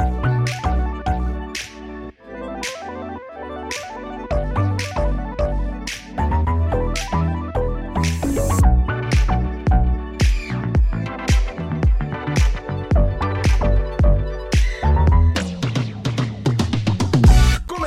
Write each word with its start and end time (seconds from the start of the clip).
podcast. 0.00 0.29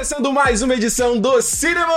Começando 0.03 0.33
mais 0.33 0.61
uma 0.61 0.73
edição 0.73 1.17
do 1.17 1.41
Cinema, 1.41 1.93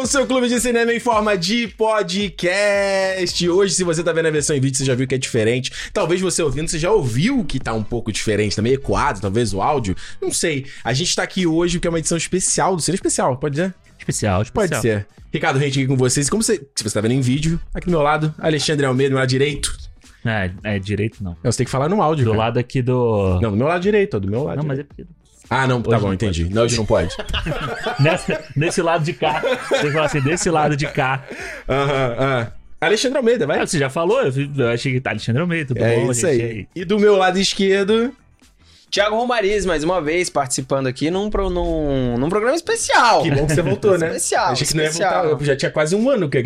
o 0.00 0.06
seu 0.06 0.26
clube 0.26 0.48
de 0.48 0.60
cinema 0.60 0.92
em 0.92 0.98
forma 0.98 1.38
de 1.38 1.68
podcast. 1.68 3.48
Hoje, 3.48 3.72
se 3.72 3.84
você 3.84 4.02
tá 4.02 4.12
vendo 4.12 4.26
a 4.26 4.30
versão 4.32 4.56
em 4.56 4.60
vídeo, 4.60 4.76
você 4.76 4.84
já 4.84 4.96
viu 4.96 5.06
que 5.06 5.14
é 5.14 5.18
diferente. 5.18 5.70
Talvez 5.92 6.20
você 6.20 6.42
ouvindo, 6.42 6.68
você 6.68 6.76
já 6.76 6.90
ouviu 6.90 7.44
que 7.44 7.60
tá 7.60 7.72
um 7.72 7.84
pouco 7.84 8.10
diferente, 8.10 8.56
tá 8.56 8.62
meio 8.62 8.74
ecoado, 8.74 9.20
talvez 9.20 9.54
o 9.54 9.62
áudio. 9.62 9.94
Não 10.20 10.32
sei. 10.32 10.66
A 10.82 10.92
gente 10.92 11.14
tá 11.14 11.22
aqui 11.22 11.46
hoje 11.46 11.78
porque 11.78 11.86
é 11.86 11.90
uma 11.90 12.00
edição 12.00 12.18
especial 12.18 12.74
do 12.74 12.82
Cinema 12.82 12.96
Especial, 12.96 13.36
pode 13.36 13.54
dizer? 13.54 13.72
Especial, 13.96 14.42
especial. 14.42 14.68
Pode 14.68 14.82
ser. 14.82 15.06
Ricardo 15.32 15.60
Rente 15.60 15.78
aqui 15.78 15.86
com 15.86 15.96
vocês. 15.96 16.28
Como 16.28 16.42
você, 16.42 16.56
se 16.74 16.82
você 16.82 16.94
tá 16.94 17.00
vendo 17.00 17.12
em 17.12 17.20
vídeo, 17.20 17.60
aqui 17.72 17.86
do 17.86 17.92
meu 17.92 18.02
lado, 18.02 18.34
Alexandre 18.40 18.84
Almeida, 18.86 19.10
do 19.10 19.12
meu 19.12 19.20
lado 19.20 19.28
direito. 19.28 19.72
É, 20.24 20.50
é 20.64 20.78
direito 20.80 21.22
não. 21.22 21.36
Você 21.44 21.58
tem 21.58 21.64
que 21.64 21.70
falar 21.70 21.88
no 21.88 22.02
áudio, 22.02 22.24
Do 22.24 22.32
cara. 22.32 22.42
lado 22.46 22.58
aqui 22.58 22.82
do. 22.82 23.38
Não, 23.40 23.52
do 23.52 23.56
meu 23.56 23.68
lado 23.68 23.80
direito, 23.82 24.16
ó, 24.16 24.18
do 24.18 24.28
meu 24.28 24.42
lado 24.42 24.56
Não, 24.56 24.64
mas 24.64 24.78
direito. 24.78 24.92
é 24.98 25.04
porque. 25.04 25.16
Ah, 25.48 25.66
não, 25.66 25.80
tá 25.82 25.90
Hoje 25.90 26.00
bom, 26.00 26.06
não 26.08 26.14
entendi. 26.14 26.48
Não, 26.52 26.62
hoje 26.62 26.76
não 26.76 26.84
pode. 26.86 27.14
Nessa, 28.00 28.44
nesse 28.56 28.82
lado 28.82 29.04
de 29.04 29.12
cá. 29.12 29.40
Tem 29.40 29.80
que 29.82 29.92
falar 29.92 30.06
assim, 30.06 30.20
desse 30.20 30.50
lado 30.50 30.76
de 30.76 30.86
cá. 30.88 31.22
Aham, 31.68 32.14
aham. 32.18 32.52
Alexandre 32.80 33.18
Almeida, 33.18 33.46
vai. 33.46 33.60
Ah, 33.60 33.66
você 33.66 33.78
já 33.78 33.88
falou? 33.88 34.20
Eu, 34.22 34.68
achei 34.68 34.92
que 34.92 35.00
tá 35.00 35.10
Alexandre 35.10 35.40
Almeida, 35.40 35.68
tudo 35.68 35.82
É 35.82 35.96
bom, 35.96 36.10
isso 36.12 36.26
gente? 36.26 36.42
aí. 36.42 36.68
E 36.74 36.84
do 36.84 36.98
meu 36.98 37.16
lado 37.16 37.38
esquerdo. 37.38 38.12
Tiago 38.90 39.16
Romariz, 39.16 39.66
mais 39.66 39.82
uma 39.82 40.00
vez, 40.00 40.30
participando 40.30 40.86
aqui 40.86 41.10
num, 41.10 41.28
num, 41.28 42.16
num 42.18 42.28
programa 42.28 42.54
especial. 42.54 43.22
Que 43.22 43.30
bom 43.30 43.46
que 43.46 43.54
você 43.54 43.62
voltou, 43.62 43.98
né? 43.98 44.06
Especial, 44.08 44.52
Achei 44.52 44.66
que 44.66 44.74
não 44.74 44.82
ia 44.84 44.88
especial. 44.90 45.22
voltar. 45.26 45.40
Eu 45.42 45.46
já 45.46 45.56
tinha 45.56 45.70
quase 45.70 45.96
um 45.96 46.08
ano 46.08 46.28
que 46.28 46.38
o 46.38 46.42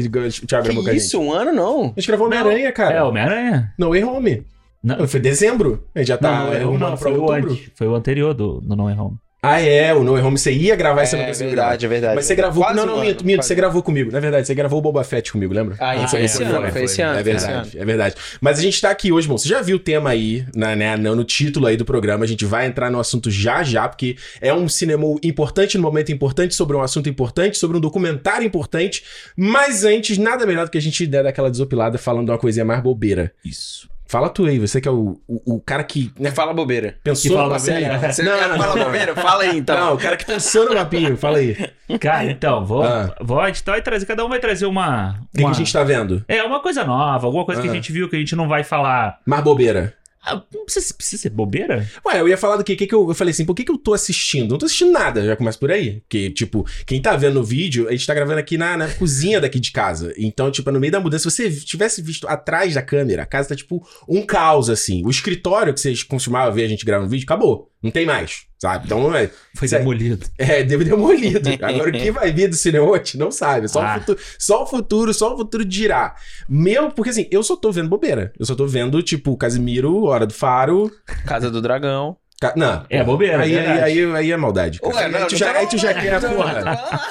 Thiago 0.47 0.65
gravou 0.65 0.83
com 0.83 0.89
a 0.89 0.93
Que 0.93 0.99
gente. 0.99 1.07
isso, 1.07 1.21
um 1.21 1.33
ano 1.33 1.53
não? 1.53 1.93
A 1.97 2.01
gente 2.01 2.07
gravou 2.07 2.27
Homem-Aranha, 2.27 2.73
cara. 2.73 2.95
É, 2.97 3.03
Homem-Aranha. 3.03 3.73
No 3.79 3.91
Way 3.91 4.05
Home. 4.05 4.47
Não, 4.83 5.07
Foi 5.07 5.21
dezembro. 5.21 5.85
Gente 5.95 6.09
já 6.09 6.17
tá 6.17 6.45
não, 6.45 6.53
é 6.53 6.79
não, 6.79 6.97
foi 6.97 7.17
o 7.17 7.31
antes. 7.31 7.71
Foi 7.75 7.87
o 7.87 7.95
anterior 7.95 8.33
do, 8.35 8.61
do 8.61 8.77
No 8.77 8.85
Way 8.85 8.99
Home. 8.99 9.19
Ah, 9.43 9.59
é. 9.59 9.95
O 9.95 10.03
No 10.03 10.13
Way 10.13 10.23
Home 10.23 10.39
você 10.39 10.53
ia 10.53 10.77
gravar 10.77 11.03
e 11.03 11.07
você 11.07 11.17
não 11.17 11.25
É 11.25 11.33
verdade, 11.33 11.87
é 11.87 11.89
verdade. 11.89 12.15
Mas 12.15 12.27
você 12.27 12.35
gravou... 12.35 12.63
Quase 12.63 12.77
não, 12.77 12.87
não, 12.87 13.01
minto, 13.01 13.25
minto. 13.25 13.43
Você 13.43 13.55
gravou 13.55 13.83
comigo. 13.83 14.13
Na 14.13 14.21
verdade, 14.21 14.47
você 14.47 14.55
gravou 14.55 14.79
o 14.79 14.83
Boba 14.83 15.03
Fett 15.03 15.33
comigo, 15.33 15.53
lembra? 15.55 15.77
Ah, 15.81 15.93
Ah, 15.93 16.09
foi 16.09 16.21
é, 16.21 16.25
esse 16.25 16.43
ano, 16.43 16.61
foi, 16.61 16.71
foi 16.71 16.85
esse 16.85 17.01
ano. 17.01 17.19
É 17.19 17.23
verdade, 17.23 17.79
é 17.79 17.85
verdade. 17.85 18.15
Mas 18.41 18.59
a 18.59 18.63
gente 18.63 18.79
tá 18.81 18.91
aqui 18.91 19.11
hoje, 19.11 19.27
irmão. 19.27 19.39
Você 19.39 19.49
já 19.49 19.63
viu 19.63 19.77
o 19.77 19.81
tema 19.81 20.11
aí, 20.11 20.45
na, 20.55 20.77
né, 20.77 20.97
no 20.97 21.17
no 21.17 21.25
título 21.25 21.67
aí 21.67 21.77
do 21.77 21.85
programa. 21.85 22.25
A 22.25 22.29
gente 22.29 22.45
vai 22.45 22.67
entrar 22.67 22.91
no 22.91 23.01
assunto 23.01 23.31
já 23.31 23.63
já, 23.63 23.89
porque 23.89 24.17
é 24.41 24.53
um 24.53 24.69
cinema 24.69 25.05
importante, 25.23 25.77
no 25.77 25.83
momento 25.83 26.13
importante, 26.13 26.55
sobre 26.55 26.77
um 26.77 26.83
assunto 26.83 27.09
importante, 27.09 27.57
sobre 27.57 27.77
um 27.77 27.81
documentário 27.81 28.47
importante. 28.47 29.03
Mas 29.37 29.85
antes, 29.85 30.19
nada 30.19 30.47
melhor 30.47 30.67
do 30.67 30.71
que 30.71 30.79
a 30.79 30.83
gente 30.83 31.07
der 31.07 31.23
daquela 31.23 31.51
desopilada 31.51 31.97
falando 31.99 32.27
de 32.27 32.33
uma 32.33 32.39
coisinha 32.39 32.65
mais 32.65 32.83
bobeira. 32.83 33.33
Isso. 33.45 33.90
Fala 34.11 34.29
tu 34.29 34.45
aí, 34.45 34.59
você 34.59 34.81
que 34.81 34.89
é 34.89 34.91
o, 34.91 35.21
o, 35.29 35.55
o 35.55 35.61
cara 35.61 35.85
que 35.85 36.13
né, 36.19 36.33
Fala 36.33 36.53
bobeira. 36.53 36.97
pensou 37.05 37.31
Que 37.31 37.37
fala 37.37 37.49
numa 37.49 37.59
série. 37.61 37.85
bobeira. 37.85 38.13
Você 38.13 38.23
Não, 38.25 38.33
não, 38.33 38.57
falar 38.59 38.77
não. 38.77 38.85
bobeira? 38.87 39.15
Fala 39.15 39.43
aí, 39.45 39.57
então. 39.57 39.79
Não, 39.79 39.95
o 39.95 39.99
cara 39.99 40.17
que 40.17 40.27
pensou 40.27 40.69
no 40.69 40.75
mapinho, 40.75 41.17
fala 41.17 41.39
aí. 41.39 41.57
O 41.89 41.97
Cara, 41.97 42.25
então, 42.25 42.65
vou, 42.67 42.83
Ah. 42.83 43.15
vou 43.21 43.47
editar 43.47 43.79
e 43.79 43.83
trazer. 43.83 44.07
Cada 44.07 44.25
um 44.25 44.29
vai 44.29 44.41
trazer 44.41 44.67
uma. 44.67 45.15
que, 45.33 45.39
que 45.39 45.45
uma- 45.45 45.51
a 45.51 45.55
gente 45.55 45.73
tá 45.73 45.85
vendo? 45.85 46.25
É, 46.27 46.43
uma 46.43 46.61
coisa 46.61 46.83
nova, 46.85 47.25
alguma 47.25 47.45
coisa 47.45 47.63
que 47.63 47.69
Ah. 47.69 47.71
a 47.71 47.75
gente 47.75 47.93
viu 47.93 48.09
que 48.09 48.17
a 48.17 48.19
gente 48.19 48.35
não 48.35 48.49
vai 48.49 48.65
falar. 48.65 49.19
Mais 49.25 49.45
bobeira. 49.45 49.95
Ah, 50.23 50.43
não 50.53 50.65
precisa, 50.65 50.93
precisa 50.93 51.23
ser 51.23 51.31
bobeira? 51.31 51.89
Ué, 52.05 52.21
eu 52.21 52.29
ia 52.29 52.37
falar 52.37 52.57
do 52.57 52.65
que, 52.65 52.77
que, 52.77 52.87
que 52.87 52.95
eu, 52.95 53.09
eu 53.09 53.15
falei 53.15 53.33
assim, 53.33 53.47
por 53.47 53.55
que, 53.55 53.65
que 53.65 53.73
eu 53.73 53.79
tô 53.79 53.95
assistindo? 53.95 54.51
Não 54.51 54.59
tô 54.59 54.67
assistindo 54.67 54.93
nada, 54.93 55.25
já 55.25 55.35
começa 55.35 55.59
por 55.59 55.71
aí. 55.71 56.01
Porque, 56.01 56.31
tipo, 56.31 56.67
quem 56.85 57.01
tá 57.01 57.17
vendo 57.17 57.41
o 57.41 57.45
vídeo, 57.45 57.89
a 57.89 57.93
gente 57.93 58.07
tá 58.07 58.13
gravando 58.13 58.39
aqui 58.39 58.59
na, 58.59 58.77
na 58.77 58.89
cozinha 58.95 59.41
daqui 59.41 59.59
de 59.59 59.73
casa. 59.73 60.13
Então, 60.19 60.51
tipo, 60.51 60.71
no 60.71 60.79
meio 60.79 60.93
da 60.93 61.01
mudança, 61.01 61.31
se 61.31 61.49
você 61.49 61.65
tivesse 61.65 62.03
visto 62.03 62.29
atrás 62.29 62.75
da 62.75 62.83
câmera, 62.83 63.23
a 63.23 63.27
casa 63.27 63.49
tá, 63.49 63.57
tipo, 63.57 63.87
um 64.07 64.21
caos, 64.21 64.69
assim. 64.69 65.03
O 65.07 65.11
escritório 65.11 65.73
que 65.73 65.81
vocês 65.81 66.03
costumavam 66.03 66.53
ver 66.53 66.65
a 66.65 66.69
gente 66.69 66.85
gravando 66.85 67.11
vídeo, 67.11 67.25
acabou. 67.25 67.71
Não 67.83 67.91
tem 67.91 68.05
mais, 68.05 68.45
sabe? 68.61 68.85
Então, 68.87 69.15
é, 69.15 69.31
Foi 69.57 69.67
Sério. 69.67 69.85
demolido. 69.85 70.27
é 70.39 70.63
deve 70.63 70.85
demolido. 70.85 71.49
Agora, 71.63 71.89
o 71.89 71.93
que 71.93 72.11
vai 72.11 72.31
vir 72.33 72.49
do 72.49 72.55
Cineote, 72.57 73.17
não 73.19 73.31
sabe. 73.31 73.69
Só, 73.69 73.81
Ah. 73.83 73.97
o 73.97 74.01
futuro, 74.01 74.19
só 74.39 74.63
o 74.63 74.67
futuro, 74.67 75.15
só 75.15 75.35
o 75.35 75.37
futuro 75.39 75.65
dirá. 75.65 76.15
Meu, 76.49 76.91
porque 76.91 77.11
assim, 77.11 77.27
eu 77.31 77.43
só 77.43 77.57
tô 77.57 77.73
vendo 77.73 77.89
bobeira. 77.89 78.33
Eu 78.39 78.45
só 78.47 78.55
tô 78.55 78.67
vendo, 78.67 79.03
tipo, 79.03 79.37
Casimiro, 79.37 80.05
Hora 80.05 80.27
do 80.27 80.35
Faro. 80.35 80.91
Casa 81.27 81.51
do 81.51 81.61
Dragão. 81.61 82.17
Ca- 82.41 82.55
Não. 82.57 82.87
É 82.89 83.05
bobeira, 83.05 83.43
Aí, 83.43 83.55
aí, 83.55 83.65
verdade. 83.67 83.81
aí, 83.83 84.17
aí 84.17 84.33
é 84.33 84.37
maldade. 84.37 84.81
cara. 84.81 84.95
Ué, 84.95 85.05
aí, 85.19 85.27
tu 85.27 85.37
já, 85.37 85.53
aí 85.53 85.67
tu 85.67 85.77
já 85.77 85.93
quer, 85.93 86.21
porra. 86.23 86.63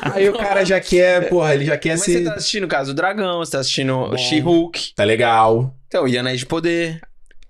Mas 0.03 0.15
Aí 0.15 0.27
o 0.27 0.33
cara 0.33 0.65
já 0.65 0.79
quer, 0.79 1.29
porra, 1.29 1.53
ele 1.53 1.65
já 1.65 1.77
quer 1.77 1.99
você 1.99 2.17
se. 2.19 2.23
tá 2.23 2.33
assistindo 2.33 2.67
Casa 2.67 2.91
do 2.91 2.95
Dragão, 2.95 3.37
você 3.37 3.51
tá 3.51 3.59
assistindo. 3.59 4.17
She-Hulk. 4.17 4.93
Tá 4.95 5.03
legal. 5.03 5.75
Então, 5.87 6.07
e 6.07 6.17
Anéis 6.17 6.39
de 6.39 6.45
Poder. 6.47 6.99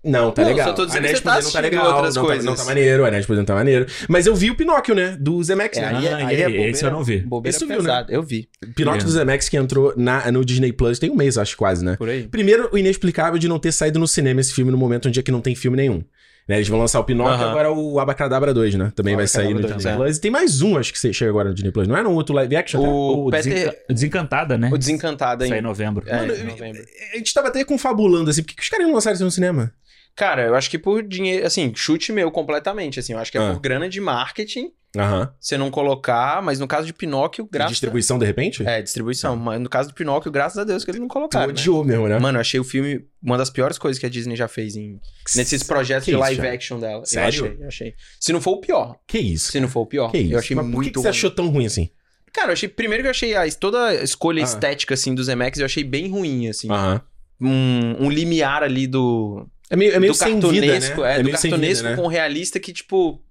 Não, 0.04 0.32
tá 0.32 0.44
Não, 0.44 0.50
legal. 0.50 0.68
só 0.70 0.74
tô 0.74 0.86
dizendo 0.86 1.04
que 1.04 1.16
você 1.16 1.22
tá 1.22 1.32
tá 1.34 1.38
assistindo 1.40 1.62
legal. 1.62 1.96
outras 1.96 2.16
não, 2.16 2.22
tá, 2.22 2.28
coisas. 2.28 2.46
não 2.46 2.56
tá 2.56 2.64
maneiro, 2.64 3.06
Anéis 3.06 3.28
não 3.28 3.44
tá 3.46 3.54
maneiro. 3.56 3.86
Mas 4.08 4.26
eu 4.26 4.34
vi 4.34 4.50
o 4.50 4.56
Pinóquio, 4.56 4.96
né? 4.96 5.18
Do 5.20 5.44
Zemex, 5.44 5.78
É, 5.78 5.82
né? 5.82 5.88
aí, 5.98 6.06
é- 6.08 6.14
Ah, 6.14 6.28
aí 6.28 6.38
e 6.40 6.42
é. 6.42 6.70
Esse 6.70 6.86
eu 6.86 6.92
não 6.92 7.04
vi. 7.04 7.18
Bobeira 7.20 7.56
Esse 7.56 7.66
viu, 7.66 7.84
né? 7.84 8.06
Eu 8.08 8.24
vi. 8.24 8.48
Pinóquio 8.76 9.04
do 9.04 9.12
Zemex 9.12 9.50
que 9.50 9.58
entrou 9.58 9.94
na, 9.98 10.32
no 10.32 10.46
Disney 10.46 10.72
Plus 10.72 11.00
tem 11.00 11.10
um 11.12 11.16
mês, 11.16 11.38
acho 11.38 11.58
quase, 11.58 11.84
né? 11.84 11.98
Por 11.98 12.08
aí. 12.08 12.24
Primeiro, 12.30 12.70
o 12.72 12.78
inexplicável 12.78 13.38
de 13.38 13.50
não 13.50 13.60
ter 13.60 13.74
saído 13.74 14.00
no 14.00 14.08
cinema 14.08 14.40
esse 14.40 14.54
filme 14.54 14.72
no 14.72 14.78
momento 14.78 15.10
onde 15.10 15.20
é 15.20 15.24
que 15.24 15.32
não 15.32 15.42
tem 15.42 15.54
filme 15.54 15.76
nenhum. 15.76 16.02
Né, 16.48 16.56
eles 16.56 16.68
vão 16.68 16.80
lançar 16.80 17.00
o 17.00 17.04
Pinóquio 17.04 17.34
e 17.34 17.44
Aham. 17.44 17.52
agora 17.52 17.72
o 17.72 18.00
Abacadabra 18.00 18.52
2, 18.56 18.74
né? 18.74 18.92
Também 18.96 19.16
vai 19.16 19.28
sair 19.28 19.54
no 19.54 19.62
Disney 19.62 19.84
2, 19.84 19.96
Plus. 19.98 20.18
E 20.18 20.22
tem 20.22 20.32
mais 20.32 20.64
um, 20.64 20.78
acho 20.80 20.92
que 20.92 21.14
chega 21.14 21.30
agora 21.30 21.50
no 21.50 21.54
Disney 21.54 21.72
Plus. 21.72 21.88
Não 21.88 21.96
é 21.96 22.02
um 22.08 22.16
outro 22.16 22.34
live 22.34 22.56
action? 22.56 22.82
tá? 22.82 22.88
O, 22.90 23.28
O 23.28 23.30
Peter... 23.30 23.54
Desenca- 23.54 23.78
Desencantada, 23.88 24.58
né? 24.58 24.70
O 24.74 24.78
Desencantado 24.78 25.44
Sai 25.44 25.50
em 25.52 25.54
aí. 25.58 25.62
novembro. 25.62 26.04
É, 26.08 26.16
Mano, 26.16 26.34
em 26.34 26.44
novembro. 26.46 26.82
A 27.14 27.18
gente 27.18 27.32
tava 27.36 27.50
até 27.50 27.64
confabulando 27.64 28.32
assim, 28.32 28.42
por 28.42 28.48
que, 28.48 28.56
que 28.56 28.64
os 28.64 28.70
caras 28.70 28.88
não 28.88 28.96
lançaram 28.96 29.14
isso 29.14 29.24
no 29.24 29.30
cinema? 29.30 29.72
Cara, 30.20 30.42
eu 30.48 30.54
acho 30.56 30.70
que 30.70 30.78
por 30.78 31.02
dinheiro, 31.02 31.48
assim, 31.48 31.72
chute 31.74 32.12
meu 32.12 32.30
completamente, 32.30 33.00
assim, 33.00 33.14
eu 33.14 33.20
acho 33.20 33.32
que 33.32 33.38
é 33.38 33.42
Ah. 33.42 33.54
por 33.54 33.62
grana 33.62 33.88
de 33.88 34.02
marketing, 34.02 34.70
Aham. 34.98 35.32
você 35.40 35.58
não 35.58 35.72
colocar, 35.72 36.42
mas 36.44 36.60
no 36.60 36.68
caso 36.68 36.86
de 36.86 36.92
Pinóquio, 36.92 37.46
E 37.46 37.50
graças 37.54 37.72
Distribuição, 37.72 38.20
de 38.20 38.26
repente? 38.26 38.62
É, 38.68 38.82
distribuição, 38.82 39.38
mas 39.38 39.62
no 39.62 39.70
caso 39.70 39.88
do 39.88 39.96
Pinóquio, 39.96 40.30
graças 40.30 40.58
a 40.58 40.66
Deus 40.66 40.84
que 40.84 40.92
eles 40.92 41.00
não 41.00 41.08
Tu 41.08 41.14
colocaram, 41.14 41.48
né? 41.48 41.54
odiou 41.54 41.86
mesmo, 41.86 42.06
né? 42.10 42.20
Mano, 42.20 42.38
eu 42.38 42.42
achei 42.42 42.60
o 42.60 42.66
filme 42.66 43.06
uma 43.24 43.38
das 43.38 43.50
piores 43.50 43.78
coisas 43.78 43.98
que 43.98 44.06
a 44.06 44.10
Disney 44.10 44.36
já 44.36 44.50
fez 44.50 44.76
em, 44.76 45.00
nesses 45.38 45.64
projetos 45.64 46.06
de 46.06 46.16
live 46.18 46.42
Thiago? 46.42 46.54
action 46.56 46.80
dela. 46.82 47.06
Sério? 47.06 47.24
Eu 47.46 47.46
achei, 47.52 47.64
eu 47.64 47.68
achei. 47.70 47.94
Se 48.20 48.34
não 48.34 48.42
for 48.42 48.52
o 48.52 48.60
pior. 48.60 48.98
Que 49.08 49.20
isso? 49.20 49.54
Se 49.54 49.60
não 49.62 49.70
for 49.70 49.80
o 49.82 49.86
pior. 49.86 50.12
Que 50.12 50.18
isso? 50.18 50.34
Eu 50.34 50.40
achei 50.40 50.56
Mas 50.58 50.66
muito 50.66 50.76
por 50.76 50.84
que, 50.84 50.90
que 50.92 51.00
você 51.00 51.08
achou 51.08 51.32
tão 51.32 51.48
ruim 51.48 51.66
assim? 51.66 51.90
Cara, 52.34 52.50
eu 52.50 52.54
achei. 52.54 52.68
Primeiro 52.68 53.04
que 53.04 53.08
eu 53.08 53.12
achei 53.12 53.36
a, 53.38 53.50
toda 53.54 53.86
a 53.88 53.94
escolha 54.04 54.42
Ah. 54.42 54.44
estética, 54.44 54.96
assim, 54.96 55.16
dos 55.16 55.30
MX, 55.30 55.60
eu 55.60 55.66
achei 55.66 55.84
bem 55.86 56.10
ruim, 56.10 56.50
assim. 56.50 56.70
Aham. 56.70 57.02
Um, 57.40 58.06
um 58.06 58.10
limiar 58.12 58.64
ali 58.64 58.86
do. 58.86 59.48
É 59.70 59.76
meio, 59.76 59.94
é 59.94 60.00
meio 60.00 60.14
do 60.14 60.18
sem 60.18 60.34
cartunesco, 60.34 60.96
vida, 60.96 61.08
né? 61.08 61.14
é, 61.14 61.18
do 61.20 61.24
meio 61.26 61.38
sem 61.38 61.52
vida, 61.52 61.62
cartunesco 61.62 61.88
né? 61.90 61.96
com 61.96 62.08
realista 62.08 62.60
que, 62.60 62.74
tipo. 62.74 63.22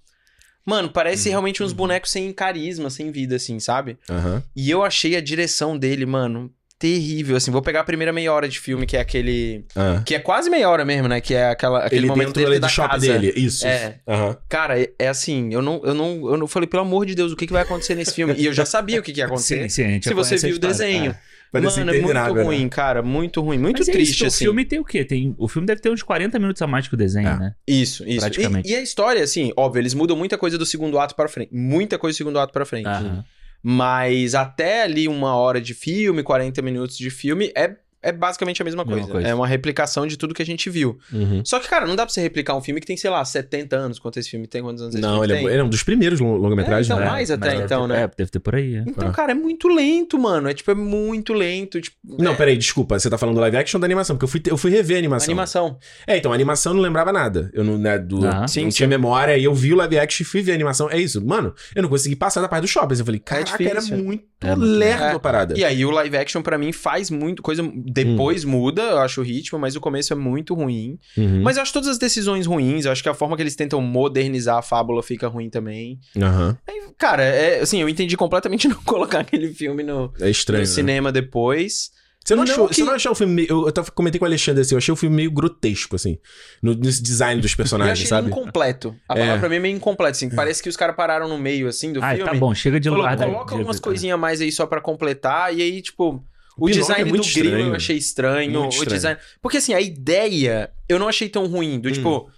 Mano, 0.65 0.91
parece 0.91 1.29
Uhum. 1.29 1.33
realmente 1.33 1.63
uns 1.63 1.73
bonecos 1.73 2.11
sem 2.11 2.31
carisma, 2.33 2.91
sem 2.91 3.11
vida, 3.11 3.37
assim, 3.37 3.59
sabe? 3.59 3.97
Aham. 4.09 4.43
E 4.55 4.71
eu 4.71 4.85
achei 4.85 5.17
a 5.17 5.21
direção 5.21 5.79
dele, 5.79 6.05
mano, 6.05 6.53
terrível, 6.79 7.37
assim. 7.39 7.51
Vou 7.51 7.63
pegar 7.63 7.81
a 7.81 7.85
primeira 7.85 8.13
meia 8.13 8.31
hora 8.33 8.47
de 8.47 8.61
filme, 8.61 8.85
que 8.87 8.95
é 8.97 9.01
aquele. 9.01 9.65
Ah. 9.75 10.03
Que 10.05 10.15
é 10.15 10.19
quase 10.19 10.51
meia 10.51 10.69
hora 10.69 10.85
mesmo, 10.85 11.09
né? 11.09 11.23
Que 11.23 11.33
é 11.35 11.49
aquela, 11.49 11.79
aquele 11.87 12.01
Ele 12.03 12.07
momento 12.09 12.27
dentro 12.35 12.45
dele 12.45 12.61
da 12.61 12.67
do 12.67 12.71
shopping 12.71 12.91
casa. 12.91 13.19
dele, 13.19 13.33
isso. 13.35 13.67
É. 13.67 13.99
Aham. 14.07 14.37
Cara, 14.47 14.79
é, 14.79 14.91
é 14.99 15.09
assim, 15.09 15.53
eu 15.55 15.63
não, 15.63 15.81
eu 15.83 15.95
não, 15.95 16.31
eu 16.31 16.37
não 16.37 16.47
falei, 16.47 16.69
pelo 16.69 16.83
amor 16.83 17.07
de 17.07 17.15
Deus, 17.15 17.33
o 17.33 17.37
que, 17.37 17.47
que 17.47 17.53
vai 17.53 17.63
acontecer 17.63 17.95
nesse 17.95 18.13
filme? 18.13 18.35
E 18.37 18.45
eu 18.45 18.53
já 18.53 18.67
sabia 18.67 19.01
o 19.01 19.03
que, 19.03 19.13
que 19.13 19.21
ia 19.21 19.25
acontecer. 19.27 19.69
Sim, 19.71 19.95
sim, 19.95 20.03
se 20.03 20.13
você 20.15 20.37
viu 20.37 20.57
o 20.57 20.59
desenho. 20.59 21.13
É. 21.13 21.38
Parece 21.51 21.79
Mano, 21.81 21.91
é 21.95 22.01
muito 22.01 22.15
né? 22.35 22.43
ruim, 22.43 22.69
cara. 22.69 23.03
Muito 23.03 23.41
ruim. 23.41 23.59
Muito 23.59 23.79
Mas 23.79 23.89
é 23.89 23.93
isso, 23.93 23.99
triste, 23.99 24.25
o 24.25 24.27
assim. 24.27 24.45
filme 24.45 24.65
tem 24.65 24.79
o 24.79 24.85
quê? 24.85 25.05
Tem, 25.05 25.35
o 25.39 25.49
filme 25.49 25.67
deve 25.67 25.81
ter 25.81 25.91
uns 25.91 26.03
40 26.03 26.39
minutos 26.39 26.61
a 26.61 26.67
mais 26.67 26.87
que 26.87 26.95
o 26.95 26.97
desenho, 26.97 27.29
É. 27.29 27.39
né? 27.39 27.55
Isso, 27.67 28.07
isso. 28.07 28.21
Praticamente. 28.21 28.69
E, 28.69 28.73
e 28.73 28.77
a 28.77 28.81
história, 28.83 29.23
assim, 29.23 29.53
óbvio, 29.57 29.81
eles 29.81 29.95
mudam 29.95 30.17
muita 30.17 30.37
coisa 30.37 30.59
do 30.59 30.67
segundo 30.67 30.99
ato 30.99 31.15
para 31.15 31.29
frente. 31.29 31.51
Muita 31.55 31.99
coisa 31.99 32.15
do 32.15 32.19
segundo 32.19 32.39
ato 32.39 32.53
para 32.53 32.65
frente. 32.67 32.87
Aham. 32.87 33.25
Mas 33.63 34.35
até 34.35 34.83
ali 34.85 35.09
uma 35.09 35.35
hora 35.35 35.61
de 35.61 35.75
filme, 35.75 36.23
40 36.23 36.63
minutos 36.63 36.97
de 36.97 37.11
filme, 37.11 37.51
é 37.57 37.75
é 38.03 38.13
basicamente 38.13 38.63
a 38.63 38.65
mesma 38.65 38.85
Mesma 38.85 38.97
coisa. 39.01 39.13
coisa. 39.13 39.29
É 39.29 39.35
uma 39.35 39.47
replicação 39.47 40.07
de 40.07 40.17
tudo 40.17 40.33
que 40.35 40.43
a 40.43 40.47
gente 40.47 40.71
viu. 40.71 40.99
Uhum. 41.13 41.43
Só 41.45 41.59
que, 41.59 41.69
cara, 41.69 41.87
não 41.87 41.97
dá 41.97 42.05
pra 42.07 42.13
você 42.15 42.21
replicar 42.21 42.57
um 42.57 42.61
filme 42.61 42.81
que 42.81 42.87
tem, 42.87 42.97
sei 42.97 43.11
lá, 43.11 43.25
70 43.25 43.77
anos. 43.77 43.99
Quanto 43.99 44.19
esse 44.19 44.31
filme 44.31 44.47
tem? 44.47 44.63
Quantos 44.63 44.83
anos 44.83 44.95
esse 44.95 45.03
Não, 45.03 45.15
filme 45.21 45.27
ele 45.27 45.33
é, 45.33 45.37
tem? 45.37 45.47
ele 45.49 45.59
é 45.59 45.65
um 45.65 45.69
dos 45.69 45.83
primeiros 45.83 46.21
long- 46.21 46.37
longa-metragens, 46.37 46.89
É, 46.91 46.93
então, 46.95 47.05
né? 47.05 47.11
mais 47.11 47.31
até, 47.31 47.41
mas 47.47 47.53
deve 47.55 47.65
então, 47.65 47.89
ter- 47.89 47.95
né? 47.95 48.03
É, 48.05 48.11
deve 48.17 48.31
ter 48.31 48.39
por 48.39 48.55
aí. 48.55 48.77
é. 48.77 48.85
Então, 48.87 49.13
cara, 49.13 49.33
é 49.33 49.35
muito 49.35 49.69
lento, 49.69 50.19
mano. 50.19 50.49
É 50.49 50.55
tipo, 50.55 50.71
é 50.71 50.75
muito 50.75 51.33
lento. 51.33 51.81
Tipo, 51.81 51.97
Não, 52.19 52.33
é, 52.33 52.37
peraí, 52.37 52.57
desculpa. 52.57 52.99
Você 52.99 53.11
tá 53.11 53.19
falando 53.19 53.35
do 53.35 53.41
live 53.41 53.57
action 53.57 53.79
ou 53.79 53.81
da 53.81 53.87
animação? 53.87 54.17
Porque 54.17 54.25
eu 54.25 54.29
fui, 54.29 54.43
eu 54.47 54.57
fui 54.57 54.71
rever 54.71 54.97
a 54.97 54.99
animação. 54.99 55.33
animação. 55.33 55.79
É, 56.07 56.17
então, 56.17 56.31
a 56.33 56.35
animação 56.35 56.73
eu 56.73 56.77
não 56.77 56.83
lembrava 56.83 57.13
nada. 57.13 57.51
Eu 57.53 57.65
não, 57.65 57.77
né, 57.79 57.99
do, 57.99 58.27
Ah. 58.27 58.41
não 58.41 58.49
Sim, 58.49 58.69
tinha 58.69 58.87
sim. 58.87 58.87
memória, 58.87 59.37
e 59.37 59.45
eu 59.45 59.55
vi 59.55 59.73
o 59.73 59.77
live 59.77 59.99
action 59.99 60.23
e 60.23 60.25
fui 60.25 60.43
ver 60.43 60.53
a 60.53 60.55
animação. 60.55 60.91
É 60.91 60.99
isso. 60.99 61.25
Mano, 61.25 61.55
eu 61.75 61.83
não 61.83 61.89
consegui 61.89 62.15
passar 62.17 62.41
da 62.41 62.49
parte 62.49 62.63
do 62.63 62.69
shopping. 62.69 62.97
Eu 62.99 63.05
falei, 63.05 63.21
caraca, 63.21 63.63
era 63.63 63.81
difícil. 63.81 63.99
muito 64.05 64.25
É 64.41 64.55
lerdo 64.55 65.03
É. 65.05 65.13
a 65.13 65.19
parada. 65.19 65.59
E 65.59 65.65
aí 65.65 65.85
o 65.85 65.91
live 65.91 66.17
action 66.17 66.41
pra 66.43 66.57
mim 66.57 66.73
faz 66.73 67.11
muito 67.11 67.43
coisa. 67.43 67.63
Depois 67.75 68.45
Hum. 68.45 68.51
muda, 68.51 68.83
eu 68.83 68.99
acho 68.99 69.21
o 69.21 69.25
ritmo, 69.25 69.59
mas 69.59 69.75
o 69.75 69.81
começo 69.81 70.13
é 70.13 70.17
muito 70.17 70.55
ruim. 70.55 70.99
Uhum. 71.17 71.43
Mas 71.43 71.57
eu 71.57 71.63
acho 71.63 71.73
todas 71.73 71.89
as 71.89 71.99
decisões 71.99 72.47
ruins. 72.47 72.85
Eu 72.85 72.93
acho 72.93 73.03
que 73.03 73.09
a 73.09 73.15
forma 73.15 73.35
que 73.37 73.43
eles 73.43 73.57
tentam 73.57 73.81
modernizar 73.81 74.57
a 74.59 74.63
fábula 74.63 75.03
fica 75.03 75.27
ruim 75.27 75.51
também. 75.51 75.99
Aí, 76.67 76.81
cara, 76.97 77.23
é 77.25 77.61
assim, 77.61 77.81
eu 77.81 77.89
entendi 77.89 78.17
completamente 78.17 78.69
não 78.69 78.77
colocar 78.85 79.21
aquele 79.21 79.53
filme 79.53 79.83
no, 79.83 80.13
É 80.21 80.31
estranho. 80.31 80.63
no 80.63 80.69
né? 80.69 80.73
cinema 80.75 81.11
depois. 81.13 81.91
Você 82.29 82.35
não, 82.37 82.45
Não 82.45 82.53
achou, 82.53 82.69
que- 82.69 82.75
você 82.75 82.85
não 82.85 82.93
achou 82.93 83.13
o 83.13 83.15
filme 83.15 83.33
meio. 83.33 83.49
Eu, 83.49 83.67
eu 83.67 83.73
tava- 83.73 83.91
comentei 83.91 84.19
com 84.19 84.25
o 84.25 84.29
Alexandre 84.29 84.61
assim, 84.61 84.75
eu 84.75 84.79
achei 84.79 84.93
o 84.93 84.97
filme 84.97 85.17
meio 85.17 85.31
grotesco, 85.31 85.97
assim. 85.97 86.19
No, 86.63 86.75
nesse 86.75 87.03
design 87.03 87.41
dos 87.41 87.53
eu 87.53 87.57
personagens, 87.57 87.93
achei 87.99 88.07
sabe? 88.07 88.29
incompleto. 88.29 88.95
A 89.09 89.15
É. 89.15 89.21
palavra 89.21 89.41
pra 89.41 89.49
mim 89.49 89.57
é 89.57 89.61
meio 89.61 89.77
incompleto, 89.77 90.17
assim. 90.17 90.29
Parece 90.31 90.63
que 90.63 90.69
os 90.69 90.77
caras 90.77 90.95
pararam 90.95 91.27
no 91.29 91.39
meio, 91.39 91.67
assim, 91.69 91.93
do 91.93 92.03
Ai, 92.03 92.17
filme. 92.17 92.31
tá 92.31 92.37
bom, 92.37 92.55
chega 92.55 92.79
de 92.79 92.91
lugar. 92.91 93.17
coloca 93.17 93.55
algumas 93.55 93.81
coisinhas 93.81 94.15
a 94.15 94.19
mais 94.19 94.41
aí 94.41 94.53
só 94.53 94.67
pra 94.67 94.81
completar. 94.81 95.55
E 95.57 95.63
aí, 95.63 95.81
tipo, 95.81 96.23
o, 96.57 96.67
Pinóquio 96.67 96.81
design 96.83 97.01
é 97.01 97.05
do 97.05 97.09
muito 97.11 97.23
grilo 97.33 97.47
estranho. 97.49 97.67
eu 97.69 97.75
achei 97.75 97.97
estranho. 97.97 98.51
Muito 98.53 98.65
o 98.67 98.69
estranho. 98.75 98.91
design. 98.95 99.21
Porque 99.41 99.57
assim, 99.57 99.73
a 99.75 99.81
ideia 99.81 100.71
eu 100.89 100.99
não 100.99 101.09
achei 101.09 101.29
tão 101.29 101.47
ruim. 101.47 101.81
Do 101.81 101.89
Hum. 101.89 101.93
tipo. 101.93 102.31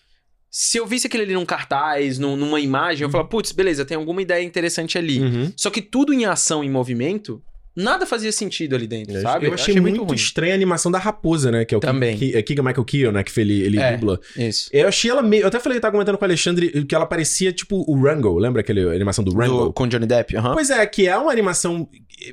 Se 0.53 0.79
eu 0.79 0.87
visse 0.87 1.07
aquele 1.07 1.23
ali 1.23 1.35
num 1.35 1.45
cartaz, 1.47 2.19
num- 2.19 2.35
numa 2.37 2.59
imagem, 2.59 3.05
eu 3.05 3.11
falava, 3.11 3.29
putz, 3.29 3.53
beleza, 3.53 3.85
tem 3.85 3.97
alguma 3.97 4.21
ideia 4.21 4.43
interessante 4.43 4.99
ali. 4.99 5.21
Uhum. 5.21 5.53
Só 5.57 5.71
que 5.71 5.81
tudo 5.81 6.13
em 6.13 6.25
ação, 6.25 6.65
em 6.65 6.69
movimento, 6.69 7.41
nada 7.83 8.07
fazia 8.07 8.31
sentido 8.33 8.75
ali 8.77 8.87
dentro, 8.87 9.21
sabe? 9.21 9.47
Eu 9.47 9.55
achei, 9.55 9.79
muito, 9.81 10.03
ruim. 10.05 10.15
estranha 10.15 10.53
a 10.53 10.55
animação 10.55 10.91
da 10.91 10.99
raposa, 10.99 11.51
né? 11.51 11.65
Que 11.65 11.75
é 11.75 11.79
o 11.79 11.81
Também. 11.81 12.17
Que, 12.17 12.37
é 12.37 12.43
Keegan 12.43 12.63
Michael 12.63 12.85
Keaton, 12.85 13.13
né? 13.13 13.23
Que 13.25 13.41
ele, 13.41 13.61
ele 13.63 13.79
É. 13.81 13.97
dubla. 13.97 14.21
Isso. 14.37 14.69
Eu 14.73 14.89
achei 14.89 15.11
ela 15.11 15.23
meio. 15.23 15.43
Eu 15.43 15.49
até 15.49 15.59
falei, 15.59 15.79
eu 15.79 15.83
tava 15.83 15.93
comentando 15.93 16.17
com 16.19 16.25
o 16.25 16.27
Alexandre 16.27 16.85
que 16.85 16.95
ela 16.95 17.07
parecia 17.07 17.53
tipo 17.53 17.85
o 17.89 18.01
Rango. 18.03 18.39
Lembra 18.39 18.61
aquele 18.61 18.83
animação 18.95 19.25
do 19.25 19.35
Rango? 19.35 19.65
Do, 19.67 19.73
com 19.73 19.87
Johnny 19.87 20.07
Depp, 20.07 20.37
aham. 20.37 20.53
Pois 20.55 20.71
é, 20.71 20.85
que 20.87 21.07
é 21.09 21.17
uma 21.17 21.33
animação 21.33 21.89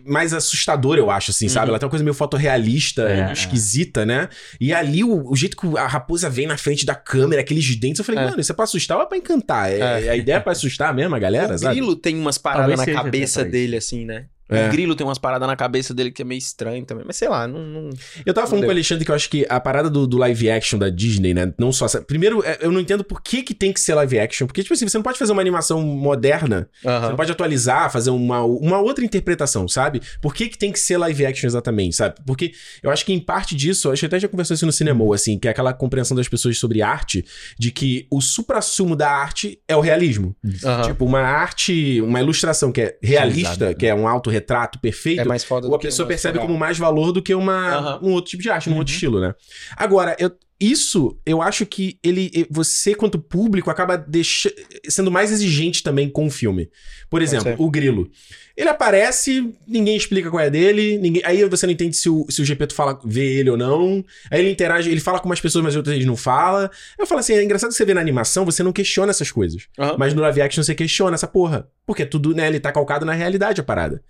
mais 0.06 0.34
assustadora, 0.34 1.00
eu 1.00 1.10
acho, 1.10 1.32
assim, 1.32 1.48
sabe? 1.48 1.68
Uhum. 1.68 1.70
Ela 1.72 1.80
tem 1.80 1.86
uma 1.86 1.90
coisa 1.92 2.04
meio 2.04 2.14
fotorrealista, 2.14 3.04
É, 3.10 3.32
esquisita, 3.32 4.06
né? 4.06 4.28
E 4.60 4.74
ali, 4.74 5.04
o, 5.04 5.30
o 5.32 5.36
jeito 5.36 5.56
que 5.56 5.78
a 5.78 5.88
raposa 5.88 6.30
vem 6.30 6.46
na 6.46 6.58
frente 6.58 6.86
da 6.86 6.94
câmera, 6.96 7.42
aqueles 7.42 7.74
dentes, 7.78 8.00
eu 8.00 8.06
falei, 8.06 8.22
É. 8.22 8.26
mano, 8.26 8.40
isso 8.42 8.52
é 8.52 8.56
pra 8.56 8.66
assustar 8.66 8.98
ou 8.98 9.04
é 9.04 9.06
pra 9.08 9.18
encantar? 9.18 9.72
É, 9.72 10.10
A 10.10 10.16
ideia 10.16 10.36
é 10.38 10.40
pra 10.40 10.52
assustar 10.52 10.94
mesmo 10.94 11.16
a 11.16 11.20
galera, 11.20 11.56
o 11.56 11.58
sabe? 11.58 11.76
Grilo 11.76 11.96
tem 11.96 12.18
umas 12.20 12.38
paradas 12.38 12.76
Talvez 12.76 12.96
na 12.98 13.04
cabeça 13.04 13.46
dele, 13.46 13.78
assim, 13.78 14.04
né? 14.06 14.26
É. 14.50 14.68
O 14.68 14.72
Grilo 14.72 14.96
tem 14.96 15.06
umas 15.06 15.18
paradas 15.18 15.48
na 15.48 15.56
cabeça 15.56 15.94
dele 15.94 16.12
que 16.12 16.22
é 16.22 16.26
meio 16.26 16.40
estranho 16.40 16.86
também. 16.86 17.04
Mas 17.06 17.18
sei 17.18 17.28
lá, 17.28 17.48
não. 17.48 17.60
não... 17.60 17.90
Eu 18.26 18.34
tava 18.34 18.48
falando 18.48 18.60
Entendeu? 18.60 18.62
com 18.62 18.68
o 18.68 18.72
Alexandre 18.72 19.06
que 19.06 19.12
eu 19.12 19.16
acho 19.16 19.30
que 19.30 19.46
a 19.50 19.60
parada 19.60 19.90
do, 19.90 20.08
do 20.08 20.18
live 20.18 20.50
action 20.50 20.80
da 20.80 20.90
Disney, 20.90 21.34
né? 21.34 21.54
Não 21.58 21.72
só. 21.72 21.88
Primeiro, 22.02 22.44
é, 22.46 22.58
eu 22.62 22.72
não 22.72 22.80
entendo 22.80 23.04
por 23.04 23.22
que, 23.22 23.44
que 23.44 23.54
tem 23.54 23.74
que 23.74 23.80
ser 23.80 23.94
live 23.96 24.20
action. 24.20 24.48
Porque, 24.48 24.62
tipo 24.64 24.74
assim, 24.74 24.88
você 24.88 24.98
não 24.98 25.04
pode 25.04 25.18
fazer 25.18 25.32
uma 25.32 25.42
animação 25.42 25.82
moderna 25.82 26.70
Você 26.82 26.88
Aham. 26.88 27.10
não 27.10 27.16
pode 27.16 27.32
atualizar, 27.32 27.92
fazer 27.92 28.10
uma, 28.10 28.42
uma 28.44 28.80
outra 28.80 29.04
interpretação, 29.04 29.68
sabe? 29.68 30.02
Por 30.22 30.34
que, 30.34 30.48
que 30.48 30.58
tem 30.58 30.72
que 30.72 30.80
ser 30.80 30.98
live 30.98 31.26
action 31.26 31.48
exatamente, 31.48 31.96
sabe? 31.96 32.16
Porque 32.26 32.54
eu 32.82 32.90
acho 32.90 33.06
que 33.06 33.14
em 33.14 33.20
parte 33.20 33.56
disso, 33.56 33.90
a 33.90 33.96
gente 33.96 34.06
até 34.06 34.20
já 34.20 34.28
conversou 34.28 34.56
isso 34.56 34.66
no 34.66 34.72
cinema, 34.72 35.04
assim, 35.14 35.38
que 35.38 35.48
é 35.48 35.52
aquela 35.52 35.74
compreensão 35.74 36.16
das 36.16 36.28
pessoas 36.28 36.58
sobre 36.58 36.82
arte, 36.82 37.26
de 37.58 37.72
que 37.72 38.08
o 38.10 38.22
suprassumo 38.22 38.96
da 38.96 39.10
arte 39.10 39.60
é 39.68 39.76
o 39.76 39.82
realismo. 39.82 40.36
Aham. 40.64 40.84
Tipo, 40.84 41.06
uma 41.06 41.22
arte, 41.22 42.02
uma 42.02 42.20
ilustração 42.20 42.72
que 42.72 42.82
é 42.82 42.98
realista, 43.02 43.66
Exato. 43.66 43.78
que 43.78 43.86
é 43.86 43.94
um 43.94 44.08
autorretrato 44.38 44.80
perfeito, 44.80 45.22
É 45.22 45.26
mais 45.26 45.44
foda 45.44 45.68
a 45.68 45.80
que 45.80 45.88
pessoa 45.88 46.08
percebe 46.08 46.40
como 46.40 46.58
mais 46.58 46.78
valor 46.78 47.12
do 47.12 47.22
que 47.22 47.34
uma, 47.34 47.70
Aham. 47.76 48.00
um 48.04 48.12
outro 48.14 48.32
tipo 48.32 48.44
de 48.44 48.50
arte, 48.50 48.70
um 48.70 48.78
outro 48.78 48.92
Uhum. 48.92 48.96
estilo, 48.96 49.20
né? 49.20 49.34
Agora, 49.76 50.16
eu- 50.20 50.32
isso, 50.60 51.20
eu 51.24 51.42
acho 51.42 51.66
que 51.68 52.00
ele, 52.04 52.48
você, 52.50 52.96
quanto 52.96 53.20
público, 53.20 53.70
acaba 53.70 53.96
deixa, 53.96 54.52
sendo 54.90 55.12
mais 55.12 55.32
exigente 55.32 55.84
também 55.84 56.10
com 56.10 56.26
o 56.26 56.32
filme. 56.32 56.70
Por 57.10 57.22
exemplo, 57.22 57.56
o 57.60 57.70
Grilo. 57.70 58.10
Ele 58.56 58.68
aparece, 58.68 59.54
ninguém 59.68 59.96
explica 59.96 60.32
qual 60.32 60.42
é 60.42 60.50
dele, 60.50 60.98
ninguém, 60.98 61.22
aí 61.24 61.46
você 61.46 61.68
não 61.68 61.74
entende 61.74 61.96
se 61.96 62.10
o, 62.10 62.26
se 62.28 62.42
o 62.42 62.46
Gepeto 62.46 62.74
fala, 62.74 63.00
vê 63.06 63.40
ele 63.40 63.52
ou 63.52 63.58
não. 63.58 64.04
Aí 64.32 64.40
ele 64.40 64.50
interage, 64.50 64.90
ele 64.90 65.00
fala 65.00 65.20
com 65.20 65.30
umas 65.30 65.40
pessoas, 65.40 65.64
mas 65.64 65.76
outras 65.76 65.96
ele 65.96 66.06
não 66.06 66.16
fala. 66.16 66.72
Eu 66.98 67.06
falo 67.06 67.20
assim, 67.20 67.34
é 67.34 67.44
engraçado 67.44 67.70
que 67.70 67.76
você 67.76 67.86
vê 67.86 67.94
na 67.94 68.02
animação, 68.02 68.44
você 68.44 68.64
não 68.64 68.74
questiona 68.74 69.12
essas 69.12 69.30
coisas. 69.30 69.68
Aham. 69.78 69.96
Mas 70.00 70.16
no 70.16 70.22
live 70.22 70.42
action 70.42 70.64
você 70.64 70.74
questiona 70.74 71.14
essa 71.14 71.28
porra. 71.28 71.68
Porque 71.86 72.04
tudo, 72.04 72.34
né, 72.34 72.48
ele 72.48 72.60
tá 72.60 72.72
calcado 72.72 73.06
na 73.06 73.14
realidade 73.14 73.62
a 73.62 73.64
parada. 73.64 74.02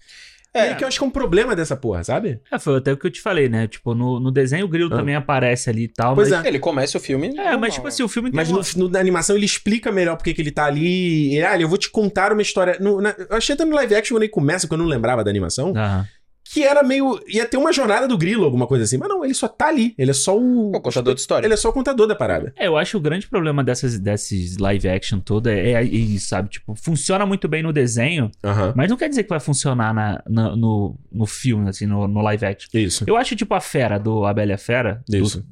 É. 0.54 0.72
E 0.72 0.76
que 0.76 0.84
eu 0.84 0.88
acho 0.88 0.98
que 0.98 1.04
é 1.04 1.08
um 1.08 1.12
problema 1.12 1.56
dessa 1.56 1.76
porra, 1.76 2.04
sabe? 2.04 2.40
É, 2.52 2.58
foi 2.58 2.78
até 2.78 2.92
o 2.92 2.98
que 2.98 3.06
eu 3.06 3.12
te 3.12 3.22
falei, 3.22 3.48
né? 3.48 3.68
Tipo, 3.68 3.94
no, 3.94 4.20
no 4.20 4.32
desenho 4.32 4.66
o 4.66 4.68
grilo 4.68 4.92
Ah. 4.94 4.98
também 4.98 5.14
aparece 5.14 5.70
ali 5.70 5.84
e 5.84 5.88
tal. 5.88 6.16
Pois 6.16 6.30
mas... 6.32 6.44
é. 6.46 6.48
Ele 6.48 6.58
começa 6.58 6.98
o 6.98 7.02
filme. 7.02 7.28
É, 7.28 7.32
normal, 7.34 7.60
mas 7.60 7.74
tipo 7.76 7.88
assim, 7.88 8.02
o 8.02 8.08
filme 8.08 8.32
Mas 8.34 8.50
uma- 8.50 8.62
no, 8.76 8.84
no- 8.86 8.90
na 8.90 9.00
animação 9.00 9.36
ele 9.36 9.46
explica 9.46 9.92
melhor 9.92 10.16
porque 10.16 10.34
que 10.34 10.42
ele 10.42 10.52
tá 10.52 10.66
ali. 10.66 11.36
E, 11.36 11.44
ah, 11.44 11.60
eu 11.60 11.68
vou 11.70 11.78
te 11.78 11.90
contar 11.92 12.32
uma 12.32 12.42
história. 12.42 12.78
No- 12.80 13.00
na- 13.02 13.16
eu 13.30 13.38
achei 13.38 13.54
até 13.54 13.64
no 13.66 13.76
live 13.76 13.94
action 13.96 14.16
quando 14.16 14.24
ele 14.24 14.32
começa, 14.32 14.66
porque 14.68 14.74
eu 14.74 14.84
não 14.84 14.90
lembrava 14.90 15.24
da 15.24 15.30
animação, 15.30 15.74
Aham. 15.76 16.08
Que 16.54 16.64
era 16.64 16.82
meio. 16.84 17.20
ia 17.28 17.46
ter 17.46 17.58
uma 17.58 17.72
jornada 17.74 18.08
do 18.08 18.18
grilo, 18.18 18.46
alguma 18.46 18.66
coisa 18.68 18.84
assim. 18.84 18.98
Mas 18.98 19.10
não, 19.10 19.24
ele 19.24 19.34
só 19.34 19.48
tá 19.48 19.68
ali. 19.68 19.94
Ele 19.98 20.12
é 20.12 20.14
só 20.14 20.38
o. 20.38 20.76
O 20.76 20.82
contador 20.82 21.14
de 21.14 21.20
história. 21.22 21.46
Ele 21.46 21.54
é 21.54 21.58
só 21.58 21.70
o 21.70 21.74
contador 21.74 22.08
da 22.08 22.16
parada. 22.16 22.54
É, 22.56 22.68
eu 22.68 22.78
acho 22.78 22.92
que 22.92 22.98
o 22.98 23.02
grande 23.02 23.28
problema 23.28 23.64
dessas, 23.64 24.00
desses 24.00 24.58
live 24.58 24.88
action 24.88 25.20
toda 25.20 25.52
é, 25.54 25.74
é 25.74 25.84
isso, 25.84 26.28
sabe? 26.30 26.50
Tipo, 26.50 26.76
funciona 26.76 27.26
muito 27.26 27.48
bem 27.48 27.62
no 27.64 27.74
desenho, 27.74 28.32
Aham. 28.44 28.74
mas 28.76 28.90
não 28.90 28.98
quer 28.98 29.10
dizer 29.10 29.24
que 29.24 29.30
vai 29.30 29.40
funcionar 29.40 29.94
na, 29.94 30.22
na- 30.28 30.56
no, 30.56 30.96
no 31.12 31.26
filme, 31.26 31.70
assim, 31.70 31.86
no, 31.86 32.08
no 32.08 32.22
live 32.22 32.46
action. 32.46 32.70
Isso. 32.74 33.04
Eu 33.08 33.18
acho, 33.18 33.36
tipo, 33.36 33.54
a 33.54 33.62
Fera, 33.62 33.98
do 34.00 34.26
A 34.26 34.34
Bela 34.34 34.52
e 34.52 34.54
a 34.54 34.58
Fera, 34.58 35.04
do, 35.08 35.18
Isso. 35.18 35.46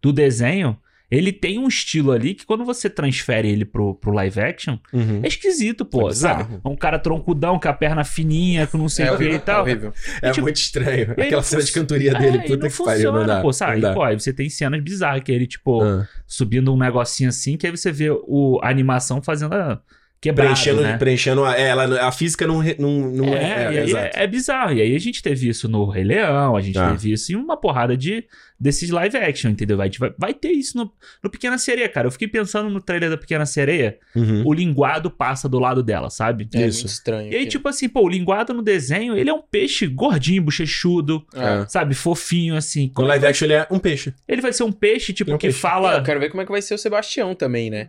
do 0.00 0.12
desenho, 0.12 0.76
ele 1.14 1.30
tem 1.32 1.58
um 1.58 1.68
estilo 1.68 2.10
ali 2.10 2.32
que 2.34 2.46
quando 2.46 2.64
você 2.64 2.88
transfere 2.88 3.48
ele 3.48 3.64
pro, 3.64 3.94
pro 3.94 4.12
live 4.12 4.40
action, 4.40 4.78
Uhum. 4.92 5.20
é 5.22 5.28
esquisito, 5.28 5.84
pô, 5.84 6.08
É 6.08 6.14
sabe? 6.14 6.54
É 6.64 6.68
um 6.68 6.74
cara 6.74 6.98
troncudão, 6.98 7.58
com 7.58 7.68
a 7.68 7.72
perna 7.72 8.02
fininha, 8.02 8.66
com 8.66 8.78
não 8.78 8.88
sei 8.88 9.06
É 9.06 9.12
o 9.12 9.16
que 9.18 9.22
e 9.24 9.26
horrível, 9.26 9.36
é 9.36 9.44
tal. 9.44 9.62
horrível. 9.62 9.92
É 10.22 10.30
tipo, 10.30 10.42
muito 10.42 10.56
estranho. 10.56 11.14
e 11.18 11.22
Aquela 11.22 11.42
cena 11.42 11.62
de 11.62 11.70
cantoria 11.72 12.12
É, 12.12 12.18
dele, 12.18 12.38
e 12.38 12.46
puta 12.48 12.68
que 12.70 12.82
pariu, 12.84 13.12
não 13.12 13.26
dá. 13.26 13.40
pô, 13.42 13.52
sabe? 13.52 13.74
não 13.74 13.80
dá. 13.80 13.92
Pô, 13.94 14.02
aí 14.02 14.18
você 14.18 14.32
tem 14.32 14.48
cenas 14.48 14.80
bizarras, 14.82 15.22
que 15.22 15.30
ele, 15.30 15.46
tipo, 15.46 15.82
Ah. 15.82 16.08
subindo 16.26 16.72
um 16.72 16.78
negocinho 16.78 17.28
assim, 17.28 17.56
que 17.58 17.66
aí 17.66 17.70
você 17.76 17.92
vê 17.92 18.10
o, 18.10 18.58
a 18.62 18.70
animação 18.70 19.20
fazendo 19.22 19.54
a 19.54 19.80
quebrada, 20.22 20.52
Preenchendo, 20.52 20.82
né? 20.82 20.96
preenchendo 20.96 21.44
a, 21.44 21.58
é, 21.58 21.68
ela, 21.68 22.06
a 22.08 22.12
física 22.12 22.46
não, 22.46 22.62
não, 22.78 23.10
não 23.10 23.34
é. 23.34 23.74
É, 23.74 23.76
é, 23.76 23.86
e 23.86 23.94
é, 23.96 24.10
é 24.14 24.26
bizarro. 24.26 24.72
E 24.72 24.80
aí 24.80 24.94
a 24.94 24.98
gente 25.00 25.20
teve 25.22 25.48
isso 25.48 25.68
no 25.68 25.84
Rei 25.88 26.04
Leão, 26.04 26.56
a 26.56 26.60
gente 26.62 26.78
Ah. 26.78 26.92
teve 26.92 27.12
isso 27.12 27.32
em 27.32 27.34
uma 27.36 27.56
porrada 27.56 27.96
de 27.96 28.24
desses 28.58 28.90
live 28.90 29.16
action, 29.16 29.50
entendeu? 29.50 29.76
Vai, 29.76 29.90
vai, 29.98 30.14
vai 30.16 30.32
ter 30.32 30.52
isso 30.52 30.76
no, 30.78 30.92
no 31.20 31.28
Pequena 31.28 31.58
Sereia, 31.58 31.88
cara. 31.88 32.06
Eu 32.06 32.12
fiquei 32.12 32.28
pensando 32.28 32.70
no 32.70 32.80
trailer 32.80 33.10
da 33.10 33.16
Pequena 33.16 33.44
Sereia, 33.44 33.98
Uhum. 34.14 34.44
o 34.46 34.52
linguado 34.54 35.10
passa 35.10 35.48
do 35.48 35.58
lado 35.58 35.82
dela, 35.82 36.08
sabe? 36.10 36.48
É 36.54 36.66
Isso. 36.68 36.78
muito 36.82 36.92
estranho. 36.92 37.24
E 37.26 37.30
aí, 37.30 37.34
aquilo. 37.38 37.50
tipo 37.50 37.68
assim, 37.68 37.88
pô, 37.88 38.02
o 38.02 38.08
linguado 38.08 38.54
no 38.54 38.62
desenho, 38.62 39.16
ele 39.18 39.28
é 39.28 39.34
um 39.34 39.42
peixe 39.42 39.88
gordinho, 39.88 40.42
bochechudo, 40.42 41.26
É. 41.34 41.66
sabe? 41.68 41.96
Fofinho, 41.96 42.54
assim. 42.54 42.92
No 42.96 43.04
live 43.04 43.26
action 43.26 43.46
ele 43.46 43.54
é 43.54 43.66
um 43.68 43.80
peixe. 43.80 44.14
Ele 44.28 44.40
vai 44.40 44.52
ser 44.52 44.62
um 44.62 44.70
peixe, 44.70 45.12
tipo, 45.12 45.32
É 45.32 45.34
um 45.34 45.38
que 45.38 45.48
peixe. 45.48 45.58
É, 45.58 45.60
fala. 45.60 45.96
eu 45.96 46.02
quero 46.04 46.20
ver 46.20 46.30
como 46.30 46.42
é 46.42 46.44
que 46.46 46.52
vai 46.52 46.62
ser 46.62 46.74
o 46.74 46.78
Sebastião 46.78 47.34
também, 47.34 47.68
né? 47.68 47.88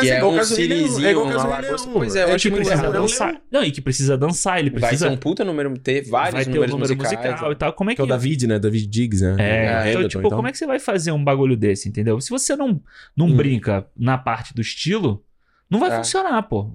Mas 0.00 0.06
que 0.06 0.10
é 0.10 0.14
é, 0.14 0.18
igual 0.18 0.32
um 0.32 0.44
sirizinho, 0.44 1.06
é 1.06 1.10
igual 1.10 1.26
uma 1.26 1.44
lagosta. 1.44 1.90
Pois 1.92 2.16
é, 2.16 2.20
É 2.20 2.22
eu 2.24 2.28
acho 2.34 2.38
tipo, 2.42 2.56
muito 2.56 2.66
precisa 2.68 2.86
errado. 2.88 3.00
dançar. 3.02 3.40
Não, 3.50 3.64
e 3.64 3.70
que 3.70 3.80
precisa 3.80 4.18
dançar, 4.18 4.58
ele 4.58 4.70
Vai 4.70 4.80
precisa. 4.80 5.06
ser 5.08 5.12
um 5.12 5.16
puta 5.16 5.44
número, 5.44 5.72
ter 5.78 6.02
vários 6.08 6.34
vai 6.34 6.44
ter 6.44 6.50
um 6.50 6.54
números 6.54 6.72
número 6.74 6.96
musicais. 6.96 7.30
musical 7.30 7.52
e 7.52 7.54
tal. 7.56 7.72
Como 7.72 7.90
é 7.90 7.94
Que 7.94 8.02
é 8.02 8.04
que. 8.04 8.10
o 8.10 8.14
David, 8.14 8.46
né? 8.46 8.58
David 8.58 8.86
Diggs, 8.86 9.24
né? 9.24 9.36
É, 9.38 9.60
O 9.60 9.64
então, 9.64 9.80
Hamilton 9.80 10.08
tipo, 10.08 10.20
e 10.20 10.22
tal. 10.28 10.36
como 10.36 10.48
é 10.48 10.52
que 10.52 10.58
você 10.58 10.66
vai 10.66 10.78
fazer 10.78 11.12
um 11.12 11.22
bagulho 11.22 11.56
desse, 11.56 11.88
entendeu? 11.88 12.20
Se 12.20 12.30
você 12.30 12.56
não, 12.56 12.80
não 13.16 13.26
Hum. 13.26 13.36
brinca 13.36 13.86
na 13.96 14.16
parte 14.18 14.54
do 14.54 14.60
estilo, 14.60 15.22
não 15.70 15.78
vai 15.78 15.90
É. 15.92 15.96
funcionar, 15.96 16.42
pô. 16.44 16.74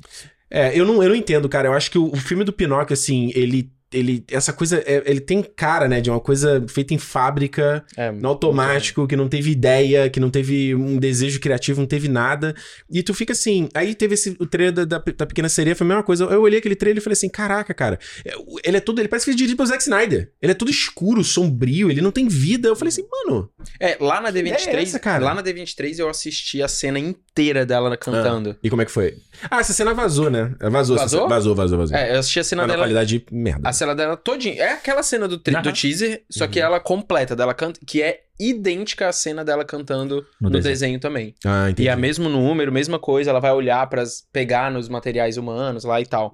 É, 0.50 0.78
eu 0.80 0.86
não, 0.86 1.02
eu 1.02 1.10
não 1.10 1.16
entendo, 1.16 1.50
cara. 1.50 1.68
Eu 1.68 1.74
acho 1.74 1.90
que 1.92 1.98
o, 1.98 2.06
o 2.12 2.16
filme 2.16 2.44
do 2.44 2.54
Pinóquio, 2.54 2.94
assim, 2.94 3.32
ele. 3.36 3.72
Ele, 3.98 4.24
essa 4.30 4.52
coisa, 4.54 4.78
é- 4.86 5.04
ele 5.06 5.20
tem 5.22 5.42
cara, 5.42 5.88
né, 5.88 6.02
de 6.02 6.10
uma 6.10 6.20
coisa 6.20 6.64
feita 6.68 6.94
em 6.94 6.98
fábrica, 6.98 7.84
É, 7.98 8.12
no 8.12 8.28
automático, 8.30 9.08
que 9.08 9.16
não 9.16 9.28
teve 9.30 9.52
ideia, 9.52 10.10
que 10.10 10.20
não 10.20 10.30
teve 10.30 10.76
um 10.76 10.98
desejo 10.98 11.40
criativo, 11.40 11.80
não 11.82 11.88
teve 11.88 12.08
nada. 12.08 12.54
E 12.92 13.02
tu 13.04 13.14
fica 13.14 13.34
assim. 13.34 13.70
Aí 13.74 13.96
teve 13.96 14.14
esse, 14.16 14.36
o 14.40 14.46
trailer 14.46 14.74
da, 14.74 14.84
da, 14.98 15.26
Pequena 15.26 15.50
Sereia, 15.50 15.76
foi 15.76 15.86
a 15.86 15.88
mesma 15.88 16.04
coisa. 16.04 16.26
Eu 16.26 16.42
olhei 16.42 16.60
aquele 16.60 16.76
trailer 16.76 17.00
e 17.02 17.04
falei 17.04 17.14
assim: 17.14 17.30
caraca, 17.30 17.74
cara, 17.74 18.00
é, 18.26 18.34
ele 18.64 18.78
é 18.78 18.80
todo. 18.80 19.00
Ele 19.00 19.08
parece 19.08 19.26
que 19.26 19.32
ele 19.32 19.38
dirigido 19.38 19.58
pelo 19.58 19.68
Zack 19.70 19.82
Snyder. 19.84 20.32
Ele 20.42 20.52
é 20.52 20.56
todo 20.56 20.70
escuro, 20.70 21.24
sombrio, 21.24 21.90
ele 21.90 22.02
não 22.02 22.12
tem 22.12 22.28
vida. 22.28 22.68
Eu 22.68 22.76
falei 22.76 22.90
assim, 22.90 23.06
mano. 23.10 23.50
É, 23.80 23.98
lá 24.00 24.20
na 24.22 24.30
ideia 24.30 24.56
D23, 24.56 24.68
é 24.76 24.82
essa, 24.84 25.00
cara? 25.00 25.24
lá 25.24 25.34
na 25.34 25.44
D23 25.44 26.00
eu 26.00 26.10
assisti 26.10 26.62
a 26.62 26.68
cena 26.68 27.00
inteira 27.00 27.66
dela 27.66 27.96
cantando. 27.98 28.56
E 28.64 28.70
como 28.70 28.82
é 28.82 28.86
que 28.86 28.92
foi? 28.92 29.16
Ah, 29.50 29.60
essa 29.60 29.74
cena 29.74 29.94
vazou, 29.94 30.30
né? 30.30 30.54
Vazou, 30.60 30.98
Vazou? 30.98 31.20
cena- 31.22 31.30
vazou, 31.30 31.56
vazou, 31.56 31.78
vazou. 31.78 31.96
É, 31.98 32.16
eu 32.16 32.20
assisti 32.20 32.40
a 32.40 32.44
cena 32.44 32.62
Mas 32.64 32.68
na 32.68 32.74
dela. 32.74 32.84
qualidade 32.86 33.26
merda. 33.32 33.68
A, 33.70 33.74
cena 33.74 33.85
dela 33.94 34.16
todinha. 34.18 34.56
É 34.64 34.72
aquela 34.72 35.04
cena 35.04 35.28
do, 35.28 35.42
Aham. 35.50 35.62
do 35.62 35.74
teaser, 35.74 36.24
só 36.30 36.48
que 36.48 36.60
Uhum. 36.60 36.66
ela 36.66 36.80
completa, 36.80 37.36
dela 37.36 37.54
canta, 37.54 37.80
que 37.86 38.02
é 38.02 38.22
idêntica 38.40 39.08
à 39.10 39.12
cena 39.12 39.44
dela 39.46 39.64
cantando 39.66 40.26
No 40.42 40.50
no, 40.50 40.50
desenho. 40.50 40.74
desenho. 40.74 41.00
também. 41.00 41.36
Ah, 41.46 41.70
entendi. 41.70 41.88
E 41.88 41.90
é 41.90 41.96
mesmo 41.96 42.28
número, 42.30 42.72
mesma 42.72 42.98
coisa, 42.98 43.30
ela 43.30 43.40
vai 43.40 43.52
olhar 43.52 43.88
pra 43.90 44.04
pegar 44.34 44.72
nos 44.72 44.90
materiais 44.90 45.38
humanos 45.38 45.84
lá 45.84 46.00
e 46.02 46.06
tal. 46.06 46.34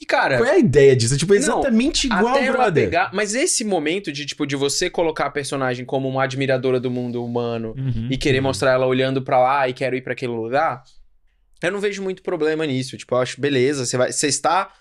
E 0.00 0.06
cara, 0.06 0.38
Qual 0.38 0.48
é 0.48 0.52
a 0.52 0.58
ideia 0.58 0.96
disso? 0.96 1.16
Tipo, 1.18 1.34
Não, 1.34 1.38
exatamente 1.40 2.06
igual, 2.06 2.28
até 2.28 2.46
ela 2.46 2.56
brother. 2.56 2.84
pegar, 2.84 3.10
mas 3.12 3.34
esse 3.34 3.64
momento 3.64 4.10
de 4.10 4.24
tipo 4.24 4.46
de 4.46 4.56
você 4.56 4.88
colocar 4.88 5.26
a 5.26 5.30
personagem 5.30 5.84
como 5.84 6.08
uma 6.08 6.24
admiradora 6.24 6.80
do 6.80 6.90
mundo 6.90 7.22
humano 7.22 7.74
Uhum. 7.76 8.08
e 8.10 8.16
querer 8.16 8.40
mostrar 8.40 8.72
ela 8.72 8.86
olhando 8.86 9.20
pra 9.20 9.38
lá 9.38 9.68
e 9.68 9.74
quero 9.74 9.94
ir 9.94 10.00
pra 10.00 10.14
aquele 10.14 10.32
lugar, 10.32 10.82
eu 11.62 11.70
não 11.70 11.80
vejo 11.80 12.02
muito 12.02 12.22
problema 12.22 12.64
nisso. 12.66 12.96
Tipo, 12.96 13.14
eu 13.14 13.18
acho 13.20 13.38
beleza, 13.38 13.84
você 13.84 13.98
vai, 13.98 14.10
você 14.10 14.26
está 14.28 14.72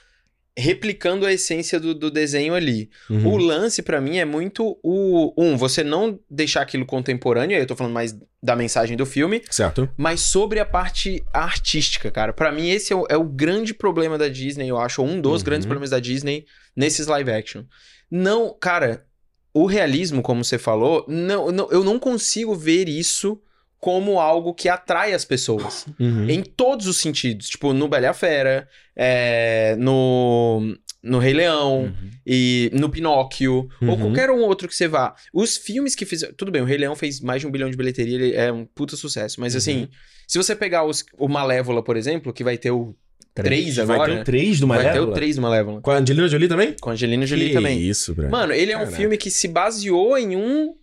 replicando 0.60 1.26
a 1.26 1.34
essência 1.34 1.80
do, 1.80 1.94
do 1.96 2.12
desenho 2.12 2.54
ali. 2.54 2.90
Uhum. 3.10 3.28
O 3.28 3.38
lance 3.38 3.82
pra 3.82 4.00
mim 4.02 4.18
é 4.18 4.26
muito 4.26 4.78
o 4.84 5.34
um, 5.38 5.56
você 5.58 5.84
não 5.84 6.20
deixar 6.30 6.62
aquilo 6.62 6.86
contemporâneo, 6.86 7.56
aí 7.56 7.64
eu 7.64 7.68
tô 7.68 7.76
falando 7.76 7.94
mais 7.94 8.16
da 8.42 8.56
mensagem 8.56 8.96
do 8.96 9.06
filme, 9.06 9.42
Certo. 9.50 9.90
mas 9.98 10.22
sobre 10.22 10.60
a 10.60 10.66
parte 10.66 11.24
artística, 11.34 12.10
cara. 12.12 12.32
Pra 12.34 12.52
mim 12.52 12.70
esse 12.70 12.94
é 12.94 12.96
o, 12.96 13.06
é 13.10 13.18
o 13.18 13.24
grande 13.24 13.74
problema 13.74 14.18
da 14.18 14.28
Disney, 14.28 14.68
eu 14.70 14.78
acho, 14.78 15.02
ou 15.02 15.08
um 15.08 15.20
dos 15.20 15.42
Uhum. 15.42 15.46
grandes 15.46 15.66
problemas 15.66 15.90
da 15.90 16.00
Disney 16.00 16.46
nesses 16.76 17.08
live 17.08 17.32
action. 17.32 17.64
Não, 18.10 18.56
cara, 18.60 19.06
o 19.54 19.66
realismo, 19.66 20.22
como 20.22 20.44
você 20.44 20.58
falou, 20.58 21.06
não, 21.08 21.52
não- 21.52 21.70
eu 21.72 21.84
não 21.84 21.98
consigo 22.00 22.56
ver 22.56 22.88
isso 22.88 23.42
como 23.80 24.20
algo 24.20 24.54
que 24.54 24.68
atrai 24.68 25.14
as 25.14 25.24
pessoas. 25.24 25.86
Uhum. 26.00 26.30
Em 26.30 26.44
todos 26.44 26.86
os 26.88 26.98
sentidos. 26.98 27.48
Tipo, 27.48 27.72
no 27.74 27.88
Bela 27.88 28.14
Fera, 28.14 28.68
é, 28.96 29.76
no, 29.80 30.76
no 31.02 31.20
Rei 31.20 31.34
Leão, 31.34 31.84
Uhum. 31.84 32.10
e 32.28 32.70
no 32.74 32.90
Pinóquio, 32.90 33.70
ou 33.82 33.88
Uhum. 33.88 33.98
qualquer 33.98 34.30
um 34.30 34.42
outro 34.42 34.68
que 34.68 34.76
você 34.76 34.88
vá. 34.88 35.16
Os 35.34 35.56
filmes 35.58 35.96
que 35.96 36.06
fizeram. 36.06 36.34
Tudo 36.36 36.52
bem, 36.52 36.62
o 36.62 36.66
Rei 36.66 36.78
Leão 36.78 36.96
fez 36.96 37.22
mais 37.22 37.42
de 37.42 37.48
um 37.48 37.52
bilhão 37.52 37.70
de 37.70 37.78
bilheteria, 37.78 38.16
ele 38.16 38.36
é 38.36 38.52
um 38.52 38.66
puta 38.66 38.96
sucesso. 38.98 39.40
Mas 39.40 39.56
assim, 39.56 39.82
Uhum. 39.84 39.88
se 40.28 40.38
você 40.38 40.56
pegar 40.56 40.84
os- 40.84 41.06
o 41.18 41.28
Malévola, 41.30 41.82
por 41.82 41.96
exemplo, 41.96 42.34
que 42.34 42.44
vai 42.44 42.58
ter 42.58 42.72
o 42.72 42.94
3 43.34 43.78
Vai 43.78 43.96
agora. 43.96 44.16
ter 44.16 44.22
o 44.22 44.24
3 44.26 44.60
do 44.60 44.68
vai 44.68 44.80
ter 44.80 44.84
Malévola? 44.88 45.12
o 45.12 45.14
3 45.14 45.36
do 45.38 45.42
Malévola. 45.42 45.82
Com 45.82 45.92
a 45.92 45.98
Angelina 46.00 46.28
Jolie 46.28 46.48
também? 46.50 46.76
Com 46.82 46.90
a 46.90 46.94
Angelina 46.94 47.26
Jolie 47.26 47.48
que 47.50 47.54
também. 47.54 47.80
isso, 47.80 48.14
bro. 48.14 48.30
Mano, 48.30 48.52
ele 48.52 48.74
é 48.74 48.76
um 48.76 48.80
Caraca. 48.82 48.98
filme 48.98 49.18
que 49.18 49.32
se 49.32 49.48
baseou 49.48 50.18
em 50.18 50.36
um 50.36 50.76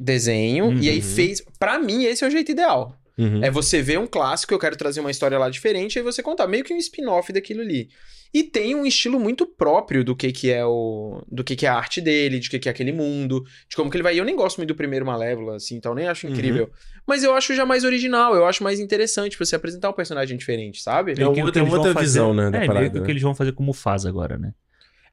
desenho 0.00 0.72
e 0.80 0.88
aí 0.88 0.96
Uhum. 0.96 1.02
fez. 1.02 1.42
Pra 1.58 1.78
mim, 1.78 2.04
esse 2.04 2.24
é 2.24 2.26
o 2.26 2.30
jeito 2.30 2.50
ideal. 2.50 2.96
Uhum. 3.18 3.44
É 3.44 3.50
você 3.50 3.82
ver 3.82 3.98
um 3.98 4.06
clássico, 4.06 4.54
eu 4.54 4.58
quero 4.58 4.76
trazer 4.76 5.00
uma 5.00 5.10
história 5.10 5.38
lá 5.38 5.50
diferente, 5.50 5.98
aí 5.98 6.02
você 6.04 6.22
contar 6.22 6.46
meio 6.46 6.64
que 6.64 6.72
um 6.72 6.78
spin-off 6.78 7.30
daquilo 7.32 7.60
ali. 7.60 7.88
E 8.32 8.44
tem 8.44 8.76
um 8.76 8.86
estilo 8.86 9.18
muito 9.18 9.44
próprio 9.44 10.04
do 10.04 10.14
que 10.14 10.30
que 10.30 10.50
é 10.52 10.64
o 10.64 11.20
do 11.30 11.42
que 11.42 11.56
que 11.56 11.66
é 11.66 11.68
a 11.68 11.74
arte 11.74 12.00
dele, 12.00 12.38
de 12.38 12.48
que 12.48 12.58
que 12.60 12.68
é 12.68 12.70
aquele 12.72 12.92
mundo, 12.92 13.42
de 13.68 13.74
como 13.76 13.90
que 13.90 13.96
ele 13.96 14.04
vai. 14.04 14.14
E 14.14 14.18
eu 14.18 14.24
nem 14.24 14.36
gosto 14.36 14.58
muito 14.58 14.68
do 14.68 14.74
primeiro 14.76 15.04
Malévola 15.04 15.56
assim, 15.56 15.74
então 15.74 15.90
eu 15.92 15.96
nem 15.96 16.06
acho 16.06 16.28
incrível. 16.28 16.70
Mas 17.06 17.24
eu 17.24 17.34
acho 17.34 17.52
já 17.56 17.66
mais 17.66 17.82
original, 17.82 18.34
eu 18.36 18.46
acho 18.46 18.62
mais 18.62 18.78
interessante 18.78 19.36
pra 19.36 19.44
você 19.44 19.56
apresentar 19.56 19.90
um 19.90 19.92
personagem 19.92 20.38
diferente, 20.38 20.80
sabe? 20.80 21.12
É 21.12 21.14
Meio 21.16 21.32
que 21.34 21.42
outra- 21.42 21.62
o 21.64 21.66
vão 21.66 21.82
fazer- 21.82 21.98
visão, 21.98 22.32
né, 22.32 22.50
da 22.50 22.58
É, 22.58 22.66
parada, 22.66 22.80
meio 22.80 22.92
que 22.92 22.98
o 22.98 23.00
né? 23.00 23.06
que 23.06 23.12
eles 23.12 23.22
vão 23.22 23.34
fazer 23.34 23.52
como 23.52 23.72
faz 23.72 24.06
agora, 24.06 24.38
né? 24.38 24.52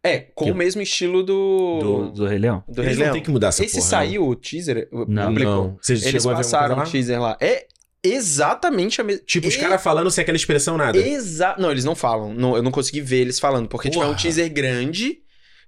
É, 0.07 0.19
com 0.35 0.45
Que- 0.45 0.51
o 0.51 0.55
mesmo 0.55 0.81
estilo 0.81 1.23
do 1.23 1.79
Do, 1.79 2.11
do 2.11 2.25
Rei 2.27 2.37
Leão. 2.39 2.63
do 2.67 2.81
Eles 2.81 2.95
Rei 2.95 3.03
Leão. 3.05 3.13
ter 3.15 3.21
que 3.21 3.29
mudar 3.31 3.47
essa 3.49 3.63
Esse 3.63 3.75
porra. 3.77 3.87
saiu 3.87 4.27
o 4.27 4.35
teaser, 4.35 4.87
o- 4.91 5.05
Não. 5.07 5.27
publicou. 5.27 5.53
Não. 5.53 5.77
Você 5.81 5.93
Eles 5.93 6.23
passaram 6.25 6.75
o 6.75 6.77
lá? 6.79 6.83
teaser 6.85 7.21
lá. 7.21 7.37
É 7.41 7.65
exatamente 8.03 9.01
a 9.01 9.03
mesma. 9.03 9.21
Tipo, 9.25 9.47
os 9.47 9.55
caras 9.55 9.81
falando 9.81 10.09
sem 10.11 10.21
aquela 10.21 10.35
expressão 10.35 10.77
nada. 10.77 10.97
Exa... 10.97 11.55
Não, 11.57 11.71
eles 11.71 11.83
não 11.85 11.95
falam. 11.95 12.33
Não, 12.33 12.55
eu 12.55 12.63
não 12.63 12.71
consegui 12.71 13.01
ver 13.01 13.17
eles 13.21 13.39
falando, 13.39 13.67
porque 13.67 13.89
tipo, 13.89 14.03
é 14.03 14.07
um 14.07 14.15
teaser 14.15 14.51
grande. 14.51 15.19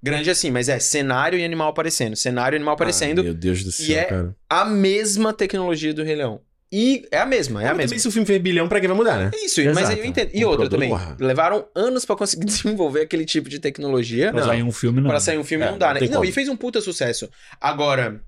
Grande 0.01 0.29
assim, 0.29 0.49
mas 0.49 0.69
é 0.69 0.79
cenário 0.79 1.37
e 1.37 1.43
animal 1.43 1.67
aparecendo. 1.69 2.15
Cenário 2.15 2.55
e 2.55 2.57
animal 2.57 2.73
aparecendo. 2.75 3.19
Ah, 3.19 3.23
meu 3.25 3.33
Deus 3.33 3.63
do 3.65 3.71
céu, 3.71 3.97
é 3.99 4.03
cara. 4.05 4.35
a 4.49 4.63
mesma 4.63 5.33
tecnologia 5.33 5.93
do 5.93 6.03
Rei 6.03 6.15
Leão. 6.15 6.39
E 6.71 7.07
é 7.11 7.17
a 7.17 7.25
mesma, 7.25 7.63
é 7.63 7.65
a 7.65 7.69
Mas 7.69 7.77
mesma. 7.77 7.89
também 7.89 7.99
se 7.99 8.07
o 8.07 8.11
filme 8.11 8.27
fez 8.27 8.39
bilhão, 8.41 8.67
pra 8.69 8.79
que 8.79 8.87
vai 8.87 8.95
mudar, 8.95 9.17
né? 9.17 9.31
Isso, 9.43 9.59
mas 9.65 9.77
Exato. 9.77 9.91
aí 9.93 9.99
eu 9.99 10.05
entendo. 10.05 10.29
E 10.33 10.45
Um 10.45 10.49
outra 10.49 10.69
também. 10.69 10.89
problema. 10.89 11.17
Levaram 11.19 11.65
anos 11.73 12.05
pra 12.05 12.15
conseguir 12.15 12.45
desenvolver 12.45 13.01
aquele 13.01 13.25
tipo 13.25 13.49
de 13.49 13.57
tecnologia. 13.59 14.31
Pra 14.31 14.43
sair 14.43 14.61
um 14.61 14.71
filme, 14.71 15.01
não. 15.01 15.09
Pra 15.09 15.19
sair 15.19 15.37
um 15.39 15.43
filme 15.43 15.65
É, 15.65 15.71
não 15.71 15.77
dá, 15.79 15.93
não 15.95 16.01
né? 16.01 16.07
Não, 16.07 16.23
e 16.23 16.31
fez 16.31 16.47
um 16.47 16.55
puta 16.55 16.79
sucesso. 16.79 17.27
Agora, 17.59 18.21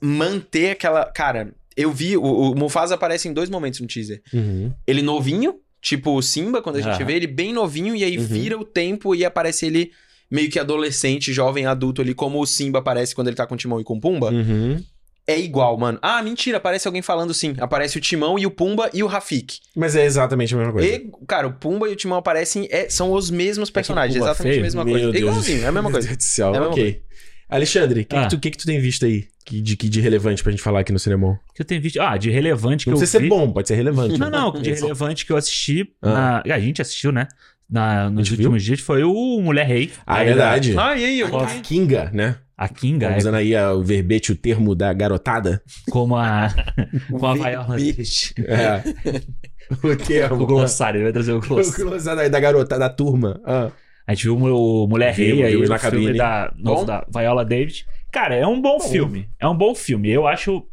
manter 0.00 0.70
aquela. 0.70 1.04
Cara, 1.06 1.54
eu 1.76 1.92
vi. 1.92 2.16
O, 2.16 2.22
o 2.22 2.54
Mufasa 2.56 2.94
aparece 2.94 3.28
em 3.28 3.32
dois 3.32 3.48
momentos 3.50 3.80
no 3.80 3.86
teaser. 3.86 4.22
Uhum. 4.32 4.72
Ele 4.86 5.02
novinho, 5.02 5.56
tipo 5.80 6.10
o 6.16 6.22
Simba, 6.22 6.60
quando 6.62 6.76
a 6.76 6.80
gente 6.80 6.96
Aham. 6.96 7.04
vê 7.06 7.14
ele 7.14 7.26
bem 7.26 7.52
novinho, 7.52 7.94
e 7.94 8.04
aí 8.04 8.18
Uhum. 8.18 8.24
vira 8.24 8.58
o 8.58 8.64
tempo 8.64 9.14
e 9.14 9.24
aparece 9.24 9.66
ele 9.66 9.92
meio 10.30 10.50
que 10.50 10.58
adolescente, 10.58 11.32
jovem, 11.32 11.66
adulto 11.66 12.00
ali, 12.00 12.14
como 12.14 12.40
o 12.40 12.46
Simba 12.46 12.78
aparece 12.78 13.14
quando 13.14 13.28
ele 13.28 13.36
tá 13.36 13.46
com 13.46 13.54
o 13.54 13.56
Timão 13.58 13.80
e 13.80 13.84
com 13.84 13.94
o 13.96 14.00
Pumba. 14.00 14.30
Uhum. 14.30 14.82
É 15.32 15.40
igual, 15.40 15.76
mano. 15.78 15.98
Ah, 16.02 16.22
mentira, 16.22 16.58
aparece 16.58 16.86
alguém 16.86 17.02
falando 17.02 17.32
sim. 17.34 17.54
Aparece 17.58 17.98
o 17.98 18.00
Timão 18.00 18.38
e 18.38 18.46
o 18.46 18.50
Pumba 18.50 18.90
e 18.92 19.02
o 19.02 19.06
Rafik. 19.06 19.58
Mas 19.76 19.96
é 19.96 20.04
exatamente 20.04 20.54
a 20.54 20.58
mesma 20.58 20.72
coisa. 20.72 20.88
E, 20.88 21.10
cara, 21.26 21.46
o 21.46 21.52
Pumba 21.52 21.88
e 21.88 21.92
o 21.92 21.96
Timão 21.96 22.18
aparecem, 22.18 22.68
é- 22.70 22.88
são 22.88 23.12
os 23.12 23.30
mesmos 23.30 23.70
personagens, 23.70 24.14
Pumba 24.18 24.30
exatamente 24.30 24.52
feio? 24.54 24.62
a 24.62 24.64
mesma 24.64 24.84
Meu 24.84 24.92
coisa. 24.94 25.10
Deus. 25.12 25.22
Igualzinho, 25.22 25.58
é 25.64 25.66
a 25.66 25.72
mesma 25.72 25.82
Meu 25.82 25.92
coisa. 25.92 26.06
Deus 26.08 26.18
do 26.18 26.22
céu, 26.22 26.54
É 26.54 26.60
ok. 26.60 27.02
Alexandre, 27.48 28.00
o 28.00 28.04
que, 28.06 28.16
Ah. 28.16 28.22
que, 28.24 28.30
tu, 28.30 28.40
que, 28.40 28.50
que 28.50 28.56
tu 28.58 28.64
tem 28.66 28.80
visto 28.80 29.04
aí 29.04 29.26
que, 29.44 29.60
de, 29.60 29.76
que 29.76 29.88
de 29.88 30.00
relevante 30.00 30.42
pra 30.42 30.50
gente 30.50 30.62
falar 30.62 30.80
aqui 30.80 30.90
no 30.92 30.98
cinema? 30.98 31.38
Que 31.54 31.60
eu 31.60 31.66
tenho 31.66 31.82
visto. 31.82 32.00
Ah, 32.00 32.16
de 32.16 32.30
relevante 32.30 32.84
que 32.84 32.90
Não 32.90 32.96
eu 32.96 32.98
precisa 33.00 33.18
vi. 33.18 33.24
ser 33.26 33.28
bom, 33.28 33.52
pode 33.52 33.68
ser 33.68 33.74
relevante. 33.74 34.18
Não, 34.18 34.30
né? 34.30 34.38
não, 34.38 34.52
de 34.52 34.72
relevante 34.72 35.26
que 35.26 35.32
eu 35.32 35.36
assisti. 35.36 35.92
Ah. 36.00 36.42
na- 36.46 36.54
A 36.54 36.58
gente 36.60 36.80
assistiu, 36.80 37.12
né? 37.12 37.28
Na, 37.68 38.08
nos 38.10 38.30
últimos 38.30 38.62
dias 38.62 38.80
foi 38.80 39.02
o 39.02 39.40
Mulher 39.42 39.66
Rei. 39.66 39.90
Ah, 40.06 40.20
é 40.22 40.24
verdade. 40.26 40.74
Ah, 40.78 40.96
e 40.96 41.04
aí? 41.04 41.20
Eu 41.20 41.38
A 41.38 41.46
Kinga, 41.46 42.10
né? 42.12 42.36
A 42.56 42.68
Kinga, 42.68 43.06
é, 43.06 43.18
Usando 43.18 43.34
aí 43.36 43.56
a- 43.56 43.72
o 43.72 43.82
verbete, 43.82 44.30
o 44.32 44.36
termo 44.36 44.74
da 44.74 44.92
garotada. 44.92 45.62
como 45.90 46.16
a. 46.16 46.48
com 47.10 47.26
a 47.26 47.34
Viola. 47.34 47.76
Bicho. 47.76 48.34
É. 48.46 48.82
o 49.82 49.96
termo. 49.96 50.42
O 50.42 50.46
glossário, 50.46 50.98
ele 50.98 51.04
vai 51.04 51.12
trazer 51.12 51.32
o 51.32 51.38
O 51.38 51.40
glossário. 51.40 51.86
glossário 51.88 52.20
aí 52.22 52.28
da 52.30 52.38
garota, 52.40 52.78
da 52.78 52.88
turma. 52.88 53.40
Ah. 53.44 53.70
A 54.06 54.14
gente 54.14 54.24
viu 54.24 54.36
o 54.36 54.86
Mulher 54.88 55.14
Rei 55.14 55.42
aí, 55.44 55.56
o 55.56 55.78
filme 55.78 56.12
da, 56.16 56.52
novo 56.56 56.84
da 56.84 57.06
Viola 57.12 57.44
David. 57.44 57.86
Cara, 58.10 58.34
é 58.34 58.46
um 58.46 58.60
bom, 58.60 58.78
Bom. 58.78 58.84
filme. 58.88 59.28
É 59.40 59.48
um 59.48 59.56
bom 59.56 59.74
filme. 59.74 60.10
Eu 60.10 60.26
acho 60.26 60.66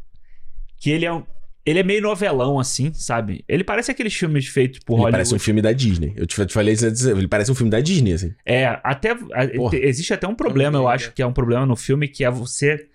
que 0.78 0.90
ele 0.90 1.06
é 1.06 1.12
um. 1.12 1.22
Ele 1.70 1.78
é 1.78 1.82
meio 1.82 2.02
novelão, 2.02 2.58
assim, 2.58 2.92
sabe? 2.92 3.44
Ele 3.48 3.62
parece 3.62 3.90
aqueles 3.90 4.14
filmes 4.14 4.46
feitos 4.48 4.80
por 4.80 4.94
Ele 4.94 5.02
Hollywood. 5.02 5.12
parece 5.12 5.34
um 5.34 5.38
filme 5.38 5.62
da 5.62 5.72
Disney. 5.72 6.12
Eu 6.16 6.26
te, 6.26 6.34
falei 6.52 6.74
isso 6.74 7.08
ele 7.08 7.28
parece 7.28 7.52
um 7.52 7.54
filme 7.54 7.70
da 7.70 7.80
Disney, 7.80 8.12
assim. 8.12 8.34
É, 8.44 8.80
até. 8.82 9.14
Porra. 9.14 9.76
existe 9.76 10.12
até 10.12 10.26
um 10.26 10.34
problema, 10.34 10.78
eu 10.78 10.88
acho 10.88 11.12
que 11.12 11.22
é 11.22 11.26
um 11.26 11.32
problema 11.32 11.64
no 11.64 11.76
filme, 11.76 12.08
que 12.08 12.24
é 12.24 12.30
você. 12.30 12.88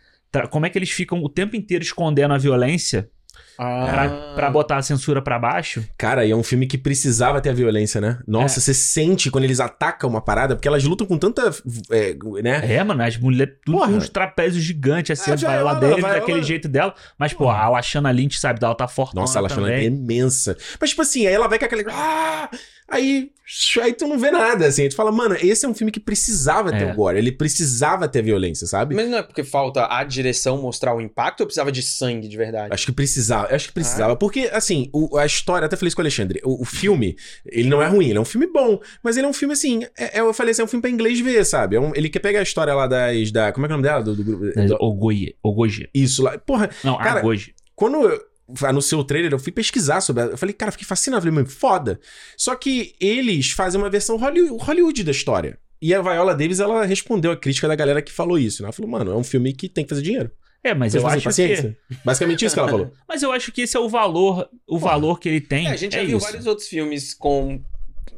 Como 0.49 0.65
é 0.65 0.69
que 0.69 0.77
eles 0.77 0.91
ficam 0.91 1.23
o 1.23 1.29
tempo 1.29 1.55
inteiro 1.55 1.83
escondendo 1.83 2.33
a 2.33 2.37
violência 2.37 3.09
Ah. 3.57 4.33
pra 4.35 4.49
botar 4.49 4.77
a 4.77 4.81
censura 4.81 5.21
pra 5.21 5.39
baixo? 5.39 5.83
Cara, 5.97 6.25
e 6.25 6.31
é 6.31 6.35
um 6.35 6.43
filme 6.43 6.65
que 6.67 6.77
precisava 6.77 7.39
ter 7.41 7.49
a 7.49 7.53
violência, 7.53 8.01
né? 8.01 8.19
Nossa, 8.27 8.59
É. 8.59 8.61
você 8.61 8.73
sente 8.73 9.29
quando 9.31 9.43
eles 9.45 9.59
atacam 9.59 10.09
uma 10.09 10.21
parada, 10.21 10.55
porque 10.55 10.67
elas 10.67 10.83
lutam 10.83 11.05
com 11.07 11.17
tanta. 11.17 11.51
é, 11.91 12.15
né? 12.43 12.73
É, 12.75 12.83
mano, 12.83 13.01
as 13.03 13.17
mulheres 13.17 13.55
tudo 13.65 13.77
Porra. 13.77 13.89
com 13.91 13.97
uns 13.97 14.09
trapézios 14.09 14.63
gigantes, 14.63 15.19
assim, 15.19 15.31
Ah, 15.31 15.33
a 15.33 15.37
Viola 15.37 15.55
ela- 15.55 15.79
Viola- 15.79 16.13
daquele 16.15 16.43
jeito 16.43 16.67
dela. 16.67 16.93
Mas, 17.17 17.33
pô, 17.33 17.49
a 17.49 17.69
Lashana 17.69 18.11
Lynch, 18.11 18.39
sabe, 18.39 18.59
ela 18.61 18.75
tá 18.75 18.87
fortona 18.87 19.21
Nossa, 19.21 19.39
ela 19.39 19.49
chama 19.49 19.71
é 19.71 19.83
imensa. 19.85 20.57
Mas, 20.79 20.89
tipo 20.91 21.01
assim, 21.01 21.25
aí 21.27 21.33
ela 21.33 21.47
vai 21.47 21.57
com 21.59 21.65
aquele. 21.65 21.85
Ah! 21.89 22.49
Aí, 22.87 23.31
aí 23.81 23.93
tu 23.93 24.07
não 24.07 24.17
vê 24.19 24.29
nada, 24.29 24.67
assim. 24.67 24.83
Aí 24.83 24.89
tu 24.89 24.95
fala, 24.95 25.11
mano, 25.11 25.35
esse 25.41 25.65
é 25.65 25.67
um 25.69 25.73
filme 25.73 25.91
que 25.91 25.99
precisava 25.99 26.71
ter 26.71 26.83
É. 26.83 26.91
o 26.91 26.95
gore. 26.95 27.17
Ele 27.17 27.31
precisava 27.31 28.07
ter 28.07 28.21
violência, 28.21 28.67
sabe? 28.67 28.93
Mas 28.93 29.09
não 29.09 29.17
é 29.17 29.23
porque 29.23 29.43
falta 29.43 29.87
a 29.89 30.03
direção 30.03 30.61
mostrar 30.61 30.95
o 30.95 31.01
impacto 31.01 31.41
ou 31.41 31.47
precisava 31.47 31.71
de 31.71 31.81
sangue 31.81 32.27
de 32.27 32.37
verdade? 32.37 32.71
Acho 32.71 32.85
que 32.85 32.91
precisava, 32.91 33.53
acho 33.53 33.65
que 33.65 33.71
Ah. 33.71 33.73
precisava. 33.73 34.15
Porque, 34.15 34.49
assim, 34.53 34.89
o- 34.93 35.17
a 35.17 35.25
história, 35.25 35.65
até 35.65 35.75
falei 35.75 35.87
isso 35.87 35.95
com 35.95 36.01
o 36.01 36.03
Alexandre, 36.03 36.39
o, 36.43 36.61
o 36.61 36.65
filme, 36.65 37.15
ele 37.45 37.67
não 37.69 37.81
é 37.81 37.87
ruim, 37.87 38.09
ele 38.09 38.17
é 38.17 38.21
um 38.21 38.25
filme 38.25 38.45
bom, 38.47 38.79
mas 39.03 39.17
ele 39.17 39.25
é 39.25 39.29
um 39.29 39.33
filme, 39.33 39.53
assim, 39.53 39.83
é- 39.97 40.17
é- 40.17 40.19
eu 40.19 40.31
falei 40.33 40.51
assim, 40.51 40.61
é 40.61 40.65
um 40.65 40.67
filme 40.67 40.81
pra 40.81 40.91
inglês 40.91 41.19
ver, 41.19 41.43
sabe? 41.43 41.75
É 41.75 41.79
um- 41.79 41.91
ele 41.95 42.07
quer 42.09 42.19
pegar 42.19 42.39
a 42.39 42.43
história 42.43 42.73
lá 42.73 42.85
das, 42.87 43.31
da, 43.31 43.51
como 43.51 43.65
é 43.65 43.67
que 43.69 43.73
é 43.73 43.75
o 43.75 43.77
nome 43.77 43.87
dela? 43.89 44.03
Do, 44.03 44.15
do 44.15 44.23
grupo... 44.23 44.45
Mas 44.55 44.69
do- 44.69 44.77
Ogoye, 44.79 45.89
isso 45.93 46.21
lá. 46.23 46.37
Porra, 46.37 46.69
Não, 46.83 46.97
Cara, 46.97 47.21
quando 47.75 47.95
eu 48.07 48.21
anunciou 48.63 49.01
o 49.01 49.03
trailer, 49.03 49.31
eu 49.31 49.39
fui 49.39 49.51
pesquisar 49.51 50.01
sobre 50.01 50.23
ela. 50.23 50.31
Eu 50.31 50.37
falei, 50.37 50.53
cara, 50.53 50.71
fiquei 50.71 50.87
fascinado. 50.87 51.21
Falei, 51.21 51.35
mano, 51.35 51.47
foda. 51.47 51.99
Só 52.37 52.55
que 52.55 52.95
eles 52.99 53.51
fazem 53.51 53.79
uma 53.79 53.89
versão 53.89 54.17
Hollywood, 54.17 55.03
da 55.03 55.11
história. 55.11 55.57
E 55.81 55.93
a 55.93 56.01
Viola 56.01 56.33
Davis, 56.33 56.59
ela 56.59 56.85
respondeu 56.85 57.31
a 57.31 57.37
crítica 57.37 57.67
da 57.67 57.75
galera 57.75 58.01
que 58.01 58.11
falou 58.11 58.37
isso. 58.39 58.61
né? 58.61 58.67
Ela 58.67 58.73
falou, 58.73 58.89
mano, 58.89 59.11
é 59.11 59.15
um 59.15 59.23
filme 59.23 59.53
que 59.53 59.67
tem 59.67 59.83
que 59.83 59.89
fazer 59.89 60.01
dinheiro. 60.01 60.31
É, 60.63 60.73
mas 60.73 60.95
eu 60.95 61.01
que 61.01 61.07
acho 61.07 61.23
paciência. 61.23 61.77
Basicamente 62.03 62.43
isso 62.43 62.55
que 62.55 62.59
ela 62.59 62.69
falou. 62.69 62.87
que... 62.87 62.93
Mas 63.07 63.21
eu 63.21 63.31
acho 63.31 63.51
que 63.51 63.61
esse 63.61 63.77
é 63.77 63.79
o 63.79 63.87
valor, 63.87 64.49
o 64.65 64.79
valor 64.79 65.19
que 65.19 65.29
ele 65.29 65.39
tem. 65.39 65.67
É, 65.67 65.71
a 65.71 65.75
gente 65.75 65.93
já 65.93 66.01
é 66.01 66.05
viu 66.05 66.17
isso. 66.17 66.25
vários 66.25 66.47
outros 66.47 66.67
filmes 66.67 67.13
com 67.13 67.61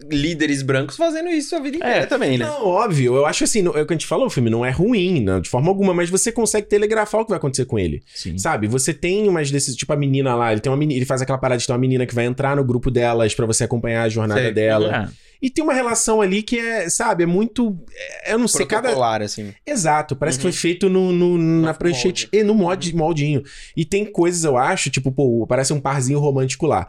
líderes 0.10 0.62
brancos 0.62 0.96
fazendo 0.96 1.30
isso 1.30 1.56
a 1.56 1.60
vida 1.60 1.78
inteira 1.78 1.96
É. 2.04 2.06
também, 2.06 2.38
né? 2.38 2.46
Não, 2.46 2.66
óbvio. 2.66 3.16
Eu 3.16 3.26
acho 3.26 3.44
assim, 3.44 3.66
é 3.66 3.70
o 3.70 3.86
que 3.86 3.94
a 3.94 3.96
gente 3.96 4.06
falou, 4.08 4.28
o 4.28 4.30
filme 4.30 4.50
não 4.50 4.66
é 4.66 4.70
ruim, 4.70 5.22
não, 5.22 5.42
de 5.42 5.50
forma 5.50 5.68
alguma, 5.70 5.94
mas 5.94 6.10
você 6.10 6.32
consegue 6.32 6.68
telegrafar 6.68 7.22
o 7.22 7.26
que 7.26 7.30
vai 7.32 7.38
acontecer 7.38 7.66
com 7.66 7.78
ele. 7.78 8.02
Sim. 8.14 8.38
Sabe? 8.38 8.68
Você 8.68 8.94
tem 8.94 9.28
umas 9.28 9.52
desses, 9.52 9.76
tipo 9.76 9.92
a 9.92 9.98
menina 9.98 10.36
lá, 10.36 10.52
ele 10.52 10.62
tem 10.62 10.72
uma 10.72 10.78
menina, 10.78 10.98
ele 10.98 11.06
faz 11.06 11.22
aquela 11.22 11.38
parada 11.38 11.60
de 11.60 11.66
ter 11.68 11.72
uma 11.74 11.78
menina 11.80 12.06
que 12.06 12.16
vai 12.16 12.26
entrar 12.26 12.56
no 12.56 12.64
grupo 12.64 12.90
delas 12.92 13.34
pra 13.36 13.46
você 13.46 13.64
acompanhar 13.64 14.04
a 14.04 14.10
jornada 14.10 14.42
Sei. 14.42 14.52
dela. 14.52 15.08
Ah, 15.10 15.28
E 15.42 15.52
tem 15.52 15.64
uma 15.64 15.74
relação 15.74 16.20
ali 16.20 16.42
que 16.42 16.58
é, 16.58 16.90
sabe, 16.90 17.22
é 17.24 17.26
muito. 17.28 17.78
é- 18.26 18.34
eu 18.34 18.40
não 18.40 18.48
sei, 18.48 18.66
cada. 18.66 18.90
Assim. 19.24 19.54
Exato, 19.66 20.16
parece 20.16 20.40
que 20.40 20.46
Uhum. 20.46 20.52
foi 20.52 20.60
feito 20.60 20.90
no, 20.90 21.12
no- 21.12 21.38
na 21.38 21.74
pranchete 21.76 22.28
e 22.34 22.42
no 22.44 22.56
mod, 22.56 22.96
moldinho. 22.96 23.44
E 23.76 23.86
tem 23.86 24.04
coisas, 24.06 24.44
eu 24.44 24.58
acho, 24.58 24.90
tipo, 24.90 25.12
pô, 25.12 25.46
parece 25.48 25.74
um 25.74 25.80
parzinho 25.80 26.18
romântico 26.20 26.66
lá. 26.66 26.88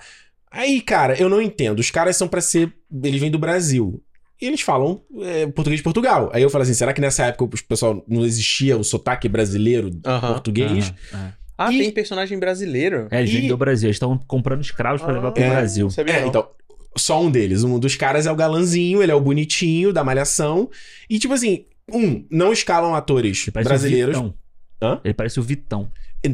Aí, 0.50 0.80
cara, 0.80 1.18
eu 1.20 1.28
não 1.28 1.40
entendo. 1.42 1.78
Os 1.78 1.90
caras 1.90 2.16
são 2.16 2.26
pra 2.28 2.40
ser. 2.40 2.72
Eles 3.02 3.20
vêm 3.20 3.30
do 3.30 3.38
Brasil. 3.38 4.02
E 4.40 4.46
eles 4.46 4.60
falam 4.60 5.02
é, 5.20 5.46
português 5.48 5.80
de 5.80 5.82
Portugal. 5.84 6.30
Aí 6.32 6.42
eu 6.42 6.50
falo 6.50 6.62
assim: 6.62 6.74
será 6.74 6.92
que 6.92 7.00
nessa 7.00 7.24
época 7.26 7.44
o 7.44 7.48
pessoal 7.64 8.04
não 8.08 8.24
existia 8.24 8.76
o 8.76 8.84
sotaque 8.84 9.28
brasileiro 9.28 9.90
português? 10.20 10.92
Ah, 11.56 11.72
E- 11.72 11.78
tem 11.78 11.90
personagem 11.90 12.38
brasileiro. 12.38 13.08
É, 13.10 13.18
eles 13.20 13.32
vêm 13.32 13.46
E- 13.46 13.48
do 13.48 13.56
Brasil. 13.56 13.88
Eles 13.88 13.96
estão 13.96 14.16
comprando 14.28 14.60
escravos 14.60 15.02
pra 15.02 15.12
levar 15.12 15.32
pro 15.32 15.42
É. 15.42 15.50
Brasil. 15.50 15.88
É, 16.06 16.26
então. 16.26 16.48
Só 16.96 17.22
um 17.22 17.30
deles. 17.30 17.62
Um 17.64 17.78
dos 17.78 17.94
caras 17.96 18.26
é 18.26 18.32
o 18.32 18.36
galanzinho, 18.36 19.02
ele 19.02 19.12
é 19.12 19.14
o 19.14 19.20
bonitinho 19.20 19.92
da 19.92 20.02
malhação. 20.02 20.68
E, 21.08 21.18
tipo 21.18 21.34
assim, 21.34 21.64
um, 21.92 22.24
não 22.30 22.52
escalam 22.52 22.94
atores 22.94 23.42
Ele 23.44 23.52
parece 23.52 23.68
brasileiros. 23.68 24.16
o 24.16 24.22
Vitão. 24.22 24.34
Hã? 24.80 25.00
Ele 25.04 25.14
parece 25.14 25.38
o 25.38 25.42
Vitão, 25.42 25.90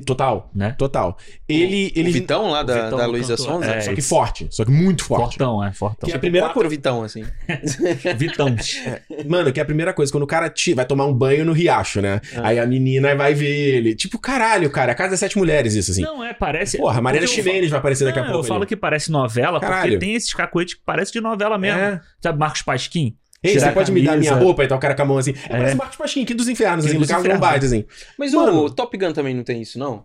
Total, 0.06 0.50
né? 0.54 0.74
total. 0.78 1.16
Ele. 1.48 1.92
O 1.94 1.98
ele 1.98 2.10
Vitão 2.10 2.50
lá 2.50 2.62
o 2.62 2.64
da, 2.64 2.84
Vitão 2.84 2.98
da 2.98 3.06
Luísa. 3.06 3.36
Sonza? 3.36 3.66
É, 3.70 3.80
Só 3.82 3.94
que 3.94 4.00
forte, 4.00 4.46
só 4.50 4.64
que 4.64 4.70
muito 4.70 5.04
forte. 5.04 5.36
Fortão, 5.36 5.62
é, 5.62 5.72
fortão. 5.72 6.06
Que 6.08 6.12
é 6.12 6.16
a 6.16 6.18
primeira 6.18 6.48
Quatro 6.48 6.68
Vitão, 6.70 7.02
assim. 7.02 7.22
Vitão. 8.16 8.46
Mano, 9.26 9.52
que 9.52 9.60
é 9.60 9.62
a 9.62 9.66
primeira 9.66 9.92
coisa, 9.92 10.10
quando 10.10 10.22
o 10.24 10.26
cara 10.26 10.48
te- 10.48 10.74
vai 10.74 10.84
tomar 10.84 11.04
um 11.06 11.12
banho 11.12 11.44
no 11.44 11.52
riacho, 11.52 12.00
né? 12.00 12.20
Ah. 12.36 12.48
Aí 12.48 12.58
a 12.58 12.66
menina 12.66 13.14
vai 13.14 13.34
ver 13.34 13.46
ele. 13.76 13.94
Tipo, 13.94 14.18
caralho, 14.18 14.70
cara, 14.70 14.92
a 14.92 14.94
casa 14.94 15.10
das 15.10 15.20
sete 15.20 15.36
mulheres, 15.36 15.74
isso 15.74 15.90
assim. 15.90 16.02
Não, 16.02 16.24
é, 16.24 16.32
parece. 16.32 16.78
Porra, 16.78 16.98
a 16.98 17.02
Mariana 17.02 17.26
Ximenes 17.26 17.70
vai 17.70 17.78
aparecer 17.78 18.04
daqui 18.04 18.18
a 18.18 18.22
pouco. 18.24 18.38
Eu 18.38 18.44
falo 18.44 18.60
ali. 18.60 18.66
que 18.68 18.76
parece 18.76 19.10
novela, 19.10 19.60
Caralho. 19.60 19.92
porque 19.92 19.98
tem 19.98 20.14
esses 20.14 20.32
cacoetes 20.32 20.74
que 20.74 20.80
parece 20.84 21.12
de 21.12 21.20
novela 21.20 21.58
mesmo. 21.58 21.78
É. 21.78 22.00
Sabe, 22.22 22.38
Marcos 22.38 22.62
Pasquim? 22.62 23.16
Ei, 23.44 23.58
você 23.60 23.70
pode 23.70 23.92
me 23.92 24.02
dar 24.02 24.16
minha 24.16 24.34
roupa 24.34 24.64
e 24.64 24.66
tal, 24.68 24.78
o 24.78 24.80
cara 24.80 24.94
com 24.94 25.02
a 25.02 25.04
mão 25.04 25.18
assim. 25.18 25.32
É, 25.48 25.54
É. 25.54 25.56
parece 25.58 25.74
o 25.74 25.78
Marcos 25.78 25.96
Pasquim 25.96 26.22
aqui 26.22 26.34
dos 26.34 26.48
infernos, 26.48 26.86
assim, 26.86 26.98
do 26.98 27.06
Carlos. 27.06 27.28
Lombardi, 27.28 27.66
assim. 27.66 27.84
Mas 28.18 28.32
Mano. 28.32 28.64
o 28.64 28.70
Top 28.70 28.96
Gun 28.96 29.12
também 29.12 29.34
não 29.34 29.44
tem 29.44 29.60
isso, 29.62 29.78
não? 29.78 30.04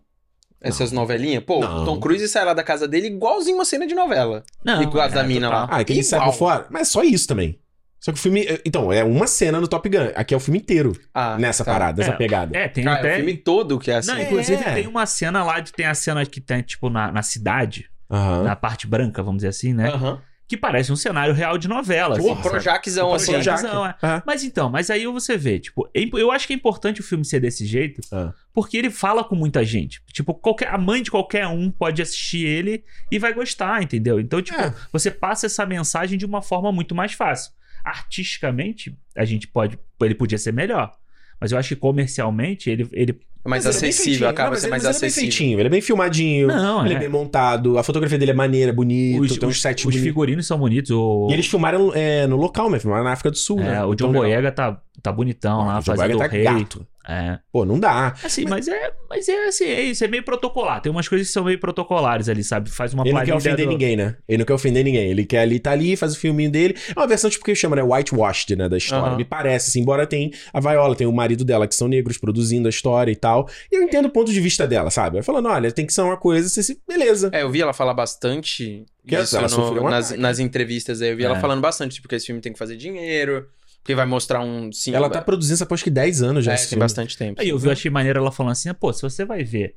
Essas 0.61 0.91
novelinhas? 0.91 1.41
Pô, 1.43 1.61
Não. 1.61 1.83
o 1.83 1.85
Tom 1.85 1.99
Cruise 2.01 2.27
sai 2.27 2.43
lá 2.43 2.53
da 2.53 2.63
casa 2.63 2.85
dele 2.85 3.07
igualzinho 3.07 3.55
uma 3.55 3.63
cena 3.63 3.87
de 3.87 3.95
novela. 3.95 4.43
Não. 4.63 4.83
e 4.83 4.87
com 4.87 4.99
as 4.99 5.13
da 5.13 5.21
é, 5.21 5.23
mina 5.27 5.47
total. 5.47 5.61
lá. 5.61 5.69
Ah, 5.71 5.79
é 5.81 5.83
que 5.85 5.93
ele 5.93 6.03
sai 6.03 6.19
Igual. 6.19 6.33
fora. 6.33 6.65
Mas 6.69 6.89
só 6.89 7.01
isso 7.01 7.25
também. 7.27 7.57
Só 7.97 8.11
que 8.11 8.17
o 8.19 8.21
filme. 8.21 8.45
Então, 8.65 8.91
é 8.91 9.01
uma 9.03 9.25
cena 9.27 9.59
no 9.61 9.67
Top 9.69 9.87
Gun. 9.89 10.09
Aqui 10.15 10.33
é 10.33 10.37
o 10.37 10.39
filme 10.39 10.59
inteiro 10.59 10.91
Ah, 11.13 11.37
nessa 11.37 11.63
tá. 11.63 11.71
parada, 11.71 11.99
nessa 12.01 12.13
É. 12.13 12.17
pegada. 12.17 12.57
É, 12.57 12.67
tem 12.67 12.85
Ah, 12.87 12.95
até. 12.95 13.09
é 13.09 13.13
o 13.13 13.15
filme 13.17 13.37
todo 13.37 13.79
que 13.79 13.89
é 13.89 13.95
assim. 13.95 14.11
Não, 14.11 14.17
É. 14.17 14.23
inclusive 14.23 14.61
tem 14.63 14.87
uma 14.87 15.05
cena 15.05 15.43
lá 15.45 15.59
de. 15.61 15.71
Tem 15.71 15.85
a 15.85 15.93
cena 15.93 16.25
que 16.25 16.41
tem, 16.41 16.61
tipo, 16.61 16.89
na, 16.89 17.09
na 17.11 17.21
cidade, 17.23 17.89
na 18.09 18.55
parte 18.55 18.85
branca, 18.87 19.21
vamos 19.23 19.37
dizer 19.39 19.49
assim, 19.49 19.73
né? 19.73 19.89
Aham. 19.89 20.21
Que 20.49 20.57
parece 20.57 20.91
um 20.91 20.95
cenário 20.95 21.31
real 21.33 21.59
de 21.59 21.67
novela. 21.67 22.17
Porra, 22.17 22.33
assim? 22.33 22.49
Projaczão, 22.49 23.13
assim. 23.13 23.31
Projac. 23.33 23.59
Projaczão, 23.61 23.85
é. 23.85 23.95
Ah. 24.01 24.23
Mas 24.25 24.43
então, 24.43 24.67
mas 24.67 24.89
aí 24.89 25.05
você 25.05 25.37
vê, 25.37 25.59
tipo, 25.59 25.87
é 25.93 26.01
eu 26.11 26.31
acho 26.31 26.47
que 26.47 26.53
é 26.53 26.55
importante 26.55 27.01
o 27.01 27.03
filme 27.03 27.23
ser 27.23 27.39
desse 27.39 27.67
jeito, 27.67 28.01
Ah. 28.11 28.33
porque 28.51 28.75
ele 28.75 28.89
fala 28.89 29.23
com 29.23 29.35
muita 29.35 29.63
gente. 29.63 30.01
Tipo, 30.11 30.33
qualquer, 30.33 30.69
a 30.73 30.77
mãe 30.79 31.03
de 31.03 31.11
qualquer 31.11 31.45
um 31.47 31.69
pode 31.69 32.01
assistir 32.01 32.47
ele 32.47 32.83
e 33.11 33.19
vai 33.19 33.31
gostar, 33.31 33.83
entendeu? 33.83 34.19
Então, 34.19 34.41
tipo, 34.41 34.59
É. 34.59 34.73
você 34.91 35.11
passa 35.11 35.45
essa 35.45 35.67
mensagem 35.67 36.17
de 36.17 36.25
uma 36.25 36.41
forma 36.41 36.71
muito 36.71 36.95
mais 36.95 37.13
fácil. 37.13 37.51
Artisticamente, 37.85 38.97
a 39.15 39.25
gente 39.25 39.47
pode. 39.47 39.77
Ele 40.01 40.15
podia 40.15 40.37
ser 40.39 40.51
melhor. 40.51 40.97
Mas 41.39 41.51
eu 41.51 41.57
acho 41.59 41.69
que 41.69 41.75
comercialmente 41.75 42.69
ele. 42.71 42.89
ele 42.91 43.19
mais 43.47 43.65
Mas 43.65 43.65
é 43.65 43.69
acessível, 43.69 44.03
feitinho. 44.05 44.29
acaba 44.29 44.49
Não, 44.49 44.55
sendo 44.57 44.65
ele- 44.65 44.71
mais 44.71 44.83
mas 44.83 44.89
ele 44.89 44.97
é 44.97 44.99
bem 44.99 45.07
acessível. 45.07 45.31
feitinho, 45.31 45.59
ele 45.59 45.67
é 45.67 45.69
bem 45.71 45.81
filmadinho. 45.81 46.47
Não, 46.47 46.85
ele 46.85 46.93
é. 46.93 46.97
é. 46.97 46.99
bem 46.99 47.09
montado. 47.09 47.77
A 47.77 47.83
fotografia 47.83 48.17
dele 48.17 48.31
é 48.31 48.33
maneira, 48.33 48.73
bonito, 48.73 49.21
os, 49.23 49.37
tem 49.37 49.47
uns 49.47 49.55
os- 49.55 49.61
sets 49.61 49.81
os 49.81 49.85
bonitos. 49.85 50.03
figurinos 50.03 50.45
são 50.47 50.57
bonitos. 50.59 50.91
O, 50.91 51.27
E 51.29 51.33
eles 51.33 51.47
filmaram 51.47 51.91
é, 51.95 52.27
no 52.27 52.35
local, 52.35 52.69
né? 52.69 52.79
Filmaram 52.79 53.03
na 53.03 53.11
África 53.13 53.31
do 53.31 53.37
Sul, 53.37 53.59
é, 53.61 53.63
né? 53.63 53.83
o 53.85 53.95
John 53.95 54.09
Então. 54.09 54.21
Boyega 54.21 54.51
tá, 54.51 54.79
tá 55.01 55.11
bonitão 55.11 55.65
lá, 55.65 55.75
Ah, 55.75 55.79
o 55.79 55.81
fazendo 55.81 56.15
o 56.15 56.19
tá 56.19 56.27
rei. 56.27 56.43
gato. 56.43 56.85
É. 57.09 57.39
Pô, 57.51 57.65
não 57.65 57.79
dá. 57.79 58.13
Assim, 58.23 58.45
mas, 58.47 58.67
é, 58.67 58.91
mas 59.09 59.27
é 59.27 59.47
assim, 59.47 59.65
é 59.65 59.81
isso, 59.81 60.03
é 60.05 60.07
meio 60.07 60.21
protocolar. 60.23 60.79
Tem 60.81 60.91
umas 60.91 61.07
coisas 61.07 61.25
que 61.27 61.33
são 61.33 61.43
meio 61.43 61.59
protocolares 61.59 62.29
ali, 62.29 62.43
sabe? 62.43 62.69
Faz 62.69 62.93
uma 62.93 63.03
Ele 63.03 63.13
não 63.13 63.25
quer 63.25 63.33
ofender 63.35 63.65
do- 63.65 63.71
ninguém, 63.71 63.95
né? 63.97 64.15
Ele 64.27 64.37
não 64.37 64.45
quer 64.45 64.53
ofender 64.53 64.83
ninguém. 64.83 65.09
Ele 65.09 65.25
quer 65.25 65.39
ali, 65.39 65.59
tá 65.59 65.71
ali, 65.71 65.95
faz 65.95 66.13
o 66.13 66.19
filminho 66.19 66.51
dele. 66.51 66.75
É 66.95 66.99
uma 66.99 67.07
versão, 67.07 67.29
tipo, 67.29 67.43
que 67.43 67.55
chama, 67.55 67.75
né? 67.75 67.81
Whitewashed, 67.83 68.55
né? 68.55 68.69
Da 68.69 68.77
história. 68.77 69.17
Me 69.17 69.25
parece, 69.25 69.69
assim. 69.71 69.79
Embora 69.81 70.05
tem 70.05 70.31
a 70.53 70.59
Viola, 70.59 70.95
tem 70.95 71.07
o 71.07 71.11
marido 71.11 71.43
dela, 71.43 71.67
que 71.67 71.73
são 71.75 71.87
negros, 71.87 72.17
produzindo 72.17 72.67
a 72.67 72.69
história 72.69 73.11
e 73.11 73.15
tal. 73.15 73.49
E 73.71 73.75
eu 73.77 73.81
entendo 73.81 74.05
o 74.05 74.09
ponto 74.11 74.31
de 74.31 74.39
vista 74.39 74.67
dela, 74.67 74.91
sabe? 74.91 75.17
Ela 75.17 75.23
falando, 75.23 75.47
olha, 75.49 75.71
tem 75.71 75.85
que 75.87 75.93
ser 75.93 76.01
uma 76.01 76.17
coisa, 76.17 76.47
você 76.47 76.61
se... 76.61 76.79
beleza. 76.87 77.31
É, 77.33 77.41
eu 77.41 77.49
vi 77.49 77.61
ela 77.61 77.73
falar 77.73 77.93
bastante 77.95 78.85
Que 79.07 79.15
disso 79.15 79.35
ela 79.37 79.47
no- 79.47 79.89
nas, 79.89 80.11
nas 80.17 80.37
entrevistas 80.39 81.01
aí. 81.01 81.09
Eu 81.09 81.17
vi 81.17 81.23
ela 81.23 81.37
É. 81.37 81.41
falando 81.41 81.61
bastante, 81.61 81.95
tipo, 81.95 82.07
que 82.07 82.13
esse 82.15 82.27
filme 82.27 82.41
tem 82.41 82.53
que 82.53 82.59
fazer 82.59 82.77
dinheiro, 82.77 83.47
porque 83.81 83.95
vai 83.95 84.05
mostrar 84.05 84.41
um... 84.41 84.71
Sim, 84.71 84.93
ela 84.93 85.09
tá 85.09 85.21
produzindo 85.21 85.53
essa 85.55 85.67
acho 85.73 85.83
que 85.83 85.89
10 85.89 86.21
anos 86.21 86.45
já. 86.45 86.53
é, 86.53 86.55
tem 86.57 86.65
filme. 86.67 86.79
bastante 86.79 87.17
tempo. 87.17 87.41
Aí 87.41 87.49
eu 87.49 87.57
vi, 87.57 87.67
eu 87.67 87.71
achei 87.71 87.89
maneiro 87.89 88.19
ela 88.19 88.31
falando 88.31 88.51
assim, 88.51 88.73
pô, 88.73 88.91
se 88.93 89.01
você 89.01 89.25
vai 89.25 89.43
ver 89.43 89.75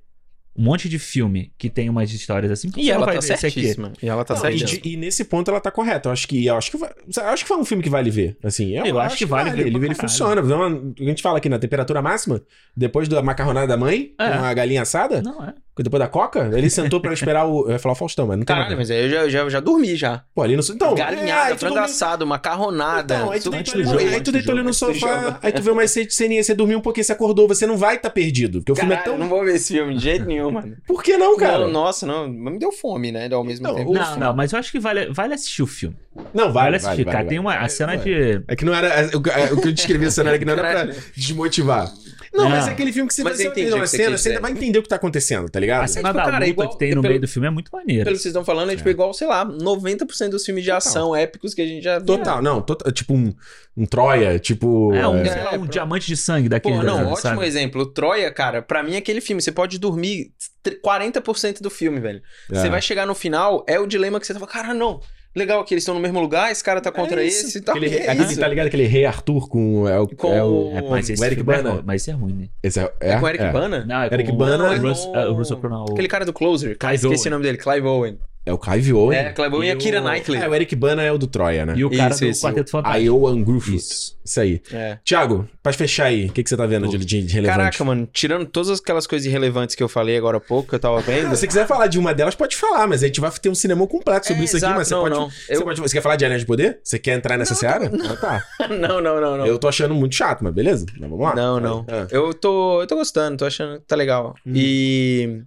um 0.55 0.65
monte 0.65 0.87
de 0.87 0.99
filme 0.99 1.51
que 1.57 1.71
tem 1.71 1.88
umas 1.88 2.12
histórias 2.12 2.53
assim, 2.53 2.71
E 2.77 2.91
ela 2.91 3.07
vai 3.07 3.15
tá 3.15 3.21
ver 3.23 3.33
esse 3.33 3.47
aqui? 3.47 3.61
certíssima. 3.62 3.93
E 4.03 4.07
ela 4.07 4.23
tá 4.23 4.35
e, 4.35 4.38
certíssima. 4.38 4.81
de- 4.83 4.88
e 4.91 4.97
nesse 4.99 5.25
ponto 5.25 5.51
ela 5.51 5.59
tá 5.61 5.71
correta. 5.71 6.11
Eu 6.11 6.12
acho 6.12 6.29
que, 6.29 6.45
eu 6.45 6.55
acho 6.57 6.71
que, 6.71 6.77
vai, 6.77 6.91
eu 7.17 7.25
acho 7.25 7.43
que 7.45 7.49
foi 7.49 7.57
um 7.57 7.65
filme 7.65 7.83
que 7.83 7.88
vale 7.88 8.11
ver. 8.11 8.37
Assim, 8.43 8.77
eu, 8.77 8.85
Eu 8.85 9.01
acho 9.01 9.17
que 9.17 9.25
vale 9.25 9.49
ver 9.51 9.67
Ele, 9.69 9.77
ele 9.87 9.95
funciona. 9.95 10.43
Uma- 10.43 10.67
a 11.01 11.05
gente 11.05 11.23
fala 11.23 11.38
aqui 11.38 11.49
na 11.49 11.59
temperatura 11.59 12.03
máxima, 12.03 12.43
depois 12.77 13.09
da 13.09 13.23
macarronada 13.23 13.67
da 13.67 13.77
mãe, 13.79 14.12
É. 14.21 14.29
com 14.31 14.45
a 14.45 14.53
galinha 14.53 14.83
assada, 14.83 15.23
Não, 15.23 15.43
é. 15.43 15.55
Depois 15.79 15.99
da 16.01 16.07
coca, 16.09 16.51
ele 16.53 16.69
sentou 16.69 17.01
pra 17.01 17.13
esperar 17.15 17.47
o. 17.47 17.65
Eu 17.67 17.73
ia 17.73 17.79
falar 17.79 17.93
o 17.93 17.97
Faustão, 17.97 18.27
mas 18.27 18.37
não 18.37 18.45
tem 18.45 18.55
Caralho, 18.55 18.71
nada. 18.71 18.81
mas 18.81 18.91
aí 18.91 19.05
eu 19.05 19.09
já, 19.09 19.29
já, 19.29 19.49
já 19.49 19.61
dormi 19.61 19.97
já. 19.97 20.23
Pô, 20.35 20.43
ali 20.43 20.55
no. 20.57 20.63
Então, 20.71 20.95
Galinhada, 20.95 21.53
é, 21.55 21.57
frango 21.57 21.75
dormiu- 21.77 21.91
assado, 21.91 22.27
macarronada. 22.27 23.15
Então, 23.15 23.31
aí 23.31 23.41
tu 23.41 23.51
deitou, 23.51 23.75
ali, 23.75 23.85
jogo, 23.85 23.99
aí 23.99 24.21
tu 24.21 24.33
deitou 24.33 24.53
ali 24.55 24.63
no 24.63 24.75
sofá, 24.75 25.39
aí 25.43 25.51
tu 25.53 25.63
vê 25.63 25.71
uma 25.71 25.87
ceninha, 25.87 26.43
você 26.43 26.55
dormiu 26.55 26.79
um 26.79 26.83
pouquinho, 26.83 27.05
você 27.05 27.13
acordou, 27.13 27.49
você 27.49 27.67
não 27.67 27.77
vai 27.77 27.97
estar 27.97 28.11
perdido. 28.11 28.59
Porque 28.59 28.73
o 28.73 28.77
filme 28.77 28.93
é 28.93 28.97
Caralho, 28.97 29.13
tão. 29.13 29.21
não 29.21 29.29
vou 29.29 29.45
ver 29.45 29.55
esse 29.55 29.73
filme 29.73 29.95
de 29.95 30.03
jeito 30.03 30.27
nenhum, 30.27 30.51
mano. 30.51 30.77
Por 30.87 31.03
que 31.03 31.17
não, 31.17 31.37
cara? 31.37 31.61
Não, 31.61 31.71
nossa, 31.71 32.07
não. 32.07 32.29
Mas 32.29 32.53
me 32.53 32.59
deu 32.59 32.73
fome, 32.73 33.11
né? 33.11 33.29
Ao 33.33 33.43
mesmo 33.45 33.67
Não, 33.67 33.75
tempo. 33.75 33.93
Não, 33.95 34.17
não, 34.19 34.35
mas 34.37 34.53
eu 34.53 34.59
acho 34.59 34.71
que 34.71 34.79
vale, 34.79 35.07
vale 35.13 35.35
assistir 35.35 35.63
o 35.63 35.67
filme. 35.67 35.97
Não, 36.35 36.53
Vale, 36.53 36.53
vale. 36.53 36.77
assistir, 36.77 36.89
vale, 36.97 37.05
cara. 37.07 37.17
vale, 37.19 37.29
tem 37.31 37.39
uma 37.39 37.55
a 37.55 37.69
cena 37.71 37.97
de. 37.97 38.43
É 38.47 38.55
que 38.55 38.67
não 38.67 38.75
era. 38.75 39.11
O, 39.17 39.19
o 39.57 39.61
que 39.63 39.69
eu 39.69 39.73
descrevi 39.73 40.05
a 40.05 40.11
cena 40.11 40.29
era 40.29 40.39
que 40.39 40.45
não 40.45 40.53
era 40.53 40.61
pra 40.63 40.71
Caralho. 40.73 40.95
desmotivar. 41.17 41.91
Não, 42.33 42.49
mas 42.49 42.66
é 42.66 42.71
aquele 42.71 42.92
filme 42.92 43.09
que 43.09 43.14
você 43.14 43.23
Mas 43.23 43.37
vai 43.42 43.51
ver 43.55 43.73
o 43.73 43.77
uma 43.77 43.87
cena, 43.87 44.16
você 44.16 44.29
ainda 44.31 44.40
vai 44.40 44.53
entender 44.53 44.79
o 44.79 44.83
que 44.83 44.88
tá 44.88 44.97
acontecendo, 44.97 45.49
tá 45.51 45.61
ligado? 45.61 45.85
A 45.85 45.87
cena 45.87 46.09
tipo, 46.09 46.16
da 46.18 46.25
cara, 46.25 46.38
luta 46.38 46.49
igual- 46.51 46.68
que 46.71 46.79
tem 46.79 46.95
no 46.95 47.03
pelo- 47.03 47.12
meio 47.12 47.21
do 47.21 47.29
filme 47.29 47.47
é 47.47 47.51
muito 47.51 47.71
maneira. 47.71 48.05
Pelo 48.05 48.16
que 48.16 48.23
vocês 48.23 48.31
estão 48.33 48.45
falando, 48.45 48.71
é 48.73 48.77
tipo 48.77 48.88
igual, 48.88 49.12
sei 49.12 49.27
lá, 49.27 49.45
90% 49.45 50.31
dos 50.31 50.45
filmes 50.45 50.64
de 50.64 50.71
ação 50.71 51.14
épicos 51.14 51.53
que 51.55 51.61
a 51.61 51.66
gente 51.66 51.83
já 51.85 51.99
viu. 51.99 52.07
Total, 52.07 52.40
não, 52.40 52.62
total, 52.62 52.90
tipo 52.90 53.12
um, 53.14 53.33
um 53.77 53.85
Troia, 53.85 54.38
tipo. 54.38 54.95
É 54.95 55.07
um, 55.07 55.18
é, 55.21 55.25
sei 55.27 55.42
lá, 55.42 55.53
um 55.59 55.64
É, 55.64 55.68
diamante 55.68 56.07
de 56.07 56.16
sangue 56.16 56.45
Pô, 56.49 56.51
daquele. 56.51 56.77
não, 56.83 57.14
sabe? 57.16 57.35
ótimo 57.37 57.42
exemplo. 57.45 57.83
O 57.83 57.87
Troia, 57.87 58.31
cara, 58.33 58.62
pra 58.62 58.83
mim 58.83 58.95
é 58.95 58.99
aquele 58.99 59.21
filme. 59.21 59.42
Você 59.42 59.53
pode 59.53 59.79
dormir 59.79 60.33
tr- 60.62 60.77
40% 60.83 61.61
do 61.61 61.68
filme, 61.71 62.01
velho. 62.01 62.23
é. 62.51 62.55
Você 62.55 62.71
vai 62.71 62.81
chegar 62.81 63.07
no 63.07 63.14
final, 63.14 63.64
é 63.68 63.79
o 63.79 63.87
dilema 63.87 64.18
que 64.18 64.27
você 64.27 64.33
tava, 64.33 64.47
cara, 64.47 64.73
não. 64.73 65.01
Legal 65.35 65.64
que 65.64 65.73
eles 65.73 65.83
estão 65.83 65.95
no 65.95 66.01
mesmo 66.01 66.21
lugar, 66.21 66.53
esse 66.53 66.62
cara 66.62 66.79
tá 66.81 66.92
contra 66.92 67.23
É 67.23 67.27
isso. 67.27 67.47
esse 67.47 67.59
e 67.59 67.61
tal. 67.62 67.75
Aquele, 67.75 67.90
que 67.90 67.97
é 68.03 68.11
aquele- 68.11 68.27
isso? 68.27 68.38
tá 68.40 68.49
ligado? 68.49 68.66
Aquele 68.66 68.85
rei 68.87 69.07
Arthur 69.07 69.49
com. 69.49 69.88
É 69.88 69.99
o, 69.99 70.07
Com 70.09 70.33
é 70.35 70.45
o, 70.45 70.71
É, 70.75 70.83
mas 70.83 71.09
esse 71.09 71.23
o 71.23 71.25
Eric 71.25 71.40
é 71.40 71.45
Bana. 71.45 71.83
mas 71.85 72.03
esse 72.03 72.11
é 72.11 72.14
ruim, 72.14 72.35
né? 72.35 72.49
Esse 72.62 72.81
é, 72.81 72.92
É 73.01 73.16
com 73.16 73.25
o 73.25 73.29
Eric 73.29 73.42
é. 73.45 73.51
Bana? 73.51 73.85
Não, 73.87 74.03
é 74.03 74.07
Eric 74.12 74.31
com 74.31 74.37
Bana, 74.37 74.64
o 74.64 74.73
é 74.73 74.77
é 74.77 75.29
Russell 75.31 75.57
Crowe, 75.59 75.87
Aquele 75.90 76.09
cara 76.09 76.27
do 76.27 76.33
Closer. 76.35 76.77
Clive 76.77 76.95
Esqueci 76.97 77.23
Owen. 77.23 77.29
o 77.29 77.31
nome 77.31 77.45
dele, 77.45 77.57
Clive 77.57 77.87
Owen. 77.87 78.18
É 78.45 78.53
o 78.53 78.59
Clive 78.59 78.93
Owen. 78.93 79.17
É, 79.19 79.33
Clive 79.33 79.55
Owen 79.55 79.69
e 79.69 79.71
a 79.71 79.75
E 79.75 79.79
Kira 79.79 80.01
o- 80.01 80.05
Knightley. 80.05 80.41
É, 80.43 80.49
o 80.49 80.55
Eric 80.55 80.75
Bana 80.75 81.01
é 81.03 81.13
o 81.13 81.17
do 81.19 81.29
Troia, 81.29 81.65
né? 81.65 81.75
E 81.77 81.85
o 81.85 81.91
cara 81.91 82.11
Isso, 82.11 82.21
do 82.25 82.27
isso. 82.27 82.45
Quarteto 82.45 82.69
A 82.77 82.83
Fantástico. 82.83 83.05
Ioan 83.07 83.43
Griffith. 83.45 83.77
Isso. 83.77 84.19
Isso 84.25 84.41
aí. 84.41 84.61
É. 84.73 84.99
Thiago, 85.05 85.49
pra 85.63 85.73
fechar 85.73 86.07
aí, 86.07 86.27
o 86.27 86.33
que, 86.33 86.43
que 86.43 86.49
você 86.49 86.57
tá 86.57 86.67
vendo 86.67 86.89
de, 86.89 86.99
de, 86.99 87.23
de 87.23 87.33
relevante? 87.35 87.59
Caraca, 87.59 87.85
mano, 87.85 88.09
tirando 88.13 88.47
todas 88.47 88.81
aquelas 88.81 89.07
coisas 89.07 89.27
irrelevantes 89.27 89.75
que 89.77 89.83
eu 89.83 89.89
falei 89.89 90.17
agora 90.17 90.39
há 90.39 90.41
pouco, 90.41 90.69
que 90.71 90.75
eu 90.75 90.79
tava 90.81 91.01
vendo. 91.01 91.25
Não, 91.25 91.31
se 91.35 91.41
você 91.41 91.47
quiser 91.47 91.67
falar 91.69 91.87
de 91.87 91.99
uma 92.01 92.13
delas, 92.13 92.35
pode 92.35 92.57
falar, 92.57 92.87
mas 92.89 93.03
a 93.03 93.07
gente 93.07 93.21
vai 93.21 93.31
ter 93.31 93.49
um 93.49 93.55
cinema 93.55 93.87
completo 93.87 94.27
sobre 94.27 94.43
É, 94.43 94.45
isso 94.45 94.57
aqui, 94.57 94.65
exato, 94.65 94.79
mas 94.79 94.89
você 94.89 94.95
não, 94.95 95.03
pode, 95.03 95.15
não. 95.17 95.31
Você, 95.31 95.55
Eu- 95.57 95.63
pode- 95.63 95.81
você 95.81 95.97
quer 95.97 96.03
falar 96.03 96.17
de 96.17 96.25
Anéis 96.25 96.41
de 96.41 96.47
Poder? 96.47 96.81
Você 96.83 96.99
quer 96.99 97.13
entrar 97.17 97.37
nessa 97.39 97.55
seara? 97.55 97.91
Ah, 98.11 98.17
tá. 98.17 98.45
não, 98.69 99.01
não, 99.01 99.21
não, 99.21 99.37
não. 99.39 99.47
Eu 99.47 99.59
tô 99.59 99.69
achando 99.69 99.95
muito 99.95 100.15
chato, 100.17 100.43
mas 100.43 100.53
beleza. 100.53 100.85
Mas 100.99 101.09
vamos 101.11 101.25
lá. 101.25 101.35
Não, 101.37 101.61
não. 101.61 101.85
Ah. 101.89 102.07
Eu 102.11 102.35
tô, 102.35 102.81
eu 102.81 102.87
tô 102.89 102.97
gostando, 102.97 103.37
tô 103.39 103.45
achando 103.45 103.79
que 103.81 103.87
tá 103.87 103.95
legal. 103.97 104.35
Hum. 104.47 104.53
E. 104.55 105.43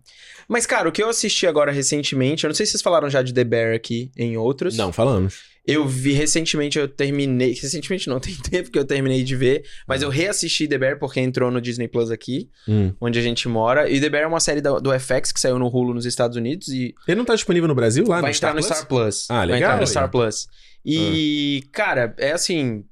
Mas, 0.48 0.66
cara, 0.66 0.88
o 0.88 0.92
que 0.92 1.02
eu 1.02 1.10
assisti 1.10 1.48
agora 1.48 1.72
recentemente, 1.72 2.44
eu 2.44 2.48
não 2.50 2.56
sei 2.56 2.66
se 2.66 2.74
vocês 2.74 2.82
falaram 2.82 3.10
já 3.10 3.22
de 3.22 3.34
The 3.34 3.44
Bear 3.44 3.76
aqui 3.76 4.12
em 4.18 4.38
outros. 4.38 4.78
Não, 4.78 4.92
falamos. 4.94 5.56
Eu 5.68 5.88
vi 5.88 6.12
recentemente, 6.14 6.78
eu 6.78 6.88
terminei. 6.88 7.54
Recentemente 7.54 8.08
não, 8.08 8.20
tem 8.22 8.36
tempo 8.36 8.70
que 8.70 8.78
eu 8.78 8.86
terminei 8.86 9.24
de 9.24 9.36
ver. 9.36 9.64
Mas 9.88 10.04
eu 10.04 10.10
reassisti 10.10 10.68
The 10.68 10.78
Bear 10.78 11.00
porque 11.00 11.20
entrou 11.20 11.50
no 11.50 11.60
Disney 11.60 11.88
Plus 11.88 12.12
aqui, 12.12 12.50
Hum. 12.68 12.94
onde 13.02 13.18
a 13.18 13.22
gente 13.22 13.48
mora. 13.48 13.90
E 13.90 14.00
The 14.00 14.10
Bear 14.10 14.24
é 14.26 14.28
uma 14.28 14.40
série 14.40 14.62
da- 14.62 14.78
do 14.78 14.92
FX 14.94 15.32
que 15.32 15.40
saiu 15.40 15.58
no 15.58 15.68
Hulu 15.68 15.96
nos 15.96 16.06
Estados 16.06 16.38
Unidos 16.38 16.68
e 16.68 16.94
Ele 17.08 17.18
não 17.18 17.26
tá 17.26 17.34
disponível 17.34 17.68
no 17.68 17.74
Brasil 17.74 18.04
lá 18.08 18.22
vai 18.22 18.30
no 18.32 18.36
entrar 18.38 18.50
Star 18.50 18.54
no 18.56 18.62
Plus? 18.62 18.66
Star 18.78 18.88
Plus. 18.88 19.26
Ah, 19.32 19.34
Vai 19.38 19.46
legal, 19.48 19.70
entrar 19.72 19.82
no. 19.82 19.88
Star 19.88 20.12
Plus. 20.12 20.48
E, 20.86 21.64
cara, 21.72 22.14
é 22.20 22.32
assim. 22.32 22.84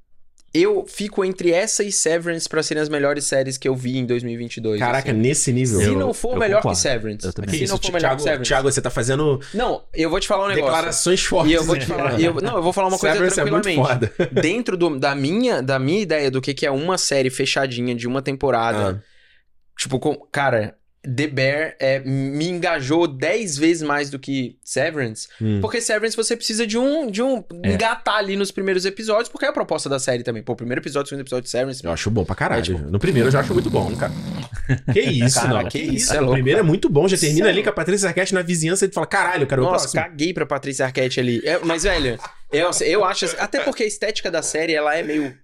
Eu 0.54 0.86
fico 0.86 1.24
entre 1.24 1.50
essa 1.50 1.82
e 1.82 1.90
Severance 1.90 2.48
pra 2.48 2.62
serem 2.62 2.80
as 2.80 2.88
melhores 2.88 3.24
séries 3.24 3.58
que 3.58 3.66
eu 3.68 3.74
vi 3.74 3.98
em 3.98 4.06
2022. 4.06 4.78
Caraca, 4.78 5.10
assim. 5.10 5.18
nesse 5.20 5.52
nível. 5.52 5.80
Se 5.80 5.86
Eu- 5.86 5.98
não 5.98 6.14
for 6.14 6.38
melhor 6.38 6.58
concordo. 6.62 6.76
que 6.76 6.82
Severance. 6.82 7.26
Eu 7.26 7.32
também. 7.32 7.50
Que 7.50 7.56
Se 7.58 7.64
isso, 7.64 7.72
não 7.72 7.78
for 7.80 7.88
melhor 7.92 8.00
Thiago, 8.00 8.16
que 8.16 8.22
Severance. 8.22 8.48
Thiago, 8.48 8.70
você 8.72 8.80
tá 8.80 8.90
fazendo 8.90 9.40
Não, 9.52 9.82
eu 9.92 10.08
vou 10.08 10.20
te 10.20 10.28
falar 10.28 10.44
um 10.44 10.48
negócio. 10.48 10.64
declarações 10.70 11.24
fortes. 11.24 11.50
E 11.50 11.54
eu 11.54 11.64
vou 11.64 11.76
te 11.76 11.86
falar. 11.86 12.20
eu- 12.20 12.34
não, 12.34 12.56
eu 12.56 12.62
vou 12.62 12.72
falar 12.72 12.86
uma 12.88 12.98
coisa 12.98 13.14
Severance 13.14 13.40
é 13.40 13.44
muito 13.44 13.62
tranquilamente. 13.64 14.12
foda. 14.16 14.30
Dentro 14.40 14.76
do- 14.76 14.98
da, 14.98 15.14
minha, 15.14 15.60
da 15.60 15.78
minha 15.78 16.00
ideia 16.00 16.30
do 16.30 16.40
que, 16.40 16.54
que 16.54 16.64
é 16.64 16.70
uma 16.70 16.96
série 16.96 17.30
fechadinha 17.30 17.94
de 17.94 18.06
uma 18.06 18.22
temporada. 18.22 19.02
Ah. 19.02 19.14
Tipo, 19.76 19.98
com, 19.98 20.14
cara, 20.30 20.76
The 21.04 21.26
Bear 21.26 21.76
é, 21.78 22.00
me 22.00 22.48
engajou 22.48 23.06
10 23.06 23.56
vezes 23.58 23.82
mais 23.82 24.10
do 24.10 24.18
que 24.18 24.56
Severance. 24.64 25.28
Hum. 25.40 25.60
Porque 25.60 25.80
Severance 25.80 26.16
você 26.16 26.36
precisa 26.36 26.66
de 26.66 26.78
um, 26.78 27.10
de 27.10 27.22
um 27.22 27.44
É. 27.62 27.72
engatar 27.72 28.16
ali 28.16 28.36
nos 28.36 28.50
primeiros 28.50 28.84
episódios, 28.84 29.28
porque 29.28 29.44
é 29.44 29.48
a 29.48 29.52
proposta 29.52 29.88
da 29.88 29.98
série 29.98 30.22
também. 30.22 30.42
Pô, 30.42 30.52
o 30.52 30.56
primeiro 30.56 30.80
episódio, 30.80 31.08
segundo 31.08 31.22
episódio 31.22 31.44
de 31.44 31.50
Severance. 31.50 31.84
Eu 31.84 31.92
acho 31.92 32.10
bom 32.10 32.24
pra 32.24 32.34
caralho. 32.34 32.60
É, 32.60 32.62
tipo- 32.62 32.78
No 32.90 32.98
primeiro 32.98 33.28
eu 33.28 33.32
já 33.32 33.40
acho 33.40 33.52
muito 33.52 33.70
bom, 33.70 33.94
cara. 33.96 34.12
Que 34.92 35.00
isso, 35.00 35.40
Cara, 35.40 35.62
não. 35.62 35.68
que 35.68 35.78
isso, 35.78 36.12
é 36.14 36.18
o 36.18 36.20
louco, 36.20 36.34
primeiro 36.34 36.60
é 36.60 36.62
muito 36.62 36.88
bom. 36.88 37.06
Já 37.06 37.16
termina 37.18 37.46
é 37.46 37.50
ali 37.50 37.62
com 37.62 37.68
a 37.70 37.72
Patrícia 37.72 38.08
Arquette 38.08 38.32
na 38.34 38.42
vizinhança 38.42 38.84
e 38.84 38.88
tu 38.88 38.94
fala, 38.94 39.06
caralho, 39.06 39.46
cara, 39.46 39.60
o 39.60 39.64
Nossa, 39.64 39.90
próximo. 39.90 40.02
caguei 40.02 40.32
pra 40.32 40.46
Patrícia 40.46 40.86
Arquette 40.86 41.20
ali. 41.20 41.40
É, 41.44 41.58
mas, 41.62 41.82
velho, 41.82 42.18
eu, 42.52 42.70
eu 42.82 43.04
acho. 43.04 43.26
Até 43.38 43.60
porque 43.60 43.82
a 43.82 43.86
estética 43.86 44.30
da 44.30 44.40
série, 44.42 44.72
ela 44.74 44.96
é 44.96 45.02
meio 45.02 45.34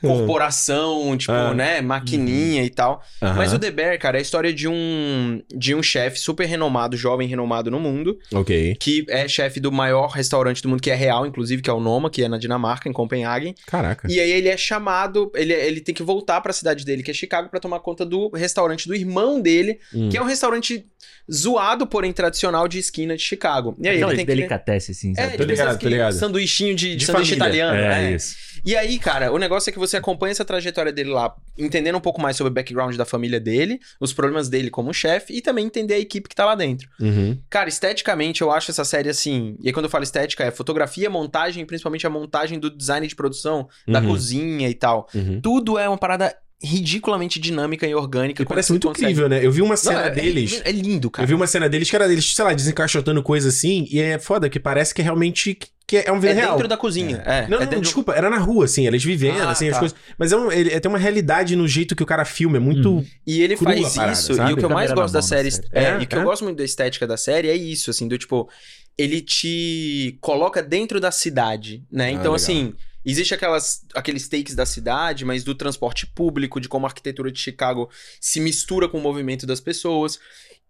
corporação, 0.00 1.16
tipo, 1.16 1.32
Ah. 1.32 1.54
né? 1.54 1.80
Maquininha 1.80 2.62
e 2.64 2.70
tal. 2.70 3.02
Aham. 3.22 3.34
Mas 3.36 3.52
o 3.52 3.58
The 3.58 3.70
Bear, 3.70 3.98
cara, 3.98 4.16
é 4.16 4.20
a 4.20 4.22
história 4.22 4.52
de 4.52 4.68
um, 4.68 5.42
de 5.54 5.74
um 5.74 5.82
chefe 5.82 6.18
super 6.18 6.46
renomado, 6.46 6.96
jovem 6.96 7.26
renomado 7.28 7.70
no 7.70 7.80
mundo, 7.80 8.18
Ok. 8.32 8.76
que 8.80 9.04
é 9.08 9.26
chefe 9.26 9.60
do 9.60 9.72
maior 9.72 10.08
restaurante 10.08 10.62
do 10.62 10.68
mundo, 10.68 10.80
que 10.82 10.90
é 10.90 10.94
real, 10.94 11.26
inclusive, 11.26 11.62
que 11.62 11.70
é 11.70 11.72
o 11.72 11.80
Noma, 11.80 12.10
que 12.10 12.22
é 12.22 12.28
na 12.28 12.38
Dinamarca, 12.38 12.88
em 12.88 12.92
Copenhague. 12.92 13.54
Caraca. 13.66 14.06
E 14.10 14.20
aí 14.20 14.30
ele 14.30 14.48
é 14.48 14.56
chamado, 14.56 15.30
ele, 15.34 15.52
ele 15.52 15.80
tem 15.80 15.94
que 15.94 16.02
voltar 16.02 16.40
pra 16.40 16.52
cidade 16.52 16.84
dele, 16.84 17.02
que 17.02 17.10
é 17.10 17.14
Chicago, 17.14 17.48
pra 17.48 17.60
tomar 17.60 17.80
conta 17.80 18.04
do 18.04 18.28
restaurante 18.34 18.86
do 18.86 18.94
irmão 18.94 19.40
dele, 19.40 19.78
Hum. 19.94 20.08
que 20.08 20.16
é 20.16 20.22
um 20.22 20.26
restaurante 20.26 20.86
zoado, 21.30 21.86
porém 21.86 22.12
tradicional 22.12 22.66
de 22.68 22.78
esquina 22.78 23.16
de 23.16 23.22
Chicago. 23.22 23.76
E 23.80 23.88
aí 23.88 23.96
Aquela 23.96 24.12
ele 24.12 24.16
tem 24.18 24.26
que... 24.26 24.32
delicatesse, 24.34 24.92
assim, 24.92 25.12
É, 25.12 25.14
sabe? 25.14 25.26
Tô 25.32 25.38
tipo, 25.38 25.50
ligado, 25.50 25.66
sabe 25.68 25.80
tô 25.80 25.88
ligado. 25.88 26.12
sanduichinho 26.14 26.74
de, 26.74 26.96
de 26.96 27.04
sanduíche 27.06 27.36
família. 27.36 27.62
italiano, 27.62 27.78
É, 27.78 27.88
né? 28.10 28.12
isso. 28.14 28.36
E 28.64 28.76
aí, 28.76 28.98
cara, 28.98 29.32
o 29.32 29.38
negócio 29.38 29.70
é 29.70 29.72
que 29.72 29.78
você 29.78 29.96
acompanha 29.96 30.32
essa 30.32 30.44
trajetória 30.44 30.92
dele 30.92 31.10
lá, 31.10 31.34
entendendo 31.56 31.96
um 31.96 32.00
pouco 32.00 32.20
mais 32.20 32.36
sobre 32.36 32.50
o 32.50 32.54
background 32.54 32.96
da 32.96 33.04
família 33.04 33.38
dele, 33.38 33.78
os 34.00 34.12
problemas 34.12 34.48
dele 34.48 34.68
como 34.70 34.92
chefe 34.92 35.32
e 35.34 35.40
também 35.40 35.64
entender 35.66 35.94
a 35.94 35.98
equipe 35.98 36.28
que 36.28 36.34
tá 36.34 36.44
lá 36.44 36.54
dentro. 36.54 36.88
Uhum. 37.00 37.38
Cara, 37.48 37.68
esteticamente 37.68 38.42
eu 38.42 38.50
acho 38.50 38.70
essa 38.70 38.84
série 38.84 39.08
assim. 39.08 39.56
E 39.60 39.68
aí, 39.68 39.72
quando 39.72 39.84
eu 39.84 39.90
falo 39.90 40.02
estética, 40.04 40.44
é 40.44 40.50
fotografia, 40.50 41.08
montagem, 41.08 41.64
principalmente 41.64 42.06
a 42.06 42.10
montagem 42.10 42.58
do 42.58 42.68
design 42.68 43.06
de 43.06 43.14
produção, 43.14 43.68
da 43.86 44.00
Uhum. 44.00 44.08
cozinha 44.08 44.68
e 44.68 44.74
tal. 44.74 45.08
Uhum. 45.14 45.40
Tudo 45.40 45.78
é 45.78 45.88
uma 45.88 45.98
parada 45.98 46.34
ridiculamente 46.62 47.38
dinâmica 47.38 47.86
e 47.86 47.94
orgânica. 47.94 48.42
E 48.42 48.46
parece 48.46 48.72
muito 48.72 48.88
consegue- 48.88 49.06
incrível, 49.06 49.28
né? 49.28 49.44
Eu 49.44 49.52
vi 49.52 49.62
uma 49.62 49.70
Não, 49.70 49.76
cena 49.76 50.00
é, 50.06 50.10
deles. 50.10 50.60
É, 50.64 50.70
é 50.70 50.72
lindo, 50.72 51.10
cara. 51.10 51.24
Eu 51.24 51.28
vi 51.28 51.34
uma 51.34 51.46
cena 51.46 51.68
deles 51.68 51.88
que 51.88 51.94
era 51.96 52.08
deles, 52.08 52.34
sei 52.34 52.44
lá, 52.44 52.52
desencaixotando 52.52 53.22
coisa 53.22 53.48
assim, 53.48 53.86
e 53.90 54.00
é 54.00 54.18
foda, 54.18 54.48
que 54.48 54.58
parece 54.58 54.92
que 54.94 55.00
é 55.00 55.04
realmente 55.04 55.56
que 55.86 55.96
é 55.96 56.12
um 56.12 56.22
É 56.22 56.32
real. 56.34 56.52
dentro 56.52 56.68
da 56.68 56.76
cozinha. 56.76 57.22
É, 57.24 57.46
Não, 57.48 57.56
é 57.56 57.60
não, 57.60 57.66
dentro- 57.66 57.80
desculpa, 57.80 58.12
era 58.12 58.28
na 58.28 58.36
rua, 58.38 58.66
assim, 58.66 58.86
eles 58.86 59.02
vivendo, 59.02 59.40
Ah, 59.40 59.50
assim, 59.52 59.68
as 59.68 59.72
tá. 59.74 59.78
coisas. 59.80 59.96
Mas 60.18 60.32
é 60.32 60.36
um, 60.36 60.52
ele, 60.52 60.70
é, 60.70 60.78
tem 60.80 60.88
uma 60.90 60.98
realidade 60.98 61.56
no 61.56 61.66
jeito 61.66 61.96
que 61.96 62.02
o 62.02 62.06
cara 62.06 62.26
filma, 62.26 62.58
é 62.58 62.60
muito. 62.60 62.96
Hum. 62.98 63.04
E 63.26 63.40
ele 63.40 63.56
faz 63.56 63.94
parada, 63.94 64.12
isso, 64.12 64.34
sabe? 64.34 64.50
e 64.50 64.52
o 64.52 64.56
que 64.58 64.64
eu 64.66 64.68
mais 64.68 64.92
gosto 64.92 65.14
da 65.14 65.22
série, 65.22 65.48
é, 65.72 65.84
É, 65.84 65.98
e 66.00 66.04
o 66.04 66.06
que 66.06 66.14
é. 66.14 66.18
eu 66.18 66.24
gosto 66.24 66.44
muito 66.44 66.58
da 66.58 66.64
estética 66.64 67.06
da 67.06 67.16
série 67.16 67.48
é 67.48 67.56
isso, 67.56 67.88
assim, 67.88 68.06
do 68.06 68.18
tipo, 68.18 68.50
ele 68.98 69.20
te 69.22 70.18
coloca 70.20 70.60
dentro 70.62 71.00
da 71.00 71.12
cidade, 71.12 71.84
né? 71.90 72.06
Ah, 72.06 72.10
Então, 72.10 72.22
legal. 72.32 72.34
assim, 72.34 72.74
existe 73.04 73.32
aquelas, 73.32 73.84
aqueles 73.94 74.28
takes 74.28 74.54
da 74.56 74.66
cidade, 74.66 75.24
mas 75.24 75.44
do 75.44 75.54
transporte 75.54 76.04
público, 76.06 76.60
de 76.60 76.68
como 76.68 76.84
a 76.84 76.88
arquitetura 76.88 77.30
de 77.30 77.38
Chicago 77.38 77.88
se 78.20 78.40
mistura 78.40 78.88
com 78.88 78.98
o 78.98 79.02
movimento 79.02 79.46
das 79.46 79.60
pessoas, 79.60 80.18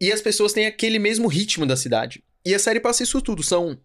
e 0.00 0.12
as 0.12 0.20
pessoas 0.20 0.52
têm 0.52 0.66
aquele 0.66 0.98
mesmo 0.98 1.26
ritmo 1.26 1.64
da 1.66 1.76
cidade. 1.76 2.22
E 2.44 2.54
a 2.54 2.58
série 2.58 2.78
passa 2.80 3.02
isso 3.02 3.20
tudo, 3.22 3.42
são 3.42 3.78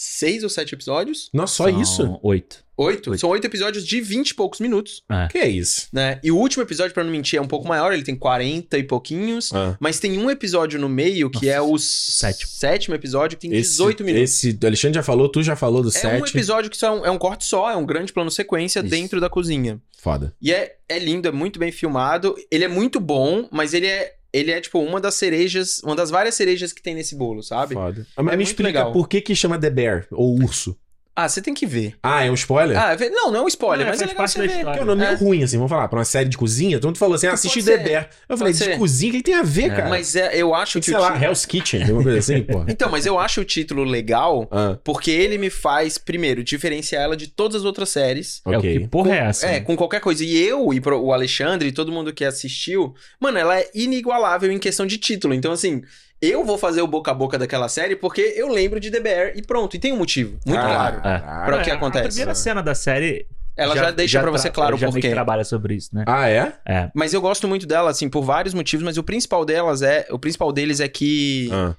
seis 0.00 0.44
ou 0.44 0.48
sete 0.48 0.74
episódios? 0.76 1.28
Nossa, 1.34 1.54
só 1.54 1.68
São 1.68 1.82
isso? 1.82 2.20
Oito. 2.22 2.64
Oito? 2.76 3.10
Oito. 3.10 3.18
São 3.20 3.30
oito 3.30 3.44
episódios 3.44 3.84
de 3.84 4.00
vinte 4.00 4.30
e 4.30 4.34
poucos 4.36 4.60
minutos, 4.60 5.02
Que 5.32 5.38
é 5.38 5.48
isso? 5.48 5.88
né? 5.92 6.20
E 6.22 6.30
o 6.30 6.36
último 6.36 6.62
episódio, 6.62 6.94
pra 6.94 7.02
não 7.02 7.10
mentir, 7.10 7.36
é 7.36 7.42
um 7.42 7.48
pouco 7.48 7.66
maior, 7.66 7.92
ele 7.92 8.04
tem 8.04 8.14
40 8.14 8.78
e 8.78 8.84
pouquinhos. 8.84 9.52
Ah. 9.52 9.76
Mas 9.80 9.98
tem 9.98 10.16
um 10.16 10.30
episódio 10.30 10.78
no 10.78 10.88
meio 10.88 11.28
que 11.28 11.46
Nossa, 11.46 11.58
é 11.58 11.60
o 11.60 11.76
sétimo. 11.76 12.48
sétimo 12.52 12.94
episódio, 12.94 13.36
que 13.36 13.48
tem 13.48 13.58
Esse, 13.58 13.70
18 13.72 14.04
minutos. 14.04 14.30
Esse, 14.30 14.56
o 14.62 14.66
Alexandre 14.66 14.94
já 14.94 15.02
falou, 15.02 15.28
tu 15.28 15.42
já 15.42 15.56
falou 15.56 15.82
do 15.82 15.88
É 15.88 15.90
um 15.90 16.20
7. 16.20 16.30
episódio 16.30 16.70
que 16.70 16.76
só 16.76 16.86
é 16.86 16.90
um, 17.00 17.06
é 17.06 17.10
um 17.10 17.18
corte 17.18 17.44
só, 17.44 17.68
é 17.68 17.74
um 17.74 17.84
grande 17.84 18.12
plano 18.12 18.30
sequência 18.30 18.78
Isso. 18.78 18.88
dentro 18.88 19.20
da 19.20 19.28
cozinha. 19.28 19.80
Foda. 20.00 20.32
E 20.40 20.52
é, 20.52 20.76
é 20.88 21.00
lindo, 21.00 21.26
é 21.26 21.32
muito 21.32 21.58
bem 21.58 21.72
filmado. 21.72 22.36
Ele 22.48 22.62
é 22.62 22.68
muito 22.68 23.00
bom, 23.00 23.48
mas 23.50 23.74
ele 23.74 23.88
é, 23.88 24.14
ele 24.32 24.50
é 24.50 24.60
tipo 24.60 24.78
uma 24.80 25.00
das 25.00 25.14
cerejas, 25.14 25.80
uma 25.82 25.96
das 25.96 26.10
várias 26.10 26.34
cerejas 26.34 26.72
que 26.72 26.82
tem 26.82 26.94
nesse 26.94 27.14
bolo, 27.16 27.42
sabe? 27.42 27.74
Foda. 27.74 28.06
Ah, 28.16 28.22
Mas 28.22 28.34
É 28.34 28.36
me 28.36 28.42
explica 28.44 28.68
legal. 28.80 28.92
por 28.92 29.08
que 29.08 29.20
que 29.20 29.34
chama 29.34 29.58
The 29.58 29.70
Bear, 29.70 30.06
ou 30.10 30.34
urso. 30.42 30.76
Ah, 31.20 31.28
você 31.28 31.42
tem 31.42 31.52
que 31.52 31.66
ver. 31.66 31.96
Ah, 32.00 32.24
é 32.24 32.30
um 32.30 32.34
spoiler? 32.34 32.78
Ah, 32.78 32.94
vê- 32.94 33.10
não, 33.10 33.32
não 33.32 33.40
é 33.40 33.42
um 33.42 33.48
spoiler, 33.48 33.84
É, 33.86 33.90
mas 33.90 34.00
é 34.00 34.04
legal 34.04 34.16
parte 34.18 34.32
você 34.34 34.38
da 34.38 34.44
ver. 34.46 34.58
história. 34.58 34.72
Que 34.74 34.78
é 34.78 34.82
um 34.82 34.86
nome 34.86 35.02
É. 35.02 35.06
meio 35.08 35.18
ruim, 35.18 35.42
assim, 35.42 35.56
vamos 35.56 35.68
falar, 35.70 35.88
pra 35.88 35.98
uma 35.98 36.04
série 36.04 36.28
de 36.28 36.36
cozinha. 36.38 36.78
Todo 36.78 36.90
mundo 36.90 36.98
falou 36.98 37.16
assim, 37.16 37.26
ah, 37.26 37.32
assiste 37.32 37.60
The. 37.60 37.76
Bear. 37.78 38.08
Eu 38.28 38.38
falei, 38.38 38.52
de 38.52 38.76
cozinha, 38.78 39.12
o 39.12 39.16
que 39.16 39.22
tem 39.24 39.34
a 39.34 39.42
ver, 39.42 39.64
É. 39.64 39.68
cara? 39.70 39.88
Mas 39.88 40.14
é, 40.14 40.36
eu 40.36 40.54
acho 40.54 40.78
que 40.78 40.86
sei 40.86 40.94
o 40.94 41.00
lá, 41.00 41.20
Hell's 41.20 41.44
Kitchen, 41.44 41.82
alguma 41.82 42.02
coisa 42.04 42.18
assim, 42.20 42.40
pô. 42.42 42.64
Então, 42.68 42.88
mas 42.88 43.04
eu 43.04 43.18
acho 43.18 43.40
o 43.40 43.44
título 43.44 43.82
legal 43.82 44.46
Ah, 44.52 44.78
porque 44.84 45.10
ele 45.10 45.38
me 45.38 45.50
faz, 45.50 45.98
primeiro, 45.98 46.44
diferenciar 46.44 47.02
ela 47.02 47.16
de 47.16 47.26
todas 47.26 47.56
as 47.56 47.64
outras 47.64 47.88
séries. 47.88 48.40
É 48.46 48.50
o 48.50 48.58
ok. 48.60 48.78
que 48.80 48.86
porra 48.88 49.14
é 49.14 49.18
essa? 49.18 49.46
É, 49.48 49.60
com 49.60 49.76
qualquer 49.76 50.00
coisa. 50.00 50.24
E 50.24 50.36
eu 50.40 50.72
e 50.72 50.80
pro- 50.80 51.00
o 51.02 51.12
Alexandre 51.12 51.68
e 51.68 51.72
todo 51.72 51.90
mundo 51.90 52.12
que 52.12 52.24
assistiu, 52.24 52.94
mano, 53.18 53.38
ela 53.38 53.58
é 53.58 53.68
inigualável 53.74 54.52
em 54.52 54.58
questão 54.58 54.86
de 54.86 54.98
título. 54.98 55.34
Então, 55.34 55.50
assim, 55.50 55.82
eu 56.20 56.44
vou 56.44 56.58
fazer 56.58 56.82
o 56.82 56.86
boca 56.86 57.10
a 57.10 57.14
boca 57.14 57.38
daquela 57.38 57.68
série 57.68 57.94
porque 57.96 58.20
eu 58.36 58.48
lembro 58.48 58.78
de 58.80 58.90
The 58.90 59.00
Bear 59.00 59.32
e 59.36 59.42
pronto. 59.42 59.76
E 59.76 59.78
tem 59.78 59.92
um 59.92 59.96
motivo, 59.98 60.38
muito 60.46 60.58
Ah, 60.58 60.62
claro. 60.64 60.96
É. 61.08 61.46
Pra 61.46 61.58
o 61.60 61.62
que 61.62 61.70
É, 61.70 61.74
acontece. 61.74 62.04
A 62.06 62.08
primeira 62.08 62.34
cena 62.34 62.62
da 62.62 62.74
série. 62.74 63.26
Ela 63.56 63.74
já, 63.76 63.90
deixa 63.90 64.20
pra 64.20 64.30
você 64.30 64.50
claro 64.50 64.76
já 64.76 64.86
por 64.86 64.92
meio 64.92 65.02
que 65.02 65.08
quê. 65.08 65.12
trabalha 65.14 65.42
sobre 65.42 65.74
isso, 65.74 65.92
né? 65.92 66.04
Ah, 66.06 66.28
é? 66.28 66.52
É. 66.64 66.90
Mas 66.94 67.12
eu 67.12 67.20
gosto 67.20 67.48
muito 67.48 67.66
dela, 67.66 67.90
assim, 67.90 68.08
por 68.08 68.22
vários 68.22 68.54
motivos, 68.54 68.84
mas 68.84 68.96
o 68.98 69.02
principal 69.02 69.44
delas 69.44 69.82
é. 69.82 70.06
O 70.10 70.18
principal 70.18 70.52
deles 70.52 70.78
é 70.78 70.86
que. 70.86 71.48
Ah. 71.52 71.74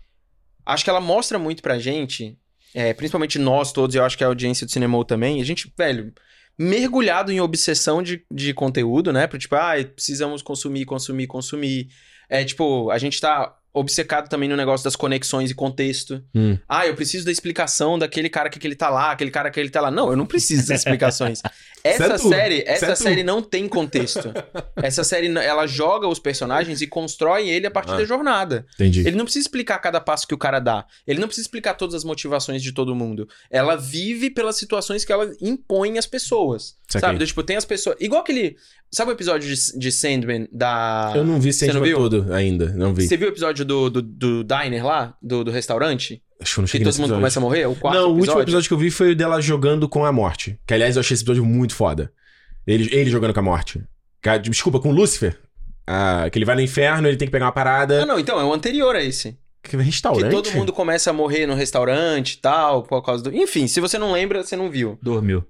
Acho 0.66 0.84
que 0.84 0.90
ela 0.90 1.00
mostra 1.00 1.40
muito 1.40 1.64
pra 1.64 1.80
gente, 1.80 2.38
é, 2.76 2.94
principalmente 2.94 3.40
nós 3.40 3.72
todos, 3.72 3.96
e 3.96 3.98
eu 3.98 4.04
acho 4.04 4.18
que 4.18 4.24
a 4.24 4.28
audiência 4.28 4.66
do 4.68 4.72
cinema 4.72 5.04
também, 5.06 5.42
a 5.42 5.46
gente, 5.46 5.74
velho, 5.78 6.14
mergulhado 6.58 7.32
em 7.32 7.40
obsessão 7.40 8.04
de, 8.04 8.24
de 8.30 8.54
conteúdo, 8.54 9.14
né? 9.14 9.26
Pro 9.26 9.40
tipo, 9.40 9.56
ah, 9.56 9.74
precisamos 9.96 10.42
consumir, 10.42 10.84
consumir, 10.86 11.28
consumir. 11.28 11.88
É 12.30 12.44
tipo, 12.44 12.92
a 12.92 12.98
gente 12.98 13.20
tá 13.22 13.56
obcecado 13.74 14.28
também 14.30 14.50
no 14.50 14.56
negócio 14.56 14.84
das 14.84 14.96
conexões 14.96 15.52
e 15.52 15.56
contexto. 15.56 16.24
Hum. 16.34 16.58
Ah, 16.68 16.88
eu 16.88 16.96
preciso 16.96 17.26
da 17.26 17.32
explicação 17.32 17.98
daquele 18.00 18.30
cara 18.30 18.50
que, 18.50 18.60
que 18.60 18.66
ele 18.68 18.76
tá 18.76 18.90
lá, 18.90 19.12
aquele 19.12 19.32
cara 19.32 19.50
que 19.52 19.60
ele 19.60 19.70
tá 19.70 19.80
lá. 19.82 19.92
Não, 19.92 20.10
eu 20.10 20.16
não 20.18 20.26
preciso 20.26 20.68
das 20.68 20.80
explicações. 20.80 21.42
Essa 21.82 22.18
série, 22.18 22.62
essa 22.68 22.94
série 22.94 23.24
não 23.24 23.42
tem 23.42 23.66
contexto. 23.66 24.34
Essa 24.76 25.02
série, 25.02 25.28
ela 25.38 25.66
joga 25.66 26.10
os 26.10 26.20
personagens 26.20 26.82
e 26.82 26.88
constrói 26.88 27.48
ele 27.48 27.68
a 27.68 27.72
partir 27.72 27.94
Ah. 27.94 27.98
da 27.98 28.04
jornada. 28.04 28.66
Entendi. 28.74 29.00
Ele 29.08 29.16
não 29.16 29.24
precisa 29.24 29.44
explicar 29.46 29.80
cada 29.80 30.02
passo 30.02 30.28
que 30.28 30.34
o 30.34 30.38
cara 30.38 30.60
dá. 30.60 30.86
Ele 31.08 31.22
não 31.22 31.28
precisa 31.28 31.46
explicar 31.48 31.76
todas 31.76 31.96
as 31.96 32.04
motivações 32.04 32.62
de 32.62 32.74
todo 32.74 32.94
mundo. 32.94 33.30
Ela 33.50 33.78
vive 33.78 34.30
pelas 34.30 34.58
situações 34.58 35.06
que 35.06 35.14
ela 35.14 35.32
impõe 35.42 35.98
às 35.98 36.06
pessoas. 36.06 36.76
Saquei. 36.90 37.00
Sabe? 37.10 37.26
Tipo, 37.26 37.44
tem 37.44 37.56
as 37.56 37.64
pessoas. 37.64 37.96
Igual 38.02 38.24
aquele. 38.24 38.58
Sabe 38.92 39.12
o 39.12 39.14
episódio 39.14 39.48
de, 39.54 39.78
de 39.80 39.92
Sandman 39.92 40.48
da. 40.52 41.14
Eu 41.16 41.24
não 41.24 41.40
vi 41.40 41.54
Você 41.54 41.68
não 41.68 41.74
Sandman 41.74 41.90
viu? 41.90 41.98
todo 41.98 42.34
ainda, 42.34 42.72
não 42.74 42.94
vi. 42.94 43.08
Você 43.08 43.16
viu 43.18 43.28
o 43.28 43.32
episódio 43.32 43.64
do, 43.64 43.90
do, 43.90 44.02
do 44.02 44.44
diner 44.44 44.84
lá? 44.86 45.16
Do, 45.22 45.44
do 45.44 45.52
restaurante? 45.52 46.22
Acho 46.42 46.54
que 46.56 46.60
eu 46.60 46.62
não 46.64 46.68
Que 46.68 46.78
todo 46.80 46.86
nesse 46.88 46.98
mundo 47.00 47.06
episódio. 47.10 47.22
começa 47.22 47.40
a 47.40 47.42
morrer? 47.42 47.66
O 47.68 47.76
quarto 47.76 47.96
não, 47.96 48.06
o 48.08 48.12
episódio? 48.14 48.22
último 48.22 48.42
episódio 48.42 48.68
que 48.68 48.74
eu 48.74 48.78
vi 48.78 48.90
foi 48.90 49.12
o 49.12 49.16
dela 49.16 49.40
jogando 49.42 49.88
com 49.88 50.06
a 50.06 50.12
morte. 50.12 50.58
Que, 50.66 50.74
aliás, 50.74 50.96
eu 50.96 51.02
achei 51.02 51.14
esse 51.14 51.24
episódio 51.24 51.46
muito 51.46 51.76
foda. 51.76 52.12
Ele, 52.66 52.90
ele 52.96 53.10
jogando 53.10 53.34
com 53.34 53.40
a 53.42 53.44
morte. 53.44 53.82
Desculpa, 54.42 54.80
com 54.80 54.90
o 54.90 54.92
Lúcifer. 54.94 55.38
Ah, 55.86 56.28
que 56.32 56.38
ele 56.38 56.46
vai 56.46 56.56
no 56.56 56.62
inferno, 56.62 57.08
ele 57.08 57.18
tem 57.18 57.28
que 57.28 57.32
pegar 57.32 57.46
uma 57.46 57.50
Ah, 57.50 57.54
parada. 57.54 58.06
não, 58.06 58.18
então, 58.20 58.40
é 58.40 58.44
o 58.44 58.54
anterior 58.54 58.96
a 58.96 59.04
esse. 59.04 59.38
Que 59.64 59.76
restaurante? 59.78 60.24
Que 60.24 60.30
todo 60.30 60.52
mundo 60.54 60.72
começa 60.72 61.10
a 61.10 61.14
morrer 61.14 61.46
no 61.46 61.54
restaurante 61.56 62.34
e 62.34 62.38
tal, 62.38 62.84
por 62.84 63.02
causa 63.04 63.24
do. 63.24 63.36
Enfim, 63.36 63.68
se 63.68 63.80
você 63.82 63.98
não 63.98 64.12
lembra, 64.14 64.42
você 64.44 64.56
não 64.56 64.70
viu. 64.70 64.98
Dormiu. 65.02 65.44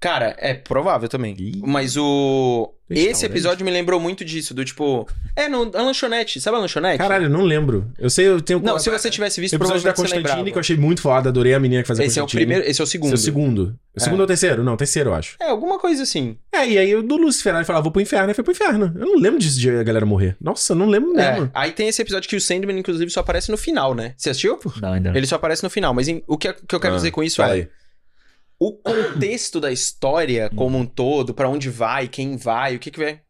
Cara, 0.00 0.34
é 0.38 0.54
provável 0.54 1.08
também. 1.08 1.34
Ih. 1.38 1.60
Mas 1.64 1.96
o. 1.96 2.72
Esse 2.90 3.26
episódio 3.26 3.66
me 3.66 3.70
lembrou 3.70 4.00
muito 4.00 4.24
disso, 4.24 4.54
do 4.54 4.64
tipo. 4.64 5.06
É, 5.36 5.46
no, 5.48 5.70
a 5.76 5.82
lanchonete. 5.82 6.40
Sabe 6.40 6.56
a 6.56 6.60
lanchonete? 6.60 6.96
Caralho, 6.98 7.28
não 7.28 7.42
lembro. 7.42 7.90
Eu 7.98 8.08
sei, 8.08 8.26
eu 8.28 8.40
tenho. 8.40 8.60
Não, 8.60 8.78
se 8.78 8.88
você 8.88 9.10
tivesse 9.10 9.38
O 9.38 9.42
visto, 9.42 9.54
episódio 9.54 9.82
da 9.82 9.92
provavelmente 9.92 10.22
você 10.22 10.22
Constantine, 10.22 10.52
que 10.52 10.56
eu 10.56 10.60
achei 10.60 10.76
muito 10.76 11.02
foda, 11.02 11.28
adorei 11.28 11.52
a 11.52 11.60
menina 11.60 11.82
que 11.82 11.88
fazia 11.88 12.06
Esse 12.06 12.18
é 12.18 12.22
o 12.22 12.24
Constantine. 12.24 12.46
primeiro, 12.46 12.70
esse 12.70 12.80
é 12.80 12.84
o 12.84 12.86
segundo. 12.86 13.12
Esse 13.12 13.14
é 13.14 13.20
o 13.20 13.24
segundo. 13.34 13.78
O 13.94 14.00
segundo 14.00 14.18
É. 14.20 14.22
ou 14.22 14.24
o 14.24 14.26
terceiro? 14.28 14.64
Não, 14.64 14.76
terceiro, 14.76 15.10
eu 15.10 15.14
acho. 15.14 15.36
É, 15.40 15.50
alguma 15.50 15.78
coisa 15.78 16.02
assim. 16.04 16.38
É, 16.50 16.66
e 16.66 16.78
aí 16.78 16.94
o 16.94 17.02
do 17.02 17.16
Lúcifer, 17.18 17.54
ele 17.54 17.64
falava, 17.64 17.82
vou 17.82 17.92
pro 17.92 18.00
inferno, 18.00 18.28
aí 18.28 18.34
foi 18.34 18.44
pro 18.44 18.52
inferno. 18.52 18.90
Eu 18.98 19.04
não 19.06 19.16
lembro 19.18 19.38
disso 19.38 19.58
de 19.60 19.68
a 19.68 19.82
galera 19.82 20.06
morrer. 20.06 20.34
Nossa, 20.40 20.72
eu 20.72 20.76
não 20.76 20.86
lembro 20.86 21.12
mesmo. 21.12 21.44
É. 21.46 21.50
Aí 21.52 21.72
tem 21.72 21.88
esse 21.88 22.00
episódio 22.00 22.26
que 22.28 22.36
o 22.36 22.40
Sandman, 22.40 22.78
inclusive, 22.78 23.10
só 23.10 23.20
aparece 23.20 23.50
no 23.50 23.58
final, 23.58 23.94
né? 23.94 24.14
Você 24.16 24.30
assistiu? 24.30 24.58
Não, 24.80 24.92
ainda 24.94 25.10
não. 25.10 25.16
Ele 25.16 25.26
só 25.26 25.34
aparece 25.36 25.62
no 25.62 25.68
final. 25.68 25.92
Mas 25.92 26.08
em- 26.08 26.22
o 26.26 26.38
que, 26.38 26.50
que 26.54 26.74
eu 26.74 26.80
quero 26.80 26.94
Ah, 26.94 26.96
dizer 26.96 27.10
com 27.10 27.22
isso 27.22 27.36
fala 27.36 27.50
é. 27.50 27.54
aí. 27.56 27.68
O 28.58 28.72
contexto 28.72 29.60
da 29.60 29.70
história 29.70 30.50
como 30.56 30.76
um 30.78 30.84
todo, 30.86 31.32
pra 31.32 31.48
onde 31.48 31.70
vai, 31.70 32.08
quem 32.08 32.36
vai, 32.36 32.74
o 32.74 32.78
que 32.78 32.90
que 32.90 32.98
vai. 32.98 33.20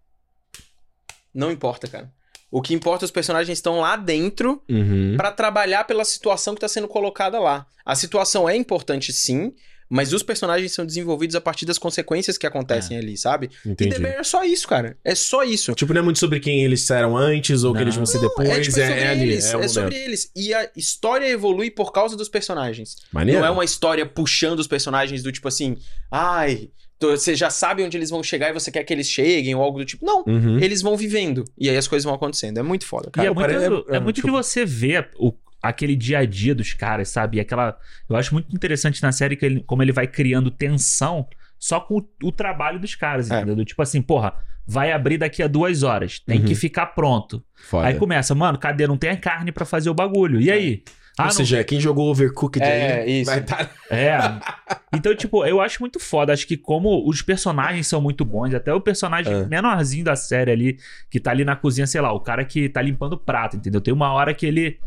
Não 1.35 1.51
importa, 1.51 1.87
cara. 1.87 2.13
O 2.51 2.63
que 2.63 2.73
importa 2.73 3.05
é 3.05 3.07
os 3.07 3.11
personagens 3.11 3.59
estão 3.59 3.81
lá 3.81 3.95
dentro 3.97 4.63
Uhum. 4.69 5.15
pra 5.19 5.31
trabalhar 5.31 5.85
pela 5.85 6.05
situação 6.05 6.55
que 6.55 6.61
tá 6.63 6.69
sendo 6.69 6.89
colocada 6.89 7.39
lá. 7.39 7.67
A 7.85 7.95
situação 7.95 8.49
é 8.49 8.57
importante 8.57 9.13
sim, 9.13 9.53
mas 9.89 10.13
os 10.13 10.23
personagens 10.23 10.73
são 10.73 10.85
desenvolvidos 10.85 11.35
a 11.37 11.41
partir 11.41 11.65
das 11.67 11.79
consequências 11.79 12.37
que 12.37 12.47
acontecem 12.47 12.97
ali, 12.99 13.17
sabe? 13.17 13.51
E 13.65 13.71
Entendi. 13.71 13.95
The 13.95 13.99
Bear 14.01 14.21
é 14.21 14.23
só 14.23 14.45
isso, 14.45 14.67
cara. 14.69 14.97
É 15.05 15.15
só 15.15 15.43
isso. 15.45 15.73
Tipo, 15.75 15.95
não 15.95 16.01
é 16.01 16.05
muito 16.05 16.19
sobre 16.19 16.41
quem 16.41 16.63
eles 16.65 16.89
eram 16.91 17.17
antes 17.17 17.65
ou 17.65 17.73
que 17.73 17.79
Não. 17.79 17.85
eles 17.85 17.97
vão 17.97 18.05
ser 18.07 18.21
depois. 18.21 18.49
é, 18.49 18.61
tipo, 18.61 18.79
é, 18.79 18.87
sobre 18.89 19.01
é 19.01 19.09
ali, 19.09 19.23
eles. 19.23 19.45
é, 19.47 19.53
É, 19.53 19.57
o 19.57 19.69
sobre 19.69 19.97
eles. 19.97 20.31
E 20.37 20.53
a 20.53 20.69
história 20.77 21.27
evolui 21.27 21.71
por 21.71 21.93
causa 21.93 22.17
dos 22.17 22.29
personagens. 22.29 22.97
Maneiro. 23.13 23.41
Não 23.41 23.47
é 23.47 23.51
uma 23.51 23.65
história 23.65 24.05
puxando 24.05 24.59
os 24.61 24.67
personagens 24.67 25.23
do 25.23 25.33
tipo 25.33 25.49
assim, 25.49 25.77
ai, 26.11 26.71
você 27.01 27.35
já 27.37 27.49
sabe 27.49 27.83
onde 27.85 27.97
eles 27.97 28.11
vão 28.11 28.23
chegar 28.25 28.51
e 28.51 28.53
você 28.53 28.71
quer 28.73 28.83
que 28.85 28.93
eles 28.93 29.09
cheguem 29.09 29.55
ou 29.55 29.63
algo 29.63 29.79
do 29.79 29.85
tipo. 29.85 30.05
Não. 30.05 30.25
Uhum. 30.27 30.59
Eles 30.59 30.83
vão 30.83 30.97
vivendo. 30.97 31.45
E 31.57 31.71
aí 31.71 31.77
as 31.77 31.87
coisas 31.87 32.05
vão 32.05 32.13
acontecendo. 32.15 32.59
É 32.59 32.63
muito 32.63 32.85
foda, 32.85 33.09
E 33.09 33.13
cara. 33.13 33.29
é 33.29 33.31
muito, 33.33 33.47
parece- 33.47 33.85
é, 33.93 33.97
é, 33.97 34.01
muito 34.01 34.17
tipo- 34.17 34.27
que 34.29 34.33
você 34.33 34.65
vê 34.67 35.07
o- 35.17 35.33
aquele 35.63 35.97
dia 35.97 36.19
a 36.19 36.25
dia 36.25 36.55
dos 36.55 36.73
caras, 36.73 37.09
sabe? 37.09 37.37
E 37.39 37.41
aquela. 37.41 37.77
Eu 38.09 38.17
acho 38.17 38.33
muito 38.35 38.55
interessante 38.55 39.03
na 39.03 39.13
série 39.13 39.37
que 39.37 39.45
ele- 39.47 39.63
como 39.67 39.83
ele 39.83 39.93
vai 39.93 40.07
criando 40.07 40.51
tensão 40.51 41.27
só 41.59 41.81
com 41.81 41.99
o, 41.99 42.09
o 42.25 42.33
trabalho 42.33 42.79
dos 42.79 42.95
caras, 42.95 43.31
É. 43.31 43.41
entendeu? 43.41 43.65
Tipo 43.65 43.83
assim, 43.83 44.01
porra, 44.01 44.35
vai 44.67 44.93
abrir 44.93 45.19
daqui 45.19 45.43
a 45.43 45.49
duas 45.49 45.83
horas, 45.83 46.21
tem 46.21 46.41
Uhum. 46.41 46.45
que 46.47 46.55
ficar 46.55 46.87
pronto. 46.87 47.43
Foda. 47.69 47.87
Aí 47.89 47.95
começa, 47.95 48.35
mano, 48.35 48.59
cadê? 48.59 48.87
Não 48.87 48.97
tem 48.97 49.11
a 49.11 49.17
carne 49.17 49.51
pra 49.51 49.65
fazer 49.65 49.91
o 49.91 49.95
bagulho. 49.95 50.41
E 50.41 50.51
aí? 50.51 50.83
Ah, 51.17 51.23
Ou 51.23 51.27
não- 51.27 51.33
seja, 51.33 51.65
quem 51.65 51.81
jogou 51.81 52.09
Overcooked 52.11 52.63
É, 52.65 53.01
aí 53.03 53.23
isso. 53.23 53.31
vai 53.31 53.43
tá... 53.43 53.69
É. 53.91 54.19
Então, 54.95 55.15
tipo, 55.15 55.45
eu 55.45 55.61
acho 55.61 55.81
muito 55.83 55.99
foda. 56.01 56.33
Acho 56.33 56.47
que 56.47 56.57
como 56.57 57.07
os 57.09 57.21
personagens 57.21 57.87
são 57.87 58.01
muito 58.01 58.25
bons, 58.25 58.55
até 58.55 58.73
o 58.73 58.81
personagem 58.81 59.33
É. 59.33 59.47
menorzinho 59.47 60.05
da 60.05 60.15
série 60.17 60.51
ali, 60.51 60.79
que 61.11 61.19
tá 61.21 61.31
ali 61.33 61.45
na 61.45 61.55
cozinha, 61.57 61.87
sei 61.87 62.01
lá, 62.01 62.11
o 62.13 62.21
cara 62.21 62.43
que 62.45 62.69
tá 62.71 62.81
limpando 62.81 63.13
o 63.15 63.19
prato, 63.19 63.57
entendeu? 63.57 63.81
Tem 63.81 63.93
uma 63.93 64.13
hora 64.13 64.33
que 64.33 64.47
ele. 64.47 64.79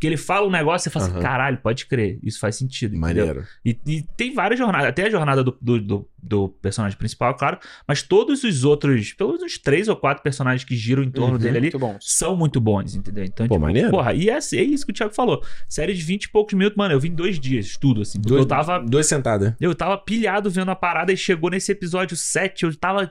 Que 0.00 0.06
ele 0.06 0.16
fala 0.16 0.46
um 0.46 0.50
negócio 0.50 0.84
e 0.88 0.90
você 0.90 0.90
fala 0.90 1.06
Aham. 1.06 1.14
assim, 1.14 1.22
caralho, 1.22 1.58
pode 1.58 1.86
crer, 1.86 2.18
isso 2.22 2.38
faz 2.38 2.56
sentido. 2.56 2.96
Maneiro. 2.96 3.44
E, 3.64 3.76
e 3.86 4.02
tem 4.16 4.32
várias 4.32 4.58
jornadas, 4.58 4.88
até 4.88 5.06
a 5.06 5.10
jornada 5.10 5.42
do, 5.42 5.56
do, 5.60 5.80
do- 5.80 6.08
do 6.22 6.48
personagem 6.48 6.98
principal, 6.98 7.34
claro, 7.34 7.58
mas 7.86 8.02
todos 8.02 8.42
os 8.44 8.64
outros, 8.64 9.12
pelo 9.12 9.30
menos 9.30 9.44
uns 9.44 9.58
três 9.58 9.88
ou 9.88 9.96
quatro 9.96 10.22
personagens 10.22 10.64
que 10.64 10.74
giram 10.76 11.02
em 11.02 11.10
torno 11.10 11.34
Uhum. 11.34 11.38
dele 11.38 11.58
ali, 11.58 11.70
Muito 11.72 11.96
são 12.00 12.36
muito 12.36 12.60
bons, 12.60 12.94
entendeu? 12.94 13.24
Então, 13.24 13.46
Pô, 13.46 13.54
tipo, 13.54 13.64
maneiro. 13.66 13.90
porra, 13.90 14.12
e 14.14 14.28
é, 14.28 14.34
é 14.38 14.62
isso 14.62 14.84
que 14.84 14.90
o 14.92 14.94
Thiago 14.94 15.14
falou. 15.14 15.42
Série 15.68 15.94
de 15.94 16.02
20 16.02 16.24
e 16.24 16.28
poucos 16.30 16.54
minutos, 16.54 16.76
mano, 16.76 16.92
eu 16.94 17.00
vim 17.00 17.08
em 17.08 17.14
dois 17.14 17.38
dias, 17.38 17.76
tudo, 17.76 18.02
assim. 18.02 18.20
Dois, 18.20 18.40
eu 18.40 18.46
tava 18.46 18.78
dois 18.80 19.06
sentadas. 19.06 19.54
eu 19.60 19.74
tava 19.74 19.96
pilhado 19.98 20.50
vendo 20.50 20.70
a 20.70 20.76
parada 20.76 21.12
e 21.12 21.16
chegou 21.16 21.50
nesse 21.50 21.70
episódio 21.72 22.16
7, 22.16 22.64
eu 22.64 22.74
tava 22.76 23.10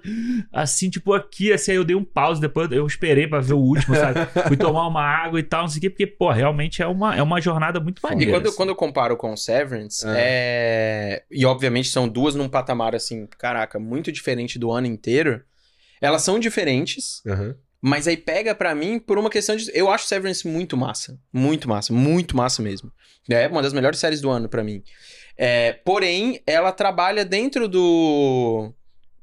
assim, 0.52 0.90
tipo, 0.90 1.14
aqui, 1.14 1.52
assim, 1.54 1.72
aí 1.72 1.78
eu 1.78 1.84
dei 1.84 1.96
um 1.96 2.04
pause, 2.04 2.42
depois 2.42 2.70
eu 2.72 2.86
esperei 2.86 3.28
pra 3.28 3.40
ver 3.40 3.54
o 3.54 3.58
último, 3.60 3.96
sabe? 3.96 4.20
Fui 4.48 4.58
tomar 4.58 4.88
uma 4.88 5.02
água 5.04 5.40
e 5.40 5.44
tal, 5.44 5.62
não 5.62 5.68
sei 5.70 5.78
o 5.80 5.82
quê, 5.82 5.90
porque, 5.90 6.08
pô, 6.08 6.32
realmente 6.32 6.82
é 6.82 6.88
uma, 6.88 7.16
é 7.16 7.22
uma 7.24 7.40
jornada 7.40 7.80
muito 7.80 8.00
E 8.00 8.04
maneira. 8.10 8.32
quando, 8.34 8.44
eu- 8.46 8.50
assim. 8.50 8.58
quando 8.58 8.70
eu 8.70 8.76
comparo 8.76 9.16
com 9.18 9.36
Severance, 9.38 10.06
Ah. 10.06 10.14
é... 10.18 11.24
e 11.32 11.46
obviamente 11.46 11.90
são 11.90 12.08
duas 12.08 12.36
num 12.36 12.50
patamar 12.50 12.96
assim, 12.96 13.07
caraca, 13.38 13.80
muito 13.80 14.12
diferente 14.12 14.58
do 14.60 14.72
ano 14.72 14.88
inteiro. 14.88 15.42
Elas 16.02 16.22
são 16.24 16.38
diferentes, 16.40 17.22
Uhum. 17.26 17.56
mas 17.82 18.08
aí 18.08 18.18
pega 18.18 18.54
pra 18.54 18.76
mim 18.76 19.00
por 19.00 19.18
uma 19.18 19.30
questão 19.30 19.56
de. 19.56 19.72
Eu 19.74 19.90
acho 19.90 20.06
Severance 20.08 20.48
muito 20.48 20.76
massa. 20.78 21.20
Muito 21.32 21.68
massa, 21.68 21.94
muito 21.94 22.36
massa 22.36 22.62
mesmo. 22.62 22.92
É 23.30 23.48
uma 23.48 23.62
das 23.62 23.74
melhores 23.74 24.00
séries 24.00 24.22
do 24.22 24.30
ano 24.30 24.48
pra 24.48 24.64
mim. 24.64 24.84
É, 25.38 25.74
porém, 25.74 26.42
ela 26.48 26.72
trabalha 26.72 27.24
dentro 27.26 27.68
do. 27.68 28.74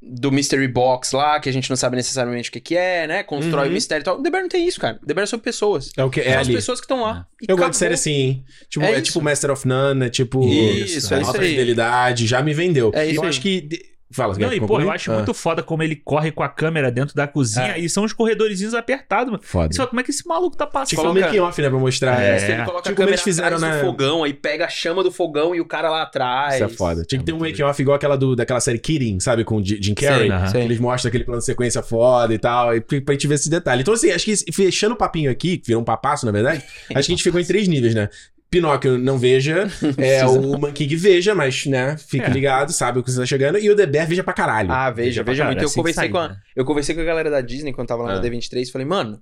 Do 0.06 0.30
Mystery 0.30 0.68
Box 0.68 1.12
lá, 1.12 1.40
que 1.40 1.48
a 1.48 1.52
gente 1.52 1.70
não 1.70 1.76
sabe 1.76 1.96
necessariamente 1.96 2.50
o 2.50 2.52
que, 2.52 2.60
que 2.60 2.76
é, 2.76 3.06
né? 3.06 3.22
Constrói 3.22 3.64
o 3.64 3.68
Uhum. 3.68 3.74
mistério 3.74 4.02
e 4.02 4.04
tal. 4.04 4.22
The 4.22 4.30
Bear 4.30 4.42
não 4.42 4.48
tem 4.50 4.66
isso, 4.68 4.78
cara. 4.78 5.00
The 5.06 5.14
Bear 5.14 5.22
é 5.24 5.26
sobre 5.26 5.44
pessoas. 5.44 5.90
É 5.96 6.04
o 6.04 6.10
que 6.10 6.20
é 6.20 6.24
São 6.32 6.40
as 6.40 6.46
ali. 6.46 6.56
pessoas 6.56 6.80
que 6.80 6.84
estão 6.84 7.00
lá. 7.02 7.26
E 7.40 7.46
Eu 7.50 7.56
gosto 7.56 7.70
de 7.70 7.76
série 7.78 7.94
assim, 7.94 8.12
hein? 8.12 8.44
Tipo, 8.68 8.84
É 8.84 8.92
é, 8.92 9.00
tipo 9.00 9.20
Master 9.22 9.50
of 9.50 9.66
None, 9.66 10.04
é 10.06 10.10
tipo. 10.10 10.46
Isso, 10.46 11.12
é 11.14 11.18
Alta 11.18 11.30
isso 11.30 11.40
aí. 11.40 11.50
Fidelidade, 11.50 12.26
já 12.26 12.42
me 12.42 12.52
vendeu. 12.52 12.90
É 12.94 13.06
isso 13.06 13.16
eu 13.16 13.22
aí. 13.22 13.28
acho 13.30 13.40
que. 13.40 13.68
Fala, 14.10 14.34
Não, 14.38 14.48
quer 14.48 14.56
e 14.56 14.60
pô, 14.60 14.80
eu 14.80 14.90
acho 14.92 15.10
Ah, 15.10 15.14
muito 15.14 15.34
foda 15.34 15.60
como 15.62 15.82
ele 15.82 15.96
corre 15.96 16.30
com 16.30 16.42
a 16.42 16.48
câmera 16.48 16.90
dentro 16.92 17.16
da 17.16 17.26
cozinha 17.26 17.76
e 17.78 17.88
são 17.88 18.04
os 18.04 18.12
corredorzinhos 18.12 18.72
apertados, 18.74 19.32
mano. 19.32 19.42
Foda. 19.42 19.74
Fala, 19.74 19.88
como 19.88 20.00
é 20.00 20.04
que 20.04 20.10
esse 20.10 20.26
maluco 20.28 20.56
tá 20.56 20.66
passando? 20.66 20.88
Tipo, 20.90 21.02
Coloca- 21.02 21.18
um 21.18 21.22
making 21.22 21.38
off, 21.40 21.60
né? 21.62 21.68
Pra 21.70 21.78
mostrar. 21.78 22.22
É. 22.22 22.36
Isso, 22.36 22.44
ele 22.46 22.64
coloca 22.64 22.66
Tipo 22.66 22.78
a 22.78 22.82
como 22.82 22.94
câmera 22.96 23.10
eles 23.14 23.22
fizeram 23.22 23.56
atrás 23.56 23.74
na- 23.74 23.80
do 23.80 23.86
fogão, 23.86 24.22
aí 24.22 24.32
pega 24.34 24.66
a 24.66 24.68
chama 24.68 25.02
do 25.02 25.10
fogão 25.10 25.54
e 25.54 25.60
o 25.60 25.64
cara 25.64 25.90
lá 25.90 26.02
atrás. 26.02 26.54
Isso 26.54 26.64
é 26.64 26.68
foda. 26.68 27.02
Tinha 27.04 27.18
que 27.18 27.24
ter 27.24 27.32
um 27.32 27.38
muito 27.38 27.50
making 27.50 27.62
off 27.64 27.82
igual 27.82 27.96
aquela 27.96 28.16
do, 28.16 28.36
daquela 28.36 28.60
série 28.60 28.78
Kidding, 28.78 29.18
sabe? 29.20 29.42
Com 29.42 29.56
o 29.56 29.64
Jim 29.64 29.94
Carrey. 29.94 30.30
aham. 30.30 30.46
Sei. 30.48 30.62
Eles 30.62 30.78
mostram 30.78 31.08
aquele 31.08 31.24
plano 31.24 31.40
de 31.40 31.46
sequência 31.46 31.82
foda 31.82 32.32
e 32.32 32.38
tal, 32.38 32.76
e 32.76 32.80
pra 32.80 33.00
pra 33.00 33.14
gente 33.14 33.26
ver 33.26 33.34
esse 33.34 33.50
detalhe. 33.50 33.80
Então, 33.82 33.94
assim, 33.94 34.10
acho 34.12 34.24
que 34.24 34.36
fechando 34.52 34.94
o 34.94 34.98
papinho 34.98 35.30
aqui, 35.30 35.58
que 35.58 35.66
virou 35.68 35.82
um 35.82 35.84
papasso, 35.84 36.24
na 36.24 36.30
verdade, 36.32 36.58
acho 36.86 36.86
que 36.88 36.98
a 36.98 37.02
gente 37.02 37.22
ficou 37.22 37.40
em 37.40 37.44
três 37.44 37.66
níveis, 37.66 37.94
né? 37.94 38.08
Pinóquio 38.54 38.96
não 38.96 39.18
veja, 39.18 39.68
é, 39.98 40.24
o 40.26 40.56
Manking 40.58 40.86
veja, 40.96 41.34
mas, 41.34 41.66
né, 41.66 41.96
fique 41.96 42.24
É. 42.24 42.28
ligado, 42.30 42.72
sabe 42.72 43.00
o 43.00 43.02
que 43.02 43.10
você 43.10 43.18
tá 43.20 43.26
chegando, 43.26 43.58
e 43.58 43.68
o 43.68 43.74
The 43.74 43.86
Bear 43.86 44.06
veja 44.06 44.22
pra 44.22 44.32
caralho. 44.32 44.70
Ah, 44.70 44.90
veja, 44.90 45.24
veja 45.24 45.42
caralho, 45.42 45.56
muito. 45.56 45.62
Eu 45.62 45.66
assim 45.66 45.74
que 45.74 45.80
conversei, 45.80 46.02
sair, 46.04 46.10
com 46.12 46.18
a, 46.18 46.28
né? 46.28 46.36
eu 46.54 46.64
conversei 46.64 46.94
com 46.94 47.00
a 47.00 47.04
galera 47.04 47.30
da 47.30 47.40
Disney 47.40 47.72
quando 47.72 47.88
tava 47.88 48.04
lá 48.04 48.12
Ah. 48.12 48.14
na 48.16 48.22
D23 48.22 48.70
falei, 48.70 48.86
mano, 48.86 49.20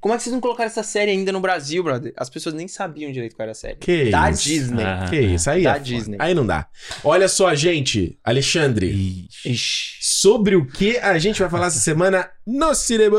como 0.00 0.12
é 0.12 0.16
que 0.18 0.24
vocês 0.24 0.32
não 0.34 0.40
colocaram 0.40 0.66
essa 0.66 0.82
série 0.82 1.10
ainda 1.12 1.30
no 1.32 1.40
Brasil, 1.40 1.82
brother? 1.82 2.12
As 2.16 2.28
pessoas 2.28 2.54
nem 2.54 2.68
sabiam 2.68 3.10
direito 3.12 3.34
qual 3.36 3.44
era 3.44 3.52
a 3.52 3.54
série. 3.54 3.76
Que 3.76 4.10
da 4.10 4.28
isso. 4.30 4.42
Disney. 4.42 4.82
Ah. 4.84 5.06
Que 5.08 5.18
isso, 5.20 5.48
aí 5.48 5.62
Da 5.62 5.76
é. 5.76 5.78
Disney. 5.78 6.16
Aí 6.20 6.34
não 6.34 6.44
dá. 6.44 6.66
Olha 7.02 7.26
só, 7.28 7.54
gente, 7.54 8.18
Alexandre, 8.22 8.86
Ixi. 8.90 9.48
Ixi. 9.52 9.96
sobre 10.02 10.56
o 10.56 10.66
que 10.66 10.98
a 10.98 11.16
gente 11.18 11.40
vai 11.40 11.48
falar 11.48 11.68
essa 11.68 11.78
semana 11.78 12.28
no 12.46 12.74
cinema? 12.74 13.16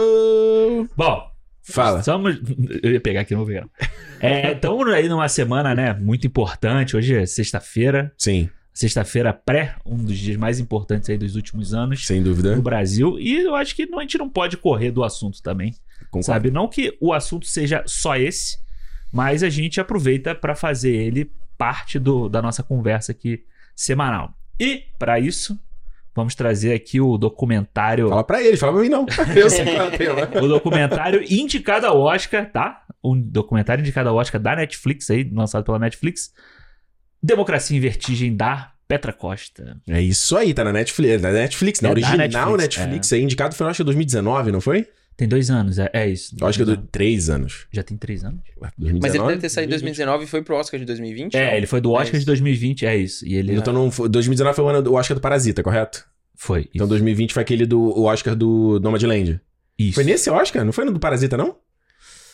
Bom, 0.95 1.23
Fala. 1.67 1.99
Estamos. 1.99 2.39
Eu 2.83 2.91
ia 2.91 3.01
pegar 3.01 3.21
aqui, 3.21 3.35
vou 3.35 3.45
pegar. 3.45 3.67
É, 4.19 4.51
estamos 4.53 4.87
aí 4.89 5.09
numa 5.09 5.27
semana, 5.27 5.73
né? 5.73 5.93
Muito 5.93 6.25
importante. 6.27 6.95
Hoje 6.95 7.15
é 7.15 7.25
sexta-feira. 7.25 8.13
Sim, 8.17 8.49
Sexta-feira 8.73 9.31
pré, 9.31 9.77
um 9.85 9.95
dos 9.95 10.17
dias 10.17 10.35
mais 10.35 10.59
importantes 10.59 11.09
aí 11.09 11.17
dos 11.17 11.37
últimos 11.37 11.73
anos 11.73 12.05
sem 12.05 12.21
dúvida. 12.21 12.57
no 12.57 12.61
Brasil. 12.61 13.17
E 13.17 13.37
eu 13.43 13.55
acho 13.55 13.73
que 13.73 13.83
a 13.83 14.01
gente 14.01 14.17
não 14.17 14.29
pode 14.29 14.57
correr 14.57 14.91
do 14.91 15.01
assunto 15.01 15.41
também. 15.41 15.73
Concordo. 16.11 16.25
Sabe? 16.25 16.51
Não 16.51 16.67
que 16.67 16.95
o 16.99 17.13
assunto 17.13 17.45
seja 17.47 17.83
só 17.87 18.17
esse, 18.17 18.57
mas 19.13 19.43
a 19.43 19.49
gente 19.49 19.79
aproveita 19.79 20.35
para 20.35 20.55
fazer 20.55 20.93
ele 20.93 21.31
parte 21.57 21.97
do, 21.97 22.27
da 22.27 22.41
nossa 22.41 22.61
conversa 22.63 23.13
aqui 23.13 23.45
semanal. 23.73 24.33
E, 24.59 24.83
para 24.99 25.21
isso, 25.21 25.57
vamos 26.15 26.33
trazer 26.33 26.73
aqui 26.73 27.01
o 27.01 27.17
documentário. 27.17 28.07
Fala 28.09 28.23
pra 28.23 28.41
ele, 28.41 28.55
fala 28.55 28.73
pra 28.73 28.81
mim 28.81 28.89
não. 28.89 29.05
Eu 29.35 29.49
sei 29.49 29.65
qual 29.65 29.89
é 29.89 30.41
o 30.41 30.47
documentário 30.47 31.21
indicado 31.29 31.85
ao 31.85 31.99
Oscar, 31.99 32.49
tá? 32.49 32.83
Um 33.03 33.19
documentário 33.19 33.81
indicado 33.81 34.09
ao 34.09 34.15
Oscar 34.15 34.39
da 34.39 34.55
Netflix 34.55 35.09
aí, 35.11 35.29
lançado 35.31 35.65
pela 35.65 35.77
Netflix. 35.77 36.33
Democracia 37.21 37.77
em 37.77 37.79
Vertigem 37.79 38.35
da 38.35 38.71
Petra 38.87 39.11
Costa. 39.11 39.77
É 39.89 40.01
isso 40.01 40.37
aí, 40.37 40.53
tá 40.53 40.63
na 40.63 40.71
Netflix. 40.71 41.21
Na 41.21 41.31
Netflix, 41.31 41.81
na 41.81 41.89
É 41.89 41.91
original 41.91 42.17
Netflix, 42.17 42.77
Netflix, 42.77 43.13
aí, 43.13 43.21
indicado 43.21 43.55
foi, 43.55 43.65
eu 43.65 43.69
acho, 43.69 43.77
que 43.77 43.83
2019, 43.83 44.51
não 44.51 44.61
foi? 44.61 44.87
Tem 45.17 45.27
dois 45.27 45.49
anos, 45.49 45.79
é, 45.79 45.89
é 45.93 46.09
isso. 46.09 46.35
Eu 46.39 46.45
acho 46.47 46.57
que 46.57 46.63
é 46.63 46.65
Dois 46.65 46.77
do 46.77 46.87
três 46.87 47.29
anos. 47.29 47.67
Já 47.71 47.83
tem 47.83 47.95
três 47.97 48.23
anos? 48.23 48.41
Ué, 48.61 48.69
2019? 48.77 48.99
Mas 49.01 49.15
ele 49.15 49.23
deve 49.27 49.41
ter 49.41 49.49
saído 49.49 49.69
em 49.69 49.77
2020. 49.77 49.97
2019 49.97 50.23
e 50.23 50.27
foi 50.27 50.41
pro 50.41 50.55
Oscar 50.55 50.79
de 50.79 50.85
2020? 50.85 51.35
É, 51.35 51.45
não? 51.45 51.57
ele 51.57 51.65
foi 51.67 51.81
do 51.81 51.91
Oscar 51.91 52.07
É 52.07 52.11
de 52.11 52.17
isso. 52.17 52.25
2020, 52.25 52.85
é 52.85 52.97
isso. 52.97 53.25
E 53.25 53.35
ele 53.35 53.55
Então 53.55 53.73
não 53.73 53.89
foi, 53.89 54.09
2019 54.09 54.55
foi 54.55 54.65
o 54.65 54.67
ano 54.67 54.81
do 54.81 54.93
Oscar 54.93 55.15
do 55.15 55.21
Parasita, 55.21 55.63
correto? 55.63 56.05
foi. 56.35 56.67
Então 56.73 56.85
isso. 56.85 56.89
2020 56.89 57.33
foi 57.33 57.41
aquele 57.41 57.65
do 57.65 57.97
Oscar 58.03 58.35
do 58.35 58.79
Nomadland. 58.81 59.39
Isso. 59.77 59.95
Foi 59.95 60.03
nesse 60.03 60.29
Oscar? 60.29 60.63
Não 60.63 60.71
foi 60.71 60.85
no 60.85 60.91
do 60.91 60.99
Parasita, 60.99 61.37
não? 61.37 61.55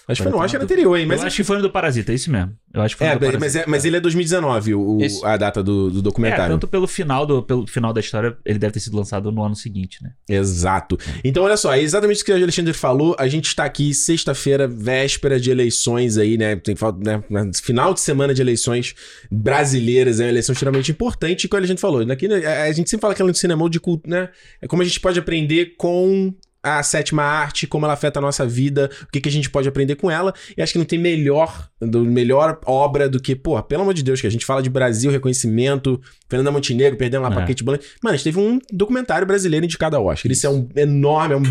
Acho 0.07 0.23
que 0.23 0.29
foi 0.29 0.37
no 0.37 0.43
Oscar 0.43 0.61
anterior, 0.61 0.97
hein? 0.97 1.05
Mas 1.05 1.21
eu 1.21 1.27
acho 1.27 1.35
que 1.37 1.43
foi 1.43 1.55
no 1.57 1.61
do 1.61 1.69
Parasita, 1.69 2.11
é 2.11 2.15
isso 2.15 2.29
mesmo. 2.31 2.53
Eu 2.73 2.81
acho 2.81 2.95
que 2.95 2.99
foi 2.99 3.07
é, 3.07 3.13
no 3.13 3.19
do 3.19 3.25
Parasita. 3.25 3.39
mas, 3.39 3.55
é- 3.55 3.65
mas 3.67 3.85
ele 3.85 3.97
é 3.97 3.99
2019, 3.99 4.73
o, 4.73 4.97
o- 4.97 5.25
a 5.25 5.37
data 5.37 5.61
do, 5.63 5.89
do 5.91 5.99
É, 5.99 6.01
documentário. 6.01 6.53
tanto 6.55 6.67
pelo 6.67 6.87
final, 6.87 7.25
do, 7.25 7.43
pelo 7.43 7.65
final 7.67 7.93
da 7.93 7.99
história, 7.99 8.35
ele 8.45 8.57
deve 8.59 8.73
ter 8.73 8.79
sido 8.79 8.97
lançado 8.97 9.31
no 9.31 9.43
ano 9.43 9.55
seguinte, 9.55 9.99
né? 10.03 10.11
Exato. 10.29 10.97
Então, 11.23 11.43
olha 11.43 11.55
só, 11.55 11.73
é 11.73 11.81
exatamente 11.81 12.17
isso 12.17 12.25
que 12.25 12.31
o 12.31 12.35
Alexandre 12.35 12.73
falou. 12.73 13.15
A 13.19 13.27
gente 13.27 13.45
está 13.47 13.63
aqui 13.63 13.93
sexta-feira, 13.93 14.67
véspera 14.67 15.39
de 15.39 15.51
eleições 15.51 16.17
aí, 16.17 16.37
né? 16.37 16.55
Tem 16.55 16.75
falta, 16.75 16.99
né? 16.99 17.23
na- 17.29 17.51
Final 17.61 17.93
de 17.93 18.01
semana 18.01 18.33
de 18.33 18.41
eleições 18.41 18.95
brasileiras, 19.31 20.19
é 20.19 20.23
uma 20.25 20.29
eleição 20.29 20.53
extremamente 20.53 20.91
importante. 20.91 21.45
E 21.45 21.47
como 21.47 21.63
a 21.63 21.67
gente 21.67 21.79
falou, 21.79 22.01
aqui, 22.11 22.27
né, 22.27 22.45
a 22.63 22.71
gente 22.71 22.89
sempre 22.89 23.01
fala 23.01 23.13
que 23.15 23.21
no 23.23 23.33
cinema 23.33 23.69
de 23.69 23.79
culto, 23.79 24.09
né? 24.09 24.29
É 24.61 24.67
como 24.67 24.81
a 24.81 24.85
gente 24.85 24.99
pode 24.99 25.19
aprender 25.19 25.75
com 25.77 26.33
a 26.63 26.83
sétima 26.83 27.23
arte, 27.23 27.65
como 27.65 27.85
ela 27.85 27.93
afeta 27.93 28.19
a 28.19 28.21
nossa 28.21 28.45
vida, 28.45 28.89
o 29.03 29.07
que, 29.07 29.19
que 29.19 29.29
a 29.29 29.31
gente 29.31 29.49
pode 29.49 29.67
aprender 29.67 29.95
com 29.95 30.11
ela. 30.11 30.33
E 30.55 30.61
acho 30.61 30.73
que 30.73 30.77
não 30.79 30.85
tem 30.85 30.99
melhor, 30.99 31.67
do, 31.79 32.03
melhor 32.05 32.59
obra 32.65 33.09
do 33.09 33.19
que, 33.19 33.35
pô, 33.35 33.61
pelo 33.63 33.81
amor 33.81 33.93
de 33.93 34.03
Deus, 34.03 34.21
que 34.21 34.27
a 34.27 34.29
gente 34.31 34.45
fala 34.45 34.61
de 34.61 34.69
Brasil, 34.69 35.09
reconhecimento, 35.11 35.99
Fernanda 36.29 36.51
Montenegro 36.51 36.97
perdendo 36.97 37.23
lá 37.23 37.31
pra 37.31 37.43
É. 37.43 37.47
Kate 37.47 37.63
Blanchett. 37.63 37.89
Mano, 38.03 38.13
a 38.13 38.17
gente 38.17 38.23
teve 38.25 38.39
um 38.39 38.59
documentário 38.71 39.25
brasileiro 39.25 39.65
indicado 39.65 39.95
ao 39.95 40.05
Oscar. 40.05 40.31
Isso, 40.31 40.45
é 40.45 40.49
um 40.49 40.69
enorme, 40.75 41.33
é 41.33 41.37
um 41.37 41.43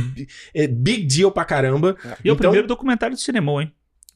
é 0.55 0.67
big 0.69 1.05
deal 1.05 1.31
pra 1.33 1.45
caramba. 1.45 1.97
E 2.25 2.29
é 2.29 2.33
o 2.33 2.35
Então- 2.35 2.37
primeiro 2.37 2.69
documentário 2.69 3.17
do 3.17 3.21
cinema, 3.21 3.51
hein? 3.63 3.73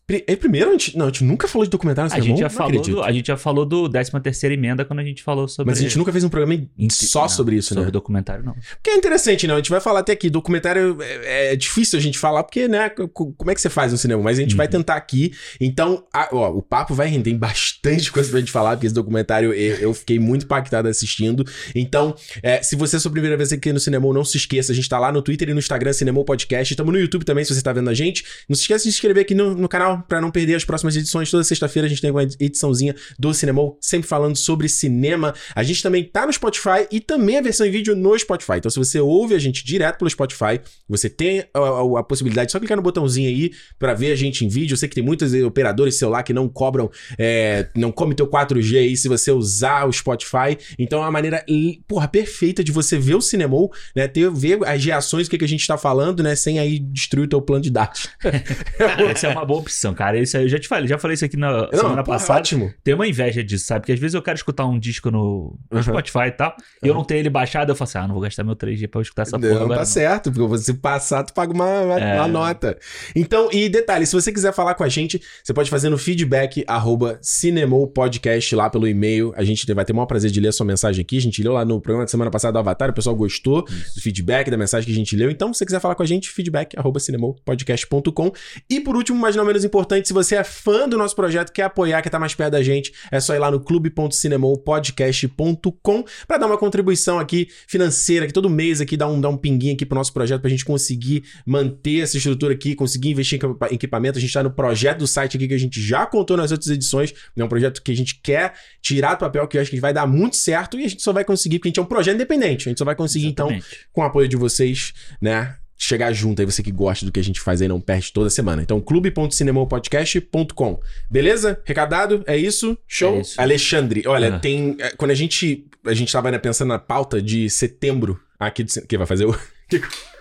É 0.07 0.37
primeiro, 0.37 0.69
a 0.69 0.73
gente, 0.73 0.99
não, 0.99 1.07
a 1.07 1.09
gente 1.09 1.25
nunca 1.25 1.49
falou 1.49 1.65
de 1.65 1.71
documentário 1.71 2.11
no 2.11 2.17
A 2.17 2.21
gente, 2.21 2.39
já 2.39 2.51
falou 2.51 2.83
do, 2.83 3.03
a 3.03 3.11
gente 3.11 3.27
já 3.27 3.39
falou 3.39 3.65
do 3.65 3.89
13 3.89 4.11
terceira 4.23 4.55
emenda 4.55 4.85
quando 4.85 4.99
a 4.99 5.03
gente 5.05 5.23
falou 5.23 5.49
sobre... 5.49 5.71
Mas 5.71 5.79
a 5.79 5.83
gente 5.83 5.97
nunca 5.97 6.13
fez 6.13 6.23
um 6.23 6.29
programa 6.29 6.63
Inte- 6.79 7.07
só 7.07 7.23
não, 7.23 7.29
sobre 7.31 7.57
isso, 7.57 7.69
Sobre 7.71 7.87
né? 7.87 7.91
documentário, 7.91 8.45
não. 8.45 8.53
Porque 8.75 8.91
é 8.91 8.97
interessante, 8.97 9.47
né? 9.47 9.55
A 9.55 9.57
gente 9.57 9.71
vai 9.71 9.81
falar 9.81 10.01
até 10.01 10.13
aqui. 10.13 10.29
Documentário 10.29 10.99
é, 11.01 11.53
é 11.53 11.57
difícil 11.57 11.99
a 11.99 12.03
gente 12.03 12.19
falar, 12.19 12.43
porque, 12.45 12.69
né? 12.69 12.91
Como 12.91 13.51
é 13.51 13.55
que 13.55 13.61
você 13.63 13.71
faz 13.71 13.93
no 13.93 13.99
cinema? 13.99 14.23
Mas 14.23 14.39
a 14.39 14.43
gente 14.43 14.55
vai 14.55 14.67
Uhum. 14.67 14.73
tentar 14.73 14.97
aqui. 14.97 15.33
Então, 15.59 16.05
a- 16.13 16.29
ó, 16.33 16.51
o 16.51 16.61
papo 16.61 16.93
vai 16.95 17.09
render 17.09 17.33
bastante 17.33 18.13
coisa 18.13 18.29
pra 18.31 18.41
gente 18.41 18.53
falar, 18.53 18.73
porque 18.73 18.87
esse 18.87 18.95
documentário 18.95 19.55
eu, 19.55 19.77
eu 19.77 19.95
fiquei 19.95 20.19
muito 20.19 20.45
impactado 20.45 20.87
assistindo. 20.87 21.47
Então, 21.75 22.15
é, 22.43 22.63
se 22.63 22.77
você 22.77 22.97
é 22.97 22.99
a 22.99 23.01
sua 23.01 23.11
primeira 23.11 23.39
vez 23.39 23.55
aqui 23.55 23.73
no 23.73 23.81
Cinema, 23.81 24.13
não 24.13 24.23
se 24.25 24.37
esqueça. 24.37 24.71
A 24.73 24.75
gente 24.75 24.87
tá 24.89 24.99
lá 24.99 25.11
no 25.11 25.23
Twitter 25.23 25.49
e 25.49 25.55
no 25.55 25.61
Instagram, 25.61 25.95
Cinema 25.95 26.23
Podcast. 26.27 26.75
Estamos 26.75 26.93
no 26.93 27.01
YouTube 27.01 27.25
também, 27.25 27.43
se 27.43 27.55
você 27.55 27.63
tá 27.63 27.73
vendo 27.73 27.89
a 27.89 27.95
gente. 27.95 28.23
Não 28.51 28.55
se 28.55 28.61
esqueça 28.63 28.85
de 28.85 28.93
se 28.93 28.97
inscrever 28.99 29.23
aqui 29.23 29.35
no, 29.35 29.55
no 29.55 29.67
canal 29.67 29.94
pra 30.01 30.21
não 30.21 30.31
perder 30.31 30.55
as 30.55 30.65
próximas 30.65 30.97
edições. 30.97 31.31
Toda 31.31 31.45
sexta-feira 31.45 31.87
a 31.87 31.89
gente 31.89 32.01
tem 32.01 32.11
uma 32.11 32.23
ediçãozinha 32.23 32.95
do 33.19 33.33
Cinema, 33.35 33.73
sempre 33.81 34.09
falando 34.09 34.37
sobre 34.37 34.69
cinema. 34.69 35.35
A 35.55 35.63
gente 35.63 35.83
também 35.83 36.05
tá 36.05 36.27
no 36.27 36.33
Spotify 36.33 36.87
e 36.91 37.01
também 37.01 37.39
a 37.39 37.43
versão 37.43 37.67
em 37.67 37.71
vídeo 37.71 37.95
no 37.95 38.19
Spotify. 38.19 38.55
Então, 38.57 38.71
se 38.71 38.79
você 38.79 39.01
ouve 39.01 39.35
a 39.35 39.39
gente 39.39 39.65
direto 39.65 39.99
pelo 39.99 40.11
Spotify, 40.11 40.61
você 40.89 41.09
tem 41.09 41.41
a, 41.55 41.59
a- 41.59 42.01
a 42.01 42.03
possibilidade 42.03 42.47
de 42.47 42.53
só 42.53 42.59
clicar 42.59 42.77
no 42.77 42.83
botãozinho 42.83 43.29
aí 43.29 43.53
pra 43.79 43.95
ver 43.95 44.13
a 44.13 44.17
gente 44.17 44.45
em 44.45 44.49
vídeo. 44.49 44.75
Eu 44.75 44.79
sei 44.79 44.89
que 44.89 44.95
tem 44.95 45.05
muitos 45.05 45.33
operadores 45.35 45.95
de 45.95 45.99
celular 45.99 46.23
que 46.23 46.33
não 46.33 46.49
cobram, 46.49 46.91
é, 47.19 47.69
não 47.77 47.91
come 47.93 48.15
teu 48.15 48.27
4G 48.29 48.79
aí 48.79 48.97
se 48.97 49.09
você 49.09 49.31
usar 49.31 49.87
o 49.89 49.93
Spotify. 49.93 50.57
Então, 50.79 51.01
é 51.01 51.03
uma 51.03 51.11
maneira, 51.11 51.45
porra, 51.87 52.09
perfeita 52.09 52.63
de 52.65 52.73
você 52.73 52.99
ver 52.99 53.15
o 53.15 53.21
cinema, 53.21 53.55
né? 53.95 54.09
Ter, 54.09 54.31
ver 54.31 54.59
as 54.67 54.85
reações, 54.85 55.27
o 55.27 55.31
que, 55.31 55.39
que 55.39 55.45
a 55.45 55.49
gente 55.49 55.67
tá 55.67 55.77
falando, 55.77 56.23
né? 56.23 56.35
Sem 56.35 56.59
aí 56.59 56.79
destruir 56.79 57.25
o 57.27 57.29
teu 57.29 57.41
plano 57.43 57.63
de 57.63 57.71
dados. 57.71 58.09
Essa 59.11 59.27
é 59.29 59.31
uma 59.31 59.45
boa 59.45 59.61
opção, 59.61 59.84
cara. 59.93 60.19
Isso 60.19 60.37
aí, 60.37 60.45
eu 60.45 60.49
já 60.49 60.59
te 60.59 60.69
falei, 60.69 60.87
já 60.89 60.97
falei 60.99 61.15
isso 61.15 61.25
aqui 61.25 61.37
na 61.37 61.51
Não, 61.51 61.71
semana 61.73 62.03
porra, 62.05 62.19
passada. 62.19 62.39
Ótimo. 62.41 62.73
Tem 62.83 62.95
uma 62.95 63.07
inveja 63.07 63.43
disso, 63.43 63.67
sabe? 63.67 63.81
Porque 63.81 63.93
às 63.93 63.99
vezes 63.99 64.15
eu 64.15 64.23
quero 64.23 64.37
escutar 64.37 64.65
um 64.67 64.79
disco 64.79 65.11
no, 65.11 65.59
no 65.71 65.77
Uhum. 65.79 65.83
Spotify 65.83 66.29
e 66.29 66.31
tal, 66.33 66.55
e 66.83 66.89
eu 66.89 66.95
não 66.95 67.05
tenho 67.05 67.19
ele 67.21 67.29
baixado, 67.31 67.71
eu 67.73 67.77
falo 67.77 67.89
assim, 67.89 67.99
ah, 67.99 68.07
não 68.07 68.15
vou 68.15 68.23
gastar 68.23 68.45
meu 68.45 68.55
3G 68.57 68.89
pra 68.89 69.01
eu 69.01 69.03
escutar 69.03 69.23
essa 69.23 69.39
porra 69.39 69.51
Não, 69.53 69.57
agora. 69.63 69.75
tá 69.75 69.79
não. 69.81 69.85
certo, 69.87 70.31
porque 70.33 70.47
você 70.49 70.73
passar, 70.73 71.25
tu 71.25 71.35
paga 71.35 71.53
uma, 71.53 71.81
uma- 71.81 71.99
É. 72.01 72.15
uma 72.21 72.29
nota. 72.29 72.79
Então, 73.15 73.49
e 73.53 73.69
detalhe, 73.69 74.07
se 74.07 74.13
você 74.15 74.33
quiser 74.33 74.53
falar 74.55 74.75
com 74.75 74.85
a 74.85 74.89
gente, 74.89 75.21
você 75.43 75.53
pode 75.53 75.69
fazer 75.69 75.89
no 75.89 75.99
feedback 75.99 76.63
arroba 76.67 77.19
cinemopodcast 77.23 78.55
lá 78.55 78.71
pelo 78.71 78.87
e-mail. 78.87 79.33
A 79.37 79.43
gente 79.45 79.67
vai 79.75 79.85
ter 79.85 79.93
o 79.93 79.97
maior 79.97 80.07
prazer 80.07 80.31
de 80.31 80.41
ler 80.41 80.49
a 80.49 80.53
sua 80.53 80.67
mensagem 80.67 81.03
aqui. 81.03 81.17
A 81.17 81.21
gente 81.21 81.43
leu 81.43 81.53
lá 81.53 81.65
no 81.65 81.81
programa 81.81 82.05
da 82.05 82.11
semana 82.11 82.31
passada 82.31 82.53
do 82.53 82.59
Avatar, 82.59 82.91
o 82.91 82.93
pessoal 82.93 83.17
gostou 83.17 83.63
do 83.63 84.01
feedback, 84.01 84.51
da 84.51 84.57
mensagem 84.57 84.87
que 84.87 84.93
a 84.93 84.95
gente 84.97 85.17
leu. 85.17 85.31
Então, 85.31 85.53
se 85.53 85.59
você 85.59 85.67
quiser 85.67 85.81
falar 85.81 85.95
com 85.95 86.03
a 86.03 86.07
gente, 86.07 86.31
feedback 86.31 86.77
arroba 86.79 87.01
cinemopodcast.com. 87.01 88.33
E 88.71 88.81
por 88.81 88.97
último, 88.97 89.19
mas 89.19 89.35
não 89.37 89.45
menos 89.45 89.65
importante, 89.65 89.74
se 90.05 90.13
você 90.13 90.37
é 90.37 90.45
fã 90.45 90.89
do 90.89 90.97
nosso 90.97 91.15
projeto, 91.17 91.53
quer 91.53 91.65
apoiar, 91.65 92.01
quer 92.03 92.09
estar 92.09 92.19
mais 92.19 92.35
perto 92.35 92.53
da 92.53 92.63
gente, 92.63 92.93
é 93.11 93.19
só 93.21 93.35
ir 93.35 93.39
lá 93.39 93.51
no 93.51 93.61
clube.cinemopodcast.com 93.61 96.05
para 96.27 96.39
dar 96.39 96.47
uma 96.47 96.59
contribuição 96.59 97.19
aqui 97.19 97.49
financeira, 97.67 98.27
que 98.27 98.33
todo 98.33 98.49
mês 98.51 98.81
aqui 98.81 98.97
dá 98.97 99.07
um, 99.07 99.21
dá 99.21 99.29
um 99.29 99.37
pinguinho 99.37 99.75
aqui 99.75 99.85
pro 99.87 99.95
nosso 99.97 100.13
projeto 100.13 100.41
pra 100.41 100.51
gente 100.51 100.65
conseguir 100.65 101.23
manter 101.47 102.01
essa 102.01 102.17
estrutura 102.17 102.55
aqui, 102.55 102.75
conseguir 102.75 103.11
investir 103.11 103.39
em 103.39 103.43
equipa- 103.47 103.69
equipamento. 103.73 104.19
A 104.19 104.21
gente 104.21 104.33
tá 104.33 104.43
no 104.43 104.51
projeto 104.51 104.99
do 104.99 105.07
site 105.07 105.37
aqui 105.37 105.47
que 105.49 105.55
a 105.55 105.59
gente 105.59 105.81
já 105.81 106.05
contou 106.07 106.37
nas 106.37 106.51
outras 106.53 106.71
edições. 106.71 107.13
É 107.37 107.45
um 107.45 107.49
projeto 107.49 107.83
que 107.83 107.93
a 107.93 107.97
gente 107.97 108.21
quer 108.23 108.55
tirar 108.83 109.15
do 109.15 109.19
papel, 109.21 109.47
que 109.49 109.57
eu 109.57 109.63
acho 109.63 109.71
que 109.71 109.81
vai 109.81 109.93
dar 109.93 110.07
muito 110.07 110.37
certo 110.37 110.79
e 110.79 110.85
a 110.85 110.89
gente 110.89 111.03
só 111.03 111.13
vai 111.13 111.25
conseguir, 111.25 111.59
porque 111.59 111.69
a 111.69 111.71
gente 111.71 111.79
é 111.79 111.83
um 111.83 111.87
projeto 111.87 112.15
independente. 112.15 112.69
A 112.69 112.71
gente 112.71 112.79
só 112.79 112.85
vai 112.85 112.95
conseguir, 112.95 113.27
então, 113.27 113.47
Exatamente. 113.49 113.87
com 113.93 114.01
o 114.01 114.05
apoio 114.05 114.29
de 114.29 114.37
vocês, 114.37 114.93
né? 115.21 115.57
Chegar 115.77 116.13
junto 116.13 116.41
aí, 116.41 116.47
você 116.47 116.63
que 116.63 116.71
gosta 116.71 117.05
do 117.05 117.13
que 117.13 117.21
a 117.21 117.25
gente 117.25 117.41
faz 117.41 117.61
aí, 117.61 117.69
não 117.69 117.81
perde 117.81 118.13
toda 118.13 118.31
semana. 118.31 118.63
Então, 118.63 118.81
clube.cinemopodcast.com. 118.81 120.81
Beleza? 121.11 121.61
Recadado? 121.65 122.23
É 122.27 122.37
isso? 122.37 122.79
Show? 122.87 123.17
É 123.17 123.21
isso. 123.21 123.41
Alexandre, 123.41 124.03
olha, 124.07 124.37
Ah. 124.37 124.39
tem. 124.39 124.77
é, 124.79 124.91
Quando 124.97 125.11
a 125.11 125.15
gente. 125.15 125.67
A 125.87 125.93
gente 125.93 126.11
tava 126.13 126.31
né, 126.31 126.39
pensando 126.39 126.69
na 126.69 126.79
pauta 126.79 127.21
de 127.21 127.51
setembro 127.51 128.19
aqui 128.39 128.63
de. 128.65 128.73
cin- 128.73 128.87
Que 128.87 128.97
vai 128.97 129.07
fazer 129.07 129.27
o. 129.27 129.37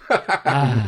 Ah, 0.46 0.86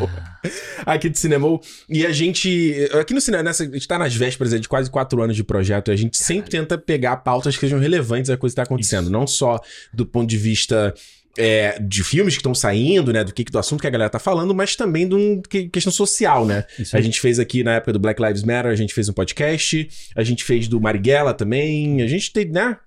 aqui 0.85 1.09
de 1.09 1.17
cinema. 1.17 1.47
E 1.89 2.05
a 2.05 2.11
gente. 2.11 2.73
Aqui 2.99 3.13
no 3.13 3.21
cinema, 3.21 3.41
nessa, 3.43 3.63
a 3.63 3.65
gente 3.65 3.87
tá 3.87 3.97
nas 3.97 4.13
vésperas 4.15 4.53
aí 4.53 4.59
de 4.59 4.67
quase 4.67 4.89
quatro 4.91 5.21
anos 5.23 5.35
de 5.35 5.43
projeto. 5.43 5.89
E 5.89 5.93
a 5.93 5.95
gente 5.95 6.17
sempre 6.17 6.51
tenta 6.51 6.77
pegar 6.77 7.17
pautas 7.17 7.55
que 7.55 7.61
sejam 7.61 7.79
relevantes 7.79 8.29
à 8.29 8.37
coisa 8.37 8.53
que 8.53 8.57
tá 8.57 8.63
acontecendo. 8.63 9.03
Isso. 9.03 9.11
Não 9.11 9.25
só 9.25 9.59
do 9.93 10.05
ponto 10.05 10.27
de 10.29 10.37
vista. 10.37 10.93
É, 11.37 11.79
de 11.79 12.03
filmes 12.03 12.33
que 12.35 12.39
estão 12.39 12.55
saindo, 12.55 13.11
né? 13.11 13.23
Do 13.23 13.33
que, 13.33 13.43
do 13.43 13.59
assunto 13.59 13.81
que 13.81 13.87
a 13.87 13.89
galera 13.89 14.09
tá 14.09 14.19
falando, 14.19 14.53
mas 14.53 14.75
também 14.75 15.07
de 15.07 15.15
um, 15.15 15.41
que- 15.41 15.69
questão 15.69 15.91
social, 15.91 16.45
né? 16.45 16.65
isso 16.79 16.95
A 16.95 17.01
gente 17.01 17.19
fez 17.19 17.39
aqui 17.39 17.63
na 17.63 17.75
época 17.75 17.93
do 17.93 17.99
Black 17.99 18.21
Lives 18.21 18.43
Matter, 18.43 18.71
a 18.71 18.75
gente 18.75 18.93
fez 18.93 19.09
um 19.09 19.13
podcast, 19.13 19.87
a 20.15 20.23
gente 20.23 20.43
fez 20.43 20.67
do 20.67 20.79
Marighella 20.79 21.33
também, 21.33 22.01
a 22.01 22.07
gente 22.07 22.31
tem, 22.31 22.45
né? 22.45 22.77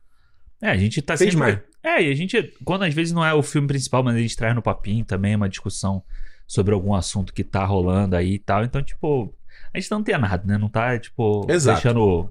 É, 0.61 0.71
a 0.71 0.77
gente 0.77 1.01
tá 1.03 1.17
Fez 1.17 1.33
sempre... 1.33 1.39
mais. 1.47 1.59
É, 1.83 2.03
e 2.03 2.11
a 2.11 2.15
gente, 2.15 2.53
quando 2.65 2.83
às 2.83 2.93
vezes 2.93 3.13
não 3.13 3.25
é 3.25 3.33
o 3.33 3.43
filme 3.43 3.69
principal, 3.69 4.03
mas 4.03 4.17
a 4.17 4.19
gente 4.19 4.37
traz 4.37 4.55
no 4.55 4.63
papinho 4.63 5.05
também 5.05 5.35
uma 5.37 5.49
discussão 5.49 6.03
sobre 6.47 6.75
algum 6.75 6.95
assunto 6.95 7.33
que 7.33 7.45
tá 7.45 7.65
rolando 7.65 8.17
aí 8.17 8.35
e 8.35 8.39
tal. 8.39 8.65
Então, 8.65 8.83
tipo, 8.83 9.33
a 9.73 9.79
gente 9.79 9.89
tá 9.89 9.97
antenado, 9.97 10.47
né? 10.47 10.59
Não 10.59 10.69
tá, 10.69 10.99
tipo, 10.99 11.47
Exato. 11.49 11.81
deixando 11.81 12.31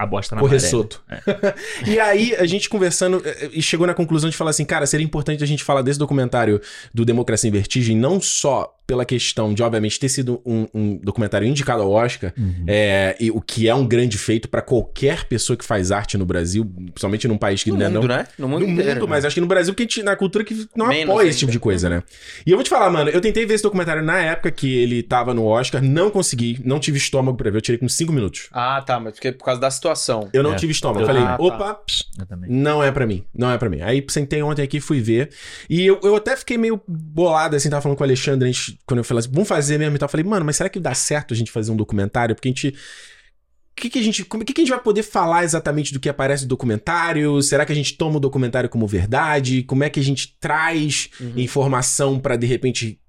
a 0.00 0.06
bosta 0.06 0.34
na 0.34 0.40
Correr 0.40 0.56
maré. 0.56 0.66
solto. 0.66 1.02
e 1.86 2.00
aí, 2.00 2.34
a 2.36 2.46
gente 2.46 2.70
conversando 2.70 3.20
eh, 3.22 3.50
e 3.52 3.60
chegou 3.60 3.86
na 3.86 3.92
conclusão 3.92 4.30
de 4.30 4.36
falar 4.36 4.48
assim, 4.48 4.64
cara, 4.64 4.86
seria 4.86 5.04
importante 5.04 5.44
a 5.44 5.46
gente 5.46 5.62
falar 5.62 5.82
desse 5.82 5.98
documentário 5.98 6.58
do 6.94 7.04
Democracia 7.04 7.48
em 7.48 7.52
Vertigem, 7.52 7.94
não 7.94 8.18
só 8.18 8.74
pela 8.90 9.04
questão 9.04 9.54
de, 9.54 9.62
obviamente, 9.62 10.00
ter 10.00 10.08
sido 10.08 10.42
um, 10.44 10.66
um 10.74 10.96
documentário 10.96 11.46
indicado 11.46 11.80
ao 11.82 11.90
Oscar, 11.92 12.32
Uhum. 12.36 12.64
é, 12.66 13.16
e 13.20 13.30
o 13.30 13.40
que 13.40 13.68
é 13.68 13.74
um 13.74 13.86
grande 13.86 14.18
feito 14.18 14.48
pra 14.48 14.60
qualquer 14.60 15.24
pessoa 15.26 15.56
que 15.56 15.64
faz 15.64 15.92
arte 15.92 16.18
no 16.18 16.26
Brasil, 16.26 16.64
principalmente 16.86 17.28
num 17.28 17.38
país 17.38 17.62
que 17.62 17.70
No 17.70 17.76
né, 17.76 17.88
mundo, 17.88 18.08
não, 18.08 18.16
né? 18.16 18.26
No 18.36 18.48
mundo 18.48 18.66
no 18.66 18.72
inteiro. 18.72 18.94
mundo, 19.00 19.08
mas 19.08 19.24
acho 19.24 19.34
que 19.34 19.40
no 19.40 19.46
Brasil, 19.46 19.72
gente, 19.78 20.02
na 20.02 20.16
cultura 20.16 20.44
que 20.44 20.66
não 20.74 20.88
Menos 20.88 21.10
apoia 21.14 21.28
esse 21.28 21.36
ainda. 21.36 21.38
tipo 21.38 21.52
de 21.52 21.58
coisa, 21.60 21.88
né? 21.88 22.02
E 22.44 22.50
eu 22.50 22.56
vou 22.56 22.64
te 22.64 22.70
falar, 22.70 22.90
mano, 22.90 23.10
eu 23.10 23.20
tentei 23.20 23.46
ver 23.46 23.54
esse 23.54 23.62
documentário 23.62 24.02
na 24.02 24.18
época 24.20 24.50
que 24.50 24.74
ele 24.76 25.04
tava 25.04 25.32
no 25.32 25.44
Oscar, 25.44 25.80
não 25.80 26.10
consegui, 26.10 26.58
não 26.64 26.80
tive 26.80 26.98
estômago 26.98 27.36
pra 27.36 27.48
ver, 27.48 27.58
eu 27.58 27.62
tirei 27.62 27.78
com 27.78 27.88
5 27.88 28.12
minutos. 28.12 28.48
Ah, 28.50 28.82
tá, 28.84 28.98
mas 28.98 29.12
porque 29.14 29.30
por 29.30 29.44
causa 29.44 29.60
da 29.60 29.70
situação. 29.70 30.28
Eu 30.32 30.42
não 30.42 30.54
É, 30.54 30.56
tive 30.56 30.72
estômago. 30.72 31.02
eu 31.02 31.06
falei, 31.06 31.22
opa, 31.38 31.74
pss, 31.74 32.04
Eu 32.18 32.26
também. 32.26 32.50
não 32.50 32.82
é 32.82 32.90
pra 32.90 33.06
mim, 33.06 33.22
não 33.32 33.50
é 33.52 33.56
pra 33.56 33.68
mim. 33.70 33.80
Aí 33.82 34.04
sentei 34.08 34.42
ontem 34.42 34.62
aqui, 34.62 34.80
fui 34.80 35.00
ver. 35.00 35.30
E 35.68 35.86
eu, 35.86 36.00
eu 36.02 36.16
até 36.16 36.36
fiquei 36.36 36.58
meio 36.58 36.80
bolado, 36.88 37.54
assim, 37.54 37.70
tava 37.70 37.82
falando 37.82 37.96
com 37.96 38.02
o 38.02 38.06
Alexandre, 38.06 38.48
a 38.48 38.52
gente- 38.52 38.78
quando 38.86 38.98
eu 38.98 39.04
falei 39.04 39.20
assim, 39.20 39.30
vamos 39.32 39.48
fazer 39.48 39.78
mesmo 39.78 39.96
e 39.96 39.98
tal. 39.98 40.06
Eu 40.06 40.10
falei, 40.10 40.24
mano, 40.24 40.44
mas 40.44 40.56
será 40.56 40.68
que 40.68 40.80
dá 40.80 40.94
certo 40.94 41.32
a 41.32 41.36
gente 41.36 41.50
fazer 41.50 41.70
um 41.70 41.76
documentário? 41.76 42.34
Porque 42.34 42.48
a 42.48 42.50
gente. 42.50 42.68
O 42.68 43.80
que, 43.80 43.88
que 43.88 43.98
a 43.98 44.02
gente. 44.02 44.24
Como, 44.24 44.44
que, 44.44 44.52
que 44.52 44.60
a 44.60 44.64
gente 44.64 44.72
vai 44.72 44.82
poder 44.82 45.02
falar 45.02 45.44
exatamente 45.44 45.92
do 45.92 46.00
que 46.00 46.08
aparece 46.08 46.42
no 46.42 46.48
documentário? 46.48 47.40
Será 47.42 47.64
que 47.64 47.72
a 47.72 47.74
gente 47.74 47.94
toma 47.96 48.16
o 48.16 48.20
documentário 48.20 48.68
como 48.68 48.86
verdade? 48.86 49.62
Como 49.62 49.84
é 49.84 49.88
que 49.90 50.00
a 50.00 50.02
gente 50.02 50.36
traz 50.40 51.08
Uhum. 51.20 51.32
informação 51.36 52.18
pra 52.18 52.36
de 52.36 52.46
repente 52.46 53.00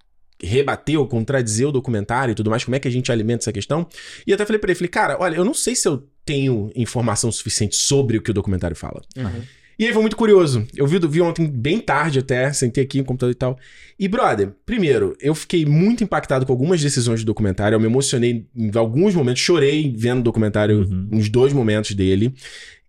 rebater 0.43 0.97
ou 0.97 1.07
contradizer 1.07 1.67
o 1.67 1.71
documentário 1.71 2.31
e 2.31 2.36
tudo 2.36 2.49
mais? 2.49 2.63
Como 2.63 2.75
é 2.75 2.79
que 2.79 2.88
a 2.88 2.91
gente 2.91 3.12
alimenta 3.12 3.43
essa 3.43 3.51
questão? 3.51 3.88
E 4.25 4.34
até 4.34 4.45
falei 4.45 4.60
pra 4.60 4.69
ele, 4.71 4.75
falei, 4.77 4.89
cara, 4.89 5.17
olha, 5.19 5.36
eu 5.36 5.43
não 5.45 5.53
sei 5.53 5.75
se 5.75 5.88
eu 5.88 6.07
tenho 6.23 6.71
informação 6.75 7.31
suficiente 7.31 7.75
sobre 7.75 8.17
o 8.17 8.21
que 8.21 8.31
o 8.31 8.34
documentário 8.34 8.75
fala. 8.75 9.01
Uhum. 9.17 9.41
E 9.82 9.88
aí 9.88 9.94
foi 9.94 10.02
muito 10.04 10.15
curioso. 10.15 10.63
Eu 10.76 10.86
vi, 10.86 11.00
vi 11.08 11.22
ontem 11.22 11.48
bem 11.48 11.80
tarde 11.80 12.20
até, 12.20 12.54
sentei 12.54 12.84
aqui 12.84 13.00
no 13.00 13.04
computador 13.04 13.32
e 13.32 13.36
tal. 13.36 13.58
E, 13.98 14.08
brother, 14.08 14.52
primeiro, 14.63 15.17
eu 15.20 15.34
fiquei 15.34 15.65
muito 15.65 16.04
impactado 16.04 16.46
com 16.46 16.52
algumas 16.52 16.80
decisões 16.80 17.22
do 17.22 17.26
documentário. 17.26 17.76
Eu 17.76 17.80
me 17.80 17.88
emocionei 17.88 18.46
em 18.56 18.70
alguns 18.76 19.15
momentos, 19.15 19.41
chorei 19.41 19.91
vendo 19.98 20.20
o 20.20 20.24
documentário, 20.24 20.82
Uhum. 20.82 21.10
uns 21.12 21.30
dois 21.30 21.52
momentos 21.52 21.96
dele. 21.96 22.32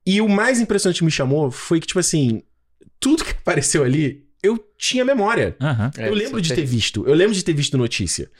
E 0.04 0.20
o 0.20 0.28
mais 0.28 0.60
impressionante 0.60 0.98
que 0.98 1.04
me 1.06 1.10
chamou 1.10 1.50
foi 1.50 1.80
que, 1.80 1.86
tipo 1.86 1.98
assim, 1.98 2.42
tudo 3.00 3.24
que 3.24 3.30
apareceu 3.30 3.82
ali, 3.84 4.26
eu 4.42 4.62
tinha 4.76 5.02
memória. 5.02 5.56
É, 5.96 6.10
eu 6.10 6.14
lembro 6.14 6.42
de 6.42 6.50
tem. 6.50 6.58
ter 6.58 6.66
visto. 6.66 7.08
Eu 7.08 7.14
lembro 7.14 7.32
de 7.34 7.42
ter 7.42 7.54
visto 7.54 7.78
notícia. 7.78 8.30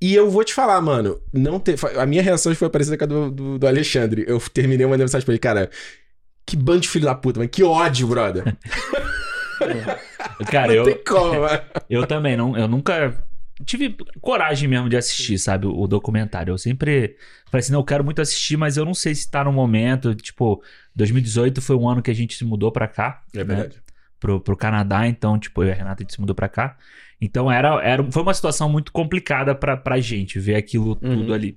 E 0.00 0.12
eu 0.12 0.28
vou 0.28 0.42
te 0.42 0.52
falar, 0.52 0.80
mano, 0.80 1.20
não 1.32 1.60
ter, 1.60 1.76
a 1.96 2.04
minha 2.04 2.20
reação 2.24 2.52
foi 2.56 2.68
parecida 2.68 2.98
com 2.98 3.04
a 3.04 3.06
do, 3.06 3.30
do, 3.30 3.58
do 3.60 3.66
Alexandre. 3.68 4.24
Eu 4.26 4.40
terminei 4.52 4.84
uma 4.84 4.98
mensagem 4.98 5.24
pra 5.24 5.32
ele, 5.34 5.38
cara, 5.38 5.70
que 6.46 6.56
bando 6.56 6.80
de 6.80 6.88
filho 6.88 7.04
da 7.04 7.14
puta, 7.14 7.38
mano. 7.40 7.48
Que 7.48 7.62
ódio, 7.62 8.06
brother. 8.06 8.56
Cara, 10.50 10.68
não 10.68 10.74
eu, 10.74 10.84
tem 10.84 11.04
como, 11.04 11.34
eu 11.88 12.06
também, 12.06 12.36
não, 12.36 12.56
eu 12.56 12.66
nunca 12.66 13.24
tive 13.64 13.96
coragem 14.20 14.68
mesmo 14.68 14.88
de 14.88 14.96
assistir, 14.96 15.38
sabe, 15.38 15.66
o, 15.66 15.80
o 15.82 15.86
documentário. 15.86 16.52
Eu 16.52 16.58
sempre 16.58 17.16
falei 17.50 17.60
assim, 17.60 17.72
não, 17.72 17.80
eu 17.80 17.84
quero 17.84 18.02
muito 18.04 18.20
assistir, 18.20 18.56
mas 18.56 18.76
eu 18.76 18.84
não 18.84 18.94
sei 18.94 19.14
se 19.14 19.30
tá 19.30 19.44
no 19.44 19.52
momento. 19.52 20.14
Tipo, 20.14 20.62
2018 20.96 21.60
foi 21.62 21.76
um 21.76 21.88
ano 21.88 22.02
que 22.02 22.10
a 22.10 22.14
gente 22.14 22.36
se 22.36 22.44
mudou 22.44 22.72
pra 22.72 22.88
cá. 22.88 23.22
É 23.32 23.38
né? 23.38 23.44
verdade. 23.44 23.82
pro, 24.18 24.40
pro 24.40 24.56
Canadá, 24.56 25.06
então, 25.06 25.38
tipo, 25.38 25.62
eu 25.62 25.68
e 25.68 25.72
a 25.72 25.74
Renata 25.74 26.02
a 26.02 26.04
gente 26.04 26.14
se 26.14 26.20
mudou 26.20 26.34
pra 26.34 26.48
cá. 26.48 26.76
Então 27.20 27.50
era, 27.50 27.80
era, 27.84 28.04
foi 28.10 28.22
uma 28.22 28.34
situação 28.34 28.68
muito 28.68 28.90
complicada 28.90 29.54
pra, 29.54 29.76
pra 29.76 30.00
gente 30.00 30.40
ver 30.40 30.56
aquilo 30.56 30.96
tudo 30.96 31.28
Uhum. 31.28 31.32
ali. 31.32 31.56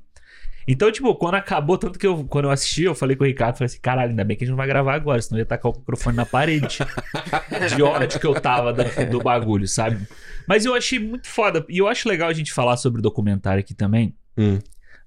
Então, 0.68 0.92
tipo, 0.92 1.14
quando 1.16 1.36
acabou, 1.36 1.78
tanto 1.78 2.00
que 2.00 2.08
eu, 2.08 2.24
quando 2.26 2.46
eu 2.46 2.52
assisti, 2.52 2.84
eu 2.84 2.96
falei 2.96 3.16
com 3.16 3.24
o 3.24 3.28
Ricardo, 3.28 3.58
falei 3.58 3.68
assim, 3.68 3.80
caralho, 3.80 4.10
ainda 4.10 4.24
bem 4.24 4.36
que 4.36 4.44
a 4.44 4.46
gente 4.46 4.52
não 4.52 4.58
vai 4.58 4.66
gravar 4.68 4.96
agora, 4.96 5.22
senão 5.22 5.38
eu 5.38 5.42
ia 5.42 5.46
tacar 5.46 5.72
o 5.72 5.78
microfone 5.78 6.16
na 6.18 6.26
parede. 6.26 6.80
de 7.76 7.84
ódio 7.84 8.20
que 8.20 8.26
eu 8.26 8.34
tava 8.40 8.74
da- 8.74 9.04
do 9.06 9.20
bagulho, 9.22 9.68
sabe? 9.68 10.08
Mas 10.48 10.66
eu 10.66 10.74
achei 10.74 10.98
muito 11.00 11.28
foda. 11.28 11.64
E 11.70 11.78
eu 11.78 11.88
acho 11.88 12.10
legal 12.10 12.30
a 12.30 12.34
gente 12.34 12.52
falar 12.52 12.78
sobre 12.78 13.02
documentário 13.02 13.60
aqui 13.60 13.74
também. 13.76 14.16
Hum. 14.38 14.60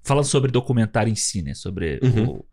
Falando 0.03 0.25
sobre 0.25 0.49
documentário 0.51 1.11
em 1.11 1.15
si, 1.15 1.41
né? 1.41 1.53
Sobre 1.53 1.99
Uhum. 2.01 2.25
o, 2.29 2.45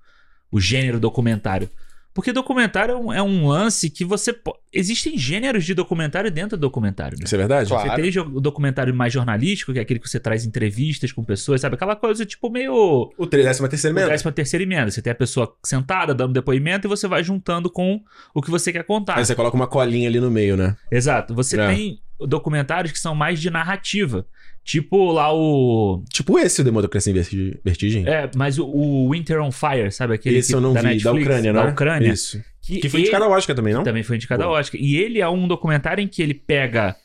o 0.53 0.61
gênero 0.61 0.99
documentário. 0.99 1.71
Porque 2.17 2.33
documentário 2.33 2.95
é 2.95 2.97
um, 2.99 3.13
é 3.13 3.23
um 3.23 3.47
lance 3.47 3.91
que 3.91 4.03
você. 4.03 4.33
po- 4.33 4.57
Existem 4.73 5.19
gêneros 5.19 5.67
de 5.67 5.75
documentário 5.75 6.31
dentro 6.31 6.57
do 6.57 6.61
documentário. 6.63 7.19
Né? 7.19 7.25
Isso 7.27 7.35
é 7.35 7.39
verdade? 7.39 7.69
Claro. 7.69 7.91
Você 7.91 8.11
tem 8.11 8.21
o 8.23 8.41
documentário 8.41 8.95
mais 8.95 9.13
jornalístico, 9.13 9.71
que 9.75 9.79
é 9.79 9.83
aquele 9.83 10.01
que 10.01 10.09
você 10.09 10.19
traz 10.19 10.47
entrevistas 10.47 11.13
com 11.13 11.23
pessoas, 11.23 11.61
sabe? 11.61 11.75
Aquela 11.75 11.95
coisa 11.95 12.25
tipo 12.25 12.49
meio. 12.49 13.13
O 13.19 13.27
13 13.27 13.69
terceiro 13.69 13.95
O 13.95 13.99
emenda. 14.01 14.11
décima 14.13 14.33
terceira 14.33 14.63
emenda. 14.63 14.91
Você 14.91 15.03
tem 15.03 15.11
a 15.11 15.15
pessoa 15.15 15.55
sentada 15.63 16.15
dando 16.15 16.33
depoimento 16.33 16.87
e 16.87 16.89
você 16.89 17.07
vai 17.07 17.23
juntando 17.23 17.69
com 17.71 18.01
o 18.35 18.41
que 18.41 18.51
você 18.51 18.73
quer 18.73 18.85
contar. 18.85 19.19
Aí 19.19 19.25
você 19.27 19.35
coloca 19.35 19.55
uma 19.55 19.67
colinha 19.67 20.09
ali 20.09 20.19
no 20.19 20.31
meio, 20.31 20.57
né? 20.57 20.75
Exato. 20.91 21.35
Você 21.35 21.61
É. 21.61 21.69
tem 21.69 22.01
documentários 22.19 22.93
que 22.93 22.99
são 22.99 23.15
mais 23.15 23.39
de 23.41 23.51
narrativa. 23.51 24.27
Tipo 24.67 25.13
lá 25.13 25.33
o. 25.33 26.03
Tipo 26.13 26.37
esse, 26.41 26.61
o 26.61 26.65
Democracia 26.65 27.13
em 27.13 27.15
Verti- 27.15 27.61
Vertigem. 27.65 28.05
É, 28.05 28.29
mas 28.35 28.59
o, 28.59 28.67
o 28.67 29.13
Winter 29.13 29.41
on 29.41 29.53
Fire, 29.53 29.93
sabe? 29.93 30.15
Aquele 30.15 30.39
esse 30.39 30.53
eu 30.53 30.61
não 30.61 30.73
da 30.73 30.81
vi. 30.81 30.87
da 30.87 30.93
Netflix, 30.93 31.23
Ucrânia, 31.25 31.53
né? 31.53 31.63
Da 31.63 31.69
Ucrânia. 31.71 32.09
Isso. 32.13 32.43
Que, 32.61 32.81
Que 32.81 32.89
foi 32.89 32.99
ele- 32.99 33.07
indicado 33.07 33.25
ao 33.25 33.31
Oscar 33.31 33.55
também, 33.55 33.73
não? 33.73 33.85
Também 33.85 34.03
foi 34.03 34.17
indicado 34.17 34.43
ao 34.43 34.51
Pô. 34.51 34.57
Oscar. 34.59 34.81
E 34.81 34.97
ele 34.97 35.21
é 35.21 35.29
um 35.29 35.47
documentário 35.47 36.03
em 36.03 36.09
que 36.09 36.21
ele 36.21 36.35
pega 36.35 36.97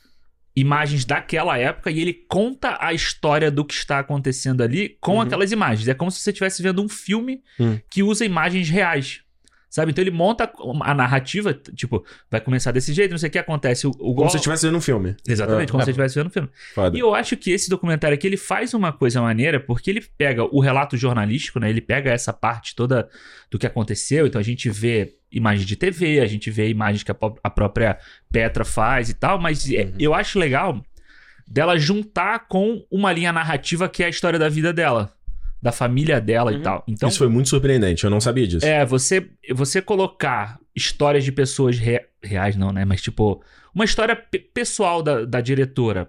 imagens 0.55 1.05
daquela 1.05 1.55
época 1.57 1.91
e 1.91 1.99
ele 1.99 2.13
conta 2.13 2.77
a 2.81 2.93
história 2.93 3.51
do 3.51 3.63
que 3.63 3.73
está 3.75 3.99
acontecendo 3.99 4.61
ali 4.63 4.97
com 4.99 5.13
Uhum. 5.13 5.21
aquelas 5.21 5.51
imagens. 5.51 5.87
É 5.87 5.93
como 5.93 6.09
se 6.11 6.19
você 6.19 6.31
estivesse 6.31 6.63
vendo 6.63 6.81
um 6.83 6.89
filme 6.89 7.41
Hum. 7.59 7.77
que 7.89 8.01
usa 8.01 8.25
imagens 8.25 8.69
reais. 8.69 9.21
Sabe? 9.73 9.91
Então 9.91 10.03
ele 10.03 10.11
monta 10.11 10.51
a 10.81 10.93
narrativa, 10.93 11.53
tipo, 11.53 12.05
vai 12.29 12.41
começar 12.41 12.73
desse 12.73 12.91
jeito, 12.91 13.11
não 13.11 13.17
sei 13.17 13.29
o 13.29 13.31
que 13.31 13.39
acontece. 13.39 13.87
O, 13.87 13.91
o 13.91 13.93
Como 13.93 14.13
gol- 14.15 14.29
se 14.29 14.35
estivesse 14.35 14.65
vendo 14.67 14.77
um 14.77 14.81
filme. 14.81 15.15
Exatamente, 15.25 15.69
Ah, 15.69 15.71
como 15.71 15.81
é. 15.81 15.85
se 15.85 15.91
estivesse 15.91 16.15
vendo 16.15 16.27
o 16.27 16.29
filme. 16.29 16.49
Foda. 16.75 16.97
E 16.97 16.99
eu 16.99 17.15
acho 17.15 17.37
que 17.37 17.51
esse 17.51 17.69
documentário 17.69 18.13
aqui, 18.13 18.27
ele 18.27 18.35
faz 18.35 18.73
uma 18.73 18.91
coisa 18.91 19.21
maneira, 19.21 19.61
porque 19.61 19.89
ele 19.89 20.01
pega 20.17 20.43
o 20.43 20.59
relato 20.59 20.97
jornalístico, 20.97 21.57
né? 21.57 21.69
Ele 21.69 21.79
pega 21.79 22.11
essa 22.11 22.33
parte 22.33 22.75
toda 22.75 23.07
do 23.49 23.57
que 23.57 23.65
aconteceu. 23.65 24.27
Então 24.27 24.41
a 24.41 24.43
gente 24.43 24.69
vê 24.69 25.15
imagens 25.31 25.65
de 25.65 25.77
TV, 25.77 26.19
a 26.19 26.25
gente 26.25 26.51
vê 26.51 26.67
imagens 26.67 27.01
que 27.03 27.11
a, 27.11 27.15
a 27.41 27.49
própria 27.49 27.97
Petra 28.29 28.65
faz 28.65 29.09
e 29.09 29.13
tal, 29.13 29.39
mas 29.39 29.71
é, 29.71 29.83
Uhum. 29.85 29.93
eu 29.97 30.13
acho 30.13 30.37
legal 30.37 30.83
dela 31.47 31.77
juntar 31.77 32.47
com 32.49 32.85
uma 32.91 33.11
linha 33.13 33.31
narrativa 33.31 33.87
que 33.87 34.03
é 34.03 34.07
a 34.07 34.09
história 34.09 34.37
da 34.37 34.49
vida 34.49 34.73
dela, 34.73 35.13
da 35.61 35.71
família 35.71 36.19
dela 36.19 36.51
Uhum. 36.51 36.57
e 36.57 36.61
tal. 36.61 36.83
Então, 36.87 37.07
Isso 37.09 37.17
foi 37.19 37.27
muito 37.29 37.49
surpreendente, 37.49 38.03
eu 38.03 38.09
não 38.09 38.19
sabia 38.19 38.47
disso. 38.47 38.65
é, 38.65 38.85
você, 38.85 39.29
você 39.53 39.81
colocar 39.81 40.59
histórias 40.75 41.23
de 41.23 41.31
pessoas 41.31 41.77
re- 41.77 42.05
reais, 42.23 42.55
não, 42.55 42.71
né? 42.71 42.83
Mas, 42.85 43.01
tipo, 43.01 43.43
uma 43.75 43.85
história 43.85 44.15
pe- 44.15 44.39
pessoal 44.39 45.03
da, 45.03 45.23
da 45.25 45.39
diretora, 45.41 46.07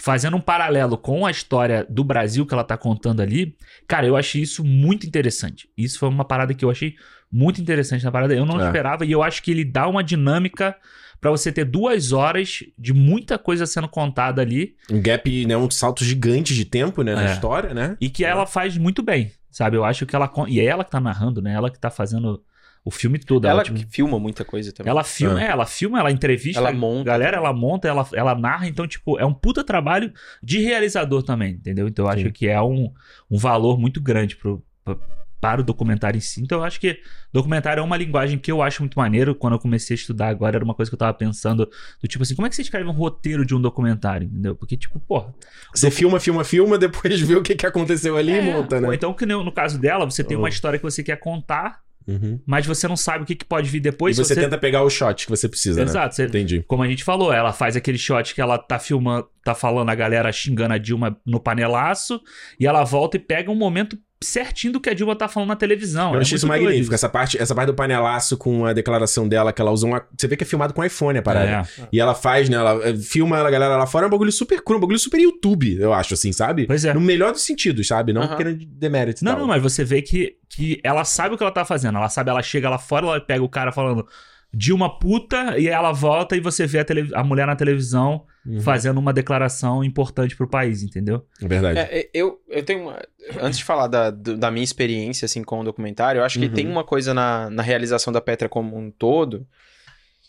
fazendo 0.00 0.36
um 0.36 0.40
paralelo 0.40 0.96
com 0.98 1.24
a 1.26 1.30
história 1.30 1.86
do 1.88 2.02
Brasil 2.04 2.44
que 2.46 2.52
ela 2.54 2.64
tá 2.64 2.76
contando 2.76 3.20
ali, 3.20 3.56
cara, 3.86 4.06
eu 4.06 4.16
achei 4.16 4.42
isso 4.42 4.64
muito 4.64 5.06
interessante. 5.06 5.68
Isso 5.76 5.98
foi 5.98 6.08
uma 6.08 6.24
parada 6.24 6.52
que 6.54 6.64
eu 6.64 6.70
achei 6.70 6.94
muito 7.30 7.60
interessante 7.60 8.04
na 8.04 8.10
parada. 8.12 8.34
Eu 8.34 8.46
não 8.46 8.60
É. 8.60 8.66
esperava 8.66 9.04
e 9.04 9.12
eu 9.12 9.22
acho 9.22 9.42
que 9.42 9.50
ele 9.50 9.64
dá 9.64 9.86
uma 9.88 10.02
dinâmica 10.02 10.74
pra 11.20 11.30
você 11.30 11.50
ter 11.52 11.64
duas 11.64 12.12
horas 12.12 12.60
de 12.78 12.92
muita 12.92 13.38
coisa 13.38 13.66
sendo 13.66 13.88
contada 13.88 14.40
ali 14.42 14.74
Um 14.90 15.00
gap, 15.02 15.46
né? 15.46 15.56
Um 15.56 15.70
salto 15.70 16.04
gigante 16.04 16.54
de 16.54 16.64
tempo, 16.64 17.02
né? 17.02 17.14
Na 17.14 17.28
É. 17.30 17.32
história, 17.32 17.74
né? 17.74 17.96
e 18.00 18.08
que 18.08 18.24
ela 18.24 18.46
faz 18.46 18.76
muito 18.78 19.02
bem, 19.02 19.30
sabe? 19.50 19.76
Eu 19.76 19.84
acho 19.84 20.06
que 20.06 20.14
ela. 20.14 20.30
E 20.48 20.60
é 20.60 20.64
ela 20.64 20.84
que 20.84 20.90
tá 20.90 21.00
narrando, 21.00 21.40
né? 21.42 21.52
Ela 21.54 21.70
que 21.70 21.78
tá 21.78 21.90
fazendo 21.90 22.42
o 22.84 22.90
filme 22.90 23.18
todo. 23.18 23.46
Ela 23.46 23.62
tipo, 23.64 23.76
que 23.76 23.84
filma 23.86 24.18
muita 24.18 24.44
coisa 24.44 24.72
também. 24.72 24.90
Ela 24.90 25.04
filma, 25.04 25.38
Ah. 25.38 25.42
é, 25.44 25.46
ela 25.48 25.66
filma, 25.66 25.98
ela 25.98 26.10
entrevista, 26.10 26.58
Ela 26.60 26.70
a 26.70 26.72
monta 26.72 27.04
galera, 27.04 27.36
ela 27.36 27.52
monta, 27.52 27.86
ela, 27.88 28.08
ela 28.14 28.34
narra, 28.34 28.66
então, 28.66 28.86
tipo, 28.86 29.18
é 29.18 29.26
um 29.26 29.34
puta 29.34 29.62
trabalho 29.62 30.10
de 30.42 30.60
realizador 30.60 31.22
também, 31.22 31.52
entendeu? 31.54 31.86
Então 31.88 32.06
eu 32.06 32.10
acho 32.10 32.22
Sim. 32.26 32.30
que 32.32 32.46
é 32.48 32.60
um, 32.62 32.90
um 33.30 33.36
valor 33.36 33.78
muito 33.78 34.00
grande 34.00 34.36
pro, 34.36 34.64
pra- 34.84 34.96
para 35.40 35.60
o 35.60 35.64
documentário 35.64 36.18
em 36.18 36.20
si. 36.20 36.40
Então 36.42 36.58
eu 36.58 36.64
acho 36.64 36.80
que 36.80 36.98
documentário 37.32 37.80
é 37.80 37.84
uma 37.84 37.96
linguagem 37.96 38.38
que 38.38 38.50
eu 38.50 38.60
acho 38.62 38.82
muito 38.82 38.98
maneiro. 38.98 39.34
Quando 39.34 39.54
eu 39.54 39.58
comecei 39.58 39.94
a 39.94 39.98
estudar 39.98 40.28
agora, 40.28 40.56
era 40.56 40.64
uma 40.64 40.74
coisa 40.74 40.90
que 40.90 40.94
eu 40.94 40.98
tava 40.98 41.14
pensando, 41.14 41.68
do 42.02 42.08
tipo 42.08 42.22
assim, 42.22 42.34
como 42.34 42.46
é 42.46 42.50
que 42.50 42.56
você 42.56 42.62
escreve 42.62 42.88
um 42.88 42.92
roteiro 42.92 43.44
de 43.44 43.54
um 43.54 43.60
documentário, 43.60 44.26
entendeu? 44.26 44.56
Porque, 44.56 44.76
tipo, 44.76 44.98
porra, 45.00 45.32
Você 45.74 45.90
filma, 45.90 46.18
filma, 46.18 46.42
filma, 46.44 46.76
depois 46.78 47.20
vê 47.20 47.36
o 47.36 47.42
que, 47.42 47.54
que 47.54 47.66
aconteceu 47.66 48.16
ali 48.16 48.32
e 48.32 48.38
é, 48.38 48.42
monta, 48.42 48.80
né? 48.80 48.88
ou 48.88 48.94
então 48.94 49.12
que 49.14 49.24
no, 49.26 49.52
caso 49.52 49.78
dela, 49.78 50.04
você 50.04 50.24
tem 50.24 50.36
Oh. 50.36 50.40
uma 50.40 50.48
história 50.48 50.78
que 50.78 50.84
você 50.84 51.02
quer 51.02 51.16
contar, 51.16 51.80
Uhum. 52.06 52.40
mas 52.46 52.64
você 52.64 52.88
não 52.88 52.96
sabe 52.96 53.24
o 53.24 53.26
que, 53.26 53.34
que 53.34 53.44
pode 53.44 53.68
vir 53.68 53.76
E 53.76 53.80
depois. 53.82 54.16
você, 54.16 54.34
se 54.34 54.40
tenta 54.40 54.56
pegar 54.56 54.82
o 54.82 54.88
shot 54.88 55.26
que 55.26 55.30
você 55.30 55.46
precisa, 55.46 55.80
né? 55.84 55.90
Exato, 55.90 56.14
você, 56.14 56.24
Entendi. 56.24 56.64
como 56.66 56.82
a 56.82 56.88
gente 56.88 57.04
falou, 57.04 57.30
ela 57.30 57.52
faz 57.52 57.76
aquele 57.76 57.98
shot 57.98 58.34
que 58.34 58.40
ela 58.40 58.56
tá 58.56 58.78
filmando, 58.78 59.28
tá 59.44 59.54
falando 59.54 59.90
a 59.90 59.94
galera 59.94 60.32
xingando 60.32 60.72
a 60.72 60.78
Dilma 60.78 61.18
no 61.26 61.38
panelaço, 61.38 62.18
e 62.58 62.66
ela 62.66 62.82
volta 62.82 63.18
e 63.18 63.20
pega 63.20 63.50
um 63.50 63.54
momento 63.54 63.98
certinho 64.22 64.72
do 64.72 64.80
que 64.80 64.90
a 64.90 64.94
Dilma 64.94 65.14
tá 65.14 65.28
falando 65.28 65.48
na 65.50 65.56
televisão. 65.56 66.12
Eu 66.12 66.18
É 66.18 66.22
achei 66.22 66.36
isso 66.36 66.46
magnífico. 66.46 66.78
doido 66.80 66.94
Essa 66.94 67.08
parte, 67.08 67.40
essa 67.40 67.54
parte 67.54 67.68
do 67.68 67.74
panelaço 67.74 68.36
com 68.36 68.66
a 68.66 68.72
declaração 68.72 69.28
dela, 69.28 69.52
que 69.52 69.60
ela 69.62 69.70
usa 69.70 69.86
uma. 69.86 70.04
Você 70.16 70.26
vê 70.26 70.36
que 70.36 70.44
é 70.44 70.46
filmado 70.46 70.74
com 70.74 70.84
iPhone 70.84 71.18
a 71.18 71.22
parada. 71.22 71.68
É. 71.78 71.88
E 71.92 72.00
ela 72.00 72.14
faz, 72.14 72.48
né? 72.48 72.56
Ela 72.56 72.88
eh, 72.88 72.96
filma 72.96 73.38
a 73.38 73.50
galera 73.50 73.76
lá 73.76 73.86
fora, 73.86 74.06
é 74.06 74.08
um 74.08 74.10
bagulho 74.10 74.32
super 74.32 74.62
cru, 74.62 74.76
um 74.76 74.80
bagulho 74.80 74.98
super 74.98 75.20
YouTube, 75.20 75.76
eu 75.78 75.92
acho, 75.92 76.14
assim, 76.14 76.32
sabe? 76.32 76.66
Pois 76.66 76.84
é. 76.84 76.92
No 76.92 77.00
melhor 77.00 77.32
dos 77.32 77.42
sentidos, 77.42 77.86
sabe? 77.86 78.12
Não 78.12 78.22
Aham. 78.22 78.36
querendo 78.36 78.64
demérito 78.66 79.24
Não, 79.24 79.32
tal. 79.32 79.40
não, 79.42 79.46
mas 79.48 79.62
você 79.62 79.84
vê 79.84 80.02
que, 80.02 80.36
que 80.48 80.80
ela 80.82 81.04
sabe 81.04 81.34
o 81.34 81.38
que 81.38 81.42
ela 81.44 81.52
tá 81.52 81.64
fazendo. 81.64 81.98
Ela 81.98 82.08
sabe, 82.08 82.30
ela 82.30 82.42
chega 82.42 82.68
lá 82.68 82.78
fora, 82.78 83.06
ela 83.06 83.20
pega 83.20 83.42
o 83.44 83.48
cara 83.48 83.70
falando 83.70 84.06
Dilma 84.52 84.98
puta, 84.98 85.58
e 85.58 85.68
aí 85.68 85.74
ela 85.74 85.92
volta 85.92 86.34
e 86.36 86.40
você 86.40 86.66
vê 86.66 86.78
a, 86.78 86.84
tele- 86.84 87.10
a 87.14 87.22
mulher 87.22 87.46
na 87.46 87.54
televisão 87.56 88.24
Uhum. 88.46 88.62
fazendo 88.62 88.96
uma 88.96 89.12
declaração 89.12 89.84
importante 89.84 90.34
pro 90.34 90.48
país, 90.48 90.82
entendeu? 90.82 91.22
É 91.42 91.46
verdade. 91.46 91.78
É, 91.80 91.98
é, 92.00 92.10
eu, 92.14 92.40
eu 92.48 92.62
tenho 92.64 92.80
uma. 92.84 92.98
Antes 93.42 93.58
de 93.58 93.64
falar 93.64 93.88
da, 93.88 94.10
da 94.10 94.50
minha 94.50 94.64
experiência 94.64 95.26
assim, 95.26 95.42
com 95.42 95.60
o 95.60 95.64
documentário, 95.64 96.20
eu 96.20 96.24
acho 96.24 96.38
que 96.38 96.46
Uhum. 96.46 96.54
tem 96.54 96.66
uma 96.66 96.82
coisa 96.82 97.12
na, 97.12 97.50
na 97.50 97.62
realização 97.62 98.10
da 98.10 98.22
Petra 98.22 98.48
como 98.48 98.74
um 98.78 98.90
todo 98.90 99.46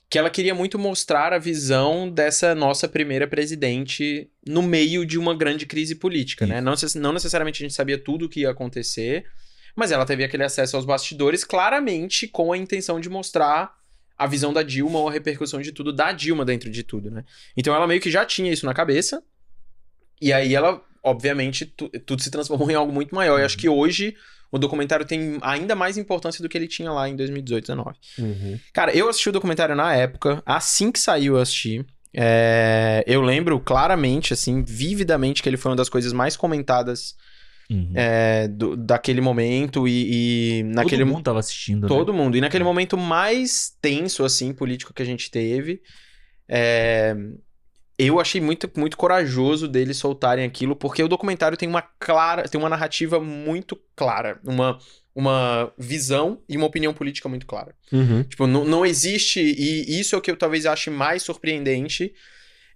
que 0.09 0.17
ela 0.17 0.29
queria 0.29 0.53
muito 0.55 0.77
mostrar 0.79 1.31
a 1.31 1.37
visão 1.37 2.09
dessa 2.09 2.53
nossa 2.55 2.89
primeira 2.89 3.27
presidente 3.27 4.29
no 4.45 4.61
meio 4.63 5.05
de 5.05 5.17
uma 5.19 5.35
grande 5.37 5.65
crise 5.67 5.95
política, 5.95 6.45
né? 6.47 6.59
Não, 6.59 6.73
não 6.95 7.13
necessariamente 7.13 7.63
a 7.63 7.65
gente 7.67 7.75
sabia 7.75 7.97
tudo 7.97 8.25
o 8.25 8.29
que 8.29 8.41
ia 8.41 8.49
acontecer, 8.49 9.23
mas 9.75 9.91
ela 9.91 10.05
teve 10.05 10.23
aquele 10.23 10.43
acesso 10.43 10.75
aos 10.75 10.83
bastidores 10.83 11.43
claramente 11.43 12.27
com 12.27 12.51
a 12.51 12.57
intenção 12.57 12.99
de 12.99 13.07
mostrar 13.07 13.71
a 14.19 14.27
visão 14.27 14.51
da 14.53 14.61
Dilma 14.61 14.99
ou 14.99 15.07
a 15.07 15.11
repercussão 15.11 15.61
de 15.61 15.71
tudo 15.71 15.93
da 15.93 16.11
Dilma 16.11 16.43
dentro 16.43 16.69
de 16.69 16.83
tudo, 16.83 17.09
né? 17.09 17.23
Então 17.55 17.73
ela 17.73 17.87
meio 17.87 18.01
que 18.01 18.11
já 18.11 18.25
tinha 18.25 18.51
isso 18.51 18.65
na 18.65 18.73
cabeça, 18.73 19.23
e 20.21 20.33
aí 20.33 20.53
ela, 20.53 20.83
obviamente, 21.01 21.65
tu- 21.65 21.89
tudo 22.05 22.21
se 22.21 22.29
transformou 22.29 22.69
em 22.69 22.75
algo 22.75 22.91
muito 22.91 23.15
maior. 23.15 23.39
E 23.39 23.43
acho 23.43 23.57
que 23.57 23.69
hoje 23.69 24.15
o 24.51 24.59
documentário 24.59 25.05
tem 25.05 25.37
ainda 25.41 25.75
mais 25.75 25.97
importância 25.97 26.41
do 26.41 26.49
que 26.49 26.57
ele 26.57 26.67
tinha 26.67 26.91
lá 26.91 27.07
em 27.07 27.15
2018, 27.15 27.67
2019. 27.67 27.97
Uhum. 28.19 28.59
Cara, 28.73 28.93
eu 28.95 29.07
assisti 29.07 29.29
o 29.29 29.31
documentário 29.31 29.75
na 29.75 29.95
época, 29.95 30.43
assim 30.45 30.91
que 30.91 30.99
saiu 30.99 31.35
eu 31.35 31.41
assisti. 31.41 31.85
É, 32.13 33.03
eu 33.07 33.21
lembro 33.21 33.59
claramente, 33.59 34.33
assim, 34.33 34.63
vividamente, 34.63 35.41
que 35.41 35.47
ele 35.47 35.57
foi 35.57 35.69
uma 35.71 35.75
das 35.77 35.87
coisas 35.89 36.11
mais 36.11 36.35
comentadas 36.35 37.15
Uhum. 37.71 37.91
é, 37.93 38.47
do- 38.47 38.75
daquele 38.75 39.21
momento 39.21 39.87
e, 39.87 40.59
e 40.59 40.63
naquele 40.63 41.03
Todo 41.03 41.13
mundo 41.13 41.23
tava 41.23 41.39
assistindo, 41.39 41.81
né? 41.83 41.87
Todo 41.87 42.11
mundo. 42.13 42.35
E 42.35 42.41
naquele 42.41 42.63
momento 42.63 42.97
mais 42.97 43.71
tenso, 43.81 44.25
assim, 44.25 44.51
político 44.53 44.91
que 44.93 45.03
a 45.03 45.05
gente 45.05 45.29
teve, 45.29 45.81
é, 46.47 47.15
eu 47.97 48.19
achei 48.19 48.39
muito, 48.41 48.69
muito 48.77 48.97
corajoso 48.97 49.67
deles 49.67 49.97
soltarem 49.97 50.45
aquilo, 50.45 50.75
porque 50.75 51.03
o 51.03 51.07
documentário 51.07 51.57
tem 51.57 51.67
uma 51.69 51.81
clara, 51.81 52.47
tem 52.47 52.59
uma 52.59 52.69
narrativa 52.69 53.19
muito 53.19 53.77
clara, 53.95 54.39
uma, 54.43 54.79
uma 55.13 55.71
visão 55.77 56.41
e 56.47 56.55
uma 56.57 56.65
opinião 56.65 56.93
política 56.93 57.27
muito 57.29 57.45
clara. 57.45 57.75
Uhum. 57.91 58.23
Tipo, 58.23 58.47
não, 58.47 58.63
não 58.65 58.85
existe, 58.85 59.39
e 59.41 59.99
isso 59.99 60.15
é 60.15 60.17
o 60.17 60.21
que 60.21 60.31
eu 60.31 60.37
talvez 60.37 60.65
ache 60.65 60.89
mais 60.89 61.23
surpreendente, 61.23 62.13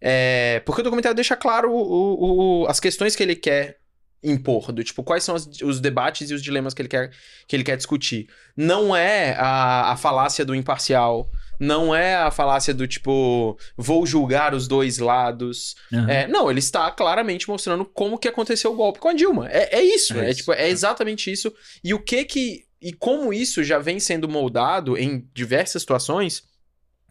é, 0.01 0.61
porque 0.65 0.81
o 0.81 0.83
documentário 0.83 1.15
deixa 1.15 1.35
claro 1.35 1.71
o- 1.71 1.77
o- 1.77 2.63
o- 2.63 2.67
as 2.67 2.79
questões 2.79 3.15
que 3.15 3.23
ele 3.23 3.35
quer 3.35 3.77
impor, 4.24 4.71
do 4.71 4.84
tipo, 4.84 5.03
quais 5.03 5.24
são 5.24 5.36
as- 5.36 5.47
os 5.61 5.80
debates 5.80 6.30
e 6.30 6.34
os 6.34 6.41
dilemas 6.41 6.74
que 6.74 6.82
ele 6.82 6.89
quer, 6.89 7.11
que 7.47 7.55
ele 7.55 7.63
quer 7.63 7.76
discutir. 7.78 8.28
Não 8.55 8.95
é 8.95 9.36
a, 9.38 9.91
a 9.91 9.97
falácia 9.97 10.45
do 10.45 10.55
imparcial, 10.55 11.30
não 11.59 11.93
é 11.95 12.15
a 12.15 12.32
falácia 12.32 12.74
do 12.74 12.88
tipo, 12.88 13.57
vou 13.78 14.05
julgar 14.05 14.53
os 14.53 14.67
dois 14.67 14.97
lados. 14.97 15.76
Aham. 15.93 16.09
É, 16.09 16.28
não, 16.28 16.49
ele 16.49 16.59
está 16.59 16.89
claramente 16.91 17.47
mostrando 17.49 17.86
como 17.86 18.17
que 18.17 18.28
aconteceu 18.28 18.71
o 18.71 18.76
golpe 18.76 18.99
com 18.99 19.09
a 19.09 19.13
Dilma. 19.13 19.47
É, 19.49 19.78
é 19.78 19.82
isso, 19.84 20.13
É 20.17 20.26
é, 20.26 20.30
isso, 20.30 20.38
tipo, 20.39 20.53
é 20.53 20.69
exatamente 20.69 21.32
isso. 21.32 21.53
E 21.84 21.93
o 21.93 21.99
que 21.99 22.26
que 22.26 22.65
e 22.82 22.91
como 22.91 23.32
isso 23.34 23.63
já 23.63 23.80
vem 23.80 23.97
sendo 23.97 24.28
moldado 24.28 24.97
em 24.97 25.26
diversas 25.34 25.82
situações 25.84 26.43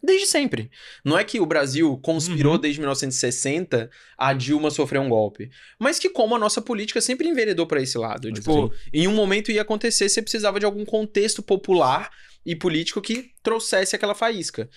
desde 0.03 0.27
sempre. 0.27 0.69
Não 1.05 1.17
é 1.17 1.23
que 1.23 1.39
o 1.39 1.45
Brasil 1.45 1.97
conspirou 2.03 2.53
Uhum. 2.55 2.59
desde 2.59 2.79
1960 2.81 3.89
a 4.17 4.33
Dilma 4.33 4.69
sofrer 4.69 4.99
um 4.99 5.09
golpe, 5.09 5.49
mas 5.79 5.97
que 5.97 6.09
como 6.09 6.35
a 6.35 6.39
nossa 6.39 6.61
política 6.61 6.99
sempre 6.99 7.27
enveredou 7.27 7.65
para 7.65 7.81
esse 7.81 7.97
lado. 7.97 8.31
Tipo, 8.31 8.71
em 8.91 9.07
um 9.07 9.13
momento 9.15 9.51
ia 9.51 9.61
acontecer, 9.61 10.09
você 10.09 10.21
precisava 10.21 10.59
de 10.59 10.65
algum 10.65 10.83
contexto 10.85 11.41
popular 11.41 12.09
e 12.45 12.55
político 12.55 13.01
que 13.01 13.31
trouxesse 13.41 13.95
aquela 13.95 14.13
faísca. 14.13 14.69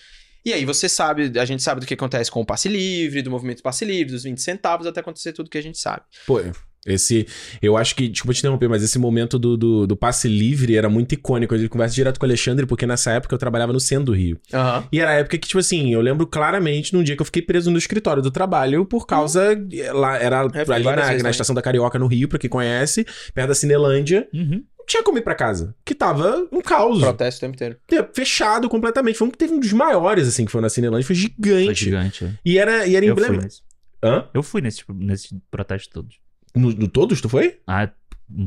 E 0.44 0.52
aí 0.52 0.64
você 0.64 0.88
sabe, 0.88 1.36
a 1.40 1.44
gente 1.44 1.60
sabe 1.60 1.80
do 1.80 1.86
que 1.86 1.94
acontece 1.94 2.30
com 2.30 2.40
o 2.40 2.46
passe 2.46 2.68
livre, 2.68 3.20
do 3.20 3.30
movimento 3.32 3.62
passe 3.64 3.84
livre, 3.84 4.12
dos 4.12 4.22
20 4.22 4.40
centavos, 4.40 4.86
até 4.86 5.00
acontecer 5.00 5.32
tudo 5.32 5.50
que 5.50 5.58
a 5.58 5.62
gente 5.62 5.76
sabe. 5.76 6.02
Pô, 6.24 6.38
Esse, 6.86 7.26
eu 7.60 7.76
acho 7.76 7.94
que, 7.96 8.08
desculpa 8.08 8.32
te 8.34 8.38
interromper, 8.38 8.68
mas 8.68 8.82
esse 8.82 8.98
momento 8.98 9.38
do, 9.38 9.56
do, 9.56 9.86
do 9.86 9.96
passe 9.96 10.28
livre 10.28 10.76
era 10.76 10.88
muito 10.88 11.12
icônico. 11.14 11.54
Eu 11.54 11.68
converso 11.68 11.94
direto 11.94 12.18
com 12.20 12.26
o 12.26 12.28
Alexandre, 12.28 12.64
porque 12.66 12.86
nessa 12.86 13.10
época 13.12 13.34
eu 13.34 13.38
trabalhava 13.38 13.72
no 13.72 13.80
centro 13.80 14.06
do 14.06 14.12
Rio. 14.12 14.38
Aham. 14.52 14.84
E 14.92 15.00
era 15.00 15.10
a 15.10 15.14
época 15.14 15.36
que, 15.38 15.48
tipo 15.48 15.58
assim, 15.58 15.92
eu 15.92 16.00
lembro 16.00 16.26
claramente 16.26 16.92
num 16.94 17.02
dia 17.02 17.16
que 17.16 17.22
eu 17.22 17.26
fiquei 17.26 17.42
preso 17.42 17.70
no 17.70 17.78
escritório 17.78 18.22
do 18.22 18.30
trabalho 18.30 18.84
por 18.86 19.06
causa. 19.06 19.58
Lá, 19.92 20.16
era 20.18 20.36
É, 20.54 20.72
ali 20.72 20.84
na, 20.84 20.92
vezes 20.94 21.08
na 21.10 21.16
também. 21.18 21.30
estação 21.30 21.54
da 21.54 21.62
Carioca, 21.62 21.98
no 21.98 22.06
Rio, 22.06 22.28
pra 22.28 22.38
quem 22.38 22.48
conhece, 22.48 23.04
perto 23.34 23.48
da 23.48 23.54
Cinelândia. 23.54 24.28
Uhum. 24.32 24.62
Não 24.78 24.86
tinha 24.86 25.02
como 25.02 25.18
ir 25.18 25.22
pra 25.22 25.34
casa. 25.34 25.74
Que 25.84 25.94
tava 25.96 26.46
um 26.52 26.60
caos. 26.60 27.00
Protesto 27.00 27.38
o 27.38 27.40
tempo 27.40 27.54
inteiro. 27.56 27.76
Te- 27.88 28.06
Fechado 28.14 28.68
completamente. 28.68 29.18
Foi 29.18 29.26
um 29.26 29.30
que 29.32 29.36
teve 29.38 29.52
um 29.52 29.58
dos 29.58 29.72
maiores, 29.72 30.28
assim, 30.28 30.44
que 30.44 30.52
foi 30.52 30.60
na 30.60 30.68
Cinelândia. 30.68 31.04
Foi 31.04 31.16
gigante. 31.16 31.64
Foi 31.66 31.74
gigante. 31.74 32.24
é. 32.24 32.30
E 32.44 32.56
era, 32.56 32.86
e 32.86 32.94
era 32.94 33.04
Eu 33.04 33.16
fui 33.16 33.24
emblema. 33.24 33.42
nesse. 33.42 33.62
Hã? 34.02 34.28
Eu 34.32 34.42
fui 34.44 34.60
nesse, 34.60 34.84
nesse 34.94 35.36
protesto 35.50 35.90
todos. 35.92 36.16
No, 36.56 36.70
no 36.70 36.88
todos, 36.88 37.20
tu 37.20 37.28
foi? 37.28 37.60
Ah, 37.66 37.90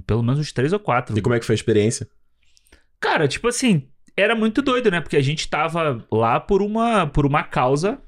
pelo 0.05 0.24
menos 0.24 0.39
uns 0.39 0.51
três 0.51 0.74
ou 0.74 0.80
quatro. 0.80 1.18
E 1.18 1.22
como 1.22 1.36
é 1.36 1.39
que 1.39 1.45
foi 1.45 1.53
a 1.53 1.55
experiência? 1.55 2.07
Cara, 2.99 3.28
tipo 3.28 3.47
assim, 3.47 3.88
era 4.18 4.36
muito 4.36 4.62
doido, 4.62 4.91
né? 4.91 4.99
Porque 4.99 5.16
a 5.16 5.22
gente 5.22 5.47
tava 5.47 6.05
lá 6.12 6.39
por 6.39 6.62
uma, 6.62 7.07
por 7.07 7.26
uma 7.26 7.43
causa 7.43 8.01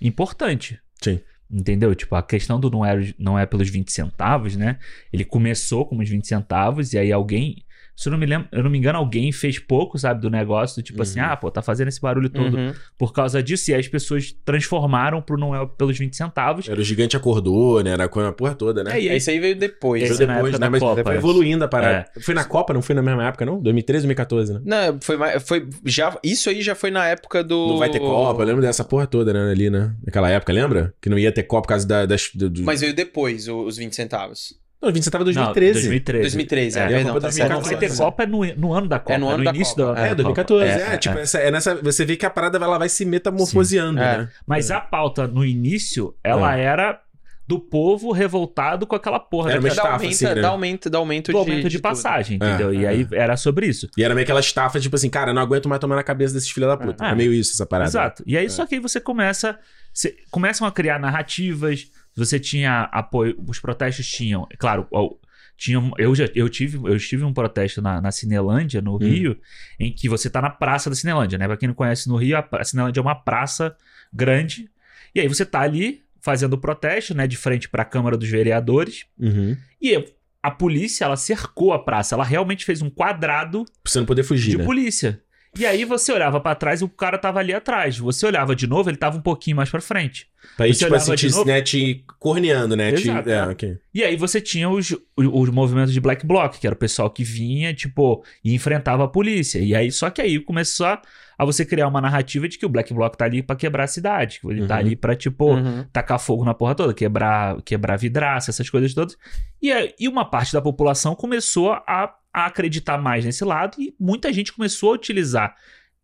importante. 0.00 0.80
Sim. 1.02 1.20
Entendeu? 1.50 1.94
Tipo, 1.94 2.14
a 2.14 2.22
questão 2.22 2.60
do 2.60 2.70
não 2.70 2.84
é, 2.84 3.12
não 3.18 3.38
é 3.38 3.44
pelos 3.44 3.68
20 3.68 3.90
centavos, 3.90 4.56
né? 4.56 4.78
Ele 5.12 5.24
começou 5.24 5.84
com 5.84 5.96
uns 5.96 6.08
20 6.08 6.26
centavos 6.26 6.92
e 6.92 6.98
aí 6.98 7.12
alguém. 7.12 7.64
Se 8.00 8.08
eu 8.08 8.12
não 8.12 8.18
me 8.18 8.24
lembro, 8.24 8.48
eu 8.50 8.62
não 8.62 8.70
me 8.70 8.78
engano, 8.78 8.96
alguém 8.98 9.30
fez 9.30 9.58
pouco, 9.58 9.98
sabe, 9.98 10.22
do 10.22 10.30
negócio, 10.30 10.80
do 10.80 10.82
tipo 10.82 11.02
assim, 11.02 11.20
Uhum. 11.20 11.26
ah, 11.26 11.36
pô, 11.36 11.50
tá 11.50 11.60
fazendo 11.60 11.88
esse 11.88 12.00
barulho 12.00 12.30
todo 12.30 12.56
Uhum. 12.56 12.72
por 12.98 13.12
causa 13.12 13.42
disso, 13.42 13.70
e 13.70 13.74
aí 13.74 13.80
as 13.80 13.88
pessoas 13.88 14.34
transformaram 14.42 15.20
pro 15.20 15.36
não 15.36 15.54
é 15.54 15.66
pelos 15.66 15.98
20 15.98 16.16
centavos. 16.16 16.66
Era 16.66 16.80
o 16.80 16.82
gigante 16.82 17.14
acordou, 17.14 17.82
né? 17.82 17.90
Era 17.90 18.08
com 18.08 18.20
a 18.20 18.32
porra 18.32 18.54
toda, 18.54 18.82
né? 18.82 18.92
É, 18.92 19.02
e 19.02 19.08
aí, 19.10 19.16
Esse 19.18 19.30
aí 19.30 19.38
veio 19.38 19.54
depois. 19.54 20.02
É 20.02 20.08
na 20.08 20.14
depois, 20.14 20.30
época 20.30 20.52
né? 20.52 20.58
da 20.58 20.70
Mas 20.70 20.80
Copa, 20.80 21.02
foi 21.02 21.14
é. 21.14 21.18
evoluindo 21.18 21.62
a 21.62 21.68
parada. 21.68 22.06
Foi 22.22 22.32
na 22.32 22.44
Copa, 22.44 22.72
não 22.72 22.80
foi 22.80 22.94
na 22.94 23.02
mesma 23.02 23.22
época, 23.26 23.44
não? 23.44 23.60
2013, 23.60 24.06
2014, 24.06 24.54
né? 24.54 24.60
Não, 24.64 24.98
foi 25.02 25.16
mais. 25.18 25.42
Foi, 25.46 25.68
já, 25.84 26.18
isso 26.24 26.48
aí 26.48 26.62
já 26.62 26.74
foi 26.74 26.90
na 26.90 27.06
época 27.06 27.44
do. 27.44 27.68
Não 27.68 27.78
vai 27.78 27.90
ter 27.90 28.00
Copa, 28.00 28.42
eu 28.42 28.46
lembro 28.46 28.62
dessa 28.62 28.82
porra 28.82 29.06
toda, 29.06 29.34
né? 29.34 29.50
Ali, 29.50 29.68
né? 29.68 29.94
Naquela 30.06 30.30
época, 30.30 30.54
lembra? 30.54 30.94
Que 31.02 31.10
não 31.10 31.18
ia 31.18 31.30
ter 31.30 31.42
Copa 31.42 31.62
por 31.62 31.68
causa 31.68 31.86
da, 31.86 32.06
das. 32.06 32.30
Do, 32.34 32.48
do... 32.48 32.62
Mas 32.62 32.80
veio 32.80 32.94
depois, 32.94 33.46
os 33.46 33.76
20 33.76 33.94
centavos. 33.94 34.58
Não, 34.82 34.90
20 34.90 35.10
tava 35.10 35.24
em 35.24 35.26
não, 35.34 35.52
2013. 35.52 35.72
2013. 35.88 36.22
2013, 36.22 36.78
é, 36.78 36.80
É, 36.80 36.84
a 36.84 36.88
Copa 36.88 37.04
tá 37.04 37.20
2014. 37.20 37.34
certo. 37.36 37.52
Não 37.52 37.62
vai 37.62 37.76
ter 37.88 37.96
Copa 37.96 38.22
é 38.22 38.26
no, 38.26 38.60
no 38.68 38.72
ano 38.72 38.88
da 38.88 38.98
Copa. 38.98 39.12
É 39.14 39.18
no 39.18 39.28
ano 39.28 39.44
da 39.44 39.50
início 39.50 39.76
Copa. 39.76 39.94
da 39.94 40.00
É, 40.00 40.08
da 40.08 40.14
2014. 40.14 40.72
Copa. 40.72 40.92
É, 40.92 40.96
tipo, 40.96 41.18
essa, 41.18 41.38
é 41.38 41.50
nessa. 41.50 41.74
Você 41.76 42.04
vê 42.04 42.16
que 42.16 42.24
a 42.24 42.30
parada 42.30 42.56
ela 42.56 42.78
vai 42.78 42.88
se 42.88 43.04
metamorfoseando, 43.04 43.98
Sim. 43.98 44.04
É. 44.06 44.18
né? 44.18 44.28
Mas 44.46 44.70
a 44.70 44.80
pauta 44.80 45.26
no 45.26 45.44
início, 45.44 46.14
ela 46.24 46.56
É. 46.58 46.62
era 46.62 47.00
do 47.46 47.58
povo 47.58 48.12
revoltado 48.12 48.86
com 48.86 48.94
aquela 48.94 49.18
porra 49.18 49.50
Era 49.50 49.58
uma 49.58 49.66
estafa, 49.66 49.88
aumento, 49.94 50.10
assim, 50.12 50.24
né? 50.24 50.34
dá 50.36 50.48
aumento, 50.50 50.88
dá 50.88 50.98
aumento 50.98 51.32
do 51.32 51.38
aumento 51.38 51.68
de, 51.68 51.78
tudo. 51.78 51.82
passagem, 51.82 52.38
É, 52.40 52.46
entendeu? 52.48 52.72
e 52.72 52.84
é. 52.84 52.88
aí 52.88 53.08
era 53.10 53.36
sobre 53.36 53.66
isso. 53.66 53.88
E 53.98 54.04
era 54.04 54.14
meio 54.14 54.22
aquela 54.22 54.38
estafa, 54.38 54.78
tipo 54.78 54.94
assim, 54.94 55.10
cara, 55.10 55.32
não 55.34 55.42
aguento 55.42 55.68
mais 55.68 55.80
tomar 55.80 55.96
na 55.96 56.02
cabeça 56.04 56.32
desses 56.32 56.48
filhos 56.48 56.68
da 56.70 56.76
puta. 56.76 57.04
É, 57.04 57.10
É. 57.10 57.14
meio 57.16 57.32
isso, 57.32 57.52
essa 57.52 57.66
parada. 57.66 57.90
Exato. 57.90 58.22
E 58.24 58.38
aí 58.38 58.48
só 58.48 58.64
que 58.66 58.76
aí 58.76 58.80
você 58.80 59.00
começa, 59.00 59.58
você, 59.92 60.14
começam 60.30 60.64
a 60.64 60.70
criar 60.70 61.00
narrativas. 61.00 61.90
Você 62.24 62.38
tinha 62.38 62.82
apoio, 62.92 63.36
os 63.46 63.58
protestos 63.58 64.06
tinham, 64.06 64.46
claro, 64.58 64.86
ó, 64.92 65.10
tinham, 65.56 65.90
eu 65.98 66.14
já 66.14 66.26
eu 66.34 66.48
tive, 66.48 66.78
eu 66.78 66.96
estive 66.96 67.22
em 67.22 67.26
um 67.26 67.32
protesto 67.34 67.82
na, 67.82 68.00
na 68.00 68.10
Cinelândia, 68.10 68.80
no 68.80 68.96
Rio, 68.96 69.38
em 69.78 69.92
que 69.92 70.08
você 70.08 70.30
tá 70.30 70.40
na 70.40 70.48
praça 70.50 70.88
da 70.88 70.96
Cinelândia, 70.96 71.36
né? 71.38 71.46
Pra 71.46 71.56
quem 71.56 71.66
não 71.68 71.74
conhece 71.74 72.08
no 72.08 72.16
Rio, 72.16 72.36
a, 72.38 72.48
a 72.52 72.64
Cinelândia 72.64 73.00
é 73.00 73.02
uma 73.02 73.14
praça 73.14 73.76
grande. 74.12 74.70
E 75.14 75.20
aí 75.20 75.28
você 75.28 75.44
tá 75.44 75.60
ali 75.60 76.02
fazendo 76.22 76.52
o 76.54 76.58
protesto, 76.58 77.14
né, 77.14 77.26
de 77.26 77.36
frente 77.36 77.68
pra 77.68 77.84
Câmara 77.84 78.16
dos 78.16 78.28
Vereadores, 78.28 79.06
Uhum. 79.18 79.56
e 79.80 80.04
a 80.42 80.50
polícia, 80.50 81.04
ela 81.04 81.16
cercou 81.16 81.72
a 81.72 81.78
praça, 81.78 82.14
ela 82.14 82.24
realmente 82.24 82.64
fez 82.64 82.80
um 82.80 82.88
quadrado 82.88 83.64
Pra 83.82 83.90
você 83.92 83.98
não 83.98 84.06
poder 84.06 84.22
fugir, 84.22 84.52
de 84.52 84.58
né? 84.58 84.64
polícia. 84.64 85.22
E 85.58 85.66
aí 85.66 85.84
você 85.84 86.12
olhava 86.12 86.40
pra 86.40 86.54
trás 86.54 86.80
e 86.80 86.84
o 86.84 86.88
cara 86.88 87.18
tava 87.18 87.40
ali 87.40 87.52
atrás. 87.52 87.98
Você 87.98 88.24
olhava 88.24 88.54
de 88.54 88.66
novo, 88.68 88.88
ele 88.88 88.96
tava 88.96 89.18
um 89.18 89.20
pouquinho 89.20 89.56
mais 89.56 89.68
pra 89.68 89.80
frente. 89.80 90.28
Pra 90.56 90.66
ir, 90.68 90.74
Você 90.74 90.84
tipo 90.84 90.94
assim, 90.94 91.14
te, 91.16 91.28
novo? 91.28 91.44
né, 91.44 91.60
te 91.60 92.04
corneando, 92.18 92.76
né? 92.76 92.92
Te- 92.92 93.02
Exato, 93.10 93.28
é, 93.28 93.32
é. 93.34 93.42
ok. 93.46 93.78
E 93.92 94.04
aí 94.04 94.16
você 94.16 94.40
tinha 94.40 94.70
os, 94.70 94.90
os, 94.92 94.98
os 95.26 95.50
movimentos 95.50 95.92
de 95.92 96.00
Black 96.00 96.24
Bloc, 96.24 96.54
que 96.58 96.66
era 96.66 96.74
o 96.74 96.78
pessoal 96.78 97.10
que 97.10 97.24
vinha, 97.24 97.74
tipo, 97.74 98.24
e 98.44 98.54
enfrentava 98.54 99.04
a 99.04 99.08
polícia. 99.08 99.58
E 99.58 99.74
aí, 99.74 99.90
só 99.90 100.08
que 100.08 100.22
aí 100.22 100.38
começou 100.38 100.86
a, 100.86 101.02
a 101.36 101.44
você 101.44 101.64
criar 101.64 101.88
uma 101.88 102.00
narrativa 102.00 102.48
de 102.48 102.56
que 102.56 102.64
o 102.64 102.68
Black 102.68 102.94
Bloc 102.94 103.16
tá 103.16 103.24
ali 103.24 103.42
pra 103.42 103.56
quebrar 103.56 103.84
a 103.84 103.88
cidade. 103.88 104.38
Que 104.40 104.46
ele 104.46 104.66
tá 104.66 104.74
Uhum. 104.74 104.80
ali 104.80 104.96
pra, 104.96 105.16
tipo, 105.16 105.52
Uhum. 105.52 105.84
tacar 105.92 106.20
fogo 106.20 106.44
na 106.44 106.54
porra 106.54 106.76
toda, 106.76 106.94
quebrar, 106.94 107.60
quebrar 107.62 107.96
vidraça, 107.98 108.50
essas 108.52 108.70
coisas 108.70 108.94
todas. 108.94 109.16
E, 109.60 109.70
aí- 109.72 109.92
e 109.98 110.06
uma 110.08 110.24
parte 110.24 110.52
da 110.52 110.62
população 110.62 111.14
começou 111.16 111.72
a, 111.72 112.14
a 112.32 112.46
acreditar 112.46 112.98
mais 112.98 113.24
nesse 113.24 113.44
lado 113.44 113.76
e 113.80 113.94
muita 113.98 114.32
gente 114.32 114.52
começou 114.52 114.90
a 114.92 114.94
utilizar 114.94 115.56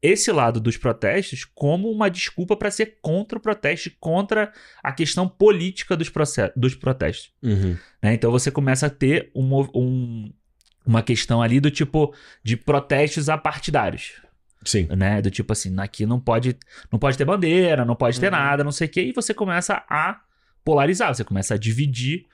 esse 0.03 0.31
lado 0.31 0.61
dos 0.61 0.77
protestos 0.77 1.45
como 1.45 1.91
uma 1.91 2.11
desculpa 2.11 2.55
para 2.57 2.71
ser 2.71 2.99
contra 3.01 3.39
o 3.39 3.41
protesto, 3.41 3.91
contra 3.99 4.53
a 4.83 4.93
questão 4.93 5.27
política 5.29 5.97
dos, 5.97 6.13
dos 6.55 6.75
protestos. 6.75 7.33
Uhum. 7.43 7.77
né? 8.03 8.15
Então 8.15 8.31
você 8.31 8.51
começa 8.51 8.87
a 8.87 8.91
ter 8.91 9.31
um, 9.35 9.61
um- 9.75 10.33
uma 10.85 11.03
questão 11.03 11.43
ali 11.43 11.59
do 11.59 11.71
tipo 11.71 12.15
de 12.45 12.57
protestos 12.57 13.29
apartidários 13.29 14.21
Sim. 14.65 14.87
né? 14.97 15.23
Do 15.23 15.31
tipo 15.31 15.53
assim, 15.53 15.75
aqui 15.79 16.05
não 16.07 16.21
pode, 16.21 16.57
não 16.93 16.99
pode 16.99 17.17
ter 17.17 17.25
bandeira, 17.25 17.85
não 17.85 17.97
pode 17.97 18.21
ter 18.21 18.27
Uhum. 18.27 18.39
nada, 18.39 18.63
não 18.65 18.73
sei 18.73 18.87
o 18.87 18.91
quê, 18.91 19.03
e 19.03 19.13
você 19.13 19.33
começa 19.33 19.83
a 19.89 20.21
polarizar, 20.65 21.15
você 21.15 21.25
começa 21.25 21.55
a 21.55 21.59
dividir 21.59 22.27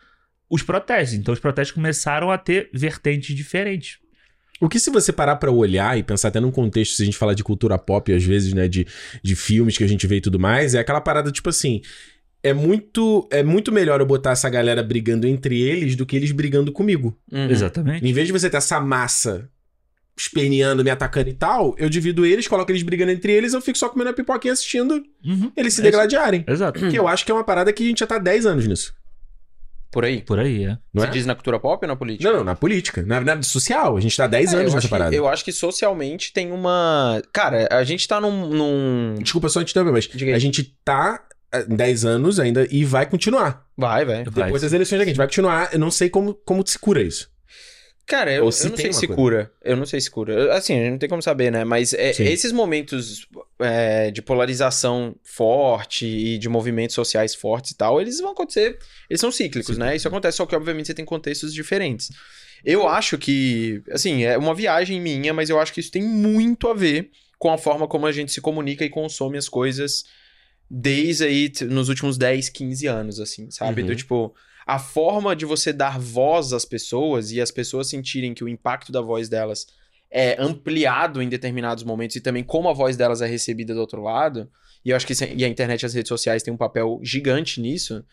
os 0.53 0.63
protestos. 0.63 1.19
Então 1.19 1.33
os 1.33 1.41
protestos 1.41 1.75
começaram 1.75 2.31
a 2.31 2.37
ter 2.37 2.69
vertentes 2.75 3.35
diferentes. 3.35 3.97
O 4.61 4.69
que 4.69 4.79
se 4.79 4.91
você 4.91 5.11
parar 5.11 5.37
pra 5.37 5.51
olhar 5.51 5.99
e 5.99 6.03
pensar 6.03 6.29
até 6.29 6.39
num 6.39 6.51
contexto, 6.51 6.95
se 6.95 7.03
a 7.03 7.05
gente 7.07 7.17
falar 7.17 7.33
de 7.35 7.43
cultura 7.43 7.79
pop, 7.79 8.13
às 8.13 8.23
vezes, 8.23 8.53
né, 8.53 8.69
de, 8.69 8.87
de 9.23 9.35
filmes 9.35 9.77
que 9.79 9.83
a 9.83 9.89
gente 9.89 10.07
vê 10.07 10.17
e 10.17 10.21
tudo 10.21 10.39
mais, 10.39 10.75
é 10.75 10.79
aquela 10.79 11.01
parada, 11.01 11.33
tipo 11.33 11.49
assim, 11.49 11.81
é 12.43 12.53
muito, 12.53 13.27
é 13.33 13.43
muito 13.43 13.73
melhor 13.73 13.99
eu 14.01 14.07
botar 14.07 14.33
essa 14.33 14.49
galera 14.51 14.83
brigando 14.83 15.27
entre 15.27 15.61
eles 15.61 15.97
do 15.97 16.05
que 16.05 16.15
eles 16.15 16.31
brigando 16.33 16.71
comigo. 16.71 17.19
Uhum. 17.33 17.51
Exatamente. 17.51 18.07
Em 18.07 18.13
vez 18.13 18.27
de 18.27 18.33
você 18.33 18.49
ter 18.51 18.59
essa 18.59 18.79
massa 18.79 19.49
esperneando, 20.17 20.85
me 20.85 20.91
atacando 20.91 21.31
e 21.31 21.35
tal, 21.35 21.75
eu 21.79 21.89
divido 21.89 22.27
eles, 22.27 22.47
coloco 22.47 22.71
eles 22.71 22.83
brigando 22.83 23.11
entre 23.11 23.33
eles, 23.33 23.55
eu 23.55 23.61
fico 23.63 23.79
só 23.79 23.89
comendo 23.89 24.11
a 24.11 24.13
pipoquinha 24.13 24.53
assistindo 24.53 25.03
Uhum. 25.25 25.51
eles 25.57 25.73
se 25.75 25.81
É 25.81 25.85
degladiarem. 25.85 26.45
Exato. 26.47 26.79
Que 26.91 26.97
eu 26.97 27.09
acho 27.09 27.25
que 27.25 27.33
é 27.33 27.35
uma 27.35 27.43
parada 27.43 27.73
que 27.73 27.83
a 27.83 27.87
gente 27.87 28.01
já 28.01 28.07
tá 28.07 28.17
há 28.17 28.19
10 28.19 28.45
anos 28.47 28.67
nisso. 28.67 28.95
Por 29.93 30.05
aí. 30.07 30.23
Por 30.23 30.39
aí, 30.39 30.65
é. 30.65 30.79
Não 30.93 31.03
Você 31.03 31.07
é? 31.07 31.11
diz 31.11 31.27
na 31.27 31.35
cultura 31.35 31.61
pop 31.61 31.85
ou 31.85 31.89
na 31.89 31.95
política? 31.95 32.29
Não, 32.31 32.39
não, 32.39 32.45
na 32.45 32.55
política. 32.57 33.03
Na, 33.03 33.21
na 33.21 33.43
social. 33.43 33.97
A 33.97 34.01
gente 34.01 34.17
tá 34.17 34.25
há 34.25 34.27
10 34.27 34.55
É, 34.55 34.57
anos 34.57 34.75
nessa 34.75 34.87
que- 34.87 34.91
parada. 34.91 35.15
eu 35.15 35.29
acho 35.29 35.45
que 35.45 35.53
socialmente 35.53 36.33
tem 36.33 36.51
uma. 36.51 37.23
Cara, 37.33 37.69
a 37.71 37.85
gente 37.85 38.09
tá 38.09 38.19
num. 38.21 38.47
num- 38.49 39.15
Desculpa 39.21 39.49
só 39.51 39.63
te 39.63 39.73
mas 39.79 40.09
a 40.35 40.39
gente 40.39 40.65
tá 40.85 41.23
há 41.53 41.59
10 41.69 42.05
anos 42.07 42.41
ainda 42.41 42.67
e 42.71 42.85
vai 42.85 43.05
continuar. 43.05 43.65
Vai, 43.77 44.05
vai. 44.05 44.25
Vai. 44.25 44.45
Depois 44.45 44.63
das 44.63 44.73
eleições 44.73 44.99
aqui, 45.01 45.11
a 45.11 45.13
gente 45.13 45.19
vai 45.19 45.27
continuar. 45.27 45.69
Eu 45.73 45.79
não 45.79 45.91
sei 45.91 46.09
como, 46.09 46.35
como 46.45 46.67
se 46.67 46.79
cura 46.79 47.03
isso. 47.03 47.31
Cara, 48.07 48.33
eu, 48.33 48.43
Ou 48.43 48.49
eu 48.49 48.53
se 48.53 48.69
não 48.69 48.77
sei 48.77 48.93
se 48.93 49.07
coisa. 49.07 49.15
cura. 49.15 49.53
Eu 49.63 49.77
não 49.77 49.87
sei 49.87 50.01
se 50.01 50.11
cura. 50.11 50.55
Assim, 50.55 50.75
a 50.75 50.83
gente 50.83 50.91
não 50.91 50.99
tem 50.99 51.09
como 51.09 51.23
saber, 51.23 51.51
né? 51.51 51.65
Mas 51.65 51.95
é, 51.95 52.13
Sim. 52.13 52.25
esses 52.25 52.53
momentos 52.53 53.27
é, 53.59 54.11
de 54.11 54.21
polarização 54.21 55.15
forte 55.23 56.07
e 56.07 56.39
de 56.39 56.49
movimentos 56.49 56.95
sociais 56.95 57.35
fortes 57.35 57.71
e 57.71 57.77
tal, 57.77 58.01
eles 58.01 58.21
vão 58.21 58.33
acontecer. 58.33 58.79
Eles 59.09 59.21
são 59.21 59.31
cíclicos, 59.31 59.79
né? 59.79 59.95
Isso 59.97 60.09
acontece, 60.09 60.37
só 60.37 60.47
que 60.47 60.57
obviamente 60.57 60.87
você 60.87 60.95
tem 60.95 61.05
contextos 61.05 61.55
diferentes. 61.55 62.11
Eu 62.65 62.87
acho 62.87 63.19
que, 63.19 63.83
assim, 63.91 64.25
é 64.25 64.37
uma 64.39 64.55
viagem 64.55 65.01
minha, 65.01 65.33
mas 65.33 65.51
eu 65.51 65.59
acho 65.59 65.73
que 65.73 65.81
isso 65.81 65.91
tem 65.91 66.03
muito 66.03 66.69
a 66.69 66.75
ver 66.75 67.11
com 67.39 67.51
a 67.51 67.59
forma 67.59 67.89
como 67.89 68.07
a 68.07 68.13
gente 68.13 68.31
se 68.31 68.41
comunica 68.41 68.85
e 68.85 68.89
consome 68.89 69.37
as 69.37 69.49
coisas 69.49 70.05
desde 70.71 71.25
aí, 71.25 71.53
nos 71.69 71.89
últimos 71.89 72.17
10, 72.17 72.49
15 72.49 72.87
anos, 72.87 73.21
assim, 73.21 73.51
sabe? 73.51 73.83
Uhum. 73.83 73.89
Do 73.89 73.97
tipo, 73.97 74.35
a 74.67 74.79
forma 74.79 75.35
de 75.35 75.45
você 75.45 75.73
dar 75.73 75.99
voz 75.99 76.53
às 76.53 76.65
pessoas 76.65 77.33
e 77.33 77.41
as 77.41 77.51
pessoas 77.51 77.89
sentirem 77.89 78.35
que 78.35 78.45
o 78.45 78.49
impacto 78.49 78.93
da 78.93 79.01
voz 79.01 79.29
delas 79.29 79.67
é 80.11 80.37
ampliado 80.41 81.23
em 81.23 81.29
determinados 81.29 81.85
momentos 81.85 82.17
e 82.17 82.21
também 82.21 82.45
como 82.45 82.69
a 82.69 82.73
voz 82.75 82.97
delas 82.97 83.23
é 83.23 83.27
recebida 83.27 83.75
do 83.75 83.81
outro 83.81 84.03
lado. 84.03 84.49
E 84.85 84.91
eu 84.91 84.97
acho 84.97 85.07
que 85.07 85.13
isso 85.15 85.25
é- 85.25 85.33
e 85.35 85.45
a 85.45 85.49
internet 85.49 85.83
e 85.83 85.87
as 85.87 85.95
redes 85.95 86.09
sociais 86.09 86.43
têm 86.43 86.53
um 86.53 86.57
papel 86.57 87.01
gigante 87.03 87.61
nisso. 87.61 88.05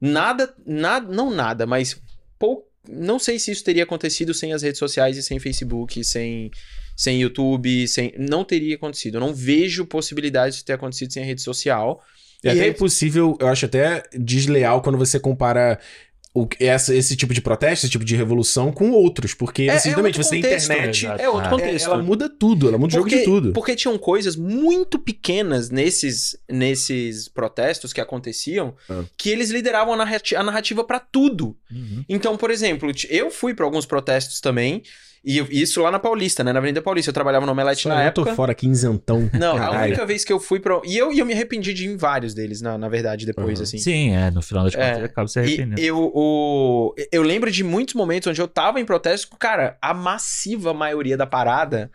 Nada, 0.00 0.54
nada, 0.66 1.12
não 1.12 1.30
nada, 1.30 1.66
mas 1.66 2.00
pou, 2.38 2.68
não 2.88 3.18
sei 3.18 3.38
se 3.38 3.50
isso 3.50 3.64
teria 3.64 3.84
acontecido 3.84 4.32
sem 4.34 4.52
as 4.52 4.62
redes 4.62 4.78
sociais 4.78 5.16
e 5.16 5.22
sem 5.22 5.38
Facebook, 5.38 6.02
sem 6.04 6.50
sem 6.94 7.20
YouTube, 7.20 7.88
sem 7.88 8.12
não 8.18 8.44
teria 8.44 8.74
acontecido. 8.76 9.14
Eu 9.16 9.20
não 9.20 9.34
vejo 9.34 9.86
possibilidade 9.86 10.56
de 10.56 10.64
ter 10.64 10.74
acontecido 10.74 11.12
sem 11.12 11.22
a 11.22 11.26
rede 11.26 11.40
social. 11.40 12.02
E, 12.44 12.48
E 12.48 12.50
até 12.50 12.64
é 12.66 12.68
impossível, 12.68 13.36
eu 13.40 13.48
acho 13.48 13.66
até 13.66 14.02
desleal 14.18 14.82
quando 14.82 14.98
você 14.98 15.18
compara 15.20 15.78
o, 16.34 16.48
essa, 16.58 16.94
esse 16.94 17.14
tipo 17.14 17.34
de 17.34 17.42
protesto, 17.42 17.84
esse 17.84 17.92
tipo 17.92 18.04
de 18.06 18.16
revolução 18.16 18.72
com 18.72 18.90
outros. 18.90 19.34
Porque, 19.34 19.64
É- 19.64 19.72
assim, 19.72 19.90
é 19.90 19.92
justamente, 19.92 20.14
outro 20.18 20.24
você 20.24 20.30
tem 20.30 20.42
contexto, 20.42 20.72
internet. 20.72 21.04
exato. 21.04 21.22
É 21.22 21.28
outro 21.28 21.46
Ah, 21.46 21.50
contexto. 21.50 21.86
Ela 21.90 22.02
muda 22.02 22.28
tudo, 22.30 22.68
ela 22.68 22.78
muda 22.78 22.90
o 22.94 22.96
jogo 22.96 23.08
de 23.10 23.22
tudo. 23.22 23.52
Porque 23.52 23.76
tinham 23.76 23.98
coisas 23.98 24.34
muito 24.34 24.98
pequenas 24.98 25.68
nesses, 25.68 26.34
nesses 26.50 27.28
protestos 27.28 27.92
que 27.92 28.00
aconteciam 28.00 28.74
Ah. 28.88 29.04
que 29.16 29.28
eles 29.28 29.50
lideravam 29.50 29.92
a 29.92 29.96
narrati- 29.98 30.34
a 30.34 30.42
narrativa 30.42 30.82
pra 30.84 30.98
tudo. 30.98 31.54
Uhum. 31.70 32.02
Então, 32.08 32.36
por 32.38 32.50
exemplo, 32.50 32.90
eu 33.10 33.30
fui 33.30 33.52
pra 33.54 33.66
alguns 33.66 33.84
protestos 33.84 34.40
também, 34.40 34.82
e 35.24 35.38
eu- 35.38 35.46
isso 35.50 35.80
lá 35.82 35.90
na 35.90 35.98
Paulista, 35.98 36.42
né? 36.42 36.52
Na 36.52 36.58
Avenida 36.58 36.82
Paulista. 36.82 37.10
Eu 37.10 37.14
trabalhava 37.14 37.46
no 37.46 37.52
Omelete 37.52 37.86
na 37.88 38.04
eu 38.04 38.12
tô 38.12 38.22
época. 38.22 38.34
fora, 38.36 38.54
quinzentão. 38.54 39.30
Não, 39.32 39.56
a 39.56 39.60
Caralho. 39.60 39.86
única 39.88 40.04
vez 40.06 40.24
que 40.24 40.32
eu 40.32 40.40
fui 40.40 40.58
pra. 40.60 40.80
E 40.84 40.96
eu, 40.98 41.12
e 41.12 41.18
eu 41.18 41.26
me 41.26 41.32
arrependi 41.32 41.72
de 41.72 41.86
ir 41.86 41.92
em 41.92 41.96
vários 41.96 42.34
deles, 42.34 42.60
na, 42.60 42.76
na 42.76 42.88
verdade, 42.88 43.24
depois, 43.26 43.58
Uhum. 43.58 43.62
assim. 43.64 43.78
Sim, 43.78 44.10
é, 44.16 44.30
no 44.30 44.42
final 44.42 44.64
das 44.64 44.74
contas 44.74 44.98
É, 44.98 45.04
acaba 45.04 45.28
se 45.28 45.38
E 45.38 45.42
arrependendo. 45.42 45.80
eu, 45.80 46.10
o, 46.14 46.94
eu 47.12 47.22
lembro 47.22 47.50
de 47.50 47.62
muitos 47.62 47.94
momentos 47.94 48.26
onde 48.28 48.40
eu 48.40 48.48
tava 48.48 48.80
em 48.80 48.84
protesto, 48.84 49.36
cara, 49.38 49.76
a 49.80 49.94
massiva 49.94 50.74
maioria 50.74 51.16
da 51.16 51.26
parada, 51.26 51.90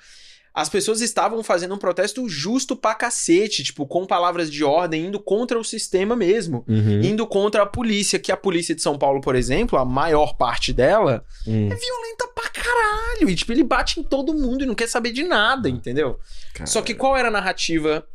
as 0.53 0.69
pessoas 0.69 1.01
estavam 1.01 1.43
fazendo 1.43 1.75
um 1.75 1.78
protesto 1.78 2.28
justo 2.28 2.75
pra 2.75 2.95
cacete, 2.95 3.63
tipo, 3.63 3.86
com 3.86 4.07
palavras 4.07 4.49
de 4.51 4.63
ordem, 4.63 5.05
indo 5.05 5.19
contra 5.19 5.59
o 5.59 5.63
sistema 5.63 6.15
mesmo. 6.15 6.65
Uhum. 6.67 7.01
Indo 7.03 7.28
contra 7.28 7.61
a 7.61 7.65
polícia, 7.67 8.17
que 8.17 8.32
a 8.32 8.38
polícia 8.38 8.73
de 8.73 8.82
São 8.82 8.97
Paulo, 8.97 9.21
por 9.21 9.36
exemplo, 9.36 9.78
a 9.78 9.86
maior 9.86 10.36
parte 10.36 10.73
dela, 10.73 11.23
Hum. 11.45 11.67
é 11.71 11.75
violenta 11.75 12.28
caralho. 12.68 13.30
E, 13.30 13.36
tipo, 13.36 13.51
ele 13.51 13.63
bate 13.63 13.99
em 13.99 14.03
todo 14.03 14.34
mundo 14.34 14.63
e 14.63 14.68
não 14.68 14.76
quer 14.76 14.88
saber 14.88 15.11
de 15.11 15.24
nada, 15.24 15.70
entendeu? 15.70 16.20
Só 16.65 16.82
que 16.82 16.93
qual 16.93 17.15
era 17.18 17.28
a 17.28 17.32
narrativa 17.32 18.05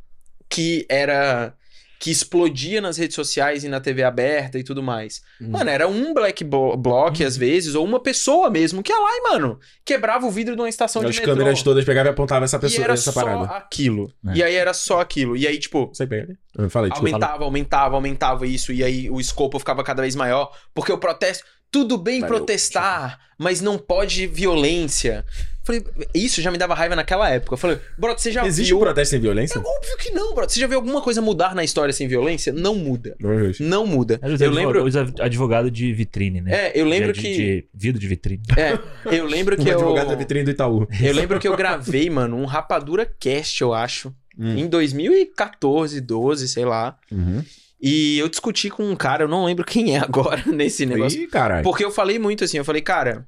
que 0.49 0.85
era. 0.89 1.55
que 1.99 2.11
explodia 2.11 2.81
nas 2.81 2.97
redes 2.97 3.15
sociais 3.15 3.63
e 3.63 3.69
na 3.69 3.81
TV 3.81 4.03
aberta 4.03 4.59
e 4.59 4.65
tudo 4.65 4.83
mais? 4.83 5.23
Hum. 5.41 5.51
Mano, 5.51 5.71
era 5.71 5.87
um 5.87 6.13
black 6.13 6.43
blo- 6.43 6.77
block, 6.77 7.25
às 7.25 7.37
vezes, 7.37 7.77
ou 7.77 7.85
uma 7.85 8.01
pessoa 8.01 8.51
mesmo, 8.51 8.83
que 8.83 8.91
ia 8.93 8.99
lá 8.99 9.11
e, 9.17 9.21
mano, 9.31 9.61
quebrava 9.85 10.27
o 10.27 10.31
vidro 10.31 10.57
de 10.57 10.61
uma 10.61 10.69
estação 10.69 11.01
As 11.03 11.15
de 11.15 11.21
metrô. 11.21 11.37
câmeras 11.37 11.63
todas 11.63 11.85
pegavam 11.85 12.11
e 12.11 12.13
apontavam 12.13 12.45
essa 12.45 12.57
e 12.57 12.61
pessoa, 12.61 12.83
era 12.85 12.95
essa 12.95 13.13
só 13.13 13.23
parada. 13.25 13.45
aquilo. 13.57 14.13
É. 14.27 14.35
E 14.35 14.43
aí 14.43 14.55
era 14.57 14.75
só 14.75 15.01
aquilo. 15.01 15.37
E 15.37 15.47
aí, 15.47 15.57
tipo. 15.61 15.93
Ah, 16.59 16.69
Fala 16.69 16.87
aí, 16.87 16.91
desculpa. 16.91 17.15
aumentava, 17.15 17.45
aumentava, 17.45 17.95
aumentava 17.95 18.47
isso, 18.49 18.73
e 18.73 18.83
aí 18.83 19.09
o 19.09 19.21
escopo 19.21 19.57
ficava 19.61 19.85
cada 19.85 20.03
vez 20.03 20.17
maior, 20.17 20.51
porque 20.75 20.93
o 20.93 20.99
protesto, 20.99 21.45
tudo 21.73 21.97
bem 21.97 22.21
Valeu, 22.21 22.37
protestar, 22.37 23.19
mas 23.39 23.63
não 23.63 23.79
pode 23.79 24.27
violência. 24.27 25.25
Falei, 25.65 25.85
isso 26.13 26.43
já 26.43 26.51
me 26.51 26.59
dava 26.59 26.75
raiva 26.75 26.95
naquela 26.95 27.31
época. 27.31 27.55
Eu 27.55 27.59
falei, 27.59 27.79
brother, 27.97 28.21
você 28.21 28.33
já 28.33 28.45
Existe 28.45 28.69
viu... 28.69 28.79
um 28.79 28.81
protesto 28.81 29.11
sem 29.13 29.21
violência? 29.21 29.59
É 29.59 29.61
óbvio 29.61 29.97
que 29.97 30.11
não, 30.11 30.35
brother. 30.35 30.51
Você 30.51 30.61
já 30.61 30.67
viu 30.67 30.77
alguma 30.77 31.01
coisa 31.01 31.23
mudar 31.23 31.55
na 31.55 31.65
história 31.65 31.95
sem 31.95 32.07
violência? 32.09 32.53
Não 32.53 32.75
muda. 32.75 33.17
Não. 33.19 33.31
Não 33.61 33.87
muda. 33.87 34.21
Eu 34.41 34.51
lembro... 34.51 34.85
Os 34.85 34.97
advogados 34.97 35.73
de 35.73 35.93
vitrine, 35.95 36.41
né? 36.41 36.53
É, 36.53 36.73
eu 36.75 36.85
lembro 36.85 37.13
de, 37.13 37.21
que... 37.21 37.33
De 37.33 37.69
vidro 37.73 38.01
de 38.01 38.09
vitrine. 38.09 38.43
É, 38.57 38.77
eu 39.17 39.25
lembro 39.25 39.57
que 39.57 39.63
Um 39.63 39.69
eu... 39.69 39.79
advogado 39.79 40.09
da 40.09 40.15
vitrine 40.17 40.45
do 40.45 40.51
Itaú. 40.51 40.87
Eu 41.01 41.15
lembro 41.15 41.39
que 41.39 41.49
eu 41.49 41.57
gravei, 41.57 42.11
mano, 42.11 42.37
um 42.37 42.45
Rapadura 42.45 43.07
Cast, 43.19 43.63
eu 43.63 43.73
acho. 43.73 44.13
Hum. 44.37 44.57
Em 44.59 44.67
2014, 44.67 46.01
12, 46.01 46.49
sei 46.49 46.65
lá. 46.65 46.99
Uhum. 47.11 47.43
E 47.83 48.17
eu 48.19 48.29
discuti 48.29 48.71
com 48.71 48.89
um 48.89 48.95
cara, 48.95 49.25
eu 49.25 49.29
não 49.29 49.45
lembro 49.45 49.65
quem 49.67 49.97
é 49.97 49.99
agora 49.99 50.45
nesse 50.47 50.87
negócio. 50.87 51.21
Ih, 51.21 51.27
caralho. 51.27 51.65
Porque 51.65 51.85
eu 51.85 51.91
falei 51.91 52.19
muito 52.19 52.45
assim, 52.45 52.57
eu 52.59 52.65
falei, 52.65 52.81
cara, 52.81 53.27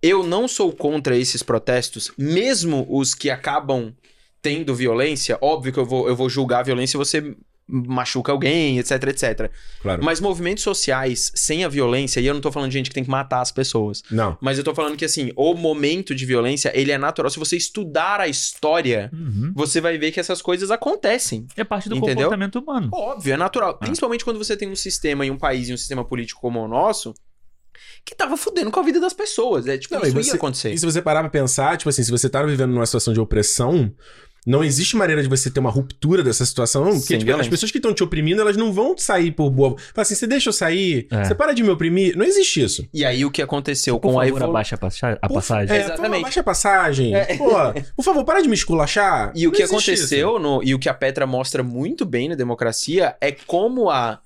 eu 0.00 0.22
não 0.22 0.46
sou 0.46 0.72
contra 0.72 1.16
esses 1.16 1.42
protestos, 1.42 2.12
mesmo 2.16 2.86
os 2.88 3.14
que 3.14 3.28
acabam 3.28 3.92
tendo 4.40 4.74
violência. 4.74 5.36
Óbvio 5.40 5.72
que 5.72 5.78
eu 5.78 5.84
vou, 5.84 6.08
eu 6.08 6.14
vou 6.14 6.28
julgar 6.28 6.60
a 6.60 6.64
violência 6.64 6.92
se 6.92 6.96
você 6.96 7.36
machuca 7.72 8.30
alguém, 8.30 8.78
etc, 8.78 9.02
etc. 9.08 9.50
Claro. 9.80 10.04
Mas 10.04 10.20
movimentos 10.20 10.62
sociais 10.62 11.32
sem 11.34 11.64
a 11.64 11.68
violência, 11.68 12.20
e 12.20 12.26
eu 12.26 12.34
não 12.34 12.40
tô 12.40 12.52
falando 12.52 12.70
de 12.70 12.76
gente 12.78 12.90
que 12.90 12.94
tem 12.94 13.02
que 13.04 13.10
matar 13.10 13.40
as 13.40 13.50
pessoas, 13.50 14.02
Não. 14.10 14.36
mas 14.40 14.58
eu 14.58 14.64
tô 14.64 14.74
falando 14.74 14.96
que 14.96 15.04
assim, 15.04 15.32
o 15.34 15.54
momento 15.54 16.14
de 16.14 16.26
violência, 16.26 16.70
ele 16.78 16.92
é 16.92 16.98
natural. 16.98 17.30
Se 17.30 17.38
você 17.38 17.56
estudar 17.56 18.20
a 18.20 18.28
história, 18.28 19.10
Uhum. 19.12 19.52
você 19.54 19.80
vai 19.80 19.96
ver 19.96 20.12
que 20.12 20.20
essas 20.20 20.42
coisas 20.42 20.70
acontecem. 20.70 21.46
É 21.56 21.64
parte 21.64 21.88
do 21.88 21.96
Entendeu? 21.96 22.16
comportamento 22.28 22.56
humano. 22.58 22.90
Óbvio, 22.92 23.32
é 23.32 23.36
natural. 23.36 23.78
Principalmente 23.78 24.24
quando 24.24 24.36
você 24.38 24.56
tem 24.56 24.68
um 24.68 24.76
sistema 24.76 25.24
e 25.24 25.30
um 25.30 25.38
país 25.38 25.68
e 25.68 25.72
um 25.72 25.76
sistema 25.76 26.04
político 26.04 26.40
como 26.40 26.60
o 26.60 26.68
nosso, 26.68 27.14
que 28.04 28.14
tava 28.14 28.36
fudendo 28.36 28.70
com 28.70 28.80
a 28.80 28.82
vida 28.82 29.00
das 29.00 29.12
pessoas. 29.12 29.66
É 29.66 29.78
tipo, 29.78 29.94
Não, 29.94 30.02
isso 30.02 30.12
você- 30.12 30.30
ia 30.30 30.34
acontecer. 30.34 30.72
E 30.72 30.78
se 30.78 30.84
você 30.84 31.00
parar 31.00 31.20
pra 31.20 31.30
pensar, 31.30 31.76
tipo 31.76 31.88
assim, 31.88 32.02
se 32.02 32.10
você 32.10 32.28
tá 32.28 32.42
vivendo 32.42 32.72
numa 32.72 32.84
situação 32.86 33.14
de 33.14 33.20
opressão, 33.20 33.92
não 34.46 34.64
existe 34.64 34.96
maneira 34.96 35.22
de 35.22 35.28
você 35.28 35.50
ter 35.50 35.60
uma 35.60 35.70
ruptura 35.70 36.22
dessa 36.22 36.44
situação, 36.44 36.98
porque 36.98 37.16
tipo, 37.18 37.32
as 37.32 37.46
pessoas 37.48 37.70
que 37.70 37.78
estão 37.78 37.94
te 37.94 38.02
oprimindo, 38.02 38.40
elas 38.40 38.56
não 38.56 38.72
vão 38.72 38.96
sair 38.98 39.30
por 39.30 39.50
boa. 39.50 39.76
Fala 39.78 40.02
assim, 40.02 40.14
você 40.14 40.26
deixa 40.26 40.48
eu 40.48 40.52
sair, 40.52 41.06
É. 41.10 41.24
você 41.24 41.34
para 41.34 41.52
de 41.52 41.62
me 41.62 41.70
oprimir. 41.70 42.16
Não 42.16 42.24
existe 42.24 42.62
isso. 42.62 42.86
E 42.92 43.04
aí 43.04 43.24
o 43.24 43.30
que 43.30 43.40
aconteceu 43.40 43.98
Por 44.00 44.08
com 44.12 44.18
a 44.18 44.22
favor, 44.24 44.26
evolução. 44.28 44.50
abaixa 44.50 44.74
a, 44.74 44.78
passa- 44.78 45.18
a 45.22 45.28
Por- 45.28 45.34
passagem. 45.34 45.76
É, 45.76 45.80
Exatamente. 45.84 46.16
Pô, 46.16 46.22
baixa 46.22 46.40
a 46.40 46.44
passagem. 46.44 47.14
É. 47.14 47.36
Pô, 47.36 47.50
por 47.96 48.04
favor, 48.04 48.24
para 48.24 48.40
de 48.42 48.48
me 48.48 48.54
esculachar. 48.54 49.32
E 49.34 49.46
o 49.46 49.50
Não 49.50 49.56
que 49.56 49.62
existe 49.62 49.90
aconteceu, 49.90 50.38
no, 50.38 50.62
e 50.62 50.74
o 50.74 50.78
que 50.78 50.88
a 50.88 50.94
Petra 50.94 51.26
mostra 51.26 51.62
muito 51.62 52.04
bem 52.04 52.28
na 52.28 52.34
democracia, 52.34 53.14
é 53.20 53.30
como 53.32 53.90
a, 53.90 54.18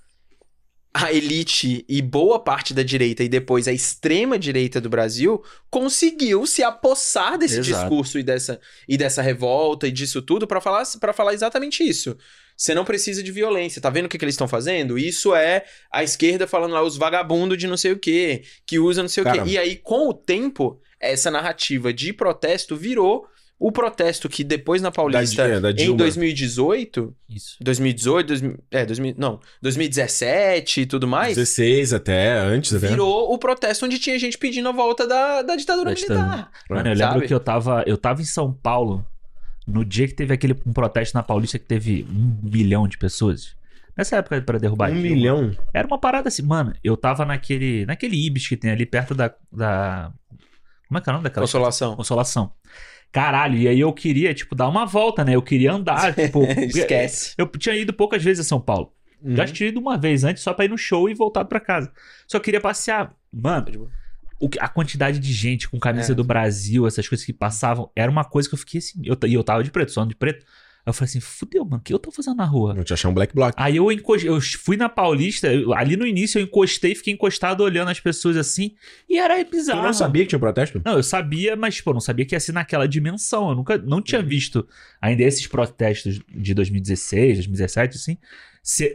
a 1.05 1.13
elite 1.13 1.85
e 1.89 2.01
boa 2.01 2.39
parte 2.39 2.73
da 2.73 2.83
direita 2.83 3.23
e 3.23 3.29
depois 3.29 3.69
a 3.69 3.73
extrema 3.73 4.39
direita 4.39 4.81
do 4.81 4.89
Brasil 4.89 5.43
conseguiu 5.71 6.47
se 6.47 6.63
apossar 6.63 7.37
desse 7.37 7.59
Exato. 7.59 7.81
discurso 7.83 8.19
e 8.19 8.23
dessa, 8.23 8.59
e 8.89 8.97
dessa 8.97 9.21
revolta 9.21 9.87
e 9.87 9.93
disso 9.93 10.23
tudo 10.23 10.47
pra 10.47 10.61
falar, 10.61 10.85
pra 10.99 11.13
falar 11.13 11.35
exatamente 11.35 11.83
isso. 11.87 12.17
Você 12.57 12.75
não 12.75 12.85
precisa 12.85 13.23
de 13.23 13.31
violência. 13.31 13.83
Tá 13.83 13.91
vendo 13.91 14.07
o 14.07 14.09
que, 14.09 14.17
que 14.17 14.25
eles 14.25 14.35
estão 14.35 14.49
fazendo? 14.49 14.99
Isso 14.99 15.35
é 15.35 15.65
a 15.93 16.03
esquerda 16.03 16.47
falando 16.47 16.73
lá, 16.73 16.83
os 16.83 16.97
vagabundos 16.97 17.59
de 17.59 17.67
não 17.67 17.77
sei 17.77 17.93
o 17.93 17.99
quê, 17.99 18.45
que 18.65 18.79
usa 18.79 19.03
não 19.03 19.09
sei 19.09 19.21
o 19.21 19.25
Cara. 19.25 19.43
quê. 19.43 19.51
E 19.51 19.59
aí, 19.59 19.77
com 19.77 20.09
o 20.09 20.15
tempo, 20.15 20.81
essa 20.99 21.31
narrativa 21.31 21.93
de 21.93 22.15
protesto 22.15 22.75
virou 22.75 23.29
o 23.59 23.73
protesto 23.73 24.29
que 24.29 24.45
depois 24.45 24.83
na 24.83 24.91
Paulista, 24.91 25.49
Da- 25.49 25.61
da 25.61 25.71
em 25.71 25.75
Dilma. 25.75 25.99
2018, 25.99 27.15
Isso. 27.29 27.57
2018, 27.61 28.27
2000, 28.29 28.59
é, 28.71 28.85
2000, 28.85 29.15
não, 29.17 29.41
2017 29.63 30.83
e 30.83 30.87
tudo 30.87 31.09
mais, 31.09 31.37
16 31.37 31.93
até, 31.93 32.39
antes 32.39 32.75
até. 32.75 32.89
virou 32.89 33.33
o 33.33 33.39
protesto 33.39 33.87
onde 33.87 33.99
tinha 33.99 34.19
gente 34.19 34.37
pedindo 34.37 34.69
a 34.69 34.73
volta 34.73 35.07
da, 35.07 35.43
da 35.43 35.57
ditadura 35.57 35.91
Da 35.91 35.95
ditadura. 35.95 36.27
militar. 36.27 36.51
Mano, 36.69 36.89
eu 36.91 36.97
Sabe? 36.97 37.13
lembro 37.15 37.29
que 37.29 37.35
eu 37.35 37.41
tava, 37.41 37.83
eu 37.87 37.97
tava 37.97 38.21
em 38.21 38.27
São 38.27 38.53
Paulo 38.53 39.05
no 39.67 39.85
dia 39.85 40.07
que 40.07 40.15
teve 40.15 40.33
aquele 40.35 40.55
um 40.67 40.73
protesto 40.73 41.17
na 41.17 41.23
Paulista 41.23 41.59
que 41.59 41.65
teve 41.65 42.07
um 42.11 42.39
milhão 42.49 42.87
de 42.87 42.99
pessoas. 42.99 43.57
Nessa 43.97 44.17
época 44.17 44.41
pra 44.43 44.59
derrubar 44.59 44.91
Um 44.93 44.95
milhão. 44.97 45.57
Era 45.73 45.87
uma 45.89 45.99
parada 45.99 46.29
assim, 46.29 46.43
mano. 46.43 46.75
Eu 46.85 46.97
tava 46.99 47.25
naquele, 47.25 47.87
naquele 47.87 48.15
Ibis 48.27 48.47
que 48.47 48.55
tem 48.57 48.71
ali 48.71 48.85
perto 48.85 49.15
da, 49.15 49.33
da 49.51 50.13
como 50.87 50.99
é 50.99 51.01
que 51.01 51.09
é 51.09 51.11
o 51.11 51.15
nome 51.15 51.25
daquela 51.25 51.45
Consolação. 51.45 51.97
Consolação. 51.97 52.53
Caralho, 53.13 53.57
e 53.57 53.67
aí 53.69 53.81
eu 53.81 53.93
queria, 53.93 54.35
tipo, 54.35 54.55
dar 54.55 54.69
uma 54.69 54.85
volta, 54.85 55.25
né? 55.25 55.35
Eu 55.35 55.43
queria 55.43 55.73
andar, 55.73 56.13
tipo. 56.17 56.43
Esquece. 56.45 57.35
Eu 57.39 57.47
tinha 57.47 57.75
ido 57.75 57.93
poucas 57.93 58.23
vezes 58.23 58.45
a 58.45 58.49
São 58.49 58.61
Paulo. 58.61 58.93
Já 59.25 59.47
tinha 59.47 59.71
ido 59.71 59.81
uma 59.81 59.97
vez 59.97 60.23
antes 60.25 60.43
só 60.43 60.53
pra 60.53 60.67
ir 60.67 60.69
no 60.69 60.77
show 60.79 61.09
e 61.09 61.15
voltar 61.15 61.45
pra 61.47 61.59
casa. 61.59 61.91
Só 62.29 62.39
queria 62.39 62.61
passear. 62.61 63.13
Mano, 63.33 63.91
o 64.39 64.49
a 64.61 64.69
quantidade 64.69 65.19
de 65.19 65.33
gente 65.33 65.69
com 65.69 65.81
camisa 65.81 66.13
É. 66.13 66.15
do 66.15 66.23
Brasil, 66.23 66.87
essas 66.87 67.09
coisas 67.09 67.25
que 67.25 67.33
passavam, 67.33 67.91
era 67.97 68.11
uma 68.11 68.25
coisa 68.25 68.47
que 68.49 68.55
eu 68.55 68.59
fiquei 68.59 68.79
assim. 68.79 69.01
Eu, 69.05 69.17
e 69.27 69.33
eu 69.35 69.43
tava 69.43 69.65
de 69.65 69.71
preto, 69.71 69.91
só 69.93 70.05
de 70.05 70.15
preto. 70.15 70.45
Aí 70.87 70.91
eu 70.91 70.95
falei 70.95 71.09
assim: 71.09 71.19
fudeu, 71.21 71.65
mano, 71.65 71.79
o 71.79 71.81
que 71.81 71.93
eu 71.93 71.99
tô 71.99 72.13
fazendo 72.13 72.37
na 72.37 72.45
rua? 72.45 72.73
Não 72.73 72.85
te 72.85 72.93
achar 72.95 73.09
um 73.09 73.15
black 73.15 73.35
block. 73.35 73.53
Aí 73.57 73.77
eu, 73.77 73.91
encostei, 73.91 74.31
eu 74.31 74.41
fui 74.41 74.77
na 74.77 74.89
Paulista, 74.89 75.53
eu- 75.53 75.75
ali 75.75 75.97
no 75.97 76.07
início 76.07 76.39
eu 76.39 76.45
encostei, 76.45 76.95
fiquei 76.95 77.13
encostado 77.13 77.63
olhando 77.63 77.91
as 77.91 77.99
pessoas 77.99 78.37
assim, 78.37 78.77
e 79.09 79.19
era 79.19 79.45
Tu 79.45 79.51
bizarro. 79.51 79.83
não 79.83 79.93
sabia 79.93 80.23
que 80.23 80.29
tinha 80.29 80.37
um 80.37 80.41
protesto? 80.41 80.81
Não, 80.85 80.93
eu 80.93 81.03
sabia, 81.03 81.57
mas, 81.57 81.83
eu 81.85 81.93
não 81.93 82.01
sabia 82.01 82.25
que 82.25 82.37
ia 82.37 82.41
ser 82.41 82.53
naquela 82.53 82.87
dimensão. 82.87 83.49
Eu 83.51 83.57
nunca, 83.57 83.77
não 83.77 84.01
tinha 84.01 84.23
visto 84.23 84.67
ainda 85.03 85.25
esses 85.25 85.47
protestos 85.49 86.21
de 86.33 86.55
2016, 86.55 87.35
2017, 87.39 87.97
assim, 87.97 88.17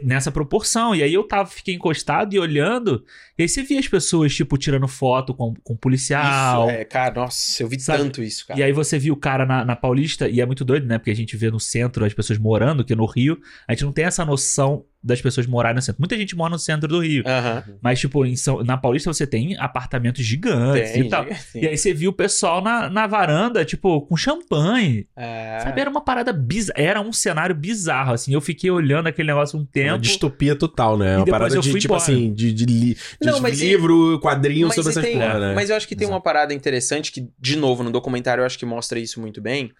nessa 0.02 0.30
proporção. 0.30 0.94
E 0.94 1.02
aí 1.02 1.14
eu 1.14 1.24
tava, 1.24 1.48
fiquei 1.48 1.74
encostado 1.74 2.34
e 2.34 2.38
olhando, 2.38 3.04
e 3.38 3.42
aí 3.42 3.48
você 3.48 3.62
via 3.62 3.78
as 3.78 3.88
pessoas, 3.88 4.34
tipo, 4.34 4.58
tirando 4.58 4.86
foto 4.86 5.34
com, 5.34 5.54
com 5.62 5.76
policial. 5.76 6.68
Isso, 6.68 6.76
é, 6.78 6.84
cara, 6.84 7.14
nossa, 7.14 7.62
eu 7.62 7.68
vi 7.68 7.80
Sabe? 7.80 8.02
tanto 8.02 8.22
isso, 8.22 8.46
cara. 8.46 8.60
E 8.60 8.62
aí 8.62 8.72
você 8.72 8.98
viu 8.98 9.14
o 9.14 9.16
cara 9.16 9.46
na, 9.46 9.64
na 9.64 9.74
Paulista, 9.74 10.28
e 10.28 10.40
é 10.40 10.46
muito 10.46 10.64
doido, 10.64 10.86
né? 10.86 10.98
Porque 10.98 11.10
a 11.10 11.16
gente 11.16 11.36
vê 11.36 11.50
no 11.50 11.58
centro 11.58 12.04
as 12.04 12.12
pessoas 12.12 12.38
morando, 12.38 12.84
que 12.84 12.94
no 12.94 13.06
Rio, 13.06 13.40
a 13.66 13.72
gente 13.72 13.84
não 13.84 13.92
tem 13.92 14.04
essa 14.04 14.24
noção 14.24 14.84
das 15.02 15.20
pessoas 15.20 15.46
morarem 15.46 15.74
no 15.76 15.82
centro. 15.82 16.00
Muita 16.00 16.16
gente 16.16 16.36
mora 16.36 16.50
no 16.50 16.58
centro 16.58 16.86
do 16.88 17.00
Rio. 17.00 17.24
Aham. 17.26 17.64
Mas, 17.82 17.98
tipo, 17.98 18.24
em 18.24 18.36
São- 18.36 18.62
na 18.62 18.76
Paulista 18.76 19.12
você 19.12 19.26
tem 19.26 19.56
apartamentos 19.58 20.24
gigantes 20.24 20.92
Tem, 20.92 21.02
e 21.02 21.08
tal. 21.08 21.26
sim. 21.34 21.60
E 21.60 21.66
aí 21.66 21.76
você 21.76 21.92
viu 21.92 22.10
o 22.10 22.12
pessoal 22.12 22.62
na, 22.62 22.88
na 22.88 23.06
varanda, 23.06 23.64
tipo, 23.64 24.00
com 24.02 24.16
champanhe. 24.16 25.06
É. 25.16 25.60
Sabe, 25.64 25.80
era 25.80 25.90
uma 25.90 26.00
parada 26.00 26.32
bizarra. 26.32 26.80
Era 26.80 27.00
um 27.00 27.12
cenário 27.12 27.54
bizarro, 27.54 28.12
assim. 28.12 28.32
Eu 28.32 28.40
fiquei 28.40 28.70
olhando 28.70 29.06
aquele 29.08 29.26
negócio 29.28 29.58
um 29.58 29.62
Uma 29.62 29.68
tempo. 29.72 29.98
distopia 29.98 30.54
total, 30.54 30.96
né? 30.96 31.14
E 31.14 31.16
Uma 31.16 31.26
parada 31.26 31.54
eu 31.54 31.60
de, 31.60 31.68
tipo 31.72 31.84
embora. 31.84 32.00
assim, 32.02 32.32
de, 32.32 32.52
de, 32.52 32.64
li- 32.66 32.94
de 33.20 33.26
Não, 33.26 33.40
mas 33.40 33.60
e- 33.60 33.66
livro, 33.68 34.20
quadrinho 34.20 34.68
Mas, 34.68 34.76
sobre 34.76 34.90
essas 34.90 35.02
tem- 35.04 35.18
porra, 35.18 35.38
né? 35.40 35.54
mas 35.54 35.70
eu 35.70 35.76
acho 35.76 35.88
que 35.88 35.96
tem 35.96 36.06
uma 36.06 36.20
parada 36.20 36.54
interessante 36.54 37.10
que, 37.10 37.28
de 37.40 37.56
novo, 37.56 37.82
no 37.82 37.90
documentário 37.90 38.42
eu 38.42 38.46
acho 38.46 38.58
que 38.58 38.64
mostra 38.66 38.98
isso 38.98 39.20
muito 39.20 39.40
bem. 39.40 39.72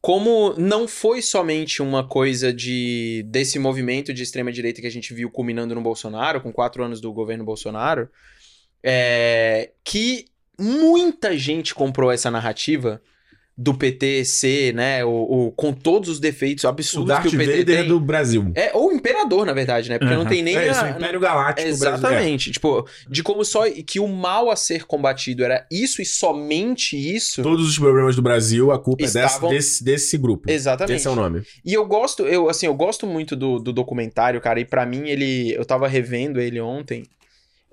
Como 0.00 0.54
não 0.56 0.86
foi 0.86 1.20
somente 1.20 1.82
uma 1.82 2.06
coisa 2.06 2.52
de 2.52 3.24
desse 3.26 3.58
movimento 3.58 4.14
de 4.14 4.22
extrema 4.22 4.52
direita 4.52 4.80
que 4.80 4.86
a 4.86 4.90
gente 4.90 5.12
viu 5.12 5.30
culminando 5.30 5.74
no 5.74 5.80
Bolsonaro, 5.80 6.40
com 6.40 6.52
quatro 6.52 6.84
anos 6.84 7.00
do 7.00 7.12
governo 7.12 7.44
Bolsonaro, 7.44 8.08
é, 8.82 9.72
que 9.82 10.26
muita 10.58 11.36
gente 11.36 11.74
comprou 11.74 12.10
essa 12.12 12.30
narrativa 12.30 13.02
do 13.60 13.74
PT 13.74 14.24
ser, 14.24 14.72
né, 14.72 15.04
o, 15.04 15.08
o- 15.10 15.50
com 15.50 15.72
todos 15.72 16.08
os 16.08 16.20
defeitos 16.20 16.62
O 16.62 16.68
absurdos 16.68 17.08
Darth 17.08 17.22
que 17.28 17.34
o 17.34 17.38
PT 17.38 17.56
Vader 17.58 17.78
tem. 17.80 17.88
do 17.88 17.98
Brasil. 17.98 18.52
É, 18.54 18.70
ou 18.72 18.90
o 18.90 18.92
imperador, 18.92 19.44
na 19.44 19.52
verdade, 19.52 19.88
né? 19.88 19.98
Porque 19.98 20.14
não 20.14 20.20
Aham. 20.20 20.30
tem 20.30 20.42
nem 20.44 20.56
é 20.56 20.70
isso, 20.70 20.78
a- 20.80 20.84
o 20.86 20.90
Império 20.90 21.18
Galáctico 21.18 21.68
brasileiro. 21.68 21.96
Exatamente. 21.98 22.52
Tipo, 22.52 22.86
de 23.10 23.20
como 23.20 23.44
só 23.44 23.68
que 23.68 23.98
o 23.98 24.06
mal 24.06 24.48
a 24.48 24.54
ser 24.54 24.84
combatido 24.86 25.42
era 25.42 25.66
isso 25.72 26.00
e 26.00 26.06
somente 26.06 26.96
isso. 26.96 27.42
Todos 27.42 27.68
os 27.68 27.76
problemas 27.76 28.14
do 28.14 28.22
Brasil, 28.22 28.70
a 28.70 28.78
culpa 28.78 29.02
Estavam- 29.02 29.50
é 29.50 29.54
desse, 29.54 29.82
desse, 29.82 29.84
desse 29.84 30.18
grupo. 30.18 30.48
Exatamente. 30.48 30.96
Esse 30.96 31.08
é 31.08 31.10
o 31.10 31.16
nome. 31.16 31.42
E 31.64 31.74
eu 31.74 31.84
gosto, 31.84 32.22
eu 32.28 32.48
assim, 32.48 32.66
eu 32.66 32.74
gosto 32.74 33.08
muito 33.08 33.34
do, 33.34 33.58
do 33.58 33.72
documentário, 33.72 34.40
cara, 34.40 34.60
e 34.60 34.64
pra 34.64 34.86
mim 34.86 35.08
ele, 35.08 35.52
eu 35.52 35.64
tava 35.64 35.88
revendo 35.88 36.40
ele 36.40 36.60
ontem, 36.60 37.02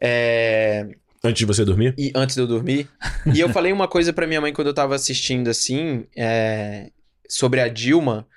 é, 0.02 0.88
Antes 1.26 1.40
de 1.40 1.46
você 1.46 1.66
dormir? 1.66 1.94
e 1.98 2.12
antes 2.16 2.36
de 2.36 2.42
eu 2.42 2.48
dormir, 2.48 2.88
e 3.34 3.40
eu 3.40 3.50
falei 3.50 3.72
uma 3.72 3.88
coisa 3.88 4.14
pra 4.14 4.28
minha 4.28 4.40
mãe 4.42 4.54
quando 4.54 4.68
eu 4.68 4.74
tava 4.74 4.96
assistindo 4.96 5.50
assim, 5.50 6.06
é, 6.16 6.90
sobre 7.28 7.60
a 7.60 7.68
Dilma. 7.68 8.28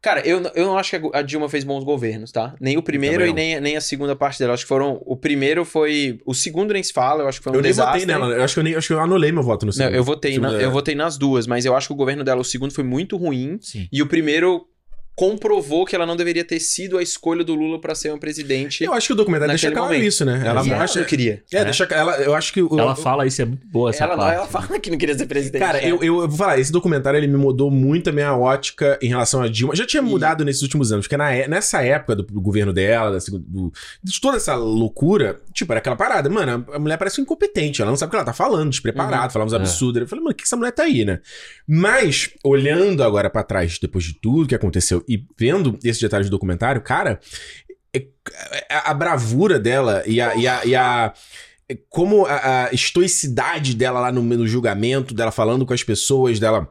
Cara, 0.00 0.20
eu, 0.26 0.40
eu 0.54 0.64
não 0.66 0.78
acho 0.78 0.90
que 0.98 1.10
a 1.12 1.22
Dilma 1.22 1.48
fez 1.48 1.64
bons 1.64 1.82
governos, 1.82 2.30
tá? 2.30 2.54
Nem 2.60 2.76
o 2.76 2.82
primeiro 2.82 3.24
e 3.24 3.28
não. 3.28 3.34
nem, 3.34 3.60
nem 3.60 3.76
a 3.76 3.80
segunda 3.80 4.14
parte 4.14 4.38
dela. 4.38 4.54
Acho 4.54 4.62
que 4.62 4.68
foram. 4.68 5.02
O 5.04 5.16
primeiro 5.16 5.64
foi. 5.64 6.20
O 6.24 6.32
segundo 6.34 6.72
nem 6.72 6.80
se 6.82 6.92
fala, 6.92 7.24
eu 7.24 7.28
acho 7.28 7.38
que 7.40 7.44
foi 7.44 7.52
um 7.52 7.56
eu 7.56 7.62
nem 7.62 7.70
desastre. 7.72 8.00
votei 8.02 8.06
nela. 8.14 8.32
Eu 8.32 8.44
acho 8.44 8.54
que 8.54 8.60
eu, 8.60 8.64
nem, 8.64 8.74
acho 8.76 8.86
que 8.86 8.92
eu 8.94 9.00
anulei 9.00 9.32
meu 9.32 9.42
voto 9.42 9.66
no 9.66 9.70
Não, 9.70 9.72
segundo. 9.72 9.94
eu 9.96 10.04
votei, 10.04 10.38
na- 10.38 10.54
é. 10.60 10.64
eu 10.64 10.70
votei 10.70 10.94
nas 10.94 11.18
duas, 11.18 11.48
mas 11.48 11.64
eu 11.64 11.74
acho 11.74 11.88
que 11.88 11.92
o 11.92 11.96
governo 11.96 12.22
dela, 12.22 12.40
o 12.40 12.44
segundo, 12.44 12.72
foi 12.72 12.84
muito 12.84 13.16
ruim. 13.16 13.58
Sim. 13.60 13.88
E 13.92 14.00
o 14.00 14.06
primeiro 14.06 14.64
comprovou 15.18 15.84
que 15.84 15.96
ela 15.96 16.06
não 16.06 16.14
deveria 16.14 16.44
ter 16.44 16.60
sido 16.60 16.96
a 16.96 17.02
escolha 17.02 17.42
do 17.42 17.52
Lula 17.52 17.80
pra 17.80 17.92
ser 17.92 18.12
um 18.12 18.18
presidente. 18.18 18.84
Eu 18.84 18.92
acho 18.92 19.08
que 19.08 19.12
o 19.14 19.16
documentário 19.16 19.50
deixa 19.50 19.68
claro 19.72 19.88
momento. 19.88 20.04
isso, 20.06 20.24
né? 20.24 20.34
Ela 20.46 20.62
e 20.64 20.70
ela 20.70 20.78
mostra. 20.78 21.00
não 21.02 21.08
queria. 21.08 21.42
É, 21.52 21.56
É. 21.58 21.64
deixa. 21.64 21.82
Ela, 21.90 22.16
eu 22.18 22.36
acho 22.36 22.52
que. 22.52 22.60
Ela 22.60 22.92
o- 22.92 22.96
fala 22.96 23.26
isso, 23.26 23.42
é 23.42 23.44
muito 23.44 23.66
boa 23.66 23.90
essa 23.90 24.04
Ela, 24.04 24.16
não, 24.16 24.22
parte. 24.22 24.36
ela 24.36 24.46
fala 24.46 24.78
que 24.78 24.88
não 24.92 24.96
queria 24.96 25.18
ser 25.18 25.26
presidente. 25.26 25.60
Cara, 25.60 25.78
né? 25.80 25.90
eu, 25.90 25.96
eu, 25.96 26.20
eu 26.22 26.28
vou 26.28 26.38
falar, 26.38 26.60
esse 26.60 26.70
documentário 26.70 27.18
ele 27.18 27.26
me 27.26 27.36
mudou 27.36 27.68
muito 27.68 28.10
a 28.10 28.12
minha 28.12 28.32
ótica 28.36 28.96
em 29.02 29.08
relação 29.08 29.42
a 29.42 29.48
Dilma. 29.48 29.74
Já 29.74 29.84
tinha 29.84 30.00
mudado 30.00 30.44
nesses 30.44 30.62
últimos 30.62 30.92
anos, 30.92 31.06
porque 31.06 31.16
na 31.16 31.32
é- 31.32 31.48
nessa 31.48 31.82
época 31.82 32.14
do, 32.14 32.22
do 32.22 32.40
governo 32.40 32.72
dela, 32.72 33.10
da 33.10 33.18
do- 33.40 33.72
de 34.04 34.20
toda 34.20 34.36
essa 34.36 34.54
loucura, 34.54 35.40
tipo, 35.52 35.72
era 35.72 35.80
aquela 35.80 35.96
parada. 35.96 36.30
Mano, 36.30 36.64
a 36.72 36.78
mulher 36.78 36.96
parece 36.96 37.20
incompetente, 37.20 37.82
ela 37.82 37.90
não 37.90 37.96
sabe 37.96 38.08
o 38.08 38.10
que 38.10 38.16
ela 38.16 38.24
tá 38.24 38.32
falando, 38.32 38.70
despreparada, 38.70 39.24
Uhum. 39.24 39.30
falando 39.30 39.48
uns 39.48 39.54
É. 39.54 39.56
absurdos. 39.56 40.00
Eu 40.02 40.06
falei, 40.06 40.22
mano, 40.22 40.32
o 40.32 40.36
que 40.36 40.44
essa 40.44 40.56
mulher 40.56 40.70
tá 40.70 40.84
aí, 40.84 41.04
né? 41.04 41.18
Mas, 41.66 42.30
olhando 42.44 43.02
agora 43.02 43.28
pra 43.28 43.42
trás, 43.42 43.78
depois 43.80 44.04
de 44.04 44.14
tudo 44.14 44.46
que 44.46 44.54
aconteceu 44.54 45.04
e 45.08 45.24
vendo 45.38 45.78
esses 45.82 46.00
detalhes 46.02 46.26
do 46.28 46.30
documentário, 46.30 46.80
cara, 46.82 47.18
é- 47.94 48.06
a, 48.70 48.90
a 48.90 48.94
bravura 48.94 49.58
dela 49.58 50.02
e 50.06 50.20
a. 50.20 50.34
E 50.36 50.46
a, 50.46 50.64
e 50.64 50.76
a- 50.76 51.12
é 51.70 51.76
como 51.90 52.24
a, 52.24 52.64
a 52.68 52.72
estoicidade 52.72 53.74
dela 53.74 54.00
lá 54.00 54.10
no, 54.10 54.22
no 54.22 54.46
julgamento, 54.48 55.12
dela 55.14 55.30
falando 55.30 55.66
com 55.66 55.74
as 55.74 55.82
pessoas, 55.82 56.38
dela 56.40 56.66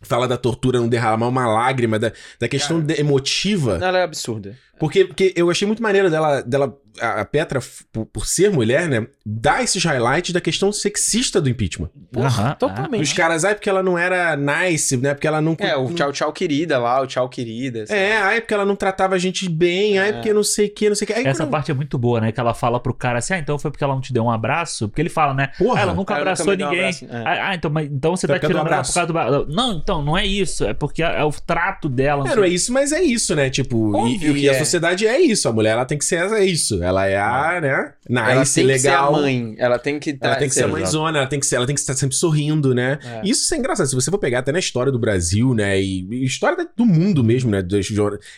fala 0.00 0.26
da 0.26 0.38
tortura, 0.38 0.80
não 0.80 0.88
derramar 0.88 1.28
uma 1.28 1.46
lágrima, 1.46 1.98
da, 1.98 2.12
da 2.40 2.48
questão 2.48 2.80
de- 2.80 2.98
emotiva. 2.98 3.78
Ela 3.82 3.98
é 3.98 4.02
absurda. 4.04 4.56
Porque, 4.78 5.04
porque 5.04 5.34
eu 5.36 5.50
achei 5.50 5.66
muito 5.66 5.82
maneiro 5.82 6.08
dela, 6.08 6.40
dela 6.40 6.74
a 7.00 7.24
Petra, 7.24 7.60
por, 7.92 8.06
por 8.06 8.26
ser 8.26 8.50
mulher, 8.50 8.88
né, 8.88 9.06
dar 9.24 9.62
esses 9.62 9.82
highlights 9.84 10.32
da 10.32 10.40
questão 10.40 10.72
sexista 10.72 11.40
do 11.40 11.48
impeachment. 11.48 11.90
Aham, 12.16 12.54
totalmente. 12.58 13.02
Os 13.02 13.12
caras, 13.12 13.44
ai, 13.44 13.54
porque 13.54 13.68
ela 13.68 13.82
não 13.82 13.96
era 13.98 14.36
nice, 14.36 14.96
né, 14.96 15.14
porque 15.14 15.26
ela 15.26 15.40
não... 15.40 15.56
É, 15.58 15.76
o 15.76 15.84
não- 15.84 15.94
tchau, 15.94 16.12
tchau, 16.12 16.32
querida 16.32 16.78
lá, 16.78 17.00
o 17.02 17.06
tchau, 17.06 17.28
querida. 17.28 17.86
sabe? 17.86 17.98
É, 18.00 18.16
ai, 18.18 18.40
porque 18.40 18.54
ela 18.54 18.64
não 18.64 18.76
tratava 18.76 19.14
a 19.14 19.18
gente 19.18 19.48
bem, 19.48 19.98
ai, 19.98 20.10
É. 20.10 20.12
porque 20.12 20.32
não 20.32 20.42
sei 20.42 20.66
o 20.66 20.70
que, 20.74 20.88
não 20.88 20.96
sei 20.96 21.04
o 21.04 21.08
que. 21.08 21.12
Aí, 21.14 21.26
Essa 21.26 21.42
quando- 21.44 21.50
parte 21.50 21.70
é 21.70 21.74
muito 21.74 21.98
boa, 21.98 22.20
né? 22.20 22.32
Que 22.32 22.40
ela 22.40 22.54
fala 22.54 22.80
pro 22.80 22.94
cara 22.94 23.18
assim: 23.18 23.34
ah, 23.34 23.38
então 23.38 23.58
foi 23.58 23.70
porque 23.70 23.84
ela 23.84 23.94
não 23.94 24.00
te 24.00 24.12
deu 24.12 24.24
um 24.24 24.30
abraço? 24.30 24.88
Porque 24.88 25.00
ele 25.02 25.08
fala, 25.08 25.34
né? 25.34 25.48
Porra. 25.58 25.78
Ah, 25.78 25.82
ela 25.82 25.94
nunca 25.94 26.14
Ah, 26.14 26.18
nunca 26.18 26.30
abraçou 26.32 26.46
me 26.50 26.56
dei 26.56 26.66
um 26.66 26.70
ninguém. 26.70 26.84
abraço. 26.86 27.04
É. 27.10 27.16
Ah, 27.24 27.48
ah, 27.50 27.54
então, 27.54 27.70
mas, 27.70 27.86
então 27.90 28.16
você 28.16 28.26
Então 28.26 28.38
tá 28.38 28.46
é 28.46 28.48
por 28.48 28.54
causa 28.54 28.54
do 28.54 28.58
tirando 28.58 28.66
ela 28.66 28.76
abraço. 28.76 28.92
por 28.92 29.14
causa 29.14 29.44
do. 29.46 29.52
Não, 29.54 29.72
então, 29.72 30.02
não 30.02 30.16
é 30.18 30.26
isso. 30.26 30.64
É 30.64 30.74
porque 30.74 31.02
é, 31.02 31.22
o 31.24 31.30
trato 31.30 31.88
dela. 31.88 32.28
É, 32.30 32.34
não 32.36 32.44
é 32.44 32.48
isso, 32.48 32.72
mas 32.72 32.92
é 32.92 33.02
isso, 33.02 33.34
né? 33.34 33.50
Tipo, 33.50 33.90
e- 34.08 34.14
Óbvio 34.14 34.36
e, 34.36 34.48
a 34.48 34.52
é. 34.52 34.58
sociedade 34.58 35.06
é 35.06 35.20
isso. 35.20 35.48
A 35.48 35.52
mulher, 35.52 35.70
ela 35.72 35.84
tem 35.84 35.98
que 35.98 36.04
ser 36.04 36.18
é 36.32 36.44
isso. 36.44 36.82
Ela 36.88 37.06
é 37.06 37.18
a, 37.18 37.60
né? 37.60 37.92
Ela 38.10 38.40
Nice, 38.40 38.54
tem 38.54 38.66
que 38.66 38.78
ser 38.78 38.88
a 38.88 38.92
legal. 39.02 39.12
mãe. 39.12 39.54
Ela 39.58 39.78
tem 39.78 39.98
que 39.98 40.10
Ela 40.10 40.32
tá- 40.34 40.36
tem 40.38 40.48
que 40.48 40.54
ser 40.54 40.64
a 40.64 40.68
mãezona, 40.68 41.18
ela 41.18 41.26
tem 41.26 41.38
que 41.40 41.46
ser, 41.46 41.56
ela 41.56 41.66
tem 41.66 41.74
que 41.74 41.80
estar 41.80 41.94
sempre 41.94 42.16
sorrindo, 42.16 42.74
né? 42.74 42.98
É. 43.04 43.20
Isso 43.28 43.52
é 43.54 43.58
engraçado. 43.58 43.86
Se 43.86 43.94
você 43.94 44.10
for 44.10 44.18
pegar 44.18 44.38
até 44.40 44.50
na 44.52 44.58
história 44.58 44.90
do 44.90 44.98
Brasil, 44.98 45.54
né? 45.54 45.80
E, 45.80 46.06
e 46.10 46.24
história 46.24 46.66
do 46.76 46.86
mundo 46.86 47.22
mesmo, 47.22 47.50
né? 47.50 47.62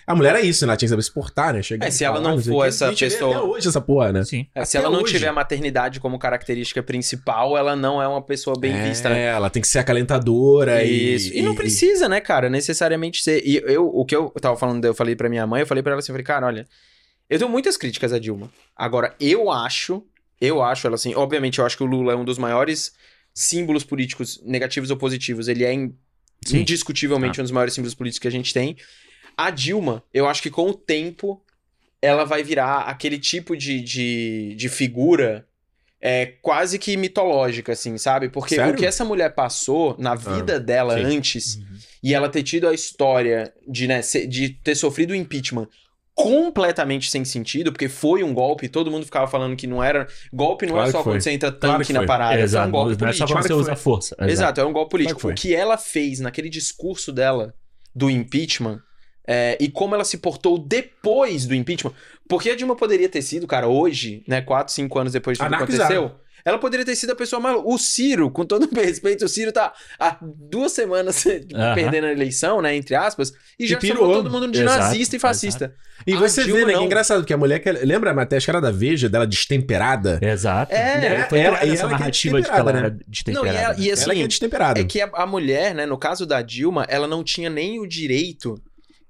A 0.06 0.14
mulher 0.14 0.34
é 0.34 0.40
isso, 0.40 0.66
né? 0.66 0.70
Ela 0.70 0.76
tinha 0.76 0.86
que 0.86 0.90
saber 0.90 1.02
se 1.02 1.12
portar, 1.12 1.54
né? 1.54 1.62
Chegar 1.62 1.86
É, 1.86 1.88
e 1.88 1.92
se 1.92 2.04
ela 2.04 2.16
falar, 2.16 2.30
não 2.30 2.42
for 2.42 2.62
quê. 2.62 2.68
essa 2.68 2.86
A 2.86 2.90
gente 2.90 3.04
vê 3.04 3.10
pessoa- 3.10 3.36
Até 3.36 3.44
hoje 3.46 3.68
essa 3.68 3.80
porra, 3.80 4.12
né? 4.12 4.24
Sim. 4.24 4.46
É, 4.54 4.64
se 4.64 4.76
Até 4.76 4.86
ela 4.86 4.94
não 4.96 5.02
hoje. 5.04 5.12
tiver 5.14 5.28
a 5.28 5.32
maternidade 5.32 6.00
como 6.00 6.18
característica 6.18 6.82
principal, 6.82 7.56
ela 7.56 7.76
não 7.76 8.02
é 8.02 8.08
uma 8.08 8.22
pessoa 8.22 8.58
bem 8.58 8.72
é, 8.72 8.88
vista. 8.88 9.08
né? 9.08 9.26
ela 9.26 9.48
tem 9.50 9.62
que 9.62 9.68
ser 9.68 9.78
acalentadora 9.78 10.82
Isso. 10.82 11.32
e. 11.34 11.38
E, 11.38 11.42
não 11.42 11.54
precisa, 11.54 12.08
né, 12.08 12.20
cara, 12.20 12.48
necessariamente 12.50 13.22
ser. 13.22 13.42
E 13.44 13.62
eu, 13.66 13.86
o 13.86 14.04
que 14.04 14.14
eu 14.16 14.30
tava 14.40 14.56
falando, 14.56 14.84
eu 14.84 14.94
falei 14.94 15.14
pra 15.14 15.28
minha 15.28 15.46
mãe, 15.46 15.60
eu 15.60 15.66
falei 15.66 15.82
pra 15.82 15.92
ela 15.92 16.00
assim, 16.00 16.10
eu 16.12 16.14
falei, 16.14 16.24
cara, 16.24 16.46
olha, 16.46 16.66
eu 17.30 17.38
tenho 17.38 17.50
muitas 17.50 17.76
críticas 17.76 18.12
a 18.12 18.18
Dilma. 18.18 18.52
Agora, 18.76 19.14
eu 19.18 19.50
acho, 19.50 20.04
eu 20.40 20.62
acho 20.62 20.86
ela 20.86 20.96
assim, 20.96 21.14
obviamente 21.14 21.58
eu 21.58 21.64
acho 21.64 21.76
que 21.76 21.82
o 21.82 21.86
Lula 21.86 22.12
é 22.12 22.16
um 22.16 22.24
dos 22.24 22.36
maiores 22.36 22.92
símbolos 23.32 23.84
políticos 23.84 24.42
negativos 24.44 24.90
ou 24.90 24.96
positivos, 24.96 25.48
ele 25.48 25.64
é 25.64 25.72
in- 25.72 25.94
indiscutivelmente 26.52 27.40
um 27.40 27.44
dos 27.44 27.52
maiores 27.52 27.72
símbolos 27.74 27.94
políticos 27.94 28.20
que 28.20 28.28
a 28.28 28.32
gente 28.32 28.52
tem. 28.52 28.76
A 29.36 29.50
Dilma, 29.50 30.02
eu 30.12 30.28
acho 30.28 30.42
que 30.42 30.50
com 30.50 30.68
o 30.68 30.74
tempo 30.74 31.42
ela 32.02 32.24
vai 32.24 32.42
virar 32.42 32.80
aquele 32.82 33.18
tipo 33.18 33.56
de, 33.56 33.80
de, 33.80 34.54
de 34.56 34.68
figura 34.68 35.46
é, 36.00 36.26
quase 36.40 36.78
que 36.78 36.96
mitológica, 36.96 37.72
assim, 37.72 37.98
sabe? 37.98 38.30
Porque 38.30 38.54
Sério? 38.54 38.72
o 38.72 38.76
que 38.76 38.86
essa 38.86 39.04
mulher 39.04 39.34
passou 39.34 39.94
na 39.98 40.14
vida 40.14 40.58
dela 40.58 40.96
sim. 40.96 41.04
antes 41.04 41.58
e 42.02 42.14
ela 42.14 42.28
ter 42.28 42.42
tido 42.42 42.66
a 42.66 42.74
história 42.74 43.52
de, 43.68 43.86
né, 43.86 44.00
de 44.00 44.48
ter 44.48 44.74
sofrido 44.74 45.10
o 45.10 45.14
impeachment 45.14 45.68
completamente 46.22 47.10
sem 47.10 47.24
sentido, 47.24 47.72
porque 47.72 47.88
foi 47.88 48.22
um 48.22 48.32
golpe, 48.34 48.68
todo 48.68 48.90
mundo 48.90 49.04
ficava 49.04 49.26
falando 49.26 49.56
que 49.56 49.66
não 49.66 49.82
era. 49.82 50.06
Golpe 50.32 50.66
não 50.66 50.74
Claro 50.74 50.88
é 50.88 50.92
só 50.92 50.98
que 50.98 51.04
foi. 51.04 51.12
quando 51.14 51.20
você 51.22 51.30
entra 51.32 51.50
tanque 51.52 51.92
Claro 51.92 52.00
na 52.00 52.06
parada, 52.06 52.38
é, 52.40 52.42
Exato. 52.42 52.68
um 52.68 52.70
golpe 52.70 53.00
não 53.00 53.08
é 53.08 53.12
só 53.12 53.24
político. 53.24 53.32
quando 53.32 53.46
você 53.46 53.52
usa 53.52 53.76
força. 53.76 54.16
Exato, 54.20 54.60
é 54.60 54.64
um 54.64 54.72
golpe 54.72 54.90
político. 54.90 55.20
Claro 55.20 55.34
O 55.34 55.38
que 55.38 55.54
ela 55.54 55.76
fez 55.76 56.20
naquele 56.20 56.48
discurso 56.48 57.12
dela 57.12 57.54
do 57.94 58.08
impeachment 58.10 58.80
é, 59.26 59.56
e 59.60 59.68
como 59.68 59.94
ela 59.94 60.04
se 60.04 60.18
portou 60.18 60.58
depois 60.58 61.46
do 61.46 61.54
impeachment. 61.54 61.92
Porque 62.28 62.50
a 62.50 62.56
Dilma 62.56 62.76
poderia 62.76 63.08
ter 63.08 63.22
sido, 63.22 63.46
cara, 63.46 63.68
hoje, 63.68 64.22
né, 64.26 64.40
4, 64.40 64.72
5 64.72 64.98
anos 64.98 65.12
depois 65.12 65.36
de 65.36 65.44
tudo 65.44 65.48
que 65.50 65.54
Anarquizada. 65.56 65.94
aconteceu. 65.94 66.20
Ela 66.44 66.58
poderia 66.58 66.84
ter 66.86 66.94
sido 66.96 67.10
a 67.10 67.16
pessoa 67.16 67.40
mais. 67.40 67.60
O 67.64 67.76
Ciro, 67.78 68.30
com 68.30 68.44
todo 68.44 68.64
o 68.70 68.74
respeito, 68.80 69.24
o 69.24 69.28
Ciro 69.28 69.52
tá 69.52 69.72
há 69.98 70.16
duas 70.22 70.72
semanas 70.72 71.24
Aham. 71.54 71.74
perdendo 71.74 72.06
a 72.06 72.12
eleição, 72.12 72.60
né? 72.62 72.74
Entre 72.76 72.94
aspas, 72.94 73.32
e 73.58 73.66
já 73.66 73.78
pirou. 73.78 73.98
chamou 73.98 74.14
todo 74.14 74.30
mundo 74.30 74.50
de 74.50 74.60
Exato, 74.62 74.78
nazista 74.78 75.16
e 75.16 75.18
fascista. 75.18 75.74
E 76.06 76.14
A 76.14 76.18
você 76.18 76.44
Dilma 76.44 76.60
vê, 76.60 76.66
né? 76.66 76.72
Que 76.74 76.78
é 76.78 76.82
engraçado, 76.82 77.24
que 77.24 77.32
a 77.32 77.36
mulher. 77.36 77.58
Que, 77.58 77.70
lembra 77.72 78.10
a 78.10 78.14
matéria, 78.14 78.38
acho 78.38 78.46
que 78.46 78.50
era 78.50 78.60
da 78.60 78.70
Veja, 78.70 79.08
dela 79.08 79.26
destemperada? 79.26 80.18
Exato. 80.22 80.72
É, 80.74 81.28
foi 81.28 81.40
ela- 81.40 81.62
e 81.64 81.70
essa 81.70 81.82
ela 81.82 81.90
que 81.90 81.94
é 81.94 81.98
narrativa 81.98 82.40
de 82.40 82.48
que 82.48 82.54
ela 82.54 82.70
era 82.70 82.90
né? 82.90 82.96
destemperada. 83.06 83.52
Não, 83.52 83.58
e 83.60 83.62
ela- 83.64 83.74
e 83.78 83.86
né? 83.88 83.92
assim, 83.92 84.04
ela 84.04 84.14
que 84.14 84.22
é 84.22 84.26
destemperada. 84.26 84.80
É 84.80 84.84
que 84.84 85.00
a, 85.02 85.10
a 85.12 85.26
mulher, 85.26 85.74
né, 85.74 85.84
no 85.84 85.98
caso 85.98 86.24
da 86.24 86.40
Dilma, 86.40 86.86
ela 86.88 87.06
não 87.06 87.22
tinha 87.22 87.50
nem 87.50 87.78
o 87.78 87.86
direito 87.86 88.58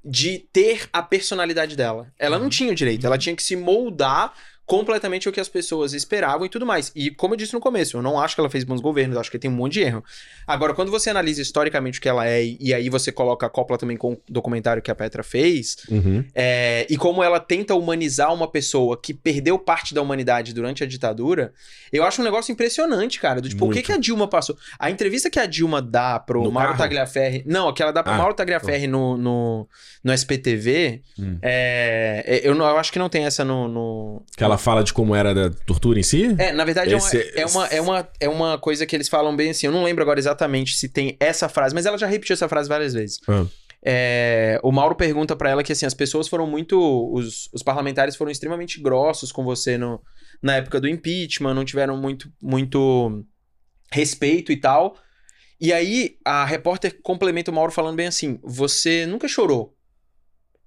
de 0.05 0.39
ter 0.53 0.89
a 0.93 1.03
personalidade 1.03 1.77
dela. 1.77 2.09
Ela 2.19 2.37
Uhum. 2.39 2.45
não 2.45 2.51
tinha 2.51 2.73
o 2.73 2.75
direito, 2.75 3.07
ela 3.07 3.19
tinha 3.19 3.37
que 3.37 3.43
se 3.43 3.55
moldar 3.55 4.33
completamente 4.71 5.29
o 5.29 5.33
que 5.33 5.41
as 5.41 5.49
pessoas 5.49 5.93
esperavam 5.93 6.47
e 6.47 6.49
tudo 6.49 6.65
mais. 6.65 6.93
E 6.95 7.11
como 7.11 7.35
eu 7.35 7.37
disse 7.37 7.53
no 7.55 7.59
começo, 7.59 7.97
eu 7.97 8.03
não 8.03 8.21
acho 8.21 8.37
que 8.37 8.41
ela 8.41 8.49
fez 8.49 8.63
bons 8.63 8.81
governos, 8.81 9.17
eu 9.17 9.21
acho 9.21 9.29
que 9.29 9.37
tem 9.37 9.51
um 9.51 9.55
monte 9.55 9.73
de 9.73 9.81
erro. 9.81 10.05
Agora, 10.47 10.73
quando 10.73 10.93
você 10.93 11.11
analisa 11.11 11.43
historicamente 11.43 11.99
o 11.99 12.03
que 12.03 12.09
ela 12.09 12.25
é, 12.25 12.41
e 12.45 12.73
aí 12.73 12.89
você 12.89 13.11
coloca 13.11 13.45
a 13.45 13.49
copla 13.51 13.77
também 13.77 13.97
com 13.97 14.13
o 14.13 14.21
documentário 14.29 14.81
que 14.81 14.89
a 14.89 14.95
Petra 14.95 15.25
fez, 15.25 15.75
Uhum. 15.91 16.25
é, 16.37 16.87
e 16.89 16.97
como 16.97 17.21
ela 17.21 17.41
tenta 17.41 17.75
humanizar 17.75 18.33
uma 18.33 18.47
pessoa 18.47 18.97
que 18.97 19.13
perdeu 19.13 19.59
parte 19.59 19.93
da 19.93 20.01
humanidade 20.03 20.55
durante 20.55 20.85
a 20.85 20.87
ditadura, 20.87 21.53
eu 21.93 22.05
acho 22.05 22.21
um 22.21 22.25
negócio 22.25 22.53
impressionante, 22.53 23.19
cara. 23.19 23.41
Do 23.41 23.49
tipo, 23.49 23.65
o 23.65 23.69
que, 23.71 23.75
Muito. 23.75 23.87
que 23.87 23.93
a 23.93 23.97
Dilma 23.97 24.29
passou? 24.29 24.57
A 24.79 24.89
entrevista 24.89 25.29
que 25.29 25.41
a 25.41 25.47
Dilma 25.47 25.83
dá 25.83 26.21
pro 26.21 26.45
No 26.45 26.53
Mauro 26.53 26.69
carro? 26.69 26.79
Tagliaferri. 26.79 27.43
Não, 27.45 27.67
a 27.69 27.75
que 27.75 27.83
ela 27.83 27.91
dá 27.93 28.05
pro 28.05 28.13
Ah, 28.13 28.17
Mauro 28.19 28.35
Tagliaferri 28.35 28.87
no, 28.87 29.17
no, 29.17 29.69
no 30.05 30.13
SPTV. 30.13 31.03
Hum. 31.19 31.39
é, 31.43 32.41
eu, 32.45 32.55
não- 32.55 32.65
eu 32.69 32.79
acho 32.79 32.93
que 32.93 32.99
não 33.01 33.09
tem 33.09 33.25
essa 33.25 33.45
no. 33.45 33.67
no- 33.67 34.23
Que 34.37 34.45
ela 34.45 34.60
fala 34.61 34.85
de 34.85 34.93
como 34.93 35.15
era 35.15 35.35
da 35.35 35.51
tortura 35.51 35.99
em 35.99 36.03
si? 36.03 36.35
É, 36.39 36.53
na 36.53 36.65
verdade, 36.65 36.95
Esse- 36.95 37.33
é, 37.35 37.47
uma, 37.47 37.67
é, 37.67 37.67
uma, 37.67 37.67
é, 37.69 37.81
uma, 37.81 38.09
é 38.21 38.29
uma 38.29 38.59
coisa 38.59 38.87
que 38.87 38.95
eles 38.95 39.09
falam 39.09 39.35
bem 39.35 39.51
assim. 39.51 39.67
Eu 39.67 39.73
não 39.73 39.83
lembro 39.85 40.03
agora 40.03 40.19
exatamente 40.21 40.75
se 40.75 40.89
tem 40.89 41.17
essa 41.19 41.49
frase, 41.49 41.75
mas 41.75 41.87
ela 41.87 41.99
já 41.99 42.07
repetiu 42.07 42.35
essa 42.35 42.49
frase 42.49 42.69
várias 42.69 42.93
vezes. 42.95 43.19
Ah. 43.29 43.45
É, 43.83 44.61
o 44.63 44.71
Mauro 44.71 44.95
pergunta 44.95 45.35
pra 45.35 45.51
ela 45.51 45.63
que 45.63 45.73
assim, 45.73 45.87
as 45.87 45.95
pessoas 45.95 46.29
foram 46.29 46.47
muito. 46.47 46.79
Os, 47.13 47.49
os 47.53 47.63
parlamentares 47.63 48.15
foram 48.15 48.31
extremamente 48.31 48.81
grossos 48.81 49.33
com 49.33 49.43
você 49.43 49.79
no, 49.79 50.01
na 50.43 50.57
época 50.57 50.81
do 50.81 50.89
impeachment, 50.89 51.55
não 51.55 51.65
tiveram 51.65 51.97
muito, 51.97 52.31
muito 52.43 53.25
respeito 53.91 54.53
e 54.53 54.57
tal. 54.57 54.97
E 55.61 55.73
aí 55.73 56.17
a 56.25 56.45
repórter 56.45 57.01
complementa 57.03 57.51
o 57.51 57.55
Mauro 57.55 57.73
falando 57.73 57.97
bem 57.97 58.07
assim: 58.07 58.39
você 58.43 59.07
nunca 59.07 59.27
chorou. 59.27 59.75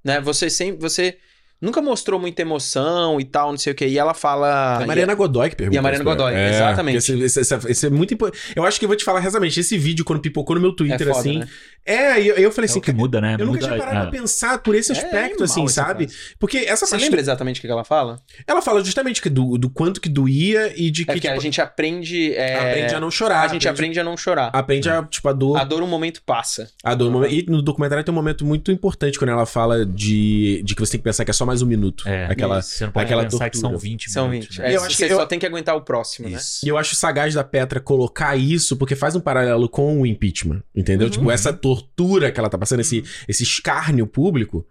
Né? 0.03 0.19
Você 0.21 0.49
sempre. 0.49 0.81
Você 0.81 1.17
nunca 1.63 1.81
mostrou 1.81 2.19
muita 2.19 2.41
emoção 2.41 3.19
e 3.19 3.23
tal, 3.23 3.51
não 3.51 3.57
sei 3.57 3.73
o 3.73 3.75
que. 3.75 3.85
E 3.87 3.97
ela 3.97 4.13
fala. 4.13 4.77
É 4.81 4.83
a 4.83 4.87
Mariana 4.87 5.15
Godoy 5.15 5.49
que 5.49 5.55
perguntou. 5.55 5.75
E 5.75 5.79
a 5.79 5.81
Mariana 5.81 6.03
Godoy. 6.03 6.33
É, 6.33 6.49
exatamente. 6.49 6.97
Esse, 6.97 7.19
esse- 7.23 7.39
esse- 7.39 7.71
esse 7.71 7.85
é 7.87 7.89
muito 7.89 8.13
importante. 8.13 8.43
Eu 8.55 8.63
acho 8.65 8.77
que 8.77 8.85
eu 8.85 8.89
vou 8.89 8.95
te 8.97 9.03
falar 9.03 9.19
rezamente. 9.19 9.59
Esse 9.59 9.77
vídeo, 9.77 10.03
quando 10.05 10.19
pipocou 10.21 10.55
no 10.55 10.61
meu 10.61 10.75
Twitter, 10.75 11.07
foda, 11.07 11.19
assim. 11.19 11.39
né? 11.39 11.47
É, 11.85 12.21
e 12.21 12.27
eu, 12.29 12.35
eu 12.37 12.51
falei 12.51 12.67
É 12.67 12.71
assim. 12.71 12.79
o 12.79 12.81
que 12.81 12.93
muda, 12.93 13.19
né? 13.19 13.33
Eu 13.37 13.45
nunca 13.45 13.59
Muda, 13.59 13.67
tinha 13.67 13.77
parado 13.77 13.97
é. 13.97 14.01
pra 14.03 14.11
pensar 14.11 14.57
por 14.59 14.73
esse 14.73 14.91
É 14.93 14.95
aspecto, 14.95 15.43
assim, 15.43 15.67
sabe? 15.67 16.07
frase. 16.07 16.19
Porque 16.39 16.57
essa 16.59 16.85
Você 16.85 16.91
parte. 16.91 17.03
lembra 17.03 17.19
exatamente 17.19 17.59
o 17.59 17.61
que 17.61 17.67
ela 17.67 17.83
fala? 17.83 18.21
Ela 18.47 18.61
fala 18.61 18.81
justamente 18.83 19.21
que 19.21 19.29
do, 19.29 19.57
do 19.57 19.69
quanto 19.69 19.99
que 19.99 20.07
doía 20.07 20.73
e 20.77 20.89
de 20.89 21.03
que. 21.05 21.11
É 21.11 21.19
que 21.19 21.27
a 21.27 21.31
tipo, 21.31 21.41
gente 21.41 21.59
aprende. 21.61 22.33
é, 22.35 22.55
aprende 22.71 22.95
a 22.95 22.99
não 23.01 23.11
chorar. 23.11 23.41
a 23.41 23.47
gente 23.49 23.67
aprende 23.67 23.99
a 23.99 24.03
não 24.03 24.15
chorar. 24.15 24.49
Aprende 24.53 24.89
a, 24.89 25.03
tipo, 25.03 25.27
a 25.27 25.33
dor. 25.33 25.57
A 25.57 25.63
dor 25.65 25.83
um 25.83 25.87
momento 25.87 26.21
passa. 26.25 26.69
A 26.83 26.95
dor. 26.95 27.05
no 27.05 27.11
momento- 27.11 27.33
E 27.33 27.45
no 27.49 27.61
documentário 27.61 28.03
tem 28.03 28.11
um 28.13 28.15
momento 28.15 28.45
muito 28.45 28.71
importante 28.71 29.17
quando 29.19 29.31
ela 29.31 29.45
fala 29.45 29.85
de, 29.85 30.61
de 30.63 30.75
que 30.75 30.79
você 30.79 30.93
tem 30.93 30.99
que 30.99 31.03
pensar 31.03 31.25
que 31.25 31.31
é 31.31 31.33
só 31.33 31.45
mais 31.53 31.61
um 31.61 31.65
minuto. 31.67 32.07
É, 32.07 32.25
Aquela. 32.25 32.61
Você 32.61 32.85
não 32.85 32.91
pode 32.91 33.05
aquela 33.05 33.23
pensar 33.23 33.49
que 33.49 33.57
tortura. 33.59 33.79
são 33.79 33.89
20 33.89 34.09
São 34.11 34.27
minutos. 34.29 34.55
20. 34.57 34.59
né? 34.59 34.71
É, 34.71 34.75
Eu 34.75 34.83
acho 34.83 34.95
você 34.97 35.07
que 35.07 35.13
eu- 35.13 35.17
só 35.17 35.25
tem 35.25 35.37
que 35.39 35.45
aguentar 35.45 35.75
o 35.75 35.81
próximo, 35.81 36.27
né? 36.27 36.37
Isso. 36.37 36.65
E 36.65 36.69
eu 36.69 36.77
acho 36.77 36.95
sagaz 36.95 37.33
da 37.33 37.43
Petra 37.43 37.79
colocar 37.79 38.35
isso, 38.35 38.75
porque 38.75 38.95
faz 38.95 39.15
um 39.15 39.19
paralelo 39.21 39.69
com 39.69 40.01
o 40.01 40.05
impeachment, 40.05 40.63
entendeu? 40.75 41.07
Uhum. 41.07 41.11
Tipo, 41.13 41.31
essa 41.31 41.53
tortura 41.53 42.31
que 42.31 42.39
ela 42.39 42.49
tá 42.49 42.57
passando, 42.57 42.79
esse, 42.79 43.03
esse 43.27 43.43
escárnio 43.43 44.07
público, 44.07 44.65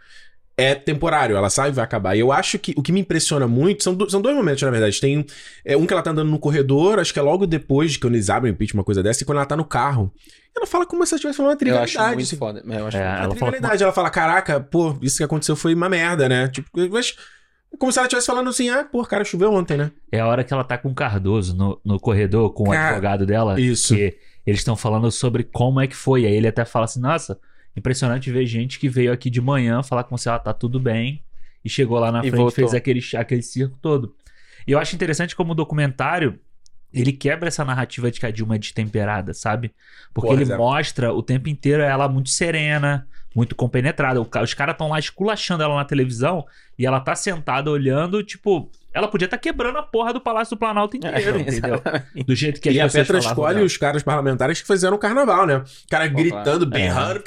é 0.62 0.74
temporário, 0.74 1.36
ela 1.36 1.50
sabe 1.50 1.70
que 1.70 1.76
vai 1.76 1.84
acabar. 1.84 2.16
E 2.16 2.20
eu 2.20 2.30
acho 2.32 2.58
que 2.58 2.72
o 2.76 2.82
que 2.82 2.92
me 2.92 3.00
impressiona 3.00 3.46
muito, 3.46 3.82
são, 3.82 3.94
do- 3.94 4.08
são 4.10 4.20
dois 4.22 4.34
momentos, 4.36 4.62
na 4.62 4.70
verdade. 4.70 5.00
Tem 5.00 5.18
um, 5.18 5.24
é, 5.64 5.76
um 5.76 5.86
que 5.86 5.92
ela 5.92 6.02
tá 6.02 6.10
andando 6.10 6.30
no 6.30 6.38
corredor, 6.38 6.98
acho 6.98 7.12
que 7.12 7.18
é 7.18 7.22
logo 7.22 7.46
depois 7.46 7.92
de 7.92 7.98
quando 7.98 8.14
eles 8.14 8.30
abrem 8.30 8.52
o 8.52 8.54
impeachment, 8.54 8.78
uma 8.80 8.84
coisa 8.84 9.02
dessa, 9.02 9.22
e 9.22 9.26
quando 9.26 9.38
ela 9.38 9.46
tá 9.46 9.56
no 9.56 9.64
carro. 9.64 10.12
Ela 10.56 10.66
fala 10.66 10.84
como 10.86 11.04
se 11.06 11.12
ela 11.14 11.16
estivesse 11.16 11.36
falando 11.36 11.50
uma 11.50 11.54
Eu 11.54 11.58
trivialidade. 11.58 11.98
acho 11.98 12.14
muito 12.14 12.26
assim. 12.26 12.36
foda. 12.36 12.62
Eu 12.66 12.86
acho 12.86 12.96
É, 12.96 13.00
Uma 13.00 13.08
ela 13.08 13.16
fala 13.20 13.30
trivialidade. 13.30 13.82
Ela 13.82 13.92
fala, 13.92 14.10
caraca, 14.10 14.60
pô, 14.60 14.96
isso 15.00 15.16
que 15.16 15.24
aconteceu 15.24 15.56
foi 15.56 15.74
uma 15.74 15.88
merda, 15.88 16.28
né? 16.28 16.48
Tipo, 16.48 16.68
mas... 16.90 17.16
Como 17.78 17.90
se 17.90 17.98
ela 17.98 18.04
estivesse 18.06 18.26
falando 18.26 18.50
assim, 18.50 18.68
ah, 18.68 18.84
pô, 18.84 19.02
cara, 19.02 19.24
choveu 19.24 19.50
ontem, 19.50 19.78
né? 19.78 19.90
É 20.12 20.20
a 20.20 20.26
hora 20.26 20.44
que 20.44 20.52
ela 20.52 20.62
tá 20.62 20.76
com 20.76 20.90
o 20.90 20.94
Cardoso 20.94 21.56
no, 21.56 21.80
no 21.82 21.98
corredor, 21.98 22.52
com 22.52 22.64
o 22.64 22.70
Cara, 22.70 22.88
advogado 22.90 23.24
dela. 23.24 23.58
isso. 23.58 23.94
Que 23.96 24.18
eles 24.46 24.60
estão 24.60 24.76
falando 24.76 25.10
sobre 25.10 25.42
como 25.42 25.80
é 25.80 25.86
que 25.86 25.96
foi. 25.96 26.26
Aí 26.26 26.34
ele 26.34 26.46
até 26.46 26.66
fala 26.66 26.84
assim: 26.84 27.00
nossa, 27.00 27.38
impressionante 27.76 28.30
ver 28.30 28.46
gente 28.46 28.78
que 28.78 28.88
veio 28.88 29.12
aqui 29.12 29.30
de 29.30 29.40
manhã 29.40 29.82
falar 29.82 30.04
com 30.04 30.16
você, 30.16 30.28
ela 30.28 30.38
tá 30.38 30.52
tudo 30.52 30.78
bem. 30.78 31.22
E 31.64 31.70
chegou 31.70 31.98
lá 31.98 32.10
na 32.10 32.18
E 32.18 32.22
frente 32.22 32.34
e 32.34 32.36
voltou. 32.36 32.52
fez 32.54 32.74
aquele, 32.74 33.00
aquele 33.16 33.42
circo 33.42 33.78
todo. 33.80 34.14
E 34.66 34.72
eu 34.72 34.78
acho 34.78 34.94
interessante 34.94 35.34
como 35.36 35.52
o 35.52 35.54
documentário. 35.54 36.38
Ele 36.92 37.12
quebra 37.12 37.48
essa 37.48 37.64
narrativa 37.64 38.10
de 38.10 38.20
que 38.20 38.26
a 38.26 38.30
Dilma 38.30 38.56
é 38.56 38.58
destemperada, 38.58 39.32
sabe? 39.32 39.72
Porque 40.12 40.28
Porra, 40.28 40.42
ele 40.42 40.56
mostra 40.56 41.12
o 41.12 41.22
tempo 41.22 41.48
inteiro 41.48 41.82
ela 41.82 42.06
muito 42.06 42.28
serena, 42.28 43.06
muito 43.34 43.54
compenetrada. 43.54 44.20
Os 44.20 44.52
caras 44.54 44.74
estão 44.74 44.88
lá 44.88 44.98
esculachando 44.98 45.62
ela 45.62 45.74
na 45.74 45.84
televisão 45.86 46.44
e 46.78 46.84
ela 46.84 47.00
tá 47.00 47.14
sentada 47.14 47.70
olhando, 47.70 48.22
tipo, 48.22 48.70
ela 48.92 49.08
podia 49.08 49.24
estar 49.24 49.38
quebrando 49.38 49.78
a 49.78 49.82
porra 49.82 50.12
do 50.12 50.20
Palácio 50.20 50.54
do 50.54 50.58
Planalto 50.58 50.96
inteiro, 50.96 51.40
entendeu? 51.40 51.76
Exatamente. 51.76 52.24
Do 52.26 52.34
jeito 52.34 52.60
que 52.60 52.68
as 52.68 52.74
e 52.74 52.80
a 52.80 52.88
Petra 52.90 53.18
escolhe 53.18 53.54
dela. 53.54 53.66
os 53.66 53.76
caras 53.78 54.02
parlamentares 54.02 54.60
que 54.60 54.66
fizeram 54.66 54.96
o 54.96 55.00
carnaval, 55.00 55.46
né? 55.46 55.56
O 55.58 55.64
cara 55.88 56.10
Pô, 56.10 56.16
gritando, 56.16 56.70
claro. 56.70 57.22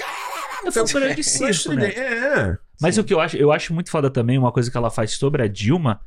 Berrando. 0.71 0.89
Foi 0.89 1.01
um 1.01 1.05
grande 1.05 1.23
circo, 1.23 1.73
né? 1.73 1.89
É. 1.89 2.57
Mas 2.81 2.95
Sim. 2.95 3.01
o 3.01 3.03
que 3.03 3.13
eu 3.13 3.19
acho, 3.19 3.37
eu 3.37 3.51
acho 3.51 3.73
muito 3.73 3.89
foda 3.89 4.09
também, 4.09 4.37
uma 4.37 4.51
coisa 4.51 4.69
que 4.69 4.77
ela 4.77 4.89
faz 4.91 5.11
sobre 5.11 5.41
a 5.43 5.47
Dilma, 5.47 6.01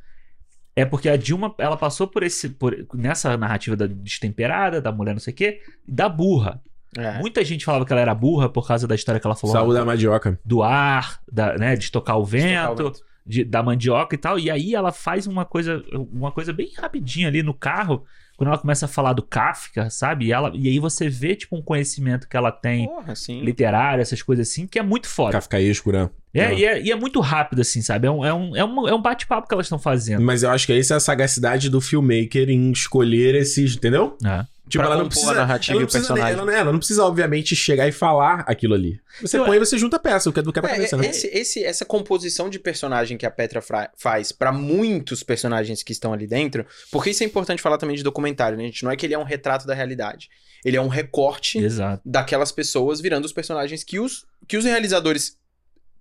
é 0.75 0.85
porque 0.85 1.09
a 1.09 1.17
Dilma, 1.17 1.53
ela 1.57 1.75
passou 1.75 2.07
por 2.07 2.23
esse, 2.23 2.49
por, 2.49 2.75
nessa 2.93 3.35
narrativa 3.35 3.75
da 3.75 3.87
destemperada, 3.87 4.79
da 4.81 4.91
mulher 4.91 5.13
não 5.13 5.19
sei 5.19 5.33
o 5.33 5.35
quê, 5.35 5.61
da 5.87 6.07
burra. 6.07 6.61
É. 6.97 7.19
Muita 7.19 7.43
gente 7.43 7.65
falava 7.65 7.85
que 7.85 7.91
ela 7.91 8.01
era 8.01 8.15
burra 8.15 8.49
por 8.49 8.67
causa 8.67 8.87
da 8.87 8.95
história 8.95 9.19
que 9.19 9.27
ela 9.27 9.35
falou 9.35 9.55
Saúde 9.55 9.75
da 9.79 9.85
mandioca. 9.85 10.39
do 10.43 10.63
ar, 10.63 11.19
da, 11.31 11.55
né, 11.57 11.75
de 11.75 11.91
tocar 11.91 12.15
o 12.17 12.25
vento, 12.25 12.75
Totalmente. 12.75 13.01
de- 13.25 13.43
da 13.43 13.61
mandioca 13.61 14.15
e 14.15 14.17
tal. 14.17 14.39
E 14.39 14.49
aí 14.49 14.73
ela 14.73 14.91
faz 14.91 15.27
uma 15.27 15.45
coisa, 15.45 15.83
uma 16.11 16.31
coisa 16.31 16.51
bem 16.53 16.71
rapidinha 16.77 17.27
ali 17.27 17.43
no 17.43 17.53
carro, 17.53 18.03
quando 18.39 18.47
ela 18.47 18.57
começa 18.57 18.85
a 18.85 18.87
falar 18.87 19.11
do 19.11 19.21
Kafka, 19.21 19.89
sabe? 19.89 20.27
E, 20.27 20.31
ela, 20.31 20.49
e 20.55 20.69
aí 20.69 20.79
você 20.79 21.09
vê, 21.09 21.35
tipo, 21.35 21.57
um 21.57 21.61
conhecimento 21.61 22.25
que 22.25 22.37
ela 22.37 22.53
tem 22.53 22.87
Porra, 22.87 23.13
sim. 23.13 23.41
literário, 23.41 24.01
essas 24.01 24.21
coisas 24.21 24.49
assim, 24.49 24.65
que 24.65 24.79
é 24.79 24.81
muito 24.81 25.09
foda. 25.09 25.33
Kafkaesco, 25.33 25.91
né? 25.91 26.09
É, 26.33 26.47
Não. 26.47 26.57
e 26.57 26.63
é, 26.63 26.81
e 26.81 26.89
é 26.89 26.95
muito 26.95 27.19
rápido, 27.19 27.59
assim, 27.59 27.81
sabe? 27.81 28.07
É 28.07 28.11
um, 28.11 28.23
é 28.25 28.33
um, 28.33 28.55
é 28.55 28.63
um, 28.63 28.87
é 28.87 28.95
um 28.95 29.01
bate-papo 29.01 29.45
que 29.45 29.53
elas 29.53 29.65
estão 29.65 29.77
fazendo. 29.77 30.21
Mas 30.21 30.41
eu 30.41 30.51
acho 30.51 30.65
que 30.65 30.71
essa 30.71 30.93
é 30.93 30.97
a 30.97 31.01
sagacidade 31.01 31.69
do 31.69 31.81
filmmaker 31.81 32.49
em 32.49 32.71
escolher 32.71 33.35
esses, 33.35 33.75
entendeu? 33.75 34.15
É. 34.23 34.45
Tipo, 34.69 34.83
ela 34.83 34.95
não 34.97 35.07
precisa. 35.07 35.31
a 35.31 35.35
narrativa 35.35 35.73
ela 35.73 35.79
não 35.79 35.81
e 35.81 35.83
o 35.83 35.87
precisa, 35.87 36.13
personagem. 36.13 36.33
ela, 36.37 36.45
não- 36.45 36.53
ela 36.53 36.71
não 36.71 36.77
precisa, 36.79 37.03
obviamente, 37.03 37.55
chegar 37.55 37.87
e 37.87 37.91
falar 37.91 38.45
aquilo 38.47 38.75
ali. 38.75 39.01
Você 39.21 39.37
Eu- 39.37 39.45
põe 39.45 39.57
e 39.57 39.59
você 39.59 39.77
junta 39.77 39.95
a 39.97 39.99
peça, 39.99 40.29
o 40.29 40.33
que 40.33 40.39
é 40.39 40.43
do 40.43 40.53
quebra-cabeça, 40.53 40.95
É, 40.95 40.99
né? 40.99 41.07
esse, 41.09 41.27
esse- 41.27 41.63
essa 41.63 41.83
composição 41.83 42.49
de 42.49 42.59
personagem 42.59 43.17
que 43.17 43.25
a 43.25 43.31
Petra 43.31 43.61
faz 43.97 44.31
pra 44.31 44.51
muitos 44.51 45.23
personagens 45.23 45.81
que 45.81 45.91
estão 45.91 46.13
ali 46.13 46.27
dentro, 46.27 46.65
porque 46.91 47.09
isso 47.09 47.23
é 47.23 47.25
importante 47.25 47.61
falar 47.61 47.77
também 47.79 47.95
de 47.95 48.03
documentário, 48.03 48.57
né, 48.57 48.65
gente? 48.65 48.83
Não 48.83 48.91
é 48.91 48.95
que 48.95 49.05
ele 49.05 49.15
é 49.15 49.19
um 49.19 49.23
retrato 49.23 49.65
da 49.65 49.73
realidade. 49.73 50.29
Ele 50.63 50.77
é 50.77 50.81
um 50.81 50.87
recorte 50.87 51.57
Exato. 51.57 52.01
daquelas 52.05 52.51
pessoas 52.51 53.01
virando 53.01 53.25
os 53.25 53.33
personagens 53.33 53.83
que 53.83 53.99
os, 53.99 54.25
que 54.47 54.55
os 54.55 54.65
realizadores 54.65 55.37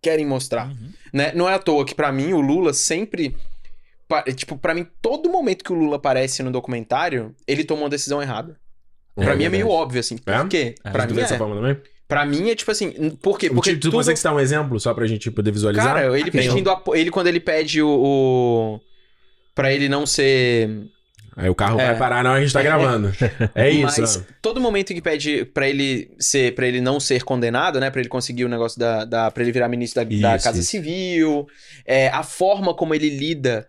querem 0.02 0.26
mostrar, 0.26 0.68
Uhum. 0.68 0.90
né? 1.12 1.32
Não 1.34 1.48
é 1.48 1.54
à 1.54 1.58
toa 1.58 1.84
que 1.84 1.94
pra 1.94 2.12
mim 2.12 2.32
o 2.32 2.40
Lula 2.40 2.72
sempre 2.72 3.34
tipo, 4.36 4.56
pra 4.56 4.74
mim 4.74 4.86
todo 5.02 5.28
momento 5.30 5.64
que 5.64 5.72
o 5.72 5.76
Lula 5.76 5.96
aparece 5.96 6.42
no 6.42 6.50
documentário, 6.50 7.34
ele 7.46 7.64
tomou 7.64 7.84
uma 7.84 7.90
decisão 7.90 8.22
errada. 8.22 8.56
Pra 9.14 9.34
mim 9.34 9.44
é 9.44 9.48
meio 9.48 9.68
óbvio 9.68 10.00
assim. 10.00 10.16
Por 10.16 10.32
É? 10.32 10.46
quê? 10.48 10.74
É, 10.84 10.90
Pra 10.90 11.06
mim 11.06 11.14
dessa 11.14 11.34
é. 11.34 11.38
forma 11.38 11.56
também? 11.56 11.76
Pra 12.06 12.24
mim 12.24 12.48
é 12.50 12.54
tipo 12.54 12.70
assim, 12.70 13.10
por 13.20 13.38
quê? 13.38 13.50
Porque 13.50 13.72
tu, 13.72 13.76
tu 13.78 13.82
tudo... 13.82 13.96
consegue 13.96 14.16
citar 14.16 14.34
um 14.34 14.40
exemplo 14.40 14.78
só 14.80 14.94
pra 14.94 15.06
gente 15.06 15.30
poder 15.30 15.50
visualizar? 15.50 15.86
Cara, 15.94 16.18
ele 16.18 16.28
um- 16.30 16.32
pedindo 16.32 16.70
apo... 16.70 16.94
ele 16.94 17.10
quando 17.10 17.26
ele 17.26 17.40
pede 17.40 17.82
o, 17.82 17.88
o... 17.88 18.80
para 19.54 19.72
ele 19.72 19.88
não 19.88 20.06
ser 20.06 20.70
Aí 21.36 21.48
o 21.48 21.54
carro 21.54 21.78
É. 21.80 21.86
vai 21.86 21.98
parar 21.98 22.24
na 22.24 22.30
hora 22.30 22.38
que 22.40 22.44
a 22.44 22.46
gente 22.46 22.52
tá 22.54 22.62
gravando. 22.64 23.12
É 23.54 23.70
isso. 23.70 24.00
Mas 24.00 24.16
né? 24.16 24.24
todo 24.42 24.60
momento 24.60 24.92
que 24.94 25.00
pede 25.02 25.44
pra 25.44 25.68
ele 25.68 26.10
ser, 26.18 26.52
para 26.54 26.66
ele 26.66 26.80
não 26.80 26.98
ser 26.98 27.22
condenado, 27.22 27.78
né, 27.78 27.90
Pra 27.90 28.00
ele 28.00 28.08
conseguir 28.08 28.44
o 28.44 28.48
negócio 28.48 28.78
da, 28.78 29.04
da 29.04 29.30
para 29.30 29.42
ele 29.44 29.52
virar 29.52 29.68
ministro 29.68 30.02
da, 30.02 30.08
da 30.08 30.36
Isso, 30.36 30.44
Casa 30.44 30.58
isso. 30.58 30.70
Civil, 30.70 31.46
é, 31.86 32.08
a 32.08 32.22
forma 32.24 32.74
como 32.74 32.92
ele 32.94 33.08
lida 33.10 33.68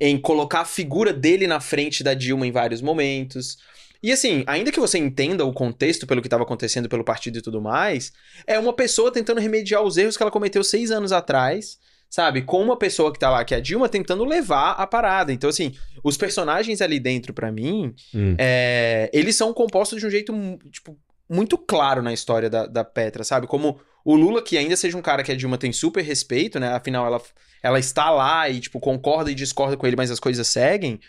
em 0.00 0.18
colocar 0.18 0.60
a 0.60 0.64
figura 0.64 1.12
dele 1.12 1.46
na 1.46 1.60
frente 1.60 2.02
da 2.04 2.14
Dilma 2.14 2.46
em 2.46 2.52
vários 2.52 2.80
momentos. 2.82 3.56
E 4.02 4.12
assim, 4.12 4.44
ainda 4.46 4.70
que 4.70 4.78
você 4.78 4.98
entenda 4.98 5.44
o 5.44 5.52
contexto 5.52 6.06
pelo 6.06 6.20
que 6.20 6.26
estava 6.26 6.42
acontecendo 6.42 6.88
pelo 6.88 7.02
partido 7.04 7.38
e 7.38 7.42
tudo 7.42 7.60
mais, 7.62 8.12
é 8.46 8.58
uma 8.58 8.72
pessoa 8.72 9.10
tentando 9.10 9.40
remediar 9.40 9.82
os 9.82 9.96
erros 9.96 10.16
que 10.16 10.22
ela 10.22 10.30
cometeu 10.30 10.62
seis 10.62 10.90
anos 10.90 11.12
atrás, 11.12 11.78
sabe? 12.08 12.42
Com 12.42 12.62
uma 12.62 12.76
pessoa 12.76 13.12
que 13.12 13.18
tá 13.18 13.30
lá, 13.30 13.44
que 13.44 13.54
é 13.54 13.56
a 13.56 13.60
Dilma, 13.60 13.88
tentando 13.88 14.24
levar 14.24 14.72
a 14.72 14.86
parada. 14.86 15.32
Então, 15.32 15.48
assim, 15.50 15.74
os 16.04 16.16
personagens 16.16 16.80
ali 16.80 17.00
dentro, 17.00 17.32
pra 17.32 17.50
mim, 17.50 17.94
Hum. 18.14 18.36
é, 18.38 19.10
eles 19.12 19.34
são 19.34 19.52
compostos 19.52 19.98
de 19.98 20.06
um 20.06 20.10
jeito, 20.10 20.32
tipo, 20.70 20.96
muito 21.28 21.58
claro 21.58 22.02
na 22.02 22.12
história 22.12 22.48
da, 22.48 22.66
da 22.66 22.84
Petra, 22.84 23.24
sabe? 23.24 23.46
Como 23.46 23.80
o 24.12 24.16
Lula, 24.16 24.40
que 24.42 24.56
ainda 24.56 24.76
seja 24.76 24.96
um 24.96 25.02
cara 25.02 25.22
que 25.22 25.32
a 25.32 25.36
Dilma 25.36 25.58
tem 25.58 25.72
super 25.72 26.02
respeito, 26.02 26.60
né? 26.60 26.68
Afinal, 26.72 27.04
ela, 27.06 27.20
ela 27.62 27.78
está 27.78 28.08
lá 28.10 28.48
e, 28.48 28.60
tipo, 28.60 28.78
concorda 28.78 29.30
e 29.30 29.34
discorda 29.34 29.76
com 29.76 29.86
ele, 29.86 29.96
mas 29.96 30.10
as 30.10 30.20
coisas 30.20 30.46
seguem. 30.46 31.00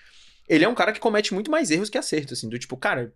Ele 0.50 0.66
é 0.66 0.68
um 0.70 0.74
cara 0.76 0.92
que 0.92 1.00
comete 1.00 1.34
muito 1.34 1.52
mais 1.52 1.70
erros 1.70 1.90
que 1.90 1.98
acertos, 1.98 2.38
assim, 2.40 2.50
do 2.50 2.58
tipo, 2.58 2.76
cara. 2.76 3.14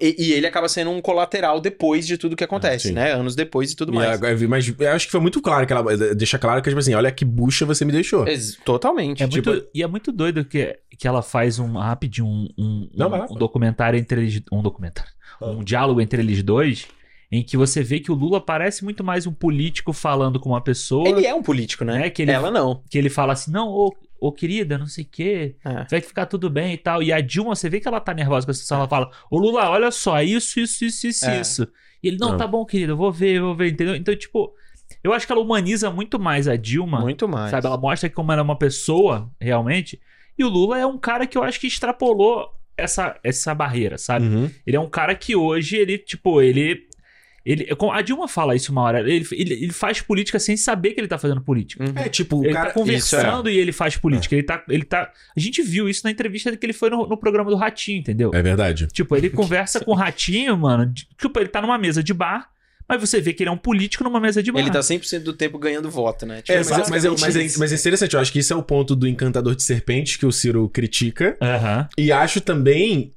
E, 0.00 0.16
e 0.18 0.32
ele 0.32 0.46
acaba 0.46 0.68
sendo 0.68 0.90
um 0.90 1.00
colateral 1.00 1.60
depois 1.60 2.04
de 2.06 2.18
tudo 2.18 2.34
que 2.34 2.42
acontece, 2.42 2.88
sim. 2.88 2.92
né? 2.94 3.12
Anos 3.12 3.36
depois 3.36 3.70
e 3.70 3.76
tudo 3.76 3.92
E 3.92 3.94
mais. 3.94 4.10
agora- 4.10 4.36
Mas 4.48 4.74
eu 4.76 4.90
acho 4.90 5.06
que 5.06 5.12
foi 5.12 5.20
muito 5.20 5.40
claro 5.40 5.64
que 5.66 5.72
ela 5.72 5.96
deixa 6.16 6.36
claro 6.38 6.60
que, 6.60 6.68
tipo 6.68 6.80
assim, 6.80 6.94
olha 6.94 7.12
que 7.12 7.24
bucha 7.24 7.64
você 7.64 7.84
me 7.84 7.92
deixou. 7.92 8.26
Ex- 8.26 8.56
Totalmente. 8.64 9.22
É 9.22 9.28
tipo, 9.28 9.50
muito, 9.50 9.68
e 9.72 9.82
é 9.82 9.86
muito 9.86 10.10
doido 10.10 10.44
que, 10.44 10.76
que 10.98 11.06
ela 11.06 11.22
faz 11.22 11.58
um 11.60 11.74
rapidinho 11.78 12.26
um, 12.26 12.48
um, 12.58 12.90
Não, 12.92 13.08
um- 13.08 13.32
um 13.34 13.38
documentário 13.38 13.96
entre 13.98 14.20
eles. 14.20 14.42
Um 14.52 14.60
documentário. 14.62 15.12
Ah. 15.40 15.46
Um 15.46 15.62
diálogo 15.62 16.00
entre 16.00 16.20
eles 16.20 16.42
dois, 16.42 16.88
em 17.30 17.42
que 17.42 17.56
você 17.56 17.82
vê 17.82 18.00
que 18.00 18.10
o 18.10 18.14
Lula 18.14 18.40
parece 18.40 18.82
muito 18.84 19.04
mais 19.04 19.26
um 19.26 19.32
político 19.32 19.92
falando 19.92 20.40
com 20.40 20.48
uma 20.50 20.60
pessoa. 20.62 21.06
ele 21.08 21.26
é 21.26 21.34
um 21.34 21.42
político, 21.42 21.84
né? 21.84 21.98
né, 21.98 22.10
que 22.10 22.22
ele- 22.22 22.32
Ela 22.32 22.50
não. 22.50 22.82
Que 22.90 22.96
ele 22.96 23.10
fala 23.10 23.34
assim, 23.34 23.50
não, 23.50 23.68
ô, 23.68 23.94
ô 24.18 24.32
querida, 24.32 24.78
não 24.78 24.86
sei 24.86 25.04
o 25.04 25.08
quê. 25.10 25.56
É. 25.64 25.84
Vai 25.90 26.00
ficar 26.00 26.24
tudo 26.26 26.48
bem 26.48 26.72
e 26.72 26.78
tal. 26.78 27.02
E 27.02 27.12
a 27.12 27.20
Dilma, 27.20 27.54
você 27.54 27.68
vê 27.68 27.80
que 27.80 27.86
ela 27.88 28.00
tá 28.00 28.14
nervosa 28.14 28.46
com 28.46 28.50
a 28.50 28.54
situação. 28.54 28.78
Ela 28.78 28.88
fala: 28.88 29.10
Ô 29.30 29.38
Lula, 29.38 29.68
olha 29.68 29.90
só, 29.90 30.20
isso, 30.22 30.58
isso, 30.58 30.84
isso, 30.84 31.06
isso, 31.06 31.26
É. 31.26 31.40
isso. 31.40 31.68
E 32.02 32.08
ele: 32.08 32.16
Não, 32.18 32.32
Ah. 32.32 32.36
tá 32.36 32.46
bom, 32.46 32.64
querido, 32.64 32.92
eu 32.92 32.96
vou 32.96 33.12
ver, 33.12 33.36
eu 33.36 33.42
vou 33.46 33.54
ver, 33.54 33.72
entendeu? 33.72 33.94
Então, 33.94 34.16
tipo, 34.16 34.52
eu 35.04 35.12
acho 35.12 35.26
que 35.26 35.32
ela 35.32 35.42
humaniza 35.42 35.90
muito 35.90 36.18
mais 36.18 36.48
a 36.48 36.56
Dilma. 36.56 37.00
Muito 37.00 37.28
mais. 37.28 37.50
Sabe? 37.50 37.66
Ela 37.66 37.76
mostra 37.76 38.08
como 38.08 38.32
ela 38.32 38.40
é 38.40 38.44
uma 38.44 38.56
pessoa, 38.58 39.30
realmente. 39.40 40.00
E 40.38 40.42
o 40.44 40.48
Lula 40.48 40.78
é 40.78 40.86
um 40.86 40.96
cara 40.98 41.26
que 41.26 41.36
eu 41.36 41.42
acho 41.42 41.60
que 41.60 41.66
extrapolou 41.66 42.48
essa, 42.76 43.18
essa 43.22 43.54
barreira, 43.54 43.98
sabe? 43.98 44.26
Uhum. 44.26 44.50
Ele 44.66 44.76
é 44.76 44.80
um 44.80 44.88
cara 44.88 45.14
que 45.14 45.36
hoje, 45.36 45.76
ele, 45.76 45.98
tipo, 45.98 46.40
ele. 46.40 46.87
Ele 47.44 47.66
a 47.92 48.02
Dilma 48.02 48.28
fala 48.28 48.54
isso 48.54 48.70
uma 48.72 48.82
hora. 48.82 49.00
Ele, 49.00 49.26
ele, 49.32 49.54
ele 49.54 49.72
faz 49.72 50.00
política 50.00 50.38
sem 50.38 50.56
saber 50.56 50.90
que 50.92 51.00
ele 51.00 51.08
tá 51.08 51.18
fazendo 51.18 51.40
política. 51.40 51.84
Uhum. 51.84 51.92
É, 51.96 52.08
tipo, 52.08 52.36
o 52.38 52.44
Ele 52.44 52.52
cara. 52.52 52.66
tá 52.66 52.74
conversando 52.74 53.48
e 53.48 53.56
ele 53.56 53.72
faz 53.72 53.96
política. 53.96 54.34
É. 54.34 54.38
Ele 54.38 54.46
tá, 54.46 54.62
ele 54.68 54.84
tá. 54.84 55.10
A 55.36 55.40
gente 55.40 55.62
viu 55.62 55.88
isso 55.88 56.02
na 56.04 56.10
entrevista 56.10 56.54
que 56.56 56.66
ele 56.66 56.72
foi 56.72 56.90
no, 56.90 57.06
no 57.06 57.16
programa 57.16 57.50
do 57.50 57.56
Ratinho, 57.56 58.00
entendeu? 58.00 58.30
É 58.34 58.42
verdade. 58.42 58.86
Tipo, 58.88 59.16
ele 59.16 59.30
conversa 59.30 59.80
com 59.80 59.92
o 59.92 59.94
Ratinho, 59.94 60.56
mano. 60.56 60.92
Tipo, 61.18 61.40
ele 61.40 61.48
tá 61.48 61.62
numa 61.62 61.78
mesa 61.78 62.02
de 62.02 62.12
bar, 62.12 62.50
Mas 62.88 63.00
você 63.00 63.20
vê 63.20 63.32
que 63.32 63.42
ele 63.42 63.50
é 63.50 63.52
um 63.52 63.56
político 63.58 64.02
numa 64.02 64.18
mesa 64.20 64.42
de 64.42 64.50
bar. 64.50 64.60
Ele 64.60 64.70
tá 64.70 64.80
100% 64.80 65.20
do 65.20 65.32
tempo 65.32 65.58
ganhando 65.58 65.90
voto, 65.90 66.24
né? 66.26 66.42
Tipo, 66.42 66.52
É, 66.52 66.56
mas, 66.58 66.68
mas, 66.68 66.88
mas, 66.90 67.04
basicamente 67.04 67.36
é, 67.38 67.44
isso. 67.44 67.58
mas 67.58 67.72
é 67.72 67.76
interessante, 67.76 68.14
eu 68.14 68.20
acho 68.20 68.32
que 68.32 68.38
esse 68.38 68.52
é 68.52 68.56
o 68.56 68.62
ponto 68.62 68.96
do 68.96 69.06
encantador 69.06 69.54
de 69.54 69.62
serpentes 69.62 70.16
que 70.16 70.24
o 70.26 70.32
Ciro 70.32 70.68
critica. 70.68 71.36
Aham. 71.40 71.88
E 71.98 72.10
acho 72.10 72.40
também 72.40 73.12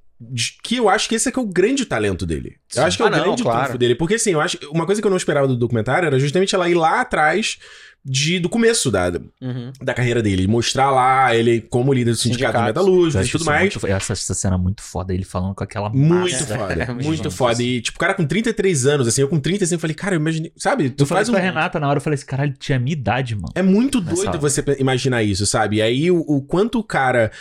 que 0.63 0.75
eu 0.75 0.87
acho 0.89 1.09
que 1.09 1.15
esse 1.15 1.29
é 1.29 1.31
que 1.31 1.39
é 1.39 1.41
o 1.41 1.45
grande 1.47 1.85
talento 1.85 2.25
dele. 2.25 2.55
Eu 2.75 2.83
acho 2.83 2.97
que 2.97 3.03
é 3.03 3.05
o 3.05 3.07
Ah, 3.07 3.11
não, 3.11 3.23
grande 3.23 3.43
claro. 3.43 3.63
trunfo 3.63 3.77
dele. 3.77 3.95
Porque 3.95 4.15
assim, 4.15 4.31
eu 4.31 4.41
acho. 4.41 4.57
Uma 4.71 4.85
coisa 4.85 5.01
que 5.01 5.07
eu 5.07 5.11
não 5.11 5.17
esperava 5.17 5.47
do 5.47 5.57
documentário 5.57 6.05
era 6.07 6.19
justamente 6.19 6.53
ela 6.55 6.69
ir 6.69 6.75
lá 6.75 7.01
atrás 7.01 7.57
de, 8.03 8.39
do 8.39 8.49
começo 8.49 8.89
da, 8.89 9.11
Uhum. 9.41 9.71
da 9.81 9.93
carreira 9.93 10.21
dele. 10.23 10.47
Mostrar 10.47 10.89
lá 10.89 11.35
ele 11.35 11.61
como 11.61 11.93
líder 11.93 12.11
do 12.11 12.17
sindicato, 12.17 12.57
Sindicato. 12.57 12.65
metalúrgico 12.65 13.17
Eu 13.17 13.21
e 13.21 13.23
acho 13.23 13.31
tudo 13.31 13.41
isso 13.41 13.49
mais. 13.49 13.75
muito- 13.75 13.87
essa, 13.87 14.13
essa 14.13 14.33
cena 14.33 14.55
é 14.55 14.57
muito 14.59 14.81
foda, 14.81 15.13
ele 15.13 15.23
falando 15.23 15.53
com 15.53 15.63
aquela 15.63 15.89
Muito 15.89 16.31
massa. 16.31 16.45
foda, 16.57 16.73
É, 16.83 16.93
muito 16.93 17.29
foda. 17.31 17.61
E, 17.61 17.79
tipo, 17.81 17.97
o 17.97 17.99
cara 17.99 18.13
com 18.15 18.25
33 18.25 18.85
anos, 18.87 19.07
assim, 19.07 19.21
eu 19.21 19.27
com 19.27 19.39
35, 19.39 19.79
falei, 19.79 19.95
cara, 19.95 20.15
eu 20.15 20.19
imaginei. 20.19 20.51
Sabe? 20.57 20.89
Tu 20.89 21.03
Eu 21.03 21.07
falei 21.07 21.19
faz 21.19 21.27
isso 21.27 21.31
um. 21.31 21.39
pra 21.39 21.43
Renata 21.43 21.79
na 21.79 21.87
hora, 21.87 21.97
eu 21.97 22.01
falei 22.01 22.15
assim, 22.15 22.25
caralho, 22.25 22.53
tinha 22.57 22.77
a 22.77 22.79
minha 22.81 22.93
idade, 22.93 23.35
mano. 23.35 23.49
É 23.53 23.61
muito 23.61 24.01
doido 24.01 24.29
hora. 24.29 24.37
você 24.39 24.63
imaginar 24.79 25.21
isso, 25.21 25.45
sabe? 25.45 25.75
E 25.77 25.81
aí 25.83 26.09
o, 26.09 26.17
o 26.19 26.41
quanto 26.41 26.79
o 26.79 26.83
cara. 26.83 27.31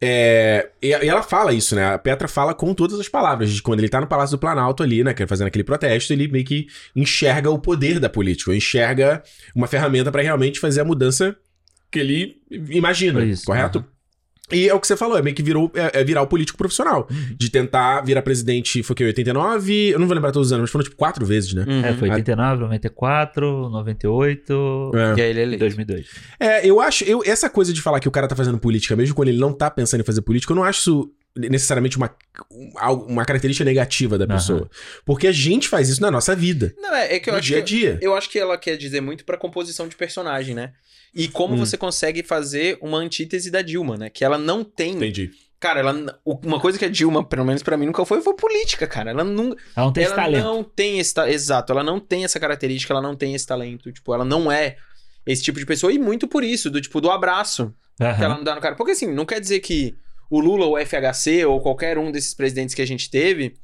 É, 0.00 0.70
e 0.80 0.92
ela 0.92 1.22
fala 1.22 1.52
isso, 1.52 1.74
né? 1.74 1.94
A 1.94 1.98
Petra 1.98 2.28
fala 2.28 2.54
com 2.54 2.72
todas 2.72 3.00
as 3.00 3.08
palavras. 3.08 3.50
De 3.50 3.60
quando 3.60 3.80
ele 3.80 3.88
tá 3.88 4.00
no 4.00 4.06
Palácio 4.06 4.36
do 4.36 4.40
Planalto 4.40 4.82
ali, 4.82 5.02
né? 5.02 5.14
é 5.16 5.26
Fazendo 5.26 5.48
aquele 5.48 5.64
protesto, 5.64 6.12
ele 6.12 6.28
meio 6.28 6.44
que 6.44 6.68
enxerga 6.94 7.50
o 7.50 7.58
poder 7.58 7.98
da 7.98 8.08
política, 8.08 8.54
enxerga 8.54 9.22
uma 9.54 9.66
ferramenta 9.66 10.12
pra 10.12 10.22
realmente 10.22 10.60
fazer 10.60 10.80
a 10.80 10.84
mudança 10.84 11.36
que 11.90 11.98
ele 11.98 12.36
imagina, 12.50 13.24
Isso, 13.24 13.44
correto? 13.44 13.84
E 14.52 14.68
é 14.68 14.74
o 14.74 14.80
que 14.80 14.86
você 14.86 14.96
falou, 14.96 15.18
é 15.18 15.22
meio 15.22 15.34
que 15.34 15.42
virou, 15.42 15.70
é, 15.74 16.00
é 16.00 16.04
virar 16.04 16.22
o 16.22 16.26
político 16.26 16.56
profissional. 16.58 17.06
Uhum. 17.10 17.36
De 17.36 17.50
tentar 17.50 18.00
virar 18.02 18.22
presidente, 18.22 18.82
foi 18.82 18.94
o 18.94 18.96
que, 18.96 19.04
89? 19.04 19.90
Eu 19.90 19.98
não 19.98 20.06
vou 20.06 20.14
lembrar 20.14 20.32
todos 20.32 20.48
os 20.48 20.52
anos, 20.52 20.62
mas 20.62 20.70
foram 20.70 20.84
tipo 20.84 20.96
quatro 20.96 21.24
vezes, 21.24 21.52
né? 21.54 21.64
Uhum. 21.66 21.84
É, 21.84 21.92
foi 21.94 22.10
89, 22.10 22.62
94, 22.62 23.68
98 23.70 24.90
É. 24.94 25.18
E 25.18 25.22
aí 25.22 25.30
ele 25.30 25.38
é 25.38 25.42
e 25.42 25.46
eleito. 25.46 25.60
2002. 25.60 26.06
É, 26.40 26.66
eu 26.66 26.80
acho. 26.80 27.04
Eu, 27.04 27.22
essa 27.24 27.48
coisa 27.48 27.72
de 27.72 27.82
falar 27.82 28.00
que 28.00 28.08
o 28.08 28.10
cara 28.10 28.28
tá 28.28 28.36
fazendo 28.36 28.58
política, 28.58 28.96
mesmo 28.96 29.14
quando 29.14 29.28
ele 29.28 29.38
não 29.38 29.52
tá 29.52 29.70
pensando 29.70 30.00
em 30.00 30.04
fazer 30.04 30.22
política, 30.22 30.52
eu 30.52 30.56
não 30.56 30.64
acho 30.64 30.80
isso 30.80 31.10
necessariamente 31.38 31.96
uma, 31.96 32.14
um- 32.50 32.72
uma 33.06 33.24
característica 33.24 33.64
negativa 33.64 34.18
da 34.18 34.26
pessoa. 34.26 34.68
Porque 35.04 35.26
a 35.28 35.32
gente 35.32 35.68
faz 35.68 35.88
isso 35.88 36.00
na 36.02 36.10
nossa 36.10 36.34
vida. 36.34 36.74
Não, 36.78 36.94
é, 36.94 37.14
é 37.16 37.20
que 37.20 37.30
eu 37.30 37.32
no 37.34 37.38
acho 37.38 37.46
dia 37.48 37.58
a 37.58 37.62
que 37.62 37.66
dia. 37.66 37.98
Eu 38.02 38.14
acho 38.14 38.28
que 38.28 38.38
ela 38.38 38.58
quer 38.58 38.76
dizer 38.76 39.00
muito 39.00 39.24
pra 39.24 39.36
composição 39.36 39.86
de 39.88 39.96
personagem, 39.96 40.54
né? 40.54 40.72
E 41.14 41.26
como 41.28 41.54
Hum. 41.54 41.58
você 41.58 41.76
consegue 41.76 42.22
fazer 42.22 42.76
uma 42.80 42.98
antítese 42.98 43.50
da 43.50 43.62
Dilma, 43.62 43.96
né? 43.96 44.10
Que 44.10 44.24
ela 44.24 44.36
não 44.38 44.62
tem. 44.64 44.92
Entendi. 44.94 45.30
Cara, 45.60 45.80
ela, 45.80 46.20
uma 46.24 46.60
coisa 46.60 46.78
que 46.78 46.84
a 46.84 46.88
Dilma, 46.88 47.24
pelo 47.24 47.44
menos 47.44 47.62
pra 47.64 47.76
mim, 47.76 47.86
nunca 47.86 48.04
foi, 48.04 48.20
foi 48.20 48.34
política, 48.34 48.86
cara. 48.86 49.10
Ela 49.10 49.24
não, 49.24 49.56
Ela 49.74 49.86
não 49.86 49.92
tem 49.92 50.04
esse 50.04 50.12
ela 50.12 50.22
talento. 50.22 50.44
não 50.44 50.62
tem 50.62 50.98
esse 51.00 51.20
Exato, 51.28 51.72
ela 51.72 51.82
não 51.82 51.98
tem 51.98 52.24
essa 52.24 52.38
característica, 52.38 52.92
ela 52.92 53.02
não 53.02 53.16
tem 53.16 53.34
esse 53.34 53.44
talento. 53.46 53.90
Tipo, 53.90 54.14
ela 54.14 54.24
não 54.24 54.52
é 54.52 54.76
esse 55.26 55.42
tipo 55.42 55.58
de 55.58 55.66
pessoa. 55.66 55.92
E 55.92 55.98
muito 55.98 56.28
por 56.28 56.44
isso, 56.44 56.70
do 56.70 56.80
tipo, 56.80 57.00
do 57.00 57.10
abraço 57.10 57.74
que 57.96 58.04
Aham. 58.04 58.24
ela 58.24 58.34
não 58.36 58.44
dá 58.44 58.54
no 58.54 58.60
cara. 58.60 58.76
Porque 58.76 58.92
assim, 58.92 59.12
não 59.12 59.26
quer 59.26 59.40
dizer 59.40 59.58
que 59.58 59.96
o 60.30 60.40
Lula, 60.40 60.66
o 60.66 60.78
FHC 60.78 61.44
ou 61.44 61.60
qualquer 61.60 61.98
um 61.98 62.10
desses 62.12 62.34
presidentes 62.34 62.74
que 62.74 62.82
a 62.82 62.86
gente 62.86 63.10
teve. 63.10 63.54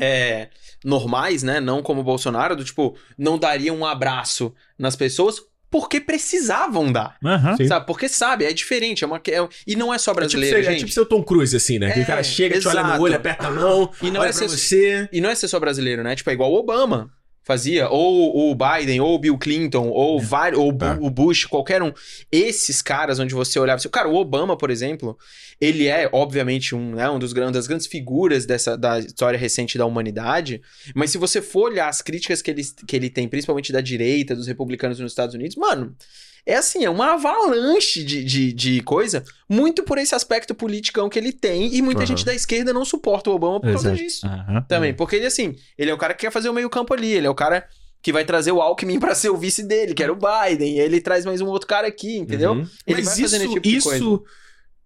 É, 0.00 0.48
normais, 0.82 1.42
né? 1.42 1.60
Não 1.60 1.82
como 1.82 2.00
o 2.00 2.04
Bolsonaro, 2.04 2.56
do 2.56 2.64
tipo, 2.64 2.96
não 3.18 3.36
daria 3.38 3.72
um 3.74 3.84
abraço 3.84 4.54
nas 4.78 4.96
pessoas 4.96 5.36
porque 5.70 6.00
precisavam 6.00 6.90
dar. 6.90 7.16
Sim. 7.56 7.66
Sabe? 7.66 7.86
Porque 7.86 8.08
sabe, 8.08 8.44
é 8.44 8.52
diferente. 8.52 9.04
É 9.04 9.06
uma, 9.06 9.16
é- 9.18 9.48
e 9.66 9.76
não 9.76 9.92
é 9.92 9.98
só 9.98 10.10
É 10.10 10.14
tipo, 10.14 10.20
brasileiro, 10.20 10.56
ser, 10.56 10.62
é 10.62 10.70
gente. 10.70 10.78
tipo 10.80 10.92
ser 10.92 11.00
o 11.00 11.06
Tom 11.06 11.22
Cruise, 11.22 11.54
assim, 11.56 11.78
né? 11.78 11.90
que 11.92 12.00
É, 12.00 12.02
o 12.02 12.06
cara 12.06 12.22
chega, 12.22 12.58
te 12.58 12.66
olha 12.68 12.80
exato. 12.80 12.96
no 12.98 13.02
olho, 13.04 13.16
aperta 13.16 13.48
a 13.48 13.50
mão, 13.50 13.90
E 14.02 14.10
não 14.10 14.20
olha 14.20 14.28
é 14.28 14.32
pra 14.32 14.38
ser- 14.38 14.48
você. 14.48 15.08
E 15.12 15.20
não 15.20 15.28
é 15.30 15.34
ser 15.34 15.48
só 15.48 15.58
brasileiro, 15.60 16.02
né? 16.02 16.14
Tipo, 16.16 16.30
é 16.30 16.32
igual 16.32 16.50
o 16.52 16.56
Obama 16.56 17.10
fazia, 17.44 17.88
ou 17.88 18.50
o 18.50 18.54
Biden, 18.54 19.00
ou 19.00 19.14
o 19.14 19.18
Bill 19.18 19.36
Clinton, 19.38 19.88
ou, 19.88 20.20
vários, 20.20 20.60
ou 20.60 20.70
É. 20.70 20.98
o 21.00 21.10
Bush, 21.10 21.44
qualquer 21.44 21.82
um. 21.82 21.92
Esses 22.30 22.80
caras 22.80 23.18
onde 23.18 23.34
você 23.34 23.58
olhava... 23.58 23.76
assim, 23.76 23.88
Cara, 23.88 24.08
o 24.08 24.14
Obama, 24.14 24.56
por 24.56 24.70
exemplo, 24.70 25.18
ele 25.60 25.86
é, 25.88 26.08
obviamente, 26.12 26.74
um, 26.74 26.94
né, 26.94 27.10
um 27.10 27.18
dos 27.18 27.32
grandes, 27.32 27.54
das 27.54 27.66
grandes 27.66 27.86
figuras 27.86 28.46
dessa, 28.46 28.76
da 28.76 28.98
história 28.98 29.38
recente 29.38 29.76
da 29.76 29.86
humanidade, 29.86 30.62
mas 30.94 31.10
se 31.10 31.18
você 31.18 31.42
for 31.42 31.70
olhar 31.70 31.88
as 31.88 32.00
críticas 32.00 32.40
que 32.40 32.50
ele, 32.50 32.62
que 32.86 32.96
ele 32.96 33.10
tem, 33.10 33.28
principalmente 33.28 33.72
da 33.72 33.80
direita, 33.80 34.36
dos 34.36 34.46
republicanos 34.46 34.98
nos 34.98 35.12
Estados 35.12 35.34
Unidos, 35.34 35.56
mano... 35.56 35.96
É 36.44 36.56
assim, 36.56 36.84
é 36.84 36.90
uma 36.90 37.12
avalanche 37.12 38.02
de, 38.02 38.24
de, 38.24 38.52
de 38.52 38.80
coisa, 38.82 39.22
muito 39.48 39.84
por 39.84 39.96
esse 39.98 40.14
aspecto 40.14 40.54
politicão 40.54 41.08
que 41.08 41.18
ele 41.18 41.32
tem, 41.32 41.72
e 41.74 41.80
muita 41.80 42.00
Aham. 42.00 42.06
gente 42.06 42.24
da 42.24 42.34
esquerda 42.34 42.72
não 42.72 42.84
suporta 42.84 43.30
o 43.30 43.34
Obama 43.34 43.60
por 43.60 43.70
causa 43.70 43.88
Exato. 43.90 44.02
disso. 44.02 44.26
Aham. 44.26 44.62
Também, 44.68 44.92
porque 44.92 45.16
ele, 45.16 45.26
assim, 45.26 45.54
ele 45.78 45.90
é 45.90 45.94
o 45.94 45.98
cara 45.98 46.14
que 46.14 46.26
quer 46.26 46.32
fazer 46.32 46.48
o 46.48 46.52
meio-campo 46.52 46.92
ali, 46.94 47.12
ele 47.12 47.26
é 47.28 47.30
o 47.30 47.34
cara 47.34 47.64
que 48.02 48.12
vai 48.12 48.24
trazer 48.24 48.50
o 48.50 48.60
Alckmin 48.60 48.98
pra 48.98 49.14
ser 49.14 49.30
o 49.30 49.36
vice 49.36 49.62
dele, 49.62 49.94
que 49.94 50.02
era 50.02 50.12
o 50.12 50.16
Biden, 50.16 50.76
e 50.76 50.80
aí 50.80 50.86
ele 50.86 51.00
traz 51.00 51.24
mais 51.24 51.40
um 51.40 51.46
outro 51.46 51.68
cara 51.68 51.86
aqui, 51.86 52.16
entendeu? 52.18 52.54
Uhum. 52.54 52.66
Ele 52.86 53.02
Mas 53.04 53.16
isso, 53.18 53.38
tipo 53.38 53.60
de 53.60 53.76
isso 53.76 53.88
coisa. 53.88 54.20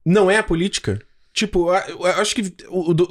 não 0.04 0.30
é 0.30 0.36
a 0.36 0.42
política? 0.42 1.00
Tipo, 1.32 1.68
eu 1.70 2.04
acho 2.06 2.34
que 2.34 2.40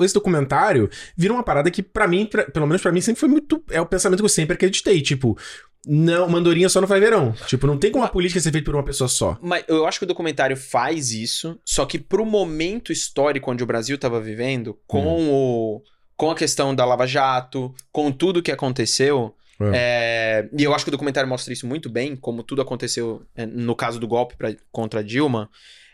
esse 0.04 0.14
documentário 0.16 0.90
vira 1.16 1.32
uma 1.32 1.44
parada 1.44 1.70
que, 1.70 1.84
pra 1.84 2.08
mim, 2.08 2.26
pra- 2.26 2.46
pelo 2.46 2.66
menos 2.66 2.82
pra 2.82 2.92
mim, 2.92 3.00
sempre 3.00 3.20
foi 3.20 3.30
muito. 3.30 3.64
É 3.70 3.80
o 3.80 3.86
pensamento 3.86 4.20
que 4.20 4.26
eu 4.26 4.30
sempre 4.30 4.56
acreditei. 4.56 5.00
Tipo, 5.00 5.38
não, 5.86 6.28
mandorinha 6.28 6.70
só 6.70 6.82
não 6.82 6.88
faz 6.88 7.02
verão. 7.02 7.34
Tipo, 7.48 7.68
não 7.68 7.78
tem 7.78 7.92
como 7.92 8.04
a 8.04 8.10
política 8.10 8.40
ser 8.40 8.52
feita 8.52 8.66
por 8.66 8.76
uma 8.76 8.84
pessoa 8.84 9.08
só. 9.08 9.38
Mas 9.42 9.64
eu 9.68 9.86
acho 9.86 10.00
que 10.00 10.06
o 10.06 10.08
documentário 10.08 10.58
faz 10.58 11.12
isso, 11.12 11.60
só 11.64 11.86
que 11.86 12.00
pro 12.00 12.26
momento 12.26 12.92
histórico 12.92 13.52
onde 13.52 13.64
o 13.64 13.68
Brasil 13.68 13.98
tava 13.98 14.20
vivendo, 14.20 14.78
com 14.88 15.06
Hum. 15.06 15.32
o 15.32 15.82
com 16.18 16.32
a 16.32 16.36
questão 16.36 16.74
da 16.74 16.86
Lava 16.86 17.06
Jato, 17.06 17.76
com 17.92 18.10
tudo 18.10 18.42
que 18.42 18.50
aconteceu, 18.52 19.36
é, 19.74 20.48
e 20.58 20.64
eu 20.64 20.74
acho 20.74 20.86
que 20.86 20.90
o 20.90 20.92
documentário 20.92 21.30
mostra 21.30 21.52
isso 21.52 21.68
muito 21.68 21.90
bem, 21.90 22.16
como 22.16 22.42
tudo 22.42 22.62
aconteceu 22.62 23.22
é, 23.36 23.46
no 23.46 23.76
caso 23.76 24.00
do 24.00 24.08
golpe 24.08 24.36
pra, 24.38 24.54
contra 24.72 25.04
Dilma, 25.04 25.50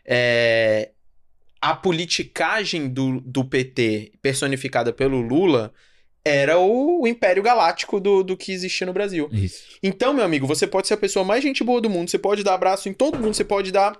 é, 0.05 0.91
a 1.59 1.75
politicagem 1.75 2.87
do, 2.89 3.19
do 3.21 3.43
PT 3.45 4.13
personificada 4.21 4.91
pelo 4.91 5.21
Lula 5.21 5.71
era 6.23 6.59
o, 6.59 7.01
o 7.01 7.07
império 7.07 7.41
galáctico 7.41 7.99
do, 7.99 8.23
do 8.23 8.37
que 8.37 8.51
existia 8.51 8.85
no 8.85 8.93
Brasil. 8.93 9.29
Isso. 9.31 9.63
Então, 9.81 10.13
meu 10.13 10.23
amigo, 10.23 10.47
você 10.47 10.67
pode 10.67 10.87
ser 10.87 10.93
a 10.93 10.97
pessoa 10.97 11.25
mais 11.25 11.43
gente 11.43 11.63
boa 11.63 11.81
do 11.81 11.89
mundo, 11.89 12.09
você 12.09 12.19
pode 12.19 12.43
dar 12.43 12.53
abraço 12.53 12.87
em 12.87 12.93
todo 12.93 13.17
mundo, 13.17 13.33
você 13.33 13.43
pode 13.43 13.71
dar 13.71 13.99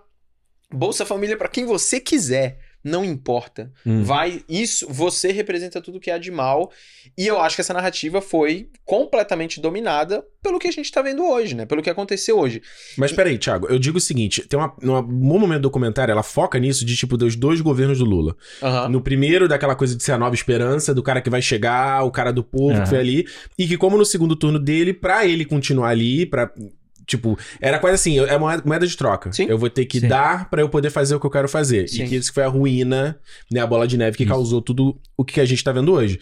Bolsa 0.71 1.05
Família 1.05 1.35
pra 1.35 1.47
quem 1.47 1.65
você 1.65 1.99
quiser. 1.99 2.59
Não 2.83 3.05
importa. 3.05 3.71
Hum. 3.85 4.03
Vai, 4.03 4.43
isso, 4.49 4.87
você 4.89 5.31
representa 5.31 5.81
tudo 5.81 5.99
que 5.99 6.09
há 6.09 6.17
de 6.17 6.31
mal. 6.31 6.71
E 7.17 7.27
eu 7.27 7.39
acho 7.39 7.55
que 7.55 7.61
essa 7.61 7.73
narrativa 7.73 8.21
foi 8.21 8.69
completamente 8.85 9.59
dominada 9.61 10.25
pelo 10.41 10.57
que 10.57 10.67
a 10.67 10.71
gente 10.71 10.91
tá 10.91 11.01
vendo 11.01 11.23
hoje, 11.23 11.55
né? 11.55 11.65
Pelo 11.65 11.81
que 11.81 11.89
aconteceu 11.89 12.39
hoje. 12.39 12.61
Mas 12.97 13.11
peraí, 13.11 13.37
Thiago, 13.37 13.67
eu 13.67 13.77
digo 13.77 13.97
o 13.97 14.01
seguinte: 14.01 14.41
tem 14.47 14.59
uma, 14.59 14.73
num 14.81 15.01
bom 15.01 15.39
momento 15.39 15.59
do 15.59 15.63
documentário, 15.63 16.11
ela 16.11 16.23
foca 16.23 16.57
nisso 16.59 16.83
de 16.83 16.95
tipo 16.95 17.15
dos 17.17 17.35
dois 17.35 17.61
governos 17.61 17.99
do 17.99 18.05
Lula. 18.05 18.35
Aham. 18.61 18.89
No 18.89 19.01
primeiro, 19.01 19.47
daquela 19.47 19.75
coisa 19.75 19.95
de 19.95 20.03
ser 20.03 20.13
a 20.13 20.17
nova 20.17 20.33
esperança, 20.33 20.93
do 20.93 21.03
cara 21.03 21.21
que 21.21 21.29
vai 21.29 21.41
chegar, 21.41 22.03
o 22.03 22.11
cara 22.11 22.31
do 22.31 22.43
povo 22.43 22.73
Aham. 22.73 22.83
que 22.83 22.89
foi 22.89 22.99
ali. 22.99 23.27
E 23.57 23.67
que, 23.67 23.77
como 23.77 23.97
no 23.97 24.05
segundo 24.05 24.35
turno 24.35 24.59
dele, 24.59 24.93
pra 24.93 25.25
ele 25.25 25.45
continuar 25.45 25.89
ali, 25.89 26.25
pra. 26.25 26.51
Tipo, 27.11 27.37
era 27.59 27.77
quase 27.77 27.95
assim, 27.95 28.19
é 28.19 28.37
moeda, 28.37 28.63
moeda 28.65 28.87
de 28.87 28.95
troca. 28.95 29.33
Sim. 29.33 29.45
Eu 29.49 29.57
vou 29.57 29.69
ter 29.69 29.83
que 29.83 29.99
Sim. 29.99 30.07
dar 30.07 30.49
pra 30.49 30.61
eu 30.61 30.69
poder 30.69 30.89
fazer 30.89 31.13
o 31.13 31.19
que 31.19 31.25
eu 31.25 31.29
quero 31.29 31.49
fazer. 31.49 31.89
Sim. 31.89 32.03
E 32.05 32.07
que 32.07 32.15
isso 32.15 32.31
foi 32.31 32.41
a 32.43 32.47
ruína, 32.47 33.19
né? 33.51 33.59
A 33.59 33.67
bola 33.67 33.85
de 33.85 33.97
neve 33.97 34.15
que 34.15 34.23
Isso. 34.23 34.31
causou 34.31 34.61
tudo 34.61 34.97
o 35.17 35.25
que 35.25 35.41
a 35.41 35.45
gente 35.45 35.61
tá 35.61 35.73
vendo 35.73 35.91
hoje. 35.91 36.17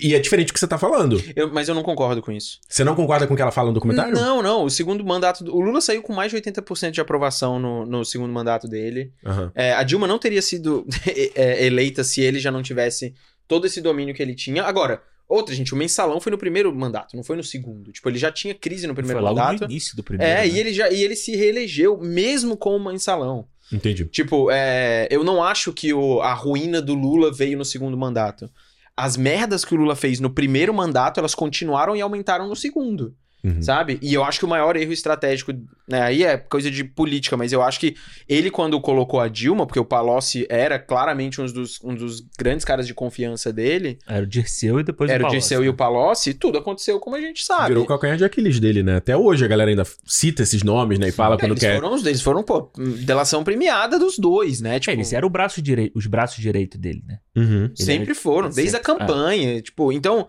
E 0.00 0.14
é 0.14 0.18
diferente 0.20 0.46
do 0.46 0.52
que 0.52 0.60
você 0.60 0.68
tá 0.68 0.78
falando. 0.78 1.20
Eu- 1.34 1.52
mas 1.52 1.68
eu 1.68 1.74
não 1.74 1.82
concordo 1.82 2.22
com 2.22 2.30
isso. 2.30 2.60
Você 2.68 2.84
não 2.84 2.94
concorda 2.94 3.26
com 3.26 3.34
o 3.34 3.36
que 3.36 3.42
ela 3.42 3.50
fala 3.50 3.68
no 3.68 3.74
documentário? 3.74 4.14
Não, 4.14 4.40
não. 4.40 4.62
O 4.62 4.70
segundo 4.70 5.04
mandato. 5.04 5.42
do- 5.42 5.52
O 5.56 5.60
Lula 5.60 5.80
saiu 5.80 6.02
com 6.02 6.12
mais 6.12 6.30
de 6.30 6.36
80% 6.36 6.92
de 6.92 7.00
aprovação 7.00 7.58
no, 7.58 7.84
no 7.84 8.04
segundo 8.04 8.32
mandato 8.32 8.68
dele. 8.68 9.12
Aham. 9.26 9.50
É, 9.56 9.72
a 9.72 9.82
Dilma 9.82 10.06
não 10.06 10.20
teria 10.20 10.40
sido 10.40 10.86
é, 11.34 11.66
eleita 11.66 12.04
se 12.04 12.20
ele 12.20 12.38
já 12.38 12.52
não 12.52 12.62
tivesse 12.62 13.12
todo 13.48 13.66
esse 13.66 13.80
domínio 13.80 14.14
que 14.14 14.22
ele 14.22 14.36
tinha. 14.36 14.62
Agora, 14.62 15.02
outra, 15.28 15.54
gente, 15.54 15.74
o 15.74 15.76
mensalão 15.76 16.20
foi 16.20 16.30
no 16.32 16.38
primeiro 16.38 16.74
mandato, 16.74 17.16
não 17.16 17.22
foi 17.22 17.36
no 17.36 17.44
segundo. 17.44 17.92
Tipo, 17.92 18.08
ele 18.08 18.18
já 18.18 18.32
tinha 18.32 18.54
crise 18.54 18.86
no 18.86 18.94
primeiro 18.94 19.20
Foi 19.20 19.28
logo 19.28 19.38
mandato. 19.38 19.60
no 19.60 19.70
início 19.70 19.94
do 19.96 20.02
primeiro. 20.02 20.32
É, 20.32 20.36
né? 20.38 20.48
e 20.48 20.58
ele 20.58 20.72
já 20.72 20.90
e 20.90 21.02
ele 21.02 21.14
se 21.14 21.36
reelegeu 21.36 21.98
mesmo 21.98 22.56
com 22.56 22.74
o 22.76 22.84
mensalão. 22.84 23.46
Entendi. 23.72 24.06
Tipo, 24.06 24.50
é, 24.50 25.06
eu 25.10 25.22
não 25.22 25.44
acho 25.44 25.72
que 25.72 25.92
o- 25.92 26.20
a 26.22 26.32
ruína 26.32 26.80
do 26.80 26.94
Lula 26.94 27.30
veio 27.32 27.58
no 27.58 27.64
segundo 27.64 27.96
mandato. 27.98 28.50
As 28.96 29.16
merdas 29.16 29.64
que 29.64 29.74
o 29.74 29.76
Lula 29.78 29.94
fez 29.94 30.18
no 30.18 30.30
primeiro 30.30 30.72
mandato, 30.74 31.20
elas 31.20 31.34
continuaram 31.34 31.94
e 31.94 32.00
aumentaram 32.00 32.48
no 32.48 32.56
segundo, 32.56 33.14
Uhum. 33.44 33.62
sabe? 33.62 33.98
E 34.02 34.12
eu 34.12 34.24
acho 34.24 34.40
que 34.40 34.44
o 34.44 34.48
maior 34.48 34.76
erro 34.76 34.92
estratégico, 34.92 35.52
né, 35.88 36.02
aí 36.02 36.24
é 36.24 36.36
coisa 36.36 36.70
de 36.70 36.82
política, 36.82 37.36
mas 37.36 37.52
eu 37.52 37.62
acho 37.62 37.78
que 37.78 37.94
ele, 38.28 38.50
quando 38.50 38.80
colocou 38.80 39.20
a 39.20 39.28
Dilma, 39.28 39.64
porque 39.64 39.78
o 39.78 39.84
Palocci 39.84 40.44
era 40.50 40.76
claramente 40.78 41.40
um 41.40 41.46
dos, 41.46 41.78
um 41.84 41.94
dos 41.94 42.20
grandes 42.36 42.64
caras 42.64 42.84
de 42.86 42.92
confiança 42.94 43.52
dele, 43.52 43.98
Era 44.08 44.24
o 44.24 44.26
Dirceu 44.26 44.80
e 44.80 44.82
depois 44.82 45.08
era 45.08 45.20
o 45.22 45.26
Palocci. 45.26 45.38
Dirceu 45.40 45.64
e 45.64 45.68
o 45.68 45.74
Palocci, 45.74 46.34
tudo 46.34 46.58
aconteceu 46.58 46.98
como 46.98 47.14
a 47.14 47.20
gente 47.20 47.44
sabe. 47.44 47.68
Virou 47.68 47.84
o 47.84 47.86
calcanhar 47.86 48.16
de 48.16 48.24
Aquiles 48.24 48.58
dele, 48.58 48.82
né? 48.82 48.96
Até 48.96 49.16
hoje 49.16 49.44
a 49.44 49.48
galera 49.48 49.70
ainda 49.70 49.84
cita 50.04 50.42
esses 50.42 50.62
nomes, 50.64 50.98
né? 50.98 51.08
E 51.08 51.12
fala 51.12 51.36
É, 51.36 51.38
quando 51.38 51.52
eles, 51.52 51.60
quer. 51.62 51.76
foram, 51.76 51.94
os- 51.94 52.04
eles 52.04 52.20
foram, 52.20 52.42
pô, 52.42 52.72
delação 53.04 53.44
premiada 53.44 53.98
dos 54.00 54.18
dois, 54.18 54.60
né? 54.60 54.80
Tipo, 54.80 54.90
É, 54.90 54.94
eles 54.94 55.12
eram 55.12 55.28
o 55.28 55.30
braço 55.30 55.62
direito, 55.62 55.96
os 55.96 56.06
braços 56.06 56.38
direitos 56.42 56.78
dele, 56.80 57.04
né? 57.06 57.18
Uhum. 57.36 57.70
Sempre 57.76 58.10
era- 58.10 58.14
foram, 58.16 58.50
desde 58.50 58.74
a 58.76 58.78
sempre- 58.82 58.96
campanha. 58.98 59.62
Tipo, 59.62 59.92
então, 59.92 60.26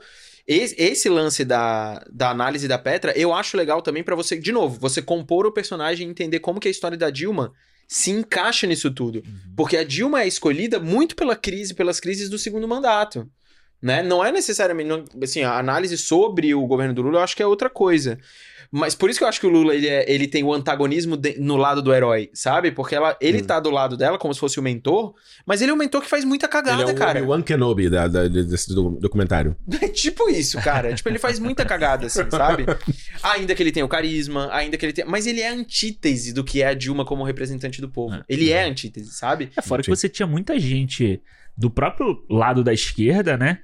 esse, 0.49 0.75
esse 0.79 1.07
lance 1.07 1.45
da, 1.45 2.03
da 2.11 2.31
análise 2.31 2.67
da 2.67 2.79
Petra, 2.79 3.13
eu 3.15 3.31
acho 3.31 3.55
legal 3.55 3.83
também 3.83 4.03
pra 4.03 4.15
você, 4.15 4.35
de 4.35 4.51
novo, 4.51 4.79
você 4.79 4.99
compor 4.99 5.45
o 5.45 5.51
personagem 5.51 6.07
e 6.07 6.09
entender 6.09 6.39
como 6.39 6.59
que 6.59 6.67
a 6.67 6.71
história 6.71 6.97
da 6.97 7.11
Dilma 7.11 7.53
se 7.87 8.09
encaixa 8.09 8.65
nisso 8.65 8.89
tudo. 8.89 9.21
Porque 9.55 9.77
a 9.77 9.83
Dilma 9.83 10.23
é 10.23 10.27
escolhida 10.27 10.79
muito 10.79 11.15
pela 11.15 11.35
crise, 11.35 11.75
pelas 11.75 11.99
crises 11.99 12.31
do 12.31 12.39
segundo 12.39 12.67
mandato. 12.67 13.29
Né? 13.79 14.01
Não 14.01 14.25
é 14.25 14.31
necessariamente. 14.31 15.05
assim, 15.23 15.43
a 15.43 15.55
análise 15.59 15.95
sobre 15.99 16.55
o 16.55 16.65
governo 16.65 16.95
do 16.95 17.03
Lula 17.03 17.19
eu 17.19 17.23
acho 17.23 17.35
que 17.35 17.43
é 17.43 17.47
outra 17.47 17.69
coisa. 17.69 18.17
Mas 18.71 18.93
por 18.93 19.09
isso 19.09 19.17
que 19.17 19.23
eu 19.23 19.27
acho 19.27 19.39
que 19.39 19.47
o 19.47 19.49
Lula 19.49 19.73
ele, 19.73 19.87
é- 19.87 20.05
ele 20.11 20.27
tem 20.27 20.43
o 20.43 20.53
antagonismo 20.53 21.17
de- 21.17 21.39
no 21.39 21.57
lado 21.57 21.81
do 21.81 21.91
herói, 21.91 22.29
sabe? 22.33 22.71
Porque 22.71 22.93
ela, 22.93 23.17
ele 23.19 23.39
Hum. 23.41 23.45
tá 23.45 23.59
do 23.59 23.71
lado 23.71 23.97
dela 23.97 24.17
como 24.19 24.31
se 24.31 24.39
fosse 24.39 24.59
o 24.59 24.61
mentor, 24.61 25.15
mas 25.43 25.59
ele 25.61 25.71
é 25.71 25.73
um 25.73 25.77
mentor 25.77 26.01
que 26.01 26.07
faz 26.07 26.23
muita 26.23 26.47
cagada, 26.47 26.83
Ele 26.83 26.91
é 26.91 26.93
o 26.93 26.97
cara. 26.97 27.19
Obi-Wan 27.19 27.41
Kenobi 27.41 27.89
da, 27.89 28.07
da- 28.07 28.27
desse 28.27 28.73
do- 28.75 28.99
documentário. 28.99 29.55
É 29.81 29.87
tipo 29.87 30.29
isso, 30.29 30.57
cara. 30.61 30.93
tipo, 30.93 31.09
ele 31.09 31.17
faz 31.17 31.39
muita 31.39 31.65
cagada, 31.65 32.05
assim, 32.05 32.21
sabe? 32.29 32.65
Ainda 33.23 33.55
que 33.55 33.63
ele 33.63 33.71
tenha 33.71 33.85
o 33.85 33.89
carisma, 33.89 34.49
ainda 34.51 34.77
que 34.77 34.85
ele 34.85 34.93
tenha. 34.93 35.07
Mas 35.07 35.25
ele 35.25 35.41
é 35.41 35.49
a 35.49 35.53
antítese 35.53 36.31
do 36.31 36.43
que 36.43 36.61
é 36.61 36.67
a 36.67 36.73
Dilma 36.75 37.03
como 37.03 37.23
representante 37.23 37.81
do 37.81 37.89
povo. 37.89 38.13
É. 38.15 38.23
Ele 38.29 38.51
é 38.51 38.63
a 38.63 38.67
antítese, 38.67 39.11
sabe? 39.13 39.49
É 39.57 39.61
fora 39.63 39.81
que 39.81 39.87
Sim. 39.87 39.95
você 39.95 40.07
tinha 40.07 40.27
muita 40.27 40.59
gente 40.59 41.21
do 41.57 41.71
próprio 41.71 42.23
lado 42.29 42.63
da 42.63 42.71
esquerda, 42.73 43.35
né? 43.35 43.59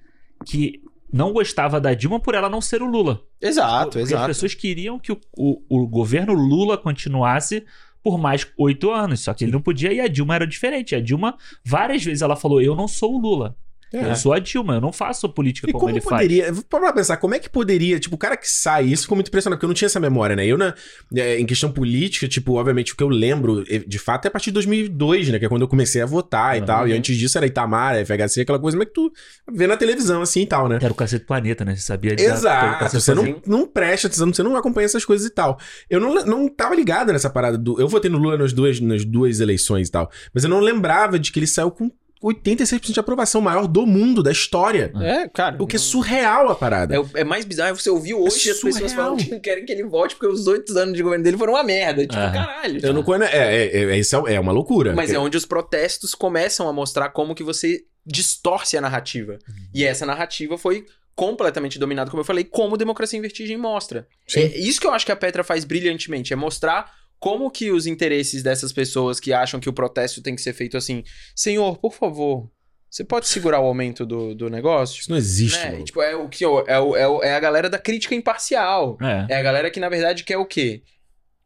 Que 0.46 0.82
não 1.12 1.32
gostava 1.32 1.80
da 1.80 1.94
Dilma 1.94 2.20
por 2.20 2.36
ela 2.36 2.50
não 2.50 2.62
ser 2.62 2.82
o 2.82 2.86
Lula. 2.86 3.22
Exato, 3.42 3.92
Porque 3.92 4.00
as 4.00 4.10
exato. 4.10 4.28
pessoas 4.28 4.54
queriam 4.54 5.00
que 5.00 5.12
o, 5.12 5.20
o, 5.38 5.62
o 5.70 5.88
governo 5.88 6.34
Lula 6.34 6.78
continuasse 6.78 7.64
por 8.04 8.18
mais 8.18 8.48
oito 8.58 8.92
anos. 8.92 9.22
Só 9.22 9.34
que 9.34 9.44
ele 9.44 9.52
não 9.52 9.62
podia 9.62 9.92
e 9.92 10.00
a 10.00 10.08
Dilma 10.08 10.36
era 10.36 10.46
diferente. 10.46 10.96
A 10.96 11.00
Dilma, 11.02 11.38
várias 11.64 12.04
vezes, 12.04 12.22
ela 12.22 12.36
falou: 12.36 12.62
Eu 12.62 12.76
não 12.76 12.88
sou 12.88 13.16
o 13.16 13.20
Lula. 13.20 13.56
É. 13.94 14.12
Eu 14.12 14.16
sou 14.16 14.34
a 14.34 14.40
Dilma, 14.40 14.76
eu 14.76 14.82
não 14.82 14.92
faço 14.92 15.30
política 15.30 15.70
E 15.70 15.72
como, 15.72 15.86
como 15.86 15.92
ele 15.96 16.02
faz. 16.02 16.22
poderia. 16.22 16.54
Para 16.70 16.92
pensar, 16.94 17.18
como 17.18 17.34
é 17.36 17.40
que 17.40 17.50
poderia. 17.50 18.00
Tipo, 18.00 18.16
o 18.16 18.18
cara 18.20 18.36
que 18.36 18.50
sai, 18.50 18.86
isso 18.86 19.04
ficou 19.04 19.16
muito 19.16 19.28
impressionante, 19.30 19.58
porque 19.58 19.66
eu 19.66 19.70
não 19.70 19.74
tinha 19.74 19.86
essa 19.86 20.00
memória, 20.00 20.36
né? 20.36 20.46
Eu, 20.46 20.58
na, 20.58 20.74
é, 21.16 21.40
em 21.40 21.46
questão 21.46 21.72
política, 21.72 22.28
tipo, 22.28 22.54
obviamente, 22.56 22.94
o 22.94 22.98
que 22.98 23.04
eu 23.04 23.08
lembro, 23.08 23.64
eh, 23.70 23.80
de 23.88 23.98
fato, 24.00 24.26
é 24.26 24.28
a 24.28 24.32
partir 24.32 24.48
de 24.50 24.54
2002, 24.56 25.30
né? 25.30 25.40
Que 25.40 25.46
é 25.46 25.50
quando 25.50 25.62
eu 25.62 25.68
comecei 25.68 26.02
a 26.02 26.06
votar 26.06 26.58
e 26.58 26.60
Uhum. 26.60 26.66
tal. 26.66 26.88
E 26.88 26.94
antes 26.94 27.16
disso 27.18 27.38
era 27.38 27.46
Itamar, 27.48 27.96
FHC, 28.06 28.42
aquela 28.42 28.60
coisa, 28.60 28.78
mas 28.78 28.88
que 28.88 28.94
tu 28.94 29.12
vê 29.52 29.66
na 29.68 29.78
televisão, 29.78 30.22
assim 30.22 30.42
e 30.42 30.48
tal, 30.48 30.68
né? 30.68 30.80
Era 30.82 30.92
o 30.92 30.96
Cacete 30.96 31.24
do 31.24 31.28
Planeta, 31.28 31.64
né? 31.64 31.76
Você 31.76 31.84
sabia 31.84 32.16
disso? 32.16 32.30
Exato, 32.30 33.00
você 33.00 33.14
não, 33.14 33.42
não 33.46 33.68
presta 33.68 34.08
atenção, 34.08 34.34
você 34.34 34.44
não 34.44 34.56
acompanha 34.56 34.86
essas 34.86 35.06
coisas 35.06 35.26
e 35.26 35.30
tal. 35.30 35.58
Eu 35.90 36.00
não, 36.00 36.16
não 36.26 36.50
tava 36.50 36.76
ligado 36.76 37.14
nessa 37.14 37.30
parada 37.30 37.58
do. 37.58 37.80
Eu 37.80 37.88
votei 37.88 38.10
no 38.12 38.18
Lula 38.18 38.38
nas 38.38 38.52
duas, 38.52 38.80
nas 38.80 39.06
duas 39.06 39.40
eleições 39.40 39.88
e 39.88 39.92
tal, 39.92 40.10
mas 40.34 40.44
eu 40.44 40.50
não 40.50 40.60
lembrava 40.60 41.18
de 41.20 41.32
que 41.32 41.40
ele 41.40 41.48
saiu 41.48 41.72
com 41.72 41.90
86% 42.26 42.92
de 42.92 43.00
aprovação, 43.00 43.40
maior 43.40 43.68
do 43.68 43.86
mundo, 43.86 44.24
da 44.24 44.32
história. 44.32 44.92
É, 45.02 45.28
cara. 45.30 45.58
O 45.62 45.68
que 45.68 45.76
é 45.76 45.80
surreal 45.80 46.50
a 46.50 46.56
parada. 46.56 46.96
É, 46.96 47.22
é 47.22 47.24
mais 47.24 47.46
bizarro 47.46 47.76
você 47.78 47.90
ouvir 47.90 48.14
hoje 48.16 48.50
É 48.50 48.52
as 48.52 48.58
pessoas 48.60 48.76
surreal. 48.92 48.96
falando 48.96 49.24
que 49.24 49.32
não 49.32 49.40
querem 49.40 49.66
que 49.66 49.72
ele 49.72 49.84
volte 49.84 50.16
porque 50.16 50.28
os 50.34 50.48
oito 50.48 50.78
anos 50.78 50.96
de 50.96 51.04
governo 51.04 51.24
dele 51.24 51.38
foram 51.38 51.54
uma 51.54 51.64
merda. 51.64 52.02
Tipo, 52.02 52.16
Aham. 52.18 52.34
caralho. 52.34 52.80
Eu 52.84 52.94
não 52.94 53.04
conheço. 53.04 53.32
É, 53.32 53.56
é, 53.56 53.66
é, 53.78 53.84
é, 53.92 53.98
isso 54.00 54.28
é, 54.28 54.34
é 54.36 54.40
uma 54.40 54.52
loucura. 54.52 54.94
Mas 54.96 55.10
é 55.10 55.14
Porque- 55.14 55.26
onde 55.28 55.38
os 55.38 55.46
protestos 55.46 56.16
começam 56.16 56.68
a 56.68 56.74
mostrar 56.74 57.10
como 57.10 57.36
que 57.36 57.44
você 57.44 57.84
distorce 58.06 58.78
a 58.78 58.82
narrativa. 58.82 59.38
E 59.74 59.84
essa 59.84 60.06
narrativa 60.06 60.58
foi 60.58 60.86
completamente 61.16 61.80
dominada, 61.80 62.10
como 62.12 62.22
eu 62.22 62.26
falei, 62.26 62.44
como 62.44 62.76
Democracia 62.76 63.18
em 63.18 63.22
Vertigem 63.22 63.56
mostra. 63.58 64.06
Sim. 64.28 64.42
É 64.42 64.58
isso 64.60 64.82
que 64.82 64.86
eu 64.88 64.92
acho 64.94 65.06
que 65.06 65.12
a 65.12 65.16
Petra 65.16 65.44
faz 65.44 65.64
brilhantemente, 65.64 66.34
é 66.34 66.36
mostrar 66.36 66.92
como 67.26 67.50
que 67.50 67.72
os 67.72 67.88
interesses 67.88 68.44
dessas 68.44 68.72
pessoas 68.72 69.20
que 69.20 69.34
acham 69.34 69.60
que 69.60 69.68
o 69.68 69.74
protesto 69.74 70.22
tem 70.22 70.36
que 70.36 70.42
ser 70.44 70.54
feito 70.54 70.78
assim, 70.78 71.04
senhor, 71.36 71.78
por 71.80 71.92
favor, 71.92 72.52
você 72.88 73.04
pode 73.04 73.28
segurar 73.28 73.60
o 73.60 73.66
aumento 73.66 74.06
do, 74.06 74.36
do 74.36 74.48
negócio? 74.48 75.00
Isso 75.02 75.10
não 75.10 75.18
existe, 75.18 75.58
Né? 75.58 75.82
Tipo, 75.84 76.04
é 76.04 76.16
o 76.16 76.30
que 76.30 76.46
é, 76.46 76.48
é, 76.48 76.80
o- 76.80 76.96
é, 76.96 77.08
o- 77.08 77.24
é 77.24 77.34
a 77.34 77.40
galera 77.40 77.68
da 77.68 77.80
crítica 77.80 78.14
imparcial. 78.14 78.96
É. 79.02 79.34
É 79.34 79.38
a 79.38 79.42
galera 79.42 79.72
que, 79.72 79.80
na 79.80 79.90
verdade, 79.90 80.24
quer 80.24 80.38
o 80.38 80.46
quê? 80.46 80.84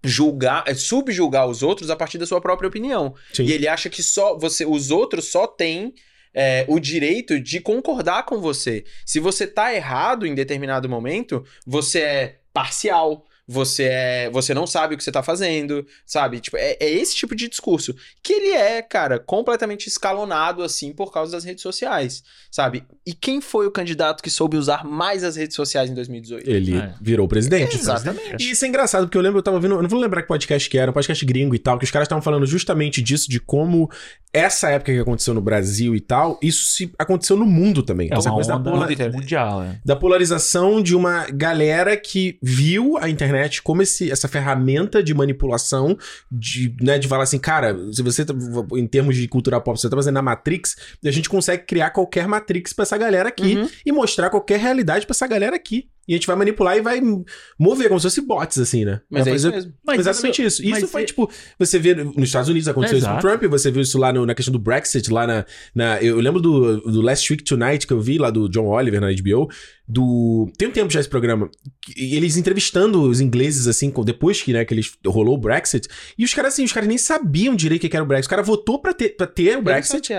Julgar, 0.04 0.64
é, 0.68 0.74
subjulgar 0.74 1.48
os 1.48 1.64
outros 1.64 1.90
a 1.90 1.96
partir 1.96 2.18
da 2.18 2.26
sua 2.26 2.42
própria 2.42 2.68
opinião. 2.68 3.14
Sim. 3.34 3.44
E 3.46 3.52
ele 3.54 3.68
acha 3.68 3.90
que 3.90 4.04
só 4.04 4.38
você, 4.38 4.66
os 4.66 4.92
outros 4.92 5.32
só 5.32 5.48
têm 5.48 5.94
é, 6.34 6.66
o 6.68 6.78
direito 6.80 7.40
de 7.40 7.60
concordar 7.62 8.26
com 8.26 8.40
você. 8.42 8.84
Se 9.06 9.20
você 9.20 9.48
tá 9.48 9.74
errado 9.74 10.26
em 10.28 10.36
determinado 10.36 10.88
momento, 10.90 11.44
você 11.66 12.00
é 12.02 12.40
parcial. 12.54 13.26
Você 13.52 13.86
é, 13.86 14.30
você 14.30 14.54
não 14.54 14.68
sabe 14.68 14.94
o 14.94 14.98
que 14.98 15.04
você 15.04 15.12
tá 15.12 15.24
fazendo, 15.24 15.84
sabe? 16.06 16.40
Tipo, 16.40 16.56
é, 16.58 16.78
é 16.80 16.88
esse 16.88 17.16
tipo 17.16 17.36
de 17.36 17.48
discurso 17.50 17.96
que 18.22 18.32
ele 18.32 18.52
é, 18.52 18.80
cara, 18.84 19.18
completamente 19.18 19.88
escalonado 19.88 20.62
assim 20.62 20.94
por 20.94 21.12
causa 21.12 21.32
das 21.32 21.44
redes 21.44 21.64
sociais, 21.64 22.24
sabe? 22.52 22.84
E 23.04 23.12
quem 23.12 23.42
foi 23.42 23.66
o 23.66 23.72
candidato 23.72 24.22
que 24.22 24.30
soube 24.30 24.56
usar 24.56 24.86
mais 24.86 25.24
as 25.24 25.36
redes 25.36 25.56
sociais 25.56 25.90
em 25.90 25.96
2018? 25.96 26.48
Ele 26.48 26.78
É. 26.78 26.94
virou 27.02 27.28
presidente. 27.28 27.76
Exatamente. 27.76 28.36
E 28.40 28.52
isso 28.52 28.64
é 28.66 28.68
engraçado, 28.68 29.06
porque 29.08 29.18
eu 29.18 29.22
lembro, 29.22 29.40
eu 29.40 29.44
tava 29.44 29.58
ouvindo, 29.58 29.74
eu 29.76 29.82
não 29.82 29.90
vou 29.90 30.00
lembrar 30.00 30.22
que 30.22 30.28
podcast 30.28 30.70
que 30.70 30.78
era, 30.78 30.92
um 30.92 30.94
podcast 30.94 31.26
gringo 31.26 31.56
e 31.56 31.60
tal, 31.60 31.80
que 31.80 31.86
os 31.86 31.92
caras 31.92 32.06
estavam 32.06 32.22
falando 32.22 32.46
justamente 32.46 33.02
disso, 33.02 33.28
de 33.32 33.40
como 33.40 33.90
essa 34.32 34.70
época 34.70 34.94
que 34.94 35.00
aconteceu 35.00 35.34
no 35.34 35.42
Brasil 35.42 35.96
e 35.96 36.00
tal, 36.00 36.38
isso 36.40 36.66
se 36.66 36.92
aconteceu 37.00 37.36
no 37.36 37.48
mundo 37.48 37.82
também. 37.82 38.10
É 38.12 38.16
essa 38.16 38.30
uma 38.30 38.36
coisa 38.36 38.50
da, 38.50 38.58
onda 38.58 38.70
pola- 38.70 39.10
mundial, 39.12 39.64
é. 39.64 39.80
da 39.84 39.96
polarização 39.96 40.84
de 40.84 40.96
uma 40.96 41.26
galera 41.32 41.98
que 41.98 42.38
viu 42.44 42.96
a 42.98 43.10
internet 43.10 43.39
como 43.64 43.82
esse, 43.82 44.12
essa 44.12 44.28
ferramenta 44.28 45.02
de 45.04 45.14
manipulação, 45.14 45.98
de, 46.32 46.76
né, 46.82 46.98
de 47.00 47.08
falar 47.08 47.24
assim, 47.24 47.40
cara, 47.40 47.76
se 47.94 48.02
você, 48.02 48.26
tá- 48.26 48.34
em 48.76 48.88
termos 48.88 49.16
de 49.16 49.28
cultura 49.28 49.60
pop, 49.62 49.80
você 49.80 49.90
tá 49.90 49.96
fazendo 49.96 50.18
a 50.18 50.22
Matrix, 50.22 50.76
a 51.06 51.12
gente 51.12 51.30
consegue 51.30 51.64
criar 51.64 51.92
qualquer 51.92 52.28
Matrix 52.28 52.74
pra 52.74 52.84
essa 52.84 52.98
galera 52.98 53.30
aqui 53.30 53.56
Uhum. 53.56 53.70
e 53.86 53.92
mostrar 53.92 54.30
qualquer 54.30 54.60
realidade 54.60 55.06
pra 55.06 55.14
essa 55.14 55.28
galera 55.28 55.56
aqui. 55.56 55.88
E 56.10 56.14
a 56.14 56.18
gente 56.18 56.26
vai 56.26 56.36
manipular 56.36 56.76
e 56.76 56.82
vai 56.82 57.00
mover 57.60 57.88
como 57.88 58.00
se 58.00 58.08
fosse 58.08 58.22
bots, 58.22 58.58
assim, 58.58 58.84
né? 58.84 59.00
Mas 59.12 59.26
Vai 59.26 59.34
é 59.34 59.36
isso 59.36 59.52
mesmo. 59.52 59.74
Mas 59.86 60.00
Exatamente 60.00 60.44
isso. 60.44 60.62
Isso, 60.64 60.72
mas 60.82 60.90
foi, 60.92 61.04
e- 61.04 61.06
tipo, 61.06 61.30
você 61.60 61.78
vê 61.78 61.94
nos 61.94 62.16
Estados 62.24 62.50
Unidos 62.50 62.68
aconteceu 62.68 62.98
isso 62.98 63.06
com 63.06 63.14
o 63.14 63.20
Exato. 63.20 63.38
Trump, 63.40 63.52
você 63.52 63.70
viu 63.70 63.84
isso 63.84 63.98
lá 64.00 64.12
no- 64.12 64.26
na 64.26 64.34
questão 64.34 64.52
do 64.52 64.58
Brexit, 64.58 65.12
lá 65.14 65.28
na. 65.28 65.46
na- 65.76 66.02
eu 66.02 66.20
lembro 66.20 66.42
do, 66.42 66.82
do 66.82 67.00
Last 67.02 67.32
Week 67.32 67.44
Tonight 67.44 67.86
que 67.86 67.94
eu 67.94 68.02
vi, 68.02 68.18
lá 68.18 68.32
do 68.32 68.50
John 68.50 68.66
Oliver 68.66 69.00
na 69.00 69.12
HBO. 69.12 69.48
Do. 69.88 70.52
Tem 70.58 70.68
um 70.68 70.72
tempo 70.72 70.92
já 70.92 71.00
esse 71.00 71.10
programa. 71.10 71.50
E 71.96 72.16
eles 72.16 72.38
entrevistando 72.38 73.02
os 73.04 73.22
ingleses, 73.22 73.68
assim, 73.68 73.90
com- 73.92 74.04
depois 74.04 74.42
que, 74.42 74.52
né, 74.52 74.66
que 74.66 74.74
eles 74.74 74.92
rolou 75.06 75.36
o 75.36 75.40
Brexit. 75.40 75.88
E 76.18 76.24
os 76.26 76.34
caras, 76.34 76.54
assim, 76.54 76.64
os 76.64 76.72
caras 76.74 76.90
nem 76.90 76.98
sabiam 76.98 77.56
direito 77.56 77.86
o 77.86 77.90
que 77.90 77.96
era 77.96 78.04
o 78.04 78.08
Brexit. 78.08 78.28
O 78.28 78.30
cara 78.30 78.42
votou 78.44 78.80
pra 78.82 78.94
ter, 78.94 79.10
pra 79.16 79.28
ter 79.28 79.58
o 79.58 79.62
Brexit. 79.62 80.12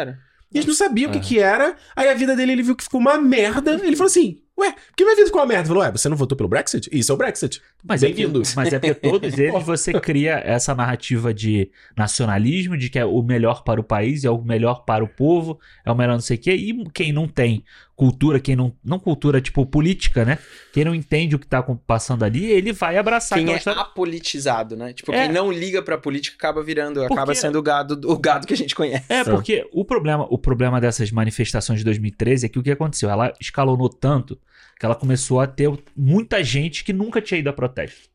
E 0.52 0.56
eles 0.58 0.66
não 0.66 0.74
sabiam 0.74 1.08
o 1.10 1.12
que, 1.12 1.18
É. 1.18 1.22
que 1.22 1.38
era. 1.38 1.76
Aí 1.94 2.08
a 2.08 2.14
vida 2.14 2.34
dele, 2.34 2.50
ele 2.52 2.62
viu 2.64 2.74
que 2.74 2.82
ficou 2.82 3.00
uma 3.00 3.16
merda. 3.18 3.74
Ele 3.84 3.94
falou 3.94 4.08
assim: 4.10 4.38
Ué, 4.60 4.72
por 4.72 4.94
que 4.96 5.04
minha 5.04 5.16
vida 5.16 5.26
ficou 5.26 5.40
uma 5.40 5.46
merda? 5.46 5.66
Falou: 5.68 5.82
Ué, 5.82 5.90
você 5.90 6.08
não 6.08 6.16
votou 6.16 6.36
pelo 6.36 6.48
Brexit? 6.48 6.88
Isso 6.92 7.10
é 7.10 7.14
o 7.14 7.18
Brexit. 7.18 7.60
Mas 7.82 8.02
é, 8.02 8.08
mas 8.54 8.72
é 8.72 8.78
porque 8.78 8.94
todos 8.94 9.32
eles 9.38 9.64
você 9.64 9.92
cria 9.98 10.34
essa 10.44 10.74
narrativa 10.74 11.32
de 11.32 11.70
nacionalismo, 11.96 12.76
de 12.76 12.90
que 12.90 12.98
é 12.98 13.04
o 13.04 13.22
melhor 13.22 13.62
para 13.62 13.80
o 13.80 13.84
país, 13.84 14.24
é 14.24 14.30
o 14.30 14.42
melhor 14.42 14.84
para 14.84 15.02
o 15.02 15.08
povo, 15.08 15.58
é 15.84 15.90
o 15.90 15.94
melhor 15.94 16.12
não 16.14 16.20
sei 16.20 16.36
o 16.36 16.40
quê. 16.40 16.52
E 16.54 16.84
quem 16.90 17.12
não 17.12 17.26
tem 17.26 17.64
cultura, 17.96 18.40
quem 18.40 18.56
não. 18.56 18.74
Não 18.84 18.98
cultura, 18.98 19.40
tipo, 19.40 19.64
política, 19.66 20.24
né? 20.24 20.38
Quem 20.72 20.84
não 20.84 20.94
entende 20.94 21.36
o 21.36 21.38
que 21.38 21.46
tá 21.46 21.62
com- 21.62 21.76
passando 21.76 22.22
ali, 22.24 22.44
ele 22.46 22.72
vai 22.72 22.96
abraçar 22.96 23.38
Quem 23.38 23.52
é 23.52 23.56
história. 23.56 23.80
apolitizado, 23.80 24.76
né? 24.76 24.92
Tipo, 24.92 25.12
É. 25.12 25.24
quem 25.24 25.32
não 25.34 25.50
liga 25.52 25.82
pra 25.82 25.98
política 25.98 26.36
acaba 26.36 26.62
virando, 26.62 27.00
Porque- 27.00 27.12
acaba 27.14 27.34
sendo 27.34 27.58
o 27.58 27.62
gado, 27.62 28.00
o 28.10 28.18
gado 28.18 28.46
que 28.46 28.54
a 28.54 28.56
gente 28.56 28.74
conhece. 28.74 29.04
É, 29.08 29.22
porque 29.24 29.66
o 29.72 29.84
problema, 29.84 30.26
o 30.30 30.38
problema 30.38 30.80
dessas 30.80 31.10
manifestações 31.10 31.78
de 31.80 31.84
2013 31.84 32.46
é 32.46 32.48
que 32.48 32.58
o 32.58 32.62
que 32.62 32.70
aconteceu? 32.70 33.10
Ela 33.10 33.32
escalonou 33.40 33.88
tanto 33.88 34.38
que 34.80 34.86
ela 34.86 34.94
começou 34.94 35.40
a 35.40 35.46
ter 35.46 35.70
muita 35.94 36.42
gente 36.42 36.82
que 36.82 36.90
nunca 36.90 37.20
tinha 37.20 37.38
ido 37.38 37.50
a 37.50 37.52
protesto. 37.52 38.08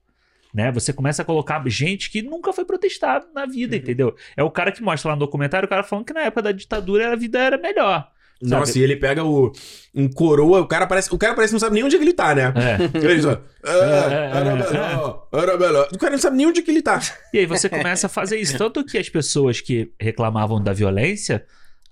Né? 0.51 0.71
Você 0.71 0.91
começa 0.91 1.21
a 1.21 1.25
colocar 1.25 1.61
gente 1.67 2.09
que 2.09 2.23
nunca 2.23 2.51
foi 2.51 2.65
protestado 2.65 3.27
na 3.35 3.45
vida, 3.45 3.75
Uhum. 3.75 3.81
entendeu? 3.83 4.15
É 4.35 4.41
o 4.43 4.49
cara 4.49 4.71
que 4.71 4.81
mostra 4.81 5.09
lá 5.09 5.15
no 5.15 5.19
documentário, 5.19 5.67
o 5.67 5.69
cara 5.69 5.83
falando 5.83 6.05
que 6.05 6.13
na 6.13 6.21
época 6.21 6.41
da 6.41 6.51
ditadura 6.51 7.13
a 7.13 7.15
vida 7.15 7.37
era 7.37 7.55
melhor. 7.55 8.09
sabe? 8.41 8.49
Nossa, 8.49 8.79
e 8.79 8.81
ele 8.81 8.95
pega 8.95 9.23
o. 9.23 9.51
Um 9.93 10.09
coroa, 10.09 10.59
o 10.61 10.67
cara 10.67 10.87
parece. 10.87 11.13
O 11.13 11.17
cara 11.19 11.35
parece 11.35 11.51
que 11.51 11.53
não 11.53 11.59
sabe 11.59 11.75
nem 11.75 11.83
onde 11.83 11.97
é 11.97 12.01
ele 12.01 12.13
tá, 12.13 12.33
né? 12.33 12.51
É. 12.55 12.97
Ele 12.97 13.21
só. 13.21 13.41
Ah, 13.63 13.71
é, 13.71 14.37
era 14.37 14.49
é, 14.49 14.55
melhor, 14.55 15.27
era 15.33 15.57
melhor. 15.57 15.89
O 15.93 15.97
cara 15.99 16.11
não 16.13 16.19
sabe 16.19 16.35
nem 16.37 16.47
onde 16.47 16.63
ele 16.67 16.81
tá. 16.81 16.99
E 17.31 17.39
aí 17.39 17.45
você 17.45 17.69
começa 17.69 18.07
a 18.07 18.09
fazer 18.09 18.39
isso. 18.39 18.57
Tanto 18.57 18.83
que 18.83 18.97
as 18.97 19.07
pessoas 19.07 19.61
que 19.61 19.91
reclamavam 19.99 20.61
da 20.61 20.73
violência, 20.73 21.45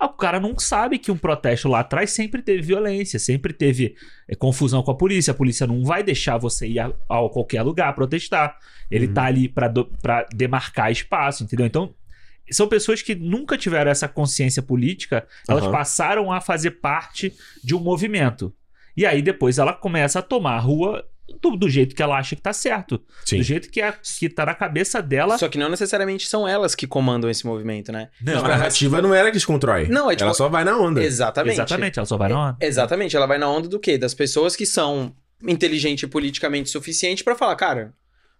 o 0.06 0.14
cara 0.14 0.40
não 0.40 0.58
sabe 0.60 0.98
que 1.00 1.12
um 1.12 1.18
protesto 1.18 1.68
lá 1.70 1.80
atrás 1.82 2.12
sempre 2.12 2.42
teve 2.42 2.62
violência, 2.62 3.18
sempre 3.20 3.54
teve 3.54 3.96
eh, 4.28 4.36
confusão 4.36 4.82
com 4.84 4.92
a 4.92 4.96
polícia. 4.98 5.32
A 5.32 5.36
polícia 5.36 5.66
não 5.68 5.84
vai 5.84 6.04
deixar 6.04 6.38
você 6.38 6.68
ir 6.68 6.80
a, 6.80 6.88
a 6.88 7.30
qualquer 7.30 7.62
lugar 7.62 7.94
protestar. 7.96 8.58
Ele 8.90 9.08
Uhum. 9.08 9.14
tá 9.14 9.24
ali 9.26 9.48
pra 9.50 9.72
demarcar 10.34 10.92
espaço, 10.92 11.44
entendeu? 11.44 11.66
Então. 11.66 11.94
São 12.52 12.68
pessoas 12.68 13.02
que 13.02 13.16
nunca 13.16 13.58
tiveram 13.58 13.90
essa 13.90 14.06
consciência 14.06 14.62
política, 14.62 15.26
elas 15.48 15.64
Aham. 15.64 15.72
passaram 15.72 16.30
a 16.32 16.42
fazer 16.42 16.72
parte 16.72 17.34
de 17.64 17.74
um 17.74 17.80
movimento. 17.80 18.54
E 18.98 19.06
aí 19.06 19.22
depois 19.22 19.58
ela 19.58 19.72
começa 19.74 20.20
a 20.20 20.22
tomar 20.22 20.56
a 20.56 20.60
rua 20.60 21.06
do, 21.42 21.56
do 21.56 21.70
jeito 21.70 21.96
que 21.96 22.04
ela 22.04 22.18
acha 22.18 22.36
que 22.36 22.42
tá 22.42 22.52
certo. 22.54 23.02
Sim. 23.26 23.38
Do 23.38 23.44
jeito 23.44 23.70
que, 23.70 23.82
é, 23.82 23.94
que 24.20 24.30
tá 24.30 24.46
na 24.46 24.54
cabeça 24.54 25.02
dela. 25.02 25.38
Só 25.38 25.48
que 25.48 25.58
não 25.58 25.70
necessariamente 25.70 26.28
são 26.28 26.48
elas 26.48 26.76
que 26.76 26.86
comandam 26.86 27.30
esse 27.30 27.46
movimento, 27.46 27.92
né? 27.92 28.10
Não, 28.22 28.44
a 28.44 28.48
narrativa 28.48 29.02
não 29.02 29.14
era 29.14 29.30
que 29.30 29.38
desconstrói. 29.38 29.88
Não, 29.88 30.10
é 30.12 30.16
tipo- 30.16 30.26
Ela 30.26 30.34
só 30.34 30.50
vai 30.50 30.64
na 30.64 30.78
onda. 30.78 31.04
Exatamente. 31.04 31.54
Exatamente, 31.56 32.00
ela 32.00 32.06
só 32.06 32.18
vai 32.18 32.30
na 32.30 32.50
onda. 32.50 32.58
Exatamente, 32.60 33.16
ela 33.16 33.26
vai 33.26 33.38
na 33.38 33.50
onda 33.50 33.68
do 33.68 33.80
quê? 33.80 33.98
Das 33.98 34.14
pessoas 34.14 34.56
que 34.56 34.66
são 34.66 35.16
inteligentes 35.48 36.04
e 36.04 36.08
politicamente 36.08 36.70
suficientes 36.70 37.24
pra 37.24 37.36
falar, 37.36 37.56
cara, 37.56 37.94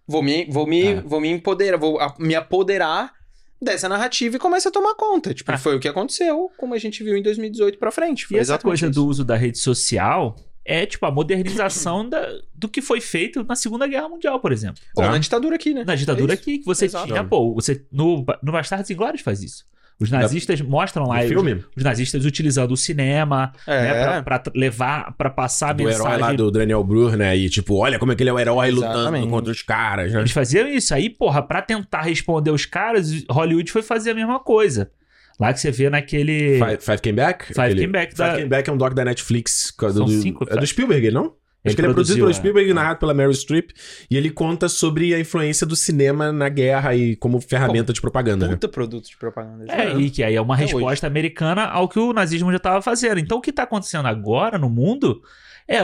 vou 0.06 0.22
me, 0.22 0.46
vou 0.50 0.66
me, 0.66 0.82
É. 0.86 1.00
vou 1.00 1.20
me 1.20 1.28
empoderar, 1.30 1.76
vou 1.78 1.98
a- 2.00 2.14
me 2.18 2.34
apoderar 2.34 3.12
dessa 3.60 3.88
narrativa 3.88 4.36
e 4.36 4.38
começa 4.38 4.68
a 4.68 4.72
tomar 4.72 4.94
conta. 4.94 5.32
Tipo, 5.32 5.52
Ah. 5.52 5.58
foi 5.58 5.74
o 5.76 5.80
que 5.80 5.88
aconteceu, 5.88 6.50
como 6.58 6.74
a 6.74 6.78
gente 6.78 7.02
viu 7.02 7.16
em 7.16 7.22
2018 7.22 7.78
pra 7.78 7.90
frente. 7.90 8.26
Foi 8.26 8.36
E 8.36 8.40
essa 8.40 8.52
exatamente 8.52 8.70
coisa 8.80 8.86
isso. 8.86 8.94
do 8.94 9.06
uso 9.06 9.24
da 9.24 9.36
rede 9.36 9.58
social 9.58 10.36
é, 10.64 10.86
tipo, 10.86 11.04
a 11.06 11.10
modernização 11.10 12.06
da, 12.08 12.26
do 12.54 12.68
que 12.68 12.80
foi 12.80 13.00
feito 13.00 13.44
na 13.44 13.54
Segunda 13.54 13.86
Guerra 13.86 14.08
Mundial, 14.08 14.40
por 14.40 14.52
exemplo. 14.52 14.82
Tá. 14.94 15.10
na 15.10 15.18
ditadura 15.18 15.56
aqui, 15.56 15.74
né? 15.74 15.84
Na 15.86 15.94
ditadura 15.94 16.32
É 16.32 16.34
aqui, 16.34 16.58
que 16.58 16.64
você 16.64 16.86
Exato. 16.86 17.06
tinha, 17.06 17.22
pô, 17.24 17.52
você, 17.54 17.84
no, 17.92 18.24
no 18.42 18.52
Bastardos 18.52 18.90
Inglórios 18.90 19.22
faz 19.22 19.42
isso. 19.42 19.64
Os 20.00 20.10
nazistas 20.10 20.60
mostram 20.60 21.06
lá 21.06 21.20
os, 21.20 21.28
filme? 21.28 21.64
os 21.76 21.84
nazistas 21.84 22.24
utilizando 22.24 22.72
o 22.72 22.76
cinema 22.76 23.52
É. 23.64 23.82
né, 23.82 24.22
pra, 24.22 24.42
levar, 24.52 25.12
pra 25.16 25.30
passar 25.30 25.70
a 25.70 25.72
Do 25.72 25.88
herói 25.88 26.02
lá 26.02 26.10
mensagem. 26.16 26.36
do 26.36 26.50
Daniel 26.50 26.82
Brühl, 26.82 27.10
né? 27.16 27.36
E 27.36 27.48
tipo, 27.48 27.76
olha 27.76 27.96
como 27.96 28.10
é 28.10 28.16
que 28.16 28.22
ele 28.24 28.30
é 28.30 28.32
o 28.32 28.38
herói 28.40 28.72
lutando 28.72 28.92
Exatamente. 28.98 29.28
contra 29.28 29.52
os 29.52 29.62
caras, 29.62 30.12
né? 30.12 30.18
Eles 30.18 30.32
faziam 30.32 30.66
isso. 30.66 30.92
Aí, 30.92 31.08
porra, 31.08 31.40
pra 31.42 31.62
tentar 31.62 32.02
responder 32.02 32.50
os 32.50 32.66
caras, 32.66 33.22
Hollywood 33.30 33.70
foi 33.70 33.82
fazer 33.82 34.10
a 34.10 34.14
mesma 34.14 34.40
coisa. 34.40 34.90
Lá 35.40 35.52
que 35.52 35.60
você 35.60 35.70
vê 35.70 35.90
naquele. 35.90 36.58
Five, 36.58 36.78
Five 36.80 36.98
Came 37.02 37.16
Back? 37.16 37.46
Five 37.46 37.60
Aquele- 37.60 37.80
Came 37.80 37.92
Back 37.92 38.16
Five 38.16 38.28
da- 38.28 38.36
Came 38.36 38.48
Back 38.48 38.70
é 38.70 38.72
um 38.72 38.76
doc 38.76 38.94
da 38.94 39.04
Netflix. 39.04 39.74
São 39.78 39.92
do- 40.06 40.08
cinco, 40.20 40.44
É 40.48 40.56
do 40.56 40.66
Spielberg, 40.66 41.10
não? 41.10 41.34
Acho 41.66 41.74
que 41.76 41.80
ele 41.80 41.88
é 41.88 41.92
produzido 41.94 42.18
pelo 42.18 42.30
é. 42.30 42.34
Spielberg 42.34 42.70
e 42.70 42.74
narrado 42.74 42.98
pela 43.00 43.14
Meryl 43.14 43.32
Streep. 43.32 43.70
E 44.10 44.18
ele 44.18 44.28
conta 44.30 44.68
sobre 44.68 45.14
a 45.14 45.18
influência 45.18 45.66
do 45.66 45.74
cinema 45.74 46.30
na 46.30 46.50
guerra 46.50 46.94
e 46.94 47.16
como 47.16 47.40
ferramenta 47.40 47.90
de 47.90 48.02
propaganda, 48.02 48.46
né? 48.46 48.52
Puta 48.52 48.68
produto 48.68 49.08
de 49.08 49.16
propaganda. 49.16 49.64
É, 49.72 49.96
e 49.96 50.10
que 50.10 50.22
aí 50.22 50.34
é 50.34 50.40
uma 50.42 50.54
Até 50.56 50.64
resposta 50.64 51.06
americana 51.06 51.64
ao 51.64 51.88
que 51.88 51.98
o 51.98 52.12
nazismo 52.12 52.50
já 52.50 52.58
estava 52.58 52.82
fazendo. 52.82 53.18
Então, 53.18 53.38
o 53.38 53.40
que 53.40 53.48
está 53.48 53.62
acontecendo 53.62 54.04
agora 54.06 54.58
no 54.58 54.68
mundo 54.68 55.22
é 55.66 55.78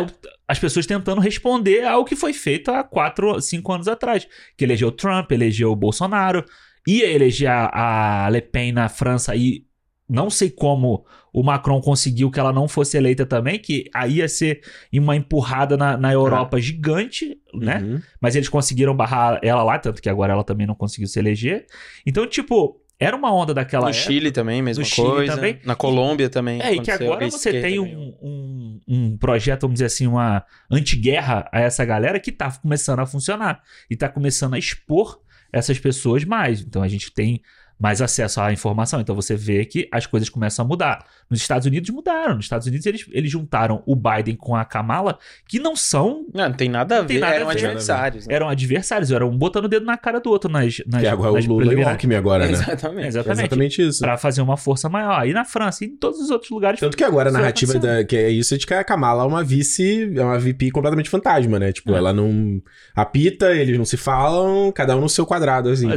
as 0.46 0.58
pessoas 0.58 0.84
tentando 0.84 1.18
responder 1.18 1.82
ao 1.86 2.04
que 2.04 2.14
foi 2.14 2.34
feito 2.34 2.70
há 2.70 2.84
quatro, 2.84 3.40
cinco 3.40 3.72
anos 3.72 3.88
atrás. 3.88 4.28
Que 4.58 4.64
elegeu 4.66 4.92
Trump, 4.92 5.32
elegeu 5.32 5.72
o 5.72 5.76
Bolsonaro, 5.76 6.44
ia 6.86 7.06
eleger 7.06 7.48
a, 7.50 8.24
a 8.26 8.28
Le 8.28 8.40
Pen 8.40 8.72
na 8.72 8.88
França 8.88 9.34
e 9.36 9.64
não 10.08 10.28
sei 10.28 10.50
como 10.50 11.06
o 11.32 11.42
Macron 11.44 11.80
conseguiu 11.80 12.30
que 12.30 12.40
ela 12.40 12.52
não 12.52 12.66
fosse 12.66 12.96
eleita 12.96 13.24
também, 13.24 13.58
que 13.58 13.88
aí 13.94 14.16
ia 14.16 14.28
ser 14.28 14.60
uma 14.92 15.14
empurrada 15.14 15.76
na, 15.76 15.96
na 15.96 16.12
Europa 16.12 16.60
gigante, 16.60 17.38
né? 17.54 17.78
Uhum. 17.78 18.02
Mas 18.20 18.34
eles 18.34 18.48
conseguiram 18.48 18.96
barrar 18.96 19.38
ela 19.42 19.62
lá, 19.62 19.78
tanto 19.78 20.02
que 20.02 20.08
agora 20.08 20.32
ela 20.32 20.42
também 20.42 20.66
não 20.66 20.74
conseguiu 20.74 21.06
se 21.06 21.18
eleger. 21.20 21.64
Então, 22.04 22.26
tipo, 22.26 22.80
era 22.98 23.16
uma 23.16 23.32
onda 23.32 23.54
daquela 23.54 23.84
No 23.84 23.90
época. 23.90 24.04
Chile 24.04 24.32
também, 24.32 24.60
mesma 24.60 24.82
No 24.82 24.88
Chile 24.88 25.08
coisa. 25.08 25.34
também. 25.36 25.60
Na 25.64 25.76
Colômbia 25.76 26.28
também. 26.28 26.60
É, 26.60 26.74
e 26.74 26.80
que 26.80 26.90
agora 26.90 27.30
você 27.30 27.62
tem 27.62 27.78
um, 27.78 28.14
um, 28.20 28.80
um 28.88 29.16
projeto, 29.16 29.62
vamos 29.62 29.74
dizer 29.74 29.86
assim, 29.86 30.08
uma 30.08 30.44
antiguerra 30.68 31.48
a 31.52 31.60
essa 31.60 31.84
galera 31.84 32.18
que 32.18 32.32
tá 32.32 32.50
começando 32.50 32.98
a 32.98 33.06
funcionar. 33.06 33.62
E 33.88 33.96
tá 33.96 34.08
começando 34.08 34.54
a 34.54 34.58
expor 34.58 35.20
essas 35.52 35.78
pessoas 35.78 36.24
mais. 36.24 36.60
Então 36.60 36.82
a 36.82 36.88
gente 36.88 37.12
tem 37.12 37.42
mais 37.80 38.02
acesso 38.02 38.40
à 38.40 38.52
informação. 38.52 39.00
Então 39.00 39.14
você 39.14 39.34
vê 39.34 39.64
que 39.64 39.88
as 39.90 40.04
coisas 40.06 40.28
começam 40.28 40.64
a 40.64 40.68
mudar. 40.68 41.04
Nos 41.30 41.40
Estados 41.40 41.66
Unidos 41.66 41.88
mudaram. 41.90 42.36
Nos 42.36 42.44
Estados 42.44 42.66
Unidos 42.66 42.84
eles, 42.86 43.06
eles 43.10 43.30
juntaram 43.30 43.82
o 43.86 43.96
Biden 43.96 44.36
com 44.36 44.54
a 44.54 44.64
Kamala, 44.64 45.18
que 45.48 45.58
não 45.58 45.74
são. 45.74 46.26
Não, 46.34 46.48
não 46.48 46.52
tem 46.54 46.68
nada 46.68 46.98
a 46.98 47.02
ver, 47.02 47.18
nada 47.20 47.34
eram 47.36 47.48
a 47.48 47.52
ver. 47.54 47.58
adversários. 47.64 48.26
né? 48.26 48.34
Eram 48.34 48.48
adversários, 48.48 49.10
eram 49.10 49.30
um 49.30 49.38
botando 49.38 49.64
o 49.64 49.68
dedo 49.68 49.86
na 49.86 49.96
cara 49.96 50.20
do 50.20 50.28
outro 50.30 50.50
nas, 50.50 50.82
nas, 50.86 51.00
Que 51.00 51.06
agora 51.06 51.32
nas 51.32 51.44
é 51.44 51.48
o 51.48 51.52
Lula 51.52 51.72
e 51.72 51.76
o. 51.76 51.88
Alckmin 51.88 52.14
agora, 52.16 52.46
né? 52.46 52.52
Exatamente. 52.52 53.00
É, 53.00 53.04
É 53.04 53.08
exatamente. 53.08 53.38
exatamente 53.40 53.82
isso. 53.88 54.00
Pra 54.00 54.18
fazer 54.18 54.42
uma 54.42 54.56
força 54.56 54.88
maior. 54.88 55.26
E 55.26 55.32
na 55.32 55.44
França 55.44 55.84
e 55.84 55.88
em 55.88 55.96
todos 55.96 56.20
os 56.20 56.30
outros 56.30 56.50
lugares. 56.50 56.78
Tanto 56.80 56.96
que 56.96 57.04
agora 57.04 57.30
a 57.30 57.32
narrativa 57.32 57.78
da, 57.78 58.04
que 58.04 58.16
é 58.16 58.28
isso 58.28 58.54
é 58.54 58.58
de 58.58 58.66
que 58.66 58.74
a 58.74 58.84
Kamala 58.84 59.24
é 59.24 59.26
uma 59.26 59.42
vice, 59.42 60.12
é 60.14 60.22
uma 60.22 60.38
VP 60.38 60.70
completamente 60.70 61.08
fantasma, 61.08 61.58
né? 61.58 61.72
Tipo, 61.72 61.92
É. 61.94 61.96
ela 61.96 62.12
não 62.12 62.60
apita, 62.94 63.52
eles 63.54 63.78
não 63.78 63.84
se 63.84 63.96
falam, 63.96 64.70
cada 64.72 64.96
um 64.96 65.00
no 65.00 65.08
seu 65.08 65.24
quadrado, 65.24 65.68
assim. 65.70 65.86
né? 65.86 65.94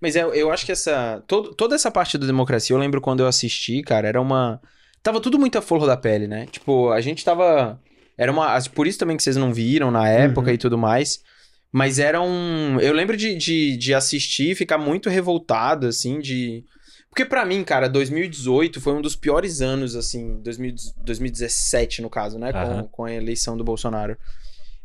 Mas 0.00 0.16
eu, 0.16 0.34
eu 0.34 0.50
acho 0.50 0.66
que 0.66 0.72
essa. 0.72 1.22
todo- 1.26 1.54
toda 1.54 1.74
essa 1.74 1.90
parte 1.90 2.18
da 2.18 2.26
democracia, 2.26 2.74
eu 2.74 2.78
lembro 2.80 3.00
quando 3.00 3.20
eu 3.20 3.26
assisti, 3.26 3.82
cara, 3.82 4.06
era 4.08 4.20
uma. 4.20 4.60
Tava 5.02 5.20
tudo 5.20 5.38
muito 5.38 5.56
a 5.58 5.62
flor 5.62 5.86
da 5.86 5.96
pele, 5.96 6.26
né? 6.26 6.46
Tipo, 6.50 6.90
a 6.90 7.00
gente 7.00 7.24
tava. 7.24 7.80
Era 8.16 8.30
uma. 8.32 8.60
Por 8.74 8.86
isso 8.86 8.98
também 8.98 9.16
que 9.16 9.22
vocês 9.22 9.36
não 9.36 9.52
viram 9.52 9.90
na 9.90 10.08
época 10.08 10.48
Uhum. 10.48 10.54
e 10.54 10.58
tudo 10.58 10.76
mais. 10.78 11.20
Mas 11.72 11.98
era 11.98 12.20
um. 12.20 12.78
Eu 12.80 12.92
lembro 12.94 13.16
de, 13.16 13.34
de, 13.36 13.76
de 13.76 13.92
assistir 13.94 14.50
e 14.52 14.54
ficar 14.54 14.78
muito 14.78 15.08
revoltado, 15.10 15.86
assim, 15.86 16.20
de. 16.20 16.64
Porque 17.08 17.24
pra 17.24 17.44
mim, 17.44 17.62
cara, 17.62 17.88
2018 17.88 18.80
foi 18.80 18.92
um 18.92 19.00
dos 19.00 19.14
piores 19.14 19.60
anos, 19.60 19.94
assim, 19.94 20.40
2000 20.42 20.74
2017 21.04 22.02
no 22.02 22.10
caso, 22.10 22.38
né? 22.38 22.52
Com, 22.52 22.58
Aham. 22.58 22.88
com 22.90 23.04
a 23.04 23.12
eleição 23.12 23.56
do 23.56 23.62
Bolsonaro. 23.64 24.16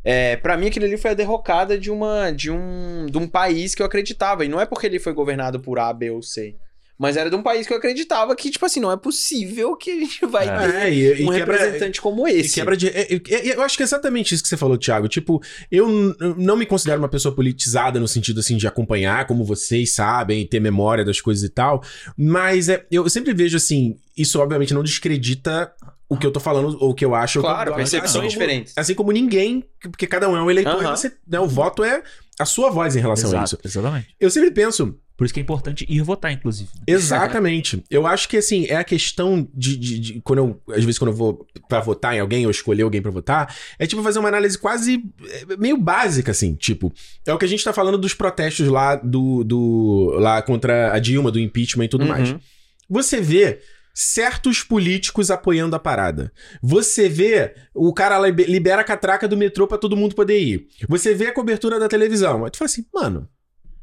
É, 0.02 0.36
para 0.36 0.56
mim 0.56 0.66
aquilo 0.68 0.86
ali 0.86 0.96
foi 0.96 1.10
a 1.10 1.14
derrocada 1.14 1.78
de 1.78 1.90
uma 1.90 2.30
de 2.30 2.50
um, 2.50 3.06
de 3.10 3.18
um 3.18 3.26
país 3.28 3.74
que 3.74 3.82
eu 3.82 3.86
acreditava. 3.86 4.44
E 4.44 4.48
não 4.48 4.60
é 4.60 4.66
porque 4.66 4.86
ele 4.86 4.98
foi 4.98 5.12
governado 5.12 5.60
por 5.60 5.78
A, 5.78 5.92
B 5.92 6.10
ou 6.10 6.22
C. 6.22 6.54
Mas 7.02 7.16
era 7.16 7.30
de 7.30 7.36
um 7.36 7.42
país 7.42 7.66
que 7.66 7.72
eu 7.72 7.78
acreditava 7.78 8.36
que, 8.36 8.50
tipo 8.50 8.66
assim, 8.66 8.78
não 8.78 8.92
é 8.92 8.96
possível 8.96 9.74
que 9.74 9.90
a 9.90 9.94
gente 9.94 10.26
vai 10.26 10.46
É. 10.46 10.58
ter 10.58 10.74
É, 10.74 10.90
e, 10.92 11.22
e 11.22 11.24
um 11.26 11.32
quebra- 11.32 11.56
representante 11.56 11.98
como 11.98 12.28
E 12.28 12.32
esse. 12.32 12.54
quebra 12.54 12.76
de. 12.76 12.88
é, 12.88 13.08
eu 13.56 13.62
acho 13.62 13.74
que 13.74 13.82
é 13.82 13.84
exatamente 13.86 14.34
isso 14.34 14.42
que 14.42 14.48
você 14.50 14.56
falou, 14.58 14.76
Thiago. 14.76 15.08
Tipo, 15.08 15.40
eu 15.70 15.88
não 16.36 16.56
me 16.58 16.66
considero 16.66 16.98
uma 17.00 17.08
pessoa 17.08 17.34
politizada 17.34 17.98
no 17.98 18.06
sentido 18.06 18.40
assim 18.40 18.54
de 18.58 18.66
acompanhar, 18.66 19.26
como 19.26 19.44
vocês 19.46 19.92
sabem, 19.94 20.46
ter 20.46 20.60
memória 20.60 21.02
das 21.02 21.22
coisas 21.22 21.42
e 21.42 21.48
tal. 21.48 21.82
Mas 22.18 22.68
é, 22.68 22.84
eu 22.90 23.08
sempre 23.08 23.32
vejo 23.32 23.56
assim, 23.56 23.96
isso 24.14 24.38
obviamente 24.38 24.74
não 24.74 24.82
descredita 24.82 25.72
o 26.10 26.16
que 26.18 26.26
eu 26.26 26.30
tô 26.32 26.40
falando, 26.40 26.76
ou 26.80 26.90
o 26.90 26.94
que 26.94 27.04
eu 27.04 27.14
acho. 27.14 27.38
ou 27.38 27.44
Claro, 27.44 27.60
o 27.60 27.64
que 27.64 27.70
eu- 27.70 27.76
percepções 27.76 28.10
assim 28.10 28.18
como- 28.18 28.28
diferentes. 28.28 28.74
Assim 28.76 28.94
como 28.94 29.12
ninguém, 29.12 29.64
porque 29.82 30.06
cada 30.06 30.28
um 30.28 30.36
é 30.36 30.42
um 30.42 30.50
eleitor, 30.50 30.82
você, 30.82 31.10
né, 31.26 31.40
o 31.40 31.46
voto 31.48 31.82
é 31.84 32.02
a 32.38 32.44
sua 32.44 32.70
voz 32.70 32.96
em 32.96 33.00
relação 33.00 33.30
a 33.30 33.42
Exato, 33.44 33.56
isso. 33.66 33.78
exatamente. 33.78 34.08
Eu 34.20 34.30
sempre 34.30 34.50
penso, 34.50 34.94
Por 35.16 35.26
isso 35.26 35.34
que 35.34 35.40
é 35.40 35.42
importante 35.42 35.84
ir 35.86 36.00
votar, 36.00 36.32
inclusive. 36.32 36.70
Exatamente. 36.86 37.84
Eu 37.90 38.06
acho 38.06 38.26
que, 38.26 38.38
assim, 38.38 38.64
é 38.70 38.76
a 38.76 38.84
questão 38.84 39.46
de, 39.54 39.76
de- 39.76 39.98
de- 39.98 40.20
Quando 40.22 40.38
eu. 40.38 40.62
Às 40.74 40.82
vezes, 40.82 40.98
quando 40.98 41.10
eu 41.10 41.14
vou 41.14 41.46
pra 41.68 41.78
votar 41.80 42.14
em 42.14 42.20
alguém 42.20 42.46
ou 42.46 42.50
escolher 42.50 42.84
alguém 42.84 43.02
pra 43.02 43.10
votar, 43.10 43.54
é 43.78 43.86
tipo 43.86 44.02
fazer 44.02 44.18
uma 44.18 44.28
análise 44.30 44.56
quase. 44.56 45.02
é, 45.50 45.56
meio 45.58 45.76
básica, 45.76 46.30
assim. 46.30 46.54
Tipo, 46.54 46.90
é 47.26 47.34
o 47.34 47.36
que 47.38 47.44
a 47.44 47.48
gente 47.48 47.62
tá 47.62 47.70
falando 47.70 47.98
dos 47.98 48.14
protestos 48.14 48.66
lá 48.68 48.96
do. 48.96 49.44
do 49.44 50.14
lá 50.18 50.40
contra 50.40 50.94
a 50.94 50.98
Dilma, 50.98 51.30
do 51.30 51.38
impeachment 51.38 51.84
e 51.84 51.88
tudo 51.88 52.06
mais. 52.06 52.30
Uhum. 52.30 52.40
Você 52.88 53.20
vê 53.20 53.60
certos 53.94 54.62
políticos 54.62 55.30
apoiando 55.30 55.74
a 55.76 55.78
parada. 55.78 56.32
Você 56.62 57.08
vê 57.08 57.54
o 57.74 57.92
cara 57.92 58.18
libe- 58.18 58.44
libera 58.44 58.80
a 58.82 58.84
catraca 58.84 59.26
do 59.28 59.36
metrô 59.36 59.66
pra 59.66 59.78
todo 59.78 59.96
mundo 59.96 60.14
poder 60.14 60.38
ir. 60.40 60.68
Você 60.88 61.14
vê 61.14 61.26
a 61.26 61.32
cobertura 61.34 61.78
da 61.78 61.88
televisão. 61.88 62.44
Aí 62.44 62.50
tu 62.50 62.58
fala 62.58 62.66
assim, 62.66 62.84
mano, 62.92 63.28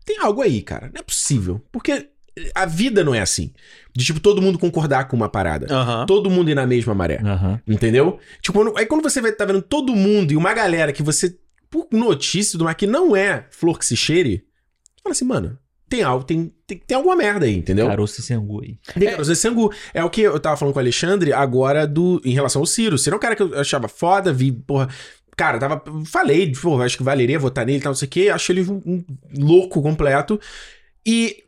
tem 0.05 0.17
algo 0.19 0.41
aí, 0.41 0.61
cara. 0.61 0.89
Não 0.93 0.99
é 0.99 1.03
possível. 1.03 1.61
Porque 1.71 2.09
a 2.55 2.65
vida 2.65 3.03
não 3.03 3.13
é 3.15 3.19
assim. 3.21 3.51
De 3.95 4.05
tipo, 4.05 4.19
todo 4.19 4.41
mundo 4.41 4.59
concordar 4.59 5.07
com 5.07 5.15
uma 5.15 5.27
parada. 5.29 5.67
Aham. 5.73 6.05
Todo 6.05 6.29
mundo 6.29 6.49
ir 6.51 6.55
na 6.55 6.65
mesma 6.67 6.93
maré. 6.93 7.19
Aham. 7.23 7.59
Entendeu? 7.67 8.19
Tipo, 8.41 8.59
quando- 8.59 8.77
aí 8.77 8.85
quando 8.85 9.01
você 9.03 9.19
vai 9.21 9.31
tá 9.31 9.43
vendo 9.45 9.61
todo 9.61 9.95
mundo 9.95 10.31
e 10.31 10.37
uma 10.37 10.53
galera 10.53 10.93
que 10.93 11.03
você, 11.03 11.37
por 11.69 11.87
notícia 11.91 12.57
do 12.57 12.63
mar, 12.65 12.75
que 12.75 12.87
não 12.87 13.15
é 13.15 13.45
flor 13.49 13.77
que 13.77 13.85
se 13.85 13.97
cheire, 13.97 14.45
fala 15.03 15.13
assim, 15.13 15.25
mano, 15.25 15.57
tem 15.89 16.03
algo, 16.03 16.23
tem, 16.23 16.51
tem, 16.65 16.77
tem 16.85 16.97
alguma 16.97 17.15
merda 17.15 17.45
aí, 17.45 17.55
entendeu? 17.55 17.87
Caroço 17.87 18.19
e 18.19 18.23
Sengu 18.23 18.61
aí. 18.61 18.77
Tem 18.93 19.09
caroço 19.09 19.31
de 19.31 19.37
Sangu. 19.37 19.71
É 19.93 20.03
o 20.03 20.09
que 20.09 20.21
eu 20.21 20.39
tava 20.39 20.57
falando 20.57 20.73
com 20.73 20.79
o 20.79 20.81
Alexandre 20.81 21.31
agora 21.31 21.87
do, 21.87 22.21
em 22.25 22.33
relação 22.33 22.61
ao 22.61 22.65
Ciro. 22.65 22.95
O 22.95 22.97
Ciro 22.97 23.15
é 23.15 23.17
um 23.17 23.21
cara 23.21 23.35
que 23.35 23.43
eu 23.43 23.59
achava 23.59 23.87
foda, 23.87 24.33
vi, 24.33 24.51
porra. 24.51 24.89
Cara, 25.35 25.59
tava. 25.59 25.81
Falei, 26.05 26.51
porra, 26.51 26.85
acho 26.85 26.97
que 26.97 27.03
valeria 27.03 27.39
votar 27.39 27.65
nele 27.65 27.77
e 27.77 27.81
tal, 27.81 27.91
não 27.91 27.95
sei 27.95 28.07
o 28.07 28.11
quê. 28.11 28.29
Acho 28.29 28.51
ele 28.51 28.63
um, 28.63 28.81
um 28.85 29.05
louco 29.37 29.81
completo. 29.81 30.39
E 31.05 31.43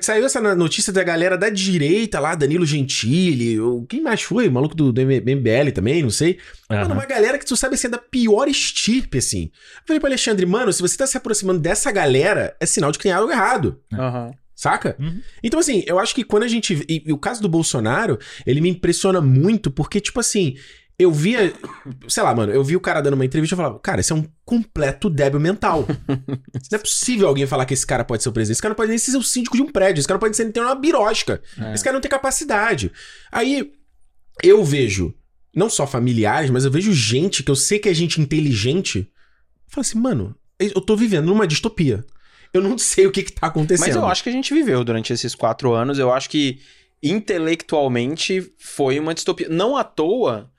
saiu 0.00 0.24
essa 0.24 0.40
notícia 0.54 0.92
da 0.92 1.02
galera 1.02 1.36
da 1.36 1.50
direita 1.50 2.20
lá, 2.20 2.34
Danilo 2.34 2.64
Gentili. 2.64 3.58
ou 3.58 3.84
Quem 3.86 4.00
mais 4.00 4.22
foi? 4.22 4.48
O 4.48 4.52
maluco 4.52 4.74
do, 4.74 4.92
do 4.92 5.00
MBL 5.00 5.72
também, 5.74 6.02
não 6.02 6.10
sei. 6.10 6.38
Mano, 6.68 6.82
Aham. 6.82 6.94
uma 6.94 7.06
galera 7.06 7.38
que 7.38 7.44
tu 7.46 7.56
sabe 7.56 7.74
assim, 7.74 7.88
é 7.88 7.90
da 7.90 7.98
pior 7.98 8.48
estirpe, 8.48 9.18
assim. 9.18 9.50
Eu 9.76 9.82
falei 9.86 10.00
pro 10.00 10.08
Alexandre, 10.08 10.46
mano, 10.46 10.72
se 10.72 10.80
você 10.80 10.96
tá 10.96 11.06
se 11.06 11.16
aproximando 11.16 11.60
dessa 11.60 11.90
galera, 11.90 12.56
é 12.60 12.66
sinal 12.66 12.92
de 12.92 12.98
que 12.98 13.04
tem 13.04 13.12
algo 13.12 13.30
errado. 13.32 13.80
Aham. 13.92 14.30
Saca? 14.54 14.96
Uhum. 14.98 15.20
Então, 15.40 15.60
assim, 15.60 15.84
eu 15.86 16.00
acho 16.00 16.12
que 16.12 16.24
quando 16.24 16.42
a 16.42 16.48
gente. 16.48 16.84
E, 16.88 17.04
e 17.06 17.12
o 17.12 17.18
caso 17.18 17.40
do 17.40 17.48
Bolsonaro, 17.48 18.18
ele 18.44 18.60
me 18.60 18.68
impressiona 18.68 19.20
muito, 19.20 19.70
porque, 19.70 20.00
tipo 20.00 20.18
assim, 20.18 20.56
eu 20.98 21.12
via. 21.12 21.52
Sei 22.08 22.22
lá, 22.22 22.34
mano, 22.34 22.52
eu 22.52 22.64
vi 22.64 22.76
o 22.76 22.80
cara 22.80 23.00
dando 23.00 23.14
uma 23.14 23.24
entrevista 23.24 23.54
e 23.54 23.56
eu 23.56 23.58
falava, 23.58 23.78
cara, 23.78 24.00
esse 24.00 24.12
é 24.12 24.16
um 24.16 24.26
completo 24.44 25.08
débil 25.08 25.38
mental. 25.38 25.86
não 26.08 26.38
é 26.72 26.78
possível 26.78 27.28
alguém 27.28 27.46
falar 27.46 27.66
que 27.66 27.74
esse 27.74 27.86
cara 27.86 28.04
pode 28.04 28.22
ser 28.22 28.28
o 28.28 28.32
presidente. 28.32 28.54
Esse 28.54 28.62
cara 28.62 28.70
não 28.70 28.76
pode 28.76 28.90
nem 28.90 28.98
ser 28.98 29.16
o 29.16 29.22
síndico 29.22 29.56
de 29.56 29.62
um 29.62 29.70
prédio. 29.70 30.00
Esse 30.00 30.08
cara 30.08 30.16
não 30.16 30.20
pode 30.20 30.36
ser 30.36 30.50
ter 30.50 30.60
uma 30.60 30.74
birosca. 30.74 31.40
É. 31.58 31.74
Esse 31.74 31.84
cara 31.84 31.94
não 31.94 32.00
tem 32.00 32.10
capacidade. 32.10 32.90
Aí, 33.30 33.72
eu 34.42 34.64
vejo, 34.64 35.14
não 35.54 35.70
só 35.70 35.86
familiares, 35.86 36.50
mas 36.50 36.64
eu 36.64 36.70
vejo 36.70 36.92
gente 36.92 37.42
que 37.42 37.50
eu 37.50 37.56
sei 37.56 37.78
que 37.78 37.88
é 37.88 37.94
gente 37.94 38.20
inteligente 38.20 39.10
falo 39.68 39.82
assim, 39.82 39.98
mano, 39.98 40.34
eu 40.58 40.80
tô 40.80 40.96
vivendo 40.96 41.26
numa 41.26 41.46
distopia. 41.46 42.04
Eu 42.52 42.62
não 42.62 42.76
sei 42.78 43.06
o 43.06 43.12
que 43.12 43.22
que 43.22 43.32
tá 43.32 43.46
acontecendo. 43.46 43.86
Mas 43.86 43.96
eu 43.96 44.06
acho 44.06 44.22
que 44.22 44.28
a 44.28 44.32
gente 44.32 44.52
viveu 44.52 44.82
durante 44.82 45.12
esses 45.12 45.34
quatro 45.34 45.72
anos. 45.74 45.98
Eu 45.98 46.12
acho 46.12 46.30
que 46.30 46.58
intelectualmente 47.02 48.52
foi 48.58 48.98
uma 48.98 49.14
distopia. 49.14 49.48
Não 49.48 49.76
à 49.76 49.84
toa, 49.84 50.50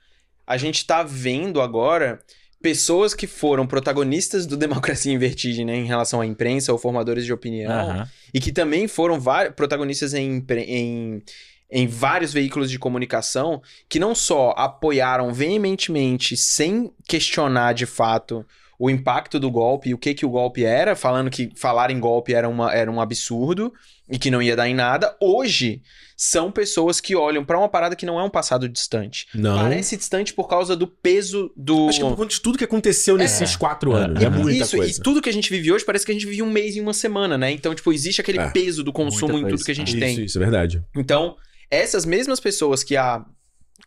a 0.50 0.56
gente 0.56 0.84
tá 0.84 1.04
vendo 1.04 1.60
agora 1.60 2.18
pessoas 2.60 3.14
que 3.14 3.28
foram 3.28 3.68
protagonistas 3.68 4.46
do 4.46 4.56
Democracia 4.58 5.12
em 5.12 5.16
Vertigem, 5.16 5.64
né, 5.64 5.76
em 5.76 5.84
relação 5.84 6.20
à 6.20 6.26
imprensa 6.26 6.72
ou 6.72 6.78
formadores 6.78 7.24
de 7.24 7.32
opinião, 7.32 7.70
Aham. 7.70 8.08
e 8.34 8.40
que 8.40 8.50
também 8.50 8.88
foram 8.88 9.16
protagonistas 9.54 10.12
em, 10.12 10.44
em, 10.66 11.22
em 11.70 11.86
vários 11.86 12.32
veículos 12.32 12.68
de 12.68 12.80
comunicação, 12.80 13.62
que 13.88 14.00
não 14.00 14.12
só 14.12 14.52
apoiaram 14.56 15.32
veementemente, 15.32 16.36
sem 16.36 16.90
questionar 17.06 17.72
de 17.72 17.86
fato 17.86 18.44
o 18.76 18.90
impacto 18.90 19.38
do 19.38 19.52
golpe 19.52 19.90
e 19.90 19.94
o 19.94 19.98
que, 19.98 20.14
que 20.14 20.26
o 20.26 20.30
golpe 20.30 20.64
era, 20.64 20.96
falando 20.96 21.30
que 21.30 21.52
falar 21.54 21.92
em 21.92 22.00
golpe 22.00 22.34
era, 22.34 22.48
uma, 22.48 22.74
era 22.74 22.90
um 22.90 23.00
absurdo 23.00 23.72
e 24.10 24.18
que 24.18 24.32
não 24.32 24.42
ia 24.42 24.56
dar 24.56 24.68
em 24.68 24.74
nada, 24.74 25.14
hoje 25.20 25.80
são 26.22 26.52
pessoas 26.52 27.00
que 27.00 27.16
olham 27.16 27.42
pra 27.42 27.58
uma 27.58 27.66
parada 27.66 27.96
que 27.96 28.04
não 28.04 28.20
é 28.20 28.22
um 28.22 28.28
passado 28.28 28.68
distante. 28.68 29.26
Não. 29.34 29.56
Parece 29.56 29.96
distante 29.96 30.34
por 30.34 30.46
causa 30.48 30.76
do 30.76 30.86
peso 30.86 31.50
do. 31.56 31.88
Acho 31.88 31.98
que 31.98 32.04
por 32.04 32.14
conta 32.14 32.28
de 32.34 32.40
tudo 32.42 32.58
que 32.58 32.64
aconteceu 32.64 33.16
nesses 33.16 33.56
quatro 33.56 33.96
É. 33.96 34.04
anos. 34.04 34.22
É, 34.22 34.26
É. 34.26 34.28
muita 34.28 34.62
Isso, 34.64 34.76
coisa. 34.76 35.00
e 35.00 35.02
tudo 35.02 35.22
que 35.22 35.30
a 35.30 35.32
gente 35.32 35.48
vive 35.48 35.72
hoje 35.72 35.82
parece 35.82 36.04
que 36.04 36.12
a 36.12 36.14
gente 36.14 36.26
vive 36.26 36.42
um 36.42 36.50
mês 36.50 36.76
e 36.76 36.80
uma 36.82 36.92
semana, 36.92 37.38
né? 37.38 37.50
Então, 37.50 37.74
tipo, 37.74 37.90
existe 37.90 38.20
aquele 38.20 38.38
É. 38.38 38.50
peso 38.50 38.84
do 38.84 38.92
consumo 38.92 39.32
Muita 39.32 39.48
em 39.48 39.50
tudo 39.52 39.58
coisa. 39.60 39.64
que 39.64 39.70
a 39.70 39.74
gente 39.74 39.88
isso, 39.92 39.98
tem. 39.98 40.24
isso 40.26 40.36
é 40.36 40.40
verdade. 40.42 40.84
Então, 40.94 41.36
essas 41.70 42.04
mesmas 42.04 42.38
pessoas 42.38 42.84
que 42.84 42.98
há 42.98 43.24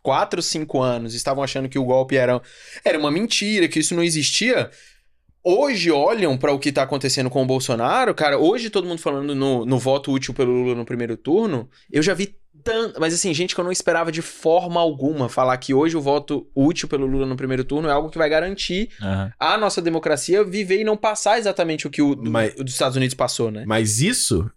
4, 0.02 0.42
5 0.42 0.82
anos 0.82 1.14
estavam 1.14 1.44
achando 1.44 1.70
que 1.70 1.78
o 1.78 1.86
golpe 1.86 2.16
era, 2.18 2.42
era 2.84 2.98
uma 2.98 3.12
mentira, 3.12 3.68
que 3.68 3.78
isso 3.80 3.94
não 3.94 4.04
existia, 4.04 4.72
hoje 5.44 5.92
olham 5.92 6.38
pra 6.38 6.52
o 6.54 6.60
que 6.60 6.72
tá 6.72 6.84
acontecendo 6.84 7.30
com 7.30 7.42
o 7.44 7.46
Bolsonaro, 7.46 8.14
cara, 8.16 8.38
hoje 8.38 8.70
todo 8.70 8.88
mundo 8.88 9.00
falando 9.00 9.36
no, 9.36 9.66
no 9.66 9.78
voto 9.80 10.12
útil 10.12 10.34
pelo 10.34 10.52
Lula 10.52 10.76
no 10.76 10.86
primeiro 10.86 11.18
turno, 11.18 11.70
eu 11.92 12.02
já 12.02 12.14
vi 12.14 12.36
tanto, 12.64 12.98
mas 13.00 13.14
assim, 13.14 13.34
gente 13.34 13.54
que 13.54 13.60
eu 13.60 13.66
não 13.66 13.72
esperava 13.74 14.10
de 14.12 14.22
forma 14.22 14.80
alguma 14.80 15.28
falar 15.28 15.58
que 15.58 15.74
hoje 15.74 15.98
o 15.98 16.02
voto 16.02 16.48
útil 16.56 16.88
pelo 16.88 17.06
Lula 17.06 17.26
no 17.26 17.36
primeiro 17.36 17.66
turno 17.66 17.90
é 17.90 17.92
algo 17.92 18.10
que 18.10 18.18
vai 18.18 18.30
garantir 18.30 18.90
Aham. 19.02 19.34
a 19.38 19.58
nossa 19.58 19.82
democracia 19.82 20.44
viver 20.46 20.80
e 20.80 20.84
não 20.86 20.96
passar 20.96 21.38
exatamente 21.38 21.86
o 21.88 21.90
que 21.90 22.02
o, 22.02 22.16
do- 22.16 22.32
Mas- 22.32 22.54
o 22.58 22.64
dos 22.64 22.72
Estados 22.74 22.96
Unidos 22.96 23.16
passou, 23.16 23.52
né? 23.52 23.66
Mas 23.68 24.00
isso, 24.00 24.50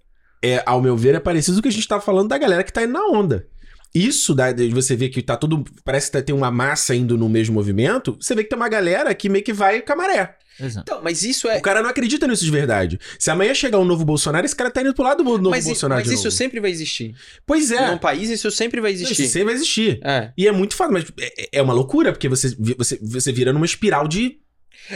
é, 0.45 0.63
ao 0.65 0.81
meu 0.81 0.97
ver, 0.97 1.17
é 1.17 1.21
parecido 1.21 1.57
com 1.57 1.61
o 1.61 1.63
que 1.63 1.69
a 1.69 1.73
gente 1.73 1.89
tá 1.89 1.99
falando 2.01 2.29
da 2.29 2.39
galera 2.39 2.63
que 2.63 2.73
tá 2.73 2.85
indo 2.85 2.93
na 2.93 3.05
onda. 3.09 3.49
Isso, 3.97 4.35
da, 4.35 4.53
de 4.53 4.69
você 4.69 4.95
ver 4.97 5.09
que 5.09 5.23
tá 5.23 5.37
tudo. 5.37 5.65
Parece 5.85 6.07
que 6.07 6.13
tá- 6.13 6.23
tem 6.23 6.35
uma 6.35 6.51
massa 6.51 6.95
indo 6.95 7.17
no 7.17 7.29
mesmo 7.29 7.55
movimento. 7.55 8.17
Você 8.21 8.35
vê 8.35 8.43
que 8.45 8.51
tem 8.51 8.57
uma 8.57 8.69
galera 8.69 9.15
que 9.15 9.29
meio 9.29 9.45
que 9.45 9.53
vai 9.53 9.81
com 9.81 9.93
a 9.93 9.97
maré. 9.97 10.37
Exato. 10.59 10.87
Então, 10.91 11.03
mas 11.05 11.23
isso 11.23 11.49
é. 11.49 11.59
O 11.59 11.61
cara 11.61 11.83
não 11.83 11.91
acredita 11.91 12.27
nisso 12.27 12.43
de 12.45 12.51
verdade. 12.51 12.99
Se 13.19 13.31
amanhã 13.31 13.53
chegar 13.53 13.79
um 13.79 13.85
novo 13.85 14.05
Bolsonaro, 14.07 14.47
esse 14.47 14.57
cara 14.57 14.71
tá 14.71 14.81
indo 14.81 14.95
pro 14.95 15.05
lado 15.05 15.19
do 15.23 15.25
novo 15.25 15.51
Mas, 15.51 15.67
Bolsonaro. 15.67 16.01
mas 16.01 16.09
de 16.09 16.15
isso 16.15 16.25
novo. 16.25 16.37
sempre 16.37 16.61
vai 16.61 16.71
existir. 16.71 17.15
Pois 17.47 17.71
é. 17.71 17.91
Num 17.91 17.99
país, 17.99 18.31
isso 18.31 18.51
sempre 18.51 18.81
vai 18.81 18.93
existir. 18.93 19.13
Isso 19.23 19.33
sempre 19.33 19.45
vai 19.47 19.55
existir. 19.55 20.01
É. 20.03 20.33
E 20.37 20.49
é 20.49 20.53
muito 20.53 20.75
fácil, 20.75 20.95
mas 20.95 21.05
é, 21.21 21.49
é 21.59 21.63
uma 21.63 21.75
loucura, 21.75 22.11
porque 22.11 22.29
você, 22.29 22.57
você, 22.79 22.99
você 23.03 23.33
vira 23.33 23.53
numa 23.53 23.67
espiral 23.67 24.09
de. 24.09 24.39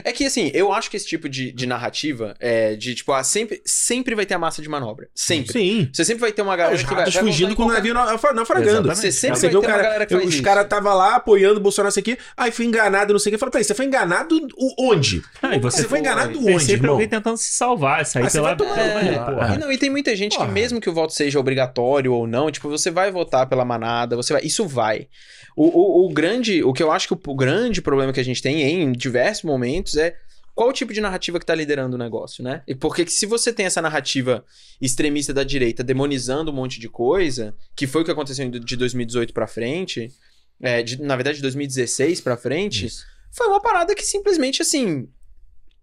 É 0.04 0.12
que, 0.12 0.24
assim, 0.24 0.50
eu 0.54 0.72
acho 0.72 0.90
que 0.90 0.96
esse 0.96 1.06
tipo 1.06 1.28
de, 1.28 1.52
de 1.52 1.66
narrativa 1.66 2.34
é 2.38 2.74
de, 2.76 2.94
tipo, 2.94 3.12
ah, 3.12 3.22
sempre, 3.24 3.60
sempre 3.64 4.14
vai 4.14 4.24
ter 4.26 4.34
a 4.34 4.38
massa 4.38 4.62
de 4.62 4.68
manobra. 4.68 5.08
Sempre. 5.14 5.52
Sim. 5.52 5.88
Você 5.92 6.04
sempre 6.04 6.20
vai 6.20 6.32
ter 6.32 6.42
uma 6.42 6.56
galera 6.56 6.76
Os 6.76 6.82
que 6.82 6.94
vai, 6.94 7.10
fugindo 7.10 7.54
com 7.56 7.64
o 7.64 7.68
navio 7.68 7.92
na- 7.94 8.06
naufragando. 8.34 8.88
Você 8.88 9.10
sempre 9.10 9.36
Você 9.38 9.46
vai 9.46 9.50
vê 9.52 9.56
o 9.56 9.60
ter 9.60 9.66
uma 9.66 9.72
cara, 9.72 9.82
galera 9.82 10.06
que 10.06 10.14
faz 10.14 10.26
os 10.26 10.34
isso. 10.34 10.42
caras 10.42 10.68
tava 10.68 10.94
lá 10.94 11.16
apoiando 11.16 11.58
o 11.58 11.62
Bolsonaro, 11.62 11.88
não 11.88 11.92
sei 11.92 12.00
o 12.00 12.04
quê. 12.04 12.18
Aí 12.36 12.50
foi 12.50 12.64
enganado, 12.66 13.12
não 13.12 13.20
sei 13.20 13.30
o 13.30 13.32
quê. 13.34 13.38
Fala, 13.38 13.50
peraí, 13.52 13.64
você 13.64 13.74
foi 13.74 13.86
enganado 13.86 14.38
o- 14.56 14.90
onde? 14.90 15.22
Ah, 15.42 15.58
você, 15.58 15.82
Você 15.82 15.88
foi 15.88 15.98
enganado 16.00 16.32
Tem 16.38 16.54
onde, 16.54 16.60
sempre 16.64 16.74
irmão? 16.74 16.92
alguém 16.92 17.08
tentando 17.08 17.36
se 17.36 17.52
salvar, 17.52 18.04
sair 18.06 18.24
Ah, 18.24 18.28
você 18.30 18.38
pela... 18.38 18.48
vai 18.54 18.56
tomar 18.56 18.78
É, 18.78 19.18
porra. 19.18 19.54
E, 19.54 19.58
não, 19.58 19.72
e 19.72 19.78
tem 19.78 19.90
muita 19.90 20.14
gente 20.14 20.34
Porra. 20.36 20.46
que, 20.48 20.52
mesmo 20.52 20.80
que 20.80 20.88
o 20.88 20.92
voto 20.94 21.12
seja 21.12 21.38
obrigatório 21.38 22.12
ou 22.12 22.26
não, 22.26 22.50
tipo, 22.50 22.68
você 22.68 22.90
vai 22.90 23.10
votar 23.10 23.46
pela 23.48 23.64
manada, 23.64 24.16
você 24.16 24.32
vai. 24.32 24.42
Isso 24.42 24.66
vai. 24.66 25.08
O, 25.56 25.64
o, 25.66 26.06
o 26.06 26.12
grande. 26.12 26.62
O 26.62 26.72
que 26.72 26.82
eu 26.82 26.90
acho 26.92 27.08
que 27.08 27.14
o, 27.14 27.20
o 27.26 27.34
grande 27.34 27.82
problema 27.82 28.12
que 28.12 28.20
a 28.20 28.24
gente 28.24 28.40
tem 28.40 28.62
em 28.62 28.92
diversos 28.92 29.42
momentos 29.44 29.79
é 29.96 30.16
qual 30.54 30.68
o 30.68 30.72
tipo 30.72 30.92
de 30.92 31.00
narrativa 31.00 31.38
que 31.38 31.46
tá 31.46 31.54
liderando 31.54 31.94
o 31.96 31.98
negócio, 31.98 32.42
né? 32.44 32.62
E 32.66 32.74
porque 32.74 33.04
que 33.04 33.12
se 33.12 33.24
você 33.24 33.52
tem 33.52 33.66
essa 33.66 33.80
narrativa 33.80 34.44
extremista 34.80 35.32
da 35.32 35.42
direita 35.44 35.82
demonizando 35.82 36.50
um 36.50 36.54
monte 36.54 36.78
de 36.80 36.88
coisa, 36.88 37.54
que 37.74 37.86
foi 37.86 38.02
o 38.02 38.04
que 38.04 38.10
aconteceu 38.10 38.48
de 38.50 38.76
2018 38.76 39.32
pra 39.32 39.46
frente, 39.46 40.12
é, 40.60 40.82
de- 40.82 41.00
na 41.00 41.16
verdade, 41.16 41.36
de 41.36 41.42
2016 41.42 42.20
pra 42.20 42.36
frente, 42.36 42.86
Isso. 42.86 43.04
foi 43.32 43.46
uma 43.46 43.60
parada 43.60 43.94
que 43.94 44.02
simplesmente, 44.04 44.60
assim, 44.60 45.08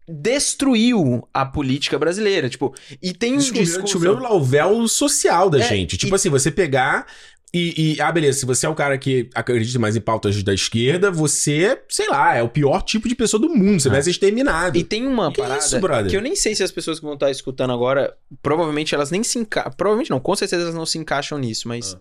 destruiu 0.07 1.27
a 1.33 1.45
política 1.45 1.97
brasileira. 1.99 2.49
Tipo, 2.49 2.73
e 3.01 3.13
tem 3.13 3.33
um 3.33 3.37
discurso... 3.37 3.81
descobriu 3.83 4.19
lá 4.19 4.33
o 4.33 4.43
véu 4.43 4.87
social 4.87 5.49
da 5.49 5.59
É, 5.59 5.67
gente. 5.67 5.97
Tipo 5.97 6.13
e- 6.13 6.15
assim, 6.15 6.29
você 6.29 6.49
pegar 6.51 7.07
e, 7.53 7.93
e- 7.95 8.01
Ah, 8.01 8.11
beleza, 8.11 8.39
se 8.39 8.45
você 8.45 8.65
é 8.65 8.69
o 8.69 8.75
cara 8.75 8.97
que 8.97 9.29
acredita 9.33 9.79
mais 9.79 9.95
em 9.95 10.01
pautas 10.01 10.41
da 10.43 10.53
esquerda, 10.53 11.09
você, 11.09 11.81
sei 11.89 12.07
lá, 12.09 12.35
é 12.35 12.43
o 12.43 12.49
pior 12.49 12.81
tipo 12.81 13.07
de 13.07 13.15
pessoa 13.15 13.39
do 13.41 13.49
mundo. 13.49 13.79
Você 13.79 13.87
Ah. 13.87 13.91
vai 13.93 14.01
ser 14.03 14.11
exterminado. 14.11 14.77
E 14.77 14.83
tem 14.83 15.07
uma 15.07 15.31
Que 15.31 15.41
parada 15.41 15.59
isso, 15.59 15.79
que 16.09 16.15
eu 16.17 16.21
nem 16.21 16.35
sei 16.35 16.53
se 16.55 16.61
as 16.63 16.71
pessoas 16.71 16.99
que 16.99 17.05
vão 17.05 17.13
estar 17.15 17.31
escutando 17.31 17.71
agora, 17.73 18.15
provavelmente 18.41 18.93
elas 18.93 19.09
nem 19.11 19.23
se 19.23 19.39
encaixam. 19.39 19.71
Provavelmente 19.77 20.09
não, 20.11 20.19
com 20.19 20.35
certeza 20.35 20.63
elas 20.63 20.75
não 20.75 20.85
se 20.85 20.97
encaixam 20.97 21.37
nisso, 21.39 21.67
mas. 21.67 21.93
Ah. 21.93 21.99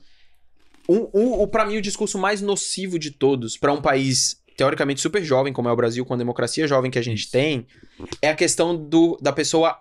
Um, 0.88 1.08
um, 1.12 1.32
o, 1.42 1.48
pra 1.48 1.66
mim, 1.66 1.76
o 1.78 1.82
discurso 1.82 2.16
mais 2.16 2.40
nocivo 2.40 2.96
de 2.98 3.10
todos, 3.10 3.56
pra 3.56 3.72
um 3.72 3.80
país 3.82 4.40
teoricamente 4.56 5.00
super 5.00 5.22
jovem, 5.24 5.52
como 5.52 5.68
é 5.68 5.72
o 5.72 5.76
Brasil, 5.76 6.04
com 6.06 6.14
a 6.14 6.16
democracia 6.16 6.66
jovem 6.68 6.90
que 6.90 6.98
a 6.98 7.02
gente 7.02 7.28
tem, 7.30 7.66
é 8.22 8.30
a 8.30 8.34
questão 8.36 8.74
do, 8.76 9.18
da 9.20 9.32
pessoa 9.32 9.76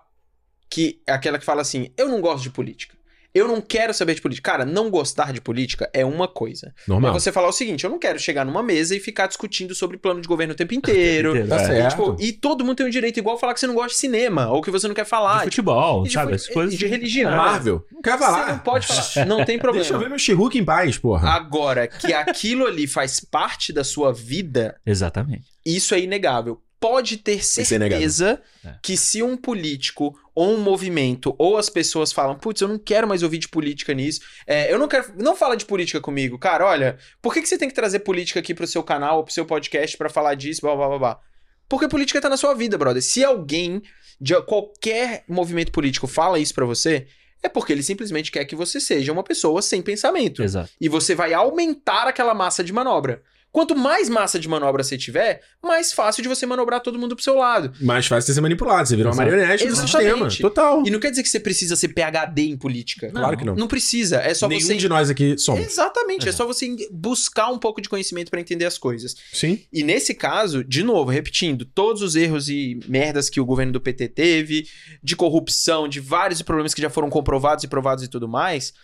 que 0.68 1.00
é 1.06 1.12
aquela 1.12 1.38
que 1.38 1.44
fala 1.44 1.62
assim: 1.62 1.90
eu 1.96 2.08
não 2.08 2.20
gosto 2.20 2.42
de 2.42 2.50
política. 2.50 2.96
Eu 3.36 3.46
não 3.46 3.60
quero 3.60 3.92
saber 3.92 4.14
de 4.14 4.22
política. 4.22 4.50
Cara, 4.50 4.64
não 4.64 4.88
gostar 4.88 5.32
de 5.32 5.40
política 5.40 5.90
é 5.92 6.04
uma 6.04 6.26
coisa. 6.26 6.72
Normal. 6.88 7.10
É 7.10 7.14
você 7.20 7.30
falar 7.30 7.48
o 7.48 7.52
seguinte: 7.52 7.84
eu 7.84 7.90
não 7.90 7.98
quero 7.98 8.18
chegar 8.18 8.46
numa 8.46 8.62
mesa 8.62 8.96
e 8.96 9.00
ficar 9.00 9.26
discutindo 9.26 9.74
sobre 9.74 9.98
plano 9.98 10.20
de 10.22 10.26
governo 10.28 10.54
o 10.54 10.56
tempo 10.56 10.72
inteiro. 10.74 11.46
Tá 11.46 11.58
certo. 11.58 11.86
E, 11.86 11.88
tipo, 11.90 12.16
e 12.20 12.32
todo 12.32 12.64
mundo 12.64 12.76
tem 12.76 12.86
o 12.86 12.90
direito 12.90 13.18
igual 13.18 13.38
falar 13.38 13.52
que 13.52 13.60
você 13.60 13.66
não 13.66 13.74
gosta 13.74 13.90
de 13.90 13.96
cinema, 13.96 14.48
ou 14.48 14.62
que 14.62 14.70
você 14.70 14.88
não 14.88 14.94
quer 14.94 15.04
falar. 15.04 15.40
De 15.40 15.44
futebol, 15.46 16.04
e 16.04 16.08
de 16.08 16.14
sabe? 16.14 16.34
As 16.34 16.46
coisas... 16.48 16.78
de 16.78 16.86
religião. 16.86 17.30
É. 17.30 17.36
Marvel. 17.36 17.84
Não 17.92 18.00
quer 18.00 18.18
falar. 18.18 18.44
Você 18.46 18.52
não 18.52 18.58
pode 18.60 18.86
falar. 18.86 19.26
Não 19.26 19.44
tem 19.44 19.58
problema. 19.58 19.82
Deixa 19.82 19.94
eu 19.94 19.98
ver 19.98 20.08
meu 20.08 20.18
She-Hulk 20.18 20.58
em 20.58 20.64
paz, 20.64 20.96
porra. 20.96 21.28
Agora, 21.28 21.86
que 21.86 22.12
aquilo 22.12 22.66
ali 22.66 22.86
faz 22.86 23.20
parte 23.20 23.72
da 23.72 23.84
sua 23.84 24.12
vida, 24.12 24.76
Exatamente. 24.86 25.44
isso 25.64 25.94
é 25.94 26.00
inegável. 26.00 26.62
Pode 26.78 27.16
ter 27.16 27.44
certeza 27.44 28.40
É. 28.64 28.74
que 28.82 28.96
se 28.96 29.22
um 29.22 29.36
político 29.36 30.16
ou 30.36 30.52
um 30.52 30.58
movimento 30.58 31.34
ou 31.38 31.56
as 31.56 31.70
pessoas 31.70 32.12
falam, 32.12 32.38
putz, 32.38 32.60
eu 32.60 32.68
não 32.68 32.78
quero 32.78 33.08
mais 33.08 33.22
ouvir 33.22 33.38
de 33.38 33.48
política 33.48 33.94
nisso, 33.94 34.20
é, 34.46 34.72
eu 34.72 34.78
não 34.78 34.86
quero, 34.86 35.12
não 35.16 35.34
fala 35.34 35.56
de 35.56 35.64
política 35.64 36.00
comigo, 36.00 36.38
cara, 36.38 36.66
olha, 36.66 36.98
por 37.22 37.32
que, 37.32 37.40
que 37.40 37.48
você 37.48 37.56
tem 37.56 37.68
que 37.68 37.74
trazer 37.74 38.00
política 38.00 38.38
aqui 38.38 38.54
pro 38.54 38.66
seu 38.66 38.82
canal 38.82 39.16
ou 39.16 39.24
pro 39.24 39.32
seu 39.32 39.46
podcast 39.46 39.96
pra 39.96 40.10
falar 40.10 40.34
disso, 40.34 40.60
blá 40.60 40.76
blá 40.76 40.88
blá 40.88 40.98
blá? 40.98 41.20
Porque 41.68 41.88
política 41.88 42.20
tá 42.20 42.28
na 42.28 42.36
sua 42.36 42.54
vida, 42.54 42.78
brother. 42.78 43.02
Se 43.02 43.24
alguém 43.24 43.82
de 44.20 44.40
qualquer 44.42 45.24
movimento 45.26 45.72
político 45.72 46.06
fala 46.06 46.38
isso 46.38 46.54
pra 46.54 46.64
você, 46.64 47.08
é 47.42 47.48
porque 47.48 47.72
ele 47.72 47.82
simplesmente 47.82 48.30
quer 48.30 48.44
que 48.44 48.54
você 48.54 48.78
seja 48.78 49.12
uma 49.12 49.24
pessoa 49.24 49.60
sem 49.60 49.82
pensamento. 49.82 50.42
Exato. 50.42 50.70
E 50.80 50.88
você 50.88 51.14
vai 51.14 51.34
aumentar 51.34 52.06
aquela 52.06 52.34
massa 52.34 52.62
de 52.62 52.72
manobra. 52.72 53.22
Quanto 53.56 53.74
mais 53.74 54.10
massa 54.10 54.38
de 54.38 54.46
manobra 54.50 54.84
você 54.84 54.98
tiver, 54.98 55.40
mais 55.64 55.90
fácil 55.90 56.22
de 56.22 56.28
você 56.28 56.44
manobrar 56.44 56.78
todo 56.78 56.98
mundo 56.98 57.16
pro 57.16 57.24
seu 57.24 57.36
lado. 57.36 57.72
Mais 57.80 58.06
fácil 58.06 58.28
de 58.28 58.34
ser 58.34 58.42
manipulado. 58.42 58.86
Você 58.86 58.94
vira 58.94 59.08
uma 59.08 59.16
marionete 59.16 59.66
do 59.66 59.74
sistema. 59.74 60.28
Total. 60.28 60.82
E 60.86 60.90
não 60.90 61.00
quer 61.00 61.08
dizer 61.08 61.22
que 61.22 61.28
você 61.30 61.40
precisa 61.40 61.74
ser 61.74 61.88
PhD 61.88 62.50
em 62.50 62.56
política. 62.58 63.10
Claro 63.10 63.34
que 63.34 63.46
não. 63.46 63.54
Não 63.54 63.66
precisa. 63.66 64.16
É 64.18 64.34
só 64.34 64.46
Nenhum 64.46 64.60
você. 64.60 64.76
de 64.76 64.90
nós 64.90 65.08
aqui 65.08 65.38
somos. 65.38 65.64
Exatamente. 65.64 66.26
É 66.26 66.28
Exato. 66.28 66.36
só 66.36 66.46
você 66.46 66.68
buscar 66.92 67.48
um 67.48 67.58
pouco 67.58 67.80
de 67.80 67.88
conhecimento 67.88 68.30
pra 68.30 68.42
entender 68.42 68.66
as 68.66 68.76
coisas. 68.76 69.16
Sim. 69.32 69.58
E 69.72 69.82
nesse 69.82 70.14
caso, 70.14 70.62
de 70.62 70.82
novo, 70.82 71.10
repetindo, 71.10 71.64
todos 71.64 72.02
os 72.02 72.14
erros 72.14 72.50
e 72.50 72.78
merdas 72.86 73.30
que 73.30 73.40
o 73.40 73.46
governo 73.46 73.72
do 73.72 73.80
PT 73.80 74.08
teve, 74.08 74.68
de 75.02 75.16
corrupção, 75.16 75.88
de 75.88 75.98
vários 75.98 76.42
problemas 76.42 76.74
que 76.74 76.82
já 76.82 76.90
foram 76.90 77.08
comprovados 77.08 77.64
e 77.64 77.68
provados 77.68 78.04
e 78.04 78.08
tudo 78.08 78.28
mais, 78.28 78.74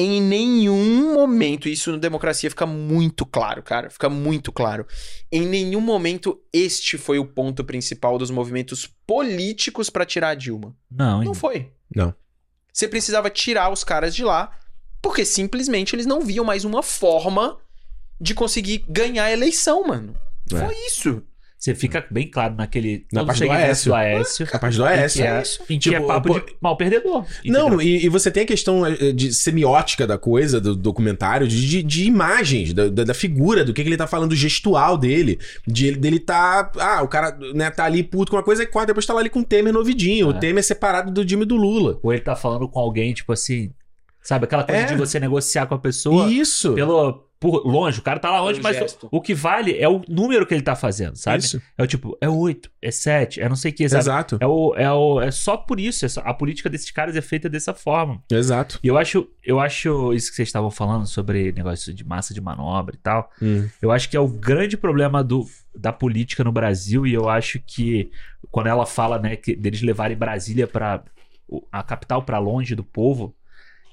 em 0.00 0.22
nenhum 0.22 1.12
momento, 1.12 1.68
isso 1.68 1.90
na 1.90 1.98
democracia 1.98 2.48
fica 2.48 2.64
muito 2.64 3.26
claro, 3.26 3.64
cara, 3.64 3.90
fica 3.90 4.08
muito 4.08 4.52
claro. 4.52 4.86
Em 5.30 5.44
nenhum 5.44 5.80
momento 5.80 6.40
este 6.52 6.96
foi 6.96 7.18
o 7.18 7.26
ponto 7.26 7.64
principal 7.64 8.16
dos 8.16 8.30
movimentos 8.30 8.86
políticos 9.04 9.90
pra 9.90 10.06
tirar 10.06 10.28
a 10.28 10.34
Dilma. 10.36 10.72
Não, 10.88 11.24
Não 11.24 11.34
foi. 11.34 11.72
Não. 11.92 12.14
Você 12.72 12.86
precisava 12.86 13.28
tirar 13.28 13.72
os 13.72 13.82
caras 13.82 14.14
de 14.14 14.22
lá, 14.22 14.56
porque 15.02 15.24
simplesmente 15.24 15.96
eles 15.96 16.06
não 16.06 16.20
viam 16.20 16.44
mais 16.44 16.64
uma 16.64 16.80
forma 16.80 17.58
de 18.20 18.36
conseguir 18.36 18.84
ganhar 18.88 19.24
a 19.24 19.32
eleição, 19.32 19.84
mano. 19.84 20.14
É. 20.52 20.64
Foi 20.64 20.74
isso. 20.86 21.24
Você 21.58 21.74
fica 21.74 22.06
bem 22.08 22.30
claro 22.30 22.54
naquele. 22.54 23.04
Na 23.12 23.24
parte 23.24 23.44
do 23.44 23.50
Aécio. 23.50 23.90
do 23.90 23.94
Aécio. 23.96 24.46
A 24.52 24.58
parte 24.60 24.76
do 24.76 24.84
Aécio. 24.84 25.20
que 25.22 25.26
é, 25.26 25.42
em 25.74 25.78
que 25.80 25.88
é 25.88 25.92
Tipo, 25.94 26.06
papo 26.06 26.28
pô- 26.28 26.38
de 26.38 26.54
mal 26.60 26.76
perdedor. 26.76 27.26
Não, 27.44 27.82
e, 27.82 28.04
e 28.04 28.08
você 28.08 28.30
tem 28.30 28.44
a 28.44 28.46
questão 28.46 28.86
eh, 28.86 29.10
de 29.10 29.34
semiótica 29.34 30.06
da 30.06 30.16
coisa, 30.16 30.60
do 30.60 30.76
documentário, 30.76 31.48
de, 31.48 31.66
de, 31.68 31.82
de 31.82 32.04
imagens, 32.04 32.72
da, 32.72 32.88
da, 32.88 33.12
figura, 33.12 33.64
do 33.64 33.74
que, 33.74 33.82
que 33.82 33.88
ele 33.88 33.96
tá 33.96 34.06
falando, 34.06 34.30
do 34.30 34.36
gestual 34.36 34.96
dele, 34.96 35.36
de 35.66 35.88
ele, 35.88 35.96
dele 35.96 36.20
tá. 36.20 36.70
Ah, 36.78 37.02
o 37.02 37.08
cara 37.08 37.36
né, 37.52 37.68
tá 37.70 37.84
ali 37.86 38.04
puto 38.04 38.30
com 38.30 38.36
uma 38.36 38.44
coisa 38.44 38.62
e 38.62 38.66
corta, 38.66 38.86
depois 38.88 39.04
tá 39.04 39.12
lá 39.12 39.18
ali 39.18 39.28
com 39.28 39.40
o 39.40 39.44
Temer 39.44 39.72
no 39.72 39.80
ouvidinho. 39.80 40.28
O 40.28 40.30
É. 40.30 40.34
Temer 40.38 40.60
é 40.60 40.62
separado 40.62 41.10
do 41.10 41.24
time 41.24 41.44
do 41.44 41.56
Lula. 41.56 41.98
Ou 42.04 42.12
ele 42.12 42.22
tá 42.22 42.36
falando 42.36 42.68
com 42.68 42.78
alguém, 42.78 43.12
tipo 43.12 43.32
assim. 43.32 43.72
Sabe, 44.22 44.44
aquela 44.44 44.62
coisa 44.62 44.80
É. 44.82 44.84
de 44.84 44.94
você 44.94 45.18
negociar 45.18 45.66
com 45.66 45.74
a 45.74 45.78
pessoa 45.78 46.30
Isso. 46.30 46.72
pelo. 46.74 47.26
Por 47.40 47.64
longe, 47.64 48.00
o 48.00 48.02
cara 48.02 48.18
tá 48.18 48.30
lá 48.32 48.40
longe, 48.40 48.60
Pelo 48.60 48.64
mas 48.64 48.76
gesto. 48.76 49.08
o, 49.12 49.20
que 49.20 49.32
vale 49.32 49.78
é 49.78 49.88
o 49.88 50.02
número 50.08 50.44
que 50.44 50.52
ele 50.52 50.62
tá 50.62 50.74
fazendo, 50.74 51.14
sabe? 51.14 51.38
Isso. 51.38 51.62
É 51.76 51.82
o 51.84 51.86
tipo, 51.86 52.18
é 52.20 52.28
8, 52.28 52.68
é 52.82 52.90
7, 52.90 53.40
é 53.40 53.48
não 53.48 53.54
sei 53.54 53.70
o 53.70 53.74
que, 53.74 53.88
sabe? 53.88 54.02
Exato. 54.02 54.38
É, 54.40 54.46
o, 54.46 54.74
é, 54.74 54.92
o, 54.92 55.20
é 55.20 55.30
só 55.30 55.56
por 55.56 55.78
isso. 55.78 56.04
é 56.04 56.08
só- 56.08 56.20
a 56.24 56.34
política 56.34 56.68
desses 56.68 56.90
caras 56.90 57.14
é 57.14 57.20
feita 57.20 57.48
dessa 57.48 57.72
forma. 57.72 58.20
Exato. 58.28 58.80
E 58.82 58.88
eu 58.88 58.98
acho, 58.98 59.28
eu 59.44 59.60
acho 59.60 60.12
isso 60.12 60.30
que 60.30 60.36
vocês 60.36 60.48
estavam 60.48 60.70
falando 60.70 61.06
sobre 61.06 61.52
negócio 61.52 61.94
de 61.94 62.04
massa 62.04 62.34
de 62.34 62.40
manobra 62.40 62.96
e 62.96 62.98
tal. 62.98 63.30
Hum. 63.40 63.68
Eu 63.80 63.92
acho 63.92 64.10
que 64.10 64.16
é 64.16 64.20
o 64.20 64.26
grande 64.26 64.76
problema 64.76 65.22
do, 65.22 65.46
da 65.72 65.92
política 65.92 66.42
no 66.42 66.50
Brasil. 66.50 67.06
E 67.06 67.14
eu 67.14 67.28
acho 67.28 67.60
que 67.64 68.10
quando 68.50 68.66
ela 68.66 68.84
fala, 68.84 69.16
né, 69.18 69.36
que, 69.36 69.54
deles 69.54 69.80
levarem 69.80 70.16
Brasília 70.16 70.66
para 70.66 71.04
a 71.70 71.82
capital 71.84 72.22
para 72.24 72.38
longe 72.40 72.74
do 72.74 72.82
povo. 72.82 73.32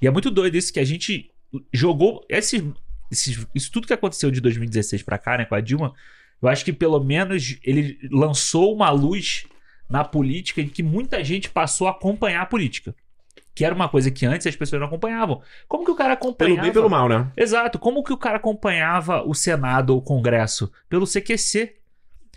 E 0.02 0.06
é 0.06 0.10
muito 0.10 0.32
doido 0.32 0.56
isso 0.56 0.72
que 0.72 0.80
a 0.80 0.84
gente 0.84 1.30
jogou 1.72 2.24
esse, 2.28 2.72
isso 3.10 3.70
tudo 3.72 3.86
que 3.86 3.92
aconteceu 3.92 4.30
de 4.30 4.40
2016 4.40 5.02
pra 5.02 5.18
cá, 5.18 5.38
né, 5.38 5.44
com 5.44 5.54
a 5.54 5.60
Dilma. 5.60 5.94
Eu 6.42 6.48
acho 6.48 6.64
que 6.64 6.72
pelo 6.72 7.02
menos 7.02 7.58
ele 7.62 7.98
lançou 8.10 8.74
uma 8.74 8.90
luz 8.90 9.46
na 9.88 10.04
política 10.04 10.60
em 10.60 10.68
que 10.68 10.82
muita 10.82 11.22
gente 11.24 11.48
passou 11.48 11.88
a 11.88 11.92
acompanhar 11.92 12.42
a 12.42 12.46
política. 12.46 12.94
Que 13.54 13.64
era 13.64 13.74
uma 13.74 13.88
coisa 13.88 14.10
que 14.10 14.26
antes 14.26 14.46
as 14.46 14.54
pessoas 14.54 14.80
não 14.80 14.86
acompanhavam. 14.86 15.40
Como 15.66 15.84
que 15.84 15.90
o 15.90 15.94
cara 15.96 16.14
Pelo 16.14 16.30
acompanhava? 16.30 16.60
bem 16.60 16.70
e 16.70 16.72
pelo 16.74 16.90
mal, 16.90 17.08
né? 17.08 17.32
Exato. 17.34 17.78
Como 17.78 18.04
que 18.04 18.12
o 18.12 18.18
cara 18.18 18.36
acompanhava 18.36 19.22
o 19.22 19.34
Senado 19.34 19.90
ou 19.90 19.98
o 19.98 20.02
Congresso? 20.02 20.70
Pelo 20.90 21.06
CQC. 21.06 21.74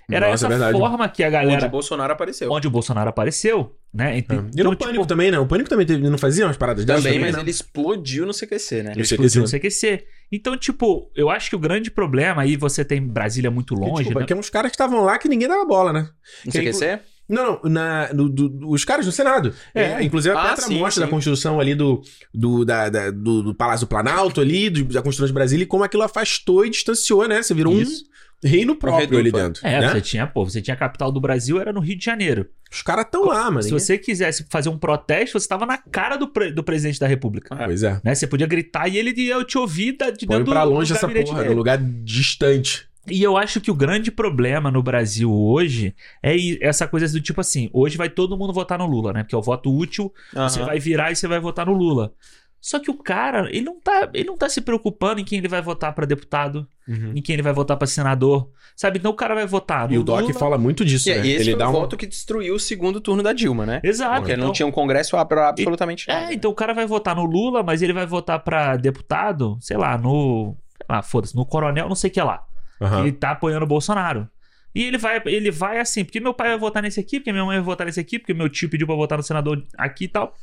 Era 0.10 0.30
Nossa, 0.30 0.31
é 0.31 0.34
essa 0.34 0.48
verdade. 0.49 0.77
forma 0.77 1.07
que 1.10 1.23
a 1.23 1.27
Onde 1.27 1.36
galera. 1.38 1.68
o 1.68 1.69
Bolsonaro 1.69 2.14
apareceu. 2.14 2.52
Onde 2.52 2.68
o 2.68 2.72
Bolsonaro 2.72 3.10
apareceu, 3.10 3.76
né? 3.94 4.18
Então, 4.18 4.38
É. 4.38 4.60
E 4.60 4.64
no 4.64 4.72
tipo, 4.72 4.86
Pânico 4.86 5.06
também, 5.06 5.30
né? 5.31 5.38
O 5.40 5.45
Pânico 5.45 5.69
também 5.69 5.86
teve- 5.86 6.10
não 6.10 6.18
fazia 6.18 6.45
umas 6.45 6.57
paradas 6.57 6.84
dessas 6.86 7.03
Também, 7.03 7.19
mas 7.19 7.36
né? 7.36 7.41
ele 7.41 7.52
explodiu 7.52 8.26
no 8.26 8.34
CQC, 8.34 8.84
né? 8.84 8.91
Ele 8.94 9.02
explodiu 9.02 9.41
no 9.41 9.48
CQC. 9.48 10.03
Então, 10.31 10.57
tipo, 10.57 11.11
eu 11.15 11.30
acho 11.30 11.49
que 11.49 11.56
o 11.56 11.60
grande 11.60 11.91
problema 11.91 12.41
aí 12.44 12.56
você 12.56 12.84
tem 12.86 13.02
Brasília 13.02 13.49
muito 13.52 13.73
Porque, 13.76 13.86
longe, 13.90 13.98
desculpa, 14.03 14.19
né? 14.22 14.26
que 14.26 14.34
é 14.34 14.36
uns 14.36 14.49
caras 14.49 14.72
que 14.72 14.76
estavam 14.76 15.03
lá 15.03 15.18
que 15.18 15.27
ninguém 15.30 15.48
dava 15.48 15.65
bola, 15.65 15.91
né? 15.94 16.10
No 16.45 16.52
Que 16.52 16.60
aí- 16.60 16.65
CQC? 16.73 16.99
Não, 17.30 17.60
não, 17.64 17.69
na, 17.69 18.11
no- 18.11 18.27
do- 18.27 18.72
os 18.72 18.84
caras 18.84 19.06
do 19.06 19.11
Senado. 19.11 19.53
É. 19.76 19.84
É, 19.84 20.03
inclusive 20.03 20.36
a 20.36 20.41
Ah, 20.41 20.48
Petra 20.49 20.65
sim, 20.65 20.80
mostra 20.80 21.03
sim. 21.03 21.07
da 21.07 21.07
construção 21.15 21.60
ali 21.60 21.76
do, 21.76 22.02
do, 22.34 22.65
da, 22.65 22.90
da- 22.90 23.11
do, 23.11 23.44
do 23.44 23.53
Palácio 23.53 23.86
do 23.86 23.90
Planalto 23.90 24.41
ali, 24.41 24.68
do- 24.68 24.86
da 24.86 25.03
construção 25.03 25.27
de 25.27 25.34
Brasília, 25.34 25.61
e 25.64 25.68
como 25.68 25.84
aquilo 25.84 26.02
afastou 26.02 26.65
e 26.65 26.72
distanciou, 26.72 27.27
né? 27.27 27.44
Você 27.44 27.53
virou 27.53 27.72
Isso. 27.80 28.03
um 28.03 28.09
reino 28.44 28.76
próprio 28.76 29.02
reduto, 29.18 29.20
ali 29.20 29.32
dentro. 29.32 29.68
É, 29.68 29.80
né? 29.82 29.90
você 29.91 30.02
tinha, 30.02 30.26
pô, 30.28 30.45
você 30.45 30.61
tinha 30.61 30.74
a 30.74 30.78
capital 30.78 31.11
do 31.11 31.20
Brasil, 31.20 31.60
era 31.60 31.74
no 31.74 31.80
Rio 31.80 31.98
de 31.98 32.06
Janeiro. 32.06 32.48
Os 32.72 32.82
caras 32.82 33.06
estão 33.06 33.26
lá, 33.26 33.45
mano. 33.49 33.64
Se 33.64 33.72
você 33.72 33.98
quisesse 33.98 34.45
fazer 34.49 34.70
um 34.70 34.78
protesto, 34.78 35.40
você 35.40 35.45
estava 35.45 35.66
na 35.66 35.78
cara 35.78 36.16
do, 36.18 36.28
pre- 36.28 36.52
do 36.52 36.64
presidente 36.64 36.99
da 36.99 37.07
República. 37.07 37.56
Pois 37.56 37.82
é. 37.84 37.99
Né? 38.03 38.14
Você 38.14 38.28
podia 38.28 38.45
gritar 38.48 38.88
e 38.88 38.98
ele 38.98 39.11
ia 39.20 39.44
te 39.44 39.57
ouvir 39.57 39.94
da- 39.98 40.11
de 40.11 40.26
Põe 40.28 40.38
dentro 40.38 40.53
pra 40.53 40.64
longe 40.64 40.94
do 40.94 40.95
essa 40.98 41.07
porra, 41.07 41.40
dele. 41.40 41.49
num 41.49 41.56
lugar 41.56 41.78
distante. 41.80 42.88
E 43.10 43.24
eu 43.24 43.36
acho 43.38 43.60
que 43.60 43.72
o 43.72 43.74
grande 43.76 44.11
problema 44.11 44.70
no 44.70 44.84
Brasil 44.84 45.32
hoje 45.34 45.95
é 46.22 46.36
essa 46.64 46.88
coisa 46.88 47.07
do 47.11 47.20
tipo 47.22 47.41
assim: 47.41 47.70
hoje 47.74 47.98
vai 47.98 48.10
todo 48.10 48.38
mundo 48.38 48.53
votar 48.53 48.78
no 48.78 48.86
Lula, 48.86 49.14
né? 49.14 49.24
Porque 49.24 49.34
é 49.34 49.38
o 49.38 49.41
voto 49.41 49.76
útil, 49.76 50.14
você 50.34 50.60
vai 50.60 50.80
virar 50.80 51.11
e 51.11 51.16
você 51.16 51.28
vai 51.28 51.40
votar 51.40 51.66
no 51.66 51.74
Lula. 51.74 52.14
Só 52.61 52.77
que 52.80 52.91
o 52.91 52.94
cara, 52.98 53.48
ele 53.49 53.61
não 53.61 53.80
tá, 53.80 54.10
ele 54.14 54.26
não 54.27 54.38
tá 54.38 54.49
se 54.49 54.60
preocupando 54.61 55.22
em 55.22 55.23
quem 55.23 55.38
ele 55.40 55.48
vai 55.48 55.61
votar 55.61 55.94
pra 55.94 56.06
deputado, 56.06 56.68
em 57.15 57.22
quem 57.22 57.34
ele 57.34 57.41
vai 57.44 57.53
votar 57.53 57.77
pra 57.77 57.88
senador. 57.88 58.49
Sabe? 58.76 58.98
Então 58.99 59.11
o 59.11 59.15
cara 59.15 59.34
vai 59.36 59.45
votar 59.45 59.88
no 59.88 59.94
E 59.94 59.98
o 59.98 60.03
Doc 60.03 60.22
Lula. 60.22 60.34
fala 60.34 60.57
muito 60.57 60.84
disso, 60.86 61.10
E, 61.10 61.15
né? 61.15 61.26
e 61.26 61.31
esse 61.31 61.44
Ele 61.44 61.52
foi 61.52 61.60
dá 61.60 61.69
um. 61.69 61.72
voto 61.73 61.95
que 61.98 62.06
destruiu 62.06 62.56
o 62.56 62.60
segundo 62.60 62.99
turno 63.02 63.22
da 63.23 63.31
Dilma, 63.34 63.65
né? 63.65 63.80
Exato. 63.84 64.22
Porque 64.22 64.34
então- 64.34 64.45
não 64.48 64.53
tinha 64.53 64.65
um 64.68 64.72
congresso 64.72 65.15
absolutamente 65.18 66.07
nada. 66.07 66.31
É, 66.31 66.34
então 66.34 66.49
o 66.52 66.56
cara 66.56 66.73
vai 66.73 66.86
votar 66.86 67.15
no 67.15 67.26
Lula, 67.26 67.61
mas 67.64 67.81
ele 67.81 67.94
vai 67.94 68.06
votar 68.06 68.40
pra 68.40 68.76
deputado, 68.77 69.57
sei 69.61 69.77
lá, 69.77 69.98
no. 69.98 70.56
Sei 70.77 70.86
lá, 70.90 71.02
foda-se, 71.02 71.36
no 71.36 71.45
coronel, 71.45 71.88
não 71.88 71.95
sei 71.95 72.10
o 72.10 72.14
que 72.14 72.22
lá. 72.22 72.44
Aham. 72.81 73.02
Ele 73.02 73.11
tá 73.11 73.31
apoiando 73.31 73.65
o 73.65 73.68
Bolsonaro. 73.68 74.27
E 74.73 74.84
ele 74.84 74.98
vai, 74.98 75.22
ele 75.26 75.49
vai 75.52 75.80
assim, 75.80 76.06
porque 76.06 76.19
meu 76.19 76.34
pai 76.34 76.49
vai 76.49 76.57
votar 76.60 76.81
nesse 76.84 76.99
aqui, 76.99 77.19
porque 77.19 77.31
minha 77.31 77.44
mãe 77.44 77.57
vai 77.57 77.65
votar 77.65 77.86
nesse 77.88 77.99
aqui, 77.99 78.19
porque 78.19 78.34
meu 78.34 78.48
tio 78.48 78.69
pediu 78.69 78.86
pra 78.88 78.95
votar 78.95 79.18
no 79.18 79.23
senador 79.23 79.61
aqui 79.77 80.06
e 80.06 80.07
tal. 80.07 80.34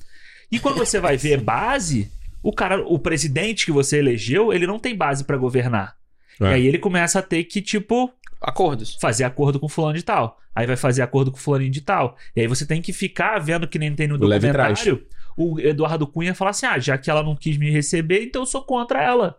E 0.50 0.58
quando 0.58 0.78
você 0.78 1.00
vai 1.00 1.16
ver 1.16 1.40
base, 1.40 2.10
o 2.42 2.52
cara, 2.52 2.80
o 2.86 2.98
presidente 2.98 3.64
que 3.66 3.72
você 3.72 3.98
elegeu, 3.98 4.52
ele 4.52 4.66
não 4.66 4.78
tem 4.78 4.94
base 4.94 5.24
pra 5.24 5.36
governar. 5.36 5.96
É. 6.40 6.44
E 6.44 6.54
aí 6.54 6.66
ele 6.66 6.78
começa 6.78 7.18
a 7.18 7.22
ter 7.22 7.44
que, 7.44 7.60
tipo, 7.62 8.12
Acordos. 8.40 8.96
fazer 9.00 9.24
acordo 9.24 9.58
com 9.58 9.68
fulano 9.68 9.96
de 9.96 10.02
tal. 10.04 10.38
Aí 10.54 10.66
vai 10.66 10.76
fazer 10.76 11.02
acordo 11.02 11.30
com 11.30 11.36
fulaninho 11.36 11.70
de 11.70 11.80
tal. 11.82 12.16
E 12.34 12.40
aí 12.40 12.46
você 12.46 12.64
tem 12.64 12.80
que 12.80 12.92
ficar 12.92 13.38
vendo 13.38 13.68
que 13.68 13.78
nem 13.78 13.94
tem 13.94 14.08
no 14.08 14.16
documentário. 14.16 15.06
O 15.36 15.60
Eduardo 15.60 16.06
Cunha 16.06 16.34
fala 16.34 16.50
assim: 16.50 16.64
ah, 16.64 16.78
já 16.78 16.96
que 16.96 17.10
ela 17.10 17.22
não 17.22 17.36
quis 17.36 17.58
me 17.58 17.70
receber, 17.70 18.22
então 18.22 18.42
eu 18.42 18.46
sou 18.46 18.62
contra 18.62 19.02
ela. 19.02 19.38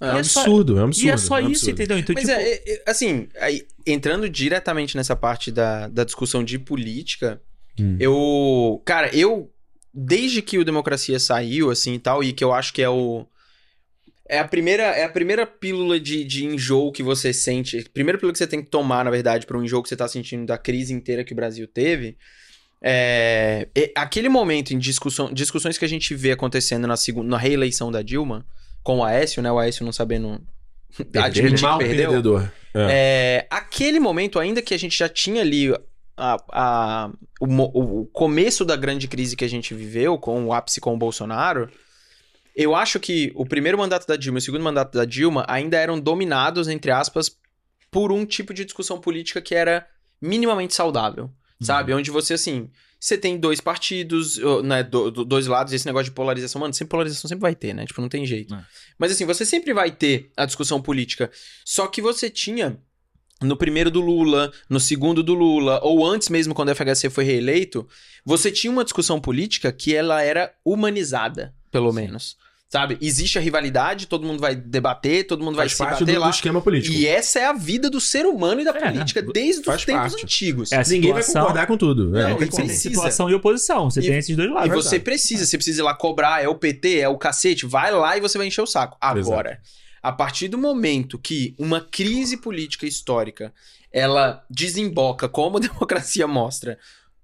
É 0.00 0.12
um 0.14 0.18
é 0.18 0.22
só- 0.22 0.40
absurdo, 0.40 0.78
é 0.78 0.82
um 0.82 0.84
absurdo. 0.84 1.06
e 1.06 1.10
é 1.10 1.16
só 1.18 1.38
é 1.38 1.42
um 1.42 1.50
isso, 1.50 1.64
absurdo. 1.68 1.70
entendeu? 1.82 1.98
Então, 1.98 2.14
Mas 2.14 2.24
tipo, 2.24 2.38
é, 2.38 2.42
é, 2.44 2.72
é, 2.74 2.82
assim, 2.90 3.28
aí, 3.40 3.66
entrando 3.86 4.28
diretamente 4.30 4.96
nessa 4.96 5.14
parte 5.16 5.50
da, 5.50 5.88
da 5.88 6.04
discussão 6.04 6.42
de 6.44 6.58
política, 6.58 7.42
Hum. 7.78 7.96
eu. 8.00 8.80
Cara, 8.86 9.14
eu. 9.14 9.50
Desde 9.92 10.42
que 10.42 10.58
o 10.58 10.64
Democracia 10.64 11.18
saiu, 11.18 11.70
assim 11.70 11.94
e 11.94 11.98
tal, 11.98 12.22
e 12.22 12.32
que 12.32 12.44
eu 12.44 12.52
acho 12.52 12.72
que 12.72 12.82
é 12.82 12.88
o. 12.88 13.26
É 14.28 14.38
a 14.38 14.46
primeira, 14.46 14.82
é 14.82 15.04
a 15.04 15.08
primeira 15.08 15.46
pílula 15.46 15.98
de, 15.98 16.22
de 16.22 16.44
enjoo 16.44 16.92
que 16.92 17.02
você 17.02 17.32
sente. 17.32 17.82
Primeira 17.94 18.18
pílula 18.18 18.32
que 18.32 18.38
você 18.38 18.46
tem 18.46 18.62
que 18.62 18.70
tomar, 18.70 19.04
na 19.04 19.10
verdade, 19.10 19.46
para 19.46 19.56
um 19.56 19.64
enjoo 19.64 19.82
que 19.82 19.88
você 19.88 19.96
tá 19.96 20.06
sentindo 20.06 20.44
da 20.44 20.58
crise 20.58 20.92
inteira 20.92 21.24
que 21.24 21.32
o 21.32 21.36
Brasil 21.36 21.66
teve. 21.66 22.16
É, 22.80 23.68
é 23.74 23.90
aquele 23.96 24.28
momento 24.28 24.72
em 24.72 24.78
discussão, 24.78 25.32
discussões 25.32 25.78
que 25.78 25.84
a 25.84 25.88
gente 25.88 26.14
vê 26.14 26.32
acontecendo 26.32 26.86
na, 26.86 26.96
segunda, 26.96 27.28
na 27.28 27.38
reeleição 27.38 27.90
da 27.90 28.02
Dilma, 28.02 28.46
com 28.82 28.98
o 28.98 29.04
Aécio, 29.04 29.42
né? 29.42 29.50
O 29.50 29.58
Aécio 29.58 29.84
não 29.84 29.92
sabendo 29.92 30.40
admitir 31.16 31.56
que 31.56 31.62
Mal 31.62 31.78
perdeu. 31.78 32.10
perdedor. 32.10 32.52
É. 32.74 32.86
É, 32.90 33.46
aquele 33.50 33.98
momento, 33.98 34.38
ainda 34.38 34.62
que 34.62 34.74
a 34.74 34.78
gente 34.78 34.96
já 34.96 35.08
tinha 35.08 35.40
ali 35.40 35.72
a- 36.18 36.36
a- 36.52 37.12
o, 37.40 38.00
o 38.00 38.06
começo 38.06 38.64
da 38.64 38.76
grande 38.76 39.06
crise 39.08 39.36
que 39.36 39.44
a 39.44 39.48
gente 39.48 39.72
viveu, 39.74 40.18
com 40.18 40.44
o 40.46 40.52
ápice 40.52 40.80
com 40.80 40.94
o 40.94 40.98
Bolsonaro, 40.98 41.70
eu 42.54 42.74
acho 42.74 42.98
que 42.98 43.30
o 43.36 43.46
primeiro 43.46 43.78
mandato 43.78 44.06
da 44.06 44.16
Dilma 44.16 44.38
e 44.38 44.40
o 44.40 44.42
segundo 44.42 44.62
mandato 44.64 44.96
da 44.98 45.04
Dilma 45.04 45.44
ainda 45.48 45.76
eram 45.78 45.98
dominados, 46.00 46.66
entre 46.68 46.90
aspas, 46.90 47.30
por 47.90 48.10
um 48.12 48.26
tipo 48.26 48.52
de 48.52 48.64
discussão 48.64 49.00
política 49.00 49.40
que 49.40 49.54
era 49.54 49.86
minimamente 50.20 50.74
saudável, 50.74 51.30
sabe? 51.60 51.94
Onde 51.94 52.10
você, 52.10 52.34
assim, 52.34 52.68
você 53.00 53.16
tem 53.16 53.38
dois 53.38 53.60
partidos, 53.60 54.38
né, 54.64 54.82
do- 54.82 55.10
do- 55.10 55.24
dois 55.24 55.46
lados, 55.46 55.72
esse 55.72 55.86
negócio 55.86 56.06
de 56.06 56.10
polarização, 56.10 56.60
mano, 56.60 56.74
sempre 56.74 56.90
polarização 56.90 57.28
sempre 57.28 57.42
vai 57.42 57.54
ter, 57.54 57.72
né? 57.72 57.86
Tipo, 57.86 58.00
não 58.00 58.08
tem 58.08 58.26
jeito. 58.26 58.52
É. 58.54 58.64
Mas 58.98 59.12
assim, 59.12 59.24
você 59.24 59.46
sempre 59.46 59.72
vai 59.72 59.92
ter 59.92 60.32
a 60.36 60.44
discussão 60.44 60.82
política, 60.82 61.30
só 61.64 61.86
que 61.86 62.02
você 62.02 62.28
tinha 62.28 62.76
no 63.40 63.56
primeiro 63.56 63.90
do 63.90 64.00
Lula, 64.00 64.52
no 64.68 64.80
segundo 64.80 65.22
do 65.22 65.34
Lula, 65.34 65.80
ou 65.82 66.04
antes 66.06 66.28
mesmo 66.28 66.54
quando 66.54 66.70
o 66.70 66.74
FHC 66.74 67.08
foi 67.10 67.24
reeleito, 67.24 67.86
você 68.24 68.50
tinha 68.50 68.70
uma 68.70 68.84
discussão 68.84 69.20
política 69.20 69.70
que 69.72 69.94
ela 69.94 70.22
era 70.22 70.52
humanizada, 70.64 71.54
pelo 71.70 71.92
menos. 71.92 72.36
Sabe? 72.70 72.98
Existe 73.00 73.38
a 73.38 73.40
rivalidade, 73.40 74.06
todo 74.06 74.26
mundo 74.26 74.40
vai 74.40 74.54
debater, 74.54 75.26
todo 75.26 75.42
mundo 75.42 75.56
vai 75.56 75.64
Faz 75.66 75.72
se 75.72 75.78
parte 75.78 76.00
bater 76.00 76.14
do, 76.16 76.20
lá. 76.20 76.28
do 76.28 76.34
esquema 76.34 76.60
político. 76.60 76.94
E 76.94 77.06
essa 77.06 77.38
é 77.38 77.46
a 77.46 77.54
vida 77.54 77.88
do 77.88 77.98
ser 77.98 78.26
humano 78.26 78.60
e 78.60 78.64
da 78.64 78.72
É, 78.72 78.90
política 78.92 79.22
né? 79.22 79.28
desde 79.32 79.60
os 79.70 79.84
tempos 79.86 80.10
parte. 80.12 80.22
antigos. 80.22 80.70
É, 80.70 80.82
Ninguém 80.86 81.14
vai 81.14 81.22
situação- 81.22 81.42
concordar 81.46 81.66
com 81.66 81.78
tudo. 81.78 82.14
É, 82.18 82.24
Não, 82.24 82.30
não 82.32 82.36
tem 82.46 82.68
situação 82.68 83.30
e 83.30 83.34
oposição. 83.34 83.88
Você 83.90 84.00
E- 84.00 84.02
tem 84.02 84.18
esses 84.18 84.36
dois 84.36 84.50
lados. 84.50 84.70
E 84.70 84.74
você 84.74 85.00
precisa, 85.00 85.46
você 85.46 85.56
precisa 85.56 85.80
ir 85.80 85.84
lá 85.84 85.94
cobrar, 85.94 86.44
é 86.44 86.48
o 86.48 86.54
PT, 86.54 86.98
é 86.98 87.08
o 87.08 87.16
cacete, 87.16 87.64
vai 87.64 87.90
lá 87.90 88.18
e 88.18 88.20
você 88.20 88.36
vai 88.36 88.46
encher 88.46 88.60
o 88.60 88.66
saco. 88.66 88.98
Agora, 89.00 89.58
a 90.02 90.12
partir 90.12 90.48
do 90.48 90.58
momento 90.58 91.18
que 91.18 91.54
uma 91.58 91.80
crise 91.80 92.36
política 92.36 92.86
histórica 92.86 93.52
ela 93.92 94.44
desemboca, 94.50 95.28
como 95.28 95.56
a 95.56 95.60
democracia 95.62 96.26
mostra, 96.26 96.78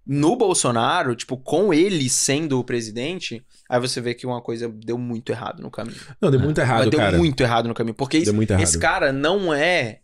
no 0.06 0.36
Bolsonaro, 0.36 1.14
tipo, 1.14 1.36
com 1.36 1.72
ele 1.72 2.10
sendo 2.10 2.58
o 2.58 2.64
presidente, 2.64 3.42
aí 3.68 3.80
você 3.80 4.00
vê 4.00 4.14
que 4.14 4.26
uma 4.26 4.40
coisa 4.40 4.68
deu 4.68 4.98
muito 4.98 5.30
errado 5.32 5.62
no 5.62 5.70
caminho. 5.70 5.96
Não, 6.20 6.30
deu 6.30 6.40
muito 6.40 6.60
errado, 6.60 6.80
Mas 6.80 6.90
deu 6.90 7.00
cara. 7.00 7.16
muito 7.16 7.40
errado 7.42 7.68
no 7.68 7.74
caminho, 7.74 7.94
porque 7.94 8.22
esse 8.60 8.78
cara 8.78 9.12
não 9.12 9.52
é. 9.52 10.00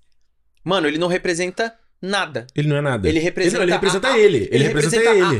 Mano, 0.64 0.86
ele 0.86 0.98
não 0.98 1.08
representa 1.08 1.74
nada. 2.02 2.46
Ele 2.54 2.68
não 2.68 2.76
é 2.76 2.80
nada. 2.80 3.08
Ele 3.08 3.18
representa, 3.18 3.56
ele, 3.62 3.64
ele 3.64 3.72
representa 3.72 4.08
a, 4.08 4.18
ele. 4.18 4.48
Ele, 4.50 4.64
representa, 4.64 5.10
ele. 5.10 5.38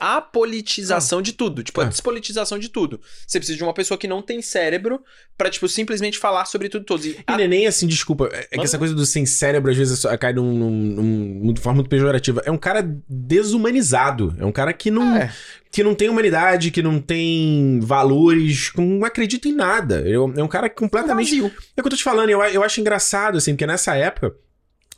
a, 0.00 0.16
a 0.16 0.20
politização 0.20 1.22
de 1.22 1.32
tudo. 1.32 1.62
Tipo, 1.62 1.80
a 1.80 1.84
Ah. 1.84 1.88
despolitização 1.88 2.58
de 2.58 2.68
tudo. 2.68 3.00
Você 3.26 3.38
precisa 3.38 3.56
de 3.56 3.62
uma 3.64 3.72
pessoa 3.74 3.96
que 3.96 4.08
não 4.08 4.20
tem 4.20 4.42
cérebro 4.42 5.00
pra, 5.38 5.48
tipo, 5.48 5.68
simplesmente 5.68 6.18
falar 6.18 6.44
sobre 6.46 6.68
tudo 6.68 6.84
todos. 6.84 7.06
E 7.06 7.16
a- 7.26 7.36
não 7.36 7.44
é 7.44 7.48
nem 7.48 7.66
assim, 7.66 7.86
desculpa. 7.86 8.28
É 8.32 8.48
é 8.52 8.58
que 8.58 8.64
essa 8.64 8.78
coisa 8.78 8.94
do 8.94 9.06
sem 9.06 9.24
cérebro 9.26 9.70
às 9.70 9.76
vezes 9.76 10.02
cai 10.20 10.32
num, 10.32 10.52
num, 10.52 10.70
num, 10.70 11.52
de 11.52 11.60
forma 11.60 11.76
muito 11.76 11.88
pejorativa. 11.88 12.42
É 12.44 12.50
um 12.50 12.58
cara 12.58 12.82
desumanizado. 13.08 14.34
É 14.38 14.44
um 14.44 14.52
cara 14.52 14.72
que 14.72 14.90
não, 14.90 15.16
É. 15.16 15.32
que 15.70 15.82
não 15.82 15.94
tem 15.94 16.08
humanidade, 16.08 16.70
que 16.70 16.82
não 16.82 17.00
tem 17.00 17.80
valores, 17.80 18.72
não 18.76 19.04
acredita 19.04 19.48
em 19.48 19.52
nada. 19.54 20.02
É 20.08 20.18
um 20.18 20.32
é 20.36 20.42
um 20.42 20.48
cara 20.48 20.68
completamente. 20.68 21.38
É 21.38 21.42
o 21.44 21.50
que 21.50 21.80
eu 21.80 21.90
tô 21.90 21.96
te 21.96 22.02
falando, 22.04 22.30
eu, 22.30 22.42
eu 22.44 22.62
acho 22.62 22.80
engraçado, 22.80 23.38
assim, 23.38 23.52
porque 23.52 23.66
nessa 23.66 23.94
época 23.96 24.34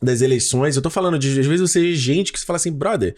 das 0.04 0.20
eleições, 0.20 0.76
eu 0.76 0.82
tô 0.82 0.90
falando 0.90 1.18
de, 1.18 1.28
às 1.40 1.46
vezes, 1.46 1.60
você 1.60 1.80
vê 1.80 1.94
gente 1.94 2.32
que 2.32 2.38
você 2.38 2.46
fala 2.46 2.56
assim, 2.56 2.72
brother, 2.72 3.14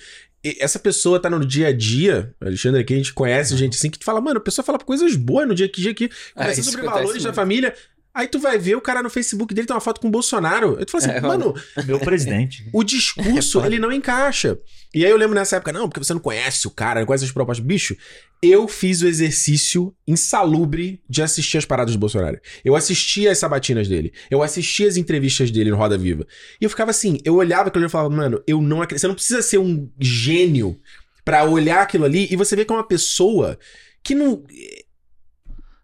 essa 0.61 0.79
pessoa 0.79 1.19
tá 1.19 1.29
no 1.29 1.45
dia 1.45 1.69
a 1.69 1.73
dia, 1.73 2.35
Alexandre, 2.41 2.81
aqui 2.81 2.95
a 2.95 2.97
gente 2.97 3.13
conhece 3.13 3.57
gente 3.57 3.77
assim, 3.77 3.91
que 3.91 3.99
tu 3.99 4.05
fala, 4.05 4.21
mano, 4.21 4.39
a 4.39 4.43
pessoa 4.43 4.65
fala 4.65 4.79
coisas 4.79 5.17
boas 5.17 5.49
no 5.49 5.55
dia 5.55 5.69
que 5.69 5.81
dia 5.81 5.91
aqui, 5.91 6.09
conversa 6.35 6.61
É, 6.61 6.65
sobre 6.65 6.83
valores 6.83 7.23
da 7.23 7.33
família. 7.33 7.75
Aí 8.16 8.26
tu 8.26 8.38
vai 8.38 8.59
ver 8.59 8.74
o 8.76 8.80
cara 8.80 9.02
no 9.02 9.10
Facebook 9.10 9.55
dele 9.55 9.66
tem 9.66 9.74
uma 9.74 9.80
foto 9.80 10.01
com 10.01 10.09
o 10.09 10.10
Bolsonaro. 10.10 10.76
Aí 10.78 10.84
tu 10.86 10.93
fala 10.93 11.05
assim, 11.05 11.12
É, 11.12 11.20
mano, 11.20 11.55
Meu 11.84 12.01
presidente. 12.01 12.68
o 12.72 12.82
discurso, 12.82 13.60
ele 13.66 13.78
não 13.78 13.93
encaixa. 13.93 14.59
E 14.94 15.05
aí 15.05 15.10
eu 15.10 15.16
lembro 15.18 15.34
nessa 15.34 15.56
época, 15.56 15.72
não, 15.72 15.88
porque 15.88 16.02
você 16.02 16.14
não 16.14 16.20
conhece 16.20 16.66
o 16.66 16.70
cara, 16.70 17.01
não 17.01 17.06
conhece 17.06 17.24
as 17.26 17.30
propostas. 17.32 17.64
Bicho, 17.64 17.94
eu 18.43 18.66
fiz 18.66 19.02
o 19.02 19.06
exercício 19.06 19.94
insalubre 20.06 21.02
de 21.09 21.22
assistir 21.22 21.59
as 21.59 21.64
paradas 21.66 21.94
do 21.94 21.98
Bolsonaro. 21.98 22.40
Eu 22.64 22.74
assistia 22.74 23.30
as 23.30 23.38
sabatinas 23.38 23.88
dele. 23.88 24.12
Eu 24.30 24.43
assistia 24.43 24.88
as 24.88 24.97
entrevistas 24.97 25.51
dele 25.51 25.70
no 25.70 25.76
Roda 25.76 25.98
Viva. 25.98 26.26
E 26.60 26.64
eu 26.64 26.70
ficava 26.70 26.90
assim, 26.90 27.18
eu 27.24 27.34
olhava 27.34 27.68
aquilo 27.68 27.84
e 27.84 27.86
eu 27.86 27.90
falava, 27.90 28.14
mano, 28.14 28.43
eu 28.47 28.62
não 28.62 28.80
acredito. 28.80 29.01
Você 29.02 29.09
não 29.09 29.14
precisa 29.14 29.43
ser 29.43 29.59
um 29.59 29.90
gênio 30.01 30.78
pra 31.24 31.44
olhar 31.44 31.82
aquilo 31.82 32.05
ali 32.05 32.28
e 32.30 32.36
você 32.36 32.56
vê 32.56 32.64
que 32.64 32.72
é 32.72 32.76
uma 32.76 32.86
pessoa 32.86 33.59
que 34.02 34.14
não. 34.14 34.44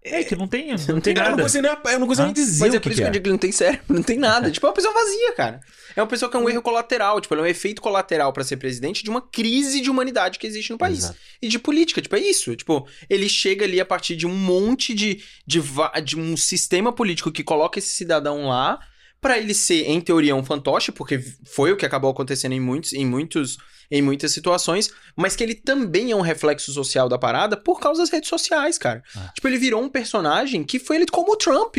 É, 0.05 0.25
que 0.25 0.35
não 0.35 0.49
tem, 0.49 0.69
não 0.89 1.01
tem 1.01 1.15
Eu 1.15 1.23
não 1.23 1.31
nada. 1.31 1.43
consigo 1.43 1.63
nem, 1.63 1.93
eu 1.93 1.99
não 2.01 2.07
consigo 2.07 2.23
Ah, 2.23 2.27
nem 2.27 2.35
dizer 2.35 2.61
Mas 2.61 2.75
é 2.75 2.79
que, 2.79 2.83
por 2.83 2.93
isso 2.93 2.97
que 3.01 3.03
que 3.03 3.07
eu 3.07 3.09
é. 3.09 3.11
digo 3.13 3.23
que 3.23 3.29
ele 3.29 3.33
não 3.33 3.39
tem 3.39 3.53
cérebro, 3.53 3.85
não 3.89 4.03
tem 4.03 4.19
nada. 4.19 4.51
tipo, 4.53 4.67
é 4.67 4.69
uma 4.69 4.75
pessoa 4.75 4.93
vazia, 4.93 5.33
cara. 5.35 5.61
É 5.95 6.01
uma 6.01 6.09
pessoa 6.09 6.31
que 6.31 6.37
é 6.37 6.41
um 6.41 6.49
erro 6.49 6.63
colateral, 6.63 7.21
tipo, 7.21 7.35
ele 7.35 7.43
é 7.43 7.45
um 7.45 7.47
efeito 7.47 7.81
colateral 7.83 8.33
pra 8.33 8.43
ser 8.43 8.57
presidente 8.57 9.05
de 9.05 9.11
uma 9.11 9.21
crise 9.21 9.81
de 9.81 9.91
humanidade 9.91 10.39
que 10.39 10.47
existe 10.47 10.71
no 10.71 10.79
país. 10.79 11.01
Exato. 11.01 11.19
E 11.41 11.49
de 11.49 11.59
política, 11.59 12.01
tipo, 12.01 12.17
é 12.17 12.21
isso. 12.21 12.57
Tipo, 12.57 12.89
ele 13.09 13.29
chega 13.29 13.65
ali 13.65 13.81
a 13.81 13.85
partir 13.85 14.17
de 14.17 14.27
um 14.27 14.35
monte 14.35 14.95
de, 14.95 15.23
de, 15.47 15.61
de 16.05 16.19
um 16.19 16.37
sistema 16.37 16.93
político 16.93 17.31
que 17.31 17.45
coloca 17.45 17.79
esse 17.79 17.95
cidadão 17.95 18.47
lá 18.47 18.81
pra 19.23 19.39
ele 19.39 19.55
ser, 19.55 19.89
em 19.89 20.01
teoria, 20.01 20.35
um 20.35 20.45
fantoche, 20.45 20.91
porque 20.91 21.21
foi 21.45 21.71
o 21.71 21.77
que 21.77 21.87
acabou 21.87 22.11
acontecendo 22.11 22.53
em 22.53 22.61
muitos, 22.61 22.93
em 22.93 23.07
muitos, 23.07 23.57
em 23.89 24.03
muitas 24.03 24.33
situações, 24.33 24.91
mas 25.17 25.37
que 25.37 25.45
ele 25.45 25.55
também 25.55 26.11
é 26.11 26.17
um 26.17 26.21
reflexo 26.21 26.73
social 26.73 27.09
da 27.09 27.17
parada 27.17 27.57
por 27.57 27.79
causa 27.79 28.03
das 28.03 28.11
redes 28.11 28.29
sociais, 28.29 28.77
cara. 28.77 29.01
Ah. 29.17 29.31
Tipo, 29.33 29.47
ele 29.47 29.59
virou 29.59 29.81
um 29.81 29.89
personagem 29.89 30.65
que 30.65 30.81
foi 30.81 30.97
ele 30.97 31.07
como 31.07 31.33
o 31.33 31.37
Trump. 31.37 31.77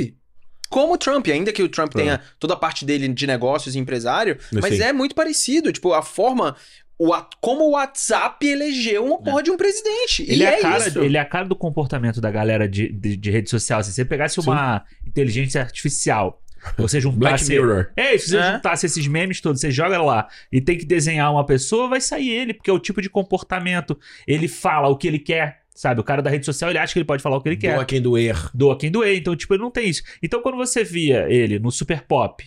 Como 0.69 0.93
o 0.93 0.97
Trump, 0.97 1.27
ainda 1.27 1.51
que 1.51 1.61
o 1.61 1.69
Trump 1.69 1.93
tenha 1.93 2.19
toda 2.39 2.53
a 2.53 2.57
parte 2.57 2.85
dele 2.85 3.09
de 3.09 3.27
negócios 3.27 3.75
e 3.75 3.79
empresário, 3.79 4.39
mas 4.53 4.77
Sim. 4.77 4.81
é 4.81 4.93
muito 4.93 5.13
parecido. 5.13 5.71
Tipo, 5.71 5.93
a 5.93 6.01
forma. 6.01 6.55
O, 6.97 7.11
como 7.41 7.65
o 7.65 7.71
WhatsApp 7.71 8.47
elegeu 8.47 9.03
uma 9.05 9.21
porra 9.21 9.43
de 9.43 9.51
um 9.51 9.57
presidente. 9.57 10.23
Ele 10.23 10.43
e 10.43 10.45
é, 10.45 10.53
é, 10.53 10.57
a 10.59 10.61
cara, 10.61 10.87
isso. 10.87 10.99
ele 10.99 11.17
é 11.17 11.19
a 11.19 11.25
cara 11.25 11.45
do 11.45 11.55
comportamento 11.55 12.21
da 12.21 12.31
galera 12.31 12.69
de, 12.69 12.87
de, 12.87 13.17
de 13.17 13.31
rede 13.31 13.49
social. 13.49 13.83
Se 13.83 13.91
você 13.91 14.05
pegasse 14.05 14.39
uma 14.39 14.85
inteligência 15.05 15.59
artificial, 15.59 16.42
você 16.77 16.99
Black 17.01 17.37
juntasse. 17.39 17.49
Mirror. 17.51 17.87
É, 17.95 18.17
se 18.17 18.29
você 18.29 18.37
É. 18.37 18.53
juntasse 18.53 18.85
esses 18.85 19.07
memes 19.07 19.41
todos, 19.41 19.59
você 19.61 19.71
joga 19.71 20.01
lá 20.01 20.27
e 20.51 20.61
tem 20.61 20.77
que 20.77 20.85
desenhar 20.85 21.31
uma 21.31 21.45
pessoa, 21.45 21.87
vai 21.87 22.01
sair 22.01 22.29
ele, 22.29 22.53
porque 22.53 22.69
é 22.69 22.73
o 22.73 22.79
tipo 22.79 23.01
de 23.01 23.09
comportamento. 23.09 23.97
Ele 24.27 24.47
fala 24.47 24.87
o 24.89 24.97
que 24.97 25.07
ele 25.07 25.19
quer, 25.19 25.61
sabe? 25.75 25.99
O 26.01 26.03
cara 26.03 26.21
da 26.21 26.29
rede 26.29 26.45
social, 26.45 26.69
ele 26.69 26.79
acha 26.79 26.93
que 26.93 26.99
ele 26.99 27.05
pode 27.05 27.21
falar 27.23 27.37
o 27.37 27.41
que 27.41 27.49
ele 27.49 27.57
quer. 27.57 27.75
Doa 27.75 27.85
quem 27.85 28.01
doer. 28.01 28.49
Doa 28.53 28.77
quem 28.77 28.89
doer. 28.91 29.17
Então, 29.17 29.35
tipo, 29.35 29.53
ele 29.53 29.63
não 29.63 29.71
tem 29.71 29.89
isso. 29.89 30.03
Então, 30.21 30.41
quando 30.41 30.57
você 30.57 30.83
via 30.83 31.25
ele 31.29 31.59
no 31.59 31.71
Super 31.71 32.01
Pop, 32.03 32.43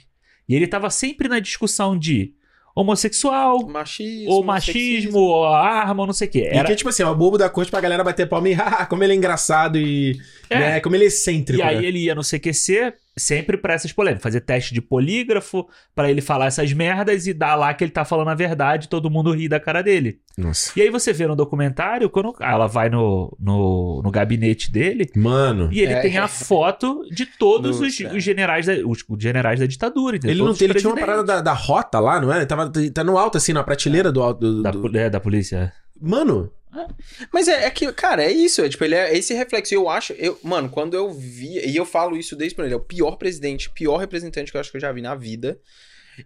e 0.49 0.55
ele 0.55 0.67
tava 0.67 0.89
sempre 0.91 1.29
na 1.29 1.39
discussão 1.41 1.99
de 1.99 2.33
homossexual, 2.75 3.67
Machismo. 3.67 4.31
ou 4.31 4.45
machismo, 4.45 5.19
ou 5.19 5.45
arma, 5.47 6.03
ou 6.03 6.07
não 6.07 6.13
sei 6.13 6.29
o 6.29 6.31
quê. 6.31 6.51
E 6.53 6.57
Era... 6.59 6.69
que, 6.69 6.77
tipo 6.77 6.91
assim, 6.91 7.03
é 7.03 7.07
o 7.07 7.15
bobo 7.15 7.39
da 7.39 7.49
corte 7.49 7.71
pra 7.71 7.81
galera 7.81 8.05
bater 8.05 8.29
palma 8.29 8.49
e, 8.51 8.57
como 8.89 9.03
ele 9.03 9.15
é 9.15 9.17
engraçado 9.17 9.79
e. 9.79 10.21
É. 10.51 10.59
Né, 10.59 10.81
como 10.81 10.95
ele 10.95 11.05
é 11.05 11.07
excêntrico. 11.09 11.59
E 11.61 11.63
aí 11.63 11.77
né? 11.81 11.85
ele 11.85 11.99
ia 12.05 12.15
no 12.15 12.23
CQC 12.23 12.93
sempre 13.19 13.57
pra 13.57 13.73
essas 13.75 13.93
polêmicas, 13.93 14.23
fazer 14.23 14.41
teste 14.41 14.75
de 14.75 14.83
polígrafo 14.83 15.67
pra 15.95 16.11
ele 16.11 16.21
falar 16.21 16.47
essas 16.47 16.73
merdas 16.73 17.27
e 17.27 17.33
dar 17.33 17.55
lá 17.55 17.73
que 17.73 17.83
ele 17.83 17.91
tá 17.91 18.05
falando 18.05 18.29
a 18.29 18.35
verdade, 18.35 18.89
todo 18.89 19.11
mundo 19.11 19.33
ri 19.33 19.49
da 19.49 19.59
cara 19.59 19.83
dele. 19.83 20.19
Nossa. 20.37 20.71
E 20.77 20.83
aí 20.83 20.91
você 20.91 21.13
vê 21.15 21.27
no 21.27 21.35
documentário, 21.35 22.11
quando 22.11 22.35
ela 22.41 22.67
vai 22.67 22.91
no, 22.91 23.35
no, 23.41 24.03
no 24.05 24.11
gabinete 24.11 24.71
dele, 24.71 25.11
Mano. 25.17 25.69
e 25.73 25.81
ele 25.81 25.95
É. 25.95 26.01
tem 26.01 26.19
a 26.19 26.29
foto 26.29 27.03
de 27.11 27.25
todos 27.25 27.81
os, 27.81 27.99
Nossa. 28.01 28.17
os 28.17 28.23
generais 28.23 28.67
da, 28.67 28.75
os, 28.87 29.03
os 29.09 29.23
generais 29.23 29.61
da 29.61 29.67
ditadura, 29.67 30.17
entendeu? 30.17 30.35
Ele, 30.35 30.43
não, 30.45 30.55
ele 30.61 30.75
tinha 30.75 30.93
uma 30.93 31.01
parada 31.01 31.25
da, 31.25 31.41
da 31.41 31.53
rota 31.55 31.99
lá, 31.99 32.21
não 32.21 32.31
é? 32.33 32.37
Ele 32.39 32.47
tava 32.47 32.71
tá 32.93 33.03
no 33.03 33.17
alto, 33.17 33.39
assim, 33.39 33.53
na 33.55 33.65
prateleira 33.65 34.13
do 34.13 34.23
alto. 34.23 34.41
do- 34.41 34.63
da, 34.63 34.71
do- 34.71 34.81
pol- 34.83 34.91
é, 34.95 35.09
da 35.09 35.19
polícia. 35.21 35.73
Mano, 36.01 36.53
Mas 37.33 37.49
é, 37.49 37.65
é 37.65 37.71
que, 37.71 37.91
cara, 37.93 38.23
é 38.23 38.31
isso. 38.31 38.63
É, 38.63 38.69
tipo, 38.69 38.85
ele 38.85 38.95
é 38.95 39.17
esse 39.17 39.35
reflexo. 39.35 39.75
Eu 39.75 39.89
acho. 39.89 40.13
Eu, 40.15 40.39
mano, 40.43 40.69
quando 40.69 40.95
eu 40.95 41.13
vi. 41.13 41.59
E 41.59 41.77
eu 41.77 41.87
falo 41.87 42.17
isso 42.17 42.37
desde 42.37 42.55
quando 42.55 42.67
ele 42.67 42.75
é 42.75 42.79
o 42.79 42.81
pior 42.81 43.17
presidente, 43.17 43.71
pior 43.71 43.97
representante 43.97 44.51
que 44.51 44.57
eu 44.57 44.61
acho 44.61 44.71
que 44.71 44.77
eu 44.77 44.81
já 44.81 44.93
vi 44.93 45.01
na 45.01 45.15
vida. 45.15 45.59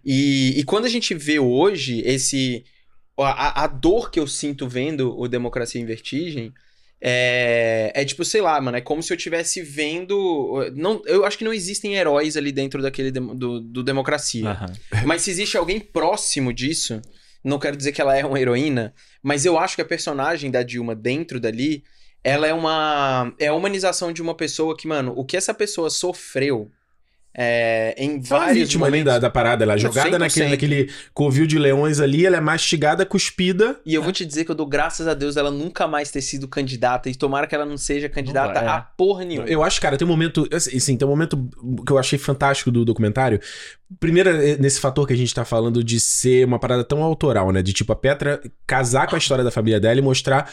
E, 0.05 0.59
e 0.59 0.63
quando 0.63 0.85
a 0.85 0.89
gente 0.89 1.13
vê 1.13 1.39
hoje 1.39 2.01
esse. 2.05 2.63
A, 3.17 3.65
a 3.65 3.67
dor 3.67 4.09
que 4.09 4.19
eu 4.19 4.25
sinto 4.25 4.67
vendo 4.67 5.17
o 5.17 5.27
Democracia 5.27 5.79
em 5.79 5.85
Vertigem. 5.85 6.53
É, 7.03 7.91
é 7.95 8.05
tipo, 8.05 8.23
sei 8.23 8.41
lá, 8.41 8.61
mano, 8.61 8.77
é 8.77 8.81
como 8.81 9.01
se 9.01 9.11
eu 9.11 9.17
estivesse 9.17 9.61
vendo. 9.61 10.71
Não, 10.75 11.01
eu 11.05 11.25
acho 11.25 11.37
que 11.37 11.43
não 11.43 11.53
existem 11.53 11.95
heróis 11.95 12.37
ali 12.37 12.51
dentro 12.51 12.81
daquele 12.81 13.11
do, 13.11 13.59
do 13.59 13.83
Democracia. 13.83 14.49
Aham. 14.49 14.73
Mas 15.05 15.23
se 15.23 15.31
existe 15.31 15.57
alguém 15.57 15.79
próximo 15.79 16.53
disso, 16.53 17.01
não 17.43 17.59
quero 17.59 17.77
dizer 17.77 17.91
que 17.91 18.01
ela 18.01 18.15
é 18.15 18.25
uma 18.25 18.39
heroína, 18.39 18.93
mas 19.21 19.45
eu 19.45 19.57
acho 19.57 19.75
que 19.75 19.81
a 19.81 19.85
personagem 19.85 20.51
da 20.51 20.63
Dilma 20.63 20.95
dentro 20.95 21.39
dali, 21.39 21.83
ela 22.23 22.47
é 22.47 22.53
uma. 22.53 23.33
É 23.39 23.47
a 23.47 23.53
humanização 23.53 24.11
de 24.13 24.21
uma 24.21 24.35
pessoa 24.35 24.75
que, 24.77 24.87
mano, 24.87 25.13
o 25.15 25.25
que 25.25 25.37
essa 25.37 25.53
pessoa 25.53 25.89
sofreu 25.89 26.71
é, 27.33 27.95
em 27.97 28.15
uma 28.15 28.23
vários 28.23 28.57
vítima 28.57 28.87
ali 28.87 28.97
momentos. 28.97 29.13
da, 29.13 29.19
da 29.19 29.29
parada. 29.29 29.63
Ela 29.63 29.75
é 29.75 29.77
jogada 29.77 30.17
100%. 30.17 30.19
naquele, 30.19 30.49
naquele 30.49 30.89
covil 31.13 31.47
de 31.47 31.57
leões 31.57 31.99
ali, 31.99 32.25
ela 32.25 32.37
é 32.37 32.41
mastigada, 32.41 33.05
cuspida. 33.05 33.79
E 33.85 33.93
eu 33.93 34.03
vou 34.03 34.11
te 34.11 34.25
dizer 34.25 34.43
que 34.43 34.51
eu 34.51 34.55
dou 34.55 34.65
graças 34.65 35.07
a 35.07 35.13
Deus 35.13 35.37
ela 35.37 35.49
nunca 35.49 35.87
mais 35.87 36.11
ter 36.11 36.21
sido 36.21 36.47
candidata 36.47 37.09
e 37.09 37.15
tomara 37.15 37.47
que 37.47 37.55
ela 37.55 37.65
não 37.65 37.77
seja 37.77 38.09
candidata 38.09 38.53
vai, 38.53 38.65
é. 38.65 38.67
a 38.67 38.81
porra 38.81 39.23
nenhuma. 39.23 39.47
Eu 39.47 39.63
acho, 39.63 39.79
cara, 39.79 39.97
tem 39.97 40.05
um 40.05 40.11
momento. 40.11 40.47
Assim, 40.51 40.79
sim, 40.79 40.97
tem 40.97 41.07
um 41.07 41.11
momento 41.11 41.49
que 41.85 41.91
eu 41.91 41.97
achei 41.97 42.19
fantástico 42.19 42.69
do 42.69 42.83
documentário. 42.83 43.39
Primeiro, 43.99 44.29
eh, 44.29 44.57
nesse 44.57 44.79
fator 44.79 45.07
que 45.07 45.13
a 45.13 45.17
gente 45.17 45.33
tá 45.33 45.45
falando 45.45 45.83
de 45.83 45.99
ser 45.99 46.45
uma 46.45 46.59
parada 46.59 46.83
tão 46.83 47.01
autoral, 47.01 47.51
né? 47.51 47.61
De 47.61 47.73
tipo, 47.73 47.91
a 47.93 47.95
Petra 47.95 48.41
casar 48.67 49.07
com 49.07 49.15
a 49.15 49.17
história 49.17 49.43
da 49.43 49.51
família 49.51 49.79
dela 49.79 49.99
e 49.99 50.01
mostrar 50.01 50.51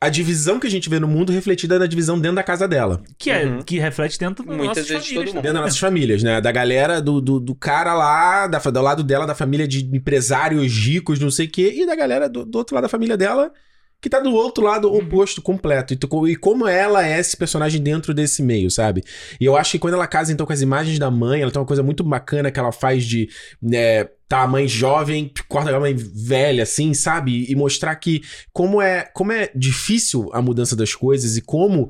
a 0.00 0.08
divisão 0.08 0.58
que 0.58 0.66
a 0.66 0.70
gente 0.70 0.88
vê 0.88 0.98
no 0.98 1.06
mundo 1.06 1.30
refletida 1.30 1.78
na 1.78 1.86
divisão 1.86 2.18
dentro 2.18 2.36
da 2.36 2.42
casa 2.42 2.66
dela. 2.66 3.02
Que, 3.18 3.30
é, 3.30 3.44
Uhum. 3.44 3.60
que 3.60 3.78
reflete 3.78 4.18
dentro 4.18 4.44
das 4.44 4.56
Muitas 4.56 4.76
nossas 4.78 4.88
vezes 4.88 5.04
famílias 5.06 5.24
todo 5.26 5.34
mundo. 5.34 5.42
Dentro 5.42 5.52
das 5.58 5.62
nossas 5.66 5.78
famílias, 5.78 6.22
né? 6.22 6.40
Da 6.40 6.50
galera, 6.50 7.02
do, 7.02 7.20
do, 7.20 7.38
do 7.38 7.54
cara 7.54 7.92
lá, 7.92 8.46
da, 8.46 8.58
do 8.58 8.80
lado 8.80 9.04
dela, 9.04 9.26
da 9.26 9.34
família 9.34 9.68
de 9.68 9.84
empresários 9.94 10.72
ricos, 10.72 11.20
não 11.20 11.30
sei 11.30 11.46
o 11.46 11.50
quê, 11.50 11.74
e 11.76 11.84
da 11.86 11.94
galera 11.94 12.28
do, 12.30 12.46
do 12.46 12.56
outro 12.56 12.74
lado 12.74 12.84
da 12.84 12.88
família 12.88 13.16
dela, 13.16 13.52
que 14.00 14.08
tá 14.08 14.18
do 14.20 14.32
outro 14.32 14.64
lado 14.64 14.92
oposto 14.92 15.42
completo. 15.42 15.92
E, 15.92 15.96
tu- 15.96 16.28
e 16.28 16.34
como 16.36 16.66
ela 16.66 17.06
é 17.06 17.18
esse 17.20 17.36
personagem 17.36 17.82
dentro 17.82 18.14
desse 18.14 18.42
meio, 18.42 18.70
sabe? 18.70 19.04
E 19.40 19.44
eu 19.44 19.56
acho 19.56 19.72
que 19.72 19.78
quando 19.78 19.94
ela 19.94 20.06
casa, 20.06 20.32
então, 20.32 20.46
com 20.46 20.52
as 20.52 20.62
imagens 20.62 20.98
da 20.98 21.10
mãe, 21.10 21.42
ela 21.42 21.50
tem 21.50 21.60
uma 21.60 21.66
coisa 21.66 21.82
muito 21.82 22.02
bacana 22.02 22.50
que 22.50 22.58
ela 22.58 22.72
faz 22.72 23.04
de. 23.04 23.28
né, 23.60 24.04
tá 24.26 24.42
a 24.42 24.46
mãe 24.46 24.66
jovem, 24.68 25.32
corta 25.48 25.76
a 25.76 25.80
mãe 25.80 25.94
velha, 25.94 26.62
assim, 26.62 26.94
sabe? 26.94 27.46
E 27.50 27.54
mostrar 27.56 27.94
que 27.96 28.22
como 28.52 28.80
é, 28.80 29.02
como 29.12 29.32
é 29.32 29.50
difícil 29.54 30.30
a 30.32 30.40
mudança 30.40 30.76
das 30.76 30.94
coisas 30.94 31.36
e 31.36 31.42
como 31.42 31.88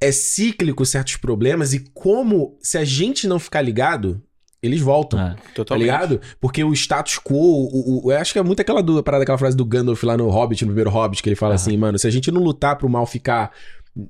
é 0.00 0.10
cíclico 0.10 0.86
certos 0.86 1.16
problemas 1.18 1.74
e 1.74 1.80
como, 1.92 2.56
se 2.62 2.78
a 2.78 2.84
gente 2.84 3.26
não 3.28 3.38
ficar 3.38 3.60
ligado, 3.60 4.22
eles 4.62 4.80
voltam. 4.80 5.18
Ah. 5.18 5.36
Tá 5.64 5.76
ligado? 5.76 6.20
Porque 6.40 6.62
o 6.62 6.72
status 6.74 7.18
quo, 7.18 7.34
o, 7.34 8.06
o- 8.06 8.12
eu 8.12 8.18
acho 8.18 8.32
que 8.32 8.38
é 8.38 8.42
muito 8.42 8.60
aquela 8.60 8.82
do, 8.82 9.02
parada, 9.02 9.22
aquela 9.22 9.38
frase 9.38 9.56
do 9.56 9.64
Gandalf 9.64 10.02
lá 10.04 10.16
no 10.16 10.28
Hobbit, 10.28 10.64
no 10.64 10.68
primeiro 10.70 10.90
Hobbit, 10.90 11.22
que 11.22 11.28
ele 11.28 11.36
fala 11.36 11.52
Aham. 11.54 11.62
assim, 11.62 11.76
mano, 11.76 11.98
se 11.98 12.06
a 12.06 12.10
gente 12.10 12.30
não 12.30 12.42
lutar 12.42 12.76
pro 12.76 12.88
mal 12.88 13.06
ficar 13.06 13.50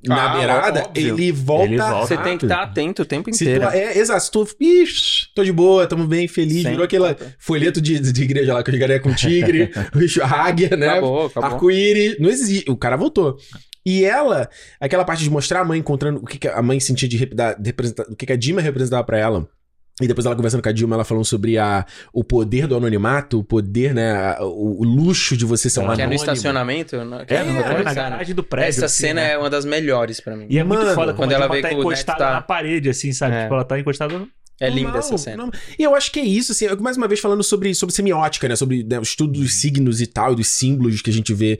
na 0.07 0.31
Ah, 0.31 0.37
beirada, 0.37 0.83
óbvio. 0.85 1.15
ele 1.15 1.31
volta. 1.31 1.65
Ele 1.65 1.77
volta. 1.77 2.05
Você 2.07 2.17
tem 2.17 2.37
que 2.37 2.45
estar 2.45 2.61
atento 2.61 3.01
o 3.01 3.05
tempo 3.05 3.33
Se 3.33 3.43
inteiro. 3.43 3.67
tu, 3.67 3.73
é, 3.73 3.97
exato, 3.97 4.21
se 4.23 4.31
tu, 4.31 4.47
ixi, 4.59 5.27
tô 5.33 5.43
de 5.43 5.51
boa, 5.51 5.87
tamo 5.87 6.05
bem, 6.05 6.27
feliz, 6.27 6.63
virou 6.63 6.83
aquela 6.83 7.17
folheto 7.39 7.81
de, 7.81 7.99
de 7.99 8.23
igreja 8.23 8.53
lá, 8.53 8.61
que 8.63 8.69
eu 8.69 8.73
jogaria 8.75 8.99
com 8.99 9.13
tigre, 9.13 9.71
águia, 10.23 10.75
né? 10.77 10.99
Arco-íris, 11.41 12.17
não 12.19 12.29
existe, 12.29 12.69
o 12.69 12.75
cara 12.77 12.95
voltou. 12.95 13.37
E 13.85 14.05
ela, 14.05 14.47
aquela 14.79 15.03
parte 15.03 15.23
de 15.23 15.29
mostrar 15.31 15.61
a 15.61 15.65
mãe 15.65 15.79
encontrando 15.79 16.19
o 16.19 16.25
que, 16.25 16.37
que 16.37 16.47
a 16.47 16.61
mãe 16.61 16.79
sentia 16.79 17.09
de, 17.09 17.17
de 17.17 17.65
representar, 17.65 18.03
o 18.03 18.15
que, 18.15 18.25
que 18.27 18.33
a 18.33 18.35
Dima 18.37 18.61
representava 18.61 19.03
pra 19.03 19.17
ela. 19.17 19.47
E 20.01 20.07
depois 20.07 20.25
ela 20.25 20.35
conversando 20.35 20.61
com 20.63 20.69
a 20.69 20.71
Dilma, 20.71 20.95
ela 20.95 21.03
falando 21.03 21.25
sobre 21.25 21.57
a, 21.57 21.85
o 22.11 22.23
poder 22.23 22.67
do 22.67 22.75
anonimato, 22.75 23.39
o 23.39 23.43
poder, 23.43 23.93
né? 23.93 24.35
O, 24.39 24.81
o 24.81 24.83
luxo 24.83 25.37
de 25.37 25.45
você 25.45 25.69
ser 25.69 25.79
um 25.81 25.87
Que 25.89 25.95
Que 25.95 26.01
é 26.01 26.05
no 26.05 26.11
anônimo. 26.13 26.15
estacionamento. 26.33 26.97
né? 27.05 27.25
Que 27.25 27.33
É, 27.33 27.43
no 27.43 27.53
na, 27.53 27.59
roteiro, 27.61 27.83
na 27.83 27.93
garagem 27.93 28.33
do 28.35 28.43
prédio. 28.43 28.69
Essa 28.69 28.85
assim, 28.85 29.07
cena 29.07 29.21
né? 29.21 29.33
é 29.33 29.37
uma 29.37 29.49
das 29.49 29.63
melhores 29.65 30.19
pra 30.19 30.35
mim. 30.35 30.47
E 30.49 30.57
é 30.57 30.63
muito 30.63 30.79
Mano, 30.83 30.95
foda 30.95 31.13
como 31.13 31.17
quando 31.27 31.31
a 31.31 31.35
ela 31.35 31.45
Dilma 31.47 31.55
vê 31.55 31.61
tá 31.61 31.73
encostada 31.73 32.19
tá- 32.19 32.31
na 32.33 32.41
parede, 32.41 32.89
assim, 32.89 33.11
sabe? 33.13 33.35
É. 33.35 33.43
Tipo, 33.43 33.53
ela 33.55 33.63
tá 33.65 33.79
encostada. 33.79 34.27
É 34.59 34.69
linda 34.69 34.81
Normal, 34.91 34.99
essa 34.99 35.17
cena. 35.17 35.37
normal. 35.37 35.59
E 35.79 35.81
eu 35.83 35.95
acho 35.95 36.11
que 36.11 36.19
é 36.19 36.23
isso, 36.23 36.51
assim, 36.51 36.67
mais 36.79 36.95
uma 36.95 37.07
vez 37.07 37.19
falando 37.19 37.43
sobre, 37.43 37.73
sobre 37.73 37.95
semiótica, 37.95 38.47
né? 38.47 38.55
Sobre 38.55 38.83
né, 38.83 38.99
o 38.99 39.01
estudo 39.01 39.39
dos 39.39 39.55
signos 39.55 39.99
e 40.01 40.05
tal, 40.05 40.35
dos 40.35 40.47
símbolos 40.49 41.01
que 41.01 41.09
a 41.09 41.13
gente 41.13 41.33
vê 41.33 41.59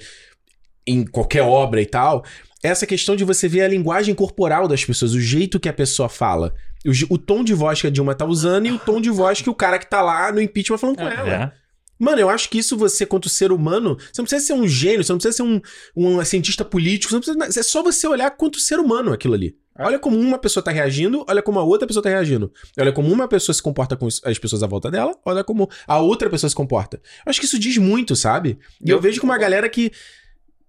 em 0.85 1.03
qualquer 1.05 1.41
obra 1.41 1.81
e 1.81 1.85
tal. 1.85 2.23
Essa 2.63 2.85
questão 2.85 3.15
de 3.15 3.23
você 3.23 3.47
ver 3.47 3.61
a 3.61 3.68
linguagem 3.68 4.13
corporal 4.13 4.68
das 4.68 4.85
pessoas, 4.85 5.13
o 5.13 5.19
jeito 5.19 5.59
que 5.59 5.68
a 5.68 5.73
pessoa 5.73 6.07
fala. 6.07 6.53
O, 6.85 7.13
o 7.13 7.17
tom 7.17 7.43
de 7.43 7.53
voz 7.53 7.79
que 7.81 7.87
a 7.87 7.89
Dilma 7.89 8.15
tá 8.15 8.25
usando 8.25 8.65
e 8.65 8.71
o 8.71 8.79
tom 8.79 8.99
de 8.99 9.09
voz 9.09 9.41
que 9.41 9.49
o 9.49 9.55
cara 9.55 9.77
que 9.77 9.89
tá 9.89 10.01
lá 10.01 10.31
no 10.31 10.41
impeachment 10.41 10.77
falando 10.77 10.97
com 10.97 11.03
ela. 11.07 11.29
É. 11.29 11.51
Mano, 11.99 12.19
eu 12.19 12.29
acho 12.29 12.49
que 12.49 12.57
isso 12.57 12.75
você, 12.75 13.05
quanto 13.05 13.29
ser 13.29 13.51
humano, 13.51 13.95
você 14.11 14.19
não 14.21 14.25
precisa 14.25 14.43
ser 14.47 14.53
um 14.53 14.67
gênio, 14.67 15.03
você 15.03 15.11
não 15.11 15.19
precisa 15.19 15.37
ser 15.37 15.43
um, 15.43 15.61
um 15.95 16.25
cientista 16.25 16.65
político, 16.65 17.11
você 17.13 17.31
não 17.31 17.37
precisa, 17.37 17.59
é 17.59 17.63
só 17.63 17.83
você 17.83 18.07
olhar 18.07 18.31
quanto 18.31 18.59
ser 18.59 18.79
humano 18.79 19.13
aquilo 19.13 19.35
ali. 19.35 19.55
É. 19.77 19.85
Olha 19.85 19.99
como 19.99 20.17
uma 20.19 20.39
pessoa 20.39 20.63
tá 20.63 20.71
reagindo, 20.71 21.23
olha 21.29 21.43
como 21.43 21.59
a 21.59 21.63
outra 21.63 21.85
pessoa 21.87 22.01
tá 22.01 22.09
reagindo. 22.09 22.51
Olha 22.79 22.91
como 22.91 23.07
uma 23.13 23.27
pessoa 23.27 23.53
se 23.53 23.61
comporta 23.61 23.95
com 23.95 24.07
as 24.07 24.39
pessoas 24.39 24.63
à 24.63 24.67
volta 24.67 24.89
dela, 24.89 25.15
olha 25.23 25.43
como 25.43 25.69
a 25.87 25.99
outra 25.99 26.27
pessoa 26.27 26.49
se 26.49 26.55
comporta. 26.55 26.97
Eu 27.23 27.29
acho 27.29 27.39
que 27.39 27.45
isso 27.45 27.59
diz 27.59 27.77
muito, 27.77 28.15
sabe? 28.15 28.57
E 28.83 28.89
eu, 28.89 28.97
Eu- 28.97 29.01
vejo 29.01 29.21
com 29.21 29.27
uma 29.27 29.37
galera 29.37 29.69
que. 29.69 29.91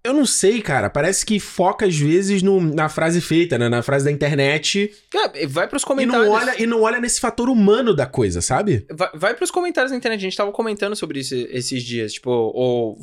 Eu 0.05 0.13
não 0.13 0.27
sei, 0.27 0.61
cara. 0.61 0.91
Parece 0.91 1.25
que 1.25 1.39
foca 1.39 1.87
às 1.87 1.97
vezes 1.97 2.43
no- 2.43 2.61
na 2.61 2.89
frase 2.89 3.21
feita, 3.21 3.57
né? 3.57 3.69
Na 3.69 3.83
frase 3.83 4.05
da 4.05 4.11
internet. 4.11 4.93
É, 5.35 5.47
vai 5.47 5.69
pros 5.69 5.83
E 5.83 5.87
comentários. 5.87 6.27
não, 6.27 6.33
olha, 6.35 6.63
e 6.63 6.67
não 6.67 6.83
olha 6.83 6.99
nesse 7.01 7.21
fator 7.21 7.49
humano 7.49 7.95
da 7.95 8.05
coisa, 8.05 8.41
sabe? 8.41 8.85
Vai, 8.91 9.11
vai 9.15 9.35
pros 9.35 9.51
comentários 9.53 9.93
na 9.93 9.97
internet. 9.99 10.19
A 10.19 10.23
gente 10.23 10.37
tava 10.37 10.51
comentando 10.51 10.97
sobre 10.97 11.21
isso 11.21 11.35
esses 11.51 11.83
dias. 11.85 12.15
Tipo, 12.15 12.31
o, 12.33 12.97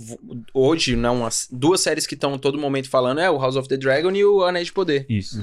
hoje, 0.53 0.95
não, 0.97 1.25
as 1.25 1.47
duas 1.49 1.79
séries 1.79 2.05
que 2.05 2.15
estão 2.15 2.37
todo 2.37 2.57
momento 2.59 2.89
falando 2.89 3.21
é 3.21 3.29
o 3.31 3.37
House 3.39 3.55
of 3.55 3.69
the 3.69 3.77
Dragon 3.77 4.11
e 4.11 4.25
o 4.25 4.43
Anéis 4.43 4.67
de 4.67 4.73
Poder. 4.73 5.05
Isso. 5.07 5.41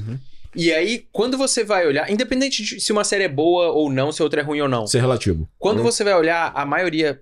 E 0.57 0.73
aí, 0.73 1.07
quando 1.13 1.37
você 1.37 1.63
vai 1.63 1.87
olhar, 1.87 2.11
independente 2.11 2.63
de 2.63 2.81
se 2.81 2.91
uma 2.93 3.05
série 3.05 3.25
é 3.25 3.29
boa 3.29 3.69
ou 3.73 3.91
não, 3.91 4.11
se 4.11 4.23
outra 4.23 4.41
é 4.41 4.45
ruim 4.45 4.61
ou 4.63 4.69
não, 4.69 4.87
Ser 4.87 5.01
relativo. 5.01 5.49
quando 5.59 5.81
Hum. 5.81 5.83
você 5.83 6.03
vai 6.03 6.15
olhar 6.15 6.51
a 6.55 6.65
maioria, 6.65 7.19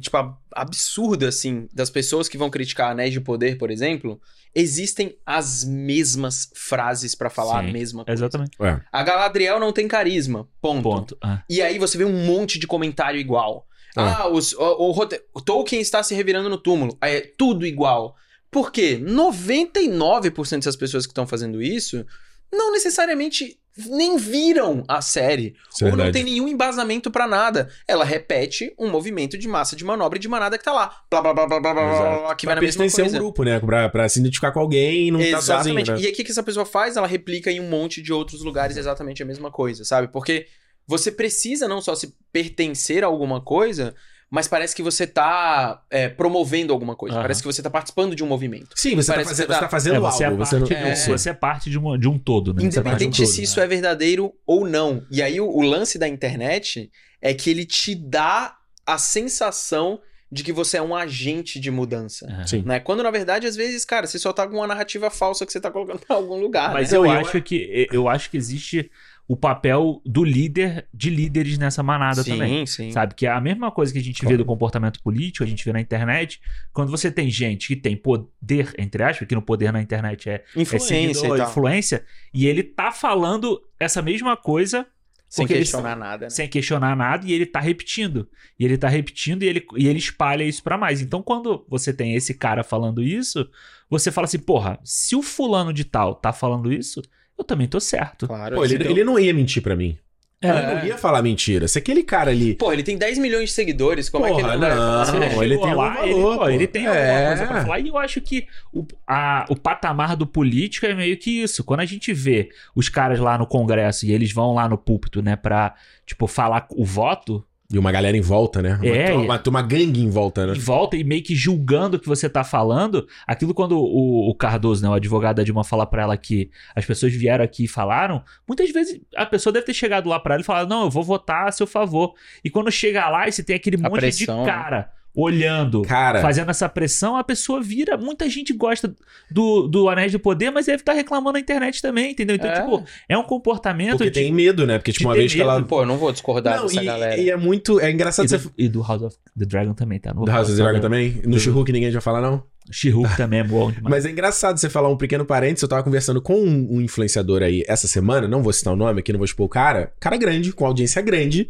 tipo, 0.00 0.16
a- 0.16 0.36
absurda, 0.52 1.28
assim, 1.28 1.68
das 1.72 1.90
pessoas 1.90 2.28
que 2.28 2.38
vão 2.38 2.48
criticar 2.48 2.90
Anéis 2.92 3.12
de 3.12 3.20
Poder, 3.20 3.58
por 3.58 3.70
exemplo, 3.70 4.20
existem 4.54 5.16
as 5.26 5.64
mesmas 5.64 6.50
frases 6.54 7.14
pra 7.14 7.28
falar 7.28 7.62
Sim, 7.64 7.70
a 7.70 7.72
mesma 7.72 8.04
coisa. 8.04 8.20
Exatamente. 8.24 8.56
É. 8.60 8.80
A 8.92 9.02
Galadriel 9.02 9.58
não 9.60 9.72
tem 9.72 9.86
carisma. 9.88 10.48
Ponto. 10.62 10.82
Ponto. 10.82 11.18
Ah. 11.22 11.42
E 11.50 11.60
aí 11.60 11.78
você 11.78 11.98
vê 11.98 12.04
um 12.04 12.24
monte 12.24 12.58
de 12.58 12.66
comentário 12.66 13.20
igual. 13.20 13.66
Ah. 13.96 14.22
Ah, 14.22 14.28
os- 14.28 14.52
o, 14.54 14.92
o 14.92 15.08
o 15.34 15.40
Tolkien 15.40 15.80
está 15.82 16.02
se 16.02 16.14
revirando 16.14 16.48
no 16.48 16.56
túmulo. 16.58 16.96
É 17.02 17.20
tudo 17.20 17.66
igual. 17.66 18.14
Por 18.50 18.70
quê? 18.72 18.98
99% 19.02 20.58
dessas 20.60 20.76
pessoas 20.76 21.06
que 21.06 21.10
estão 21.10 21.26
fazendo 21.26 21.60
isso 21.62 22.04
não 22.52 22.72
necessariamente 22.72 23.58
nem 23.90 24.16
viram 24.16 24.82
a 24.88 25.02
série. 25.02 25.54
Isso 25.70 25.84
é 25.84 25.86
ou 25.86 25.90
não 25.90 25.96
verdade. 26.04 26.12
tem 26.14 26.24
nenhum 26.24 26.48
embasamento 26.48 27.10
pra 27.10 27.26
nada. 27.26 27.68
Ela 27.86 28.06
repete 28.06 28.74
um 28.78 28.88
movimento 28.88 29.36
de 29.36 29.46
massa 29.46 29.76
de 29.76 29.84
manobra 29.84 30.16
e 30.18 30.20
de 30.20 30.28
manada 30.28 30.56
que 30.56 30.64
tá 30.64 30.72
lá. 30.72 31.02
Blá 31.10 31.20
blá 31.20 31.34
blá 31.34 31.46
blá 31.46 31.60
blá 31.60 31.74
blá, 31.74 32.18
blá, 32.20 32.34
que 32.34 32.46
vai 32.46 32.54
pra 32.54 32.62
na 32.62 32.66
mesma 32.66 32.78
pertencer 32.78 33.04
a 33.04 33.06
um 33.06 33.10
coisa. 33.10 33.18
grupo, 33.18 33.44
né? 33.44 33.60
Pra, 33.60 33.88
pra 33.90 34.08
se 34.08 34.18
identificar 34.18 34.50
com 34.50 34.60
alguém 34.60 35.08
e 35.08 35.10
não 35.10 35.18
tá 35.20 35.42
sozinho, 35.42 35.78
Exatamente. 35.78 35.90
né? 35.90 36.00
E 36.00 36.06
aí, 36.06 36.12
o 36.12 36.14
que, 36.14 36.24
que 36.24 36.30
essa 36.30 36.42
pessoa 36.42 36.64
faz? 36.64 36.96
Ela 36.96 37.06
replica 37.06 37.50
em 37.52 37.60
um 37.60 37.68
monte 37.68 38.00
de 38.00 38.14
outros 38.14 38.42
lugares 38.42 38.78
exatamente 38.78 39.22
a 39.22 39.26
mesma 39.26 39.50
coisa, 39.50 39.84
sabe? 39.84 40.08
Porque 40.08 40.46
você 40.86 41.12
precisa 41.12 41.68
não 41.68 41.82
só 41.82 41.94
se 41.94 42.14
pertencer 42.32 43.04
a 43.04 43.08
alguma 43.08 43.42
coisa, 43.42 43.94
mas 44.30 44.48
parece 44.48 44.74
que 44.74 44.82
você 44.82 45.06
tá 45.06 45.82
é, 45.90 46.08
promovendo 46.08 46.72
alguma 46.72 46.96
coisa. 46.96 47.14
Aham. 47.16 47.22
Parece 47.22 47.40
que 47.42 47.46
você 47.46 47.62
tá 47.62 47.70
participando 47.70 48.14
de 48.16 48.24
um 48.24 48.26
movimento. 48.26 48.70
Sim, 48.74 48.94
você 48.96 49.06
tá, 49.06 49.14
Parece 49.14 49.30
que 49.30 49.36
fazendo, 49.36 49.46
você 49.46 49.52
você 49.52 49.54
tá- 49.54 49.60
tá 49.60 49.68
fazendo 49.68 49.96
É, 49.96 50.00
você, 50.00 50.22
é 50.22 50.26
algo. 50.26 50.38
parte, 50.38 50.50
Você 50.50 50.58
não... 50.58 50.76
é. 50.88 50.94
você 50.96 51.30
é 51.30 51.32
parte 51.32 51.70
de, 51.70 51.78
uma, 51.78 51.98
de 51.98 52.08
um 52.08 52.18
todo, 52.18 52.52
né? 52.52 52.60
É 52.60 52.64
um 52.64 52.66
Independente 52.66 53.18
todo, 53.22 53.26
se 53.30 53.38
né? 53.38 53.44
isso 53.44 53.60
é 53.60 53.66
verdadeiro 53.66 54.32
ou 54.46 54.66
não. 54.66 55.04
E 55.10 55.22
aí, 55.22 55.40
o, 55.40 55.46
o 55.48 55.62
lance 55.62 55.98
da 55.98 56.08
internet 56.08 56.90
é 57.22 57.32
que 57.32 57.48
ele 57.50 57.64
te 57.64 57.94
dá 57.94 58.56
a 58.84 58.98
sensação 58.98 60.00
de 60.30 60.42
que 60.42 60.52
você 60.52 60.76
é 60.76 60.82
um 60.82 60.94
agente 60.94 61.60
de 61.60 61.70
mudança. 61.70 62.26
É. 62.42 62.46
Sim. 62.46 62.62
Né? 62.66 62.80
Quando, 62.80 63.02
na 63.02 63.10
verdade, 63.12 63.46
às 63.46 63.54
vezes, 63.54 63.84
cara, 63.84 64.06
você 64.08 64.18
só 64.18 64.32
tá 64.32 64.46
com 64.46 64.56
uma 64.56 64.66
narrativa 64.66 65.08
falsa 65.08 65.46
que 65.46 65.52
você 65.52 65.60
tá 65.60 65.70
colocando 65.70 66.00
pra 66.00 66.16
algum 66.16 66.40
lugar. 66.40 66.72
Mas 66.72 66.90
né? 66.90 66.98
eu, 66.98 67.04
eu- 67.06 67.12
acho 67.12 67.40
que 67.42 67.86
eu 67.92 68.08
acho 68.08 68.28
que 68.30 68.36
existe 68.36 68.90
o 69.28 69.36
papel 69.36 70.00
do 70.04 70.22
líder 70.22 70.86
de 70.94 71.10
líderes 71.10 71.58
nessa 71.58 71.82
manada 71.82 72.22
sim, 72.22 72.30
também. 72.30 72.64
sim. 72.66 72.90
Sabe? 72.92 73.14
Que 73.14 73.26
é 73.26 73.30
a 73.30 73.40
mesma 73.40 73.70
coisa 73.72 73.92
que 73.92 73.98
a 73.98 74.02
gente 74.02 74.20
vê 74.20 74.26
Claro. 74.28 74.38
do 74.38 74.44
comportamento 74.44 75.02
político, 75.02 75.42
a 75.42 75.46
gente 75.46 75.64
vê 75.64 75.72
na 75.72 75.80
internet. 75.80 76.40
Quando 76.72 76.90
você 76.90 77.10
tem 77.10 77.28
gente 77.28 77.66
que 77.68 77.76
tem 77.76 77.96
poder, 77.96 78.72
entre 78.78 79.02
aspas, 79.02 79.26
que 79.26 79.34
no 79.34 79.42
poder 79.42 79.72
na 79.72 79.82
internet 79.82 80.28
é, 80.30 80.34
é 80.34 80.44
Influência 80.60 81.14
seguidor, 81.14 81.38
e 81.38 81.42
influência, 81.42 82.04
e 82.32 82.46
ele 82.46 82.62
tá 82.62 82.92
falando 82.92 83.60
essa 83.80 84.00
mesma 84.00 84.36
coisa 84.36 84.86
Sem 85.28 85.42
porque 85.44 85.54
ele- 85.54 85.60
questionar 85.62 85.96
nada, 85.96 86.26
né? 86.26 86.30
sem 86.30 86.48
questionar 86.48 86.94
nada 86.96 87.26
e 87.26 87.32
ele 87.32 87.46
tá 87.46 87.58
repetindo. 87.58 88.28
E 88.58 88.64
ele 88.64 88.78
tá 88.78 88.88
repetindo 88.88 89.42
e 89.42 89.46
ele, 89.48 89.66
e 89.76 89.88
ele 89.88 89.98
espalha 89.98 90.44
isso 90.44 90.62
pra 90.62 90.78
mais. 90.78 91.00
Então, 91.02 91.20
quando 91.20 91.66
você 91.68 91.92
tem 91.92 92.14
esse 92.14 92.32
cara 92.32 92.62
falando 92.62 93.02
isso, 93.02 93.44
você 93.90 94.12
fala 94.12 94.26
assim, 94.26 94.38
porra, 94.38 94.78
se 94.84 95.16
o 95.16 95.22
fulano 95.22 95.72
de 95.72 95.84
tal 95.84 96.14
tá 96.14 96.32
falando 96.32 96.72
isso, 96.72 97.02
eu 97.38 97.44
também 97.44 97.66
tô 97.68 97.78
certo. 97.80 98.26
Claro. 98.26 98.56
Pô, 98.56 98.64
ele, 98.64 98.74
então- 98.74 98.90
ele 98.90 99.04
não 99.04 99.18
ia 99.18 99.32
mentir 99.34 99.62
pra 99.62 99.76
mim. 99.76 99.96
É. 100.42 100.48
Ele 100.50 100.74
não 100.80 100.86
ia 100.86 100.98
falar 100.98 101.22
mentira. 101.22 101.66
Se 101.66 101.78
aquele 101.78 102.02
cara 102.02 102.30
ali. 102.30 102.54
Pô, 102.54 102.70
ele 102.70 102.82
tem 102.82 102.98
10 102.98 103.16
milhões 103.16 103.48
de 103.48 103.54
seguidores, 103.54 104.10
como 104.10 104.26
é 104.26 104.28
que 104.28 104.34
Porra, 104.42 104.48
ele 104.52 104.60
não 104.60 104.68
vai 104.68 104.70
não. 104.70 104.76
falar? 104.76 105.04
Você 105.06 105.44
ele 105.44 105.58
tem 105.58 105.74
lá, 105.74 105.88
valor, 105.94 106.04
ele, 106.04 106.14
pô, 106.14 106.36
pô. 106.38 106.48
ele 106.50 106.66
tem 106.66 106.86
É. 106.86 106.88
alguma 106.88 107.26
coisa 107.28 107.46
pra 107.46 107.62
falar. 107.62 107.78
E 107.80 107.88
eu 107.88 107.96
acho 107.98 108.20
que 108.20 108.46
o, 108.70 108.86
a- 109.06 109.46
o 109.48 109.56
patamar 109.56 110.14
do 110.14 110.26
político 110.26 110.84
é 110.84 110.94
meio 110.94 111.16
que 111.16 111.42
isso. 111.42 111.64
Quando 111.64 111.80
a 111.80 111.86
gente 111.86 112.12
vê 112.12 112.50
os 112.74 112.90
caras 112.90 113.18
lá 113.18 113.38
no 113.38 113.46
Congresso 113.46 114.04
e 114.04 114.12
eles 114.12 114.30
vão 114.30 114.52
lá 114.52 114.68
no 114.68 114.76
púlpito, 114.76 115.22
né, 115.22 115.36
pra, 115.36 115.74
tipo, 116.04 116.26
falar 116.26 116.66
o 116.70 116.84
voto, 116.84 117.42
E 117.72 117.78
uma 117.78 117.90
galera 117.90 118.16
em 118.16 118.20
volta, 118.20 118.62
né? 118.62 118.76
Uma, 118.80 118.86
É, 118.86 119.12
uma, 119.12 119.22
e- 119.22 119.26
uma, 119.26 119.42
uma 119.48 119.62
gangue 119.62 120.00
em 120.00 120.08
volta, 120.08 120.46
né? 120.46 120.52
e 120.54 120.58
volta 120.58 120.96
e 120.96 121.02
meio 121.02 121.22
que 121.22 121.34
julgando 121.34 121.96
o 121.96 122.00
que 122.00 122.06
você 122.06 122.28
tá 122.28 122.44
falando, 122.44 123.06
aquilo 123.26 123.52
quando 123.52 123.76
o, 123.78 124.30
o 124.30 124.34
Cardoso, 124.36 124.82
né, 124.84 124.88
o 124.88 124.92
advogado 124.92 125.36
da 125.36 125.42
Dilma, 125.42 125.64
fala 125.64 125.84
pra 125.84 126.02
ela 126.02 126.16
que 126.16 126.48
as 126.76 126.84
pessoas 126.84 127.12
vieram 127.12 127.44
aqui 127.44 127.64
e 127.64 127.68
falaram, 127.68 128.22
muitas 128.46 128.70
vezes 128.70 129.00
a 129.16 129.26
pessoa 129.26 129.52
deve 129.52 129.66
ter 129.66 129.74
chegado 129.74 130.08
lá 130.08 130.20
pra 130.20 130.34
ela 130.34 130.42
e 130.42 130.44
falado, 130.44 130.68
não, 130.68 130.84
eu 130.84 130.90
vou 130.90 131.02
votar 131.02 131.48
a 131.48 131.52
seu 131.52 131.66
favor. 131.66 132.14
E 132.44 132.48
quando 132.50 132.70
chega 132.70 133.08
lá 133.08 133.26
e 133.26 133.32
você 133.32 133.42
tem 133.42 133.56
aquele 133.56 133.76
A 133.84 133.88
monte 133.88 133.98
pressão, 133.98 134.44
de 134.44 134.50
né? 134.50 134.86
Olhando, 135.16 135.82
Cara, 135.82 136.20
fazendo 136.20 136.50
essa 136.50 136.68
pressão, 136.68 137.16
a 137.16 137.24
pessoa 137.24 137.60
vira. 137.62 137.96
Muita 137.96 138.28
gente 138.28 138.52
gosta 138.52 138.94
do, 139.30 139.66
do 139.66 139.88
Anéis 139.88 140.12
do 140.12 140.20
Poder, 140.20 140.50
mas 140.50 140.66
deve 140.66 140.82
estar 140.82 140.92
reclamando 140.92 141.32
na 141.32 141.40
internet 141.40 141.80
também, 141.80 142.10
entendeu? 142.12 142.36
Então, 142.36 142.50
É. 142.50 142.60
tipo, 142.60 142.84
é 143.08 143.16
um 143.16 143.22
comportamento 143.22 143.92
porque 143.96 144.10
de- 144.10 144.20
tem 144.20 144.32
medo, 144.32 144.66
né? 144.66 144.78
Porque, 144.78 144.92
tipo, 144.92 145.04
de 145.04 145.06
uma 145.08 145.14
vez 145.14 145.32
que 145.32 145.40
ela. 145.40 145.54
medo, 145.56 145.66
Pô, 145.66 145.84
não 145.86 145.96
vou 145.96 146.12
discordar 146.12 146.56
Não, 146.58 146.66
dessa 146.66 146.82
e, 146.82 146.84
galera. 146.84 147.16
e 147.16 147.30
é 147.30 147.36
muito. 147.36 147.80
É 147.80 147.90
engraçado 147.90 148.26
E 148.26 148.28
você. 148.28 148.38
do, 148.38 148.52
e 148.58 148.68
do 148.68 148.82
House 148.82 149.02
of 149.02 149.16
the 149.38 149.44
Dragon 149.46 149.72
também, 149.72 149.98
tá? 149.98 150.12
Do 150.12 150.26
House 150.26 150.48
of 150.48 150.56
the 150.56 150.62
Dragon 150.62 150.80
também? 150.80 151.20
No 151.24 151.30
do- 151.32 151.40
She-Hulk 151.40 151.72
ninguém 151.72 151.90
já 151.90 152.00
fala, 152.02 152.20
não? 152.20 152.42
She-Hulk 152.70 153.08
também 153.16 153.38
é 153.40 153.44
bom 153.44 153.70
demais. 153.70 153.90
Mas 153.90 154.04
é 154.06 154.10
engraçado 154.10 154.58
você 154.58 154.68
falar 154.68 154.88
um 154.88 154.96
pequeno 154.96 155.24
parênteses. 155.24 155.62
Eu 155.62 155.68
tava 155.68 155.82
conversando 155.84 156.20
com 156.20 156.34
um, 156.34 156.74
um 156.76 156.80
influenciador 156.80 157.42
aí 157.42 157.62
essa 157.68 157.86
semana, 157.86 158.26
não 158.26 158.42
vou 158.42 158.52
citar 158.52 158.72
o 158.72 158.76
nome 158.76 158.98
aqui, 159.00 159.12
não 159.12 159.18
vou 159.18 159.24
expor 159.24 159.46
o 159.46 159.48
cara. 159.48 159.92
Cara 160.00 160.16
grande, 160.16 160.52
com 160.52 160.66
audiência 160.66 161.00
grande. 161.00 161.48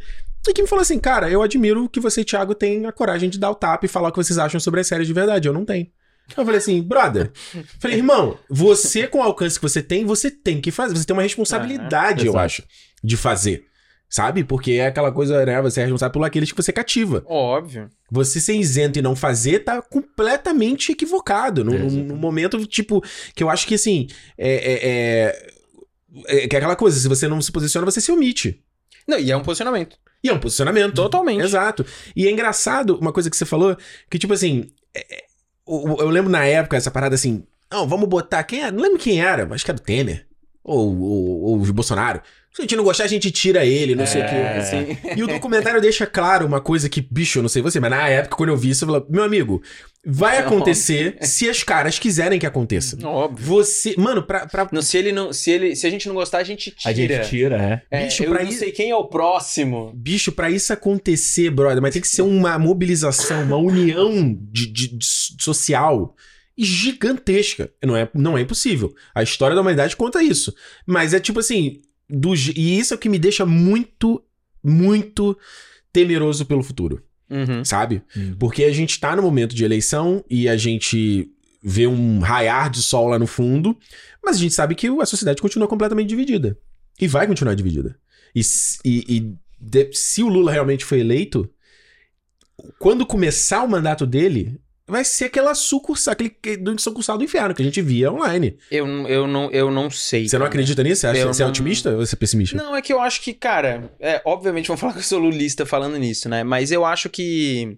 E 0.51 0.55
que 0.55 0.62
me 0.62 0.68
falou 0.68 0.82
assim: 0.82 0.98
Cara, 0.98 1.31
eu 1.31 1.43
admiro 1.43 1.89
que 1.89 2.01
você, 2.01 2.24
Thiago, 2.24 2.55
tem 2.55 2.86
a 2.86 2.93
coragem 2.93 3.28
de 3.28 3.39
dar 3.39 3.51
o 3.51 3.55
tapa 3.55 3.86
e 3.86 3.89
falar 3.89 4.09
o 4.09 4.12
que 4.12 4.18
vocês 4.18 4.39
acham 4.39 4.60
sobre 4.60 4.81
as 4.81 4.86
séries 4.86 5.06
de 5.06 5.12
verdade. 5.12 5.48
Eu 5.48 5.52
não 5.52 5.64
tenho. 5.64 5.86
Eu 6.36 6.44
falei 6.44 6.59
assim, 6.59 6.82
brother. 6.82 7.31
Falei, 7.78 7.98
irmão, 7.98 8.36
você 8.51 9.06
com 9.06 9.18
o 9.18 9.23
alcance 9.23 9.60
que 9.60 9.62
você 9.62 9.81
tem, 9.81 10.05
você 10.05 10.28
tem 10.28 10.60
que 10.60 10.73
fazer. 10.73 10.97
Você 10.97 11.05
tem 11.05 11.14
uma 11.14 11.23
responsabilidade, 11.23 12.27
eu 12.27 12.32
exato. 12.32 12.44
acho, 12.44 12.64
de 13.02 13.16
fazer. 13.16 13.64
Sabe? 14.09 14.43
Porque 14.44 14.73
é 14.73 14.86
aquela 14.86 15.12
coisa, 15.12 15.44
né? 15.44 15.60
Você 15.62 15.81
é 15.81 15.85
responsável 15.85 16.12
por 16.12 16.24
aqueles 16.24 16.51
que 16.51 16.60
você 16.60 16.73
cativa. 16.73 17.24
Óbvio. 17.27 17.90
Você 18.10 18.40
ser 18.40 18.55
isento 18.55 18.98
e 18.98 19.02
não 19.02 19.14
fazer 19.14 19.60
tá 19.60 19.82
completamente 19.82 20.93
equivocado. 20.93 21.64
Num, 21.64 21.74
É, 21.74 21.78
num 21.78 22.16
momento, 22.16 22.64
tipo, 22.66 23.02
que 23.35 23.43
eu 23.43 23.51
acho 23.51 23.66
que 23.66 23.74
assim. 23.74 24.09
É, 24.39 24.48
é, 24.48 24.73
é, 24.73 25.52
é 26.28 26.44
é 26.44 26.44
aquela 26.44 26.77
coisa, 26.77 26.98
se 26.98 27.09
você 27.09 27.28
não 27.28 27.43
se 27.43 27.52
posiciona, 27.52 27.85
você 27.85 28.01
se 28.01 28.10
omite. 28.10 28.62
Não, 29.06 29.18
e 29.18 29.31
é 29.31 29.36
um 29.36 29.43
posicionamento. 29.43 29.98
E 30.27 30.28
é 30.28 30.32
um 30.32 30.39
posicionamento. 30.40 30.94
Totalmente. 30.94 31.43
Exato. 31.44 31.85
E 32.15 32.27
é 32.27 32.31
engraçado 32.31 32.97
uma 32.98 33.12
coisa 33.12 33.31
que 33.31 33.36
você 33.36 33.44
falou, 33.44 33.77
que 34.11 34.19
tipo 34.19 34.32
assim. 34.35 34.70
é- 34.94 35.16
é, 35.16 35.24
eu 35.69 36.09
lembro 36.11 36.31
na 36.31 36.44
época 36.44 36.77
essa 36.77 36.90
parada 36.90 37.15
assim. 37.15 37.44
Não, 37.70 37.86
vamos 37.89 38.09
botar. 38.09 38.43
Quem 38.44 38.62
era? 38.62 38.70
Não 38.73 38.82
lembro 38.82 38.98
quem 38.98 39.20
era, 39.20 39.47
acho 39.53 39.65
que 39.65 39.70
era 39.70 39.78
o 39.78 39.82
Temer. 39.82 40.27
Ou, 40.62 41.01
ou, 41.01 41.40
ou 41.43 41.55
o 41.62 41.73
Bolsonaro. 41.73 42.20
Se 42.57 42.62
a 42.62 42.65
gente 42.65 42.77
não 42.77 42.85
gostar, 42.85 43.05
a 43.05 43.07
gente 43.07 43.31
tira 43.31 43.66
ele, 43.66 43.95
não 43.95 44.07
sei 44.07 44.23
o 44.23 44.24
quê. 44.24 44.35
É. 44.35 44.57
Assim. 44.57 44.97
E 45.15 45.23
o 45.23 45.27
documentário 45.27 45.78
deixa 45.78 46.07
claro 46.07 46.47
uma 46.47 46.59
coisa 46.59 46.89
que, 46.89 47.03
bicho, 47.03 47.39
eu 47.39 47.43
não 47.43 47.51
sei 47.51 47.61
você, 47.61 47.78
mas 47.78 47.91
na 47.91 48.09
época, 48.09 48.35
quando 48.35 48.49
eu 48.49 48.57
vi 48.57 48.70
isso, 48.70 48.85
eu 48.85 48.89
falei, 48.89 49.05
meu 49.11 49.23
amigo, 49.23 49.62
vai 50.03 50.41
Não. 50.41 50.47
acontecer 50.47 51.19
se 51.20 51.51
as 51.51 51.62
caras 51.62 51.99
quiserem 51.99 52.39
que 52.39 52.47
aconteça. 52.47 52.97
Óbvio. 53.07 53.45
Você. 53.45 53.95
Mano, 53.99 54.23
pra. 54.23 54.47
pra 54.47 54.66
Não, 54.73 54.81
se 54.81 54.97
ele 54.97 55.12
não, 55.12 55.35
se 55.35 55.51
ele, 55.51 55.77
se 55.77 55.87
a 55.87 55.91
gente 55.91 56.09
não 56.09 56.15
gostar, 56.15 56.39
a 56.39 56.45
gente 56.45 56.70
tira. 56.70 56.91
A 56.91 56.93
gente 56.95 57.28
tira, 57.28 57.83
é. 57.91 58.01
É, 58.01 58.05
Bicho, 58.07 58.24
eu 58.24 58.31
pra 58.31 58.43
não 58.43 58.51
ir- 58.51 58.55
sei 58.55 58.73
quem 58.73 58.89
é 58.91 58.97
o 58.97 59.05
próximo. 59.05 59.93
Bicho, 59.95 60.33
pra 60.33 60.51
isso 60.51 60.73
acontecer, 60.73 61.51
brother, 61.51 61.83
mas 61.83 61.93
tem 61.93 62.01
que 62.01 62.09
ser 62.09 62.23
uma 62.23 62.59
mobilização, 62.59 63.43
uma 63.43 63.59
união 63.59 64.35
de, 64.51 64.66
de- 64.73 64.97
de 64.97 65.05
social 65.45 66.15
gigantesca. 66.81 67.70
Não 67.85 67.97
é, 67.97 68.09
não 68.15 68.39
é 68.39 68.41
impossível. 68.41 68.95
A 69.15 69.23
história 69.23 69.55
da 69.55 69.61
humanidade 69.61 69.97
conta 69.97 70.23
isso. 70.23 70.55
Mas 70.87 71.12
é 71.12 71.20
tipo 71.20 71.41
assim, 71.41 71.81
do, 72.09 72.35
e 72.35 72.78
isso 72.78 72.95
é 72.95 72.97
o 72.97 73.01
que 73.01 73.09
me 73.09 73.19
deixa 73.19 73.45
muito, 73.47 74.23
muito 74.62 75.37
temeroso 75.93 76.45
pelo 76.47 76.62
futuro, 76.62 77.03
Uhum. 77.31 77.65
sabe? 77.65 78.03
Porque 78.39 78.65
a 78.65 78.73
gente 78.73 79.01
tá 79.01 79.16
no 79.16 79.23
momento 79.23 79.55
de 79.55 79.65
eleição 79.65 80.24
e 80.31 80.49
a 80.49 80.57
gente 80.57 81.31
vê 81.62 81.87
um 81.87 82.20
raiar 82.20 82.70
de 82.70 82.81
sol 82.83 83.09
lá 83.09 83.19
no 83.19 83.27
fundo, 83.27 83.77
mas 84.24 84.37
a 84.37 84.39
gente 84.39 84.55
sabe 84.55 84.74
que 84.74 84.87
a 84.87 85.07
sociedade 85.07 85.43
continua 85.43 85.66
completamente 85.66 86.09
dividida. 86.09 86.57
E 87.01 87.09
vai 87.09 87.27
continuar 87.27 87.55
dividida. 87.55 87.99
E, 88.35 88.41
e- 88.85 89.16
e 89.16 89.35
de- 89.61 89.91
se 89.93 90.23
o 90.23 90.28
Lula 90.28 90.53
realmente 90.53 90.85
foi 90.85 91.01
eleito, 91.01 91.51
quando 92.78 93.05
começar 93.07 93.62
o 93.62 93.69
mandato 93.69 94.07
dele, 94.07 94.61
vai 94.87 95.05
ser 95.05 95.25
aquela 95.27 95.55
sucursal, 95.55 96.13
aquele 96.13 96.35
sucursal 96.79 97.19
do 97.19 97.25
inferno 97.25 97.55
que 97.55 97.63
a 97.63 97.65
gente 97.65 97.83
via 97.83 98.13
online. 98.13 98.57
Eu, 98.71 98.87
eu, 99.09 99.27
não, 99.27 99.51
eu 99.51 99.71
não 99.71 99.91
sei. 99.91 100.29
Você 100.29 100.39
não 100.39 100.47
acredita 100.47 100.83
nisso? 100.83 101.01
Você, 101.01 101.07
acha, 101.09 101.21
Eu 101.21 101.35
você 101.35 101.43
é 101.43 101.45
não- 101.45 101.51
otimista 101.51 101.91
ou 101.91 101.99
você 102.07 102.15
é 102.15 102.19
pessimista? 102.19 102.57
Não, 102.57 102.75
é 102.77 102.81
que 102.81 102.93
eu 102.93 103.01
acho 103.01 103.21
que, 103.21 103.35
cara, 103.35 103.93
é, 103.99 104.23
obviamente 104.25 104.69
vão 104.69 104.77
falar 104.79 104.93
que 104.93 105.01
eu 105.01 105.03
sou 105.05 105.19
lulista 105.19 105.67
falando 105.67 105.97
nisso, 105.99 106.29
né? 106.29 106.45
Mas 106.45 106.71
eu 106.71 106.85
acho 106.85 107.09
que 107.11 107.77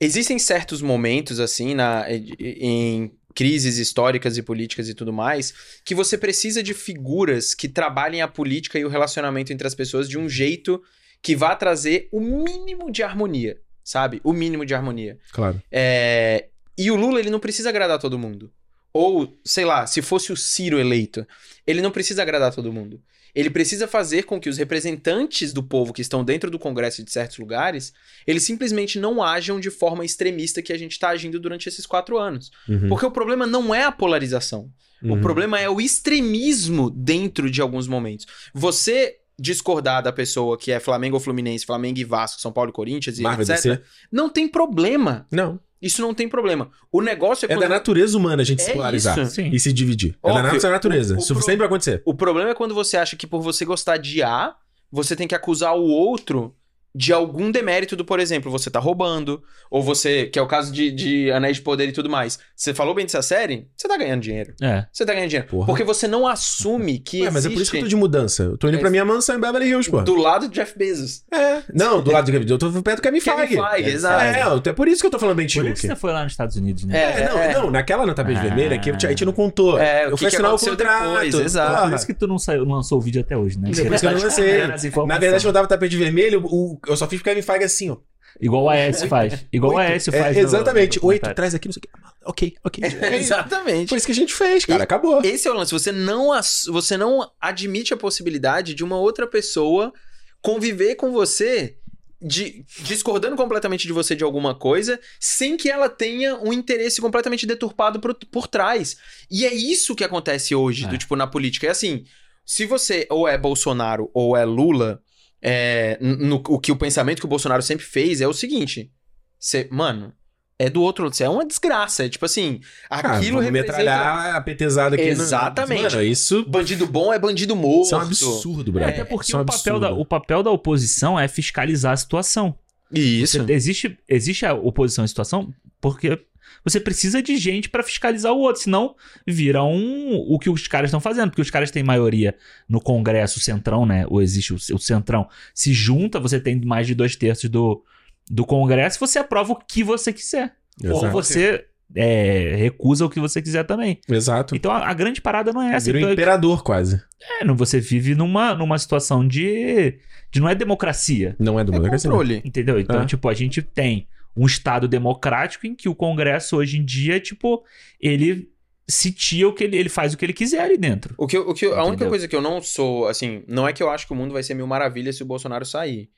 existem 0.00 0.38
certos 0.38 0.80
momentos, 0.80 1.38
assim, 1.40 1.74
na, 1.74 2.06
em 2.10 3.12
crises 3.34 3.78
históricas 3.78 4.36
e 4.36 4.42
políticas 4.42 4.88
e 4.88 4.94
tudo 4.94 5.12
mais, 5.12 5.54
que 5.84 5.94
você 5.94 6.18
precisa 6.18 6.62
de 6.62 6.74
figuras 6.74 7.54
que 7.54 7.68
trabalhem 7.68 8.22
a 8.22 8.28
política 8.28 8.78
e 8.78 8.84
o 8.84 8.88
relacionamento 8.88 9.52
entre 9.52 9.66
as 9.66 9.74
pessoas 9.74 10.08
de 10.08 10.18
um 10.18 10.28
jeito 10.28 10.82
que 11.22 11.36
vá 11.36 11.54
trazer 11.54 12.08
o 12.10 12.18
mínimo 12.18 12.90
de 12.90 13.02
harmonia, 13.02 13.58
sabe? 13.90 14.20
O 14.22 14.32
mínimo 14.32 14.64
de 14.64 14.74
harmonia. 14.74 15.18
Claro. 15.32 15.60
É, 15.70 16.46
E 16.78 16.90
o 16.90 16.96
Lula, 16.96 17.18
ele 17.20 17.28
não 17.30 17.40
precisa 17.40 17.68
agradar 17.68 17.98
todo 17.98 18.18
mundo. 18.18 18.50
Ou, 18.92 19.36
sei 19.44 19.64
lá, 19.64 19.86
se 19.86 20.00
fosse 20.00 20.32
o 20.32 20.36
Ciro 20.36 20.78
eleito, 20.78 21.26
ele 21.66 21.82
não 21.82 21.90
precisa 21.90 22.22
agradar 22.22 22.54
todo 22.54 22.72
mundo. 22.72 23.00
Ele 23.34 23.50
precisa 23.50 23.86
fazer 23.86 24.24
com 24.24 24.40
que 24.40 24.48
os 24.48 24.58
representantes 24.58 25.52
do 25.52 25.62
povo 25.62 25.92
que 25.92 26.02
estão 26.02 26.24
dentro 26.24 26.50
do 26.50 26.58
Congresso 26.58 27.04
de 27.04 27.10
certos 27.12 27.38
lugares, 27.38 27.92
eles 28.26 28.42
simplesmente 28.42 28.98
não 28.98 29.22
ajam 29.22 29.60
de 29.60 29.70
forma 29.70 30.04
extremista 30.04 30.60
que 30.62 30.72
a 30.72 30.78
gente 30.78 30.92
está 30.92 31.10
agindo 31.10 31.38
durante 31.38 31.68
esses 31.68 31.86
quatro 31.86 32.18
anos. 32.18 32.50
Uhum. 32.68 32.88
Porque 32.88 33.06
o 33.06 33.10
problema 33.10 33.46
não 33.46 33.72
é 33.74 33.84
a 33.84 33.92
polarização. 33.92 34.70
O 35.02 35.12
Uhum. 35.14 35.20
problema 35.20 35.58
é 35.60 35.68
o 35.70 35.80
extremismo 35.80 36.90
dentro 36.90 37.48
de 37.50 37.60
alguns 37.62 37.86
momentos. 37.86 38.26
Você 38.52 39.16
discordar 39.40 40.02
da 40.02 40.12
pessoa 40.12 40.58
que 40.58 40.70
é 40.70 40.78
Flamengo 40.78 41.16
ou 41.16 41.20
Fluminense, 41.20 41.64
Flamengo 41.64 41.98
e 41.98 42.04
Vasco, 42.04 42.40
São 42.40 42.52
Paulo 42.52 42.70
e 42.70 42.72
Corinthians 42.72 43.18
e 43.18 43.22
Marvel 43.22 43.42
etc. 43.42 43.56
DC? 43.78 43.82
Não 44.12 44.28
tem 44.28 44.46
problema. 44.46 45.26
Não. 45.32 45.58
Isso 45.80 46.02
não 46.02 46.12
tem 46.12 46.28
problema. 46.28 46.70
O 46.92 47.00
negócio 47.00 47.46
é 47.46 47.52
É 47.52 47.54
quando... 47.56 47.62
da 47.62 47.68
natureza 47.70 48.16
humana 48.18 48.42
a 48.42 48.44
gente 48.44 48.62
se 48.62 48.70
É 48.70 48.74
polarizar. 48.74 49.18
isso. 49.18 49.30
Sim. 49.34 49.48
E 49.50 49.58
se 49.58 49.72
dividir. 49.72 50.14
é 50.22 50.28
da 50.28 50.34
Óbvio. 50.40 50.52
nossa 50.52 50.70
natureza. 50.70 51.14
O- 51.14 51.16
o 51.16 51.20
Isso 51.20 51.32
pro- 51.32 51.42
sempre 51.42 51.56
vai 51.58 51.66
acontecer. 51.68 52.02
O 52.04 52.12
problema 52.14 52.50
é 52.50 52.54
quando 52.54 52.74
você 52.74 52.98
acha 52.98 53.16
que 53.16 53.26
por 53.26 53.40
você 53.40 53.64
gostar 53.64 53.96
de 53.96 54.22
A, 54.22 54.54
você 54.92 55.16
tem 55.16 55.26
que 55.26 55.34
acusar 55.34 55.74
o 55.74 55.82
outro 55.84 56.54
de 56.94 57.12
algum 57.12 57.50
demérito 57.50 57.94
do, 57.94 58.04
por 58.04 58.18
exemplo, 58.18 58.50
você 58.50 58.68
tá 58.70 58.78
roubando, 58.80 59.42
ou 59.70 59.82
você, 59.82 60.26
que 60.26 60.38
é 60.38 60.42
o 60.42 60.46
caso 60.46 60.72
de, 60.72 60.90
de 60.90 61.30
Anéis 61.30 61.56
de 61.58 61.62
Poder 61.62 61.88
e 61.88 61.92
tudo 61.92 62.10
mais. 62.10 62.38
Você 62.56 62.74
falou 62.74 62.94
bem 62.94 63.04
dessa 63.06 63.22
série, 63.22 63.68
você 63.76 63.86
tá 63.86 63.96
ganhando 63.96 64.20
dinheiro. 64.22 64.54
É. 64.60 64.86
Você 64.92 65.06
tá 65.06 65.12
ganhando 65.14 65.28
dinheiro. 65.28 65.48
Porra. 65.48 65.66
Porque 65.66 65.84
você 65.84 66.08
não 66.08 66.26
assume 66.26 66.98
que 66.98 67.22
Ué, 67.22 67.30
mas 67.30 67.46
é 67.46 67.48
por 67.48 67.52
isso 67.54 67.62
existe 67.62 67.70
que 67.72 67.76
eu 67.78 67.82
tô 67.82 67.88
de 67.88 67.96
mudança. 67.96 68.42
Eu 68.42 68.58
tô 68.58 68.68
indo 68.68 68.78
pra 68.78 68.90
minha 68.90 69.04
mansão 69.04 69.36
em 69.36 69.40
Beverly 69.40 69.68
Hills, 69.68 69.90
pô. 69.90 70.02
do 70.02 70.16
lado 70.16 70.48
de 70.48 70.54
Jeff 70.54 70.76
Bezos. 70.76 71.22
É. 71.32 71.62
Não, 71.72 72.02
do 72.02 72.10
lado 72.10 72.30
de 72.30 72.50
Eu 72.50 72.58
tô 72.58 72.70
perto 72.82 72.96
do 72.98 73.02
Kevin 73.02 73.20
Kevin 73.20 73.36
Feige. 73.46 73.62
Feige, 73.62 73.90
É, 73.90 73.92
exato. 73.92 74.68
É, 74.68 74.70
é 74.70 74.72
por 74.72 74.88
isso 74.88 75.00
que 75.00 75.06
eu 75.06 75.10
tô 75.10 75.18
falando 75.18 75.36
bem 75.36 75.46
de 75.46 75.54
Por 75.60 75.66
isso 75.70 75.82
você 75.86 75.96
foi 75.96 76.12
lá 76.12 76.24
nos 76.24 76.32
Estados 76.32 76.56
Unidos, 76.56 76.84
né? 76.84 76.98
É, 76.98 77.20
É, 77.22 77.28
não, 77.28 77.38
é. 77.38 77.54
não, 77.54 77.70
naquela 77.70 78.04
na 78.04 78.14
tapete 78.14 78.38
Ah. 78.38 78.42
vermelha 78.42 78.78
que 78.78 78.90
a 78.90 78.98
gente 79.10 79.24
não 79.24 79.32
contou. 79.32 79.78
É, 79.78 80.06
o 80.06 80.10
eu 80.10 80.12
que 80.12 80.18
fui 80.18 80.30
que 80.30 80.36
assinar 80.36 80.54
o 80.54 80.58
contrato. 80.58 81.02
depois, 81.04 81.34
exato. 81.34 81.88
Por 81.88 81.94
isso 81.96 82.06
que 82.06 82.14
tu 82.14 82.26
não, 82.26 82.38
saiu, 82.38 82.64
não 82.64 82.74
lançou 82.76 82.98
o 82.98 83.00
vídeo 83.00 83.20
até 83.20 83.36
hoje, 83.36 83.58
né? 83.58 83.70
Isso 83.70 83.82
que 83.82 83.88
eu 84.06 84.10
não 84.12 84.20
lancei. 84.20 84.66
Na 85.06 85.18
verdade, 85.18 85.44
quando 85.44 85.54
tava 85.54 85.68
tapete 85.68 85.96
vermelho, 85.96 86.42
o, 86.44 86.79
eu 86.86 86.96
só 86.96 87.06
fiz 87.08 87.20
pro 87.20 87.30
Kevin 87.30 87.42
Feige 87.42 87.64
assim, 87.64 87.90
ó. 87.90 87.96
Igual 88.40 88.64
o 88.64 88.70
AS 88.70 89.02
faz. 89.04 89.44
Igual 89.52 89.72
o 89.72 89.76
Oito. 89.76 89.92
AS 89.92 90.08
É, 90.08 90.12
faz. 90.22 90.36
no- 90.36 90.42
exatamente. 90.42 91.00
no 91.02 91.06
Oito, 91.08 91.34
traz 91.34 91.54
aqui, 91.54 91.66
não 91.68 91.72
sei 91.72 91.80
o 91.80 91.82
que. 91.82 91.88
Ok, 92.24 92.54
ok. 92.64 92.84
É 92.84 92.88
isso. 92.88 93.32
Exatamente. 93.34 93.88
Foi 93.88 93.98
isso 93.98 94.06
que 94.06 94.12
a 94.12 94.14
gente 94.14 94.32
fez, 94.34 94.64
cara. 94.64 94.84
Acabou. 94.84 95.20
Esse 95.24 95.48
é 95.48 95.50
o 95.50 95.54
lance. 95.54 95.72
Você 95.72 95.90
não, 95.90 96.28
você 96.68 96.96
não 96.96 97.28
admite 97.40 97.92
a 97.92 97.96
possibilidade 97.96 98.72
de 98.74 98.84
uma 98.84 98.96
outra 98.98 99.26
pessoa 99.26 99.92
conviver 100.40 100.94
com 100.94 101.10
você 101.12 101.76
de- 102.22 102.64
discordando 102.80 103.34
completamente 103.36 103.86
de 103.86 103.92
você 103.92 104.14
de 104.14 104.22
alguma 104.22 104.54
coisa, 104.54 105.00
sem 105.18 105.56
que 105.56 105.70
ela 105.70 105.88
tenha 105.88 106.36
um 106.36 106.52
interesse 106.52 107.00
completamente 107.00 107.46
deturpado 107.46 107.98
por, 107.98 108.14
por 108.14 108.46
trás. 108.46 108.96
E 109.30 109.44
é 109.46 109.52
isso 109.52 109.94
que 109.96 110.04
acontece 110.04 110.54
hoje, 110.54 110.84
É. 110.84 110.88
do 110.88 110.98
tipo, 110.98 111.16
na 111.16 111.26
política. 111.26 111.66
É 111.66 111.70
assim, 111.70 112.04
se 112.44 112.64
você 112.66 113.06
ou 113.10 113.26
é 113.26 113.36
Bolsonaro 113.38 114.10
ou 114.14 114.36
é 114.36 114.44
Lula, 114.44 115.02
é, 115.42 115.98
no- 116.00 116.42
o 116.48 116.58
que 116.58 116.70
o 116.72 116.76
pensamento 116.76 117.20
que 117.20 117.26
o 117.26 117.28
Bolsonaro 117.28 117.62
sempre 117.62 117.84
fez 117.84 118.20
é 118.20 118.26
o 118.28 118.32
seguinte: 118.32 118.90
você, 119.38 119.68
mano, 119.70 120.12
é 120.58 120.68
do 120.68 120.82
outro 120.82 121.04
lado, 121.04 121.16
você 121.16 121.24
é 121.24 121.28
uma 121.28 121.46
desgraça. 121.46 122.04
É 122.04 122.08
tipo 122.08 122.24
assim, 122.26 122.60
Cara, 122.88 123.16
aquilo 123.16 123.38
vamos 123.38 123.44
representa. 123.46 123.72
metralhar 123.78 124.36
a 124.36 124.40
petezada 124.42 124.94
aqui. 124.96 125.04
no- 125.06 125.10
Exatamente. 125.10 125.82
Mano, 125.94 126.02
isso, 126.02 126.44
Bandido 126.46 126.86
bom 126.86 127.12
é 127.12 127.18
bandido 127.18 127.56
morto. 127.56 127.86
isso 127.86 127.94
é 127.94 127.98
um 127.98 128.02
absurdo, 128.02 128.70
É, 128.70 128.72
brother. 128.74 128.88
até 128.94 129.04
porque 129.04 129.24
Isso 129.26 129.36
é 129.36 129.38
um 129.38 129.42
o, 129.42 129.46
papel 129.46 129.80
da, 129.80 129.90
o 129.92 130.04
papel 130.04 130.42
da 130.42 130.50
oposição 130.50 131.18
é 131.18 131.26
fiscalizar 131.28 131.92
a 131.92 131.96
situação. 131.96 132.54
Isso. 132.92 133.42
Você- 133.44 133.52
existe, 133.52 133.98
existe 134.08 134.44
a 134.44 134.52
oposição 134.52 135.04
à 135.04 135.08
situação 135.08 135.50
porque 135.80 136.18
você 136.64 136.78
precisa 136.80 137.22
de 137.22 137.36
gente 137.36 137.68
pra 137.68 137.82
fiscalizar 137.82 138.32
o 138.32 138.38
outro, 138.38 138.62
senão 138.62 138.94
vira 139.26 139.62
um, 139.62 140.14
o 140.28 140.38
que 140.38 140.50
os 140.50 140.66
caras 140.68 140.88
estão 140.88 141.00
fazendo, 141.00 141.30
porque 141.30 141.42
os 141.42 141.50
caras 141.50 141.70
têm 141.70 141.82
maioria 141.82 142.34
no 142.68 142.80
Congresso, 142.80 143.38
o 143.38 143.42
Centrão, 143.42 143.84
né? 143.86 144.04
Ou 144.08 144.20
existe 144.22 144.52
o, 144.52 144.56
o 144.56 144.78
Centrão, 144.78 145.28
se 145.54 145.72
junta, 145.72 146.18
você 146.20 146.38
tem 146.40 146.60
mais 146.64 146.86
de 146.86 146.94
dois 146.94 147.16
terços 147.16 147.48
do, 147.50 147.82
do 148.30 148.44
Congresso, 148.44 148.98
você 149.00 149.18
aprova 149.18 149.52
o 149.52 149.56
que 149.56 149.82
você 149.82 150.12
quiser. 150.12 150.54
Ou 150.84 150.90
Exato. 150.98 151.12
você 151.12 151.64
é, 151.94 152.54
recusa 152.56 153.04
o 153.04 153.10
que 153.10 153.18
você 153.20 153.42
quiser 153.42 153.64
também. 153.64 153.98
Exato. 154.08 154.54
Então 154.54 154.70
a, 154.70 154.88
a 154.88 154.94
grande 154.94 155.20
parada 155.20 155.52
não 155.52 155.60
é 155.60 155.74
essa. 155.74 155.86
Vira 155.86 155.98
um 155.98 156.00
Então, 156.02 156.12
imperador 156.12 156.62
quase. 156.62 157.02
é, 157.40 157.44
não, 157.44 157.56
você 157.56 157.80
vive 157.80 158.14
numa, 158.14 158.54
numa 158.54 158.78
situação 158.78 159.26
de, 159.26 159.98
de. 160.30 160.40
Não 160.40 160.48
é 160.48 160.54
democracia. 160.54 161.34
Não 161.38 161.58
é 161.58 161.62
É 161.62 161.64
mundo. 161.66 161.90
controle. 161.90 162.40
Entendeu? 162.44 162.78
Então, 162.78 163.02
É. 163.02 163.06
tipo, 163.06 163.28
a 163.28 163.34
gente 163.34 163.60
tem 163.60 164.06
um 164.36 164.46
Estado 164.46 164.86
democrático 164.86 165.66
em 165.66 165.74
que 165.74 165.88
o 165.88 165.94
Congresso, 165.94 166.56
hoje 166.56 166.78
em 166.78 166.84
dia, 166.84 167.18
tipo, 167.20 167.64
ele 168.00 168.50
sitia 168.88 169.48
o 169.48 169.52
que 169.52 169.64
ele, 169.64 169.76
ele 169.76 169.88
faz 169.88 170.12
o 170.12 170.16
que 170.16 170.24
ele 170.24 170.32
quiser 170.32 170.60
ali 170.62 170.76
dentro. 170.76 171.14
O 171.16 171.26
que, 171.26 171.38
o 171.38 171.54
que 171.54 171.66
a 171.66 171.84
única 171.84 172.08
coisa 172.08 172.26
que 172.26 172.34
eu 172.34 172.42
não 172.42 172.60
sou, 172.60 173.06
assim, 173.08 173.42
não 173.46 173.66
é 173.66 173.72
que 173.72 173.82
eu 173.82 173.88
acho 173.88 174.06
que 174.06 174.12
o 174.12 174.16
mundo 174.16 174.32
vai 174.32 174.42
ser 174.42 174.54
mil 174.54 174.66
maravilhas 174.66 175.16
se 175.16 175.22
o 175.22 175.26
Bolsonaro 175.26 175.64
sair. 175.64 176.10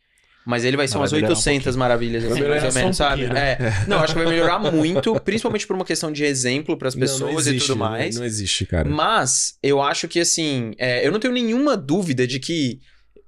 Mas 0.44 0.64
ele 0.64 0.76
vai 0.76 0.88
ser 0.88 0.94
Não, 0.94 1.02
umas 1.02 1.12
vai 1.12 1.20
melhorar 1.20 1.34
um 1.34 1.38
800 1.38 1.76
maravilhas, 1.76 2.24
assim, 2.24 2.42
mais 2.42 2.64
ou 2.64 2.70
só 2.70 2.78
um 2.78 2.82
menos, 2.82 2.96
sabe? 2.96 3.26
né? 3.28 3.52
É. 3.52 3.84
Não, 3.86 3.98
acho 3.98 4.12
que 4.12 4.18
vai 4.18 4.28
melhorar 4.28 4.58
muito, 4.58 5.20
principalmente 5.20 5.66
por 5.66 5.76
uma 5.76 5.84
questão 5.84 6.10
de 6.10 6.24
exemplo 6.24 6.76
pras 6.76 6.96
pessoas 6.96 7.20
Não, 7.20 7.28
não 7.28 7.34
e 7.34 7.40
existe, 7.40 7.66
tudo 7.68 7.78
mais. 7.78 8.14
Não, 8.16 8.22
não 8.22 8.26
existe, 8.26 8.66
cara. 8.66 8.88
Mas 8.88 9.56
eu 9.62 9.80
acho 9.80 10.08
que 10.08 10.18
assim, 10.18 10.72
é, 10.78 11.06
eu 11.06 11.12
não 11.12 11.20
tenho 11.20 11.32
nenhuma 11.32 11.76
dúvida 11.76 12.26
de 12.26 12.40
que 12.40 12.80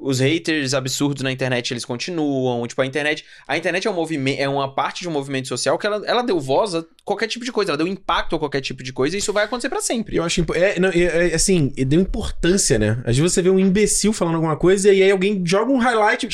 os 0.04 0.20
haters 0.20 0.74
absurdos 0.74 1.22
na 1.22 1.32
internet 1.32 1.72
eles 1.72 1.84
continuam. 1.84 2.66
Tipo, 2.66 2.82
a 2.82 2.86
internet. 2.86 3.24
A 3.48 3.56
internet 3.56 3.86
é 3.86 3.90
um 3.90 3.94
movimento, 3.94 4.38
é 4.40 4.48
uma 4.48 4.72
parte 4.74 5.00
de 5.00 5.08
um 5.08 5.12
movimento 5.12 5.48
social 5.48 5.78
que 5.78 5.86
ela, 5.86 6.02
ela 6.06 6.22
deu 6.22 6.38
voz 6.38 6.74
a 6.74 6.84
qualquer 7.04 7.26
tipo 7.28 7.44
de 7.44 7.52
coisa, 7.52 7.70
ela 7.72 7.78
deu 7.78 7.86
impacto 7.86 8.36
a 8.36 8.38
qualquer 8.38 8.60
tipo 8.60 8.82
de 8.82 8.92
coisa, 8.92 9.16
e 9.16 9.18
isso 9.18 9.32
vai 9.32 9.44
acontecer 9.44 9.68
pra 9.68 9.80
sempre. 9.80 10.16
Eu 10.16 10.22
acho 10.24 10.40
impo- 10.40 10.54
é, 10.54 10.78
não, 10.78 10.88
é, 10.88 11.30
é, 11.30 11.34
assim, 11.34 11.72
deu 11.76 12.00
importância, 12.00 12.78
né? 12.78 13.02
Às 13.04 13.16
vezes 13.16 13.32
você 13.32 13.42
vê 13.42 13.50
um 13.50 13.58
imbecil 13.58 14.12
falando 14.12 14.36
alguma 14.36 14.56
coisa 14.56 14.92
e 14.92 15.02
aí 15.02 15.10
alguém 15.10 15.42
joga 15.44 15.70
um 15.72 15.78
highlight 15.78 16.26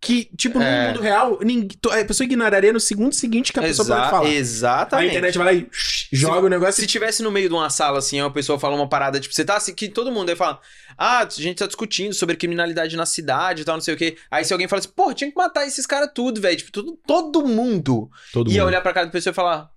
que, 0.00 0.30
tipo, 0.36 0.58
no 0.58 0.64
É. 0.64 0.88
mundo 0.88 1.00
real, 1.00 1.38
ninguém, 1.42 1.68
a 2.00 2.04
pessoa 2.04 2.24
ignoraria 2.24 2.72
no 2.72 2.78
segundo 2.78 3.12
seguinte 3.12 3.52
que 3.52 3.58
a 3.58 3.62
pessoa 3.62 3.86
pode 3.86 4.00
Exa- 4.00 4.10
falar. 4.10 4.26
A 4.26 4.30
Exatamente. 4.30 5.10
internet 5.10 5.38
vai 5.38 5.46
lá 5.46 5.52
e 5.52 5.68
joga 6.12 6.46
o 6.46 6.48
negócio 6.48 6.80
Se 6.80 6.86
tivesse 6.86 7.22
no 7.22 7.30
meio 7.32 7.48
de 7.48 7.54
uma 7.54 7.68
sala 7.68 7.98
assim, 7.98 8.20
uma 8.20 8.32
pessoa 8.32 8.58
fala 8.60 8.76
uma 8.76 8.88
parada, 8.88 9.18
tipo, 9.18 9.34
você 9.34 9.44
tá 9.44 9.56
assim, 9.56 9.74
que 9.74 9.88
todo 9.88 10.12
mundo 10.12 10.28
aí 10.30 10.36
fala, 10.36 10.60
ah, 10.96 11.18
a 11.20 11.28
gente 11.28 11.58
tá 11.58 11.66
discutindo 11.66 12.14
sobre 12.14 12.36
criminalidade 12.36 12.96
na 12.96 13.06
cidade 13.06 13.62
e 13.62 13.64
tal, 13.64 13.74
não 13.76 13.82
sei 13.82 13.94
o 13.94 13.96
quê. 13.96 14.16
Aí 14.30 14.44
se 14.44 14.52
alguém 14.52 14.68
fala 14.68 14.78
assim, 14.80 14.90
pô, 14.94 15.12
tinha 15.12 15.30
que 15.30 15.36
matar 15.36 15.66
esses 15.66 15.84
caras 15.84 16.10
tudo, 16.14 16.40
velho. 16.40 16.56
Tipo, 16.56 16.70
tudo, 16.70 16.98
todo 17.06 17.46
mundo 17.46 18.08
todo 18.32 18.50
ia 18.50 18.58
mundo. 18.60 18.68
olhar 18.68 18.80
pra 18.80 18.92
cara 18.92 19.06
da 19.06 19.12
pessoa 19.12 19.32
e 19.32 19.34
falar, 19.34 19.56
"Mano, 19.56 19.70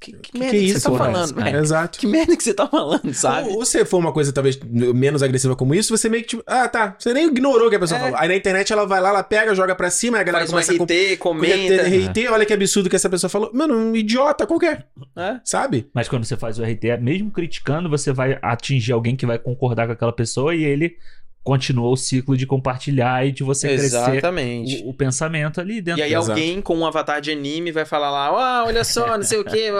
Que, 0.00 0.12
que 0.12 0.32
Que 0.32 0.38
merda 0.38 0.54
que 0.54 0.58
que, 0.60 0.64
é 0.64 0.68
isso, 0.68 0.80
você 0.80 0.90
tá 0.90 0.96
falando, 0.98 1.40
É. 1.40 1.44
velho? 1.44 1.58
Exato. 1.58 1.98
Que 1.98 2.06
merda 2.06 2.36
que 2.36 2.42
você 2.42 2.54
tá 2.54 2.66
falando, 2.68 3.12
sabe? 3.14 3.48
Ou, 3.50 3.56
ou 3.58 3.64
se 3.66 3.84
for 3.84 3.98
uma 3.98 4.12
coisa 4.12 4.32
talvez 4.32 4.58
menos 4.62 5.22
agressiva 5.22 5.56
como 5.56 5.74
isso, 5.74 5.96
você 5.96 6.08
meio 6.08 6.22
que 6.22 6.28
tipo, 6.30 6.42
ah, 6.46 6.68
tá. 6.68 6.94
Você 6.98 7.12
nem 7.12 7.26
ignorou 7.26 7.66
o 7.66 7.70
que 7.70 7.76
a 7.76 7.80
pessoa 7.80 7.98
É. 7.98 8.02
falou. 8.04 8.16
Aí 8.18 8.28
na 8.28 8.36
internet 8.36 8.72
ela 8.72 8.86
vai 8.86 9.00
lá, 9.00 9.08
ela 9.10 9.22
pega, 9.22 9.54
joga 9.54 9.74
pra 9.74 9.90
cima, 9.90 10.16
aí 10.18 10.20
a 10.20 10.24
galera 10.24 10.46
Faz 10.46 10.50
um 10.50 10.52
começa 10.52 10.72
a 10.72 10.76
com- 10.76 10.84
RT, 10.84 11.16
comenta. 11.18 11.82
RT, 11.88 12.28
olha 12.28 12.46
que 12.46 12.52
absurdo 12.52 12.88
que 12.88 12.96
essa 12.96 13.08
pessoa 13.10 13.28
falou. 13.28 13.50
Mano, 13.52 13.74
um 13.74 13.96
idiota 13.96 14.46
qualquer, 14.46 14.86
É. 15.16 15.40
sabe? 15.44 15.88
Mas 15.92 16.08
quando 16.08 16.24
você 16.24 16.36
faz 16.36 16.58
o 16.58 16.62
RT, 16.62 16.96
mesmo 17.00 17.30
criticando, 17.30 17.88
você 17.88 18.12
vai 18.12 18.38
atingir 18.42 18.92
alguém 18.92 19.16
que 19.16 19.26
vai 19.26 19.38
concordar 19.38 19.86
com 19.86 19.92
aquela 19.92 20.12
pessoa 20.12 20.54
e 20.54 20.62
ele 20.64 20.96
continua 21.42 21.88
o 21.88 21.96
ciclo 21.96 22.36
de 22.36 22.46
compartilhar 22.46 23.26
e 23.26 23.32
de 23.32 23.42
você 23.42 23.68
crescer 23.68 23.86
Exatamente. 23.86 24.82
o, 24.84 24.90
o 24.90 24.94
pensamento 24.94 25.60
ali 25.60 25.80
dentro. 25.80 26.00
E 26.00 26.02
aí 26.02 26.12
Exato. 26.12 26.30
alguém 26.32 26.60
com 26.60 26.76
um 26.76 26.86
avatar 26.86 27.20
de 27.20 27.30
anime 27.30 27.72
vai 27.72 27.84
falar 27.84 28.10
lá, 28.10 28.26
ah, 28.26 28.64
olha 28.64 28.84
só, 28.84 29.16
não 29.16 29.24
sei 29.24 29.38
o 29.38 29.44
que, 29.44 29.70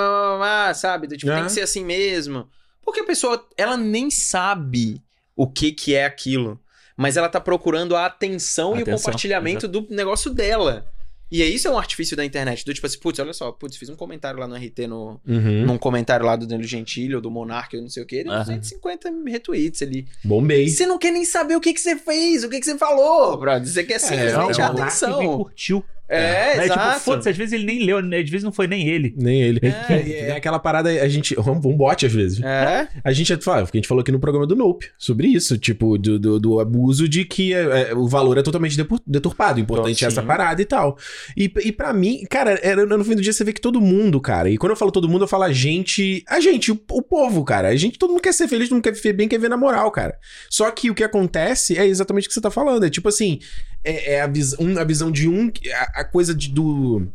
sabe? 0.75 1.09
Tipo, 1.09 1.31
É. 1.33 1.37
tem 1.37 1.45
que 1.45 1.53
ser 1.53 1.63
assim 1.63 1.85
mesmo. 1.85 2.49
Porque 2.83 3.01
a 3.01 3.05
pessoa, 3.05 3.47
ela 3.57 3.77
nem 3.77 4.11
sabe 4.11 5.03
o 5.37 5.47
que 5.47 5.73
que 5.73 5.95
é 5.95 6.05
aquilo. 6.07 6.59
Mas 6.97 7.17
ela 7.17 7.29
tá 7.29 7.41
procurando 7.41 7.95
a 7.95 8.07
atenção, 8.07 8.71
e 8.75 8.79
o 8.79 8.83
Atenção, 8.83 8.97
compartilhamento 8.97 9.69
do 9.69 9.87
negócio 9.89 10.33
dela. 10.33 10.87
E 11.31 11.43
isso 11.45 11.69
é 11.69 11.71
um 11.71 11.79
artifício 11.79 12.17
da 12.17 12.25
internet. 12.25 12.65
Do 12.65 12.73
tipo 12.73 12.87
assim, 12.87 12.99
putz, 12.99 13.19
olha 13.19 13.33
só, 13.35 13.53
putz, 13.53 13.77
fiz 13.77 13.89
um 13.91 13.97
comentário 13.97 14.41
lá 14.41 14.47
no 14.49 14.55
RT, 14.57 14.87
no, 14.87 15.21
Uhum. 15.27 15.67
num 15.67 15.77
comentário 15.79 16.25
lá 16.25 16.37
do 16.37 16.47
Danilo 16.47 16.67
Gentili 16.69 17.15
ou 17.15 17.21
do 17.21 17.31
Monark 17.31 17.77
ou 17.77 17.83
não 17.83 17.91
sei 17.91 18.03
o 18.03 18.07
que, 18.07 18.25
deu 18.25 18.33
Aham. 18.33 18.45
250 18.45 19.11
retweets 19.27 19.83
ali. 19.83 20.07
Bombei. 20.25 20.69
Você 20.69 20.87
não 20.87 20.99
quer 20.99 21.11
nem 21.11 21.25
saber 21.25 21.55
o 21.57 21.61
que 21.61 21.75
que 21.75 21.81
você 21.81 21.97
fez, 21.97 22.45
o 22.45 22.49
que 22.49 22.59
que 22.59 22.65
você 22.65 22.79
falou, 22.79 23.37
brother. 23.37 23.67
Você 23.69 23.85
quer 23.85 23.99
simplesmente 23.99 24.61
é 24.61 24.65
a 24.65 24.71
um 24.71 24.75
nem 24.75 24.83
atenção. 24.83 25.37
curtiu. 25.39 25.85
É, 26.09 26.57
Né? 26.57 26.63
Tipo, 26.63 26.75
exato. 26.75 27.01
foda-se, 27.01 27.29
às 27.29 27.37
vezes 27.37 27.53
ele 27.53 27.65
nem 27.65 27.85
leu, 27.85 28.01
né? 28.03 28.19
às 28.19 28.31
vezes 28.31 28.45
não 28.45 28.53
foi 28.53 28.67
nem 28.67 28.89
ele. 28.89 29.15
Nem 29.17 29.43
ele. 29.43 29.61
É. 29.63 29.79
É, 29.99 30.29
é 30.29 30.33
aquela 30.33 30.59
parada, 30.59 30.91
a 30.91 31.09
gente. 31.09 31.35
Um 31.39 31.77
bote 31.77 32.07
às 32.07 32.13
vezes. 32.13 32.41
É, 32.43 32.89
A 33.03 33.13
gente, 33.13 33.37
fala, 33.39 33.63
a 33.63 33.77
gente 33.77 33.89
falou 33.89 34.01
aqui 34.01 34.13
no 34.13 34.21
programa 34.21 34.47
do 34.47 34.55
Nope 34.55 34.91
sobre 34.97 35.29
isso, 35.29 35.59
tipo, 35.59 35.99
do, 35.99 36.19
do, 36.19 36.39
do 36.39 36.61
abuso 36.61 37.09
de 37.09 37.25
que 37.25 37.53
é, 37.53 37.91
é, 37.91 37.95
o 37.95 38.07
valor 38.07 38.39
é 38.39 38.43
totalmente 38.43 38.77
deturpado. 39.07 39.61
Importante 39.61 39.99
Sim. 39.99 40.07
essa 40.07 40.23
parada 40.23 40.61
e 40.61 40.65
tal. 40.65 40.97
E, 41.37 41.53
e 41.65 41.73
para 41.73 41.93
mim, 41.93 42.25
cara, 42.29 42.59
era, 42.63 42.87
no 42.87 43.05
fim 43.05 43.17
do 43.17 43.23
dia 43.23 43.33
você 43.33 43.45
vê 43.45 43.53
que 43.53 43.61
todo 43.61 43.81
mundo, 43.81 44.21
cara. 44.21 44.51
E 44.51 44.57
quando 44.57 44.71
eu 44.71 44.77
falo 44.77 44.93
todo 44.93 45.09
mundo, 45.09 45.25
eu 45.25 45.29
falo 45.29 45.45
a 45.45 45.53
gente. 45.53 46.23
A 46.29 46.41
gente, 46.41 46.71
o, 46.71 46.81
o 46.91 47.03
povo, 47.03 47.45
cara. 47.45 47.69
A 47.69 47.77
gente, 47.77 47.99
todo 47.99 48.11
mundo 48.11 48.23
quer 48.23 48.33
ser 48.33 48.49
feliz, 48.49 48.69
todo 48.69 48.77
mundo 48.77 48.85
quer 48.85 48.95
viver 48.95 49.13
bem, 49.13 49.29
quer 49.29 49.39
ver 49.39 49.51
na 49.51 49.57
moral, 49.57 49.91
cara. 49.91 50.19
Só 50.51 50.71
que 50.71 50.91
o 50.91 50.95
que 50.95 51.05
acontece 51.05 51.77
é 51.77 51.87
exatamente 51.87 52.27
o 52.27 52.29
que 52.29 52.35
você 52.35 52.41
tá 52.41 52.51
falando. 52.51 52.85
É 52.85 52.91
tipo 52.91 53.09
assim, 53.09 53.41
é, 53.85 54.15
é 54.15 54.21
a, 54.23 54.27
vis, 54.27 54.55
um, 54.59 54.79
a 54.79 54.85
visão 54.85 55.11
de 55.11 55.29
um, 55.29 55.51
a, 55.75 56.01
a 56.01 56.05
coisa 56.05 56.35
de, 56.35 56.49
do. 56.51 57.07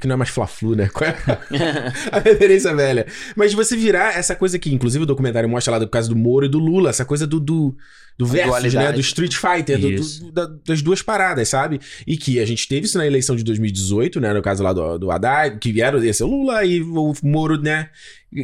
Que 0.00 0.06
não 0.06 0.14
é 0.14 0.16
mais 0.16 0.30
Fla-Flu, 0.30 0.74
né? 0.76 0.88
Qual 0.88 1.08
é 1.10 1.14
a 2.12 2.18
referência 2.20 2.74
velha. 2.74 3.06
Mas 3.36 3.52
você 3.52 3.76
virar 3.76 4.16
essa 4.16 4.34
coisa 4.36 4.58
que, 4.58 4.72
inclusive, 4.72 5.02
o 5.02 5.06
documentário 5.06 5.48
mostra 5.48 5.72
lá 5.72 5.78
do 5.78 5.88
caso 5.88 6.08
do 6.08 6.16
Moro 6.16 6.46
e 6.46 6.48
do 6.48 6.58
Lula, 6.58 6.90
essa 6.90 7.04
coisa 7.04 7.26
do, 7.26 7.38
do, 7.40 7.76
do 8.16 8.24
versus, 8.24 8.50
dualidade. 8.50 8.86
né? 8.86 8.92
Do 8.92 9.00
Street 9.00 9.34
Fighter, 9.34 9.78
do- 9.78 9.90
do- 9.96 10.32
da- 10.32 10.50
das 10.64 10.80
duas 10.80 11.02
paradas, 11.02 11.48
sabe? 11.48 11.80
E 12.06 12.16
que 12.16 12.38
a 12.40 12.46
gente 12.46 12.66
teve 12.68 12.86
isso 12.86 12.96
na 12.96 13.06
eleição 13.06 13.34
de 13.36 13.42
2018, 13.44 14.20
né? 14.20 14.32
No 14.32 14.40
caso 14.40 14.62
lá 14.62 14.72
do, 14.72 14.96
do 14.96 15.10
Haddad, 15.10 15.58
que 15.58 15.72
vieram 15.72 16.02
esse 16.02 16.22
o 16.22 16.26
Lula 16.28 16.64
e 16.64 16.80
o 16.80 17.12
Moro, 17.22 17.60
né? 17.60 17.90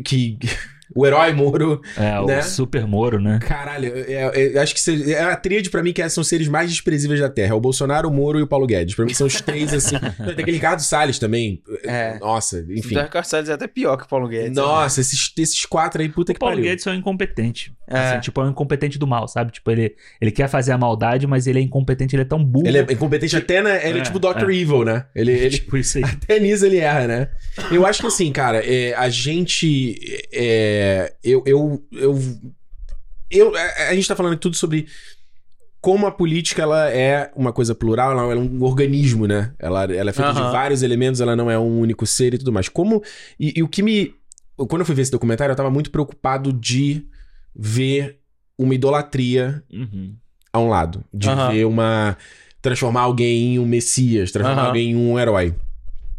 Que. 0.05 0.37
O 0.95 1.07
herói 1.07 1.33
Moro. 1.33 1.81
É, 1.97 2.19
o 2.21 2.27
Né? 2.27 2.43
Super 2.43 2.87
Moro, 2.87 3.21
né? 3.21 3.39
Caralho, 3.43 3.93
é, 3.95 4.13
é- 4.35 4.57
eu 4.57 4.61
acho 4.63 4.75
que 4.75 4.81
cê- 4.81 5.13
é 5.13 5.23
a 5.23 5.37
tríade 5.37 5.71
pra 5.71 5.83
mim 5.83 5.93
que 5.93 6.09
são 6.09 6.23
os 6.23 6.29
seres 6.29 6.49
mais 6.49 6.71
desprezíveis 6.71 7.21
da 7.21 7.29
Terra. 7.29 7.53
É 7.53 7.55
o 7.55 7.61
Bolsonaro, 7.61 8.09
o 8.09 8.13
Moro 8.13 8.39
e 8.39 8.43
o 8.43 8.47
Paulo 8.47 8.67
Guedes. 8.67 8.95
Pra 8.95 9.05
mim 9.05 9.15
são 9.15 9.27
os 9.27 9.41
três, 9.41 9.73
assim. 9.73 9.97
Tem 10.19 10.31
aquele 10.33 10.53
Ricardo 10.53 10.81
Salles 10.81 11.19
também. 11.19 11.63
É. 11.85 12.19
Nossa, 12.19 12.65
enfim. 12.69 12.97
O 12.97 13.03
Ricardo 13.03 13.25
Salles 13.25 13.49
é 13.49 13.53
até 13.53 13.67
pior 13.67 13.97
que 13.97 14.05
o 14.05 14.09
Paulo 14.09 14.29
Guedes. 14.29 14.57
né? 14.57 14.63
Nossa, 14.63 15.01
esses, 15.01 15.33
esses 15.39 15.65
quatro 15.65 16.03
aí, 16.03 16.09
puta 16.09 16.33
O 16.33 16.35
que 16.35 16.39
Paulo 16.41 16.55
pariu. 16.57 16.69
Guedes 16.71 16.87
é 16.87 16.91
um 16.91 16.95
incompetente. 16.95 17.73
É. 17.89 17.99
Assim, 17.99 18.21
tipo, 18.21 18.41
é 18.41 18.45
um 18.45 18.51
incompetente 18.51 18.99
do 18.99 19.07
mal, 19.07 19.27
sabe? 19.27 19.51
Tipo, 19.53 19.71
ele, 19.71 19.95
ele 20.21 20.31
quer 20.31 20.49
fazer 20.49 20.73
a 20.73 20.79
maldade, 20.79 21.27
mas 21.27 21.47
ele 21.47 21.59
é 21.59 21.63
incompetente, 21.63 22.15
ele 22.15 22.23
é 22.23 22.25
tão 22.27 22.43
burro. 22.45 22.67
Ele 22.67 22.79
é 22.79 22.83
incompetente 22.83 23.37
até 23.37 23.61
na. 23.61 23.77
Ele 23.85 23.99
é, 23.99 24.01
É, 24.01 24.05
tipo 24.05 24.19
Dr. 24.19 24.49
Evil, 24.51 24.85
né? 24.85 25.07
Ele, 25.15 25.33
ele, 25.33 25.51
Tipo 25.51 25.77
isso 25.77 25.99
aí. 25.99 26.05
até 26.23 26.39
nisso 26.39 26.65
ele 26.67 26.79
erra, 26.79 27.07
né? 27.09 27.29
Eu 27.71 27.85
acho 27.85 28.01
que 28.01 28.07
assim, 28.07 28.31
cara, 28.33 28.59
é, 28.65 28.95
a 28.95 29.09
gente. 29.09 29.99
É, 30.33 30.80
eu, 31.23 31.43
eu, 31.47 31.85
eu, 31.93 32.19
eu- 33.31 33.57
a, 33.57 33.89
a 33.91 33.95
gente 33.95 34.09
tá 34.09 34.17
falando 34.17 34.37
tudo 34.37 34.57
sobre 34.57 34.87
como 35.81 36.07
a 36.07 36.11
política 36.13 36.63
ela 36.63 36.91
é 36.91 37.31
uma 37.35 37.53
coisa 37.53 37.75
plural, 37.75 38.13
ela 38.13 38.33
é 38.35 38.37
um 38.37 38.63
organismo, 38.63 39.27
né? 39.27 39.55
Ela, 39.59 39.85
ela 39.85 40.11
é 40.11 40.13
feita 40.13 40.33
de 40.35 40.41
vários 40.41 40.83
elementos, 40.83 41.21
ela 41.23 41.35
não 41.35 41.51
é 41.51 41.59
um 41.59 41.81
único 41.81 42.07
ser 42.07 42.35
e 42.35 42.39
tudo 42.39 42.53
mais. 42.53 42.69
Como. 42.69 43.03
E, 43.39 43.55
e 43.57 43.63
o 43.63 43.69
que 43.69 43.83
me. 43.83 44.15
Quando 44.57 44.81
eu 44.81 44.85
fui 44.87 44.95
ver 44.95 45.03
esse 45.03 45.11
documentário, 45.11 45.53
eu 45.53 45.57
tava 45.57 45.71
muito 45.71 45.91
preocupado 45.91 46.53
de 46.53 47.07
ver 47.57 48.21
uma 48.59 48.75
idolatria 48.75 49.63
Uhum. 49.73 50.15
a 50.53 50.59
um 50.61 50.69
lado. 50.69 51.03
De 51.15 51.29
Aham. 51.31 51.51
ver 51.53 51.65
uma. 51.65 52.17
Transformar 52.61 53.01
alguém 53.03 53.55
em 53.55 53.59
um 53.59 53.65
messias, 53.65 54.31
transformar 54.31 54.67
alguém 54.67 54.91
em 54.91 54.97
um 54.97 55.19
herói. 55.19 55.55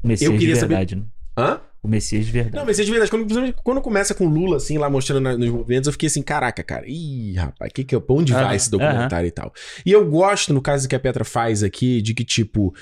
Messias 0.03 0.31
Eu 0.31 0.38
queria 0.39 0.55
de 0.55 0.59
saber- 0.59 0.73
verdade, 0.73 0.95
né? 0.95 1.03
Hã? 1.38 1.61
O 1.83 1.87
Messias 1.87 2.25
de 2.25 2.31
verdade. 2.31 2.55
Não, 2.55 2.65
Messias 2.65 2.85
de 2.85 2.91
verdade. 2.91 3.09
Quando, 3.09 3.53
quando 3.63 3.81
começa 3.81 4.13
com 4.13 4.27
o 4.27 4.29
Lula, 4.29 4.57
assim, 4.57 4.77
lá 4.77 4.89
mostrando 4.89 5.21
na- 5.23 5.35
nos 5.37 5.49
movimentos, 5.49 5.87
eu 5.87 5.91
fiquei 5.93 6.07
assim, 6.07 6.21
caraca, 6.21 6.63
cara. 6.63 6.85
Ih, 6.87 7.33
rapaz, 7.33 7.71
que 7.73 7.83
que, 7.83 7.99
pra 7.99 8.15
onde 8.15 8.33
vai 8.33 8.55
esse 8.55 8.69
documentário 8.69 9.27
e 9.27 9.31
tal? 9.31 9.51
E 9.85 9.91
eu 9.91 10.05
gosto, 10.07 10.53
no 10.53 10.61
caso 10.61 10.87
que 10.87 10.95
a 10.95 10.99
Petra 10.99 11.23
faz 11.25 11.63
aqui, 11.63 11.99
de 12.01 12.13
que, 12.13 12.23
tipo, 12.23 12.73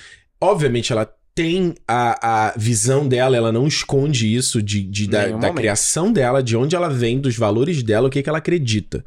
obviamente 0.41 0.91
ela 0.91 1.09
tem 1.34 1.73
a, 1.88 2.47
a 2.49 2.53
visão 2.57 3.07
dela, 3.07 3.38
ela 3.38 3.51
não 3.53 3.65
esconde 3.65 4.34
isso 4.35 4.61
de, 4.61 4.84
de- 4.84 5.07
da, 5.07 5.27
da 5.39 5.47
criação 5.55 6.11
dela, 6.11 6.43
de 6.43 6.57
onde 6.57 6.76
ela 6.76 6.89
vem, 6.89 7.21
dos 7.21 7.38
valores 7.38 7.81
dela, 7.81 8.07
o 8.09 8.11
que, 8.11 8.21
que 8.21 8.27
ela 8.27 8.39
acredita, 8.39 9.05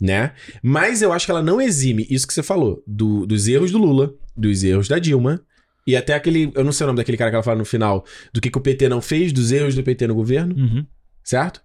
né? 0.00 0.32
Mas 0.62 1.02
eu 1.02 1.12
acho 1.12 1.26
que 1.26 1.30
ela 1.30 1.42
não 1.42 1.60
exime 1.60 2.06
isso 2.08 2.26
que 2.26 2.32
você 2.32 2.42
falou, 2.42 2.82
do- 2.86 3.26
dos 3.26 3.46
erros 3.46 3.70
do 3.70 3.76
Lula, 3.76 4.14
dos 4.34 4.64
erros 4.64 4.88
da 4.88 4.98
Dilma, 4.98 5.42
e 5.86 5.94
até 5.96 6.14
aquele, 6.14 6.50
eu 6.54 6.64
não 6.64 6.72
sei 6.72 6.84
o 6.84 6.88
nome 6.88 6.96
daquele 6.96 7.16
cara 7.18 7.30
que 7.30 7.36
ela 7.36 7.42
fala 7.42 7.58
no 7.58 7.64
final, 7.64 8.04
do 8.32 8.40
que, 8.40 8.50
que 8.50 8.58
o 8.58 8.60
PT 8.60 8.88
não 8.88 9.00
fez, 9.02 9.32
dos 9.32 9.52
erros 9.52 9.74
do 9.74 9.82
PT 9.82 10.06
no 10.06 10.14
governo, 10.14 10.54
Uhum. 10.56 10.86
certo? 11.22 11.60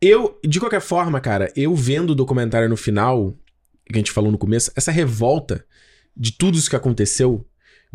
Eu, 0.00 0.38
de 0.46 0.60
qualquer 0.60 0.80
forma, 0.80 1.20
cara, 1.20 1.52
eu 1.56 1.74
vendo 1.74 2.10
o 2.10 2.14
documentário 2.14 2.68
no 2.68 2.76
final, 2.76 3.36
que 3.86 3.94
a 3.94 3.98
gente 3.98 4.12
falou 4.12 4.30
no 4.30 4.38
começo, 4.38 4.70
essa 4.76 4.90
revolta 4.90 5.64
de 6.16 6.32
tudo 6.32 6.56
isso 6.58 6.68
que 6.70 6.76
aconteceu, 6.76 7.46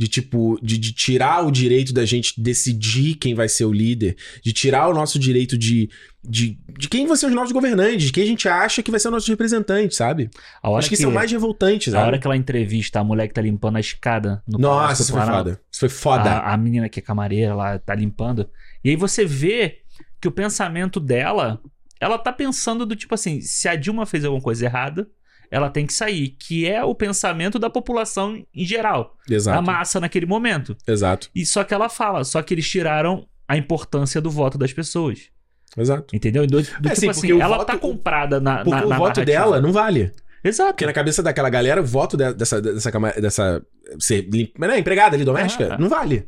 de 0.01 0.07
tipo, 0.07 0.57
de, 0.63 0.79
de 0.79 0.93
tirar 0.93 1.45
o 1.45 1.51
direito 1.51 1.93
da 1.93 2.03
gente 2.05 2.33
decidir 2.41 3.13
quem 3.13 3.35
vai 3.35 3.47
ser 3.47 3.65
o 3.65 3.71
líder, 3.71 4.17
de 4.43 4.51
tirar 4.51 4.87
o 4.89 4.95
nosso 4.95 5.19
direito 5.19 5.55
de, 5.55 5.91
de, 6.27 6.57
de 6.75 6.89
quem 6.89 7.05
vão 7.05 7.15
ser 7.15 7.27
os 7.27 7.31
nossos 7.33 7.51
governantes, 7.51 8.07
de 8.07 8.11
quem 8.11 8.23
a 8.23 8.25
gente 8.25 8.49
acha 8.49 8.81
que 8.81 8.89
vai 8.89 8.99
ser 8.99 9.09
o 9.09 9.11
nosso 9.11 9.29
representante, 9.29 9.93
sabe? 9.93 10.31
A 10.59 10.71
hora 10.71 10.79
Acho 10.79 10.89
que, 10.89 10.97
são 10.97 11.11
mais 11.11 11.31
revoltantes, 11.31 11.93
A 11.93 11.97
sabe? 11.97 12.07
hora 12.07 12.17
que 12.17 12.25
ela 12.25 12.35
entrevista 12.35 12.99
a 12.99 13.03
mulher 13.03 13.27
que 13.27 13.33
tá 13.35 13.43
limpando 13.43 13.75
a 13.75 13.79
escada 13.79 14.41
no 14.47 14.57
Nossa, 14.57 15.03
isso 15.03 15.11
foi 15.11 15.21
Planalto, 15.21 15.49
foda. 15.49 15.61
Isso 15.71 15.79
foi 15.79 15.89
foda. 15.89 16.31
A, 16.31 16.53
a 16.55 16.57
menina 16.57 16.89
que 16.89 16.99
é 16.99 17.03
camareira 17.03 17.53
lá 17.53 17.77
tá 17.77 17.93
limpando. 17.93 18.49
E 18.83 18.89
aí 18.89 18.95
você 18.95 19.23
vê 19.23 19.81
que 20.19 20.27
o 20.27 20.31
pensamento 20.31 20.99
dela, 20.99 21.61
ela 21.99 22.17
tá 22.17 22.33
pensando 22.33 22.87
do 22.87 22.95
tipo 22.95 23.13
assim, 23.13 23.39
se 23.39 23.67
a 23.67 23.75
Dilma 23.75 24.07
fez 24.07 24.25
alguma 24.25 24.41
coisa 24.41 24.65
errada, 24.65 25.07
ela 25.51 25.69
tem 25.69 25.85
que 25.85 25.93
sair, 25.93 26.29
que 26.39 26.65
é 26.65 26.81
o 26.83 26.95
pensamento 26.95 27.59
da 27.59 27.69
população 27.69 28.41
em 28.55 28.65
geral, 28.65 29.17
da 29.27 29.35
Exato. 29.35 29.61
massa 29.61 29.99
naquele 29.99 30.25
momento. 30.25 30.75
Exato. 30.87 31.29
E 31.35 31.45
só 31.45 31.63
que 31.65 31.73
ela 31.73 31.89
fala, 31.89 32.23
só 32.23 32.41
que 32.41 32.53
eles 32.53 32.67
tiraram 32.67 33.27
a 33.47 33.57
importância 33.57 34.21
do 34.21 34.31
voto 34.31 34.57
das 34.57 34.71
pessoas. 34.71 35.29
Exato. 35.77 36.15
Entendeu? 36.15 36.47
Do, 36.47 36.61
do 36.61 36.67
É, 36.89 36.93
tipo 36.93 36.95
sim, 36.95 37.09
assim, 37.09 37.33
o 37.33 37.41
ela 37.41 37.57
voto- 37.57 37.67
tá 37.67 37.77
comprada 37.77 38.39
na, 38.39 38.63
Porque 38.63 38.69
na, 38.71 38.85
o 38.85 38.89
na 38.89 38.97
voto 38.97 39.17
narrativa. 39.17 39.25
dela 39.25 39.59
não 39.61 39.73
vale. 39.73 40.11
Exato. 40.43 40.71
Porque 40.73 40.85
na 40.85 40.93
cabeça 40.93 41.21
daquela 41.21 41.49
galera, 41.49 41.81
o 41.81 41.85
voto 41.85 42.15
de- 42.17 42.33
dessa, 42.33 42.61
dessa, 42.61 42.91
dessa 43.21 43.61
ser 43.99 44.27
é 44.33 44.79
empregada 44.79 45.15
ali, 45.17 45.25
doméstica, 45.25 45.73
Ah. 45.73 45.77
não 45.77 45.89
vale. 45.89 46.27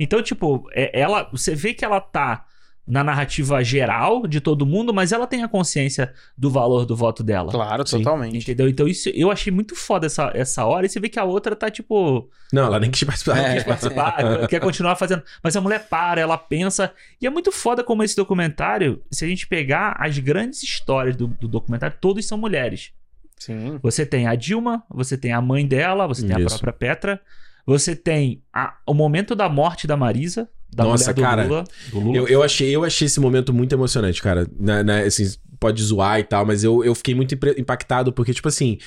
Então, 0.00 0.22
tipo, 0.22 0.66
é- 0.72 0.98
ela, 0.98 1.28
você 1.30 1.54
vê 1.54 1.72
que 1.74 1.84
ela 1.84 2.00
tá 2.00 2.45
na 2.86 3.02
narrativa 3.02 3.64
geral 3.64 4.26
de 4.28 4.40
todo 4.40 4.64
mundo, 4.64 4.94
mas 4.94 5.10
ela 5.10 5.26
tem 5.26 5.42
a 5.42 5.48
consciência 5.48 6.12
do 6.38 6.48
valor 6.48 6.86
do 6.86 6.94
voto 6.94 7.24
dela. 7.24 7.50
Claro, 7.50 7.84
Sim. 7.86 7.98
totalmente. 7.98 8.36
Entendeu? 8.38 8.68
Então, 8.68 8.86
isso 8.86 9.08
eu 9.08 9.30
achei 9.30 9.52
muito 9.52 9.74
foda 9.74 10.06
essa, 10.06 10.30
essa 10.34 10.64
hora. 10.64 10.86
E 10.86 10.88
você 10.88 11.00
vê 11.00 11.08
que 11.08 11.18
a 11.18 11.24
outra 11.24 11.56
tá, 11.56 11.68
tipo, 11.68 12.30
Não, 12.52 12.64
ela 12.64 12.78
nem 12.78 12.90
quis 12.90 13.02
participar. 13.02 13.38
É. 13.38 13.54
Quis 13.54 13.64
participar. 13.64 14.12
participar, 14.12 14.46
quer 14.48 14.60
continuar 14.60 14.94
fazendo. 14.94 15.22
Mas 15.42 15.56
a 15.56 15.60
mulher 15.60 15.88
para, 15.88 16.20
ela 16.20 16.38
pensa. 16.38 16.92
E 17.20 17.26
é 17.26 17.30
muito 17.30 17.50
foda 17.50 17.82
como 17.82 18.04
esse 18.04 18.14
documentário, 18.14 19.02
se 19.10 19.24
a 19.24 19.28
gente 19.28 19.48
pegar 19.48 19.96
as 19.98 20.16
grandes 20.18 20.62
histórias 20.62 21.16
do, 21.16 21.26
do 21.26 21.48
documentário, 21.48 21.96
todos 22.00 22.24
são 22.24 22.38
mulheres. 22.38 22.92
Sim. 23.38 23.78
Você 23.82 24.06
tem 24.06 24.26
a 24.28 24.34
Dilma, 24.36 24.84
você 24.88 25.16
tem 25.18 25.32
a 25.32 25.40
mãe 25.42 25.66
dela, 25.66 26.06
você 26.06 26.24
tem 26.26 26.36
a 26.36 26.38
Isso. 26.38 26.48
própria 26.50 26.72
Petra, 26.72 27.20
você 27.66 27.96
tem 27.96 28.42
a- 28.52 28.76
o 28.86 28.94
momento 28.94 29.34
da 29.34 29.48
morte 29.48 29.86
da 29.88 29.96
Marisa, 29.96 30.48
da 30.76 30.84
Nossa, 30.84 31.04
mulher 31.04 31.14
do 31.14 31.22
cara, 31.22 31.44
Lula. 31.44 31.64
do 31.90 31.98
Lula. 32.00 32.16
Eu, 32.18 32.28
eu, 32.28 32.42
achei, 32.42 32.70
eu 32.74 32.84
achei 32.84 33.06
esse 33.06 33.18
momento 33.18 33.52
muito 33.52 33.74
emocionante, 33.74 34.22
cara. 34.22 34.46
Na, 34.60 34.82
na- 34.84 35.00
assim, 35.00 35.24
pode 35.58 35.82
zoar 35.82 36.20
e 36.20 36.24
tal, 36.24 36.44
mas 36.44 36.62
eu, 36.62 36.84
eu 36.84 36.94
fiquei 36.94 37.14
muito 37.14 37.34
impactado 37.58 38.12
porque, 38.12 38.34
tipo 38.34 38.46
assim, 38.48 38.78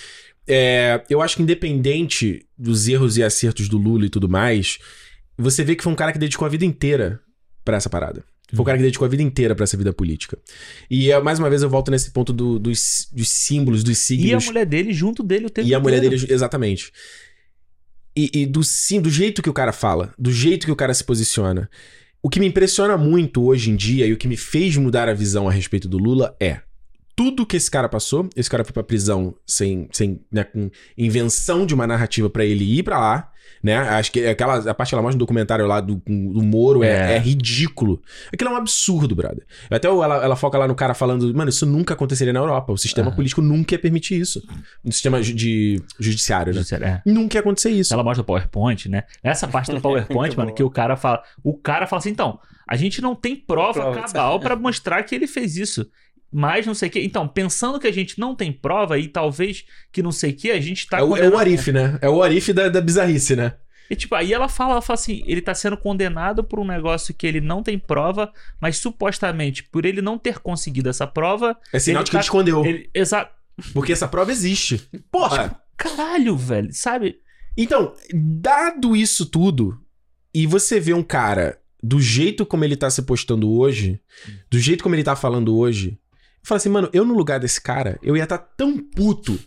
é, 0.48 1.02
eu 1.10 1.22
acho 1.22 1.36
que 1.38 1.42
independente 1.42 2.46
dos 2.58 2.88
erros 2.88 3.18
e 3.18 3.24
acertos 3.24 3.68
do 3.68 3.78
Lula 3.78 4.06
e 4.06 4.10
tudo 4.10 4.30
mais, 4.30 4.78
você 5.38 5.64
vê 5.64 5.76
que 5.76 5.84
foi 5.84 5.92
um 5.92 5.96
cara 5.96 6.12
que 6.14 6.20
dedicou 6.20 6.46
a 6.46 6.50
vida 6.50 6.64
inteira 6.66 7.20
pra 7.66 7.78
essa 7.78 7.90
parada. 7.90 8.24
Foi 8.52 8.62
o 8.62 8.66
cara 8.66 8.78
que 8.80 8.84
dedicou 8.84 9.06
a 9.06 9.10
vida 9.10 9.22
inteira 9.22 9.54
pra 9.54 9.64
essa 9.64 9.78
vida 9.78 9.94
política. 9.94 10.36
E 10.90 11.12
é, 11.12 11.22
mais 11.22 11.38
uma 11.38 11.50
vez 11.52 11.62
eu 11.62 11.70
volto 11.70 11.92
nesse 11.92 12.10
ponto 12.12 12.34
do- 12.34 12.58
dos, 12.58 13.08
dos 13.12 13.30
símbolos, 13.30 13.84
dos 13.84 13.98
signos. 14.00 14.26
E 14.28 14.34
a 14.34 14.40
mulher 14.40 14.66
dele 14.66 14.92
junto 14.92 15.22
dele 15.22 15.46
o 15.46 15.50
tempo 15.52 15.68
E 15.68 15.74
a 15.76 15.80
mulher 15.80 16.02
dele, 16.02 16.16
exatamente. 16.30 16.92
E, 18.16 18.30
e 18.34 18.46
do 18.46 18.64
sim, 18.64 19.00
do 19.00 19.10
jeito 19.10 19.42
que 19.42 19.50
o 19.50 19.54
cara 19.54 19.72
fala, 19.72 20.14
do 20.18 20.32
jeito 20.32 20.66
que 20.66 20.72
o 20.72 20.76
cara 20.76 20.94
se 20.94 21.04
posiciona. 21.04 21.70
O 22.22 22.30
que 22.30 22.40
me 22.40 22.48
impressiona 22.48 22.98
muito 22.98 23.44
hoje 23.44 23.72
em 23.72 23.76
dia 23.76 24.06
e 24.06 24.12
o 24.12 24.18
que 24.18 24.28
me 24.28 24.36
fez 24.36 24.76
mudar 24.76 25.08
a 25.08 25.14
visão 25.14 25.48
a 25.48 25.52
respeito 25.52 25.88
do 25.88 25.98
Lula 25.98 26.36
é 26.40 26.62
tudo 27.16 27.46
que 27.46 27.58
esse 27.58 27.70
cara 27.70 27.90
passou. 27.90 28.30
Esse 28.36 28.50
cara 28.50 28.64
foi 28.64 28.74
pra 28.74 28.84
prisão 28.84 29.36
sem, 29.46 29.90
sem 29.92 30.22
né, 30.32 30.44
com 30.44 30.70
invenção 30.98 31.66
de 31.66 31.74
uma 31.74 31.86
narrativa 31.86 32.30
pra 32.30 32.46
ele 32.46 32.64
ir 32.64 32.84
pra 32.84 33.00
lá. 33.00 33.29
Né? 33.64 33.78
Acho 33.78 34.12
que 34.12 34.26
aquela 34.26 34.58
a 34.70 34.74
parte 34.74 34.90
que 34.90 34.96
ela 34.96 35.02
mostra 35.02 35.16
no 35.16 35.20
documentário 35.20 35.66
lá 35.68 35.82
do, 35.82 35.96
do 36.06 36.42
Moro 36.42 36.84
é, 36.84 37.14
É. 37.14 37.16
é 37.16 37.20
ridículo. 37.20 38.02
Aquilo 38.34 38.50
é 38.50 38.54
um 38.54 38.58
absurdo, 38.58 39.16
brother. 39.16 39.46
Até 39.70 39.90
o- 39.90 40.04
ela, 40.04 40.24
ela 40.24 40.36
foca 40.36 40.58
lá 40.58 40.68
no 40.68 40.76
cara 40.76 40.94
falando, 40.94 41.34
mano, 41.36 41.50
isso 41.50 41.66
nunca 41.66 41.94
aconteceria 41.94 42.32
na 42.32 42.40
Europa. 42.40 42.72
O 42.72 42.78
sistema 42.78 43.08
Aham. 43.10 43.16
político 43.16 43.42
nunca 43.42 43.76
ia 43.76 43.80
permitir 43.80 44.20
isso. 44.20 44.42
No 44.84 44.92
sistema 44.92 45.22
ju- 45.22 45.34
de 45.34 45.82
judiciário, 46.00 46.54
né? 46.54 46.62
É. 46.82 47.02
Nunca 47.10 47.38
ia 47.38 47.42
acontecer 47.42 47.70
isso. 47.72 47.94
Ela 47.94 48.04
mostra 48.04 48.22
o 48.22 48.26
PowerPoint, 48.26 48.88
né? 48.90 49.04
Essa 49.24 49.48
parte 49.48 49.72
do 49.72 49.80
PowerPoint, 49.82 50.38
mano, 50.38 50.54
que 50.54 50.64
o 50.64 50.70
cara 50.70 50.96
fala. 50.96 51.22
O 51.44 51.54
cara 51.58 51.86
fala 51.86 52.00
assim, 52.00 52.10
então, 52.12 52.40
a 52.68 52.76
gente 52.76 53.02
não 53.02 53.16
tem 53.16 53.36
prova 53.36 53.74
Prova, 53.82 54.02
cabal 54.02 54.40
pra 54.40 54.56
mostrar 54.56 55.04
que 55.04 55.16
ele 55.16 55.28
fez 55.28 55.58
isso. 55.58 55.88
Mas 56.32 56.66
não 56.68 56.74
sei 56.76 56.90
o 56.90 56.92
quê. 56.92 57.02
Então, 57.04 57.28
pensando 57.28 57.80
que 57.80 57.88
a 57.88 57.92
gente 57.94 58.20
não 58.20 58.36
tem 58.36 58.52
prova 58.52 58.98
e 59.00 59.08
talvez 59.08 59.66
que 59.92 60.04
não 60.04 60.12
sei 60.12 60.32
o 60.32 60.36
que, 60.36 60.52
a 60.52 60.60
gente 60.62 60.88
tá 60.88 61.00
é, 61.00 61.04
o, 61.04 61.18
é 61.18 61.28
o 61.28 61.38
Arif, 61.38 61.72
né? 61.72 61.98
É 62.02 62.10
o 62.10 62.22
Arif 62.22 62.54
da, 62.54 62.70
da 62.70 62.80
bizarrice, 62.82 63.36
né? 63.36 63.54
E 63.90 63.96
tipo, 63.96 64.14
aí 64.14 64.32
ela 64.32 64.48
fala, 64.48 64.74
ela 64.74 64.82
fala 64.84 64.94
assim, 65.00 65.24
ele 65.26 65.42
tá 65.42 65.56
sendo 65.56 65.76
condenado 65.76 66.44
por 66.44 66.60
um 66.60 66.66
negócio 66.68 67.12
que 67.12 67.26
ele 67.26 67.42
não 67.42 67.64
tem 67.64 67.80
prova, 67.80 68.32
mas 68.62 68.78
supostamente 68.78 69.64
por 69.64 69.84
ele 69.84 70.00
não 70.00 70.20
ter 70.20 70.38
conseguido 70.38 70.90
essa 70.90 71.08
prova, 71.08 71.58
É 71.74 71.80
sinal 71.80 72.04
de 72.04 72.12
que 72.12 72.16
ele 72.18 72.22
tá- 72.22 72.26
escondeu. 72.26 72.64
ele 72.64 72.88
exato, 72.94 73.32
Porque 73.74 73.92
essa 73.92 74.08
prova 74.08 74.32
existe. 74.32 74.88
Porra! 75.12 75.60
caralho, 75.76 76.38
velho, 76.38 76.70
sabe? 76.72 77.18
Então, 77.58 77.94
dado 78.14 78.96
isso 78.96 79.26
tudo, 79.26 79.82
e 80.34 80.46
você 80.46 80.80
vê 80.80 80.94
um 80.94 81.02
cara 81.02 81.58
do 81.82 82.00
jeito 82.00 82.46
como 82.46 82.64
ele 82.64 82.76
tá 82.76 82.90
se 82.92 83.02
postando 83.02 83.50
hoje, 83.52 84.00
do 84.52 84.60
jeito 84.60 84.84
como 84.84 84.94
ele 84.94 85.04
tá 85.04 85.16
falando 85.16 85.58
hoje, 85.58 85.98
fala 86.44 86.58
assim, 86.58 86.70
mano, 86.70 86.90
eu 86.94 87.06
no 87.06 87.14
lugar 87.14 87.40
desse 87.40 87.62
cara, 87.62 87.98
eu 88.02 88.16
ia 88.18 88.24
estar 88.24 88.38
tão 88.38 88.78
puto. 88.78 89.40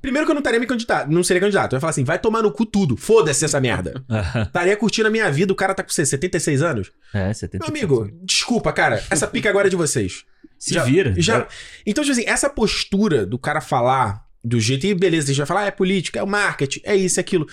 Primeiro 0.00 0.24
que 0.26 0.30
eu 0.30 0.34
não 0.34 0.40
estaria 0.40 0.60
me 0.60 0.66
candidato, 0.66 1.10
não 1.10 1.24
seria 1.24 1.40
candidato. 1.40 1.72
Eu 1.72 1.76
ia 1.76 1.80
falar 1.80 1.90
assim, 1.90 2.04
vai 2.04 2.16
tomar 2.18 2.40
no 2.42 2.52
cu 2.52 2.64
tudo, 2.64 2.96
foda-se 2.96 3.44
essa 3.44 3.60
merda. 3.60 4.04
Estaria 4.46 4.76
curtindo 4.76 5.08
a 5.08 5.10
minha 5.10 5.28
vida, 5.30 5.52
o 5.52 5.56
cara 5.56 5.74
tá 5.74 5.82
com 5.82 5.90
você, 5.90 6.06
76 6.06 6.62
anos. 6.62 6.92
é, 7.12 7.32
70 7.32 7.64
Meu 7.64 7.68
amigo, 7.76 8.10
desculpa, 8.22 8.72
cara, 8.72 9.02
essa 9.10 9.26
pica 9.26 9.48
agora 9.50 9.66
é 9.66 9.70
de 9.70 9.76
vocês. 9.76 10.24
se 10.58 10.74
já- 10.74 10.84
vira. 10.84 11.12
Já... 11.16 11.48
Então, 11.84 12.04
tipo 12.04 12.12
assim, 12.16 12.28
essa 12.28 12.48
postura 12.48 13.26
do 13.26 13.36
cara 13.38 13.60
falar 13.60 14.24
do 14.44 14.60
jeito. 14.60 14.86
E 14.86 14.94
beleza, 14.94 15.24
a 15.26 15.28
gente 15.28 15.38
vai 15.38 15.46
falar, 15.46 15.60
ah, 15.62 15.66
é 15.66 15.70
política, 15.72 16.20
é 16.20 16.22
o 16.22 16.26
marketing, 16.28 16.80
é 16.84 16.94
isso, 16.94 17.18
é 17.18 17.22
aquilo. 17.22 17.46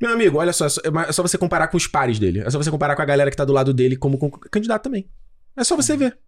Meu 0.00 0.10
amigo, 0.12 0.38
olha 0.38 0.52
só, 0.52 0.66
é 0.66 0.68
só- 0.68 0.80
é 1.08 1.12
só 1.12 1.22
você 1.22 1.38
comparar 1.38 1.68
com 1.68 1.76
os 1.76 1.86
pares 1.86 2.18
dele. 2.18 2.40
É 2.40 2.50
só 2.50 2.58
você 2.60 2.70
comparar 2.70 2.96
com 2.96 3.02
a 3.02 3.04
galera 3.04 3.30
que 3.30 3.36
tá 3.36 3.44
do 3.44 3.52
lado 3.52 3.72
dele 3.72 3.96
como 3.96 4.18
com- 4.18 4.28
candidato 4.30 4.82
também. 4.82 5.08
É 5.56 5.62
só 5.62 5.76
você 5.76 5.96
ver. 5.96 6.18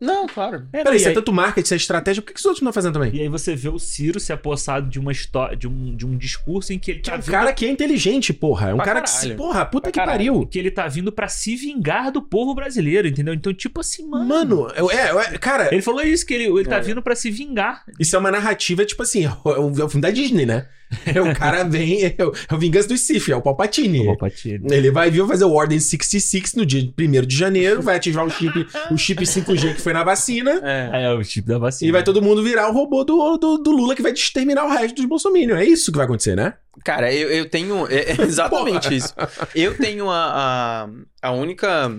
Não, 0.00 0.26
claro. 0.26 0.66
É, 0.72 0.82
Peraí, 0.82 0.98
se 0.98 1.08
é 1.08 1.12
tanto 1.12 1.30
marketing, 1.32 1.66
se 1.68 1.74
é 1.74 1.76
estratégia, 1.76 2.22
por 2.22 2.28
que, 2.28 2.32
que 2.34 2.40
os 2.40 2.44
outros 2.46 2.62
não 2.62 2.70
estão 2.70 2.82
fazendo 2.82 2.94
também? 2.94 3.14
E 3.14 3.20
aí 3.20 3.28
você 3.28 3.54
vê 3.54 3.68
o 3.68 3.78
Ciro 3.78 4.18
se 4.18 4.32
apossado 4.32 4.88
de 4.88 4.98
uma 4.98 5.12
história, 5.12 5.54
de 5.56 5.68
um, 5.68 5.94
de 5.94 6.06
um 6.06 6.16
discurso 6.16 6.72
em 6.72 6.78
que 6.78 6.90
ele 6.92 7.00
Que 7.00 7.10
tá 7.10 7.16
é 7.16 7.18
um 7.18 7.20
vindo- 7.20 7.30
cara 7.30 7.52
que 7.52 7.66
é 7.66 7.68
inteligente, 7.70 8.32
porra. 8.32 8.70
É 8.70 8.72
um 8.72 8.76
Pra 8.76 8.86
cara 8.86 9.00
que. 9.02 9.10
caralho. 9.10 9.28
se- 9.30 9.34
Porra, 9.36 9.66
puta 9.66 9.82
Pra 9.82 9.90
que 9.92 9.98
caralho. 9.98 10.16
pariu. 10.18 10.46
que 10.46 10.58
ele 10.58 10.70
tá 10.70 10.88
vindo 10.88 11.12
pra 11.12 11.28
se 11.28 11.54
vingar 11.54 12.10
do 12.10 12.22
povo 12.22 12.54
brasileiro, 12.54 13.06
entendeu? 13.08 13.34
Então, 13.34 13.52
tipo 13.52 13.80
assim, 13.80 14.08
mano. 14.08 14.24
Mano, 14.26 14.68
é, 14.90 15.34
é, 15.34 15.38
cara, 15.38 15.68
Ele 15.72 15.82
falou 15.82 16.02
isso, 16.02 16.24
que 16.24 16.32
ele, 16.32 16.44
ele 16.44 16.64
tá 16.64 16.76
É. 16.76 16.80
vindo 16.80 17.02
pra 17.02 17.14
se 17.14 17.30
vingar. 17.30 17.84
isso 17.98 18.16
é 18.16 18.18
uma 18.18 18.30
narrativa, 18.30 18.84
tipo 18.86 19.02
assim, 19.02 19.26
é 19.26 19.30
o, 19.44 19.50
é 19.80 19.84
o 19.84 19.88
filme 19.88 20.00
da 20.00 20.10
Disney, 20.10 20.46
né? 20.46 20.66
É 21.06 21.20
o 21.22 21.34
cara 21.34 21.62
vem, 21.64 22.04
é 22.04 22.24
o, 22.24 22.32
é 22.48 22.54
o 22.54 22.58
Vingança 22.58 22.88
dos 22.88 23.00
Sith, 23.00 23.28
é 23.28 23.36
o 23.36 23.42
Palpatine. 23.42 24.04
Palpatine. 24.06 24.66
Ele 24.70 24.90
vai 24.90 25.10
vir 25.10 25.26
fazer 25.26 25.44
o 25.44 25.52
Ordem 25.52 25.78
66 25.78 26.54
no 26.54 26.66
dia 26.66 26.82
1 26.98 27.26
de 27.26 27.36
janeiro, 27.36 27.80
vai 27.82 27.96
ativar 27.96 28.24
o 28.24 28.30
chip, 28.30 28.66
o 28.90 28.96
chip 28.96 29.22
5G 29.22 29.74
que 29.76 29.80
foi 29.80 29.92
na 29.92 30.02
vacina, 30.02 30.60
É. 30.64 31.04
É, 31.04 31.12
o 31.14 31.22
chip 31.22 31.46
da 31.46 31.58
vacina. 31.58 31.88
e 31.88 31.92
vai 31.92 32.02
todo 32.02 32.20
mundo 32.20 32.42
virar 32.42 32.68
o 32.68 32.72
robô 32.72 33.04
do, 33.04 33.36
do, 33.36 33.58
do 33.58 33.70
Lula 33.70 33.94
que 33.94 34.02
vai 34.02 34.12
exterminar 34.12 34.64
o 34.64 34.68
resto 34.70 34.96
dos 34.96 35.04
bolsominions. 35.06 35.58
É 35.58 35.64
isso 35.64 35.90
que 35.90 35.96
vai 35.96 36.06
acontecer, 36.06 36.34
né? 36.36 36.54
Cara, 36.84 37.12
eu, 37.12 37.30
eu 37.30 37.48
tenho. 37.48 37.86
É, 37.88 38.12
é 38.12 38.22
exatamente 38.22 38.94
isso. 38.94 39.14
Eu 39.54 39.76
tenho 39.76 40.08
a, 40.10 40.86
a, 41.22 41.28
a 41.28 41.32
única. 41.32 41.92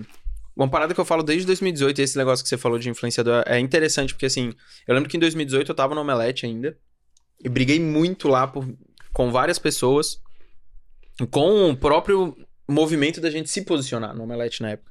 Uma 0.54 0.68
parada 0.68 0.92
que 0.92 1.00
eu 1.00 1.04
falo 1.04 1.22
desde 1.22 1.46
2018, 1.46 2.02
esse 2.02 2.18
negócio 2.18 2.42
que 2.42 2.48
você 2.48 2.58
falou 2.58 2.78
de 2.78 2.90
influenciador, 2.90 3.42
é 3.46 3.58
interessante, 3.58 4.12
porque 4.12 4.26
assim, 4.26 4.52
eu 4.86 4.94
lembro 4.94 5.08
que 5.08 5.16
em 5.16 5.20
2018 5.20 5.70
eu 5.70 5.74
tava 5.74 5.94
no 5.94 6.02
Omelete 6.02 6.44
ainda, 6.44 6.76
e 7.42 7.48
briguei 7.48 7.80
muito 7.80 8.28
lá 8.28 8.46
por, 8.46 8.66
com 9.12 9.30
várias 9.30 9.58
pessoas, 9.58 10.20
com 11.30 11.70
o 11.70 11.76
próprio 11.76 12.36
movimento 12.68 13.20
da 13.20 13.30
gente 13.30 13.50
se 13.50 13.62
posicionar 13.62 14.14
no 14.14 14.22
Omelete 14.24 14.62
na 14.62 14.70
época. 14.70 14.90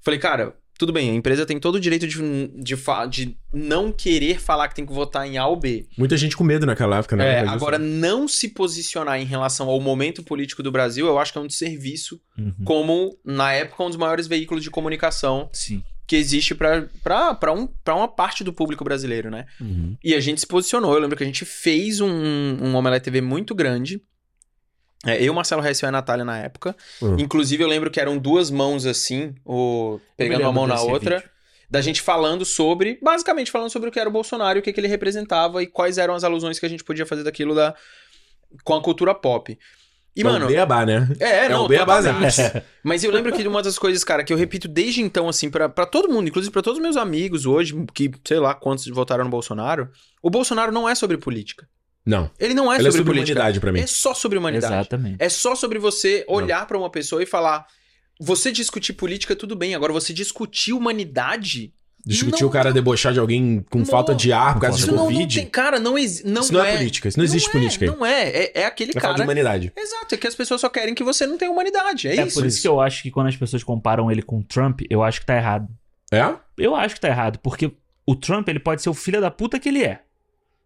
Falei, 0.00 0.20
cara, 0.20 0.54
tudo 0.78 0.92
bem, 0.92 1.10
a 1.10 1.14
empresa 1.14 1.44
tem 1.44 1.58
todo 1.58 1.74
o 1.74 1.80
direito 1.80 2.06
de, 2.06 2.16
de, 2.62 2.76
de 3.10 3.36
não 3.52 3.90
querer 3.90 4.38
falar 4.40 4.68
que 4.68 4.76
tem 4.76 4.86
que 4.86 4.92
votar 4.92 5.26
em 5.26 5.36
A 5.36 5.44
ou 5.46 5.56
B. 5.56 5.88
Muita 5.98 6.16
gente 6.16 6.36
com 6.36 6.44
medo 6.44 6.64
naquela 6.64 6.98
época, 6.98 7.16
né? 7.16 7.40
É, 7.40 7.40
agora, 7.40 7.78
não 7.78 8.28
se 8.28 8.48
posicionar 8.50 9.20
em 9.20 9.24
relação 9.24 9.68
ao 9.68 9.80
momento 9.80 10.22
político 10.22 10.62
do 10.62 10.70
Brasil, 10.70 11.06
eu 11.08 11.18
acho 11.18 11.32
que 11.32 11.38
é 11.38 11.40
um 11.40 11.46
desserviço, 11.48 12.20
Uhum. 12.38 12.54
como, 12.64 13.18
na 13.24 13.52
época, 13.52 13.82
um 13.82 13.88
dos 13.88 13.96
maiores 13.96 14.28
veículos 14.28 14.62
de 14.62 14.70
comunicação 14.70 15.50
Sim. 15.52 15.82
Que 16.08 16.16
existe 16.16 16.54
pra 16.54 16.88
um, 17.52 17.66
pra 17.66 17.94
uma 17.94 18.08
parte 18.08 18.42
do 18.42 18.50
público 18.50 18.82
brasileiro, 18.82 19.30
né? 19.30 19.44
Uhum. 19.60 19.94
E 20.02 20.14
a 20.14 20.20
gente 20.20 20.40
se 20.40 20.46
posicionou. 20.46 20.94
Eu 20.94 21.00
lembro 21.00 21.18
que 21.18 21.22
a 21.22 21.26
gente 21.26 21.44
fez 21.44 22.00
um, 22.00 22.08
um 22.08 22.74
Omelete 22.74 23.04
TV 23.04 23.20
muito 23.20 23.54
grande. 23.54 24.02
É, 25.06 25.22
eu, 25.22 25.34
Marcelo 25.34 25.60
Reis 25.60 25.78
e 25.78 25.84
a 25.86 25.92
Natália 25.92 26.24
na 26.24 26.38
época. 26.38 26.74
Uhum. 27.02 27.18
Inclusive, 27.18 27.62
eu 27.62 27.68
lembro 27.68 27.90
que 27.90 28.00
eram 28.00 28.16
duas 28.16 28.50
mãos 28.50 28.86
assim, 28.86 29.34
o... 29.44 30.00
pegando 30.16 30.40
uma 30.40 30.52
mão 30.52 30.66
na 30.66 30.80
outra. 30.80 31.16
vídeo. 31.16 31.30
Da 31.70 31.82
gente 31.82 32.00
falando 32.00 32.46
sobre, 32.46 32.98
basicamente 33.02 33.50
falando 33.50 33.68
sobre 33.68 33.90
o 33.90 33.92
que 33.92 34.00
era 34.00 34.08
o 34.08 34.12
Bolsonaro, 34.12 34.60
o 34.60 34.62
que, 34.62 34.72
que 34.72 34.80
ele 34.80 34.88
representava 34.88 35.62
e 35.62 35.66
quais 35.66 35.98
eram 35.98 36.14
as 36.14 36.24
alusões 36.24 36.58
que 36.58 36.64
a 36.64 36.68
gente 36.68 36.82
podia 36.82 37.04
fazer 37.04 37.22
daquilo 37.22 37.54
da, 37.54 37.74
com 38.64 38.74
a 38.74 38.82
cultura 38.82 39.14
pop. 39.14 39.58
E, 40.18 40.20
é 40.20 40.24
mano, 40.24 40.46
o 40.46 40.48
beabá, 40.48 40.84
né? 40.84 41.08
é, 41.20 41.44
é 41.44 41.48
não, 41.48 41.64
o 41.64 41.68
beabá, 41.68 42.02
né? 42.02 42.12
Mas 42.82 43.04
eu 43.04 43.12
lembro 43.12 43.32
que 43.32 43.46
uma 43.46 43.62
das 43.62 43.78
coisas, 43.78 44.02
cara, 44.02 44.24
que 44.24 44.32
eu 44.32 44.36
repito 44.36 44.66
desde 44.66 45.00
então, 45.00 45.28
assim, 45.28 45.48
pra 45.48 45.68
pra 45.68 45.86
todo 45.86 46.08
mundo, 46.08 46.28
inclusive 46.28 46.52
pra 46.52 46.60
todos 46.60 46.78
os 46.78 46.82
meus 46.82 46.96
amigos 46.96 47.46
hoje, 47.46 47.74
que 47.94 48.10
sei 48.26 48.40
lá 48.40 48.52
quantos 48.52 48.86
votaram 48.88 49.22
no 49.22 49.30
Bolsonaro, 49.30 49.88
o 50.20 50.28
Bolsonaro 50.28 50.72
não 50.72 50.88
é 50.88 50.94
sobre 50.94 51.16
política. 51.16 51.68
Não. 52.04 52.30
Ele 52.38 52.54
não 52.54 52.72
é 52.72 52.76
Ele 52.78 52.88
é 52.88 52.90
sobre, 52.90 52.98
sobre 52.98 53.12
política. 53.12 53.38
humanidade 53.38 53.60
pra 53.60 53.70
mim. 53.70 53.80
É 53.80 53.86
só 53.86 54.14
sobre 54.14 54.38
humanidade. 54.38 54.74
Exatamente. 54.74 55.16
É 55.20 55.28
só 55.28 55.54
sobre 55.54 55.78
você 55.78 56.24
olhar 56.26 56.66
pra 56.66 56.78
uma 56.78 56.90
pessoa 56.90 57.22
e 57.22 57.26
falar. 57.26 57.66
Você 58.20 58.50
discutir 58.50 58.94
política, 58.94 59.36
tudo 59.36 59.54
bem. 59.54 59.74
Agora, 59.74 59.92
você 59.92 60.12
discutir 60.12 60.72
humanidade. 60.72 61.72
Discutir 62.06 62.40
Não- 62.42 62.48
o 62.48 62.52
cara 62.52 62.72
debochar 62.72 63.12
de 63.12 63.18
alguém 63.20 63.64
com 63.68 63.80
Não. 63.80 63.84
falta 63.84 64.14
de 64.14 64.32
ar 64.32 64.54
por 64.54 64.60
causa 64.62 64.78
Isso 64.78 64.86
de 64.86 64.92
não, 64.92 64.98
não 65.04 65.12
Covid. 65.12 65.40
tem. 65.40 65.46
Cara, 65.50 65.78
não, 65.78 65.98
exi- 65.98 66.24
não 66.26 66.40
isso 66.42 66.52
não 66.54 66.64
é, 66.64 66.74
é 66.74 66.76
política. 66.78 67.08
Isso 67.08 67.18
não 67.18 67.24
existe 67.24 67.48
é, 67.48 67.52
política 67.52 67.84
aí. 67.84 67.90
Não 67.90 68.06
é. 68.06 68.28
É, 68.28 68.52
é 68.60 68.64
aquele 68.66 68.92
É 68.92 69.00
falta 69.00 69.08
de 69.08 69.14
cara. 69.16 69.24
humanidade. 69.24 69.72
Exato, 69.76 70.14
é 70.14 70.18
que 70.18 70.26
as 70.26 70.34
pessoas 70.34 70.60
só 70.60 70.68
querem 70.70 70.94
que 70.94 71.04
você 71.04 71.26
não 71.26 71.36
tenha 71.36 71.50
humanidade. 71.50 72.08
É, 72.08 72.16
É 72.16 72.26
isso. 72.26 72.38
por 72.40 72.46
isso 72.46 72.62
que 72.62 72.68
eu 72.68 72.80
acho 72.80 73.02
que 73.02 73.10
quando 73.10 73.26
as 73.26 73.36
pessoas 73.36 73.62
comparam 73.62 74.10
ele 74.10 74.22
com 74.22 74.38
o 74.38 74.42
Trump, 74.44 74.80
eu 74.88 75.02
acho 75.02 75.20
que 75.20 75.26
tá 75.26 75.36
errado. 75.36 75.68
É? 76.10 76.32
Eu 76.56 76.74
acho 76.74 76.94
que 76.94 77.00
tá 77.02 77.08
errado, 77.08 77.38
porque 77.40 77.70
o 78.06 78.16
Trump, 78.16 78.48
ele 78.48 78.58
pode 78.60 78.80
ser 78.80 78.88
o 78.88 78.94
filho 78.94 79.20
da 79.20 79.30
puta 79.30 79.58
que 79.58 79.68
ele 79.68 79.82
é. 79.84 80.00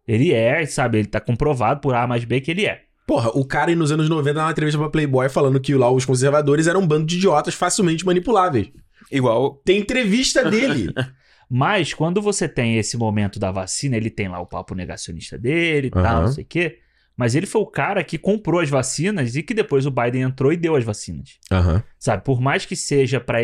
Ele 0.07 0.31
é, 0.31 0.65
sabe? 0.65 0.99
Ele 0.99 1.07
tá 1.07 1.19
comprovado 1.19 1.81
por 1.81 1.93
A 1.93 2.07
mais 2.07 2.23
B 2.23 2.39
que 2.39 2.51
ele 2.51 2.65
é. 2.65 2.81
Porra, 3.05 3.29
o 3.33 3.43
cara 3.43 3.69
aí 3.69 3.75
nos 3.75 3.91
anos 3.91 4.07
90 4.07 4.33
dá 4.35 4.45
uma 4.45 4.51
entrevista 4.51 4.79
pra 4.79 4.89
Playboy 4.89 5.27
falando 5.27 5.59
que 5.59 5.73
lá 5.75 5.91
os 5.91 6.05
conservadores 6.05 6.67
eram 6.67 6.79
um 6.81 6.87
bando 6.87 7.05
de 7.05 7.17
idiotas 7.17 7.53
facilmente 7.53 8.05
manipuláveis. 8.05 8.67
Igual. 9.11 9.61
Tem 9.65 9.79
entrevista 9.79 10.49
dele. 10.49 10.93
Mas 11.55 11.93
quando 11.93 12.19
você 12.19 12.49
tem 12.49 12.79
esse 12.79 12.97
momento 12.97 13.37
da 13.37 13.51
vacina, 13.51 13.95
ele 13.95 14.09
tem 14.09 14.27
lá 14.27 14.39
o 14.39 14.45
papo 14.47 14.73
negacionista 14.73 15.37
dele 15.37 15.87
e 15.87 15.91
tal, 15.91 16.03
Aham. 16.03 16.21
não 16.21 16.31
sei 16.31 16.43
o 16.43 16.47
quê. 16.47 16.79
Mas 17.15 17.35
ele 17.35 17.45
foi 17.45 17.61
o 17.61 17.67
cara 17.67 18.03
que 18.03 18.17
comprou 18.17 18.59
as 18.59 18.71
vacinas 18.71 19.35
e 19.35 19.43
que 19.43 19.53
depois 19.53 19.85
o 19.85 19.91
Biden 19.91 20.23
entrou 20.23 20.51
e 20.51 20.57
deu 20.57 20.75
as 20.75 20.83
vacinas. 20.83 21.37
Aham. 21.51 21.83
Sabe? 21.99 22.23
Por 22.23 22.41
mais 22.41 22.65
que 22.65 22.75
seja 22.75 23.19
para 23.19 23.37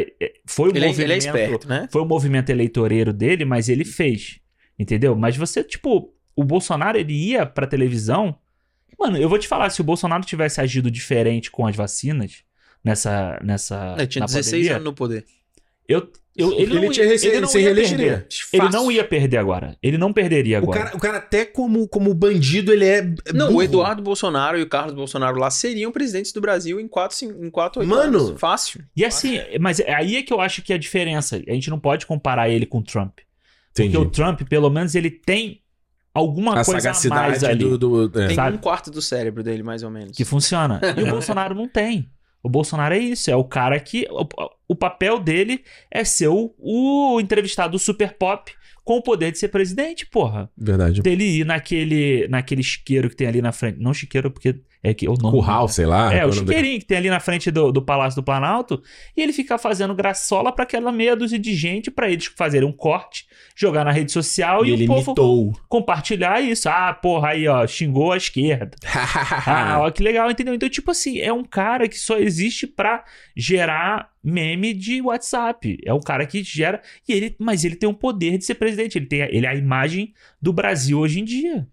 foi 0.47 0.69
o 0.69 0.75
Ele, 0.75 0.85
é- 0.85 0.87
movimento, 0.87 1.05
ele 1.05 1.13
é 1.13 1.17
esperto, 1.17 1.67
né? 1.69 1.87
foi 1.91 2.01
o 2.01 2.05
movimento 2.05 2.49
eleitoreiro 2.49 3.13
dele, 3.13 3.45
mas 3.45 3.69
ele 3.69 3.85
fez. 3.85 4.39
Entendeu? 4.79 5.15
Mas 5.15 5.37
você, 5.37 5.63
tipo, 5.63 6.11
o 6.35 6.43
Bolsonaro, 6.43 6.97
ele 6.97 7.13
ia 7.13 7.45
pra 7.45 7.67
televisão. 7.67 8.35
Mano, 8.99 9.17
eu 9.17 9.29
vou 9.29 9.37
te 9.37 9.47
falar, 9.47 9.69
se 9.69 9.81
o 9.81 9.83
Bolsonaro 9.83 10.25
tivesse 10.25 10.59
agido 10.59 10.89
diferente 10.89 11.51
com 11.51 11.67
as 11.67 11.75
vacinas 11.75 12.43
nessa. 12.83 13.39
nessa 13.43 13.93
Ele 13.99 14.07
tinha 14.07 14.21
na 14.21 14.25
16 14.25 14.51
pandemia, 14.51 14.71
anos 14.77 14.85
no 14.85 14.93
poder. 14.95 15.25
Eu, 15.89 16.07
eu, 16.37 16.51
ele, 16.53 16.61
Ele 16.77 16.85
não, 16.85 16.91
tinha 16.91 17.05
ia- 17.05 17.11
rece- 17.11 17.27
ele 17.27 17.41
não 17.41 17.49
ia 17.59 17.73
perder. 17.75 18.27
Ele 18.53 18.69
não 18.69 18.91
ia 18.91 19.03
perder 19.03 19.37
agora. 19.37 19.75
Ele 19.83 19.97
não 19.97 20.13
perderia 20.13 20.59
O 20.59 20.63
agora. 20.63 20.79
cara, 20.83 20.95
o 20.95 20.99
cara 20.99 21.17
até 21.17 21.43
como, 21.43 21.87
como 21.87 22.13
bandido, 22.13 22.71
ele 22.71 22.85
é. 22.85 22.99
é 23.25 23.33
Não, 23.33 23.47
o 23.47 23.51
burro. 23.53 23.63
Eduardo 23.63 24.01
Bolsonaro 24.03 24.57
e 24.57 24.61
o 24.61 24.69
Carlos 24.69 24.93
Bolsonaro 24.93 25.37
lá 25.39 25.49
seriam 25.49 25.91
presidentes 25.91 26.31
do 26.31 26.39
Brasil 26.39 26.79
em 26.79 26.87
4, 26.87 27.17
cinco- 27.17 27.43
em 27.43 27.49
quatro 27.49 27.81
oito 27.81 27.89
Mano. 27.89 28.19
anos. 28.27 28.39
Fácil. 28.39 28.81
E 28.95 29.03
assim, 29.03 29.39
mas 29.59 29.81
aí 29.81 30.15
é 30.17 30.21
que 30.23 30.31
eu 30.31 30.39
acho 30.39 30.61
que 30.61 30.71
é 30.71 30.75
a 30.75 30.79
diferença. 30.79 31.41
A 31.47 31.53
gente 31.53 31.69
não 31.71 31.79
pode 31.79 32.05
comparar 32.05 32.47
ele 32.49 32.65
com 32.67 32.77
o 32.77 32.83
Trump. 32.83 33.17
Entendi. 33.71 33.89
Porque 33.91 34.07
o 34.07 34.09
Trump, 34.09 34.41
pelo 34.47 34.69
menos, 34.69 34.93
ele 34.95 35.09
tem 35.09 35.61
alguma 36.13 36.51
A 36.51 36.65
coisa 36.65 36.71
a 36.89 36.91
mais 36.91 36.97
sagacidade 37.01 37.45
ali 37.45 37.63
do. 37.77 38.05
do 38.07 38.19
é. 38.21 38.27
Tem 38.27 38.35
Sabe? 38.35 38.57
um 38.57 38.59
quarto 38.59 38.91
do 38.91 39.01
cérebro 39.01 39.41
dele, 39.43 39.63
mais 39.63 39.83
ou 39.83 39.89
menos. 39.89 40.15
que 40.15 40.23
funciona. 40.23 40.79
E 40.97 41.03
o 41.03 41.07
Bolsonaro 41.09 41.55
não 41.55 41.67
tem. 41.67 42.07
O 42.41 42.49
Bolsonaro 42.49 42.95
é 42.95 42.99
isso, 42.99 43.29
é 43.29 43.35
o 43.35 43.43
cara 43.43 43.79
que. 43.79 44.07
O, 44.09 44.27
o 44.69 44.75
papel 44.75 45.19
dele 45.19 45.63
é 45.91 46.03
ser 46.03 46.27
o, 46.27 46.53
o 46.57 47.19
entrevistado 47.19 47.77
super 47.77 48.13
pop 48.13 48.51
com 48.83 48.97
o 48.97 49.03
poder 49.03 49.31
de 49.31 49.37
ser 49.37 49.49
presidente, 49.49 50.05
porra. 50.05 50.49
Verdade. 50.57 51.01
Dele 51.01 51.23
ir 51.23 51.45
naquele, 51.45 52.27
naquele 52.27 52.63
chiqueiro 52.63 53.09
que 53.09 53.15
tem 53.15 53.27
ali 53.27 53.41
na 53.41 53.51
frente. 53.51 53.79
Não 53.79 53.93
chiqueiro, 53.93 54.31
porque 54.31 54.61
é 54.81 54.93
que 54.93 55.07
o 55.09 55.13
nome. 55.15 55.31
Curral, 55.37 55.67
sei 55.67 55.85
lá. 55.85 56.13
É, 56.13 56.25
o 56.25 56.29
dele? 56.29 56.39
chiqueirinho 56.39 56.79
que 56.79 56.85
tem 56.85 56.97
ali 56.97 57.09
na 57.09 57.19
frente 57.19 57.51
do, 57.51 57.71
do 57.71 57.81
Palácio 57.81 58.21
do 58.21 58.23
Planalto. 58.25 58.81
E 59.15 59.21
ele 59.21 59.33
fica 59.33 59.57
fazendo 59.57 59.93
graçola 59.93 60.51
pra 60.53 60.63
aquela 60.63 60.91
meia 60.91 61.15
dúzia 61.15 61.37
de 61.37 61.53
gente, 61.53 61.91
pra 61.91 62.09
eles 62.09 62.25
fazerem 62.27 62.67
um 62.67 62.71
corte, 62.71 63.25
jogar 63.55 63.83
na 63.83 63.91
rede 63.91 64.11
social 64.11 64.65
e, 64.65 64.69
E 64.69 64.83
o 64.85 64.87
povo 64.87 65.11
imitou. 65.11 65.53
compartilhar 65.67 66.39
isso. 66.41 66.69
Ah, 66.69 66.93
porra, 66.93 67.29
aí, 67.29 67.47
ó, 67.47 67.67
xingou 67.67 68.11
a 68.13 68.17
esquerda. 68.17 68.77
Ah, 69.45 69.79
ó, 69.81 69.91
que 69.91 70.01
legal, 70.03 70.29
entendeu? 70.31 70.53
Então, 70.53 70.69
tipo 70.69 70.91
assim, 70.91 71.19
é 71.19 71.31
um 71.33 71.43
cara 71.43 71.87
que 71.87 71.97
só 71.97 72.17
existe 72.17 72.65
pra 72.67 73.03
gerar 73.35 74.09
meme 74.23 74.73
de 74.73 75.01
WhatsApp. 75.01 75.77
É 75.85 75.93
um 75.93 75.99
cara 75.99 76.25
que 76.25 76.43
gera. 76.43 76.81
E 77.07 77.13
ele, 77.13 77.35
mas 77.39 77.63
ele 77.65 77.75
tem 77.75 77.89
o 77.89 77.93
poder 77.93 78.37
de 78.37 78.45
ser 78.45 78.55
presidente. 78.55 78.97
Ele 78.97 79.05
tem 79.07 79.21
a- 79.23 79.29
ele 79.29 79.45
é 79.45 79.49
a 79.49 79.55
imagem 79.55 80.13
do 80.41 80.53
Brasil 80.53 80.99
hoje 80.99 81.19
em 81.19 81.23
dia. 81.23 81.67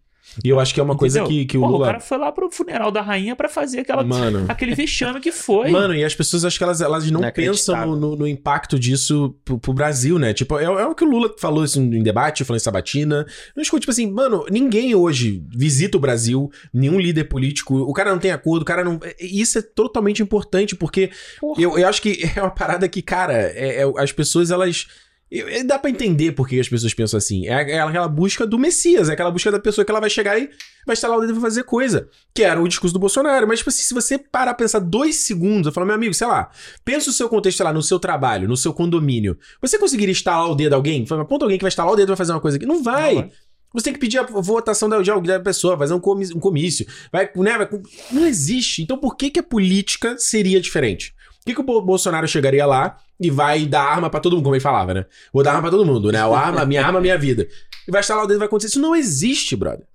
E 0.44 0.48
eu 0.48 0.61
acho 0.61 0.74
que 0.74 0.81
é 0.81 0.82
uma 0.82 0.97
coisa 0.97 1.24
que, 1.24 1.47
que 1.47 1.57
o 1.57 1.61
Porra, 1.61 1.73
Lula. 1.73 1.85
O 1.85 1.86
cara 1.86 2.01
foi 2.01 2.19
lá 2.19 2.31
pro 2.31 2.51
funeral 2.51 2.90
da 2.90 3.01
rainha 3.01 3.35
pra 3.35 3.48
fazer 3.48 3.81
aquela, 3.81 4.05
Mano. 4.05 4.44
aquele 4.51 4.74
vexame 4.74 5.20
que 5.20 5.32
foi. 5.32 5.70
Mano, 5.70 5.94
e 5.94 6.05
as 6.05 6.15
pessoas 6.15 6.44
acho 6.44 6.59
que 6.59 6.65
elas, 6.65 6.81
elas 6.81 7.11
não 7.11 7.20
pensam 7.20 7.43
Inacreditável. 7.74 7.97
no, 7.97 8.11
no- 8.11 8.16
no 8.16 8.27
impacto 8.27 8.78
disso 8.78 9.35
pro, 9.44 9.59
pro 9.59 9.73
Brasil, 9.73 10.19
né? 10.19 10.35
Tipo, 10.35 10.59
é, 10.59 10.65
é 10.65 10.86
o 10.86 10.94
que 10.94 11.05
o 11.05 11.09
Lula 11.09 11.35
falou 11.39 11.65
isso 11.65 11.81
em 11.81 12.03
debate, 12.03 12.44
falou 12.44 12.57
em 12.57 12.61
sabatina. 12.61 13.24
Acho 13.57 13.70
que, 13.70 13.81
tipo 13.81 13.90
assim, 13.90 14.11
mano, 14.11 14.44
ninguém 14.51 14.94
hoje 14.94 15.43
visita 15.57 15.97
o 15.97 16.01
Brasil, 16.01 16.51
nenhum 16.73 16.98
líder 17.01 17.24
político, 17.24 17.74
o 17.77 17.93
cara 17.93 18.11
não 18.11 18.19
tem 18.19 18.31
acordo, 18.31 18.62
o 18.62 18.66
cara 18.66 18.85
não. 18.85 18.98
é- 19.03 19.16
Isso 19.24 19.59
é 19.59 19.62
totalmente 19.62 20.23
importante, 20.23 20.74
porque 20.77 21.11
Porra. 21.40 21.62
eu, 21.62 21.78
eu 21.78 21.89
acho 21.89 22.03
que 22.03 22.19
é 22.36 22.43
uma 22.43 22.51
parada 22.51 22.89
que, 22.89 23.01
cara, 23.01 23.32
é- 23.35 23.82
é- 23.82 23.93
as 24.03 24.12
pessoas, 24.12 24.51
elas. 24.51 24.86
É- 25.31 25.65
dá 25.65 25.78
pra 25.78 25.90
entender 25.90 26.32
por 26.32 26.48
que 26.48 26.59
as 26.61 26.69
pessoas 26.69 26.94
pensam 26.94 27.19
assim. 27.19 27.47
É, 27.48 27.73
é 27.73 27.81
aquela 27.81 28.09
busca 28.09 28.47
do 28.47 28.59
Messias, 28.59 29.09
é 29.09 29.12
aquela 29.12 29.31
busca 29.31 29.51
da 29.51 29.59
pessoa 29.59 29.85
que 29.85 29.90
ela 29.90 30.01
vai 30.01 30.09
chegar 30.11 30.39
e 30.39 30.48
vai 30.86 30.94
instalar 30.94 31.19
o 31.19 31.20
dedo 31.20 31.31
e 31.31 31.32
vai 31.35 31.43
fazer 31.43 31.65
coisa. 31.65 32.09
Que 32.35 32.43
era 32.44 32.61
o 32.62 32.69
discurso 32.69 32.93
do 32.94 33.01
Bolsonaro. 33.01 33.47
Mas, 33.48 33.59
tipo 33.59 33.70
assim, 33.70 33.82
se 33.82 33.93
você 33.93 34.16
parar 34.19 34.55
pra 34.55 34.65
pensar 34.65 34.78
dois 34.78 35.16
segundos, 35.16 35.66
eu 35.66 35.73
falo, 35.73 35.86
meu 35.86 35.97
amigo, 35.97 36.15
sei 36.15 36.27
lá, 36.27 36.51
pensa 36.85 37.11
o 37.11 37.12
seu 37.12 37.28
contexto, 37.28 37.57
sei 37.59 37.65
lá, 37.65 37.73
no 37.73 37.82
seu 37.82 37.98
trabalho, 37.98 38.48
no 38.48 38.57
seu 38.57 38.73
condomínio. 38.73 39.36
Você 39.61 39.78
conseguiria 39.78 40.12
instalar 40.12 40.48
o 40.51 40.55
dedo 40.55 40.74
a 40.74 40.77
alguém? 40.77 41.05
Fala, 41.07 41.23
Aponta 41.23 41.44
alguém 41.44 41.59
que 41.59 41.65
vai 41.65 41.69
instalar 41.70 41.93
o 41.93 41.97
dedo 41.97 42.09
e 42.09 42.11
vai 42.11 42.16
fazer 42.16 42.32
uma 42.32 42.40
coisa 42.40 42.57
aqui. 42.57 42.66
Não 42.66 42.82
vai. 42.82 43.15
Não. 43.16 43.31
Você 43.74 43.85
tem 43.85 43.93
que 43.93 43.98
pedir 43.98 44.19
a 44.19 44.23
votação 44.23 44.89
da, 44.89 45.03
de 45.03 45.11
da 45.23 45.40
pessoa, 45.40 45.77
fazer 45.77 45.93
um 45.93 46.01
comício. 46.01 46.35
Um 46.35 46.40
comício 46.40 46.86
vai, 47.12 47.28
né, 47.36 47.59
vai- 47.59 47.69
não 48.11 48.27
existe. 48.27 48.81
Então 48.81 48.97
por 48.97 49.16
que, 49.16 49.28
que 49.28 49.40
a 49.40 49.43
política 49.43 50.16
seria 50.19 50.61
diferente? 50.61 51.12
Por 51.47 51.51
que, 51.51 51.55
que 51.55 51.60
o 51.60 51.64
Bo- 51.64 51.81
Bolsonaro 51.81 52.27
chegaria 52.27 52.66
lá 52.66 52.98
e 53.20 53.31
vai 53.31 53.64
dar 53.66 53.85
arma 53.85 54.10
pra 54.10 54.18
todo 54.18 54.32
mundo, 54.35 54.43
como 54.43 54.56
ele 54.56 54.60
falava, 54.62 54.93
né? 54.93 55.06
Vou 55.32 55.44
dar 55.44 55.51
arma 55.51 55.62
pra 55.62 55.70
todo 55.70 55.86
mundo, 55.86 56.10
né? 56.10 56.27
O 56.27 56.35
arma, 56.35 56.66
minha 56.66 56.85
arma, 56.85 57.01
minha 57.01 57.16
vida. 57.16 57.47
E 57.86 57.90
vai 57.93 58.01
instalar 58.01 58.24
o 58.24 58.27
dedo 58.27 58.39
e 58.39 58.40
vai 58.40 58.47
acontecer. 58.48 58.70
Isso 58.70 58.81
não 58.81 58.97
existe, 58.97 59.55
brother. 59.55 59.86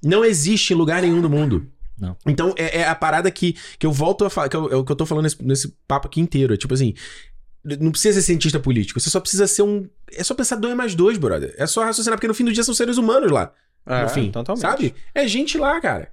Não 0.00 0.24
existe 0.24 0.72
em 0.72 0.76
lugar 0.76 1.02
nenhum 1.02 1.20
do 1.20 1.28
mundo. 1.28 1.66
Não. 1.98 2.16
Então, 2.24 2.54
é, 2.56 2.78
é 2.82 2.88
a 2.88 2.94
parada 2.94 3.28
que, 3.28 3.56
que 3.76 3.84
eu 3.84 3.90
volto 3.92 4.24
a 4.24 4.30
falar, 4.30 4.48
que 4.48 4.56
eu- 4.56 4.70
é 4.70 4.76
o 4.76 4.84
que 4.84 4.92
eu 4.92 4.96
tô 4.96 5.04
falando 5.04 5.24
nesse, 5.24 5.44
nesse 5.44 5.74
papo 5.88 6.06
aqui 6.06 6.20
inteiro. 6.20 6.54
É 6.54 6.56
tipo 6.56 6.72
assim, 6.72 6.94
não 7.64 7.90
precisa 7.90 8.20
ser 8.20 8.26
cientista 8.26 8.60
político, 8.60 9.00
você 9.00 9.10
só 9.10 9.18
precisa 9.20 9.46
ser 9.48 9.62
um. 9.62 9.86
É 10.12 10.22
só 10.22 10.32
pensar 10.34 10.56
dois 10.56 10.74
mais 10.76 10.94
dois, 10.94 11.18
brother. 11.18 11.52
É 11.58 11.66
só 11.66 11.82
raciocinar, 11.84 12.16
porque 12.16 12.28
no 12.28 12.34
fim 12.34 12.44
do 12.44 12.52
dia 12.52 12.62
são 12.62 12.72
seres 12.72 12.96
humanos 12.98 13.30
lá. 13.32 13.52
É, 13.84 14.02
no 14.04 14.08
fim. 14.08 14.30
totalmente. 14.30 14.62
Sabe? 14.62 14.94
É 15.12 15.26
gente 15.26 15.58
lá, 15.58 15.80
cara. 15.80 16.10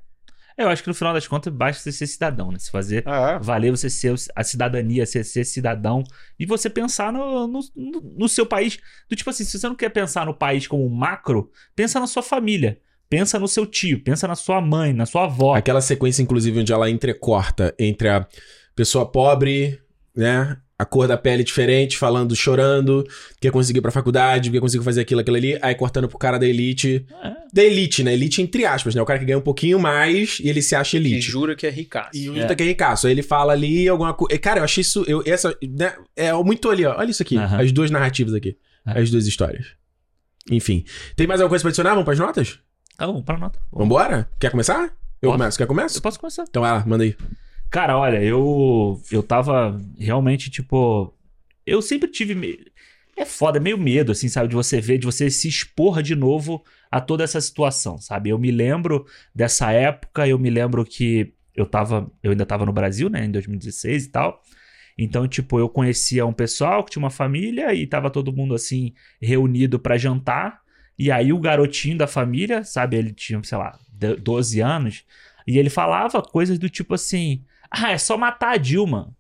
Eu 0.58 0.70
acho 0.70 0.82
que 0.82 0.90
no 0.90 0.96
final 0.96 1.14
das 1.14 1.28
contas 1.28 1.54
basta 1.54 1.84
você 1.84 1.92
ser 1.92 2.08
cidadão, 2.08 2.52
né? 2.52 2.58
Se 2.58 2.72
fazer 2.72 3.04
É. 3.08 3.38
valer 3.40 3.70
você 3.72 3.90
ser 3.90 4.16
a 4.36 4.44
cidadania, 4.44 5.06
ser, 5.06 5.24
ser 5.24 5.44
cidadão 5.46 6.04
e 6.40 6.46
você 6.48 6.68
pensar 6.70 7.14
no, 7.14 7.48
no, 7.48 7.60
no- 7.76 8.28
seu 8.28 8.46
país. 8.46 8.80
Do 9.08 9.16
tipo 9.16 9.30
assim, 9.30 9.44
se 9.44 9.60
você 9.60 9.68
não 9.68 9.76
quer 9.76 9.90
pensar 9.90 10.26
no 10.26 10.34
país 10.34 10.66
como 10.66 10.90
macro, 10.90 11.52
pensa 11.76 12.00
na 12.00 12.08
sua 12.08 12.24
família. 12.24 12.80
Pensa 13.10 13.40
no 13.40 13.48
seu 13.48 13.66
tio, 13.66 14.04
pensa 14.04 14.28
na 14.28 14.36
sua 14.36 14.60
mãe, 14.60 14.92
na 14.92 15.06
sua 15.06 15.26
avó. 15.26 15.56
Aquela 15.56 15.80
sequência, 15.80 16.22
inclusive, 16.22 16.60
onde 16.60 16.74
ela 16.74 16.90
entrecorta 16.90 17.74
entre 17.80 18.10
a 18.10 18.28
pessoa 18.76 19.06
pobre, 19.10 19.80
né? 20.14 20.58
A 20.80 20.86
cor 20.86 21.08
da 21.08 21.18
pele 21.18 21.44
diferente, 21.44 21.98
falando, 21.98 22.36
chorando, 22.36 23.04
quer 23.42 23.52
conseguir 23.52 23.80
ir 23.80 23.82
pra 23.82 23.90
faculdade, 23.90 24.52
quer 24.52 24.60
conseguir 24.60 24.84
fazer 24.84 25.02
aquilo, 25.02 25.22
aquilo 25.22 25.36
ali, 25.36 25.58
aí 25.60 25.74
cortando 25.74 26.08
pro 26.08 26.20
cara 26.20 26.38
da 26.38 26.46
elite. 26.46 27.04
É. 27.24 27.34
Da 27.52 27.64
elite, 27.64 28.04
né? 28.04 28.14
Elite 28.14 28.44
entre 28.44 28.64
aspas, 28.64 28.94
né? 28.94 29.02
O 29.02 29.06
cara 29.06 29.18
que 29.18 29.26
ganha 29.26 29.40
um 29.40 29.42
pouquinho 29.42 29.80
mais 29.80 30.38
e 30.40 30.48
ele 30.48 30.62
se 30.62 30.76
acha 30.76 30.96
E 30.96 31.00
elite. 31.00 31.22
jura 31.22 31.56
que 31.56 31.66
é 31.66 31.72
ricaço. 31.72 32.12
E 32.14 32.30
o 32.30 32.38
Ita 32.38 32.56
que 32.56 32.62
é 32.62 32.66
ricaço. 32.68 33.08
Aí 33.08 33.14
ele 33.14 33.24
fala 33.24 33.54
ali 33.54 33.90
alguma 33.90 34.14
coisa. 34.14 34.38
Cara, 34.38 34.60
eu 34.60 34.64
achei 34.64 34.82
isso. 34.82 35.04
Eu, 35.08 35.24
essa, 35.26 35.58
né, 35.68 35.96
é 36.16 36.32
muito 36.34 36.70
ali, 36.70 36.86
ó. 36.86 36.96
Olha 36.96 37.10
isso 37.10 37.24
aqui. 37.24 37.38
As 37.40 37.72
duas 37.72 37.90
narrativas 37.90 38.36
aqui. 38.36 38.56
É. 38.86 39.02
As 39.02 39.10
duas 39.10 39.26
histórias. 39.26 39.66
Enfim. 40.52 40.86
Tem 41.16 41.26
mais 41.26 41.42
alguma 41.42 41.50
coisa 41.50 41.64
pra 41.64 41.70
adicionar? 41.70 41.90
Vamos 41.92 42.06
pras 42.06 42.20
notas? 42.20 42.60
Ah, 43.00 43.08
vamos 43.08 43.24
pra 43.24 43.36
nota. 43.38 43.58
Vambora? 43.74 44.30
Quer 44.40 44.52
começar? 44.52 44.84
Eu 45.22 45.30
Posso. 45.32 45.38
começo. 45.40 45.58
Quer 45.58 45.66
começar? 45.66 45.98
Eu 45.98 46.02
posso 46.04 46.20
começar. 46.20 46.46
Então 46.48 46.62
vai 46.62 46.72
lá, 46.72 46.84
manda 46.86 47.04
aí. 47.04 47.16
Cara, 47.70 47.98
olha, 47.98 48.24
eu 48.24 49.02
eu 49.12 49.22
tava 49.22 49.80
realmente 50.00 50.50
tipo, 50.50 51.14
eu 51.66 51.82
sempre 51.82 52.10
tive 52.10 52.34
me- 52.34 52.60
é 53.16 53.26
foda, 53.26 53.60
meio 53.60 53.78
medo 53.78 54.12
assim, 54.12 54.30
sabe, 54.30 54.48
de 54.50 54.56
você 54.56 54.80
ver, 54.80 54.98
de 55.00 55.06
você 55.06 55.30
se 55.30 55.48
expor 55.48 56.02
de 56.04 56.16
novo 56.16 56.64
a 56.92 57.02
toda 57.02 57.24
essa 57.24 57.42
situação, 57.42 57.98
sabe? 58.00 58.30
Eu 58.30 58.40
me 58.40 58.52
lembro 58.52 59.06
dessa 59.36 59.72
época, 59.72 60.28
eu 60.28 60.40
me 60.40 60.50
lembro 60.50 60.86
que 60.86 61.34
eu 61.56 61.66
tava, 61.66 62.10
eu 62.24 62.32
ainda 62.32 62.46
tava 62.46 62.66
no 62.66 62.72
Brasil, 62.72 63.10
né, 63.10 63.26
em 63.26 63.32
2016 63.32 64.06
e 64.06 64.10
tal. 64.12 64.42
Então, 64.98 65.28
tipo, 65.28 65.60
eu 65.60 65.70
conhecia 65.70 66.26
um 66.26 66.34
pessoal 66.34 66.84
que 66.84 66.92
tinha 66.92 67.04
uma 67.04 67.10
família 67.10 67.74
e 67.74 67.86
tava 67.86 68.10
todo 68.10 68.34
mundo 68.34 68.56
assim 68.56 68.94
reunido 69.22 69.80
pra 69.80 69.98
jantar. 69.98 70.62
E 70.98 71.12
aí 71.12 71.32
o 71.32 71.40
garotinho 71.40 71.98
da 71.98 72.08
família, 72.08 72.64
sabe, 72.64 72.98
ele 72.98 73.14
tinha, 73.14 73.42
sei 73.44 73.58
lá, 73.58 73.78
de- 73.92 74.16
12 74.16 74.60
anos, 74.60 75.04
e 75.46 75.58
ele 75.58 75.70
falava 75.70 76.22
coisas 76.22 76.58
do 76.60 76.70
tipo 76.70 76.94
assim: 76.96 77.44
"Ah, 77.72 77.92
é 77.92 77.98
só 77.98 78.18
matar 78.18 78.54
a 78.54 78.58
Dilma". 78.58 79.14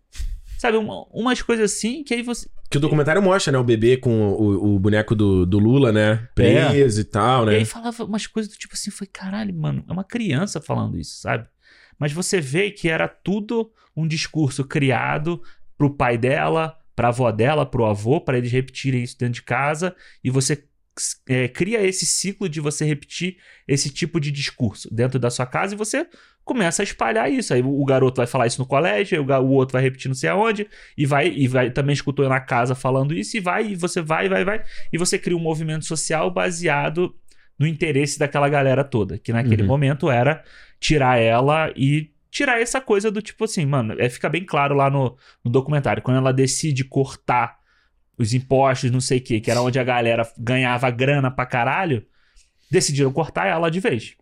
Sabe, 0.58 0.78
uma- 0.78 1.04
umas 1.12 1.42
coisas 1.42 1.72
assim 1.72 2.04
que 2.04 2.14
aí 2.16 2.22
você 2.24 2.50
Que 2.70 2.78
o 2.78 2.82
documentário 2.82 3.22
mostra, 3.22 3.52
né? 3.54 3.58
O 3.60 3.64
bebê 3.64 3.96
com 3.96 4.30
o, 4.32 4.76
o 4.76 4.80
boneco 4.80 5.16
do, 5.16 5.46
do 5.46 5.58
Lula, 5.60 5.92
né? 5.92 6.28
Preso 6.36 7.00
e 7.00 7.04
tal, 7.04 7.44
E 7.44 7.46
né? 7.46 7.56
aí 7.58 7.66
falava 7.66 8.04
umas 8.04 8.28
coisas 8.28 8.52
do 8.52 8.58
tipo 8.58 8.74
assim, 8.74 8.92
foi 8.92 9.08
caralho, 9.08 9.54
mano, 9.54 9.86
é 9.88 9.92
uma 9.94 10.04
criança 10.04 10.60
falando 10.60 10.98
isso, 11.00 11.16
sabe? 11.22 11.48
Mas 11.98 12.12
você 12.12 12.42
vê 12.42 12.70
que 12.72 12.90
era 12.90 13.08
tudo 13.08 13.72
um 13.96 14.06
discurso 14.08 14.66
criado 14.66 15.42
pro 15.78 15.94
pai 15.96 16.18
dela, 16.18 16.78
pra 16.96 17.08
avó 17.10 17.32
dela, 17.32 17.66
pro 17.66 17.86
avô, 17.86 18.20
pra 18.20 18.38
eles 18.38 18.52
repetirem 18.52 19.02
isso 19.04 19.18
dentro 19.18 19.36
de 19.36 19.44
casa, 19.44 19.96
e 20.24 20.30
você 20.30 20.64
é, 21.30 21.48
cria 21.48 21.82
esse 21.84 22.06
ciclo 22.06 22.50
de 22.50 22.60
você 22.60 22.84
repetir 22.84 23.38
esse 23.68 23.90
tipo 23.92 24.20
de 24.20 24.32
discurso 24.32 24.94
dentro 24.94 25.20
da 25.20 25.30
sua 25.30 25.46
casa 25.46 25.76
e 25.76 25.78
você 25.78 26.08
começa 26.48 26.82
a 26.82 26.86
espalhar 26.86 27.32
isso. 27.32 27.54
Aí 27.54 27.62
o 27.62 27.86
garoto 27.86 28.18
vai 28.18 28.26
falar 28.26 28.48
isso 28.48 28.60
no 28.60 28.66
colégio, 28.66 29.22
o, 29.22 29.50
outro 29.52 29.74
vai 29.74 29.84
repetir 29.84 30.08
não 30.08 30.16
sei 30.16 30.30
aonde, 30.30 30.68
e 30.98 31.06
vai, 31.06 31.28
e 31.28 31.48
vai 31.48 31.70
também 31.70 31.94
escutou 31.94 32.26
eu 32.26 32.30
na 32.30 32.40
casa 32.40 32.74
falando 32.74 33.14
isso, 33.14 33.38
e 33.38 33.40
vai, 33.40 33.68
e 33.68 33.76
você 33.76 34.02
vai, 34.02 34.28
vai, 34.28 34.44
vai, 34.44 34.64
e 34.92 34.98
você 34.98 35.20
cria 35.20 35.38
um 35.38 35.42
movimento 35.42 35.86
social 35.86 36.32
baseado 36.32 37.14
no 37.60 37.68
interesse 37.68 38.18
daquela 38.18 38.48
galera 38.50 38.84
toda, 38.84 39.18
que 39.18 39.34
naquele 39.34 39.62
Uhum. 39.64 39.68
momento 39.68 40.10
era 40.10 40.44
tirar 40.80 41.18
ela 41.18 41.72
e 41.76 42.12
tirar 42.32 42.62
essa 42.62 42.80
coisa 42.80 43.12
do 43.12 43.22
tipo 43.22 43.44
assim, 43.44 43.66
mano, 43.66 43.96
é, 43.98 44.10
fica 44.10 44.30
bem 44.30 44.46
claro 44.46 44.76
lá 44.76 44.90
no, 44.90 45.18
no 45.44 45.52
documentário, 45.52 46.02
quando 46.04 46.18
ela 46.18 46.32
decide 46.32 46.84
cortar 46.84 47.58
os 48.18 48.34
impostos, 48.34 48.90
não 48.90 49.02
sei 49.02 49.18
o 49.20 49.22
que, 49.22 49.42
que 49.42 49.52
era 49.52 49.62
onde 49.62 49.80
a 49.80 49.84
galera 49.84 50.28
ganhava 50.38 50.90
grana 50.90 51.30
pra 51.30 51.46
caralho, 51.46 52.06
decidiram 52.70 53.12
cortar 53.12 53.48
ela 53.48 53.70
de 53.70 53.80
vez. 53.80 54.16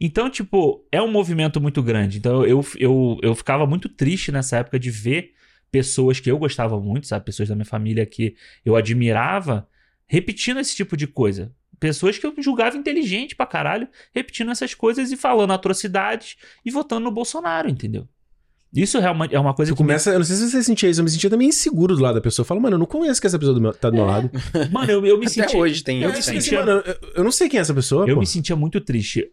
Então, 0.00 0.30
tipo, 0.30 0.86
é 0.92 1.02
um 1.02 1.10
movimento 1.10 1.60
muito 1.60 1.82
grande. 1.82 2.18
Então, 2.18 2.44
eu, 2.46 2.64
eu, 2.76 3.18
eu 3.22 3.34
ficava 3.34 3.66
muito 3.66 3.88
triste 3.88 4.30
nessa 4.30 4.58
época 4.58 4.78
de 4.78 4.90
ver 4.90 5.32
pessoas 5.72 6.20
que 6.20 6.30
eu 6.30 6.38
gostava 6.38 6.80
muito, 6.80 7.06
sabe? 7.06 7.24
Pessoas 7.24 7.48
da 7.48 7.54
minha 7.54 7.64
família 7.64 8.06
que 8.06 8.34
eu 8.64 8.76
admirava, 8.76 9.68
repetindo 10.06 10.60
esse 10.60 10.74
tipo 10.76 10.96
de 10.96 11.06
coisa. 11.06 11.52
Pessoas 11.80 12.16
que 12.18 12.26
eu 12.26 12.34
julgava 12.38 12.76
inteligente 12.76 13.36
pra 13.36 13.46
caralho, 13.46 13.88
repetindo 14.14 14.50
essas 14.50 14.74
coisas 14.74 15.12
e 15.12 15.16
falando 15.16 15.52
atrocidades 15.52 16.36
e 16.64 16.70
votando 16.70 17.04
no 17.04 17.10
Bolsonaro, 17.10 17.68
entendeu? 17.68 18.08
Isso 18.74 18.98
realmente 18.98 19.34
é 19.34 19.40
uma 19.40 19.54
coisa 19.54 19.70
Você 19.70 19.76
que. 19.76 19.82
me- 19.82 19.86
começa, 19.88 20.10
eu 20.10 20.18
não 20.18 20.26
sei 20.26 20.36
se 20.36 20.50
você 20.50 20.62
sentia 20.62 20.90
isso, 20.90 21.00
eu 21.00 21.04
me 21.04 21.10
sentia 21.10 21.30
também 21.30 21.48
inseguro 21.48 21.96
do 21.96 22.02
lado 22.02 22.16
da 22.16 22.20
pessoa. 22.20 22.42
Eu 22.44 22.46
falo, 22.46 22.60
mano, 22.60 22.74
eu 22.74 22.78
não 22.78 22.84
conheço 22.86 23.20
que 23.20 23.26
essa 23.26 23.38
pessoa 23.38 23.54
do 23.54 23.60
meu- 23.60 23.72
tá 23.72 23.88
do 23.90 23.96
meu 23.96 24.04
lado. 24.04 24.30
Mano, 24.70 24.90
eu, 24.92 25.06
eu 25.06 25.18
me 25.18 25.24
Até 25.26 25.34
senti. 25.34 25.56
hoje 25.56 25.82
tem 25.82 26.02
eu 26.02 26.10
isso. 26.10 26.18
me 26.18 26.24
tem. 26.24 26.40
senti- 26.40 26.54
Assim, 26.56 26.66
mano, 26.66 26.82
eu, 26.84 26.96
eu 27.16 27.24
não 27.24 27.30
sei 27.32 27.48
quem 27.48 27.58
é 27.58 27.60
essa 27.62 27.72
pessoa, 27.72 28.06
Eu 28.06 28.14
pô. 28.16 28.20
me 28.20 28.26
sentia 28.26 28.54
muito 28.56 28.78
triste. 28.80 29.26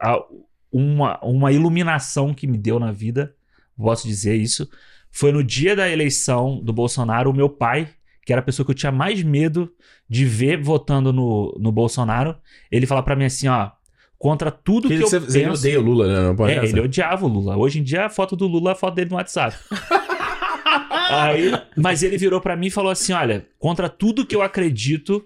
Uma, 0.77 1.17
uma 1.23 1.53
iluminação 1.53 2.33
que 2.33 2.45
me 2.45 2.57
deu 2.57 2.77
na 2.79 2.91
vida, 2.91 3.33
posso 3.77 4.05
dizer 4.05 4.35
isso, 4.35 4.69
foi 5.09 5.31
no 5.31 5.41
dia 5.41 5.73
da 5.73 5.89
eleição 5.89 6.59
do 6.61 6.73
Bolsonaro, 6.73 7.29
o 7.29 7.33
meu 7.33 7.47
pai, 7.47 7.87
que 8.25 8.33
era 8.33 8.41
a 8.41 8.43
pessoa 8.43 8.65
que 8.65 8.71
eu 8.71 8.75
tinha 8.75 8.91
mais 8.91 9.23
medo 9.23 9.71
de 10.09 10.25
ver 10.25 10.61
votando 10.61 11.13
no, 11.13 11.57
no 11.57 11.71
Bolsonaro, 11.71 12.35
ele 12.69 12.85
fala 12.85 13.01
pra 13.01 13.15
mim 13.15 13.23
assim, 13.23 13.47
ó, 13.47 13.71
contra 14.19 14.51
tudo 14.51 14.89
Porque 14.89 14.97
que 14.97 15.03
eu 15.03 15.07
você, 15.09 15.21
penso... 15.21 15.61
odeia 15.61 15.79
o 15.79 15.83
Lula, 15.83 16.07
né? 16.07 16.27
Não 16.27 16.35
pode 16.35 16.51
É, 16.51 16.65
ele 16.65 16.81
odiava 16.81 17.25
o 17.25 17.29
Lula. 17.29 17.55
Hoje 17.55 17.79
em 17.79 17.83
dia 17.83 18.07
a 18.07 18.09
foto 18.09 18.35
do 18.35 18.45
Lula 18.45 18.71
é 18.71 18.73
a 18.73 18.75
foto 18.75 18.95
dele 18.95 19.11
no 19.11 19.15
WhatsApp. 19.15 19.55
Aí, 21.09 21.51
mas 21.77 22.03
ele 22.03 22.17
virou 22.17 22.41
pra 22.41 22.55
mim 22.57 22.67
e 22.67 22.71
falou 22.71 22.91
assim: 22.91 23.13
olha, 23.13 23.45
contra 23.59 23.87
tudo 23.87 24.25
que 24.25 24.35
eu 24.35 24.41
acredito, 24.41 25.23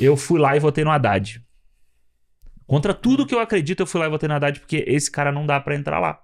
eu 0.00 0.16
fui 0.16 0.40
lá 0.40 0.56
e 0.56 0.60
votei 0.60 0.84
no 0.84 0.90
Haddad. 0.90 1.42
Contra 2.66 2.92
tudo 2.92 3.24
que 3.26 3.34
eu 3.34 3.40
acredito, 3.40 3.80
eu 3.80 3.86
fui 3.86 4.00
lá 4.00 4.06
e 4.06 4.10
votei 4.10 4.28
no 4.28 4.34
Haddad, 4.34 4.60
porque 4.60 4.84
esse 4.86 5.10
cara 5.10 5.30
não 5.30 5.46
dá 5.46 5.60
pra 5.60 5.74
entrar 5.76 5.98
lá. 6.00 6.20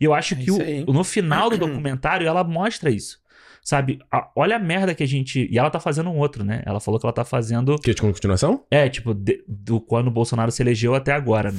E 0.00 0.04
eu 0.04 0.14
acho 0.14 0.34
É 0.34 0.36
que 0.38 0.50
o- 0.50 0.92
no 0.92 1.04
final 1.04 1.50
do 1.50 1.58
documentário 1.66 2.26
ela 2.26 2.42
mostra 2.44 2.90
isso. 2.90 3.18
Sabe? 3.62 3.98
A- 4.10 4.30
olha 4.34 4.56
a 4.56 4.58
merda 4.58 4.94
que 4.94 5.02
a 5.02 5.06
gente. 5.06 5.46
E 5.50 5.58
ela 5.58 5.68
tá 5.68 5.78
fazendo 5.78 6.08
um 6.08 6.16
outro, 6.16 6.42
né? 6.42 6.62
Ela 6.64 6.80
falou 6.80 6.98
que 6.98 7.04
ela 7.04 7.12
tá 7.12 7.24
fazendo. 7.26 7.76
Que 7.78 7.92
de 7.92 8.00
continuação? 8.00 8.64
É, 8.70 8.88
tipo, 8.88 9.12
de- 9.12 9.44
do 9.46 9.78
quando 9.80 10.06
o 10.08 10.10
Bolsonaro 10.10 10.50
se 10.50 10.62
elegeu 10.62 10.94
até 10.94 11.12
agora. 11.12 11.50
Né? 11.50 11.58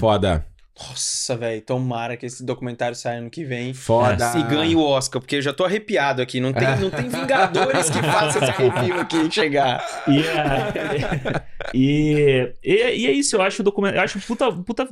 Nossa, 0.79 1.35
velho, 1.35 1.61
tomara 1.61 2.17
que 2.17 2.25
esse 2.25 2.43
documentário 2.43 2.95
saia 2.95 3.19
ano 3.19 3.29
que 3.29 3.43
vem. 3.43 3.73
Foda. 3.73 4.33
E 4.37 4.43
ganhe 4.43 4.75
o 4.75 4.81
Oscar, 4.81 5.21
porque 5.21 5.35
eu 5.35 5.41
já 5.41 5.53
tô 5.53 5.63
arrepiado 5.63 6.21
aqui. 6.21 6.39
Não 6.39 6.53
tem, 6.53 6.67
não 6.79 6.89
tem 6.89 7.07
Vingadores 7.09 7.89
que 7.89 8.01
façam 8.01 8.41
esse 8.41 8.51
arrepio 8.51 8.99
aqui 8.99 9.31
chegar. 9.31 9.85
E, 10.07 10.19
é, 10.19 11.43
e, 11.73 12.53
e, 12.63 12.73
e 12.73 13.05
é 13.05 13.11
isso, 13.11 13.35
eu 13.35 13.41
acho 13.41 13.61
o 13.61 13.65
documento. 13.65 13.95
Eu 13.95 14.01
acho 14.01 14.19
puta, 14.21 14.51
puta. 14.51 14.89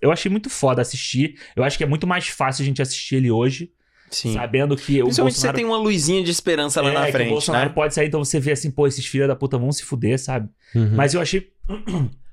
Eu 0.00 0.12
achei 0.12 0.30
muito 0.30 0.48
foda 0.50 0.82
assistir. 0.82 1.36
Eu 1.56 1.64
acho 1.64 1.76
que 1.76 1.84
é 1.84 1.86
muito 1.86 2.06
mais 2.06 2.28
fácil 2.28 2.62
a 2.62 2.66
gente 2.66 2.80
assistir 2.80 3.16
ele 3.16 3.30
hoje, 3.30 3.70
Sim. 4.10 4.34
sabendo 4.34 4.76
que 4.76 5.00
o 5.00 5.06
Principalmente 5.06 5.34
Bolsonaro. 5.34 5.56
você 5.56 5.62
tem 5.62 5.64
uma 5.64 5.78
luzinha 5.78 6.22
de 6.22 6.30
esperança 6.30 6.80
lá 6.80 6.90
é, 6.90 6.92
na 6.92 7.06
que 7.06 7.12
frente, 7.12 7.28
o 7.28 7.32
Bolsonaro 7.32 7.68
né? 7.68 7.74
pode 7.74 7.94
sair, 7.94 8.08
então 8.08 8.22
você 8.22 8.38
vê 8.38 8.52
assim, 8.52 8.70
pô, 8.70 8.86
esses 8.86 9.04
filhos 9.04 9.28
da 9.28 9.34
puta 9.34 9.58
vão 9.58 9.72
se 9.72 9.82
fuder, 9.82 10.18
sabe? 10.20 10.48
Uhum. 10.74 10.94
Mas 10.94 11.14
eu 11.14 11.20
achei 11.20 11.50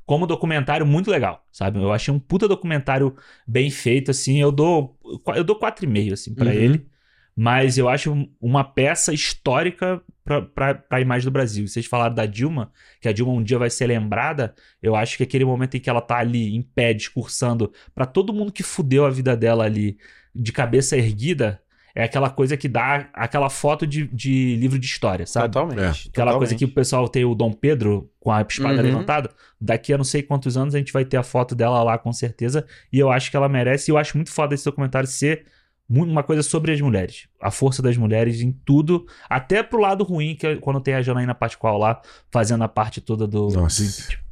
como 0.06 0.28
documentário 0.28 0.86
muito 0.86 1.10
legal, 1.10 1.46
sabe? 1.52 1.80
Eu 1.82 1.92
achei 1.92 2.14
um 2.14 2.20
puta 2.20 2.48
documentário 2.48 3.16
bem 3.48 3.70
feito, 3.70 4.12
assim. 4.12 4.40
Eu 4.42 4.52
dou 4.52 4.98
eu 5.36 5.44
dou 5.44 5.58
4,5, 5.58 6.14
assim, 6.14 6.34
pra 6.36 6.48
Uhum. 6.50 6.52
ele. 6.52 6.88
Mas 7.36 7.80
eu 7.80 7.90
acho 7.90 8.28
uma 8.40 8.64
peça 8.64 9.12
histórica 9.12 10.00
pra, 10.24 10.76
pra 10.76 11.02
imagem 11.02 11.26
do 11.26 11.32
Brasil. 11.32 11.68
Vocês 11.68 11.86
falaram 11.88 12.14
da 12.14 12.28
Dilma, 12.28 12.72
que 13.02 13.08
a 13.08 13.12
Dilma 13.12 13.34
um 13.34 13.42
dia 13.44 13.58
vai 13.58 13.72
ser 13.72 13.88
lembrada. 13.88 14.54
Eu 14.82 14.96
acho 14.96 15.18
que 15.18 15.24
aquele 15.24 15.44
momento 15.44 15.76
em 15.76 15.80
que 15.80 15.90
ela 15.90 16.00
tá 16.02 16.18
ali 16.20 16.56
em 16.56 16.62
pé, 16.62 16.94
discursando 16.94 17.74
pra 17.96 18.06
todo 18.06 18.32
mundo 18.34 18.52
que 18.52 18.62
fudeu 18.62 19.04
a 19.04 19.10
vida 19.10 19.36
dela 19.36 19.64
ali, 19.66 19.98
de 20.36 20.52
cabeça 20.52 20.96
erguida, 20.96 21.60
é 21.96 22.04
aquela 22.04 22.30
coisa 22.30 22.58
que 22.58 22.68
dá 22.68 23.08
aquela 23.14 23.50
foto 23.50 23.86
de, 23.86 24.08
de 24.08 24.56
livro 24.56 24.80
de 24.80 24.86
história, 24.86 25.28
sabe? 25.28 25.54
Totalmente. 25.54 26.08
É. 26.08 26.10
Aquela 26.10 26.36
coisa 26.38 26.56
que 26.56 26.66
o 26.66 26.74
pessoal 26.74 27.08
tem 27.08 27.24
o 27.24 27.36
Dom 27.36 27.52
Pedro 27.54 28.10
com 28.20 28.32
a 28.32 28.42
espada 28.42 28.76
Uhum. 28.78 28.82
levantada. 28.82 29.30
Daqui 29.62 29.94
a 29.94 29.98
não 29.98 30.04
sei 30.04 30.24
quantos 30.24 30.58
anos 30.58 30.74
a 30.74 30.80
gente 30.80 30.92
vai 30.92 31.06
ter 31.06 31.18
a 31.18 31.24
foto 31.24 31.54
dela 31.54 31.84
lá, 31.84 31.98
com 31.98 32.12
certeza. 32.12 32.66
E 32.92 32.98
eu 32.98 33.12
acho 33.12 33.30
que 33.30 33.38
ela 33.38 33.48
merece. 33.48 33.90
E 33.90 33.94
eu 33.94 33.98
acho 33.98 34.18
muito 34.18 34.32
foda 34.32 34.56
esse 34.56 34.66
documentário 34.66 35.08
ser 35.08 35.46
uma 35.88 36.24
coisa 36.24 36.42
sobre 36.42 36.72
as 36.72 36.82
mulheres. 36.82 37.28
A 37.40 37.52
força 37.52 37.82
das 37.82 37.96
mulheres 37.96 38.42
em 38.42 38.52
tudo. 38.52 39.06
Até 39.30 39.62
pro 39.62 39.80
lado 39.80 40.04
ruim, 40.04 40.36
que 40.36 40.48
é 40.48 40.56
quando 40.56 40.80
tem 40.82 40.96
a 40.96 41.02
Janaína 41.04 41.36
Pascoal 41.36 41.78
lá, 41.78 42.02
fazendo 42.32 42.64
a 42.64 42.68
parte 42.68 43.02
toda 43.02 43.28
do, 43.28 43.48
do 43.50 43.62
Nossa. 43.62 43.84
impeachment. 43.84 44.24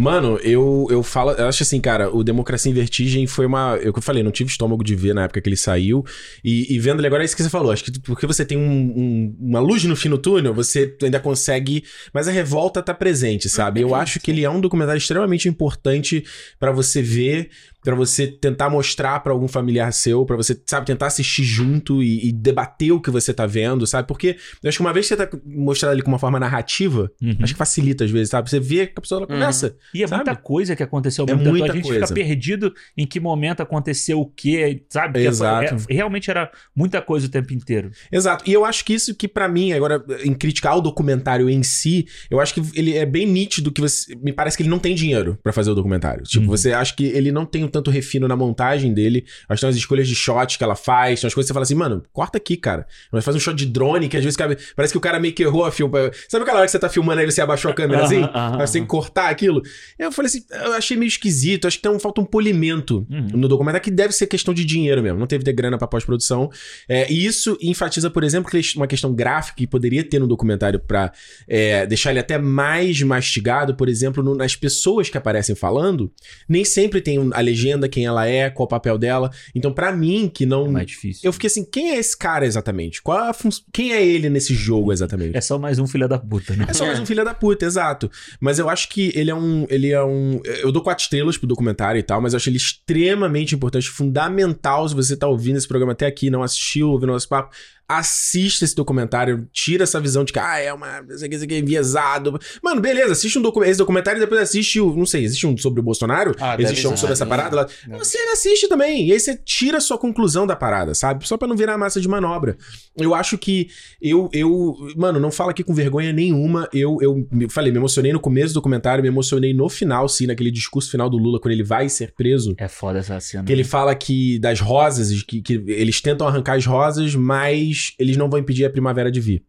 Mano, 0.00 0.38
eu, 0.44 0.86
eu 0.90 1.02
falo, 1.02 1.32
eu 1.32 1.48
acho 1.48 1.64
assim, 1.64 1.80
cara, 1.80 2.08
o 2.14 2.22
Democracia 2.22 2.70
em 2.70 2.74
Vertigem 2.74 3.26
foi 3.26 3.44
uma. 3.46 3.76
Eu 3.82 3.92
que 3.92 3.98
eu 3.98 4.02
falei, 4.02 4.22
não 4.22 4.30
tive 4.30 4.48
estômago 4.48 4.84
de 4.84 4.94
ver 4.94 5.12
na 5.12 5.24
época 5.24 5.40
que 5.40 5.48
ele 5.48 5.56
saiu. 5.56 6.04
E, 6.44 6.72
e 6.72 6.78
vendo 6.78 7.00
ele 7.00 7.08
agora 7.08 7.24
é 7.24 7.26
isso 7.26 7.34
que 7.34 7.42
você 7.42 7.50
falou. 7.50 7.72
Acho 7.72 7.82
que 7.82 7.98
porque 7.98 8.24
você 8.24 8.44
tem 8.44 8.56
um- 8.56 8.62
um- 8.96 9.36
uma 9.40 9.58
luz 9.58 9.82
no 9.82 9.96
fim 9.96 10.08
do 10.08 10.16
túnel, 10.16 10.54
você 10.54 10.96
ainda 11.02 11.18
consegue. 11.18 11.82
Mas 12.14 12.28
a 12.28 12.30
revolta 12.30 12.80
tá 12.80 12.94
presente, 12.94 13.48
sabe? 13.48 13.80
Eu 13.80 13.92
acho 13.92 14.20
que 14.20 14.30
ele 14.30 14.44
é 14.44 14.50
um 14.50 14.60
documentário 14.60 14.98
extremamente 14.98 15.48
importante 15.48 16.24
pra 16.60 16.70
você 16.70 17.02
ver, 17.02 17.50
pra 17.88 17.96
você 17.96 18.26
tentar 18.26 18.68
mostrar 18.68 19.18
pra 19.20 19.32
algum 19.32 19.48
familiar 19.48 19.90
seu, 19.94 20.26
pra 20.26 20.36
você, 20.36 20.60
sabe, 20.66 20.84
tentar 20.84 21.06
assistir 21.06 21.42
junto 21.42 22.02
e, 22.02 22.28
e 22.28 22.32
debater 22.32 22.92
o 22.92 23.00
que 23.00 23.10
você 23.10 23.32
tá 23.32 23.46
vendo, 23.46 23.86
sabe? 23.86 24.06
Porque 24.06 24.36
eu 24.62 24.68
acho 24.68 24.76
que 24.76 24.82
uma 24.84 24.92
vez 24.92 25.08
que 25.08 25.16
você 25.16 25.26
tá 25.26 25.38
mostrando 25.46 25.92
ali 25.92 26.02
com 26.02 26.10
uma 26.10 26.18
forma 26.18 26.38
narrativa, 26.38 27.10
Uhum. 27.22 27.34
acho 27.40 27.54
que 27.54 27.58
facilita 27.58 28.04
às 28.04 28.10
vezes, 28.10 28.28
sabe? 28.28 28.50
Você 28.50 28.60
vê 28.60 28.86
que 28.88 28.92
a 28.96 29.00
pessoa 29.00 29.22
ela 29.22 29.28
Uhum. 29.32 29.70
E 29.94 30.02
é 30.02 30.06
Sabe? 30.06 30.16
muita 30.24 30.36
coisa 30.36 30.76
que 30.76 30.82
aconteceu 30.82 31.22
ao 31.22 31.28
É 31.30 31.32
mesmo 31.32 31.44
tempo. 31.44 31.56
muita 31.58 31.72
A 31.72 31.76
gente 31.76 31.84
coisa. 31.88 32.06
fica 32.06 32.14
perdido 32.14 32.74
em 32.94 33.06
que 33.06 33.18
momento 33.18 33.62
aconteceu 33.62 34.20
o 34.20 34.26
quê, 34.26 34.82
sabe? 34.90 35.24
Exato. 35.24 35.74
é- 35.88 35.94
realmente 35.94 36.30
era 36.30 36.50
muita 36.76 37.00
coisa 37.00 37.26
o 37.26 37.30
tempo 37.30 37.54
inteiro. 37.54 37.90
Exato. 38.12 38.44
E 38.46 38.52
eu 38.52 38.66
acho 38.66 38.84
que 38.84 38.92
isso 38.92 39.14
que 39.14 39.26
pra 39.26 39.48
mim, 39.48 39.72
agora, 39.72 40.04
em 40.22 40.34
criticar 40.34 40.76
o 40.76 40.82
documentário 40.82 41.48
em 41.48 41.62
si, 41.62 42.06
eu 42.30 42.38
acho 42.38 42.52
que 42.52 42.62
ele 42.78 42.94
é 42.96 43.06
bem 43.06 43.26
nítido 43.26 43.72
que 43.72 43.80
você. 43.80 44.14
Me 44.16 44.30
parece 44.32 44.56
que 44.56 44.62
ele 44.62 44.68
não 44.70 44.78
tem 44.78 44.94
dinheiro 44.94 45.38
pra 45.42 45.52
fazer 45.54 45.70
o 45.70 45.74
documentário. 45.74 46.22
Tipo, 46.24 46.44
Uhum. 46.44 46.50
você 46.50 46.72
acha 46.72 46.94
que 46.94 47.04
ele 47.06 47.32
não 47.32 47.46
tem 47.46 47.64
tanto 47.78 47.90
refino 47.90 48.26
na 48.28 48.36
montagem 48.36 48.92
dele. 48.92 49.24
Acho 49.48 49.56
que 49.56 49.60
tem 49.60 49.68
umas 49.68 49.76
escolhas 49.76 50.08
de 50.08 50.14
shot 50.14 50.58
que 50.58 50.64
ela 50.64 50.76
faz, 50.76 51.20
tem 51.20 51.26
umas 51.26 51.34
coisas 51.34 51.46
que 51.46 51.52
você 51.52 51.54
fala 51.54 51.62
assim, 51.64 51.74
mano, 51.74 52.02
corta 52.12 52.38
aqui, 52.38 52.56
cara. 52.56 52.86
Mas 53.12 53.24
faz 53.24 53.36
um 53.36 53.40
shot 53.40 53.56
de 53.56 53.66
drone 53.66 54.08
que 54.08 54.16
às 54.16 54.22
vezes 54.24 54.36
cabe- 54.36 54.56
parece 54.76 54.92
que 54.92 54.98
o 54.98 55.00
cara 55.00 55.18
meio 55.20 55.32
que 55.34 55.42
errou 55.42 55.64
a 55.64 55.72
filma. 55.72 56.10
Sabe 56.28 56.42
aquela 56.42 56.58
hora 56.58 56.66
que 56.66 56.72
você 56.72 56.78
tá 56.78 56.88
filmando 56.88 57.20
aí 57.20 57.26
você 57.30 57.40
abaixou 57.40 57.70
a 57.70 57.74
câmera 57.74 58.04
assim? 58.04 58.22
Aí 58.58 58.66
você 58.66 58.74
tem 58.74 58.82
que 58.82 58.88
cortar 58.88 59.28
aquilo. 59.30 59.62
Eu 59.98 60.10
falei 60.12 60.28
assim, 60.28 60.42
eu 60.50 60.72
achei 60.74 60.96
meio 60.96 61.08
esquisito. 61.08 61.66
Acho 61.66 61.76
que 61.76 61.82
tem 61.82 61.90
um, 61.92 61.98
falta 61.98 62.20
um 62.20 62.24
polimento 62.24 63.06
Uhum. 63.10 63.28
no 63.34 63.48
documentário 63.48 63.84
que 63.84 63.90
deve 63.90 64.12
ser 64.12 64.26
questão 64.26 64.52
de 64.54 64.64
dinheiro 64.64 65.02
mesmo. 65.02 65.18
Não 65.18 65.26
teve 65.26 65.44
de 65.44 65.52
grana 65.52 65.76
pra 65.78 65.86
pós-produção. 65.86 66.50
É, 66.88 67.10
e 67.12 67.24
isso 67.24 67.56
enfatiza, 67.62 68.10
por 68.10 68.24
exemplo, 68.24 68.50
que 68.50 68.60
uma 68.76 68.86
questão 68.86 69.14
gráfica 69.14 69.56
que 69.56 69.66
poderia 69.66 70.02
ter 70.04 70.18
no 70.18 70.26
documentário 70.26 70.78
pra 70.80 71.12
é, 71.46 71.86
deixar 71.86 72.10
ele 72.10 72.18
até 72.20 72.38
mais 72.38 73.00
mastigado, 73.02 73.74
por 73.74 73.88
exemplo, 73.88 74.22
no- 74.22 74.34
nas 74.34 74.54
pessoas 74.56 75.08
que 75.08 75.16
aparecem 75.18 75.54
falando. 75.54 76.10
Nem 76.48 76.64
sempre 76.64 77.00
tem 77.00 77.18
um- 77.18 77.30
a 77.32 77.40
legenda, 77.40 77.57
quem 77.88 78.06
ela 78.06 78.26
é, 78.26 78.50
qual 78.50 78.64
o 78.66 78.68
papel 78.68 78.96
dela. 78.98 79.30
Então, 79.54 79.72
pra 79.72 79.90
mim, 79.92 80.30
que 80.32 80.44
não. 80.46 80.66
É 80.66 80.70
mais 80.70 80.86
difícil. 80.86 81.20
Eu 81.24 81.32
fiquei 81.32 81.46
assim, 81.48 81.64
quem 81.64 81.90
é 81.90 81.96
esse 81.98 82.16
cara 82.16 82.44
exatamente? 82.46 83.02
Qual 83.02 83.18
a 83.18 83.32
fun- 83.32 83.48
Quem 83.72 83.92
é 83.92 84.04
ele 84.04 84.28
nesse 84.28 84.54
jogo 84.54 84.92
exatamente? 84.92 85.36
É 85.36 85.40
só 85.40 85.58
mais 85.58 85.78
um 85.78 85.86
filho 85.86 86.08
da 86.08 86.18
puta, 86.18 86.54
né? 86.56 86.66
É 86.68 86.72
só 86.72 86.84
mais 86.86 86.98
um 87.00 87.06
filho 87.06 87.24
da 87.24 87.34
puta, 87.34 87.64
exato. 87.66 88.10
Mas 88.40 88.58
eu 88.58 88.68
acho 88.68 88.88
que 88.88 89.12
ele 89.14 89.30
é 89.30 89.34
um. 89.34 89.66
Ele 89.70 89.90
é 89.90 90.02
um. 90.02 90.40
Eu 90.62 90.70
dou 90.72 90.82
quatro 90.82 91.02
estrelas 91.02 91.36
pro 91.36 91.46
documentário 91.46 91.98
e 91.98 92.02
tal, 92.02 92.20
mas 92.20 92.32
eu 92.32 92.36
acho 92.36 92.48
ele 92.48 92.56
extremamente 92.56 93.54
importante, 93.54 93.88
fundamental. 93.88 94.88
Se 94.88 94.94
você 94.94 95.16
tá 95.16 95.26
ouvindo 95.26 95.56
esse 95.56 95.68
programa 95.68 95.92
até 95.92 96.06
aqui, 96.06 96.30
não 96.30 96.42
assistiu, 96.42 96.90
ouvindo 96.90 97.12
nosso 97.12 97.28
papo, 97.28 97.54
assista 97.88 98.66
esse 98.66 98.74
documentário, 98.74 99.48
tira 99.50 99.84
essa 99.84 99.98
visão 99.98 100.22
de 100.22 100.32
que, 100.32 100.38
ah, 100.38 100.58
é 100.58 100.72
uma. 100.72 101.02
Isso 101.08 101.24
aqui, 101.24 101.34
isso 101.34 101.44
aqui 101.44 101.54
é 101.54 101.58
enviesado. 101.58 102.38
Mano, 102.62 102.82
beleza, 102.82 103.12
assiste 103.12 103.38
um 103.38 103.42
docu 103.42 103.64
esse 103.64 103.78
documentário 103.78 104.18
e 104.18 104.20
depois 104.20 104.42
assiste 104.42 104.78
o. 104.78 104.94
Não 104.94 105.06
sei, 105.06 105.24
existe 105.24 105.46
um 105.46 105.56
sobre 105.56 105.80
o 105.80 105.82
Bolsonaro? 105.82 106.34
Ah, 106.38 106.54
existe 106.58 106.86
um 106.86 106.96
sobre 106.96 107.14
essa 107.14 107.24
parada 107.24 107.56
lá. 107.56 107.64
Deve. 107.64 107.98
Você 107.98 108.18
assiste 108.32 108.68
também. 108.68 109.06
E 109.08 109.12
aí 109.12 109.18
você 109.18 109.34
tira 109.34 109.78
a 109.78 109.80
sua 109.80 109.96
conclusão 109.96 110.46
da 110.46 110.54
parada, 110.54 110.94
sabe? 110.94 111.26
Só 111.26 111.38
pra 111.38 111.48
não 111.48 111.56
virar 111.56 111.78
massa 111.78 111.98
de 111.98 112.06
manobra. 112.06 112.58
Eu 112.94 113.14
acho 113.14 113.38
que 113.38 113.68
eu, 114.02 114.28
eu. 114.34 114.76
Mano, 114.94 115.18
não 115.18 115.30
fala 115.30 115.52
aqui 115.52 115.64
com 115.64 115.72
vergonha 115.72 116.12
nenhuma. 116.12 116.68
Eu, 116.74 116.98
eu 117.00 117.26
falei, 117.48 117.72
me 117.72 117.78
emocionei 117.78 118.12
no 118.12 118.20
começo 118.20 118.52
do 118.52 118.58
documentário, 118.58 119.00
me 119.00 119.08
emocionei 119.08 119.54
no 119.54 119.68
final, 119.70 120.06
sim, 120.10 120.26
naquele 120.26 120.50
discurso 120.50 120.90
final 120.90 121.08
do 121.08 121.16
Lula, 121.16 121.40
quando 121.40 121.52
ele 121.52 121.64
vai 121.64 121.88
ser 121.88 122.12
preso. 122.12 122.54
É 122.58 122.68
foda 122.68 122.98
essa 122.98 123.18
cena. 123.18 123.44
Que 123.44 123.52
ele 123.52 123.64
fala 123.64 123.94
que 123.94 124.38
das 124.40 124.60
rosas, 124.60 125.22
que, 125.22 125.40
que 125.40 125.54
eles 125.68 126.02
tentam 126.02 126.26
arrancar 126.26 126.58
as 126.58 126.66
rosas, 126.66 127.14
mas 127.14 127.77
eles 127.98 128.16
não 128.16 128.28
vão 128.28 128.38
impedir 128.38 128.64
a 128.64 128.70
primavera 128.70 129.10
de 129.10 129.20
vir. 129.20 129.44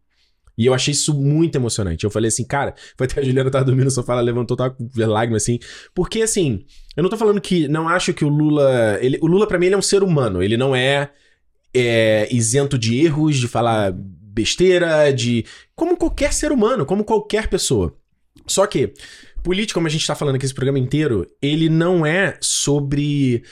E 0.60 0.66
eu 0.66 0.74
achei 0.74 0.92
isso 0.92 1.14
muito 1.14 1.56
emocionante. 1.56 2.04
Eu 2.04 2.10
falei 2.10 2.28
assim, 2.28 2.44
cara, 2.44 2.74
foi 2.96 3.06
até 3.06 3.20
a 3.20 3.24
Juliana 3.24 3.50
tava 3.50 3.64
dormindo 3.64 3.86
no 3.86 3.90
sofá, 3.90 4.12
ela 4.12 4.20
levantou, 4.20 4.56
tava 4.56 4.74
com 4.74 4.90
lágrimas 4.94 5.42
assim. 5.42 5.58
Porque 5.94 6.20
assim, 6.20 6.64
eu 6.94 7.02
não 7.02 7.08
tô 7.08 7.16
falando 7.16 7.40
que. 7.40 7.66
Não 7.66 7.88
acho 7.88 8.12
que 8.12 8.24
o 8.24 8.28
Lula. 8.28 8.98
Ele, 9.00 9.18
o 9.22 9.26
Lula, 9.26 9.46
pra 9.46 9.58
mim, 9.58 9.66
ele 9.66 9.74
é 9.74 9.78
um 9.78 9.82
ser 9.82 10.02
humano. 10.02 10.42
Ele 10.42 10.58
não 10.58 10.76
é, 10.76 11.10
é 11.72 12.28
isento 12.30 12.78
de 12.78 13.02
erros, 13.02 13.38
de 13.38 13.48
falar 13.48 13.90
besteira, 13.94 15.10
de. 15.12 15.46
Como 15.74 15.96
qualquer 15.96 16.32
ser 16.32 16.52
humano, 16.52 16.84
como 16.84 17.04
qualquer 17.04 17.48
pessoa. 17.48 17.96
Só 18.46 18.66
que, 18.66 18.92
política, 19.42 19.74
como 19.74 19.86
a 19.86 19.90
gente 19.90 20.06
tá 20.06 20.14
falando 20.14 20.34
aqui 20.34 20.44
esse 20.44 20.54
programa 20.54 20.78
inteiro, 20.78 21.26
ele 21.40 21.70
não 21.70 22.04
é 22.04 22.36
sobre 22.40 23.42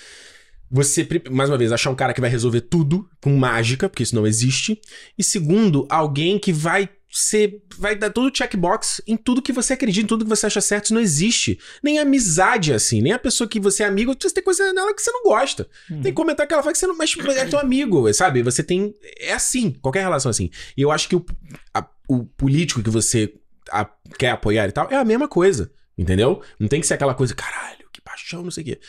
você, 0.71 1.07
mais 1.31 1.49
uma 1.51 1.57
vez, 1.59 1.73
achar 1.73 1.91
um 1.91 1.95
cara 1.95 2.13
que 2.13 2.21
vai 2.21 2.31
resolver 2.31 2.61
tudo 2.63 3.09
com 3.23 3.37
mágica, 3.37 3.89
porque 3.89 4.03
isso 4.03 4.15
não 4.15 4.27
existe. 4.27 4.81
E 5.17 5.25
segundo, 5.25 5.87
alguém 5.91 6.39
que 6.39 6.53
vai 6.53 6.89
você 7.11 7.63
vai 7.79 7.97
dar 7.97 8.11
todo 8.11 8.31
o 8.31 8.37
checkbox 8.37 9.01
em 9.07 9.17
tudo 9.17 9.41
que 9.41 9.51
você 9.51 9.73
acredita, 9.73 10.05
em 10.05 10.07
tudo 10.07 10.27
que 10.27 10.29
você 10.29 10.45
acha 10.45 10.61
certo. 10.61 10.85
Isso 10.85 10.95
não 10.95 11.01
existe. 11.01 11.59
Nem 11.83 11.99
amizade 11.99 12.71
é 12.71 12.75
assim, 12.75 13.01
nem 13.01 13.13
a 13.13 13.19
pessoa 13.19 13.49
que 13.49 13.59
você 13.59 13.83
é 13.83 13.87
amigo, 13.87 14.15
você 14.21 14.31
tem 14.31 14.45
coisa 14.45 14.75
nela 14.75 14.95
que 14.95 15.01
você 15.01 15.11
não 15.11 15.23
gosta. 15.23 15.67
Uhum. 15.91 16.03
Tem 16.03 16.13
comentário 16.13 16.47
que 16.47 16.53
ela 16.53 16.63
fala 16.63 16.73
que 16.75 16.79
você 16.79 16.87
não. 16.87 16.95
Mas 16.95 17.39
é 17.39 17.47
teu 17.47 17.59
amigo, 17.59 18.13
sabe? 18.13 18.43
Você 18.43 18.63
tem. 18.63 18.95
É 19.21 19.33
assim, 19.33 19.71
qualquer 19.81 20.01
relação 20.03 20.29
é 20.29 20.33
assim. 20.33 20.51
E 20.77 20.83
eu 20.83 20.91
acho 20.91 21.09
que 21.09 21.17
o, 21.17 21.25
a- 21.73 21.89
o 22.07 22.25
político 22.27 22.83
que 22.83 22.91
você 22.91 23.33
a- 23.73 23.89
quer 24.19 24.31
apoiar 24.33 24.69
e 24.69 24.73
tal 24.73 24.87
é 24.91 24.97
a 24.97 25.05
mesma 25.05 25.27
coisa. 25.29 25.73
Entendeu? 25.97 26.43
Não 26.61 26.69
tem 26.69 26.79
que 26.81 26.87
ser 26.87 26.95
aquela 26.95 27.15
coisa, 27.15 27.35
caralho, 27.35 27.87
que 27.91 28.03
paixão, 28.03 28.43
não 28.43 28.51
sei 28.51 28.63
o 28.63 28.67
quê. 28.67 28.81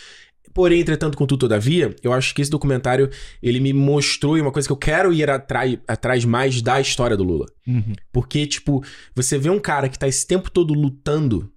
Porém, 0.59 0.81
entretanto, 0.81 1.17
contudo, 1.17 1.39
todavia, 1.39 1.95
eu 2.03 2.11
acho 2.11 2.35
que 2.35 2.41
esse 2.41 2.51
documentário 2.51 3.09
ele 3.41 3.61
me 3.61 3.71
mostrou 3.71 4.35
uma 4.35 4.51
coisa 4.51 4.67
que 4.67 4.73
eu 4.73 4.75
quero 4.75 5.13
ir 5.13 5.29
atrás, 5.29 5.77
atrás 5.87 6.25
mais 6.25 6.61
da 6.61 6.81
história 6.81 7.15
do 7.15 7.23
Lula. 7.23 7.45
Uhum. 7.65 7.93
Porque, 8.11 8.45
tipo, 8.45 8.83
você 9.15 9.37
vê 9.37 9.49
um 9.49 9.57
cara 9.57 9.87
que 9.87 9.97
tá 9.97 10.05
esse 10.05 10.27
tempo 10.27 10.51
todo 10.51 10.73
lutando. 10.73 11.49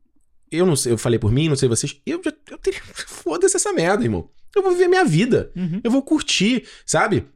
Eu 0.48 0.64
não 0.64 0.76
sei, 0.76 0.92
eu 0.92 0.98
falei 0.98 1.18
por 1.18 1.32
mim, 1.32 1.48
não 1.48 1.56
sei 1.56 1.68
vocês. 1.68 2.00
Eu 2.06 2.20
já. 2.24 2.32
Eu 2.48 2.58
teria. 2.58 2.80
Foda-se 2.94 3.56
essa 3.56 3.72
merda, 3.72 4.04
irmão. 4.04 4.30
Eu 4.54 4.62
vou 4.62 4.70
viver 4.70 4.86
minha 4.86 5.04
vida. 5.04 5.50
Uhum. 5.56 5.80
Eu 5.82 5.90
vou 5.90 6.02
curtir, 6.02 6.62
sabe? 6.86 7.26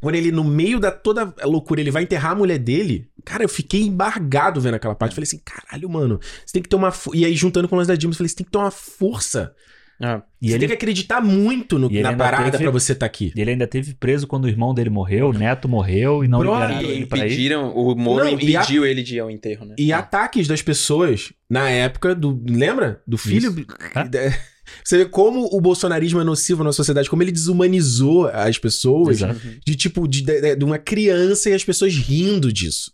Quando 0.00 0.14
ele, 0.14 0.30
no 0.30 0.44
meio 0.44 0.78
da 0.78 0.92
toda 0.92 1.34
loucura, 1.42 1.80
ele 1.80 1.90
vai 1.90 2.04
enterrar 2.04 2.30
a 2.30 2.36
mulher 2.36 2.60
dele. 2.60 3.10
Cara, 3.24 3.42
eu 3.42 3.48
fiquei 3.48 3.82
embargado 3.82 4.60
vendo 4.60 4.74
aquela 4.74 4.94
parte. 4.94 5.16
Falei 5.16 5.26
assim, 5.26 5.40
caralho, 5.44 5.90
mano. 5.90 6.20
Você 6.46 6.52
tem 6.52 6.62
que 6.62 6.68
ter 6.68 6.76
uma. 6.76 6.92
E 7.12 7.24
aí, 7.24 7.34
juntando 7.34 7.66
com 7.66 7.74
o 7.74 7.78
lance 7.78 7.88
da 7.88 7.96
Dilma, 7.96 8.12
eu 8.12 8.16
falei, 8.16 8.28
você 8.28 8.36
tem 8.36 8.44
que 8.44 8.52
ter 8.52 8.58
uma 8.58 8.70
força. 8.70 9.52
Ah, 10.00 10.22
E 10.42 10.48
você 10.48 10.52
ele, 10.54 10.58
tem 10.60 10.68
que 10.68 10.74
acreditar 10.74 11.20
muito 11.22 11.78
no- 11.78 11.88
na 11.88 12.14
parada 12.14 12.50
teve- 12.50 12.64
pra 12.64 12.70
você 12.70 12.92
estar 12.92 13.06
aqui. 13.06 13.32
e 13.34 13.40
ele 13.40 13.52
ainda 13.52 13.66
teve 13.66 13.94
preso 13.94 14.26
quando 14.26 14.44
o 14.44 14.48
irmão 14.48 14.74
dele 14.74 14.90
morreu, 14.90 15.30
o 15.30 15.32
neto 15.32 15.66
morreu 15.68 16.22
e 16.22 16.28
não 16.28 16.38
Brother, 16.40 16.68
liberaram 16.68 16.88
e 16.88 16.92
ele 16.96 17.06
pra 17.06 17.18
ir. 17.18 17.24
impediram, 17.26 17.74
o 17.74 17.94
Moro 17.94 18.24
Não, 18.24 18.30
e 18.38 18.54
a- 18.56 18.60
impediu 18.60 18.84
ele 18.84 19.02
de 19.02 19.16
ir 19.16 19.20
ao 19.20 19.30
enterro, 19.30 19.64
né? 19.64 19.74
E 19.78 19.92
ataques 19.92 20.46
das 20.46 20.60
pessoas 20.60 21.32
na 21.48 21.70
época 21.70 22.14
do. 22.14 22.38
Lembra? 22.46 23.00
Do 23.06 23.16
filho. 23.16 23.52
Da- 23.94 24.08
Você 24.84 24.98
vê 24.98 25.04
como 25.06 25.48
o 25.52 25.60
bolsonarismo 25.60 26.20
é 26.20 26.24
nocivo 26.24 26.64
na 26.64 26.72
sociedade, 26.72 27.08
como 27.08 27.22
ele 27.22 27.30
desumanizou 27.32 28.26
as 28.26 28.58
pessoas. 28.58 29.18
Exato. 29.18 29.40
De 29.64 29.74
tipo, 29.76 30.06
de, 30.08 30.22
de, 30.22 30.56
de 30.56 30.64
uma 30.64 30.76
criança 30.76 31.48
e 31.48 31.54
as 31.54 31.64
pessoas 31.64 31.94
rindo 31.94 32.52
disso. 32.52 32.92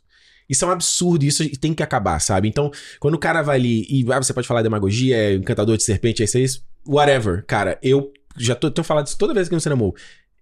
Isso 0.48 0.64
é 0.64 0.68
um 0.68 0.70
absurdo, 0.70 1.24
isso 1.24 1.48
tem 1.58 1.72
que 1.72 1.82
acabar, 1.82 2.20
sabe? 2.20 2.46
Então, 2.46 2.70
quando 3.00 3.14
o 3.14 3.18
cara 3.18 3.40
vai 3.40 3.56
ali 3.56 3.86
e 3.88 4.04
ah, 4.12 4.22
você 4.22 4.34
pode 4.34 4.46
falar 4.46 4.60
demagogia, 4.60 5.16
é 5.16 5.34
encantador 5.34 5.76
de 5.78 5.82
serpente, 5.82 6.20
é 6.20 6.26
isso, 6.26 6.36
é 6.36 6.40
isso, 6.42 6.62
whatever. 6.86 7.44
Cara, 7.46 7.78
eu 7.82 8.12
já 8.36 8.54
tô, 8.54 8.70
tenho 8.70 8.84
falado 8.84 9.06
isso 9.06 9.18
toda 9.18 9.34
vez 9.34 9.48
que 9.48 9.54
no 9.54 9.60
cinema. 9.60 9.92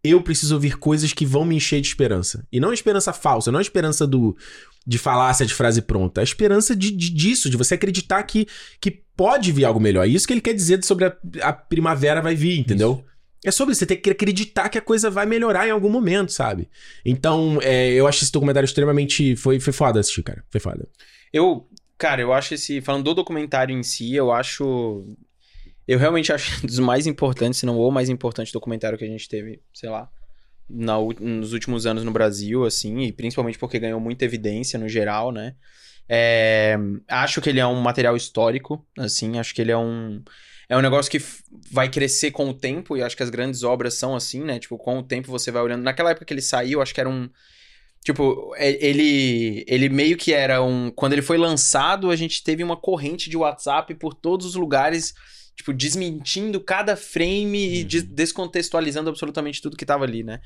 Eu 0.02 0.22
preciso 0.22 0.54
ouvir 0.54 0.78
coisas 0.78 1.12
que 1.12 1.26
vão 1.26 1.44
me 1.44 1.56
encher 1.56 1.80
de 1.80 1.88
esperança. 1.88 2.46
E 2.50 2.58
não 2.58 2.72
esperança 2.72 3.12
falsa, 3.12 3.52
não 3.52 3.60
esperança 3.60 4.06
do 4.06 4.36
de 4.86 4.96
falácia 4.96 5.44
de 5.44 5.52
frase 5.52 5.82
pronta. 5.82 6.22
A 6.22 6.24
esperança 6.24 6.74
de, 6.74 6.90
de- 6.90 7.10
disso, 7.10 7.50
de 7.50 7.56
você 7.56 7.74
acreditar 7.74 8.22
que, 8.22 8.46
que 8.80 8.90
pode 9.14 9.52
vir 9.52 9.66
algo 9.66 9.78
melhor. 9.78 10.04
É 10.06 10.08
isso 10.08 10.26
que 10.26 10.32
ele 10.32 10.40
quer 10.40 10.54
dizer 10.54 10.82
sobre 10.84 11.04
a, 11.04 11.16
a 11.42 11.52
primavera 11.52 12.22
vai 12.22 12.34
vir, 12.34 12.58
entendeu? 12.58 13.04
É 13.44 13.50
sobre 13.50 13.72
isso, 13.72 13.80
você 13.80 13.86
tem 13.86 13.96
que 14.00 14.10
acreditar 14.10 14.68
que 14.70 14.78
a 14.78 14.82
coisa 14.82 15.10
vai 15.10 15.26
melhorar 15.26 15.66
em 15.66 15.70
algum 15.70 15.90
momento, 15.90 16.32
sabe? 16.32 16.68
Então, 17.04 17.58
é, 17.62 17.90
eu 17.92 18.06
acho 18.06 18.22
esse 18.24 18.32
documentário 18.32 18.64
extremamente. 18.66 19.36
Foi, 19.36 19.60
foi 19.60 19.72
foda 19.72 20.00
assistir, 20.00 20.22
cara. 20.22 20.42
Foi 20.50 20.60
foda. 20.60 20.88
Eu, 21.32 21.66
cara, 21.98 22.20
eu 22.22 22.32
acho 22.32 22.54
esse. 22.54 22.80
Falando 22.80 23.04
do 23.04 23.14
documentário 23.14 23.76
em 23.76 23.82
si, 23.82 24.14
eu 24.14 24.32
acho. 24.32 25.04
Eu 25.90 25.98
realmente 25.98 26.32
acho 26.32 26.62
dos 26.64 26.78
mais 26.78 27.08
importantes, 27.08 27.58
se 27.58 27.66
não 27.66 27.76
o 27.76 27.90
mais 27.90 28.08
importante 28.08 28.52
documentário 28.52 28.96
que 28.96 29.04
a 29.04 29.08
gente 29.08 29.28
teve, 29.28 29.60
sei 29.74 29.90
lá, 29.90 30.08
na 30.68 30.94
nos 31.18 31.52
últimos 31.52 31.84
anos 31.84 32.04
no 32.04 32.12
Brasil, 32.12 32.64
assim, 32.64 33.00
e 33.00 33.12
principalmente 33.12 33.58
porque 33.58 33.76
ganhou 33.76 33.98
muita 33.98 34.24
evidência 34.24 34.78
no 34.78 34.88
geral, 34.88 35.32
né? 35.32 35.56
É, 36.08 36.76
acho 37.08 37.40
que 37.40 37.50
ele 37.50 37.58
é 37.58 37.66
um 37.66 37.80
material 37.80 38.16
histórico, 38.16 38.86
assim, 38.96 39.36
acho 39.40 39.52
que 39.52 39.60
ele 39.60 39.72
é 39.72 39.76
um. 39.76 40.22
É 40.68 40.76
um 40.76 40.80
negócio 40.80 41.10
que 41.10 41.20
vai 41.72 41.88
crescer 41.88 42.30
com 42.30 42.48
o 42.48 42.54
tempo, 42.54 42.96
e 42.96 43.02
acho 43.02 43.16
que 43.16 43.24
as 43.24 43.30
grandes 43.30 43.64
obras 43.64 43.94
são 43.94 44.14
assim, 44.14 44.44
né? 44.44 44.60
Tipo, 44.60 44.78
com 44.78 45.00
o 45.00 45.02
tempo 45.02 45.28
você 45.28 45.50
vai 45.50 45.60
olhando. 45.60 45.82
Naquela 45.82 46.12
época 46.12 46.24
que 46.24 46.32
ele 46.32 46.40
saiu, 46.40 46.80
acho 46.80 46.94
que 46.94 47.00
era 47.00 47.10
um. 47.10 47.28
Tipo, 48.04 48.54
é- 48.56 48.78
ele, 48.84 49.64
ele 49.66 49.88
meio 49.88 50.16
que 50.16 50.32
era 50.32 50.62
um. 50.62 50.88
Quando 50.92 51.14
ele 51.14 51.22
foi 51.22 51.36
lançado, 51.36 52.12
a 52.12 52.16
gente 52.16 52.44
teve 52.44 52.62
uma 52.62 52.76
corrente 52.76 53.28
de 53.28 53.36
WhatsApp 53.36 53.92
por 53.96 54.14
todos 54.14 54.46
os 54.46 54.54
lugares, 54.54 55.14
tipo, 55.60 55.72
desmentindo 55.72 56.60
cada 56.60 56.96
frame 56.96 57.80
e 57.80 57.84
des- 57.84 58.02
descontextualizando 58.02 59.08
absolutamente 59.10 59.60
tudo 59.62 59.76
que 59.76 59.86
tava 59.86 60.04
ali, 60.04 60.22
né? 60.22 60.40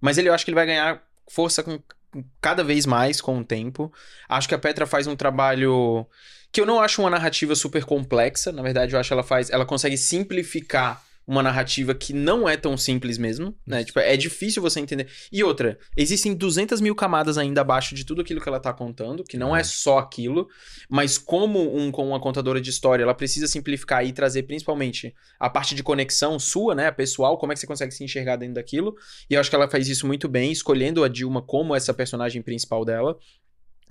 Mas 0.00 0.18
ele, 0.18 0.28
eu 0.28 0.34
acho 0.34 0.44
que 0.44 0.50
ele 0.50 0.56
vai 0.56 0.66
ganhar 0.66 1.02
força 1.30 1.62
com, 1.62 1.78
com- 2.10 2.24
cada 2.40 2.64
vez 2.64 2.86
mais 2.86 3.20
com 3.20 3.38
o 3.38 3.44
tempo. 3.44 3.92
Acho 4.28 4.48
que 4.48 4.54
a 4.54 4.58
Petra 4.58 4.86
faz 4.86 5.06
um 5.06 5.14
trabalho 5.16 6.06
que 6.50 6.60
eu 6.60 6.66
não 6.66 6.80
acho 6.80 7.00
uma 7.02 7.10
narrativa 7.10 7.54
super 7.54 7.84
complexa. 7.84 8.52
Na 8.52 8.62
verdade, 8.62 8.94
eu 8.94 9.00
acho 9.00 9.08
que 9.08 9.14
ela 9.14 9.22
faz. 9.22 9.50
Ela 9.50 9.64
consegue 9.64 9.96
simplificar 9.96 11.02
uma 11.26 11.42
narrativa 11.42 11.94
que 11.94 12.12
não 12.12 12.48
é 12.48 12.56
tão 12.56 12.76
simples 12.76 13.16
mesmo, 13.16 13.56
né? 13.66 13.84
Tipo, 13.84 14.00
é 14.00 14.16
difícil 14.16 14.60
você 14.60 14.80
entender. 14.80 15.08
E 15.30 15.42
outra, 15.44 15.78
existem 15.96 16.34
200 16.34 16.80
mil 16.80 16.94
camadas 16.94 17.38
ainda 17.38 17.60
abaixo 17.60 17.94
de 17.94 18.04
tudo 18.04 18.20
aquilo 18.20 18.40
que 18.40 18.48
ela 18.48 18.58
tá 18.58 18.72
contando, 18.72 19.22
que 19.22 19.36
não 19.36 19.54
é 19.56 19.62
só 19.62 19.98
aquilo, 19.98 20.48
mas 20.88 21.18
como 21.18 21.76
um, 21.76 21.92
com 21.92 22.08
uma 22.08 22.20
contadora 22.20 22.60
de 22.60 22.70
história, 22.70 23.02
ela 23.02 23.14
precisa 23.14 23.46
simplificar 23.46 24.04
e 24.04 24.12
trazer 24.12 24.42
principalmente 24.44 25.14
a 25.38 25.48
parte 25.48 25.74
de 25.74 25.82
conexão 25.82 26.38
sua, 26.38 26.74
né, 26.74 26.88
a 26.88 26.92
pessoal, 26.92 27.38
como 27.38 27.52
é 27.52 27.54
que 27.54 27.60
você 27.60 27.66
consegue 27.66 27.92
se 27.92 28.02
enxergar 28.02 28.36
dentro 28.36 28.54
daquilo, 28.54 28.96
e 29.30 29.34
eu 29.34 29.40
acho 29.40 29.48
que 29.48 29.56
ela 29.56 29.68
faz 29.68 29.88
isso 29.88 30.06
muito 30.06 30.28
bem, 30.28 30.50
escolhendo 30.50 31.04
a 31.04 31.08
Dilma 31.08 31.40
como 31.42 31.74
essa 31.74 31.94
personagem 31.94 32.42
principal 32.42 32.84
dela, 32.84 33.16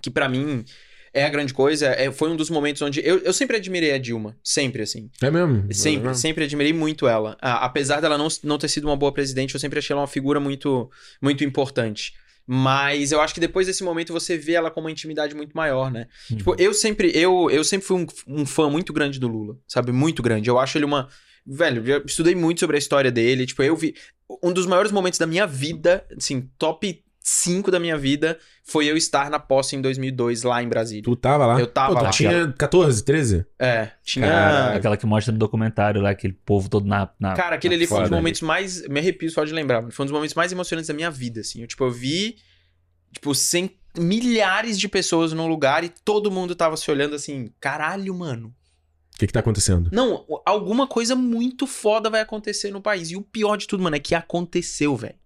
que 0.01 0.09
pra 0.09 0.27
mim 0.27 0.65
é 1.13 1.25
a 1.25 1.29
grande 1.29 1.53
coisa, 1.53 1.87
é, 1.87 2.11
foi 2.11 2.29
um 2.29 2.35
dos 2.35 2.49
momentos 2.49 2.81
onde 2.81 3.01
eu, 3.05 3.17
eu 3.19 3.33
sempre 3.33 3.57
admirei 3.57 3.91
a 3.93 3.97
Dilma, 3.97 4.37
sempre 4.43 4.81
assim. 4.83 5.09
É 5.21 5.29
mesmo? 5.29 5.73
Sempre, 5.73 5.99
É 5.99 6.03
mesmo? 6.03 6.15
sempre 6.15 6.43
admirei 6.45 6.73
muito 6.73 7.07
ela. 7.07 7.37
Ah, 7.41 7.65
apesar 7.65 7.99
dela 7.99 8.17
não, 8.17 8.27
não 8.43 8.57
ter 8.57 8.67
sido 8.69 8.85
uma 8.85 8.95
boa 8.95 9.11
presidente, 9.11 9.53
eu 9.53 9.59
sempre 9.59 9.79
achei 9.79 9.93
ela 9.93 10.01
uma 10.01 10.07
figura 10.07 10.39
muito, 10.39 10.89
muito 11.21 11.43
importante. 11.43 12.13
Mas 12.47 13.11
eu 13.11 13.21
acho 13.21 13.33
que 13.33 13.39
depois 13.39 13.67
desse 13.67 13.83
momento 13.83 14.11
você 14.11 14.37
vê 14.37 14.53
ela 14.53 14.71
com 14.71 14.79
uma 14.81 14.91
intimidade 14.91 15.35
muito 15.35 15.55
maior, 15.55 15.91
né? 15.91 16.07
Uhum. 16.29 16.37
Tipo, 16.37 16.55
eu 16.57 16.73
sempre, 16.73 17.11
eu, 17.15 17.49
eu 17.51 17.63
sempre 17.63 17.85
fui 17.87 18.01
um, 18.01 18.41
um 18.41 18.45
fã 18.45 18.69
muito 18.69 18.91
grande 18.91 19.19
do 19.19 19.27
Lula, 19.27 19.57
sabe? 19.67 19.91
Muito 19.91 20.21
grande. 20.23 20.49
Eu 20.49 20.57
acho 20.59 20.77
ele 20.77 20.85
uma. 20.85 21.07
Velho, 21.45 21.87
eu 21.87 22.03
estudei 22.05 22.35
muito 22.35 22.59
sobre 22.59 22.75
a 22.75 22.79
história 22.79 23.11
dele. 23.11 23.45
Tipo, 23.45 23.63
eu 23.63 23.75
vi. 23.75 23.95
Um 24.43 24.51
dos 24.51 24.65
maiores 24.65 24.91
momentos 24.91 25.19
da 25.19 25.27
minha 25.27 25.45
vida, 25.45 26.05
assim, 26.17 26.49
top 26.57 27.03
5 27.23 27.69
da 27.69 27.79
minha 27.79 27.97
vida, 27.97 28.39
foi 28.63 28.87
eu 28.87 28.97
estar 28.97 29.29
na 29.29 29.39
posse 29.39 29.75
em 29.75 29.81
2002 29.81 30.41
lá 30.41 30.61
em 30.63 30.67
Brasília. 30.67 31.03
Tu 31.03 31.15
tava 31.15 31.45
lá? 31.45 31.59
Eu 31.59 31.67
tava 31.67 31.93
Pô, 31.93 31.99
tu 31.99 32.03
lá. 32.05 32.09
tinha 32.09 32.51
14, 32.57 33.03
13? 33.03 33.45
É, 33.59 33.91
tinha. 34.03 34.27
Cara, 34.27 34.75
Aquela 34.75 34.97
que 34.97 35.05
mostra 35.05 35.31
no 35.31 35.37
documentário 35.37 36.01
lá, 36.01 36.09
aquele 36.09 36.33
povo 36.33 36.67
todo 36.67 36.87
na. 36.87 37.09
na 37.19 37.33
Cara, 37.33 37.55
aquele 37.55 37.75
na 37.75 37.79
ali 37.79 37.87
foi 37.87 37.99
um 37.99 38.01
dos 38.01 38.09
momentos 38.09 38.41
mais. 38.41 38.87
Me 38.87 38.99
arrepio 38.99 39.29
só 39.29 39.43
de 39.43 39.53
lembrar. 39.53 39.83
Foi 39.91 40.03
um 40.03 40.07
dos 40.07 40.13
momentos 40.13 40.35
mais 40.35 40.51
emocionantes 40.51 40.87
da 40.87 40.93
minha 40.95 41.11
vida, 41.11 41.41
assim. 41.41 41.61
Eu, 41.61 41.67
tipo, 41.67 41.83
eu 41.83 41.91
vi. 41.91 42.37
Tipo, 43.13 43.35
cent... 43.35 43.71
milhares 43.95 44.79
de 44.79 44.87
pessoas 44.87 45.31
num 45.31 45.47
lugar 45.47 45.83
e 45.83 45.89
todo 45.89 46.31
mundo 46.31 46.55
tava 46.55 46.75
se 46.75 46.89
olhando 46.89 47.13
assim. 47.13 47.51
Caralho, 47.59 48.15
mano. 48.15 48.53
O 49.13 49.19
que 49.19 49.27
que 49.27 49.33
tá 49.33 49.41
acontecendo? 49.41 49.91
Não, 49.93 50.25
alguma 50.43 50.87
coisa 50.87 51.15
muito 51.15 51.67
foda 51.67 52.09
vai 52.09 52.21
acontecer 52.21 52.71
no 52.71 52.81
país. 52.81 53.11
E 53.11 53.15
o 53.15 53.21
pior 53.21 53.57
de 53.57 53.67
tudo, 53.67 53.83
mano, 53.83 53.95
é 53.95 53.99
que 53.99 54.15
aconteceu, 54.15 54.95
velho. 54.95 55.20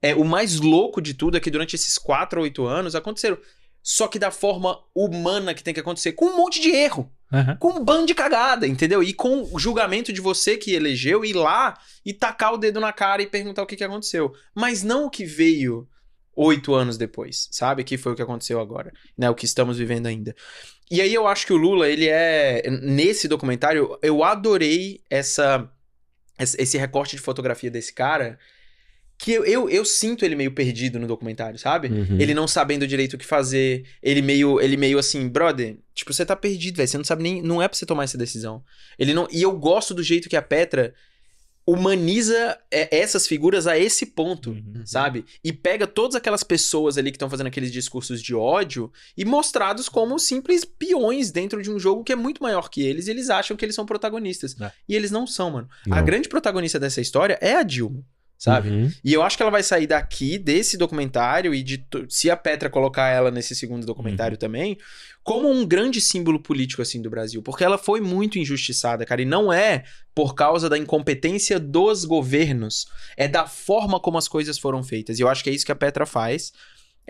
É, 0.00 0.14
o 0.14 0.24
mais 0.24 0.60
louco 0.60 1.00
de 1.00 1.14
tudo 1.14 1.36
é 1.36 1.40
que 1.40 1.50
durante 1.50 1.74
esses 1.74 1.98
4 1.98 2.38
ou 2.38 2.44
8 2.44 2.66
anos 2.66 2.94
aconteceram. 2.94 3.38
Só 3.82 4.06
que 4.06 4.18
da 4.18 4.30
forma 4.30 4.78
humana 4.94 5.54
que 5.54 5.62
tem 5.62 5.72
que 5.72 5.80
acontecer, 5.80 6.12
com 6.12 6.26
um 6.26 6.36
monte 6.36 6.60
de 6.60 6.70
erro 6.70 7.10
Aham. 7.32 7.56
com 7.56 7.70
um 7.70 7.84
bando 7.84 8.06
de 8.06 8.14
cagada, 8.14 8.66
entendeu? 8.66 9.02
E 9.02 9.12
com 9.12 9.48
o 9.52 9.58
julgamento 9.58 10.12
de 10.12 10.20
você 10.20 10.56
que 10.56 10.72
elegeu 10.72 11.24
ir 11.24 11.34
lá 11.34 11.78
e 12.04 12.12
tacar 12.12 12.54
o 12.54 12.58
dedo 12.58 12.80
na 12.80 12.92
cara 12.92 13.22
e 13.22 13.26
perguntar 13.26 13.62
o 13.62 13.66
que, 13.66 13.76
que 13.76 13.84
aconteceu. 13.84 14.32
Mas 14.54 14.82
não 14.82 15.06
o 15.06 15.10
que 15.10 15.24
veio 15.24 15.86
oito 16.34 16.74
anos 16.74 16.96
depois, 16.96 17.48
sabe? 17.50 17.84
Que 17.84 17.98
foi 17.98 18.12
o 18.12 18.14
que 18.14 18.22
aconteceu 18.22 18.60
agora, 18.60 18.92
né? 19.16 19.28
O 19.28 19.34
que 19.34 19.44
estamos 19.44 19.78
vivendo 19.78 20.06
ainda. 20.06 20.34
E 20.90 21.02
aí 21.02 21.12
eu 21.12 21.26
acho 21.26 21.46
que 21.46 21.52
o 21.52 21.56
Lula, 21.56 21.88
ele 21.88 22.08
é... 22.08 22.62
Nesse 22.70 23.28
documentário, 23.28 23.98
eu 24.02 24.24
adorei 24.24 25.00
essa 25.10 25.70
esse 26.38 26.78
recorte 26.78 27.16
de 27.16 27.22
fotografia 27.22 27.68
desse 27.68 27.92
cara 27.92 28.38
que 29.20 29.32
eu, 29.32 29.44
eu, 29.44 29.68
eu 29.68 29.84
sinto 29.84 30.24
ele 30.24 30.36
meio 30.36 30.52
perdido 30.52 30.98
no 30.98 31.06
documentário, 31.08 31.58
sabe? 31.58 31.88
Uhum. 31.88 32.20
Ele 32.20 32.32
não 32.32 32.46
sabendo 32.46 32.86
direito 32.86 33.14
o 33.14 33.18
que 33.18 33.26
fazer, 33.26 33.84
ele 34.00 34.22
meio, 34.22 34.60
ele 34.60 34.76
meio 34.76 34.96
assim, 34.98 35.28
brother, 35.28 35.76
tipo, 35.92 36.12
você 36.14 36.24
tá 36.24 36.36
perdido, 36.36 36.76
velho, 36.76 36.88
você 36.88 36.96
não 36.96 37.04
sabe 37.04 37.24
nem, 37.24 37.42
não 37.42 37.60
é 37.60 37.66
pra 37.66 37.76
você 37.76 37.84
tomar 37.84 38.04
essa 38.04 38.16
decisão. 38.16 38.62
Ele 38.96 39.12
não, 39.12 39.26
e 39.32 39.42
eu 39.42 39.50
gosto 39.58 39.92
do 39.92 40.04
jeito 40.04 40.28
que 40.28 40.36
a 40.36 40.42
Petra 40.42 40.94
humaniza 41.66 42.58
é, 42.70 42.96
essas 42.98 43.26
figuras 43.26 43.66
a 43.66 43.78
esse 43.78 44.06
ponto, 44.06 44.50
Uhum. 44.52 44.82
sabe? 44.86 45.24
E 45.44 45.52
pega 45.52 45.86
todas 45.86 46.14
aquelas 46.16 46.42
pessoas 46.42 46.96
ali 46.96 47.10
que 47.10 47.16
estão 47.16 47.28
fazendo 47.28 47.48
aqueles 47.48 47.70
discursos 47.70 48.22
de 48.22 48.34
ódio 48.34 48.90
e 49.16 49.24
mostrados 49.24 49.86
como 49.88 50.18
simples 50.18 50.64
peões 50.64 51.30
dentro 51.30 51.60
de 51.62 51.70
um 51.70 51.78
jogo 51.78 52.02
que 52.02 52.12
é 52.12 52.16
muito 52.16 52.42
maior 52.42 52.70
que 52.70 52.80
eles, 52.82 53.06
e 53.06 53.10
eles 53.10 53.28
acham 53.28 53.56
que 53.56 53.64
eles 53.64 53.74
são 53.74 53.84
protagonistas. 53.84 54.58
É. 54.60 54.72
E 54.88 54.94
eles 54.96 55.10
não 55.10 55.26
são, 55.26 55.50
mano. 55.50 55.68
A 55.90 55.96
Não. 55.96 56.04
grande 56.04 56.28
protagonista 56.28 56.78
dessa 56.80 57.00
história 57.02 57.36
é 57.42 57.56
a 57.56 57.62
Dilma. 57.62 58.02
Sabe? 58.38 58.70
Uhum. 58.70 58.90
E 59.04 59.12
eu 59.12 59.22
acho 59.22 59.36
que 59.36 59.42
ela 59.42 59.50
vai 59.50 59.62
sair 59.62 59.88
daqui, 59.88 60.38
desse 60.38 60.78
documentário, 60.78 61.52
e 61.52 61.62
de 61.62 61.84
se 62.08 62.30
a 62.30 62.36
Petra 62.36 62.70
colocar 62.70 63.08
ela 63.08 63.30
nesse 63.30 63.54
segundo 63.54 63.84
documentário 63.84 64.36
também, 64.38 64.78
como 65.24 65.50
um 65.50 65.66
grande 65.66 66.00
símbolo 66.00 66.40
político, 66.40 66.80
assim, 66.80 67.02
do 67.02 67.10
Brasil. 67.10 67.42
Porque 67.42 67.64
ela 67.64 67.76
foi 67.76 68.00
muito 68.00 68.38
injustiçada, 68.38 69.04
cara. 69.04 69.20
E 69.20 69.26
não 69.26 69.52
é 69.52 69.84
por 70.14 70.34
causa 70.34 70.68
da 70.70 70.78
incompetência 70.78 71.58
dos 71.58 72.04
governos, 72.04 72.86
é 73.16 73.26
da 73.26 73.46
forma 73.46 74.00
como 74.00 74.16
as 74.16 74.28
coisas 74.28 74.58
foram 74.58 74.82
feitas. 74.82 75.18
E 75.18 75.22
eu 75.22 75.28
acho 75.28 75.42
que 75.42 75.50
é 75.50 75.52
isso 75.52 75.66
que 75.66 75.72
a 75.72 75.76
Petra 75.76 76.06
faz. 76.06 76.52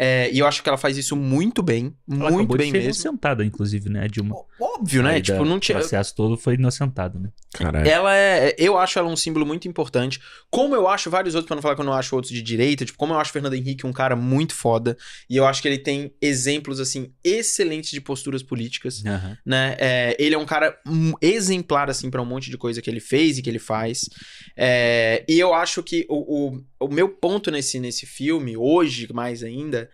É, 0.01 0.31
e 0.33 0.39
eu 0.39 0.47
acho 0.47 0.63
que 0.63 0.69
ela 0.69 0.79
faz 0.79 0.97
isso 0.97 1.17
muito 1.17 1.61
bem, 1.61 1.93
Ela 2.09 2.31
muito 2.31 2.57
bem 2.57 2.67
de 2.73 2.79
ser 2.79 2.85
mesmo. 2.87 2.91
inocentada, 3.03 3.45
inclusive, 3.45 3.89
né? 3.91 4.05
A 4.05 4.07
Dilma. 4.07 4.37
Óbvio, 4.61 5.03
né? 5.03 5.15
Aí 5.15 5.23
Tipo, 5.23 5.39
da- 5.39 5.45
não 5.45 5.59
tinha. 5.59 5.77
O 5.77 5.81
processo 5.81 6.15
todo 6.15 6.37
foi 6.37 6.55
inocentado, 6.55 7.19
né? 7.19 7.31
Caralho. 7.53 7.89
Ela 7.89 8.15
é. 8.17 8.55
Eu 8.57 8.79
acho 8.79 8.99
ela 8.99 9.09
um 9.09 9.17
símbolo 9.17 9.45
muito 9.45 9.67
importante. 9.67 10.21
Como 10.51 10.75
eu 10.75 10.87
acho 10.87 11.11
vários 11.11 11.35
outros, 11.35 11.49
pra 11.49 11.57
não 11.57 11.63
falar 11.63 11.75
que 11.75 11.81
eu 11.81 11.85
não 11.85 11.93
acho 11.93 12.15
outros 12.15 12.33
de 12.33 12.41
direita, 12.43 12.85
tipo, 12.85 12.97
como 12.97 13.13
eu 13.13 13.19
acho 13.19 13.31
o 13.31 13.33
Fernando 13.33 13.55
Henrique 13.55 13.87
um 13.87 13.93
cara 13.93 14.15
muito 14.15 14.55
foda. 14.55 14.97
E 15.29 15.37
eu 15.37 15.45
acho 15.47 15.61
que 15.61 15.67
ele 15.67 15.79
tem 15.79 16.13
exemplos, 16.23 16.79
assim, 16.79 17.13
excelentes 17.25 17.91
de 17.91 18.01
posturas 18.01 18.43
políticas, 18.43 19.03
né? 19.45 19.77
É, 19.79 20.17
ele 20.19 20.35
é 20.35 20.39
um 20.39 20.47
cara 20.47 20.79
exemplar, 21.21 21.91
assim, 21.91 22.11
pra 22.11 22.23
um 22.23 22.27
monte 22.27 22.51
de 22.51 22.57
coisa 22.57 22.81
que 22.81 22.89
ele 22.89 23.01
fez 23.01 23.39
e 23.39 23.43
que 23.43 23.51
ele 23.51 23.59
faz. 23.59 24.09
É, 24.57 25.25
e 25.29 25.39
eu 25.39 25.53
acho 25.55 25.83
que 25.83 26.07
o, 26.09 26.55
o, 26.78 26.78
o 26.81 26.89
meu 26.89 27.09
ponto 27.09 27.51
nesse, 27.51 27.79
nesse 27.81 28.07
filme, 28.07 28.57
hoje 28.57 29.13
mais 29.13 29.43
ainda, 29.43 29.91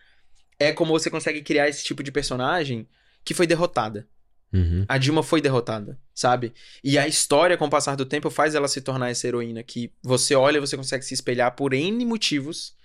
é 0.59 0.73
como 0.73 0.93
você 0.93 1.11
consegue 1.11 1.43
criar 1.43 1.69
esse 1.69 1.85
tipo 1.85 2.03
de 2.03 2.13
personagem 2.13 2.87
que 3.25 3.35
foi 3.35 3.47
derrotada. 3.47 4.07
Uhum. 4.53 4.85
A 4.87 4.99
Dilma 4.99 5.23
foi 5.23 5.41
derrotada, 5.41 5.99
sabe? 6.15 6.53
E 6.83 6.97
a 6.97 7.09
história, 7.09 7.57
com 7.57 7.67
o 7.67 7.71
passar 7.71 7.97
do 7.97 8.07
tempo, 8.07 8.31
faz 8.31 8.55
ela 8.55 8.69
se 8.69 8.81
tornar 8.81 9.11
essa 9.11 9.27
heroína 9.27 9.65
que 9.65 9.93
você 10.01 10.35
olha 10.37 10.59
e 10.59 10.61
você 10.61 10.77
consegue 10.77 11.05
se 11.05 11.13
espelhar 11.13 11.57
por 11.57 11.75
N 11.75 12.05
motivos 12.05 12.77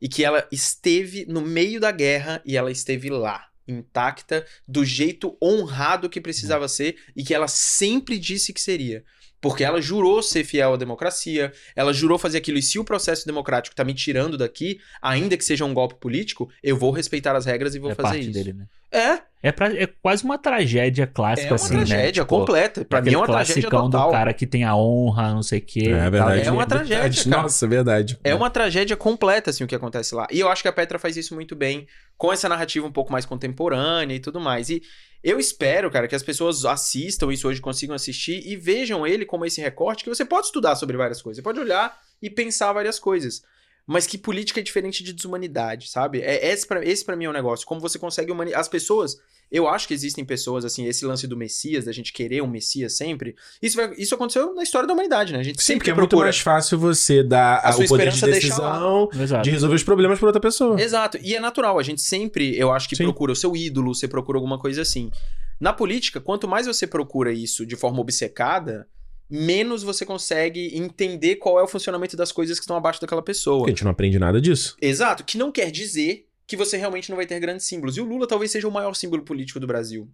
e 0.00 0.08
que 0.08 0.24
ela 0.24 0.46
esteve 0.50 1.24
no 1.26 1.40
meio 1.40 1.78
da 1.78 1.92
guerra 1.92 2.42
e 2.44 2.56
ela 2.56 2.72
esteve 2.72 3.08
lá, 3.08 3.48
intacta, 3.68 4.44
do 4.66 4.84
jeito 4.84 5.38
honrado 5.40 6.10
que 6.10 6.20
precisava 6.20 6.66
ser 6.66 6.96
e 7.14 7.22
que 7.22 7.32
ela 7.32 7.46
sempre 7.46 8.18
disse 8.18 8.52
que 8.52 8.60
seria. 8.60 9.04
Porque 9.42 9.64
ela 9.64 9.82
jurou 9.82 10.22
ser 10.22 10.44
fiel 10.44 10.72
à 10.72 10.76
democracia, 10.76 11.52
ela 11.74 11.92
jurou 11.92 12.16
fazer 12.16 12.38
aquilo, 12.38 12.58
e 12.58 12.62
se 12.62 12.78
o 12.78 12.84
processo 12.84 13.26
democrático 13.26 13.74
tá 13.74 13.84
me 13.84 13.92
tirando 13.92 14.38
daqui, 14.38 14.80
ainda 15.02 15.36
que 15.36 15.44
seja 15.44 15.64
um 15.64 15.74
golpe 15.74 15.96
político, 15.96 16.48
eu 16.62 16.76
vou 16.76 16.92
respeitar 16.92 17.34
as 17.34 17.44
regras 17.44 17.74
e 17.74 17.80
vou 17.80 17.90
é 17.90 17.94
fazer 17.94 18.08
parte 18.08 18.20
isso. 18.20 18.32
dele, 18.32 18.52
né? 18.52 18.66
É, 18.92 19.20
É, 19.42 19.50
pra- 19.50 19.74
é 19.74 19.86
quase 19.86 20.22
uma 20.24 20.38
tragédia 20.38 21.04
clássica, 21.06 21.48
é 21.48 21.50
uma 21.50 21.56
assim, 21.56 21.74
né? 21.74 21.84
tragédia 21.84 22.22
Tipo, 22.22 22.26
completa. 22.38 22.84
Pra 22.84 23.02
mim 23.02 23.12
é 23.12 23.16
uma 23.16 23.24
aquele 23.24 23.36
tragédia 23.44 23.70
total. 23.70 24.06
do 24.06 24.12
cara 24.12 24.32
que 24.32 24.46
tem 24.46 24.62
a 24.62 24.76
honra, 24.76 25.34
não 25.34 25.42
sei 25.42 25.58
o 25.58 25.62
quê. 25.62 25.88
É 25.88 26.08
verdade. 26.10 26.46
É 26.46 26.50
uma 26.52 26.64
Verdade. 26.64 26.88
tragédia, 26.88 27.24
cara. 27.30 27.42
Nossa, 27.42 27.66
verdade. 27.66 28.18
É 28.22 28.34
uma 28.34 28.48
tragédia 28.50 28.96
completa, 28.96 29.50
assim, 29.50 29.64
o 29.64 29.66
que 29.66 29.74
acontece 29.74 30.14
lá. 30.14 30.26
E 30.30 30.38
eu 30.38 30.48
acho 30.48 30.62
que 30.62 30.68
a 30.68 30.72
Petra 30.72 30.98
faz 30.98 31.16
isso 31.16 31.34
muito 31.34 31.56
bem, 31.56 31.88
com 32.16 32.32
essa 32.32 32.48
narrativa 32.48 32.86
um 32.86 32.92
pouco 32.92 33.10
mais 33.10 33.26
contemporânea 33.26 34.14
e 34.14 34.20
tudo 34.20 34.38
mais. 34.40 34.70
E 34.70 34.80
eu 35.24 35.40
espero, 35.40 35.90
cara, 35.90 36.06
que 36.06 36.14
as 36.14 36.22
pessoas 36.22 36.64
assistam 36.64 37.32
isso 37.32 37.48
hoje, 37.48 37.60
consigam 37.60 37.96
assistir 37.96 38.42
e 38.46 38.54
vejam 38.56 39.04
ele 39.06 39.24
como 39.24 39.44
esse 39.44 39.60
recorte 39.60 40.04
que 40.04 40.08
você 40.10 40.24
pode 40.24 40.46
estudar 40.46 40.76
sobre 40.76 40.96
várias 40.96 41.20
coisas. 41.20 41.38
Você 41.38 41.42
pode 41.42 41.58
olhar 41.58 41.96
e 42.22 42.30
pensar 42.30 42.72
várias 42.72 42.98
coisas. 43.00 43.42
Mas 43.86 44.06
que 44.06 44.16
política 44.16 44.60
é 44.60 44.62
diferente 44.62 45.02
de 45.02 45.12
desumanidade, 45.12 45.88
sabe? 45.90 46.20
É, 46.20 46.52
esse, 46.52 46.66
pra, 46.66 46.84
esse 46.84 47.04
pra 47.04 47.16
mim 47.16 47.24
é 47.24 47.28
o 47.28 47.32
negócio. 47.32 47.66
Como 47.66 47.80
você 47.80 47.98
consegue 47.98 48.30
humanizar. 48.30 48.60
As 48.60 48.68
pessoas. 48.68 49.16
Eu 49.50 49.68
acho 49.68 49.86
que 49.86 49.92
existem 49.92 50.24
pessoas, 50.24 50.64
assim, 50.64 50.86
esse 50.86 51.04
lance 51.04 51.26
do 51.26 51.36
Messias, 51.36 51.84
da 51.84 51.92
gente 51.92 52.10
querer 52.10 52.42
um 52.42 52.46
Messias 52.46 52.96
sempre. 52.96 53.34
Isso, 53.60 53.76
vai- 53.76 53.92
isso 53.98 54.14
aconteceu 54.14 54.54
na 54.54 54.62
história 54.62 54.86
da 54.86 54.94
humanidade, 54.94 55.34
né? 55.34 55.40
A 55.40 55.42
gente 55.42 55.60
Sim, 55.60 55.74
sempre 55.74 55.80
porque 55.80 55.90
é 55.90 55.94
muito 55.94 56.08
procura. 56.08 56.26
mais 56.28 56.38
fácil 56.38 56.78
você 56.78 57.22
dar 57.22 57.56
A 57.56 57.68
a- 57.68 57.72
sua 57.72 57.84
o 57.84 57.88
poder 57.88 58.10
de 58.10 58.20
decisão, 58.24 59.10
de 59.42 59.50
resolver 59.50 59.74
os 59.76 59.82
problemas 59.82 60.18
pra 60.18 60.28
outra 60.28 60.40
pessoa. 60.40 60.80
Exato. 60.80 61.18
E 61.20 61.34
é 61.34 61.40
natural. 61.40 61.78
A 61.78 61.82
gente 61.82 62.00
sempre, 62.00 62.56
eu 62.56 62.72
acho 62.72 62.88
que 62.88 62.96
Sim. 62.96 63.02
procura 63.04 63.32
o 63.32 63.36
seu 63.36 63.54
ídolo, 63.54 63.94
você 63.94 64.08
procura 64.08 64.38
alguma 64.38 64.58
coisa 64.58 64.80
assim. 64.80 65.10
Na 65.60 65.72
política, 65.74 66.18
quanto 66.18 66.48
mais 66.48 66.66
você 66.66 66.86
procura 66.86 67.30
isso 67.30 67.66
de 67.66 67.76
forma 67.76 68.00
obcecada, 68.00 68.88
menos 69.32 69.82
você 69.82 70.04
consegue 70.04 70.76
entender 70.76 71.36
qual 71.36 71.58
é 71.58 71.62
o 71.62 71.66
funcionamento 71.66 72.16
das 72.16 72.30
coisas 72.30 72.58
que 72.58 72.64
estão 72.64 72.76
abaixo 72.76 73.00
daquela 73.00 73.22
pessoa. 73.22 73.60
Porque 73.60 73.70
a 73.70 73.74
gente 73.74 73.84
não 73.84 73.90
aprende 73.90 74.18
nada 74.18 74.40
disso. 74.40 74.76
Exato. 74.80 75.24
Que 75.24 75.38
não 75.38 75.50
quer 75.50 75.70
dizer 75.70 76.26
que 76.46 76.56
você 76.56 76.76
realmente 76.76 77.08
não 77.08 77.16
vai 77.16 77.24
ter 77.24 77.40
grandes 77.40 77.64
símbolos. 77.64 77.96
E 77.96 78.00
o 78.02 78.04
Lula 78.04 78.26
talvez 78.26 78.50
seja 78.50 78.68
o 78.68 78.70
maior 78.70 78.94
símbolo 78.94 79.22
político 79.22 79.58
do 79.58 79.66
Brasil. 79.66 80.06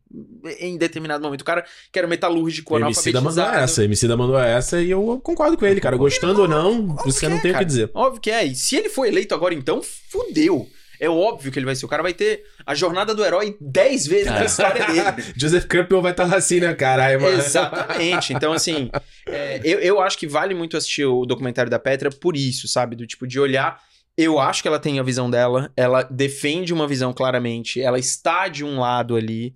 Em 0.61 0.79
determinado 0.79 1.25
momento. 1.25 1.41
O 1.41 1.45
cara 1.45 1.65
que 1.91 1.99
era 1.99 2.07
metalúrgico, 2.07 2.75
O 2.75 2.79
MC 2.79 3.11
da 3.11 3.21
mandou 3.21 3.43
analfabetizado. 3.43 3.65
essa, 3.65 3.85
MC 3.85 4.07
da 4.07 4.17
mandou 4.17 4.39
essa 4.39 4.81
e 4.81 4.91
eu 4.91 5.21
concordo 5.21 5.57
com 5.57 5.67
ele, 5.67 5.81
cara. 5.81 5.97
Gostando 5.97 6.43
ou 6.43 6.49
não, 6.49 6.97
isso 7.07 7.19
que 7.19 7.27
eu 7.27 7.31
não 7.31 7.39
é, 7.39 7.41
tenho 7.41 7.55
o 7.57 7.59
que 7.59 7.65
dizer. 7.65 7.91
Óbvio 7.93 8.21
que 8.21 8.31
é. 8.31 8.45
E 8.45 8.55
se 8.55 8.77
ele 8.77 8.89
for 8.89 9.05
eleito 9.07 9.35
agora, 9.35 9.53
então, 9.53 9.83
fudeu. 9.83 10.69
É 11.01 11.09
óbvio 11.09 11.51
que 11.53 11.59
ele 11.59 11.67
vai 11.67 11.75
ser. 11.77 11.85
O 11.85 11.89
cara 11.89 12.03
vai 12.03 12.13
ter 12.13 12.45
a 12.67 12.75
jornada 12.75 13.15
do 13.15 13.25
herói 13.25 13.57
10 13.61 14.07
vezes 14.07 14.27
na 14.27 14.43
É. 14.43 14.47
história 14.47 14.87
dele. 14.87 15.33
Joseph 15.37 15.65
Campbell 15.67 16.03
vai 16.03 16.11
estar 16.13 16.25
lá 16.27 16.37
assim, 16.37 16.61
né, 16.61 16.75
caralho, 16.75 17.21
mano? 17.21 17.39
Exatamente. 17.39 18.33
Então, 18.33 18.53
assim, 18.53 18.91
é, 19.27 19.61
eu, 19.65 19.79
eu 19.81 20.01
acho 20.01 20.19
que 20.19 20.27
vale 20.27 20.55
muito 20.55 20.77
assistir 20.77 21.05
o 21.05 21.25
documentário 21.25 21.71
da 21.71 21.79
Petra 21.79 22.11
por 22.11 22.37
isso, 22.37 22.67
sabe? 22.69 22.97
Do 22.97 23.07
tipo, 23.07 23.27
de 23.27 23.39
olhar. 23.39 23.81
Eu 24.17 24.41
acho 24.41 24.63
que 24.63 24.69
ela 24.69 24.81
tem 24.81 24.99
a 24.99 25.03
visão 25.05 25.31
dela, 25.31 25.71
ela 25.77 26.03
defende 26.03 26.73
uma 26.75 26.89
visão 26.89 27.13
claramente, 27.13 27.81
ela 27.81 27.99
está 28.01 28.49
de 28.49 28.65
um 28.65 28.81
lado 28.81 29.15
ali. 29.15 29.55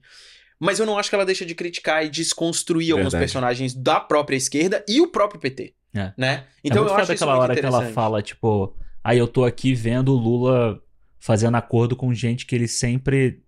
Mas 0.60 0.78
eu 0.78 0.86
não 0.86 0.96
acho 0.96 1.08
que 1.08 1.16
ela 1.16 1.26
deixa 1.26 1.44
de 1.44 1.56
criticar 1.56 2.04
e 2.06 2.08
desconstruir 2.08 2.92
alguns 2.92 3.06
Verdade. 3.06 3.22
personagens 3.22 3.74
da 3.74 3.98
própria 3.98 4.36
esquerda 4.36 4.84
e 4.88 5.00
o 5.00 5.08
próprio 5.08 5.40
PT. 5.40 5.74
É. 5.94 6.12
Né? 6.16 6.44
Então, 6.62 6.62
Então 6.62 6.76
é 6.76 6.80
muito 6.82 6.90
eu 6.90 6.94
acho 6.94 7.12
isso 7.12 7.24
aquela 7.24 7.36
hora 7.38 7.54
que 7.56 7.66
ela 7.66 7.86
fala, 7.86 8.22
tipo, 8.22 8.72
aí 9.02 9.18
eu 9.18 9.26
tô 9.26 9.44
aqui 9.44 9.74
vendo 9.74 10.12
o 10.14 10.16
Lula 10.16 10.80
fazendo 11.24 11.56
acordo 11.56 11.94
com 11.94 12.12
gente 12.12 12.44
que 12.44 12.54
ele 12.54 12.66
sempre 12.66 13.40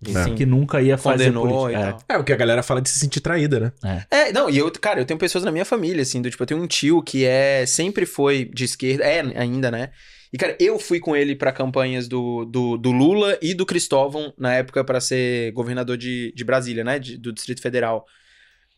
disse 0.00 0.30
É. 0.30 0.34
que 0.34 0.44
nunca 0.44 0.82
ia 0.82 0.98
fazer 0.98 1.32
Condenou 1.32 1.46
política. 1.64 1.96
É. 2.08 2.14
É, 2.14 2.18
o 2.18 2.24
que 2.24 2.32
a 2.32 2.36
galera 2.36 2.62
fala 2.62 2.82
de 2.82 2.90
se 2.90 2.98
sentir 2.98 3.20
traída, 3.20 3.58
né? 3.60 4.04
É, 4.10 4.32
não, 4.32 4.50
e 4.50 4.58
eu, 4.58 4.70
cara, 4.72 5.00
eu 5.00 5.04
tenho 5.04 5.18
pessoas 5.18 5.44
na 5.44 5.52
minha 5.52 5.64
família, 5.64 6.02
assim, 6.02 6.20
do 6.20 6.28
tipo, 6.28 6.42
eu 6.42 6.46
tenho 6.46 6.60
um 6.60 6.66
tio 6.66 7.00
que 7.02 7.24
é, 7.24 7.64
sempre 7.66 8.04
foi 8.04 8.44
de 8.52 8.64
esquerda, 8.64 9.04
é 9.04 9.20
ainda, 9.38 9.70
né? 9.70 9.90
E, 10.32 10.36
cara, 10.38 10.56
eu 10.58 10.78
fui 10.78 10.98
com 10.98 11.14
ele 11.14 11.36
pra 11.36 11.52
campanhas 11.52 12.08
do, 12.08 12.44
do, 12.46 12.76
do 12.76 12.90
Lula 12.90 13.38
e 13.40 13.54
do 13.54 13.64
Cristóvão, 13.66 14.32
na 14.36 14.52
época, 14.54 14.82
pra 14.82 15.00
ser 15.00 15.52
governador 15.52 15.96
de, 15.96 16.32
de 16.34 16.42
Brasília, 16.44 16.82
né? 16.82 16.98
de- 16.98 17.16
do 17.18 17.32
Distrito 17.32 17.60
Federal. 17.62 18.04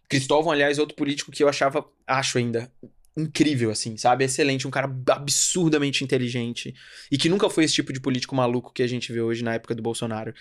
Cristóvão, 0.08 0.52
aliás, 0.52 0.78
outro 0.78 0.94
político 0.96 1.32
que 1.32 1.42
eu 1.42 1.48
achava, 1.48 1.84
acho 2.06 2.36
ainda, 2.38 2.70
incrível, 3.16 3.70
assim, 3.70 3.96
sabe? 3.96 4.24
Excelente, 4.24 4.66
um 4.66 4.70
cara 4.70 4.92
absurdamente 5.10 6.02
inteligente. 6.02 6.74
E 7.10 7.16
que 7.18 7.28
nunca 7.28 7.48
foi 7.48 7.64
esse 7.64 7.74
tipo 7.74 7.92
de 7.92 8.00
político 8.00 8.34
maluco 8.34 8.72
que 8.72 8.82
a 8.82 8.86
gente 8.86 9.12
vê 9.12 9.20
hoje 9.20 9.44
na 9.44 9.54
época 9.54 9.74
do 9.74 9.82
Bolsonaro. 9.82 10.34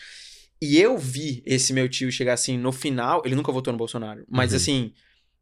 E 0.62 0.80
eu 0.80 0.98
vi 0.98 1.44
esse 1.46 1.74
meu 1.74 1.88
tio 1.90 2.12
chegar 2.12 2.34
assim, 2.34 2.58
no 2.58 2.72
final, 2.72 3.22
ele 3.26 3.36
nunca 3.36 3.52
votou 3.52 3.72
no 3.72 3.78
Bolsonaro, 3.78 4.26
mas 4.30 4.52
Uhum. 4.52 4.58
assim, 4.58 4.94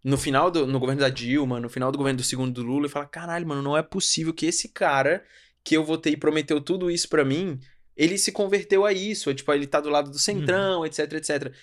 no 0.03 0.17
final 0.17 0.49
do 0.49 0.65
no 0.65 0.79
governo 0.79 1.01
da 1.01 1.09
Dilma, 1.09 1.59
no 1.59 1.69
final 1.69 1.91
do 1.91 1.97
governo 1.97 2.17
do 2.17 2.23
segundo 2.23 2.51
do 2.53 2.63
Lula, 2.63 2.87
e 2.87 2.89
falar: 2.89 3.05
caralho, 3.05 3.47
mano, 3.47 3.61
não 3.61 3.77
é 3.77 3.83
possível 3.83 4.33
que 4.33 4.47
esse 4.47 4.69
cara 4.69 5.23
que 5.63 5.77
eu 5.77 5.83
votei 5.83 6.13
e 6.13 6.17
prometeu 6.17 6.59
tudo 6.59 6.89
isso 6.89 7.07
pra 7.07 7.23
mim, 7.23 7.59
ele 7.95 8.17
se 8.17 8.31
converteu 8.31 8.83
a 8.83 8.91
isso. 8.91 9.31
Tipo, 9.33 9.53
ele 9.53 9.67
tá 9.67 9.79
do 9.79 9.89
lado 9.89 10.09
do 10.09 10.17
centrão, 10.17 10.83
etc, 10.85 11.13
etc. 11.13 11.53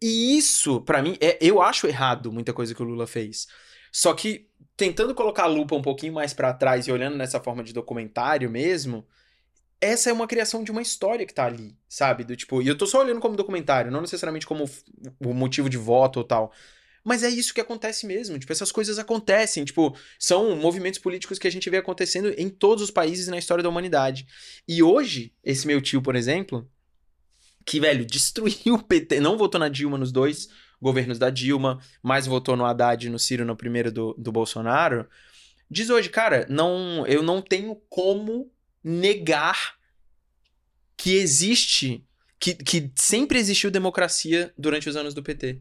E 0.00 0.38
isso, 0.38 0.80
pra 0.82 1.02
mim, 1.02 1.16
é, 1.20 1.36
eu 1.40 1.60
acho 1.60 1.86
errado 1.88 2.30
muita 2.32 2.52
coisa 2.52 2.74
que 2.74 2.80
o 2.82 2.84
Lula 2.86 3.08
fez. 3.08 3.48
Só 3.92 4.14
que, 4.14 4.46
tentando 4.80 5.14
colocar 5.14 5.42
a 5.42 5.46
lupa 5.46 5.76
um 5.76 5.82
pouquinho 5.82 6.14
mais 6.14 6.32
pra 6.32 6.54
trás 6.54 6.86
e 6.86 6.92
olhando 6.92 7.14
nessa 7.14 7.38
forma 7.38 7.62
de 7.62 7.70
documentário 7.70 8.48
mesmo, 8.48 9.06
essa 9.78 10.08
é 10.08 10.12
uma 10.12 10.26
criação 10.26 10.64
de 10.64 10.70
uma 10.70 10.80
história 10.80 11.26
que 11.26 11.34
tá 11.34 11.44
ali, 11.44 11.76
sabe? 11.86 12.24
Do 12.24 12.34
tipo, 12.34 12.62
e 12.62 12.68
eu 12.68 12.78
tô 12.78 12.86
só 12.86 13.00
olhando 13.00 13.20
como 13.20 13.36
documentário, 13.36 13.90
não 13.90 14.00
necessariamente 14.00 14.46
como 14.46 14.64
o 15.20 15.34
motivo 15.34 15.68
de 15.68 15.76
voto 15.76 16.20
ou 16.20 16.24
tal. 16.24 16.50
Mas 17.04 17.22
é 17.22 17.28
isso 17.28 17.52
que 17.52 17.60
acontece 17.60 18.06
mesmo. 18.06 18.38
Tipo, 18.38 18.52
essas 18.52 18.72
coisas 18.72 18.98
acontecem. 18.98 19.66
Tipo, 19.66 19.94
são 20.18 20.56
movimentos 20.56 20.98
políticos 20.98 21.38
que 21.38 21.46
a 21.46 21.52
gente 21.52 21.68
vê 21.68 21.76
acontecendo 21.76 22.32
em 22.38 22.48
todos 22.48 22.82
os 22.82 22.90
países 22.90 23.28
na 23.28 23.36
história 23.36 23.62
da 23.62 23.68
humanidade. 23.68 24.26
E 24.66 24.82
hoje, 24.82 25.34
esse 25.44 25.66
meu 25.66 25.82
tio, 25.82 26.00
por 26.00 26.16
exemplo, 26.16 26.66
que, 27.66 27.78
velho, 27.80 28.06
destruiu 28.06 28.76
o 28.76 28.82
PT, 28.82 29.20
não 29.20 29.36
votou 29.36 29.58
na 29.58 29.68
Dilma 29.68 29.98
nos 29.98 30.10
dois 30.10 30.48
governos 30.80 31.18
da 31.18 31.30
Dilma, 31.30 31.80
mas 32.02 32.26
votou 32.26 32.56
no 32.56 32.64
Haddad 32.64 33.06
e 33.06 33.10
no 33.10 33.18
Ciro 33.18 33.44
no 33.44 33.56
primeiro 33.56 33.92
do, 33.92 34.14
do 34.14 34.32
Bolsonaro, 34.32 35.08
diz 35.70 35.90
hoje, 35.90 36.08
cara, 36.08 36.46
não, 36.48 37.06
eu 37.06 37.22
não 37.22 37.42
tenho 37.42 37.76
como 37.88 38.50
negar 38.82 39.74
que 40.96 41.14
existe, 41.16 42.04
que, 42.38 42.54
que 42.54 42.90
sempre 42.96 43.38
existiu 43.38 43.70
democracia 43.70 44.52
durante 44.56 44.88
os 44.88 44.96
anos 44.96 45.14
do 45.14 45.22
PT. 45.22 45.60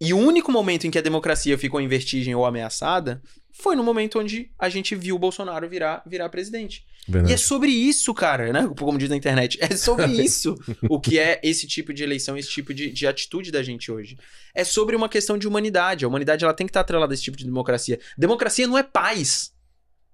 E 0.00 0.14
o 0.14 0.18
único 0.18 0.52
momento 0.52 0.86
em 0.86 0.90
que 0.90 0.98
a 0.98 1.02
democracia 1.02 1.58
ficou 1.58 1.80
em 1.80 1.88
vertigem 1.88 2.34
ou 2.34 2.46
ameaçada 2.46 3.20
foi 3.50 3.74
no 3.74 3.82
momento 3.82 4.20
onde 4.20 4.52
a 4.56 4.68
gente 4.68 4.94
viu 4.94 5.16
o 5.16 5.18
Bolsonaro 5.18 5.68
virar, 5.68 6.02
virar 6.06 6.28
presidente. 6.28 6.86
E 7.08 7.10
Verdade. 7.10 7.34
é 7.34 7.36
sobre 7.36 7.72
isso, 7.72 8.14
cara, 8.14 8.52
né? 8.52 8.70
Como 8.78 8.96
diz 8.96 9.08
na 9.08 9.16
internet. 9.16 9.58
É 9.60 9.74
sobre 9.74 10.06
isso 10.22 10.54
o 10.88 11.00
que 11.00 11.18
é 11.18 11.40
esse 11.42 11.66
tipo 11.66 11.92
de 11.92 12.04
eleição, 12.04 12.36
esse 12.36 12.50
tipo 12.50 12.72
de, 12.72 12.92
de 12.92 13.06
atitude 13.08 13.50
da 13.50 13.60
gente 13.60 13.90
hoje. 13.90 14.16
É 14.54 14.62
sobre 14.62 14.94
uma 14.94 15.08
questão 15.08 15.36
de 15.36 15.48
humanidade. 15.48 16.04
A 16.04 16.08
humanidade 16.08 16.44
ela 16.44 16.54
tem 16.54 16.66
que 16.66 16.70
estar 16.70 16.80
atrelada 16.80 17.12
a 17.12 17.14
esse 17.14 17.24
tipo 17.24 17.36
de 17.36 17.44
democracia. 17.44 17.98
Democracia 18.16 18.68
não 18.68 18.78
é 18.78 18.84
paz. 18.84 19.52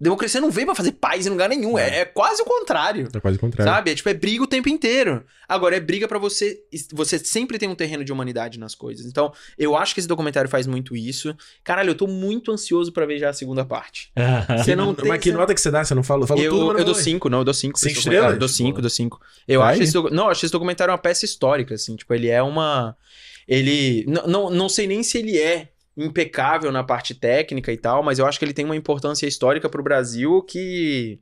Democracia 0.00 0.40
não 0.40 0.50
veio 0.50 0.66
pra 0.66 0.74
fazer 0.74 0.92
paz 0.92 1.24
em 1.26 1.30
lugar 1.30 1.48
nenhum. 1.48 1.78
É, 1.78 2.00
é 2.00 2.04
quase 2.04 2.42
o 2.42 2.44
contrário. 2.44 3.08
É 3.14 3.20
quase 3.20 3.36
o 3.36 3.40
contrário. 3.40 3.72
Sabe? 3.72 3.92
É 3.92 3.94
tipo, 3.94 4.08
é 4.08 4.14
briga 4.14 4.42
o 4.42 4.46
tempo 4.46 4.68
inteiro. 4.68 5.24
Agora, 5.48 5.76
é 5.76 5.80
briga 5.80 6.08
pra 6.08 6.18
você. 6.18 6.60
Você 6.92 7.18
sempre 7.18 7.58
tem 7.58 7.68
um 7.68 7.74
terreno 7.74 8.04
de 8.04 8.12
humanidade 8.12 8.58
nas 8.58 8.74
coisas. 8.74 9.06
Então, 9.06 9.32
eu 9.56 9.76
acho 9.76 9.94
que 9.94 10.00
esse 10.00 10.08
documentário 10.08 10.50
faz 10.50 10.66
muito 10.66 10.96
isso. 10.96 11.34
Caralho, 11.62 11.90
eu 11.90 11.94
tô 11.94 12.06
muito 12.08 12.50
ansioso 12.50 12.92
pra 12.92 13.06
ver 13.06 13.18
já 13.18 13.28
a 13.30 13.32
segunda 13.32 13.64
parte. 13.64 14.10
Você 14.58 14.74
não 14.74 14.94
tem. 14.94 15.08
Mas 15.08 15.20
que 15.20 15.30
você- 15.30 15.36
nota 15.36 15.54
que 15.54 15.60
você 15.60 15.70
dá? 15.70 15.84
Você 15.84 15.94
não 15.94 16.02
falou, 16.02 16.26
falou 16.26 16.42
eu, 16.42 16.50
tudo, 16.50 16.72
não 16.72 16.78
eu 16.80 16.84
dou. 16.84 16.94
5, 16.94 17.28
não, 17.28 17.38
eu 17.38 17.44
dou 17.44 17.54
5. 17.54 17.78
Cinco 17.78 17.98
estrelas? 17.98 18.32
Eu 18.32 18.38
dou 18.38 18.48
5, 18.48 18.80
dou 18.80 18.90
5. 18.90 19.20
Eu 19.46 19.60
Vai 19.60 19.74
acho 19.74 19.82
esse 19.84 19.92
docu- 19.92 20.10
Não, 20.12 20.24
eu 20.24 20.30
acho 20.30 20.44
esse 20.44 20.52
documentário 20.52 20.90
uma 20.92 20.98
peça 20.98 21.24
histórica, 21.24 21.74
assim. 21.74 21.94
Tipo, 21.96 22.12
ele 22.14 22.28
é 22.28 22.42
uma. 22.42 22.96
Ele. 23.46 24.04
n- 24.08 24.22
Não, 24.26 24.50
não 24.50 24.68
sei 24.68 24.86
nem 24.86 25.02
se 25.02 25.18
ele 25.18 25.38
é 25.38 25.68
impecável 25.96 26.72
na 26.72 26.82
parte 26.82 27.14
técnica 27.14 27.72
e 27.72 27.76
tal, 27.76 28.02
mas 28.02 28.18
eu 28.18 28.26
acho 28.26 28.38
que 28.38 28.44
ele 28.44 28.52
tem 28.52 28.64
uma 28.64 28.76
importância 28.76 29.26
histórica 29.26 29.68
pro 29.68 29.82
Brasil 29.82 30.42
que. 30.42 31.20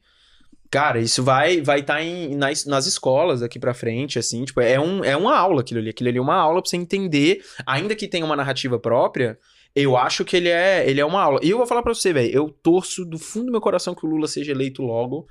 Cara, 0.70 0.98
isso 0.98 1.22
vai 1.22 1.60
vai 1.60 1.80
estar 1.80 2.00
nas, 2.34 2.64
nas 2.64 2.86
escolas 2.86 3.40
daqui 3.40 3.58
pra 3.58 3.74
frente, 3.74 4.18
assim, 4.18 4.42
tipo, 4.44 4.58
é, 4.60 4.80
um, 4.80 5.04
é 5.04 5.14
uma 5.14 5.36
aula 5.36 5.60
aquilo 5.60 5.80
ali. 5.80 5.90
Aquilo 5.90 6.08
ali 6.08 6.18
é 6.18 6.22
uma 6.22 6.36
aula 6.36 6.62
pra 6.62 6.70
você 6.70 6.78
entender, 6.78 7.44
ainda 7.66 7.94
que 7.94 8.08
tenha 8.08 8.24
uma 8.24 8.34
narrativa 8.34 8.78
própria, 8.78 9.38
eu 9.74 9.96
acho 9.96 10.24
que 10.24 10.36
ele 10.36 10.48
é, 10.48 10.88
ele 10.88 11.00
é 11.00 11.04
uma 11.04 11.20
aula. 11.20 11.40
E 11.42 11.50
eu 11.50 11.58
vou 11.58 11.66
falar 11.66 11.82
pra 11.82 11.94
você, 11.94 12.12
velho, 12.12 12.30
eu 12.32 12.48
torço 12.62 13.04
do 13.04 13.18
fundo 13.18 13.46
do 13.46 13.52
meu 13.52 13.60
coração 13.60 13.94
que 13.94 14.06
o 14.06 14.08
Lula 14.08 14.26
seja 14.26 14.52
eleito 14.52 14.82
logo. 14.82 15.26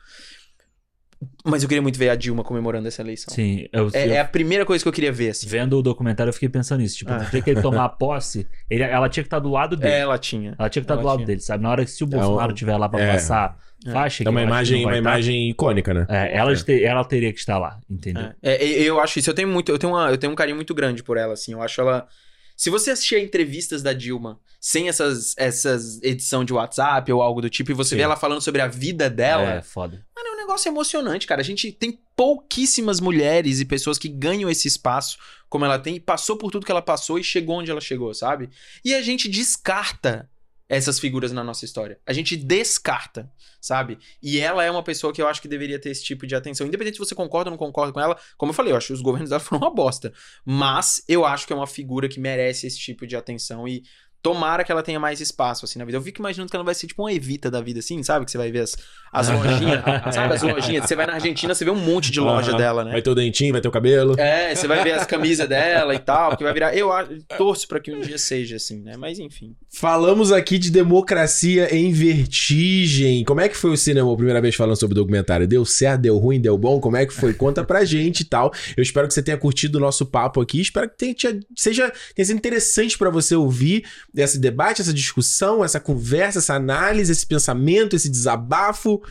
Mas 1.43 1.61
eu 1.63 1.69
queria 1.69 1.81
muito 1.81 1.97
ver 1.99 2.09
a 2.09 2.15
Dilma 2.15 2.43
comemorando 2.43 2.87
essa 2.87 3.01
eleição. 3.01 3.33
Sim, 3.33 3.67
eu, 3.71 3.89
É, 3.93 4.07
eu- 4.07 4.11
é 4.13 4.19
a 4.19 4.25
primeira 4.25 4.65
coisa 4.65 4.83
que 4.83 4.87
eu 4.87 4.93
queria 4.93 5.11
ver, 5.11 5.29
assim. 5.29 5.47
vendo 5.47 5.77
o 5.77 5.81
documentário 5.81 6.29
eu 6.29 6.33
fiquei 6.33 6.49
pensando 6.49 6.81
nisso. 6.81 6.97
Tipo, 6.97 7.11
Ah. 7.13 7.17
dia 7.17 7.41
que 7.41 7.49
ele 7.49 7.61
tomar 7.61 7.89
posse, 7.97 8.47
ele- 8.69 8.83
ela 8.83 9.07
tinha 9.09 9.23
que 9.23 9.27
estar 9.27 9.39
do 9.39 9.49
lado 9.49 9.75
dele. 9.75 9.93
É, 9.93 9.99
ela 9.99 10.17
tinha. 10.17 10.55
Ela 10.57 10.69
tinha 10.69 10.81
que 10.81 10.85
estar 10.85 10.95
do 10.95 11.01
ela 11.01 11.09
lado 11.09 11.17
tinha. 11.19 11.27
dele, 11.27 11.41
sabe? 11.41 11.63
Na 11.63 11.69
hora 11.69 11.83
que 11.85 11.91
se 11.91 12.03
o 12.03 12.05
É 12.05 12.07
Bolsonaro 12.09 12.51
um- 12.51 12.55
tiver 12.55 12.77
lá 12.77 12.87
pra 12.89 12.99
é. 13.01 13.11
passar 13.13 13.57
É. 13.85 13.91
faixa, 13.91 14.23
É 14.23 14.29
uma 14.29 14.41
imagem, 14.41 14.83
uma 14.85 14.91
tá, 14.91 14.97
imagem 14.97 15.49
icônica, 15.49 15.93
né? 15.93 16.05
é, 16.09 16.35
ela, 16.37 16.55
te- 16.55 16.83
ela 16.83 17.03
teria 17.03 17.31
que 17.33 17.39
estar 17.39 17.57
lá, 17.57 17.79
entendeu? 17.89 18.29
É, 18.41 18.63
é, 18.63 18.81
eu 18.83 18.99
acho 18.99 19.17
isso. 19.19 19.29
Eu 19.29 19.33
tenho 19.33 19.47
muito, 19.47 19.71
eu 19.71 19.79
tenho, 19.79 19.93
uma, 19.93 20.09
eu 20.09 20.17
tenho 20.17 20.31
um 20.31 20.35
carinho 20.35 20.55
muito 20.55 20.73
grande 20.73 21.03
por 21.03 21.17
ela, 21.17 21.33
assim. 21.33 21.53
Eu 21.53 21.61
acho 21.61 21.81
ela. 21.81 22.07
Se 22.55 22.69
você 22.69 22.91
assistir 22.91 23.15
a 23.15 23.19
entrevistas 23.19 23.81
da 23.81 23.91
Dilma 23.91 24.39
sem 24.59 24.87
essas, 24.87 25.33
essas 25.35 25.99
edição 26.03 26.45
de 26.45 26.53
WhatsApp 26.53 27.11
ou 27.11 27.19
algo 27.23 27.41
do 27.41 27.49
tipo, 27.49 27.71
e 27.71 27.73
você 27.73 27.91
Sim. 27.91 27.95
vê 27.95 28.01
ela 28.03 28.15
falando 28.15 28.39
sobre 28.41 28.61
a 28.61 28.67
vida 28.67 29.09
dela, 29.09 29.53
É, 29.55 29.61
foda. 29.63 30.05
Mano, 30.15 30.27
é 30.27 30.30
negócio 30.51 30.69
emocionante, 30.69 31.25
cara. 31.25 31.41
A 31.41 31.43
gente 31.43 31.71
tem 31.71 31.97
pouquíssimas 32.15 32.99
mulheres 32.99 33.59
e 33.59 33.65
pessoas 33.65 33.97
que 33.97 34.09
ganham 34.09 34.49
esse 34.49 34.67
espaço 34.67 35.17
como 35.49 35.65
ela 35.65 35.77
tem, 35.77 35.95
e 35.97 35.99
passou 35.99 36.37
por 36.37 36.49
tudo 36.49 36.65
que 36.65 36.71
ela 36.71 36.81
passou 36.81 37.19
e 37.19 37.23
chegou 37.23 37.57
onde 37.57 37.69
ela 37.69 37.81
chegou, 37.81 38.13
sabe? 38.13 38.49
E 38.85 38.95
a 38.95 39.01
gente 39.01 39.27
descarta 39.27 40.29
essas 40.69 40.97
figuras 40.97 41.33
na 41.33 41.43
nossa 41.43 41.65
história. 41.65 41.99
A 42.07 42.13
gente 42.13 42.37
descarta, 42.37 43.29
sabe? 43.59 43.99
E 44.23 44.39
ela 44.39 44.63
é 44.63 44.71
uma 44.71 44.81
pessoa 44.81 45.11
que 45.11 45.21
eu 45.21 45.27
acho 45.27 45.41
que 45.41 45.49
deveria 45.49 45.77
ter 45.77 45.89
esse 45.89 46.05
tipo 46.05 46.25
de 46.25 46.33
atenção. 46.33 46.65
Independente 46.65 46.93
se 46.93 46.99
você 46.99 47.13
concorda 47.13 47.49
ou 47.49 47.51
não 47.51 47.57
concorda 47.57 47.91
com 47.91 47.99
ela, 47.99 48.17
como 48.37 48.51
eu 48.51 48.53
falei, 48.53 48.71
eu 48.71 48.77
acho 48.77 48.87
que 48.87 48.93
os 48.93 49.01
governos 49.01 49.29
dela 49.29 49.41
foram 49.43 49.63
uma 49.63 49.75
bosta. 49.75 50.13
Mas 50.45 51.03
eu 51.05 51.25
acho 51.25 51.45
que 51.45 51.51
é 51.51 51.55
uma 51.55 51.67
figura 51.67 52.07
que 52.07 52.21
merece 52.21 52.65
esse 52.65 52.79
tipo 52.79 53.05
de 53.05 53.17
atenção 53.17 53.67
e 53.67 53.83
tomara 54.21 54.63
que 54.63 54.71
ela 54.71 54.83
tenha 54.83 54.99
mais 54.99 55.19
espaço, 55.19 55.65
assim, 55.65 55.79
na 55.79 55.85
vida. 55.85 55.97
Eu 55.97 56.01
fico 56.01 56.21
imaginando 56.21 56.49
que 56.49 56.55
ela 56.55 56.63
vai 56.63 56.75
ser 56.75 56.87
tipo 56.87 57.01
uma 57.01 57.11
Evita 57.11 57.49
da 57.49 57.59
vida, 57.61 57.79
assim, 57.79 58.01
sabe? 58.03 58.25
Que 58.25 58.31
você 58.31 58.37
vai 58.37 58.51
ver 58.51 58.59
as, 58.59 58.77
as 59.11 59.27
lojinhas, 59.33 59.83
sabe? 60.13 60.33
As 60.33 60.41
lojinhas. 60.43 60.85
Você 60.85 60.95
vai 60.95 61.07
na 61.07 61.13
Argentina, 61.13 61.55
você 61.55 61.65
vê 61.65 61.71
um 61.71 61.75
monte 61.75 62.11
de 62.11 62.19
loja 62.19 62.51
Aham. 62.51 62.57
dela, 62.57 62.83
né? 62.85 62.91
Vai 62.91 63.01
ter 63.01 63.09
o 63.09 63.15
dentinho, 63.15 63.51
vai 63.51 63.61
ter 63.61 63.67
o 63.67 63.71
cabelo. 63.71 64.19
É, 64.19 64.53
você 64.53 64.67
vai 64.67 64.83
ver 64.83 64.93
as 64.93 65.05
camisas 65.05 65.47
dela 65.47 65.95
e 65.95 65.99
tal, 65.99 66.37
que 66.37 66.43
vai 66.43 66.53
virar. 66.53 66.75
Eu 66.75 66.89
torço 67.37 67.67
pra 67.67 67.79
que 67.79 67.91
um 67.91 67.99
dia 67.99 68.17
seja 68.17 68.57
assim, 68.57 68.81
né? 68.81 68.95
Mas 68.97 69.17
enfim. 69.19 69.55
Falamos 69.73 70.31
aqui 70.31 70.57
de 70.57 70.69
democracia 70.69 71.73
em 71.75 71.91
vertigem. 71.91 73.23
Como 73.23 73.41
é 73.41 73.49
que 73.49 73.57
foi 73.57 73.71
o 73.71 73.77
cinema 73.77 74.11
a 74.11 74.15
primeira 74.15 74.41
vez 74.41 74.55
falando 74.55 74.75
sobre 74.75 74.93
o 74.93 75.01
documentário? 75.01 75.47
Deu 75.47 75.65
certo, 75.65 76.01
deu 76.01 76.17
ruim, 76.17 76.39
deu 76.39 76.57
bom? 76.57 76.79
Como 76.79 76.97
é 76.97 77.05
que 77.05 77.13
foi? 77.13 77.33
Conta 77.33 77.63
pra 77.63 77.83
gente 77.83 78.21
e 78.21 78.25
tal. 78.25 78.51
Eu 78.77 78.83
espero 78.83 79.07
que 79.07 79.13
você 79.13 79.23
tenha 79.23 79.37
curtido 79.37 79.77
o 79.77 79.81
nosso 79.81 80.05
papo 80.05 80.41
aqui. 80.41 80.61
Espero 80.61 80.89
que 80.89 80.97
tenha, 80.97 81.39
seja 81.55 81.91
tenha 82.15 82.25
sido 82.25 82.37
interessante 82.37 82.97
pra 82.97 83.09
você 83.09 83.35
ouvir 83.35 83.83
esse 84.15 84.39
debate, 84.39 84.81
essa 84.81 84.93
discussão, 84.93 85.63
essa 85.63 85.79
conversa, 85.79 86.39
essa 86.39 86.53
análise, 86.55 87.11
esse 87.11 87.25
pensamento, 87.25 87.95
esse 87.95 88.09
desabafo. 88.09 89.01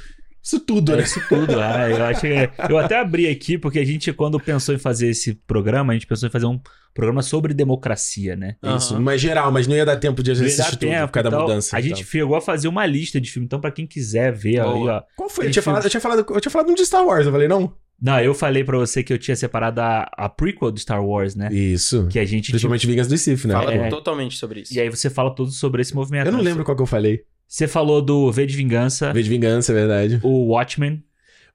Isso 0.42 0.58
tudo, 0.58 0.92
É 0.92 0.96
né? 0.96 1.02
isso 1.02 1.20
tudo. 1.28 1.60
ah, 1.60 1.88
eu, 1.90 2.02
acho 2.04 2.26
eu 2.70 2.78
até 2.78 2.98
abri 2.98 3.26
aqui, 3.28 3.58
porque 3.58 3.78
a 3.78 3.84
gente, 3.84 4.10
quando 4.12 4.40
pensou 4.40 4.74
em 4.74 4.78
fazer 4.78 5.08
esse 5.08 5.34
programa, 5.34 5.92
a 5.92 5.94
gente 5.94 6.06
pensou 6.06 6.26
em 6.26 6.32
fazer 6.32 6.46
um 6.46 6.58
programa 6.94 7.22
sobre 7.22 7.52
democracia, 7.52 8.34
né? 8.36 8.56
Isso, 8.76 8.94
Aham. 8.94 9.02
mas 9.02 9.20
geral, 9.20 9.52
mas 9.52 9.66
não 9.66 9.76
ia 9.76 9.84
dar 9.84 9.96
tempo 9.98 10.22
de 10.22 10.30
assistir 10.30 10.64
tudo 10.70 10.78
tempo, 10.78 11.06
por 11.08 11.12
causa 11.12 11.30
da 11.30 11.36
então, 11.36 11.46
mudança. 11.46 11.76
A 11.76 11.80
gente 11.80 12.02
tal. 12.02 12.10
chegou 12.10 12.36
a 12.36 12.40
fazer 12.40 12.68
uma 12.68 12.86
lista 12.86 13.20
de 13.20 13.30
filmes, 13.30 13.46
então 13.46 13.60
pra 13.60 13.70
quem 13.70 13.86
quiser 13.86 14.32
ver 14.32 14.60
aí, 14.60 14.64
Boa. 14.66 14.96
ó. 14.96 15.02
Qual 15.14 15.28
foi? 15.28 15.46
Eu 15.46 15.50
tinha, 15.50 15.62
falado, 15.62 15.84
eu, 15.84 15.90
tinha 15.90 16.00
falado, 16.00 16.26
eu 16.30 16.40
tinha 16.40 16.50
falado 16.50 16.70
um 16.70 16.74
de 16.74 16.86
Star 16.86 17.04
Wars, 17.04 17.26
eu 17.26 17.32
falei, 17.32 17.46
não? 17.46 17.74
Não, 18.02 18.18
eu 18.20 18.32
falei 18.34 18.64
pra 18.64 18.78
você 18.78 19.02
que 19.02 19.12
eu 19.12 19.18
tinha 19.18 19.36
separado 19.36 19.80
a, 19.80 20.08
a 20.16 20.28
prequel 20.28 20.70
do 20.70 20.80
Star 20.80 21.04
Wars, 21.04 21.34
né? 21.36 21.52
Isso. 21.52 22.06
Que 22.08 22.18
a 22.18 22.24
gente. 22.24 22.44
tipo, 22.46 22.52
Principalmente 22.52 22.86
Vingança 22.86 23.10
do 23.10 23.18
Sith, 23.18 23.44
né? 23.44 23.54
Fala 23.54 23.74
É. 23.74 23.88
totalmente 23.88 24.36
sobre 24.38 24.60
isso. 24.62 24.72
E 24.74 24.80
aí 24.80 24.88
você 24.88 25.10
fala 25.10 25.34
tudo 25.34 25.50
sobre 25.50 25.82
esse 25.82 25.94
movimento. 25.94 26.26
Eu 26.26 26.32
não 26.32 26.40
lembro 26.40 26.64
qual 26.64 26.74
que 26.76 26.82
eu 26.82 26.86
falei. 26.86 27.22
Você 27.46 27.66
falou 27.68 28.00
do 28.00 28.30
V 28.32 28.46
de 28.46 28.56
Vingança, 28.56 29.12
V 29.12 29.22
de 29.22 29.28
Vingança, 29.28 29.72
é 29.72 29.74
verdade. 29.74 30.20
o 30.22 30.46
Watchmen. 30.52 31.02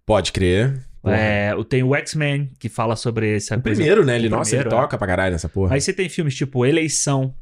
Pode 0.05 0.31
crer. 0.31 0.85
É, 1.03 1.53
o- 1.55 1.63
tem 1.63 1.83
o 1.83 1.95
X-Men, 1.95 2.51
que 2.59 2.67
fala 2.67 2.95
sobre 2.95 3.35
essa 3.35 3.55
o 3.55 3.61
coisa. 3.61 3.77
primeiro, 3.77 4.03
né? 4.05 4.15
Ele, 4.15 4.27
o 4.27 4.31
nossa, 4.31 4.49
primeiro, 4.49 4.69
ele 4.69 4.75
é. 4.75 4.81
toca 4.81 4.97
pra 4.97 5.07
caralho 5.07 5.31
nessa 5.33 5.47
porra. 5.47 5.73
Aí 5.75 5.81
você 5.81 5.93
tem 5.93 6.09
filmes 6.09 6.35
tipo 6.35 6.65
Eleição, 6.65 7.33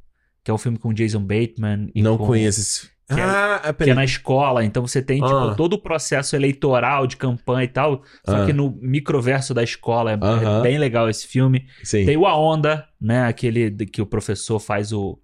que 0.43 0.51
é 0.51 0.53
um 0.53 0.57
filme 0.57 0.77
com 0.77 0.93
Jason 0.93 1.21
Bateman. 1.21 1.89
e 1.95 2.01
não 2.01 2.17
com- 2.17 2.25
conheço 2.27 2.59
esse. 2.61 2.93
Que 3.07 3.19
é- 3.19 3.23
ah, 3.23 3.59
Que 3.61 3.69
é 3.69 3.73
peraí. 3.73 3.93
na 3.95 4.03
escola, 4.03 4.63
então 4.63 4.85
você 4.85 5.01
tem 5.01 5.17
tipo, 5.21 5.30
Ah. 5.30 5.55
todo 5.55 5.73
o 5.73 5.77
processo 5.77 6.35
eleitoral 6.35 7.05
de 7.07 7.17
campanha 7.17 7.63
e 7.65 7.67
tal, 7.67 8.03
só 8.25 8.43
Ah. 8.43 8.45
que 8.45 8.53
no 8.53 8.77
microverso 8.81 9.53
da 9.53 9.63
escola. 9.63 10.11
É, 10.11 10.13
é 10.13 10.17
Aham. 10.25 10.61
bem 10.61 10.77
legal 10.77 11.09
esse 11.09 11.27
filme. 11.27 11.65
Sim. 11.84 12.05
Tem 12.05 12.17
o 12.17 12.25
A 12.25 12.35
Onda, 12.38 12.88
né? 12.99 13.25
Aquele 13.25 13.71
que 13.88 14.01
o 14.01 14.05
professor 14.05 14.59
faz 14.59 14.91
o, 14.93 15.19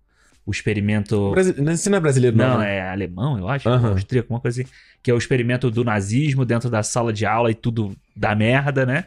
o 0.45 0.51
experimento. 0.51 1.31
Brasi... 1.31 1.55
Não, 1.89 1.97
é 1.97 1.99
brasileiro, 1.99 2.35
não. 2.35 2.49
Não, 2.51 2.57
né? 2.59 2.77
é 2.77 2.89
alemão, 2.89 3.37
eu 3.37 3.47
acho. 3.47 3.69
Aham. 3.69 3.91
Austríaco, 3.91 4.27
alguma 4.27 4.39
coisa 4.41 4.61
assim. 4.61 4.71
Que 5.01 5.11
é 5.11 5.13
o 5.13 5.17
experimento 5.17 5.71
do 5.71 5.83
nazismo 5.83 6.43
dentro 6.45 6.69
da 6.69 6.83
sala 6.83 7.13
de 7.13 7.25
aula 7.25 7.49
e 7.51 7.55
tudo 7.55 7.95
dá 8.15 8.35
merda, 8.35 8.85
né? 8.85 9.05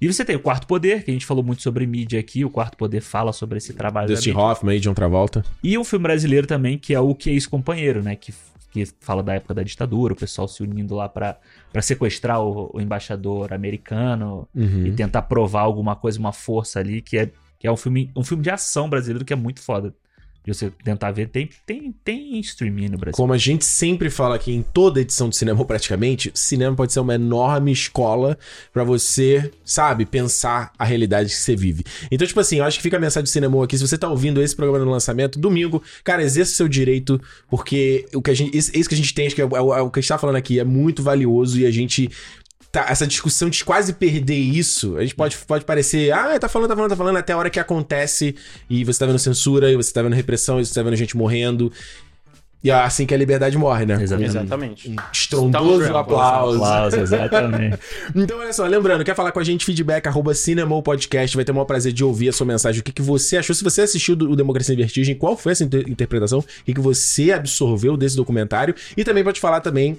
E 0.00 0.06
você 0.06 0.24
tem 0.24 0.36
o 0.36 0.40
Quarto 0.40 0.66
Poder, 0.66 1.02
que 1.04 1.10
a 1.10 1.14
gente 1.14 1.26
falou 1.26 1.42
muito 1.42 1.62
sobre 1.62 1.86
mídia 1.86 2.20
aqui. 2.20 2.44
O 2.44 2.50
Quarto 2.50 2.76
Poder 2.76 3.00
fala 3.00 3.32
sobre 3.32 3.58
esse 3.58 3.74
trabalho 3.74 4.08
Dustin. 4.08 4.32
Hoffman 4.32 4.74
aí, 4.74 4.80
John 4.80 4.94
Travolta. 4.94 5.44
E 5.62 5.76
um 5.76 5.82
filme 5.84 6.04
brasileiro 6.04 6.46
também, 6.46 6.78
que 6.78 6.94
é 6.94 7.00
o 7.00 7.14
Que 7.14 7.36
é 7.36 7.40
Companheiro, 7.50 8.02
né? 8.02 8.14
Que, 8.14 8.32
que 8.70 8.86
fala 9.00 9.22
da 9.22 9.34
época 9.34 9.54
da 9.54 9.62
ditadura, 9.62 10.12
o 10.12 10.16
pessoal 10.16 10.46
se 10.46 10.62
unindo 10.62 10.94
lá 10.94 11.08
pra 11.08 11.38
pra 11.72 11.82
sequestrar 11.82 12.40
o, 12.40 12.70
o 12.72 12.80
embaixador 12.80 13.52
americano 13.52 14.48
Uhum. 14.54 14.86
e 14.86 14.92
tentar 14.92 15.22
provar 15.22 15.62
alguma 15.62 15.94
coisa, 15.96 16.18
uma 16.18 16.32
força 16.32 16.78
ali, 16.80 17.02
que 17.02 17.18
é, 17.18 17.30
que 17.58 17.66
é 17.66 17.72
um, 17.72 17.76
filme, 17.76 18.10
um 18.16 18.24
filme 18.24 18.42
de 18.42 18.50
ação 18.50 18.88
brasileiro 18.88 19.24
que 19.24 19.32
é 19.32 19.36
muito 19.36 19.60
foda. 19.60 19.94
De 20.48 20.54
você 20.54 20.70
tentar 20.82 21.10
ver. 21.10 21.28
Tem, 21.28 21.50
tem, 21.66 21.94
tem 22.02 22.40
streaming 22.40 22.88
no 22.88 22.96
Brasil. 22.96 23.14
Como 23.14 23.34
a 23.34 23.38
gente 23.38 23.66
sempre 23.66 24.08
fala 24.08 24.36
aqui 24.36 24.50
em 24.50 24.62
toda 24.62 25.00
edição 25.00 25.28
de 25.28 25.36
cinema, 25.36 25.62
praticamente, 25.66 26.30
cinema 26.34 26.74
pode 26.74 26.92
ser 26.92 27.00
uma 27.00 27.14
enorme 27.14 27.70
escola 27.70 28.38
pra 28.72 28.82
você, 28.82 29.50
sabe, 29.62 30.06
pensar 30.06 30.72
a 30.78 30.84
realidade 30.84 31.28
que 31.28 31.36
você 31.36 31.54
vive. 31.54 31.84
Então, 32.10 32.26
tipo 32.26 32.40
assim, 32.40 32.56
eu 32.56 32.64
acho 32.64 32.78
que 32.78 32.82
fica 32.82 32.96
a 32.96 33.00
mensagem 33.00 33.24
do 33.24 33.28
cinema 33.28 33.62
aqui. 33.62 33.76
Se 33.76 33.86
você 33.86 33.98
tá 33.98 34.08
ouvindo 34.08 34.40
esse 34.40 34.56
programa 34.56 34.84
no 34.84 34.90
lançamento, 34.90 35.38
domingo, 35.38 35.82
cara, 36.02 36.22
exerça 36.22 36.52
o 36.52 36.56
seu 36.56 36.68
direito, 36.68 37.20
porque 37.50 38.06
o 38.14 38.22
que 38.22 38.30
a 38.30 38.34
gente, 38.34 38.56
isso, 38.56 38.88
que 38.88 38.94
a 38.94 38.98
gente 38.98 39.12
tem, 39.12 39.28
que 39.28 39.42
é, 39.42 39.44
é 39.44 39.58
é 39.58 39.82
o 39.82 39.90
que 39.90 39.98
a 39.98 40.02
gente 40.02 40.08
tá 40.08 40.16
falando 40.16 40.36
aqui, 40.36 40.58
é 40.58 40.64
muito 40.64 41.02
valioso 41.02 41.60
e 41.60 41.66
a 41.66 41.70
gente. 41.70 42.10
Tá, 42.70 42.84
essa 42.90 43.06
discussão 43.06 43.48
de 43.48 43.64
quase 43.64 43.94
perder 43.94 44.36
isso, 44.36 44.98
a 44.98 45.00
gente 45.00 45.14
pode, 45.14 45.38
pode 45.38 45.64
parecer, 45.64 46.12
ah, 46.12 46.38
tá 46.38 46.50
falando, 46.50 46.68
tá 46.68 46.76
falando, 46.76 46.90
tá 46.90 46.96
falando, 46.96 47.16
até 47.16 47.32
a 47.32 47.36
hora 47.38 47.48
que 47.48 47.58
acontece 47.58 48.36
e 48.68 48.84
você 48.84 48.98
tá 48.98 49.06
vendo 49.06 49.18
censura, 49.18 49.72
e 49.72 49.76
você 49.76 49.90
tá 49.90 50.02
vendo 50.02 50.12
repressão, 50.14 50.60
e 50.60 50.66
você 50.66 50.74
tá 50.74 50.82
vendo 50.82 50.94
gente 50.94 51.16
morrendo. 51.16 51.72
E 52.62 52.70
é 52.70 52.74
assim 52.74 53.06
que 53.06 53.14
a 53.14 53.16
liberdade 53.16 53.56
morre, 53.56 53.86
né? 53.86 53.94
Exatamente. 54.02 54.30
Exatamente. 54.36 54.96
Estrondoso 55.12 55.84
Tá 55.86 55.92
bom, 55.92 55.98
aplauso. 56.00 56.56
Aplausos, 56.56 56.98
exatamente. 57.00 57.78
Então, 58.14 58.38
olha 58.38 58.52
só, 58.52 58.66
lembrando, 58.66 59.04
quer 59.04 59.14
falar 59.14 59.30
com 59.32 59.38
a 59.38 59.44
gente, 59.44 59.64
feedback, 59.64 60.06
arroba 60.08 60.34
Cinema 60.34 60.74
ou 60.74 60.82
Podcast, 60.82 61.36
vai 61.36 61.44
ter 61.44 61.52
o 61.52 61.54
maior 61.54 61.66
prazer 61.66 61.92
de 61.92 62.02
ouvir 62.04 62.28
a 62.28 62.32
sua 62.32 62.44
mensagem. 62.46 62.80
O 62.80 62.84
que, 62.84 62.90
que 62.92 63.00
você 63.00 63.36
achou? 63.38 63.54
Se 63.54 63.62
você 63.64 63.82
assistiu 63.82 64.16
do- 64.16 64.30
o 64.32 64.36
Democracia 64.36 64.74
em 64.74 64.76
Vertigem, 64.78 65.14
qual 65.14 65.36
foi 65.36 65.52
essa 65.52 65.62
inter- 65.64 65.88
interpretação? 65.88 66.40
O 66.40 66.44
que, 66.66 66.74
que 66.74 66.80
você 66.80 67.30
absorveu 67.30 67.96
desse 67.96 68.16
documentário? 68.16 68.74
E 68.96 69.04
também 69.04 69.22
pode 69.22 69.40
falar 69.40 69.60
também 69.60 69.96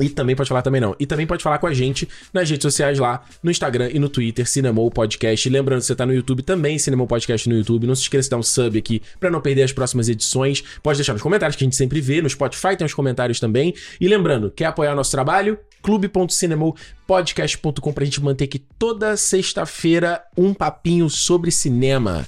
e 0.00 0.08
também 0.08 0.34
pode 0.34 0.48
falar 0.48 0.62
também 0.62 0.80
não. 0.80 0.96
E 0.98 1.04
também 1.06 1.26
pode 1.26 1.42
falar 1.42 1.58
com 1.58 1.66
a 1.66 1.74
gente 1.74 2.08
nas 2.32 2.48
redes 2.48 2.62
sociais 2.62 2.98
lá, 2.98 3.22
no 3.42 3.50
Instagram 3.50 3.90
e 3.92 3.98
no 3.98 4.08
Twitter, 4.08 4.48
Cinemou 4.48 4.90
Podcast. 4.90 5.46
Lembrando 5.48 5.80
que 5.80 5.86
você 5.86 5.94
tá 5.94 6.06
no 6.06 6.14
YouTube 6.14 6.42
também, 6.42 6.78
Cinemou 6.78 7.06
Podcast 7.06 7.46
no 7.48 7.56
YouTube. 7.56 7.86
Não 7.86 7.94
se 7.94 8.02
esqueça 8.02 8.24
de 8.24 8.30
dar 8.30 8.38
um 8.38 8.42
sub 8.42 8.78
aqui 8.78 9.02
pra 9.20 9.30
não 9.30 9.40
perder 9.40 9.62
as 9.64 9.72
próximas 9.72 10.08
edições. 10.08 10.64
Pode 10.82 10.98
deixar 10.98 11.12
nos 11.12 11.22
comentários 11.22 11.56
que 11.56 11.64
a 11.64 11.66
gente 11.66 11.76
sempre 11.76 12.00
vê. 12.00 12.22
No 12.22 12.30
Spotify 12.30 12.76
tem 12.76 12.86
os 12.86 12.94
comentários 12.94 13.38
também. 13.38 13.74
E 14.00 14.08
lembrando, 14.08 14.50
quer 14.50 14.64
apoiar 14.66 14.94
nosso 14.94 15.10
trabalho? 15.10 15.58
clube.cinemopodcast.com 15.82 17.92
pra 17.92 18.04
gente 18.04 18.22
manter 18.22 18.44
aqui 18.44 18.60
toda 18.78 19.16
sexta-feira 19.16 20.22
um 20.36 20.54
papinho 20.54 21.10
sobre 21.10 21.50
cinema. 21.50 22.24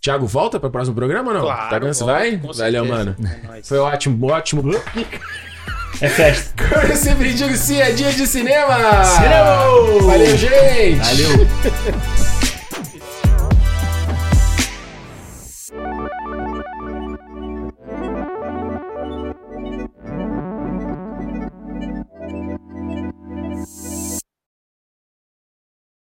Thiago, 0.00 0.26
volta 0.26 0.58
para 0.60 0.68
o 0.68 0.72
próximo 0.72 0.94
programa 0.94 1.28
ou 1.28 1.34
não? 1.34 1.42
Claro. 1.42 1.70
Tá 1.70 1.78
vendo? 1.78 1.94
Você 1.94 2.04
vai? 2.04 2.36
Valeu, 2.36 2.84
mano. 2.84 3.16
É. 3.54 3.62
Foi 3.62 3.78
ótimo, 3.78 4.26
ótimo. 4.26 4.62
É 6.00 6.08
festa. 6.08 6.50
Como 6.68 6.92
eu 6.92 6.96
sempre 6.96 7.32
digo, 7.32 7.56
sim, 7.56 7.80
é 7.80 7.90
dia 7.92 8.12
de 8.12 8.26
cinema! 8.26 9.04
Cinema! 9.04 9.56
Valeu, 10.02 10.36
gente! 10.36 10.96
Valeu. 10.96 11.48